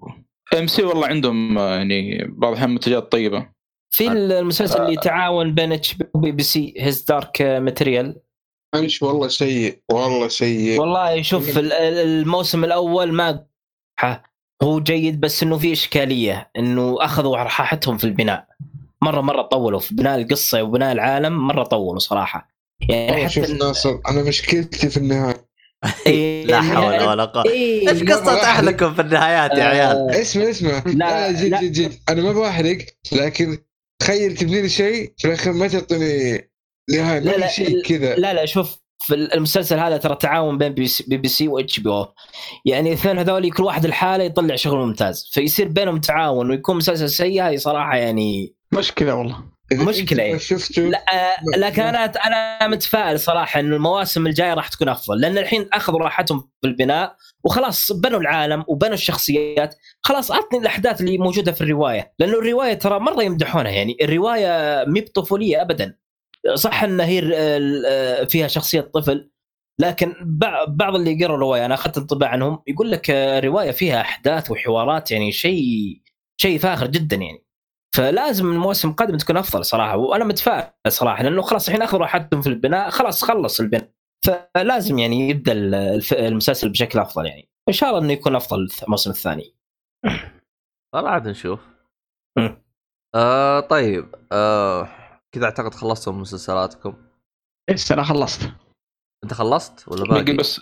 إم 0.59 0.67
سي 0.67 0.83
والله 0.83 1.07
عندهم 1.07 1.57
آه، 1.57 1.75
يعني 1.75 2.25
بعض 2.27 2.51
الاحيان 2.51 2.69
منتجات 2.69 3.11
طيبه 3.11 3.60
في 3.93 4.07
المسلسل 4.07 4.81
اللي 4.81 4.95
تعاون 4.95 5.55
بين 5.55 5.71
HBO 5.71 5.88
و 5.88 5.93
BBC 5.93 6.43
His 6.43 7.01
Dark 7.03 7.41
Materials 7.41 8.21
معلش 8.75 9.03
والله 9.03 9.27
سيء 9.27 9.79
والله 9.91 10.27
سيء. 10.27 10.79
والله 10.79 11.21
شوف 11.21 11.57
ال- 11.57 11.73
ال- 11.73 11.97
الموسم 12.19 12.63
الأول 12.63 13.11
ما 13.13 13.45
هو 14.63 14.79
جيد 14.79 15.19
بس 15.19 15.43
إنه 15.43 15.57
في 15.57 15.71
إشكالية 15.73 16.51
إنه 16.57 16.97
أخذوا 17.01 17.37
راحتهم 17.37 17.97
في 17.97 18.03
البناء. 18.03 18.47
مرة 19.01 19.21
مرة 19.21 19.41
طولوا 19.41 19.79
في 19.79 19.95
بناء 19.95 20.21
القصة 20.21 20.63
وبناء 20.63 20.91
العالم 20.91 21.47
مرة 21.47 21.63
طولوا 21.63 21.99
صراحة. 21.99 22.47
يعني 22.89 23.11
والله 23.11 23.23
حتى 23.25 23.33
شوف 23.33 23.45
ال- 23.49 23.57
ناصر 23.57 23.99
أنا 24.09 24.23
مشكلتي 24.23 24.89
في 24.89 24.97
النهاية. 24.97 25.45
إيه، 26.07 26.45
لا 26.51 26.61
حول 26.61 27.03
ولا 27.07 27.25
قوة. 27.25 27.45
إيه، 27.45 27.89
إيش 27.89 28.03
قصة 28.03 28.41
أهلكم 28.41 28.93
في 28.93 29.01
النهايات 29.01 29.51
يا 29.57 29.63
عيال؟ 29.63 30.09
اسمع 30.11 30.49
اسمع. 30.49 30.83
لا، 30.85 30.93
لا, 30.93 31.31
لا 31.31 31.41
جد 31.41 31.47
لا. 31.49 31.61
جد 31.61 31.71
جد. 31.71 31.91
أنا 32.09 32.21
ما 32.21 32.31
بحرق 32.33 32.77
لكن 33.11 33.57
تخيل 34.01 34.38
تبني 34.38 34.61
لي 34.61 34.69
شيء 34.69 35.13
في 35.17 35.27
الاخير 35.27 35.53
ما 35.53 35.67
تعطيني 35.67 36.49
نهاية 36.89 37.19
لا، 37.19 37.31
ما 37.31 37.38
لا، 37.38 37.47
في 37.47 37.53
شيء 37.53 37.83
كذا. 37.83 38.15
لا 38.15 38.33
لا 38.33 38.45
شوف 38.45 38.77
في 38.99 39.13
المسلسل 39.15 39.80
هذا 39.80 39.97
ترى 39.97 40.15
تعاون 40.15 40.57
بين 40.57 40.73
BBC 40.73 41.47
و 41.47 41.80
HBO 41.80 42.13
يعني 42.65 42.89
الاثنين 42.89 43.17
هذول 43.17 43.51
كل 43.51 43.63
واحد 43.63 43.85
لحاله 43.85 44.23
يطلع 44.23 44.55
شغل 44.55 44.77
ممتاز 44.77 45.30
فيصير 45.33 45.67
بينهم 45.67 45.99
تعاون 45.99 46.49
ويكون 46.49 46.77
مسلسل 46.77 47.09
سيء 47.09 47.43
هذه 47.43 47.55
صراحة 47.55 47.95
يعني 47.95 48.53
مشكلة 48.73 49.15
والله. 49.15 49.50
إيه. 50.24 50.38
شفته 50.38 50.82
لا 50.82 51.06
آه، 51.14 51.58
لكن 51.58 51.82
أنا 51.82 52.06
أنا 52.06 52.67
متفائل 52.67 53.19
صراحة 53.19 53.59
انه 53.59 53.75
المواسم 53.75 54.27
الجاية 54.27 54.53
راح 54.53 54.67
تكون 54.67 54.90
أفضل 54.90 55.22
لأن 55.22 55.38
الحين 55.38 55.67
أخذوا 55.74 56.00
راحتهم 56.00 56.40
في 56.61 56.67
البناء 56.67 57.16
وخلاص 57.43 57.91
بنوا 57.91 58.19
العالم 58.19 58.64
وبنوا 58.67 58.93
الشخصيات 58.93 59.75
خلاص 60.01 60.32
اعطني 60.32 60.59
الأحداث 60.59 61.01
اللي 61.01 61.17
موجودة 61.17 61.51
في 61.51 61.61
الرواية 61.61 62.14
لأنه 62.19 62.40
الرواية 62.40 62.74
ترى 62.74 63.00
مرة 63.00 63.24
يمدحونها 63.24 63.72
يعني 63.72 63.98
الرواية 64.01 64.83
مي 64.88 65.01
بطفولية 65.01 65.61
ابدا 65.61 65.98
صح 66.53 66.83
إن 66.83 67.00
هي 67.01 67.19
ال- 67.19 68.30
فيها 68.30 68.48
شخصية 68.48 68.82
طفل 68.82 69.32
لكن 69.80 70.14
بع- 70.14 70.69
بعض 70.69 70.95
اللي 70.95 71.24
قروا 71.25 71.35
الرواية 71.35 71.66
أنا 71.66 71.74
أخذت 71.74 71.98
انطباع 71.98 72.30
عنهم 72.30 72.59
يقول 72.67 72.91
لك 72.91 73.09
آه، 73.09 73.40
الرواية 73.40 73.72
فيها 73.72 74.01
أحداث 74.01 74.51
وحوارات 74.51 75.11
يعني 75.11 75.32
شيء 75.32 75.64
شيء 76.41 76.59
فاخر 76.59 76.88
جدا 76.88 77.16
يعني 77.16 77.43
فلازم 77.95 78.45
المواسم 78.51 78.89
القادمه 78.89 79.17
تكون 79.17 79.37
أفضل 79.37 79.65
صراحة 79.65 79.97
وأنا 79.97 80.25
متفائل 80.25 80.91
صراحة 80.91 81.23
لأنه 81.23 81.41
خلاص 81.41 81.67
الحين 81.67 81.81
اخذوا 81.81 82.01
راحتهم 82.01 82.41
في 82.41 82.49
البناء 82.49 82.89
خلاص 82.89 83.23
خلص 83.23 83.59
البناء. 83.59 83.91
فلازم 84.25 84.99
يعني 84.99 85.29
يبدأ 85.29 85.51
الف- 85.95 86.13
المسلسل 86.13 86.69
بشكل 86.69 86.99
أفضل 86.99 87.25
يعني. 87.25 87.49
إن 87.69 87.73
شاء 87.73 87.89
الله 87.89 88.01
إنه 88.01 88.13
يكون 88.13 88.35
أفضل 88.35 88.67
الموسم 88.83 89.09
الثاني. 89.09 89.55
والله 90.95 91.09
عاد 91.09 91.27
نشوف. 91.27 91.59
آه 93.15 93.59
طيب 93.59 94.15
آه 94.31 94.89
كذا 95.35 95.45
أعتقد 95.45 95.73
خلصتم 95.73 96.21
مسلسلاتكم. 96.21 96.93
إيش 97.69 97.91
أنا 97.91 98.03
خلصت. 98.03 98.51
أنت 99.23 99.33
خلصت 99.33 99.87
ولا 99.87 100.03
باقي 100.03 100.23
باقي؟ 100.23 100.37
بس 100.37 100.61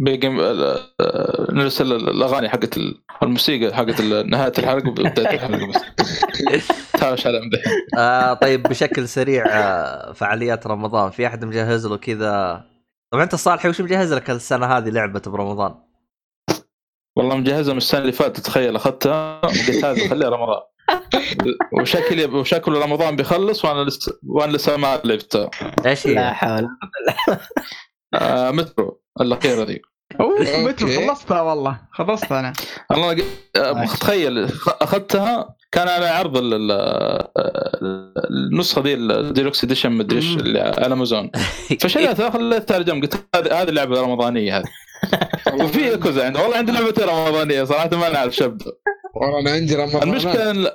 ب- 0.00 0.04
باقي 0.04 0.28
آه، 0.28 0.78
آه، 1.00 1.46
نرسل 1.52 1.92
الأغاني 1.92 2.48
حقت 2.48 2.76
ال- 2.76 3.02
الموسيقى 3.22 3.76
حقت 3.76 4.00
ال- 4.00 4.30
نهاية 4.30 4.52
الحلقة 4.58 4.88
وبدايه 4.88 5.34
الحلقة 5.34 5.66
بس. 5.68 5.82
تهاوش 7.00 7.26
على 7.26 7.40
آه 7.98 8.34
طيب 8.34 8.62
بشكل 8.62 9.08
سريع 9.08 9.44
آه 9.48 10.12
فعاليات 10.12 10.66
رمضان. 10.66 11.10
في 11.10 11.26
أحد 11.26 11.44
مجهز 11.44 11.86
له 11.86 11.96
كذا؟ 11.96 12.64
طبعا 13.12 13.24
أنت 13.24 13.34
صالحي 13.34 13.68
وش 13.68 13.80
مجهز 13.80 14.12
لك 14.12 14.30
السنة 14.30 14.66
هذه 14.66 14.88
لعبة 14.88 15.22
برمضان؟ 15.26 15.74
والله 17.16 17.36
مجهزها 17.36 17.72
من 17.72 17.78
السنة 17.78 18.00
اللي 18.00 18.12
فاتت 18.12 18.40
تخيل 18.40 18.76
أخذتها 18.76 19.38
وقلت 19.44 19.84
هذا 19.84 20.08
خليها 20.08 20.28
رمضان. 20.28 20.60
وشكل 21.80 22.34
وشكل 22.34 22.72
رمضان 22.72 23.16
بيخلص 23.16 23.64
وأنا 23.64 23.80
لسه 23.84 24.12
وأنا 24.26 24.52
لسه 24.52 24.76
ما 24.76 25.00
لعبتها. 25.04 25.50
إيش 25.86 26.06
لا 26.06 26.30
هي؟ 26.30 26.34
حول 26.34 26.68
آه 28.14 28.50
مترو. 28.50 29.00
الأخيرة 29.20 29.64
ذي 29.64 29.80
أوه 30.20 30.44
خلصتها 30.74 31.40
والله. 31.40 31.80
خلصتها 31.92 32.40
أنا. 32.40 32.52
والله 32.90 33.14
تخيل 33.84 34.48
خ- 34.48 34.82
أخذتها 34.82 35.54
كان 35.72 35.88
على 35.88 36.06
عرض 36.06 36.36
ال- 36.36 36.54
ال- 36.54 38.12
النسخة 38.30 38.82
ذي 38.82 38.94
ال 38.94 39.04
deluxe 39.04 39.64
edition 39.64 39.92
مدري 39.92 40.16
إيش 40.16 40.36
على 40.78 40.92
امازون 40.92 41.30
فشريتها 41.80 42.30
خليتها 42.30 42.74
على 42.74 42.84
جنب 42.84 43.02
قلت 43.02 43.24
هذه 43.36 43.62
هذه 43.62 43.70
لعبة 43.70 44.00
رمضانية 44.00 44.58
هذه. 44.58 44.64
وفي 45.64 45.80
ياكوزا 45.88 46.24
عندي. 46.26 46.38
والله 46.38 46.56
عندي 46.56 46.72
لعبتين 46.72 47.04
رمضانية 47.08 47.64
صراحة 47.64 47.90
ما 47.96 48.08
نعرف 48.08 48.36
شبه 48.36 48.66
والله 49.14 49.40
أنا 49.40 49.50
عندي 49.50 49.74
رمضان 49.76 50.02
المشكلة 50.02 50.72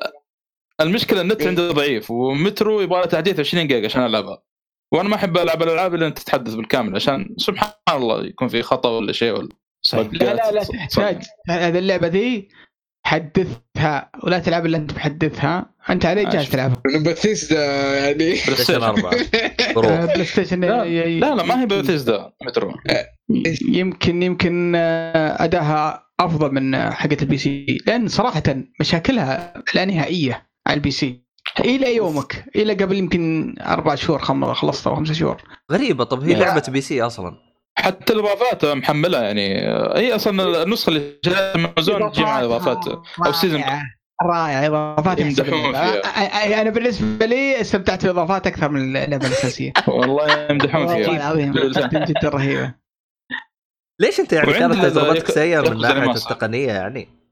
المشكلة 0.82 1.22
النت 1.22 1.48
عندي 1.48 1.68
ضعيف 1.68 2.12
ومترو 2.12 2.82
يبغى 2.82 3.00
له 3.00 3.06
تحديث 3.06 3.40
20 3.40 3.68
جيجا 3.68 3.86
عشان 3.86 4.06
ألعبها. 4.06 4.44
وأنا 4.94 5.10
ما 5.10 5.16
أحب 5.16 5.38
ألعب 5.38 5.64
الألعاب 5.64 5.94
اللي 5.94 6.08
أنت 6.08 6.20
تتحدث 6.20 6.54
بالكامل 6.54 6.96
عشان 6.96 7.36
سبحان 7.38 7.72
الله 7.90 8.26
يكون 8.26 8.48
في 8.48 8.62
خطأ 8.62 8.90
ولا 8.90 9.12
شيء 9.12 9.32
ولا 9.34 9.50
صحيح. 9.82 10.08
لا 10.14 10.34
لا 10.34 10.52
لا. 10.52 10.64
تحتاج 10.64 11.24
هذه 11.50 11.78
اللعبة 11.80 12.08
ذي 12.08 12.48
حدثها 13.06 14.12
ولا 14.24 14.40
تلعب 14.40 14.66
إلا 14.66 14.78
أنت 14.78 14.94
محدثها 14.94 15.74
أنت 15.90 16.06
عليه 16.06 16.24
جاهز 16.24 16.36
ماشي. 16.36 16.52
تلعبها. 16.52 16.82
من 16.96 17.04
بثيسدا 17.04 17.66
يعني. 18.00 18.14
بلاي 18.14 18.36
ستيشن 18.36 18.64
ستيشن. 18.64 18.84
4 18.84 19.14
آه، 19.78 20.06
بلاي 20.06 20.26
ستيشن 20.26 20.62
لا، 20.62 20.84
ي- 20.84 21.20
لا 21.20 21.36
لا 21.36 21.44
ما 21.44 21.62
هي 21.62 21.66
بثيسدا 21.66 22.32
مترو. 22.46 22.74
يمكن 23.70 24.24
يمكن 24.24 24.74
آه، 24.76 25.44
أداها 25.44 26.04
أفضل 26.20 26.52
من 26.54 26.76
آه، 26.76 26.90
حقه 26.90 27.18
ال 27.22 27.38
PC. 27.38 27.78
لأن 27.88 28.08
صراحة 28.08 28.44
مشاكلها 28.80 29.54
لا 29.76 29.86
نهائية 29.86 30.48
على 30.68 30.76
ال 30.76 30.92
PC. 30.92 31.23
إلى 31.60 31.96
يومك. 31.96 32.46
إلى 32.56 32.74
قبل 32.74 32.98
يمكن 32.98 33.56
أربع 33.62 33.96
شهور 33.96 34.20
خلصتها 34.54 34.92
أو 34.92 34.96
خمسة 34.96 35.14
شهور. 35.14 35.42
غريبة. 35.72 36.04
طب 36.04 36.24
هي 36.24 36.34
لا. 36.34 36.40
لعبة 36.40 36.64
PC 36.68 37.02
أصلا. 37.02 37.36
حتى 37.78 38.14
الإضافات 38.14 38.66
محملها 38.66 39.22
يعني. 39.22 39.58
هي 40.00 40.16
أصلا 40.16 40.64
النسخة 40.64 40.90
اللي 40.90 41.20
شريتها 41.26 41.58
من 41.58 41.66
امازون 41.66 42.12
تجي 42.12 42.22
معها 42.24 42.46
اضافات 42.46 42.88
أو 43.26 43.32
season 43.32 43.62
رائعة. 43.62 43.84
رائعة. 44.24 44.68
إضافات 44.68 45.20
يمدحون. 45.20 45.72
فيها. 45.72 46.62
أنا 46.62 46.70
بالنسبة 46.70 47.26
لي 47.26 47.62
استمتعت 47.62 48.02
بالإضافات 48.02 48.48
أكثر 48.48 48.70
من 48.70 48.82
اللعبة 48.82 49.28
الأساسية. 49.28 49.74
والله 49.88 50.48
يمدحون 50.50 50.86
والله 50.86 51.04
فيها. 51.04 51.16
العظيم. 51.34 51.52
جدا 52.06 52.30
رهيبة. 52.30 52.74
ليش 54.00 54.20
أنت 54.20 54.34
يعني 54.34 54.54
كانت 54.54 54.86
تجربتك 54.86 55.32
سيئه 55.32 55.70
من 55.70 55.78
ناحية. 55.82 56.12
التقنية 56.12 56.68
يعني؟ 56.72 57.23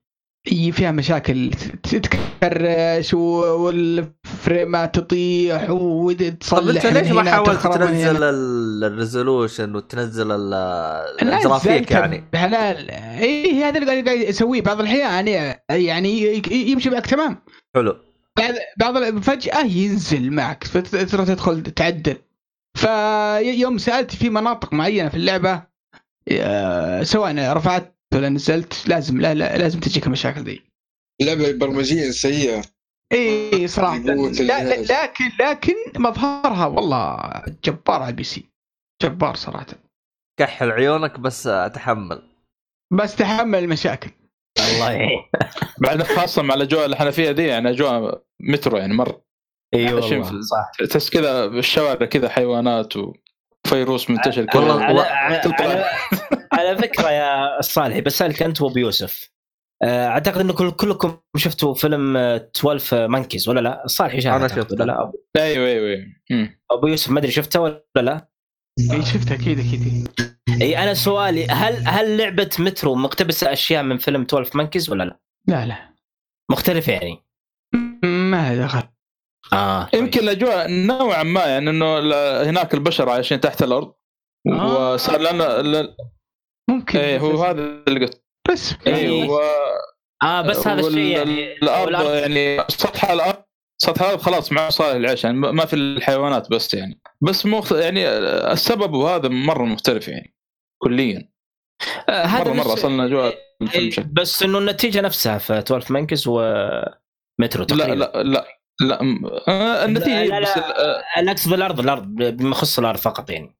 فيها 0.45 0.91
مشاكل. 0.91 1.51
تكرش 1.83 3.13
وال 3.13 3.59
frameات 3.59 4.95
تطيح 4.95 5.65
طب 5.67 5.71
وتصلح 5.81 6.85
أنت 6.85 6.97
ليش 6.97 7.11
ما 7.11 7.31
حاولت. 7.31 7.67
تنزل 7.67 8.23
ال- 8.23 8.83
ال 8.83 8.92
resolution 8.92 9.75
وتنزل 9.75 10.31
الجرافيك 10.31 11.91
يعني؟ 11.91 12.23
بحلال 12.33 12.91
إي 12.91 13.63
هذا 13.63 13.77
اللي 13.79 14.01
قاعد 14.01 14.17
اسويه 14.21 14.61
بعض 14.61 14.79
الأحيان. 14.79 15.27
يعني 15.27 15.59
يعني 15.69 16.41
يمشي 16.51 16.89
معك 16.89 17.07
تمام؟ 17.07 17.37
حلو. 17.75 17.97
بعض 18.77 19.19
فجأة 19.19 19.65
ينزل 19.65 20.31
معك 20.31 20.63
فتروح 20.63 21.27
تدخل 21.27 21.63
تعدل. 21.63 22.15
فيوم 22.77 23.77
سألت 23.77 24.15
في 24.15 24.29
مناطق 24.29 24.73
معينة 24.73 25.09
في 25.09 25.17
اللعبة 25.17 25.71
آه، 26.31 27.03
سواء 27.03 27.53
رفعت 27.53 27.90
ولا 28.13 28.29
نزلت 28.29 28.87
لازم 28.87 29.21
لا, 29.21 29.33
لا 29.33 29.57
لازم 29.57 29.79
تجيك 29.79 30.07
المشاكل 30.07 30.43
دي. 30.43 30.61
لعبه 31.21 31.51
برمجيا 31.51 32.11
سيئة. 32.11 32.61
إي 33.13 33.67
صراحة. 33.67 33.97
لا. 33.97 34.73
لكن 34.81 35.31
لكن 35.39 35.75
مظهرها 35.97 36.65
والله 36.65 37.19
جبار 37.63 38.01
على 38.01 38.09
ال 38.09 38.23
PC. 38.23 38.45
جبار 39.03 39.35
صراحة. 39.35 39.67
كحل 40.39 40.71
عيونك 40.71 41.19
بس 41.19 41.47
أتحمل. 41.47 42.21
بس 42.93 43.15
تحمل 43.15 43.59
المشاكل. 43.59 44.11
الله 44.59 44.91
يعين 44.91 45.23
بعد 45.83 46.03
خاصة 46.03 46.41
مع 46.41 46.53
الأجواء 46.53 46.85
اللي 46.85 46.95
إحنا 46.95 47.11
فيها 47.11 47.31
دي 47.31 47.47
يعني 47.47 47.69
أجواء 47.69 48.23
مترو 48.41 48.77
يعني 48.77 48.93
مره 48.93 49.21
إي 49.73 49.93
والله 49.93 50.41
صح. 50.41 50.85
تحس 50.89 51.09
كذا 51.09 51.45
بالشوارع 51.45 52.05
كذا 52.05 52.29
حيوانات 52.29 52.93
وفيروس 53.67 54.09
منتشر 54.09 54.45
والله- 54.55 54.83
على, 54.83 54.99
على. 55.01 55.41
على, 55.59 55.85
على 56.53 56.77
فكرة 56.77 57.09
يا 57.11 57.59
الصالحي 57.59 58.01
بسالك 58.01 58.43
أنت 58.43 58.61
وأبو 58.61 58.77
يوسف 58.79 59.31
آه، 59.83 60.07
أعتقد 60.07 60.39
إنه 60.39 60.53
كل 60.53 60.71
كلكم 60.71 61.17
شفتوا 61.37 61.73
فيلم 61.73 62.17
آه، 62.17 62.49
12 62.57 63.07
Monkeys 63.07 63.49
ولا 63.49 63.59
لا؟ 63.59 63.85
الصالحي 63.85 64.21
شافه 64.21 64.35
أنا 64.35 64.43
أعتقد 64.43 64.61
شفته. 64.61 64.73
ولا 64.75 64.83
لا؟ 64.83 65.11
أيوه 65.43 65.67
أيوه 65.67 66.05
مم. 66.31 66.59
أبو 66.71 66.87
يوسف 66.87 67.11
ما 67.11 67.19
أدري 67.19 67.31
شفته 67.31 67.59
ولا 67.61 67.81
لا؟ 67.95 68.27
اي 68.91 69.05
شفتها 69.05 69.35
أكيد 69.35 69.59
أكيد 69.59 70.07
إي 70.61 70.77
أنا 70.77 70.93
سؤالي 70.93 71.47
هل 71.47 71.87
هل 71.87 72.17
لعبة 72.17 72.49
مترو 72.59 72.95
مقتبسة 72.95 73.53
أشياء 73.53 73.83
من 73.83 73.97
فيلم 73.97 74.21
12 74.21 74.51
Monkeys 74.57 74.89
ولا 74.89 75.03
لا؟ 75.03 75.19
لا 75.47 75.65
لا 75.65 75.93
مختلفة 76.51 76.93
يعني 76.93 77.23
ما 78.03 78.55
لها 78.55 78.65
دخل 78.65 78.83
آه 79.53 79.89
يمكن 79.93 80.19
الأجواء 80.19 80.67
نوعا 80.71 81.23
ما 81.23 81.45
يعني 81.45 81.69
إنه 81.69 81.99
هناك 82.49 82.73
البشر 82.73 83.09
عايشين 83.09 83.39
تحت 83.41 83.63
الأرض 83.63 83.93
آه. 84.47 84.93
وصار 84.93 85.21
لنا 85.21 85.61
ل- 85.61 85.95
ممكن 86.69 86.99
إيه 86.99 87.19
هو 87.19 87.43
هذا 87.43 87.61
اللي 87.61 87.99
قلت. 88.05 88.23
بس 88.51 88.73
إيه 88.87 89.29
و... 89.29 89.39
آه 90.23 90.41
بس 90.41 90.67
هذا 90.67 90.87
الشيء 90.87 91.17
يعني 91.17 91.53
الأرض 91.53 91.91
والأرض- 91.91 92.09
يعني 92.09 92.63
سطح 92.69 93.11
الأرض 93.11 93.43
سطح 93.81 94.01
الأرض 94.01 94.19
خلاص 94.21 94.51
مو 94.51 94.69
صالح 94.69 94.95
للعيش 94.95 95.23
يعني 95.23 95.37
ما 95.37 95.65
في 95.65 95.75
الحيوانات 95.75 96.51
بس 96.51 96.73
يعني. 96.73 97.01
بس 97.21 97.45
مخ... 97.45 97.71
يعني 97.73 98.07
السبب 98.51 98.93
وهذا 98.93 99.29
مرة 99.29 99.63
مختلف 99.63 100.07
يعني 100.07 100.35
كليا. 100.83 101.31
آه، 102.09 102.23
هذا 102.23 102.43
مرة 102.43 102.53
مرة 102.53 102.63
بس- 102.73 102.79
أصلا 102.79 103.05
اجواء 103.05 103.35
إيه،. 103.75 103.91
بس 104.11 104.43
إنه 104.43 104.57
النتيجة 104.57 105.01
نفسها 105.01 105.37
في 105.37 105.59
12 105.59 105.93
Monkeys 105.93 106.27
و 106.27 106.50
Metro 106.50 107.63
تقريبا 107.63 107.93
لا 107.93 107.93
لا 107.95 108.23
لا. 108.23 108.60
م- 108.81 109.25
آه، 109.47 109.85
النتيجة 109.85 110.23
لا، 110.25 110.39
لا، 110.39 110.41
بس 110.41 110.57
لا. 110.57 110.67
ال- 110.69 110.73
آه، 110.77 111.03
أنا 111.17 111.31
اقصد 111.31 111.53
الأرض 111.53 111.79
الأرض 111.79 112.03
بما 112.07 112.49
يخص 112.49 112.79
الأرض 112.79 112.97
فقط 112.97 113.29
يعني. 113.29 113.57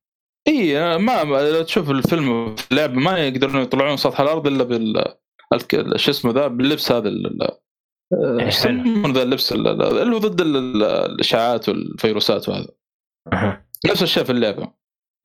إي 0.48 0.98
ما 0.98 1.24
ما- 1.24 1.50
لو 1.50 1.62
تشوف 1.62 1.90
الفيلم 1.90 2.56
في 2.56 2.70
اللعبه 2.72 2.94
ما 2.94 3.18
يقدرون 3.18 3.62
يطلعون 3.62 3.96
سطح 3.96 4.20
الأرض 4.20 4.46
إلا 4.46 4.64
بال 4.64 5.04
شو 5.96 6.10
اسمه 6.10 6.32
ذا 6.32 6.46
باللبس 6.46 6.92
هذا 6.92 7.10
يسمونه 8.40 9.12
ذا 9.14 9.22
اللبس 9.22 9.52
ال- 9.52 9.68
ال- 9.68 9.82
اللي 9.98 10.14
هو 10.14 10.18
ضد 10.18 10.40
ال- 10.40 10.56
ال- 10.56 10.82
الإشعاعات 10.82 11.68
والفيروسات 11.68 12.48
وهذا. 12.48 12.68
نفس 13.86 14.02
الشيء 14.02 14.24
في 14.24 14.32
اللعبة. 14.32 14.72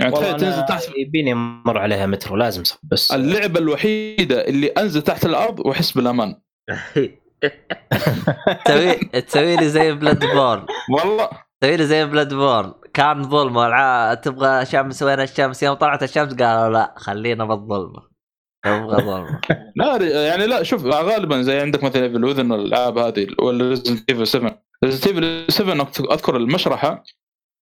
يعني 0.02 0.14
تخيل 0.16 0.38
تنزل 0.38 0.66
تحت 0.66 0.90
يبيني 0.98 1.34
مر 1.34 1.78
عليها 1.78 2.06
مترو 2.06 2.36
لازم 2.36 2.64
صح 2.64 2.78
بس 2.84 3.12
اللعبة 3.12 3.60
الوحيدة 3.60 4.48
اللي 4.48 4.68
أنزل 4.68 5.02
تحت 5.02 5.26
الأرض 5.26 5.60
وأحس 5.60 5.92
بالأمان. 5.92 6.36
تسوي 8.66 8.94
تسوي 9.22 9.56
لي 9.56 9.70
زي 9.70 9.94
Bloodborne. 9.94 10.66
والله. 10.90 11.30
تسوي 11.62 11.78
لي 11.78 11.86
زي 11.86 12.06
Bloodborne. 12.06 12.74
كان 12.94 13.24
ظلمه 13.24 13.68
الع... 13.68 14.14
تبغى 14.14 14.66
شمس 14.66 15.04
وين 15.04 15.20
الشمس؟ 15.20 15.64
يوم 15.64 15.74
طلعت 15.76 16.04
الشمس 16.04 16.34
قالوا 16.34 16.74
لا 16.74 16.96
خلينا 16.98 17.46
بالظلمه 17.46 18.08
نبغى 18.66 19.02
ظلمه 19.10 19.42
لا 19.76 20.26
يعني 20.26 20.48
لا 20.48 20.64
شوف 20.64 20.86
غالبا 20.86 21.42
زي 21.42 21.60
عندك 21.60 21.84
مثلا 21.84 22.04
Evil 22.04 22.26
Within 22.26 22.54
الالعاب 22.54 22.98
هذه 22.98 23.28
ولا 23.40 23.70
Resident 23.70 24.10
Evil 24.10 24.28
7 24.28 24.64
Resident 24.84 25.08
Evil 25.08 25.54
7 25.54 25.92
أذكر 26.00 26.38
المشرحة. 26.38 27.04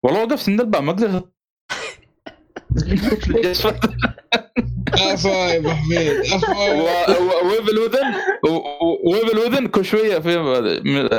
والله 0.03 0.23
وقفت 0.23 0.49
عند 0.49 0.61
الباب 0.61 0.83
ما 0.83 0.91
قدرت 0.91 1.34
عفا 4.93 5.29
يا 5.29 5.57
ابو 5.57 5.69
حميد 5.69 6.33
عفا 6.33 6.57
و 7.43 7.51
Evil 7.51 7.79
Within 7.79 8.13
و 9.05 9.12
Evil 9.12 9.37
Within 9.37 9.67
كل 9.67 9.85
شوية 9.85 10.19
في 10.19 10.39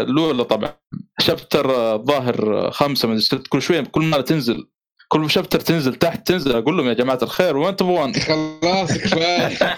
الاولى 0.00 0.44
طبعا 0.44 0.72
chapter 1.20 1.94
الظاهر 1.94 2.70
خمسة 2.70 3.08
من 3.08 3.18
ست 3.18 3.46
كل 3.46 3.62
شوية 3.62 3.80
كل 3.80 4.04
ما 4.04 4.20
تنزل 4.20 4.66
كل 5.08 5.30
شابتر 5.30 5.60
تنزل 5.60 5.94
تحت 5.94 6.26
تنزل 6.26 6.56
أقول 6.56 6.76
لهم 6.76 6.86
يا 6.88 6.92
جماعة 6.92 7.18
الخير 7.22 7.56
وين 7.56 7.76
تبغون؟ 7.76 8.12
خلاص 8.14 8.98
كفايه 8.98 9.76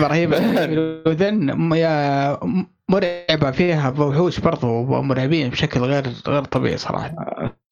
رهيبه 0.00 0.38
رهيبه 0.64 1.30
م- 1.30 1.74
يا 1.74 2.38
مرعبة 2.90 3.50
فيها 3.50 3.94
وحوش 3.98 4.40
برضو 4.40 4.82
مرعبين 5.02 5.48
بشكل 5.50 5.80
غير 5.80 6.04
غير 6.28 6.44
طبيعي 6.44 6.76
صراحة 6.78 7.14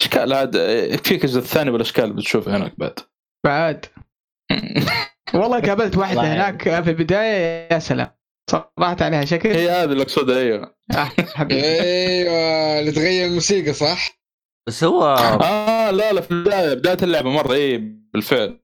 اشكال 0.02 0.32
عاد 0.32 0.54
يكفيك 0.94 1.24
الجزء 1.24 1.38
الثاني 1.40 1.70
والاشكال 1.70 2.04
اللي 2.04 2.14
بتشوفها 2.16 2.56
هناك 2.56 2.72
بعد. 2.78 2.94
بعد. 3.46 3.86
والله 5.34 5.60
قابلت 5.60 5.96
واحدة 5.96 6.20
هناك 6.20 6.62
في 6.82 6.90
البداية 6.90 7.68
يا 7.72 7.78
سلام. 7.78 8.10
صراحة 8.50 8.96
عليها 9.00 9.24
شكل 9.24 9.48
هي 9.48 9.70
هذه 9.70 9.92
اللي 9.92 10.02
اقصدها 10.02 10.38
أيوه. 10.38 10.74
آه، 10.96 11.10
أيوه 11.50 12.80
اللي 12.80 12.92
تغير 12.92 13.26
الموسيقى 13.26 13.72
صح؟ 13.72 14.20
بس 14.68 14.84
هو 14.84 15.04
آه 15.42 15.90
لا 15.90 16.12
لا 16.12 16.20
في 16.20 16.30
البداية 16.30 16.74
بداية 16.74 16.96
اللعبة 17.02 17.30
مرة 17.30 17.52
اي 17.52 17.78
بالفعل. 18.14 18.60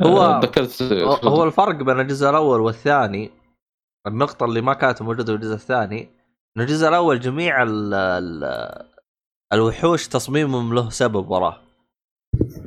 هو- 0.00 0.22
آه، 0.22 0.40
تذكرت 0.40 0.82
هو 1.24 1.44
الفرق 1.44 1.74
بين 1.74 2.00
الجزء 2.00 2.30
الأول 2.30 2.60
والثاني 2.60 3.30
النقطة 4.06 4.44
اللي 4.44 4.60
ما 4.60 4.74
كانت 4.74 5.02
موجودة 5.02 5.24
في 5.24 5.32
الجزء 5.32 5.54
الثاني 5.54 6.08
ان 6.56 6.62
الجزء 6.62 6.88
الأول 6.88 7.20
جميع 7.20 7.62
ال 7.62 7.94
ال 7.94 8.44
الوحوش 9.54 10.08
تصميمهم 10.08 10.74
له 10.74 10.90
سبب 10.90 11.30
وراه. 11.30 11.60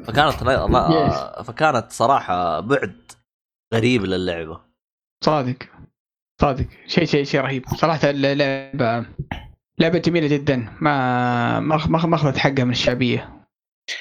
فكانت 0.07 0.43
لا- 0.43 1.41
فكانت 1.43 1.91
صراحة 1.91 2.59
بعد 2.59 2.95
غريب 3.73 4.05
للعبة. 4.05 4.59
صادق. 5.23 5.55
صادق. 6.41 6.65
شيء 6.87 7.05
شيء 7.05 7.23
شيء 7.23 7.41
رهيب. 7.41 7.65
صراحة 7.67 7.99
اللعبه 8.09 9.05
لعبه 9.79 9.99
جميلة 9.99 10.27
جدا. 10.27 10.73
ما 10.81 11.59
ما 11.59 11.85
ما 11.87 12.15
أخذت 12.15 12.37
حقها 12.37 12.63
من 12.63 12.71
الشعبية. 12.71 13.33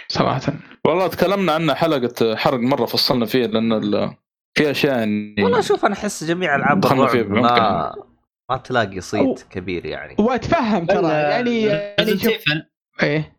صراحة. 0.08 0.52
والله 0.86 1.06
تكلمنا 1.08 1.52
عنها 1.52 1.74
حلقة 1.74 2.36
حرق 2.36 2.58
مرة 2.60 2.84
فصلنا 2.86 3.26
فيها 3.26 3.47
لأن 3.47 3.73
ال- 3.73 4.15
في 4.58 4.70
أشياء 4.70 4.98
يعني 4.98 5.34
والله 5.39 5.60
شوف 5.60 5.84
أنا 5.84 5.94
أحس 5.94 6.24
جميع 6.24 6.56
ألعاب 6.56 6.84
الرعب 6.86 7.16
ما 7.31 7.94
ما 8.50 8.56
تلاقي 8.56 9.00
صيت 9.00 9.42
كبير 9.50 9.86
يعني. 9.86 10.16
وأتفهم 10.18 10.86
ترى. 10.86 11.12
يعني 11.12 11.62
يعني 11.62 12.18
شوف 12.18 12.44
إيه. 13.02 13.36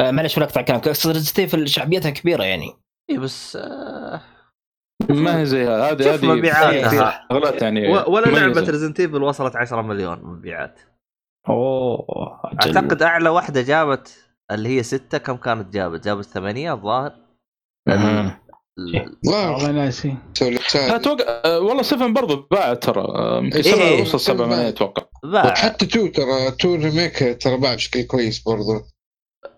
معلش 0.00 0.36
ولا 0.36 0.46
أقطع 0.46 0.62
كلامك. 0.62 0.88
اقصد 0.88 1.10
ريزنت 1.10 1.68
شعبيتها 1.68 2.10
كبيرة 2.10 2.44
يعني. 2.44 2.72
اي 3.10 3.18
بس 3.18 3.56
آه 3.56 4.20
ما 5.10 5.40
هي 5.40 5.46
زي 5.46 5.64
هذه 5.66 6.14
هذه 6.14 6.26
مبيعاتها. 6.26 7.26
شغلات 7.32 7.62
يعني. 7.62 7.88
ولا. 7.88 8.26
لعبة 8.26 8.70
Resident 8.70 9.00
Evil 9.00 9.22
وصلت 9.22 9.56
10 9.56 9.82
مليون 9.82 10.20
مبيعات. 10.22 10.80
أوه. 11.48 12.40
أعتقد 12.44 13.02
أعلى 13.02 13.28
واحدة 13.28 13.62
جابت 13.62 14.30
اللي 14.50 14.68
هي 14.68 14.82
ستة 14.82 15.18
كم 15.18 15.36
كانت 15.36 15.74
جابت؟ 15.74 16.04
جابت 16.04 16.24
ثمانية 16.24 16.72
الظاهر. 16.72 17.12
والله 19.26 19.70
ناسي 19.72 20.16
أتوقع 20.74 21.24
آه، 21.44 21.60
والله 21.60 21.82
7 21.82 22.08
برضه 22.12 22.48
باعت 22.50 22.82
ترى. 22.84 23.00
آه، 23.00 23.38
يمكن 23.38 23.56
إيه، 23.56 23.62
7 23.62 23.82
إيه. 23.82 24.02
وصل 24.02 24.20
7 24.20 24.46
ملايين 24.46 24.66
أتوقع. 24.66 24.99
حتى 25.34 25.86
Two 25.86 26.06
ترى 26.06 26.50
Two 26.50 26.74
Remake 26.74 27.42
ترى 27.42 27.56
باع 27.56 27.74
بشكل 27.74 28.02
كويس 28.02 28.38
برضو 28.38 28.86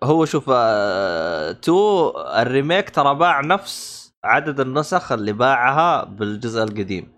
هو 0.03 0.25
شوف 0.25 0.45
آه، 0.53 1.51
Two 1.51 2.09
ال 2.17 2.27
Remake 2.27 2.89
ترى 2.89 3.15
باع 3.15 3.41
نفس 3.41 4.03
عدد 4.23 4.59
النسخ 4.59 5.11
اللي 5.11 5.33
باعها 5.33 6.03
بالجزء 6.03 6.63
القديم 6.63 7.11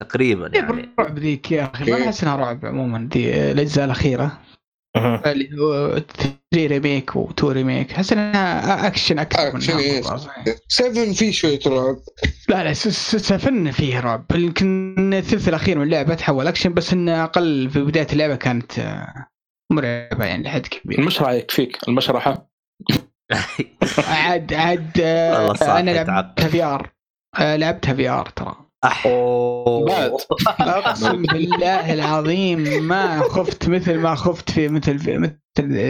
تقريبا 0.00 0.50
يعني 0.54 0.88
رعب 1.00 1.18
ذيك 1.18 1.52
يا 1.52 1.70
أخي 1.74 1.90
ما 1.90 1.96
إيه. 1.96 2.04
احس 2.04 2.22
إنها 2.24 2.36
رعب 2.36 2.66
عموما 2.66 3.08
دي 3.12 3.50
الأجزاء 3.52 3.84
الأخيرة. 3.84 4.38
اللي 5.26 5.60
هو 5.62 5.98
3 5.98 6.32
Remake 6.56 7.10
و2 7.12 7.44
Remake 7.44 7.92
أحس 7.92 8.12
إنها 8.12 8.86
اكشن 8.86 9.18
أكثر 9.18 9.48
أكشن، 9.48 9.74
من 9.74 9.80
إيه. 9.80 10.02
7 10.68 11.12
في 11.12 11.32
شوية 11.32 11.58
رعب. 11.66 11.96
لا 12.48 12.64
لا 12.64 12.72
س- 12.72 12.88
س- 12.88 13.16
Seven 13.16 13.70
فيه 13.70 14.00
رعب. 14.00 14.24
يمكن 14.34 14.94
الثلث 15.14 15.48
الأخير 15.48 15.78
من 15.78 15.84
اللعبة 15.84 16.14
تحول 16.14 16.46
اكشن 16.46 16.74
بس 16.74 16.92
إنه 16.92 17.24
أقل 17.24 17.70
في 17.70 17.80
بداية 17.82 18.06
اللعبة 18.12 18.36
كانت 18.36 18.78
آه، 18.78 19.26
مرعبة 19.72 20.24
يعني 20.24 20.42
لحد 20.42 20.66
كبير. 20.66 20.98
المشرحه 20.98 21.32
يكفيك. 21.32 21.78
المشرحه 21.88 22.48
عاد 24.08 24.52
عاد 24.54 25.00
آه، 25.00 25.54
أنا 25.80 25.90
يتعب. 25.92 26.06
لعبتها 26.06 26.48
VR 26.48 26.90
لعبتها 27.40 27.94
VR 27.94 28.26
ترى. 28.28 28.67
أح. 28.84 29.06
أقسم 30.60 31.22
بالله 31.32 31.94
العظيم 31.94 32.82
ما 32.88 33.20
خفت 33.20 33.68
مثل 33.68 33.98
ما 33.98 34.14
خفت 34.14 34.50
في 34.50 34.68
مثل 34.68 34.98
في 34.98 35.18
مثل 35.18 35.38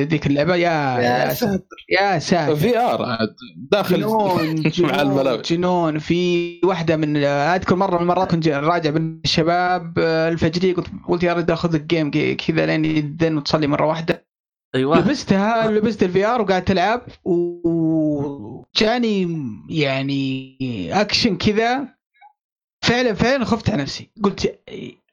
ذيك 0.08 0.26
اللعبة. 0.26 0.54
يا 0.54 0.98
يا 0.98 1.24
يا 1.24 1.34
ساتر. 1.34 1.64
يا 2.00 2.18
ساتر. 2.18 2.56
VR 2.56 3.02
عاد. 3.02 3.36
داخل 3.56 3.96
جنون 4.00 4.54
مع 4.62 4.70
جنون 4.70 4.90
الملاوي 4.94 5.42
جنون. 5.42 5.98
في 5.98 6.60
واحدة 6.64 6.96
من 6.96 7.16
أذكر 7.24 7.76
مرة 7.76 7.96
من 7.96 8.02
المرات 8.02 8.30
كنت 8.30 8.48
راجع 8.48 8.90
بين 8.90 9.20
الشباب 9.24 9.94
آه، 9.98 10.28
الفجريه 10.28 10.74
قلت 10.74 10.86
قلت 11.08 11.22
يا 11.22 11.32
رجل 11.32 11.52
آخذ 11.52 11.74
لك 11.74 11.80
game 11.84 12.10
كي- 12.10 12.34
كذا 12.34 12.66
لين 12.66 12.84
يأذن 12.84 13.36
وتصلي 13.36 13.66
مرة 13.66 13.86
واحدة. 13.86 14.28
أيوه. 14.74 14.98
لبستها 14.98 15.70
لبست 15.70 16.02
ال 16.02 16.26
VR 16.26 16.40
وقاعد 16.42 16.64
تلعب 16.64 17.02
وجاني 18.64 19.28
يعني 19.70 20.58
أكشن 21.00 21.36
كذا. 21.36 21.97
فعلا 22.88 23.14
فعلا 23.14 23.44
خفت 23.44 23.70
على 23.70 23.82
نفسي. 23.82 24.10
قلت 24.22 24.60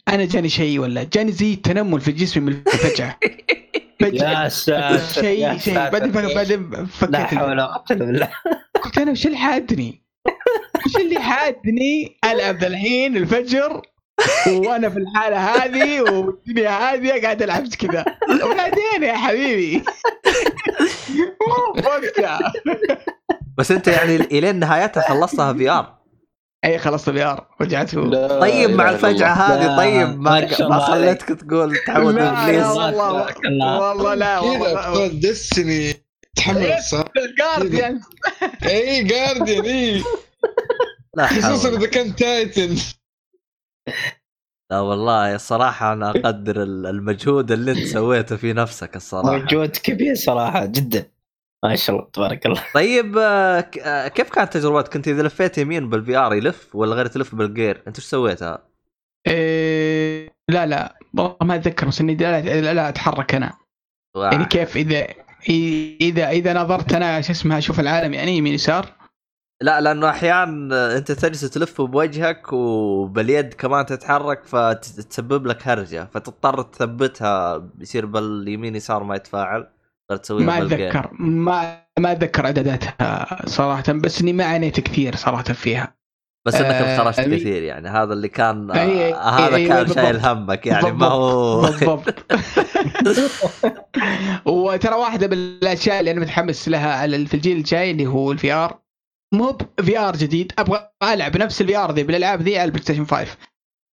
أنا 0.07 0.25
جاني 0.25 0.49
شيء 0.49 0.79
ولا 0.79 1.03
جاني 1.03 1.31
زي 1.31 1.53
التنمل 1.53 2.01
في 2.01 2.11
جسمي 2.11 2.43
من 2.43 2.61
الفجعة. 2.67 3.19
فجأة 4.01 4.43
يا 4.43 4.49
ساتر. 4.49 5.21
شيء 5.21 5.57
شيء. 5.57 5.73
بعدين 5.73 6.11
بعدين 6.11 6.71
لا 6.71 6.85
فكيت 6.85 7.15
حول 7.15 7.49
ولا 7.49 7.65
قوة 7.65 7.85
إلا 7.91 8.05
بالله. 8.05 8.29
قلت 8.81 8.97
أنا 8.97 9.11
وش 9.11 9.25
اللي 9.25 9.37
حادني؟ 9.37 10.01
وش 10.85 10.95
اللي 10.95 11.19
حادني؟ 11.19 12.17
ألعب 12.25 12.63
الحين 12.63 13.17
الفجر 13.17 13.81
وأنا 14.47 14.89
في 14.89 14.97
الحالة 14.97 15.37
هذه 15.37 16.01
والدنيا 16.01 16.69
هاديه 16.69 17.21
قاعد 17.21 17.41
ألعب 17.41 17.67
كذا. 17.67 18.05
وبعدين 18.43 19.03
يا 19.03 19.17
حبيبي. 19.17 19.75
مو 21.47 21.81
وقتها 21.81 22.53
بس 23.57 23.71
أنت 23.71 23.87
يعني 23.87 24.15
الين 24.15 24.55
نهايتها 24.55 25.09
خلصتها 25.09 25.53
VR. 25.53 26.04
اي 26.65 26.77
خلصت 26.79 27.09
ال 27.09 27.23
VR 27.23 27.47
رجعت 27.61 27.93
لا 27.93 28.39
طيب 28.39 28.69
مع 28.69 28.89
الفجعه 28.89 29.53
الله. 29.55 29.73
هذه 29.73 29.77
طيب 29.77 30.19
ما 30.19 30.67
ما. 30.69 30.79
خليتك 30.79 31.27
تقول 31.27 31.77
تعود 31.87 32.17
إبليس 32.17 32.65
والله. 32.65 33.25
والله 33.79 34.13
لا 34.13 34.39
والله 34.39 34.71
ابطال 34.89 35.19
Destiny 35.19 35.93
تحمل 36.35 36.77
صح؟ 36.91 37.03
ال 37.17 37.27
Guardian 37.27 38.01
اي 38.65 39.03
Guardian 39.03 39.65
اي 39.65 40.03
خصوصا 41.19 41.69
إذا 41.69 41.87
كان 41.87 42.15
Titan 42.15 42.75
لا 44.71 44.79
والله 44.79 45.35
الصراحه 45.35 45.93
أنا 45.93 46.09
أقدر 46.09 46.63
ال- 46.63 46.85
المجهود 46.87 47.51
اللي 47.51 47.71
أنت 47.71 47.87
سويته 47.87 48.35
في 48.35 48.53
نفسك 48.53 48.95
الصراحة 48.95 49.37
مجهود 49.37 49.69
كبير 49.69 50.15
صراحة 50.15 50.65
جدا 50.65 51.05
ما 51.69 51.75
شاء 51.75 51.95
الله 51.95 52.09
تبارك 52.13 52.45
الله. 52.45 52.63
طيب 52.73 53.17
آه، 53.17 53.59
ك- 53.61 53.77
آه، 53.77 54.07
كيف 54.07 54.29
كانت 54.29 54.53
تجربتك؟ 54.53 54.93
كنت 54.93 55.07
إذا 55.07 55.23
لفيت 55.23 55.57
يمين 55.57 55.89
بال 55.89 56.17
VR 56.17 56.33
يلف 56.33 56.75
ولا 56.75 56.95
غير 56.95 57.05
تلف 57.07 57.35
بالجير 57.35 57.83
أنت 57.87 57.95
إيش 57.97 58.05
سويتها؟ 58.05 58.67
إيه 59.27 60.29
لا 60.49 60.65
لا 60.65 60.99
والله 61.17 61.37
ما 61.41 61.55
أتذكر 61.55 61.87
بس 61.87 62.01
إني 62.01 62.15
لا, 62.15 62.41
لا, 62.41 62.73
لا 62.73 62.89
أتحرك 62.89 63.35
أنا. 63.35 63.53
يعني 64.17 64.45
كيف 64.45 64.77
إذا 64.77 65.07
إذا 66.01 66.29
إذا 66.29 66.53
نظرت 66.53 66.93
أنا 66.93 67.21
شو 67.21 67.31
اسمها 67.31 67.57
أشوف 67.57 67.79
العالم 67.79 68.13
يعني 68.13 68.37
يمين 68.37 68.53
يسار. 68.53 68.85
لا 69.61 69.81
لأنه 69.81 70.09
أحيانا 70.09 70.97
أنت 70.97 71.11
تجلس 71.11 71.41
تلف 71.41 71.81
بوجهك 71.81 72.53
وباليد 72.53 73.53
كمان 73.53 73.85
تتحرك 73.85 74.43
فتسبب 74.43 75.47
لك 75.47 75.67
هرجة 75.67 76.05
فتضطر 76.13 76.61
تثبتها 76.61 77.69
يصير 77.79 78.05
باليمين 78.05 78.75
يسار 78.75 79.03
ما 79.03 79.15
يتفاعل. 79.15 79.67
غير 80.11 80.19
تسويها 80.19 80.45
ما. 80.45 80.57
أتذكر. 80.57 81.09
ما 81.19 81.85
ما 81.99 82.11
أتذكر 82.11 82.45
اعداداتها 82.45 83.27
صراحة 83.45 83.83
بس 83.93 84.21
إني 84.21 84.33
ما 84.33 84.43
عانيت 84.45 84.79
كثير 84.79 85.15
صراحة 85.15 85.43
فيها. 85.43 85.95
بس 86.47 86.55
إنك 86.55 86.65
آه، 86.65 86.93
انخرجت 86.95 87.19
أمي- 87.19 87.23
كثير 87.39 87.63
يعني. 87.63 87.89
هذا 87.89 88.13
اللي 88.13 88.27
كان 88.27 88.71
آه، 88.71 89.29
هذا 89.29 89.67
كان 89.67 89.77
بالضبط. 89.83 89.95
شايل 89.95 90.19
همك 90.25 90.65
يعني 90.67 90.91
ما 90.91 91.05
هو. 91.07 91.61
بالضبط. 91.61 92.15
وترى 94.45 94.95
واحدة 94.95 95.27
من 95.27 95.33
الأشياء 95.33 95.99
اللي 95.99 96.11
أنا 96.11 96.19
متحمس 96.19 96.69
لها 96.69 96.93
على 96.95 97.25
في 97.25 97.33
الجيل 97.33 97.57
الجاي 97.57 97.91
اللي 97.91 98.07
هو 98.07 98.31
ال 98.31 98.51
VR 98.53 98.79
مو 99.33 99.57
VR 99.81 100.15
جديد 100.15 100.51
أبغى 100.59 100.89
ألعب 101.03 101.37
نفس 101.37 101.61
ال 101.61 101.77
VR 101.77 101.91
ذي 101.91 102.03
بالألعاب 102.03 102.41
ذي 102.41 102.57
على 102.57 102.65
ال 102.65 102.83
PlayStation 102.83 103.05
5 103.05 103.37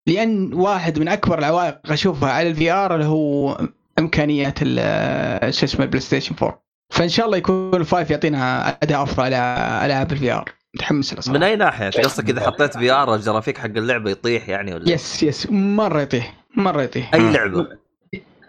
لأن 0.07 0.53
واحد 0.53 0.99
من 0.99 1.07
أكبر 1.07 1.39
العوائق 1.39 1.91
أشوفها 1.91 2.31
على 2.31 2.49
ال 2.49 2.71
VR 2.71 2.95
اللي 2.95 3.05
هو 3.05 3.57
امكانيات 4.01 4.59
ال- 4.61 5.53
شو 5.53 5.65
اسمه 5.65 5.81
ال 5.85 6.01
PlayStation 6.01 6.35
4 6.41 6.63
فإن 6.93 7.09
شاء 7.09 7.25
الله 7.25 7.37
يكون 7.37 7.75
ال 7.75 7.82
Five 7.82 8.09
يعطينا 8.11 8.69
أداء 8.83 9.03
أفضل 9.03 9.23
على 9.23 9.85
العاب 9.85 10.11
ال 10.11 10.31
VR 10.31 10.51
متحمس 10.75 11.13
له 11.13 11.21
صراحة. 11.21 11.37
من 11.37 11.43
أي 11.43 11.55
ناحية؟ 11.55 11.89
قصدك 11.89 12.29
إذا 12.29 12.41
حطيت 12.41 12.77
VR 12.77 12.91
ال 12.91 13.15
graphic 13.15 13.57
حق 13.57 13.65
اللعبة 13.65 14.11
يطيح 14.11 14.49
يعني 14.49 14.73
ولا؟ 14.73 14.91
yes 14.91 15.23
yes 15.23 15.47
مرة 15.51 16.01
يطيح 16.01 16.33
مرة 16.57 16.81
يطيح. 16.81 17.13
أي 17.13 17.31
لعبة؟ 17.31 17.67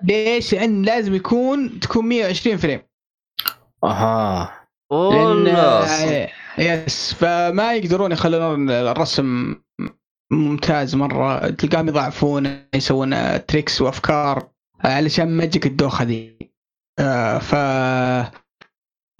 ليش؟ 0.02 0.52
لأن 0.55 0.82
لازم 0.82 1.14
يكون 1.14 1.81
تكون 1.81 2.06
120 2.06 2.56
frame. 2.57 2.81
أها. 3.84 4.52
لأن 4.92 4.98
والله 5.18 6.28
yes 6.58 7.15
فما 7.14 7.74
يقدرون 7.74 8.12
يخلون 8.12 8.70
الرسم 8.70 9.56
ممتاز 10.32 10.94
مرة. 10.94 11.48
تلقاهم 11.50 11.89
يضعفون 11.89 12.66
يسوون 12.74 13.47
tricks 13.47 13.82
وأفكار. 13.82 14.48
علشان 14.85 15.28
ما 15.36 15.44
تجيك 15.44 15.67
الدوخة 15.67 16.05
دي 16.05 16.52
آه، 16.99 17.39
ف 17.39 17.55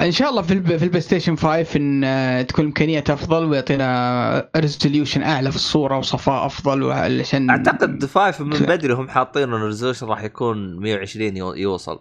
إن 0.01 0.11
شاء 0.13 0.31
الله 0.31 0.43
في 0.43 0.53
الب- 0.55 0.77
في 0.77 0.83
ال 0.85 1.01
PlayStation 1.01 1.37
5 1.37 1.77
إن 1.77 2.05
آه، 2.05 2.43
تكون 2.43 2.65
امكانيات 2.65 3.11
أفضل 3.11 3.45
ويعطينا 3.45 4.51
resolution 4.57 5.23
أعلى 5.23 5.51
في 5.51 5.57
الصورة 5.57 5.99
وصفاء 5.99 6.47
أفضل 6.47 6.91
علشان 6.93 7.51
أعتقد 7.51 8.05
five 8.05 8.41
من 8.41 8.51
بدري 8.59 8.93
هم 8.95 9.09
حاطين 9.09 9.43
انه 9.43 9.57
ال 9.57 9.61
resolution 9.61 10.07
راح 10.07 10.23
يكون 10.23 10.77
120 10.81 11.37
يو- 11.37 11.55
يوصل. 11.55 12.01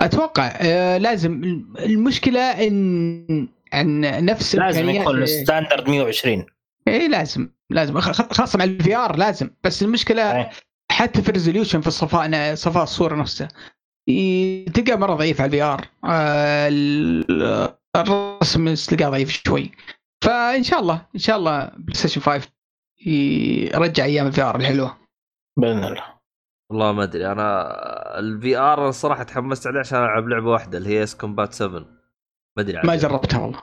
أتوقع 0.00 0.52
آه 0.60 0.98
لازم. 0.98 1.32
المشكلة 1.78 2.40
إن 2.40 3.48
إن 3.74 4.24
نفس 4.24 4.54
لازم 4.56 4.88
يكون 4.90 5.22
ال 5.22 5.29
standard 5.29 5.88
120 5.90 6.46
اي 6.88 7.08
لازم 7.08 7.48
لازم. 7.70 8.00
خ- 8.00 8.10
خ- 8.12 8.32
خاصة 8.32 8.58
مع 8.58 8.64
ال 8.64 8.96
VR 8.96 9.16
لازم. 9.16 9.50
بس 9.64 9.82
المشكلة 9.82 10.36
إيه. 10.36 10.50
حتى 10.90 11.22
في 11.22 11.28
ال 11.28 11.33
resolution 11.33 11.80
في 11.80 11.86
الصفاء 11.86 12.54
صفاء 12.54 12.82
الصورة 12.82 13.16
نفسها. 13.16 13.48
تلقى 14.74 14.96
مرة 14.98 15.14
ضعيف 15.14 15.40
على 15.40 15.46
ال 15.46 15.62
VR 15.62 15.88
آه 16.04 16.68
ال- 16.68 17.68
الرسم 17.96 18.74
تلقاه 18.74 19.08
ضعيف 19.10 19.30
شوي. 19.30 19.70
فإن 20.24 20.62
شاء 20.62 20.80
الله 20.80 21.06
إن 21.14 21.20
شاء 21.20 21.36
الله 21.36 21.64
PlayStation 21.76 22.20
5 22.20 22.48
يرجع 23.06 24.04
أيام 24.04 24.26
ال 24.26 24.42
VR 24.42 24.56
الحلوة. 24.56 24.96
بإذن 25.58 25.84
الله. 25.84 26.04
والله 26.70 26.92
ما 26.92 27.02
أدري. 27.02 27.32
أنا 27.32 27.68
ال 28.18 28.56
VR 28.56 28.88
الصراحه 28.88 29.22
تحمست 29.22 29.66
عليه 29.66 29.80
عشان 29.80 29.98
ألعب 29.98 30.28
لعبة 30.28 30.50
واحدة 30.50 30.78
اللي 30.78 30.88
هي 30.88 31.02
Ace 31.02 31.16
Combat 31.16 31.52
7 31.52 31.80
ما 32.56 32.62
أدري 32.62 32.80
ما. 32.84 32.96
جربتها 32.96 33.38
والله. 33.40 33.62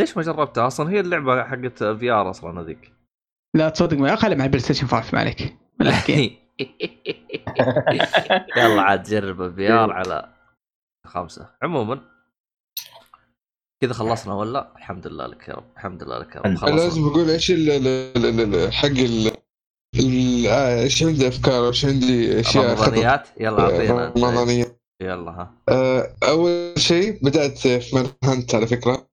ليش 0.00 0.16
ما 0.16 0.22
جربتها؟ 0.22 0.66
أصلا 0.66 0.90
هي 0.90 1.00
اللعبة 1.00 1.44
حقت 1.44 1.84
VR 1.84 2.30
أصلا 2.30 2.60
هذيك. 2.60 2.92
لا 3.56 3.68
تصدق 3.68 3.96
ما 3.98 4.16
خلي 4.16 4.34
مع 4.36 4.44
ال 4.44 4.60
PlayStation 4.60 4.86
5 4.86 5.14
ما 5.14 5.20
عليك. 5.20 5.56
يلا 8.56 8.82
عاد 8.82 9.02
جرب 9.02 9.42
ال 9.42 9.72
VR 9.72 9.92
على 9.92 10.32
خمسة. 11.06 11.50
عموما 11.62 12.00
كذا 13.82 13.92
خلصنا 13.92 14.34
ولا؟ 14.34 14.72
الحمد 14.76 15.06
لله 15.06 15.26
لك 15.26 15.48
يا 15.48 15.54
رب 15.54 15.64
الحمد 15.76 16.02
لله 16.02 16.18
لك 16.18 16.36
يا 16.36 16.40
رب 16.40 16.54
خلصنا. 16.54 16.76
لازم 16.76 17.08
أقول 17.08 17.30
إيش 17.30 17.50
حق 18.70 18.88
آه، 20.48 20.82
إيش 20.82 21.02
عندي 21.02 21.28
أفكار 21.28 21.68
إيش 21.68 21.84
عندي 21.84 22.40
أشياء 22.40 22.64
رمضانيات؟ 22.64 23.28
يلا 23.40 23.60
أعطينا 23.60 24.06
أنت. 24.08 24.16
رمضانيه 24.18 24.78
يلا 25.02 25.30
ها. 25.30 25.54
آه، 25.68 26.16
أول 26.28 26.74
شيء 26.78 27.24
بدأت 27.24 27.58
في 27.58 27.94
Manhunt 27.96 28.54
على 28.54 28.66
فكرة. 28.66 29.08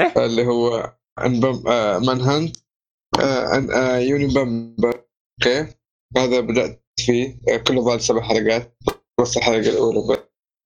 إيه؟ 0.00 0.24
اللي 0.26 0.46
هو. 0.46 0.92
آه، 1.18 1.98
Manhunt 1.98 2.56
آه، 3.20 3.66
آه، 3.74 3.98
Unabomber 3.98 5.04
okay. 5.40 5.74
هذا 6.16 6.40
بدأت 6.40 6.85
فيه 7.00 7.38
آه، 7.48 7.56
كله 7.56 7.80
ظل 7.82 8.00
سبع 8.00 8.22
حلقات 8.22 8.78
نص 9.20 9.36
الحلقة 9.36 9.58
الأولى. 9.70 10.00
بس. 10.10 10.18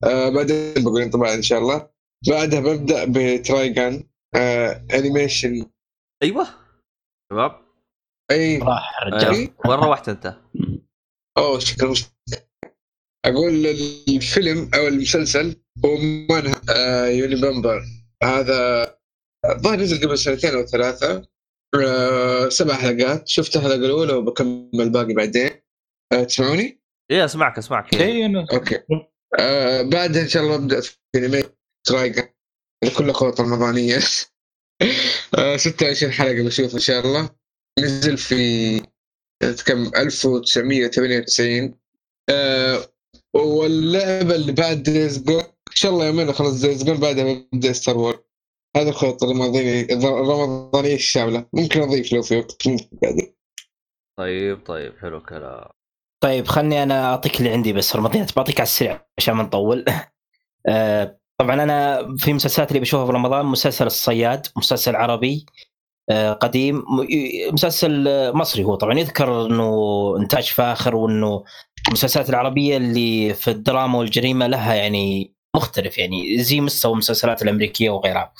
آه، 0.04 0.28
بعدين 0.28 0.84
بقول 0.84 1.02
إنطباع 1.02 1.34
إن 1.34 1.42
شاء 1.42 1.58
الله. 1.58 1.90
بعدها 2.28 2.60
ببدأ 2.60 3.04
ب 3.04 3.18
Trigun 3.18 4.04
آه، 4.36 4.86
animation 4.94 5.66
أيوه. 6.22 6.46
شباب. 7.32 7.60
أي. 8.30 8.58
راح 8.58 9.02
أيوة. 9.02 9.54
وين 9.66 9.78
روحت 9.78 10.08
أنت؟ 10.08 10.36
أوه 11.38 11.58
شكرا. 11.58 11.94
أقول 13.26 13.66
الفيلم 14.08 14.70
أو 14.74 14.88
المسلسل 14.88 15.56
هو 15.84 15.96
Man 16.30 16.54
آه 16.70 17.06
Unabomber. 17.06 17.82
هذا 18.22 18.90
الظاهر 19.50 19.80
نزل 19.80 20.06
قبل 20.06 20.18
سنتين 20.18 20.54
أو 20.54 20.66
ثلاثة. 20.66 21.28
آه 21.82 22.48
سبع 22.48 22.74
حلقات. 22.74 23.28
شفت 23.28 23.56
الحلقة 23.56 23.74
الأولى 23.74 24.12
وبكمل 24.12 24.80
الباقي 24.80 25.14
بعدين. 25.14 25.46
آه 25.46 25.69
تسمعوني؟ 26.10 26.80
إيه 27.10 27.24
أسمعك 27.24 27.58
أسمعك. 27.58 27.94
اي 27.94 28.26
أنا. 28.26 28.46
okay. 28.52 28.82
آه 29.38 29.82
بعدها 29.82 30.22
إن 30.22 30.28
شاء 30.28 30.42
الله 30.42 30.54
أبدأ 30.54 30.80
في 30.80 30.96
انمي 31.16 31.42
Trigun 31.90 32.34
بكل 32.98 33.12
قوة 33.12 33.34
رمضانية 33.40 33.96
آه 35.38 35.56
26 35.56 36.12
حلقة 36.12 36.44
بشوف 36.46 36.74
إن 36.74 36.80
شاء 36.80 37.06
الله. 37.06 37.30
نزل 37.78 38.16
في 38.16 38.80
كم؟ 39.66 39.90
1998 39.96 41.74
آه 42.30 42.86
واللعبة 43.34 44.34
اللي 44.34 44.52
بعد 44.52 44.82
Days 44.82 45.22
Gone 45.24 45.40
إن 45.42 45.74
شاء 45.74 45.92
الله 45.92 46.06
يومين 46.06 46.28
أخلص 46.28 46.62
Days 46.62 46.84
Gone 46.84 47.00
بعدها 47.00 47.24
ببدأ 47.52 47.72
Star 47.72 47.98
Wars 47.98 48.24
هذا 48.76 48.88
الخطة 48.88 49.24
الرمضانية 49.24 49.82
الرمضانية 49.82 50.94
الشاملة. 50.94 51.46
ممكن 51.52 51.80
أضيف 51.80 52.12
لو 52.12 52.22
في 52.22 52.36
وقت 52.38 52.68
ممكن 52.68 52.98
بعدين. 53.02 53.34
طيب 54.18 54.66
طيب 54.66 54.98
حلو 54.98 55.22
كلام 55.22 55.79
طيب 56.20 56.46
خلني 56.48 56.82
أنا 56.82 57.04
أعطيك 57.10 57.38
اللي 57.40 57.50
عندي 57.50 57.72
بس 57.72 57.96
رمضانيات 57.96 58.36
بعطيك 58.36 58.60
على 58.60 58.66
السريع 58.66 59.06
عشان 59.18 59.34
ما 59.34 59.42
نطول. 59.42 59.84
آه، 60.66 61.18
طبعا 61.38 61.62
أنا 61.62 62.06
في 62.16 62.32
مسلسلات 62.32 62.68
اللي 62.68 62.80
بشوفها 62.80 63.06
في 63.06 63.12
رمضان 63.12 63.46
مسلسل 63.46 63.86
الصياد 63.86 64.46
مسلسل 64.56 64.96
عربي 64.96 65.46
آه، 66.10 66.32
قديم 66.32 66.82
مسلسل 67.52 68.08
آه، 68.08 68.32
مصري 68.32 68.64
هو 68.64 68.74
طبعا. 68.74 68.98
يذكر 68.98 69.46
إنه 69.46 70.16
إنتاج 70.18 70.44
فاخر 70.44 70.96
وإنه 70.96 71.44
المسلسلات 71.88 72.30
العربية 72.30 72.76
اللي 72.76 73.34
في 73.34 73.50
الدراما 73.50 73.98
والجريمة 73.98 74.46
لها 74.46 74.74
يعني 74.74 75.34
مختلف 75.56 75.98
يعني 75.98 76.38
زي 76.42 76.60
مستوى 76.60 76.92
المسلسلات 76.92 77.42
الأمريكية 77.42 77.90
وغيرها. 77.90 78.32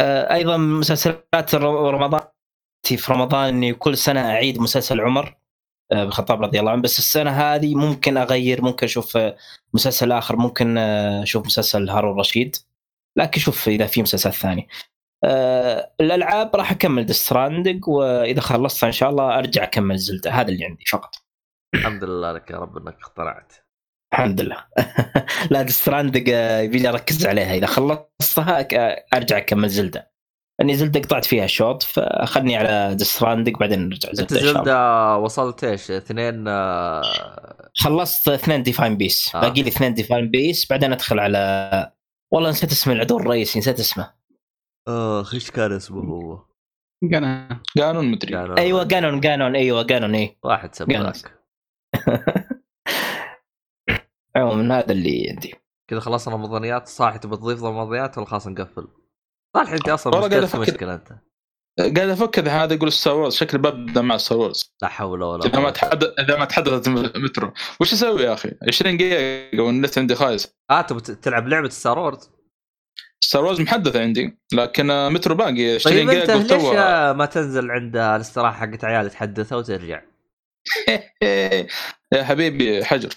أيضا 0.00 0.56
مسلسلات 0.56 1.54
رمضان 1.54 2.20
في 2.84 3.12
رمضان 3.12 3.48
اني 3.48 3.74
كل 3.74 3.96
سنة 3.96 4.20
أعيد 4.20 4.60
مسلسل 4.60 5.00
عمر. 5.00 5.38
بن 5.90 5.98
الخطاب 5.98 6.42
رضي 6.42 6.60
الله 6.60 6.72
عنه. 6.72 6.82
بس 6.82 6.98
السنة 6.98 7.30
هذه 7.30 7.74
ممكن 7.74 8.16
أغير 8.16 8.62
ممكن 8.62 8.86
أشوف 8.86 9.16
آه، 9.16 9.36
مسلسل 9.74 10.12
آخر 10.12 10.36
ممكن 10.36 10.78
آه، 10.78 11.22
أشوف 11.22 11.46
مسلسل 11.46 11.90
هارون 11.90 12.20
رشيد. 12.20 12.56
لكن 13.16 13.40
شوف 13.40 13.68
إذا 13.68 13.86
في 13.86 14.02
مسلسل 14.02 14.32
ثاني. 14.32 14.68
آه، 15.24 15.92
الألعاب 16.00 16.56
راح 16.56 16.70
أكمل 16.70 17.06
Death 17.06 17.35
Stranding 17.35 17.88
وإذا 17.88 18.40
خلصتها 18.40 18.86
إن 18.86 18.92
شاء 18.92 19.10
الله 19.10 19.38
أرجع 19.38 19.62
أكمل 19.62 19.98
Zelda. 19.98 20.30
هذا 20.30 20.48
اللي 20.48 20.64
عندي 20.64 20.84
فقط. 20.84 21.14
الحمد 21.74 22.04
لله 22.04 22.32
لك 22.32 22.50
يا 22.50 22.56
رب 22.56 22.76
إنك 22.76 22.96
اقتنعت 23.02 23.52
الحمد 24.12 24.40
لله. 24.40 24.64
لا 25.50 25.62
Death 25.62 25.86
Stranding 25.86 26.28
يبي 26.64 26.78
لي 26.78 26.88
أركز 26.88 27.26
عليها. 27.26 27.54
إذا 27.54 27.66
خلصتها 27.66 28.66
أرجع 29.14 29.38
أكمل 29.38 29.68
Zelda. 29.68 30.17
لاني 30.58 30.74
Zelda 30.74 31.00
قطعت 31.00 31.24
فيها 31.24 31.46
شوط 31.46 31.82
فخلني 31.82 32.56
على 32.56 32.94
Death 32.94 33.16
Stranding 33.16 33.56
بعدين 33.56 33.88
نرجع 33.88 34.10
انت 34.10 34.34
Zelda 34.34 35.16
وصلت 35.16 35.64
إيش؟ 35.64 35.90
اثنين 35.90 36.48
آه، 36.48 37.02
خلصت 37.76 38.28
اثنين 38.28 38.62
Divine 38.62 38.96
Beast 38.96 39.34
آه. 39.34 39.40
باقي 39.40 39.62
لي 39.62 39.68
اثنين 39.68 39.94
Divine 39.94 40.30
Beast 40.30 40.70
بعدين 40.70 40.92
أدخل 40.92 41.18
على 41.18 41.92
والله 42.32 42.50
نسيت 42.50 42.72
اسم 42.72 42.90
العدو 42.90 43.18
الرئيسي 43.18 43.58
نسيت 43.58 43.80
اسمه 43.80 44.14
اخ 44.88 45.34
إيش 45.34 45.50
كان 45.50 45.72
اسمه 45.72 46.02
هو؟ 46.02 46.44
قنا 47.02 47.60
Ganon 47.78 48.10
مدري 48.10 48.58
أيوه 48.58 48.84
Ganon 48.84 49.20
Ganon 49.20 49.56
أيوه 49.56 49.82
Ganon 49.82 50.14
اي 50.14 50.38
واحد. 50.44 50.74
سباك 50.74 51.38
عموما 54.36 54.78
هذا 54.78 54.92
اللي 54.92 55.30
عندي 55.30 55.54
كذا 55.90 56.00
خلصنا 56.00 56.34
رمضانيات 56.34 56.88
صح 56.88 57.16
تبي 57.16 57.36
تضيف 57.36 57.62
رمضانيات 57.62 58.18
ولا 58.18 58.26
خلاص 58.26 58.46
نقفل؟ 58.46 58.88
صالح 59.56 59.72
أنت 59.72 59.88
أصلا 59.88 60.14
والله 60.14 60.28
قاعد. 60.28 60.56
مشكلة 60.56 60.94
أنت. 60.94 61.08
قاعد 61.78 62.08
أفكر 62.08 62.50
هذا 62.50 62.74
يقول 62.74 62.92
Star 62.92 63.14
Wars 63.16 63.34
شكلي 63.34 63.60
ببدا 63.60 64.00
مع 64.00 64.16
Star 64.16 64.38
Wars 64.38 64.74
لا 64.82 64.88
حول 64.88 65.22
ولا 65.22 65.46
إذا 65.46 65.58
ما 65.60 65.70
تحدث 65.70 66.08
إذا 66.18 66.38
ما 66.38 66.44
تحدثت 66.44 66.88
مترو. 66.88 67.52
وش 67.80 67.92
أسوي 67.92 68.22
يا 68.22 68.34
أخي؟ 68.34 68.52
20 68.68 68.96
دقيقة 68.96 69.62
والنت 69.62 69.98
عندي 69.98 70.14
خايس. 70.14 70.48
آه 70.70 70.80
تبي 70.80 71.00
تلعب 71.00 71.48
لعبة 71.48 71.68
Star 71.68 71.98
Wars 71.98 72.30
Star 73.20 73.44
Wars 73.44 73.60
محدثة 73.60 74.00
عندي 74.00 74.38
لكن 74.52 75.08
مترو 75.08 75.34
باقي. 75.34 75.74
20 75.74 75.96
طيب 75.96 76.10
أنت 76.10 76.30
دقيقه 76.30 76.38
قلت 76.38 76.52
ليش 76.52 76.62
ما 77.16 77.26
تنزل 77.26 77.70
عند 77.70 77.96
الاستراحة 77.96 78.66
حقت 78.66 78.84
عيال 78.84 79.10
تحدثها 79.10 79.58
وترجع؟ 79.58 80.02
يا 82.14 82.24
حبيبي 82.24 82.84
حجر. 82.84 83.08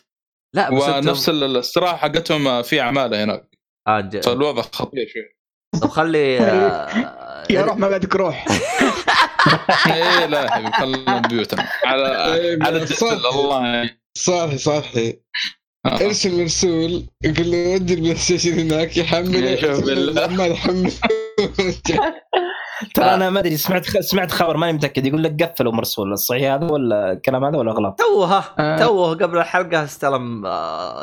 لا 0.56 0.70
بس 0.70 0.84
ونفس 0.84 1.30
الاستراحة 1.30 1.98
حقتهم 1.98 2.62
في 2.62 2.80
عماله 2.80 3.24
هناك. 3.24 3.50
آه. 3.88 4.10
فالوضع 4.24 4.62
خطير 4.62 5.08
شوي. 5.14 5.41
طب 5.82 5.90
خلي 5.90 6.40
آه، 6.40 6.88
يا 7.54 7.62
روح 7.62 7.78
ما 7.78 7.90
بعدك 7.90 8.16
روح 8.16 8.46
إيه 9.88 10.26
لا 10.26 10.52
حبيبي 10.52 10.72
خلينا 10.72 11.20
بيوتنا 11.20 11.68
على 11.86 12.34
إيه، 12.36 12.60
على 12.64 12.78
الله. 12.78 13.90
صالحي 14.18 14.58
صالحي 14.58 15.20
آه. 15.86 16.02
ارسل 16.02 16.42
مرسول 16.42 17.06
يقول 17.24 17.52
له 17.52 17.74
ودي 17.74 17.94
ال 17.94 18.16
PlayStation 18.16 18.60
هناك 18.60 18.98
يحمل 18.98 19.44
يحمل 19.54 20.92
ترى. 22.94 23.06
أنا 23.06 23.30
ما 23.30 23.40
أدري 23.40 23.58
سمعت 23.58 23.86
سمعت 23.86 24.32
خبر 24.32 24.58
ماني 24.58 24.74
متأكد 24.74 25.06
يقول 25.06 25.24
لك 25.24 25.44
قفلوا 25.44 25.72
مرسول 25.72 26.14
الصحيح 26.14 26.54
هذا 26.54 26.72
ولا 26.72 27.12
الكلام 27.12 27.44
هذا 27.44 27.58
ولا 27.58 27.72
غلط؟ 27.72 28.00
توه 28.00 28.44
آه. 28.60 28.80
توه 28.80 29.16
قبل 29.16 29.38
الحلقة 29.38 29.84
استلم 29.84 30.44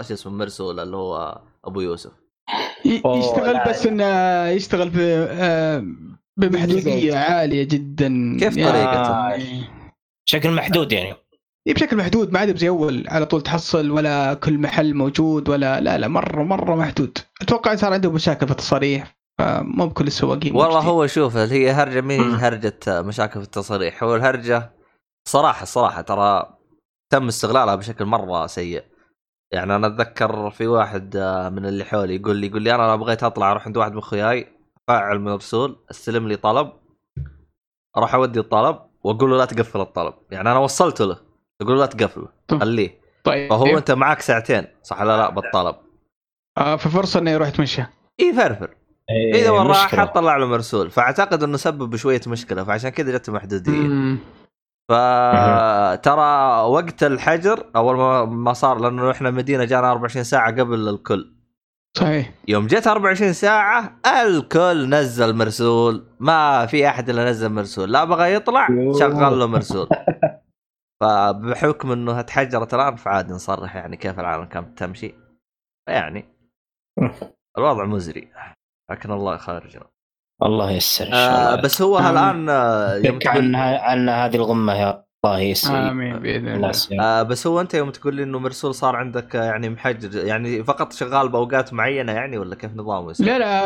شو 0.09 0.15
اسمه 0.15 0.33
مرسول 0.33 0.81
اللي 0.81 0.97
هو 0.97 1.41
أبو 1.65 1.81
يوسف 1.81 2.11
يشتغل. 2.85 3.61
بس 3.69 3.87
إنه 3.87 4.47
يشتغل 4.49 4.93
آه، 5.01 5.85
بمحدودية. 6.37 7.17
عالية 7.17 7.65
جدا. 7.65 8.37
كيف 8.41 8.55
طريقته؟ 8.55 9.29
يعني- 9.29 9.65
بشكل 10.27 10.51
محدود 10.51 10.93
يعني. 10.93 11.15
إيه 11.67 11.75
بشكل 11.75 11.97
محدود. 11.97 12.33
ما 12.33 12.39
عاد 12.39 12.57
زي 12.57 12.69
أول 12.69 13.05
على 13.09 13.27
طول 13.27 13.41
تحصل 13.43 13.91
ولا 13.91 14.35
كل 14.35 14.59
محل 14.59 14.95
موجود 14.95 15.49
ولا 15.49 15.81
لا 15.81 15.99
لا 15.99 16.09
مرة 16.09 16.43
مرة 16.43 16.75
محدود. 16.77 17.19
أتوقع 17.43 17.75
صار 17.75 17.93
عندهم 17.93 18.15
مشاكل 18.15 18.47
في 18.47 18.53
التصاريح 18.53 19.17
فمو 19.39 19.87
بكل 19.87 20.07
السواقين 20.07 20.57
والله. 20.57 20.81
هو 20.81 21.07
شوف 21.07 21.37
هي 21.37 21.71
هرجة؟ 21.71 22.01
مين. 22.01 22.35
هرجة 22.35 22.79
مشاكل 22.89 23.41
في 23.41 23.47
التصريح؟ 23.47 24.03
هو 24.03 24.17
الهرجة 24.17 24.71
صراحة 25.29 25.65
صراحة 25.65 26.01
ترى 26.03 26.57
تم 27.13 27.29
استغلالها 27.29 27.75
بشكل 27.75 28.05
مرة 28.05 28.47
سيء. 28.47 28.83
يعني 29.53 29.77
أنا 29.77 29.87
أتذكر 29.87 30.51
في 30.51 30.67
واحد 30.67 31.17
آه، 31.17 31.49
من 31.49 31.67
اللي 31.67 31.85
حولي 31.85 32.17
يقول 32.17 32.37
لي 32.37 32.47
يقول 32.47 32.63
لي 32.63 32.75
أنا 32.75 32.83
لو 32.83 32.99
بغيت 32.99 33.23
أطلع 33.23 33.51
أروح 33.51 33.67
عند 33.67 33.77
واحد 33.77 33.93
من 33.93 33.99
اخوياي 33.99 34.49
فاعل 34.89 35.19
مرسول 35.19 35.77
استلم 35.91 36.29
لي 36.29 36.37
طلب 36.37 36.73
أروح 37.97 38.15
أودي 38.15 38.41
الطلب 38.41 38.79
وأقول 39.05 39.31
له 39.31 39.37
لا 39.37 39.45
تقفل 39.45 39.81
الطلب. 39.81 40.15
يعني 40.31 40.51
أنا 40.51 40.59
وصلت 40.59 41.01
له 41.01 41.17
أقول 41.63 41.75
له 41.75 41.81
لا 41.81 41.87
تقفله 41.87 42.29
طب. 42.49 42.61
خليه. 42.61 43.01
طيب. 43.25 43.51
فهو 43.51 43.79
أنت 43.79 43.91
معك 43.91 44.21
ساعتين 44.21 44.67
صح 44.83 45.01
ولا 45.01 45.17
لا؟ 45.17 45.31
بالطلب. 45.31 45.77
آه 46.59 46.77
ففرصه 46.77 47.21
انه 47.21 47.31
يروح 47.31 47.49
يتمشى 47.49 47.83
إي 48.21 48.33
فرفر. 48.33 48.75
إيه، 49.11 49.35
إذا 49.35 49.51
وراه. 49.51 49.73
احد 49.73 50.13
طلع 50.13 50.37
له 50.37 50.47
مرسول 50.47 50.91
فأعتقد 50.91 51.43
إنه 51.43 51.57
سبب 51.57 51.97
شوية 51.97 52.21
مشكلة 52.27 52.65
فعشان 52.65 52.91
كذا 52.91 53.19
جت 53.19 53.31
محدودية. 53.31 54.17
فترى 54.89 56.63
وقت 56.63 57.03
الحجر 57.03 57.71
أول 57.77 58.29
ما 58.29 58.53
صار 58.53 58.79
لأنه 58.79 59.11
إحنا 59.11 59.29
المدينة 59.29 59.65
جانا 59.65 59.91
24 59.91 60.25
ساعة 60.25 60.51
قبل 60.51 60.89
الكل. 60.89 61.35
صحيح. 61.97 62.35
يوم 62.49 62.67
جت 62.67 62.87
24 62.87 63.33
ساعة 63.33 64.01
الكل 64.07 64.89
نزل 64.89 65.37
مرسول. 65.37 66.07
ما 66.21 66.67
في 66.67 66.89
أحد 66.89 67.11
إلا 67.11 67.31
نزل 67.31 67.49
مرسول. 67.49 67.93
لا 67.93 68.05
بغى 68.05 68.35
يطلع 68.35 68.67
شغل 68.99 69.39
له 69.39 69.47
مرسول. 69.47 69.89
فبحكم 71.01 71.93
إنه 71.93 72.21
تحجرت 72.21 72.75
الآن 72.75 72.97
فعادي 72.97 73.33
نصرح 73.33 73.77
يعني 73.77 73.97
كيف 73.97 74.21
العالم 74.21 74.45
كانت 74.45 74.79
تمشي. 74.79 75.15
يعني 75.89 76.25
الوضع 77.59 77.85
مزري. 77.85 78.33
لكن 78.91 79.11
الله 79.11 79.37
خارجنا 79.37 79.87
الله 80.43 80.71
ييسر 80.71 81.07
إن 81.07 81.11
شاء 81.13 81.19
آه 81.19 81.49
الله 81.55 81.63
بس 81.63 81.83
هو 81.83 81.99
آمين. 81.99 82.11
الان 82.11 82.49
آه، 82.49 82.95
يوم 82.97 83.19
فك 83.19 83.23
تقول 83.23 83.37
عن 83.37 83.55
عن 83.55 84.09
هذه 84.09 84.37
الغمة 84.37 84.75
يا 84.75 85.05
الله 85.25 85.39
ييسر 85.39 85.91
آمين 85.91 86.19
بإذن 86.19 86.49
الله. 86.49 86.73
آه 87.01 87.23
بس 87.23 87.47
هو 87.47 87.61
أنت 87.61 87.75
يوم 87.75 87.91
تقول 87.91 88.15
لي 88.15 88.23
إنه 88.23 88.39
مرسول 88.39 88.75
صار 88.75 88.97
عندك 88.97 89.37
آه، 89.37 89.45
يعني 89.45 89.69
محجر 89.69 90.27
يعني 90.27 90.65
فقط 90.65 90.93
شغال 90.93 91.29
بأوقات 91.29 91.73
معينة 91.73 92.13
يعني 92.13 92.39
ولا 92.39 92.55
كيف 92.55 92.71
نظامه؟ 92.77 93.15
لا 93.21 93.39
لا 93.39 93.63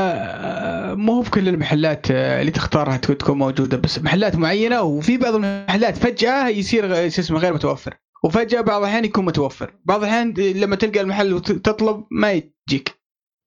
آه، 0.90 0.94
مو 0.94 1.12
هو 1.12 1.20
بكل 1.20 1.48
المحلات 1.48 2.10
آه، 2.10 2.40
اللي 2.40 2.50
تختارها 2.52 2.96
تكون 2.96 3.38
موجودة 3.38 3.76
بس 3.76 3.98
محلات 3.98 4.36
معينة 4.36 4.82
وفي 4.82 5.16
بعض 5.16 5.34
المحلات 5.34 5.96
فجأة 5.96 6.48
يصير 6.48 6.88
شو 7.08 7.20
اسمه 7.20 7.38
غير 7.38 7.54
متوفر 7.54 7.94
وفجأة 8.24 8.60
بعض 8.60 8.82
الأحيان 8.82 9.04
يكون 9.04 9.24
متوفر 9.24 9.74
بعض 9.84 10.02
الأحيان 10.02 10.34
لما 10.38 10.76
تلقى 10.76 11.00
المحل 11.00 11.32
وتطلب 11.34 12.04
ما 12.10 12.32
يجيك 12.32 13.00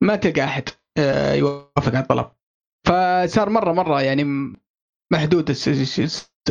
ما 0.03 0.15
تلقى 0.15 0.43
أحد 0.43 0.69
آه، 0.97 1.33
يوافق 1.33 1.87
على 1.87 1.99
الطلب 1.99 2.25
فصار 2.85 3.49
مرة 3.49 3.73
مرة 3.73 4.01
يعني 4.01 4.53
محدود 5.11 5.49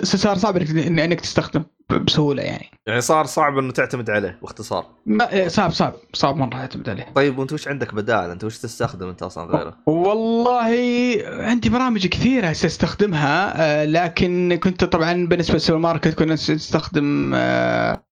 صار 0.02 0.38
صعب 0.38 0.56
انك 0.56 1.20
تستخدم 1.20 1.62
بسهولة 1.90 2.42
يعني. 2.42 2.70
يعني 2.86 3.00
صار 3.00 3.26
صعب 3.26 3.58
إنه 3.58 3.72
تعتمد 3.72 4.10
عليه 4.10 4.38
باختصار. 4.42 4.86
ما 5.06 5.32
إيه، 5.32 5.48
صعب 5.48 5.70
صعب 5.70 5.94
صعب 6.12 6.36
مرة 6.36 6.54
اعتمد 6.54 6.88
عليه. 6.88 7.06
طيب 7.14 7.38
وأنت 7.38 7.52
وش 7.52 7.68
عندك 7.68 7.94
بدائل؟ 7.94 8.30
أنت 8.30 8.44
وش 8.44 8.58
تستخدم 8.58 9.08
أنت 9.08 9.22
أصلا 9.22 9.56
غيره؟ 9.56 9.76
والله 9.86 10.76
عندي 11.24 11.68
برامج 11.68 12.06
كثيرة 12.06 12.50
أستخدمها 12.50 13.62
آه، 13.62 13.84
لكن 13.84 14.58
كنت 14.62 14.84
طبعا 14.84 15.26
بالنسبة 15.26 15.54
للسوبر 15.54 15.78
ماركت 15.78 16.14
كنا 16.14 16.34
نستخدم 16.34 17.32
آه، 17.34 18.03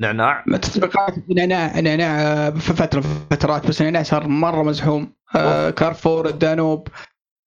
نعناع؟ 0.00 0.44
تطبيقات 0.62 1.14
نعناع 1.36 1.80
نعناع 1.80 2.20
آه، 2.22 2.50
في 2.50 2.72
فترة 2.72 3.00
فترات 3.30 3.66
بس 3.66 3.80
النعناع 3.80 4.02
صار 4.02 4.28
مرة 4.28 4.62
مزحوم. 4.62 5.12
آه، 5.36 5.70
كارفور 5.70 6.28
الدانوب. 6.28 6.88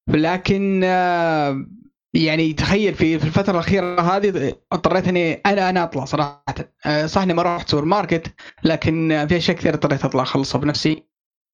لكن 0.09 0.81
آه، 0.83 1.65
يعني 2.13 2.53
تخيل 2.53 2.93
في 2.93 3.19
في 3.19 3.25
الفترة 3.25 3.53
الأخيرة 3.53 4.01
هذه 4.01 4.53
اضطريت 4.71 5.07
إني 5.07 5.33
أنا 5.33 5.69
أنا 5.69 5.83
أطلع 5.83 6.05
صراحة. 6.05 6.43
آه، 6.85 7.05
صح 7.05 7.21
إني 7.21 7.33
ما 7.33 7.41
رحت 7.41 7.69
سوبر 7.69 7.85
ماركت 7.85 8.33
لكن 8.63 9.25
في 9.29 9.37
أشياء 9.37 9.57
كثير 9.57 9.73
اضطريت 9.73 10.05
أطلع 10.05 10.23
اخلصها 10.23 10.61
بنفسي. 10.61 11.03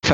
ف 0.02 0.10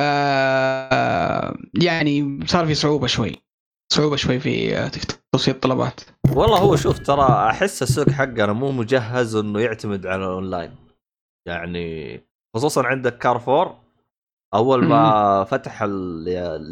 يعني 1.83 2.41
صار 2.47 2.67
في 2.67 2.75
صعوبة 2.75 3.07
شوي. 3.07 3.46
صعوبة 3.93 4.17
شوي 4.17 4.41
في 4.41 4.91
توصيل 5.33 5.55
الطلبات. 5.55 6.01
والله 6.35 6.59
هو 6.59 6.77
شوف 6.77 6.99
ترى 6.99 7.51
أحس 7.51 7.83
السوق 7.83 8.11
حقنا 8.11 8.53
مو 8.53 8.73
مجهز 8.73 9.37
إنه 9.37 9.61
يعتمد 9.61 10.07
على 10.07 10.25
الأونلاين. 10.25 10.77
يعني 11.49 12.21
خصوصا 12.57 12.87
عندك 12.87 13.19
كارفور 13.19 13.77
أول 14.55 14.85
ما 14.85 15.45
فتح 15.45 15.83
ال... 15.83 16.25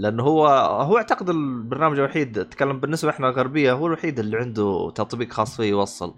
لأنه 0.03 0.23
هو 0.23 0.49
هو 0.83 0.97
أعتقد 0.97 1.31
البرنامج 1.31 1.99
الوحيد 1.99 2.39
اتكلم 2.39 2.81
بالنسبة 2.81 3.11
إحنا 3.11 3.29
الغربية 3.29 3.73
هو 3.73 3.87
الوحيد 3.87 4.19
اللي 4.19 4.37
عنده 4.37 4.93
تطبيق 4.95 5.33
خاص 5.33 5.57
فيه 5.57 5.65
يوصل. 5.65 6.15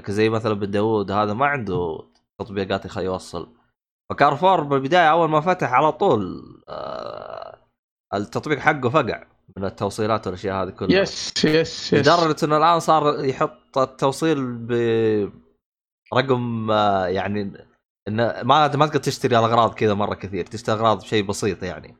لكن 0.00 0.12
زي 0.12 0.28
مثلا 0.28 0.54
بن 0.54 0.70
داوود 0.70 1.10
هذا 1.10 1.32
ما 1.34 1.46
عنده 1.46 1.98
تطبيقات 2.40 2.96
يوصل. 2.96 3.48
فكارفور 4.10 4.62
بالبداية 4.62 5.10
أول 5.10 5.28
ما 5.28 5.40
فتح 5.40 5.72
على 5.72 5.92
طول 5.92 6.42
آه 6.68 7.58
التطبيق 8.14 8.58
حقه 8.58 8.88
فقع. 8.88 9.24
من 9.56 9.64
التوصيلات 9.64 10.26
والأشياء 10.26 10.62
هذه 10.62 10.70
كلها. 10.70 11.00
yes 11.00 11.32
yes 11.44 11.92
yes 11.92 11.94
لدرجة 11.94 12.44
إنه 12.44 12.56
الآن 12.56 12.80
صار 12.80 13.24
يحط 13.24 13.78
التوصيل 13.78 14.52
برقم 16.12 16.70
آه، 16.70 17.06
يعني 17.06 17.52
إنه 18.08 18.42
ما 18.42 18.76
ما 18.76 18.86
تقدر 18.86 18.98
تشتري 19.00 19.38
الأغراض 19.38 19.74
كذا 19.74 19.94
مرة 19.94 20.14
كثير 20.14 20.46
تشتري 20.46 20.76
أغراض 20.76 21.02
بشيء 21.02 21.24
بسيط 21.26 21.62
يعني. 21.62 21.96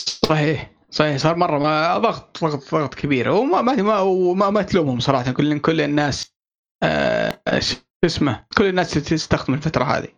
صحيح 0.00 0.70
صحيح 0.90 1.16
صار 1.16 1.36
مرة 1.36 1.58
ما 1.58 1.98
ضغط 1.98 2.44
ضغط 2.44 2.74
ضغط 2.74 2.94
كبير. 2.94 3.30
وما 3.30 3.62
ما 3.62 3.74
ما 3.74 4.00
وما 4.00 4.50
ما 4.50 4.62
تلومهم 4.62 5.00
صراحة. 5.00 5.32
كل 5.32 5.58
كل 5.58 5.80
الناس 5.80 6.34
آه 6.82 7.58
شو 7.58 7.76
اسمه 8.04 8.44
كل 8.58 8.64
الناس 8.64 8.90
تستخدم 8.90 9.54
الفترة 9.54 9.84
هذه. 9.84 10.08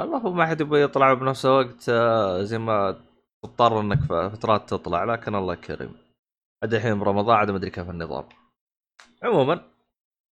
والله 0.00 0.32
ما 0.32 0.46
حد 0.46 0.60
يبغى 0.60 0.82
يطلع 0.82 1.14
بنفس 1.14 1.46
الوقت 1.46 1.88
آه، 1.88 2.42
زي 2.42 2.58
ما 2.58 3.00
تضطر 3.44 3.80
إنك 3.80 4.02
فترات 4.04 4.70
تطلع 4.70 5.04
لكن 5.04 5.34
الله 5.34 5.54
كريم 5.54 6.03
عاد 6.64 6.74
الحين 6.74 6.98
برمضان 6.98 7.36
عاد 7.36 7.50
ما 7.50 7.56
أدري 7.56 7.70
كيف 7.70 7.90
النظام. 7.90 8.24
عموما 9.22 9.60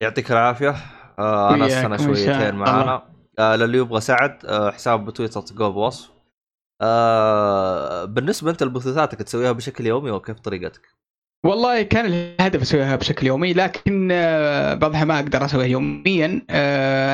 يعطيك 0.03 0.33
العافية. 0.33 0.75
آه 1.19 1.55
أنا 1.55 1.69
شاء 1.69 1.97
شويتين. 1.97 2.55
معانا. 2.55 3.03
آه 3.39 3.57
للي 3.57 3.79
يبغى 3.79 4.01
سعد 4.01 4.47
آه 4.47 4.71
حساب 4.71 5.05
بتويتر 5.05 5.41
تلقوه 5.41 5.69
بوصف 5.69 6.11
آه 6.83 8.05
بالنسبة 8.05 8.51
أنت 8.51 8.63
لبثوثاتك 8.63 9.19
تسويها 9.19 9.53
بشكل 9.53 9.87
يومي 9.87 10.11
وكيف 10.11 10.41
طريقتك؟ 10.41 10.89
والله 11.45 11.83
كان 11.83 12.07
الهدف 12.07 12.63
أسويها 12.63 12.97
بشكل 12.97 13.27
يومي 13.27 13.53
لكن 13.53 14.09
بعضها 14.81 15.05
ما 15.05 15.19
أقدر 15.19 15.45
أسويها 15.45 15.67
يوميا. 15.67 16.47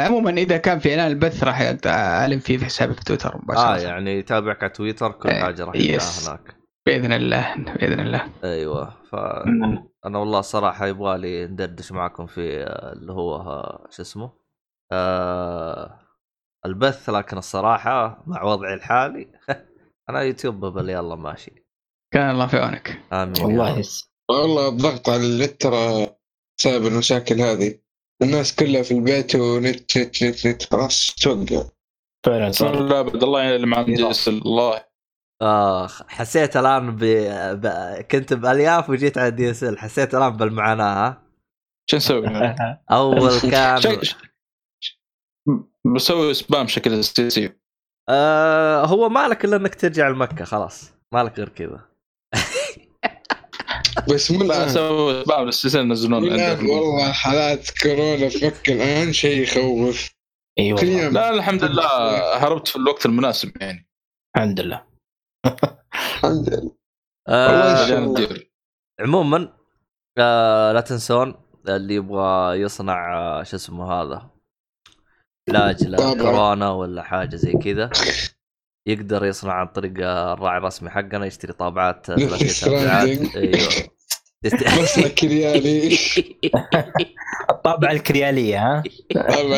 عموما 0.06 0.30
إذا 0.30 0.56
كان 0.56 0.78
في 0.78 0.90
إعلان 0.90 1.06
البث 1.06 1.44
راح 1.44 1.76
اعلن 1.86 2.38
فيه 2.38 2.58
في 2.58 2.64
حسابي 2.64 2.94
في 2.94 3.04
تويتر 3.04 3.36
مباشرة. 3.36 3.62
آه 3.62 3.76
يعني 3.76 4.22
تابعك 4.22 4.62
على 4.62 4.72
تويتر 4.72 5.12
كل 5.12 5.30
حاجة 5.30 5.64
راح. 5.64 5.74
تلقاها 5.74 6.28
هناك 6.28 6.54
بإذن 6.86 7.12
الله 7.12 7.54
بإذن 7.56 8.00
الله. 8.00 8.28
أيوه. 8.44 8.97
فانا 9.12 10.18
والله 10.18 10.38
الصراحه 10.38 10.86
يبغى 10.86 11.18
لي 11.18 11.46
ندردش 11.46 11.92
معكم 11.92 12.26
في 12.26 12.62
آه، 12.64 12.92
اللي 12.92 13.12
هو 13.12 13.36
آه، 13.36 13.86
شو 13.90 14.02
اسمه 14.02 14.30
آه 14.92 16.00
البث 16.66 17.10
لكن 17.10 17.38
الصراحة 17.38 18.22
مع 18.26 18.42
وضعي 18.42 18.74
الحالي 18.74 19.32
أنا 20.08 20.20
يوتيوب 20.22 20.64
بل 20.66 20.90
يلا 20.90 21.14
ماشي. 21.16 21.66
كان 22.14 22.30
الله 22.30 22.46
في 22.46 22.56
عونك. 22.56 23.00
آمين 23.12 23.42
والله 23.44 23.82
والله 24.30 24.68
الضغط 24.68 25.08
على 25.08 25.26
النت 25.26 25.60
ترى 25.60 26.06
بسبب 26.58 26.86
المشاكل 26.86 27.40
هذه. 27.40 27.78
الناس 28.22 28.54
كلها 28.56 28.82
في 28.82 28.94
البيت 28.94 29.34
ونت 29.36 29.98
نت 29.98 30.22
نت 30.24 30.46
نت 30.46 30.62
خلاص 30.74 31.14
توقع. 31.22 31.64
فعلا 32.26 32.50
صار 32.50 32.82
لا 32.82 32.98
عبد 32.98 33.22
الله 33.22 33.40
يعين 33.40 33.54
اللي 33.56 33.66
معاه 33.66 33.82
جلس 33.82 34.28
الله 34.28 34.84
اخ 35.42 36.02
حسيت 36.08 36.56
الآن 36.56 36.96
ب... 36.96 37.04
ب... 37.52 37.66
كنت 38.10 38.32
بألياف 38.34 38.90
وجيت 38.90 39.18
على 39.18 39.30
DSL 39.30 39.78
حسيت 39.78 40.14
الآن 40.14 40.36
بالمعاناة 40.36 41.06
ها؟ 41.06 41.22
شو 41.90 41.96
نسوي؟ 41.96 42.26
أول 42.90 43.40
كان 43.50 43.80
بسوي 45.94 46.34
spam 46.34 46.64
بشكل 46.64 47.00
اساسي 47.00 47.52
آه 48.08 48.84
هو 48.84 49.08
مالك 49.08 49.44
إلا 49.44 49.56
إنك 49.56 49.74
ترجع 49.74 50.08
لمكة 50.08 50.44
خلاص. 50.44 50.92
مالك 51.12 51.38
غير 51.38 51.48
كذا. 51.48 51.78
بس 54.14 54.30
من 54.30 54.50
أسوي 54.50 55.24
سبام 55.24 55.46
للسلسله 55.46 55.82
ينزلون. 55.82 56.24
والله 56.24 57.12
حالات 57.12 57.70
كورونا 57.82 58.28
في 58.28 58.46
مكة 58.46 58.72
الآن 58.72 59.12
شيء 59.12 59.42
يخوف. 59.42 60.10
اي 60.58 60.74
كل 60.74 60.86
والله 60.86 61.02
يوم. 61.02 61.14
لا 61.14 61.30
الحمد 61.30 61.64
لله 61.64 61.86
هربت 62.36 62.68
في 62.68 62.76
الوقت 62.76 63.06
المناسب 63.06 63.52
يعني. 63.60 63.88
الحمد 64.36 64.60
لله. 64.60 64.87
الحمد 65.94 66.48
لله. 66.48 66.70
آه 67.28 68.34
عموما 69.00 69.52
آه 70.18 70.72
لا 70.72 70.80
تنسون 70.80 71.34
اللي 71.68 71.94
يبغى 71.94 72.60
يصنع 72.60 73.18
آه 73.18 73.42
شو 73.42 73.56
اسمه 73.56 73.92
هذا 73.92 74.30
علاج 75.48 75.84
طبعاً. 75.96 76.14
لكورونا 76.14 76.70
ولا 76.70 77.02
حاجة 77.02 77.36
زي 77.36 77.52
كذا 77.52 77.90
يقدر 78.86 79.24
يصنع 79.24 79.52
عن 79.52 79.66
طريق 79.66 79.92
الراعي 80.06 80.58
الرسمي 80.58 80.90
حقنا 80.90 81.26
يشتري 81.26 81.52
طابعات 81.52 82.06
ثلاثية. 82.10 82.66
أيوه 83.36 83.68
يست- 84.44 84.80
بس 84.82 84.98
لك 84.98 85.24
ريالي 85.24 85.98
الطابعه 87.50 87.92
الكريالية 87.92 88.58
ها؟ 88.76 88.82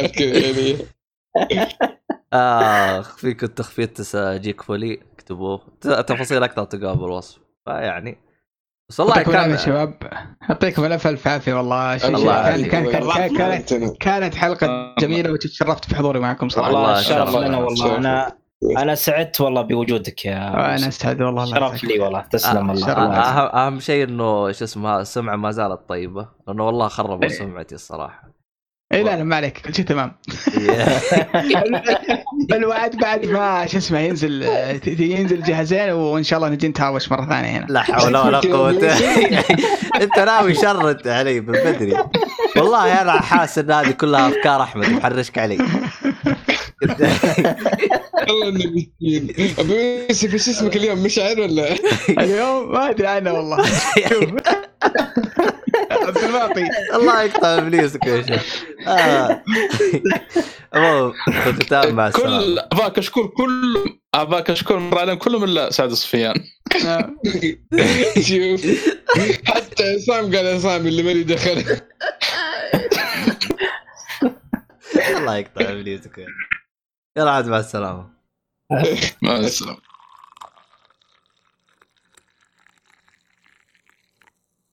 كذا 0.09 0.51
يعني 1.51 2.00
اخ 2.33 3.17
فيكم 3.17 3.47
التخفيض 3.47 3.89
جيك 4.17 4.61
فولي 4.63 5.01
اكتبوه 5.15 5.61
ت- 5.81 5.89
تفاصيل 5.89 6.43
أكثر 6.43 6.65
تلقاها 6.65 6.95
بالوصف 6.95 7.39
فيعني 7.65 8.19
بس 8.89 9.01
والله 9.01 9.15
يعطيكم 9.17 9.31
العافيه 9.31 9.55
كان 9.57 9.59
شباب 9.67 9.95
يعطيكم 10.49 10.85
الف 10.85 11.07
الف 11.07 11.29
عافية 11.29 11.55
والله 11.55 11.97
شيء- 11.99 12.17
الله 12.17 12.43
كان. 12.43 12.65
كان 12.71 12.91
كان 12.91 13.09
كان- 13.13 13.37
كانت 13.37 13.69
كانت 13.73 13.97
كانت 14.01 14.35
حلقة 14.35 14.95
جميلة 14.99 15.33
وتشرفت 15.33 15.91
بحضوري 15.91 16.21
معكم 16.21 16.49
صراحة 16.49 16.69
والله 16.73 16.89
والله 16.89 17.03
شرف 17.03 17.37
لنا. 17.37 17.59
والله 17.59 17.97
أنا 17.97 18.37
أنا 18.79 18.95
سعدت 18.95 19.41
والله 19.41 19.63
بوجودك 19.63 20.25
يا 20.25 20.51
وأنا 20.51 20.75
اسعد 20.89 21.23
والله 21.23 21.45
الله 21.45 21.55
شرف. 21.75 21.85
لي 21.85 21.99
والله 22.01 22.21
تسلم 22.21 22.71
آه، 22.71 22.73
والله. 22.73 22.93
آه،. 22.93 23.49
اهم 23.51 23.57
أهم 23.57 23.81
شيء 23.81 24.05
إنه 24.05 24.53
شو 24.53 24.65
اسمها 24.65 25.01
السمعه 25.01 25.37
ما 25.37 25.51
زالت 25.51 25.81
طيبة 25.89 26.29
لأنه 26.49 26.67
والله 26.67 26.89
خربوا 26.89 27.23
إيه. 27.23 27.29
سمعتي 27.29 27.75
الصراحة 27.75 28.40
اي 28.93 29.03
لا 29.03 29.17
لا 29.17 29.25
ما 29.25 29.37
عليك 29.37 29.59
كل 29.59 29.75
شيء 29.75 29.85
تمام. 29.85 30.13
الوعد 32.53 32.97
بعد 32.97 33.27
ما 33.27 33.67
شو 33.67 33.79
اسمه 33.79 33.99
ينزل 33.99 34.43
ينزل 34.99 35.43
جهازين 35.43 35.91
وإن 35.91 36.23
شاء 36.23 36.39
الله 36.39 36.49
نجي 36.49 36.69
نتهاوش 36.69 37.13
مرة 37.13 37.27
ثانية 37.27 37.49
هنا. 37.49 37.67
لا 37.69 37.83
حول 37.83 38.17
ولا 38.17 38.39
قوة. 38.39 38.71
أنت 40.03 40.19
ناوي 40.19 40.55
شرط 40.55 41.07
علي 41.07 41.41
من 41.41 41.53
بدري. 41.53 41.97
والله 42.57 43.03
أنا 43.03 43.21
حاسس 43.21 43.59
إن 43.59 43.71
هذه 43.71 43.91
كلها 43.91 44.29
أفكار 44.29 44.63
أحمد 44.63 44.89
محرشك 44.89 45.39
علي. 45.39 45.59
والله 48.29 48.87
أبو 49.59 49.73
يوسف 49.73 50.35
إيش 50.35 50.49
اسمك 50.49 50.77
اليوم 50.77 51.03
مشعل 51.03 51.41
ولا؟ 51.41 51.77
اليوم 52.09 52.73
ما 52.73 52.91
أدري 52.91 53.07
عنه 53.07 53.33
والله. 53.33 53.65
عبد 56.07 56.19
الباقي 56.19 56.69
الله 56.95 57.23
يقطع 57.23 57.59
ابليسك 57.59 58.07
يا 58.07 58.23
شيخ 58.23 58.65
آه. 58.87 59.43
الختام 61.29 61.95
مع 61.95 62.11
كل 62.11 62.17
السلامه 62.19 62.61
اباك 62.73 62.99
أشكر 62.99 63.27
كل 63.27 63.85
اباك 64.15 64.51
أشكر 64.51 64.79
مر 64.79 64.99
عليهم 64.99 65.19
كلهم 65.19 65.45
إلا 65.45 65.71
سعد 65.71 65.91
الصفيان 65.91 66.35
شوف 68.21 68.67
حتى 69.47 69.83
عصام 69.95 70.37
قال 70.37 70.47
عصام 70.55 70.87
اللي 70.87 71.03
مالي 71.03 71.23
دخل. 71.23 71.65
الله 75.17 75.37
يقطع 75.37 75.61
ابليسك 75.73 76.27
يلا 77.19 77.31
عاد 77.31 77.47
مع 77.49 77.59
السلامة. 77.59 78.11
مع 79.23 79.37
السلامة. 79.37 79.90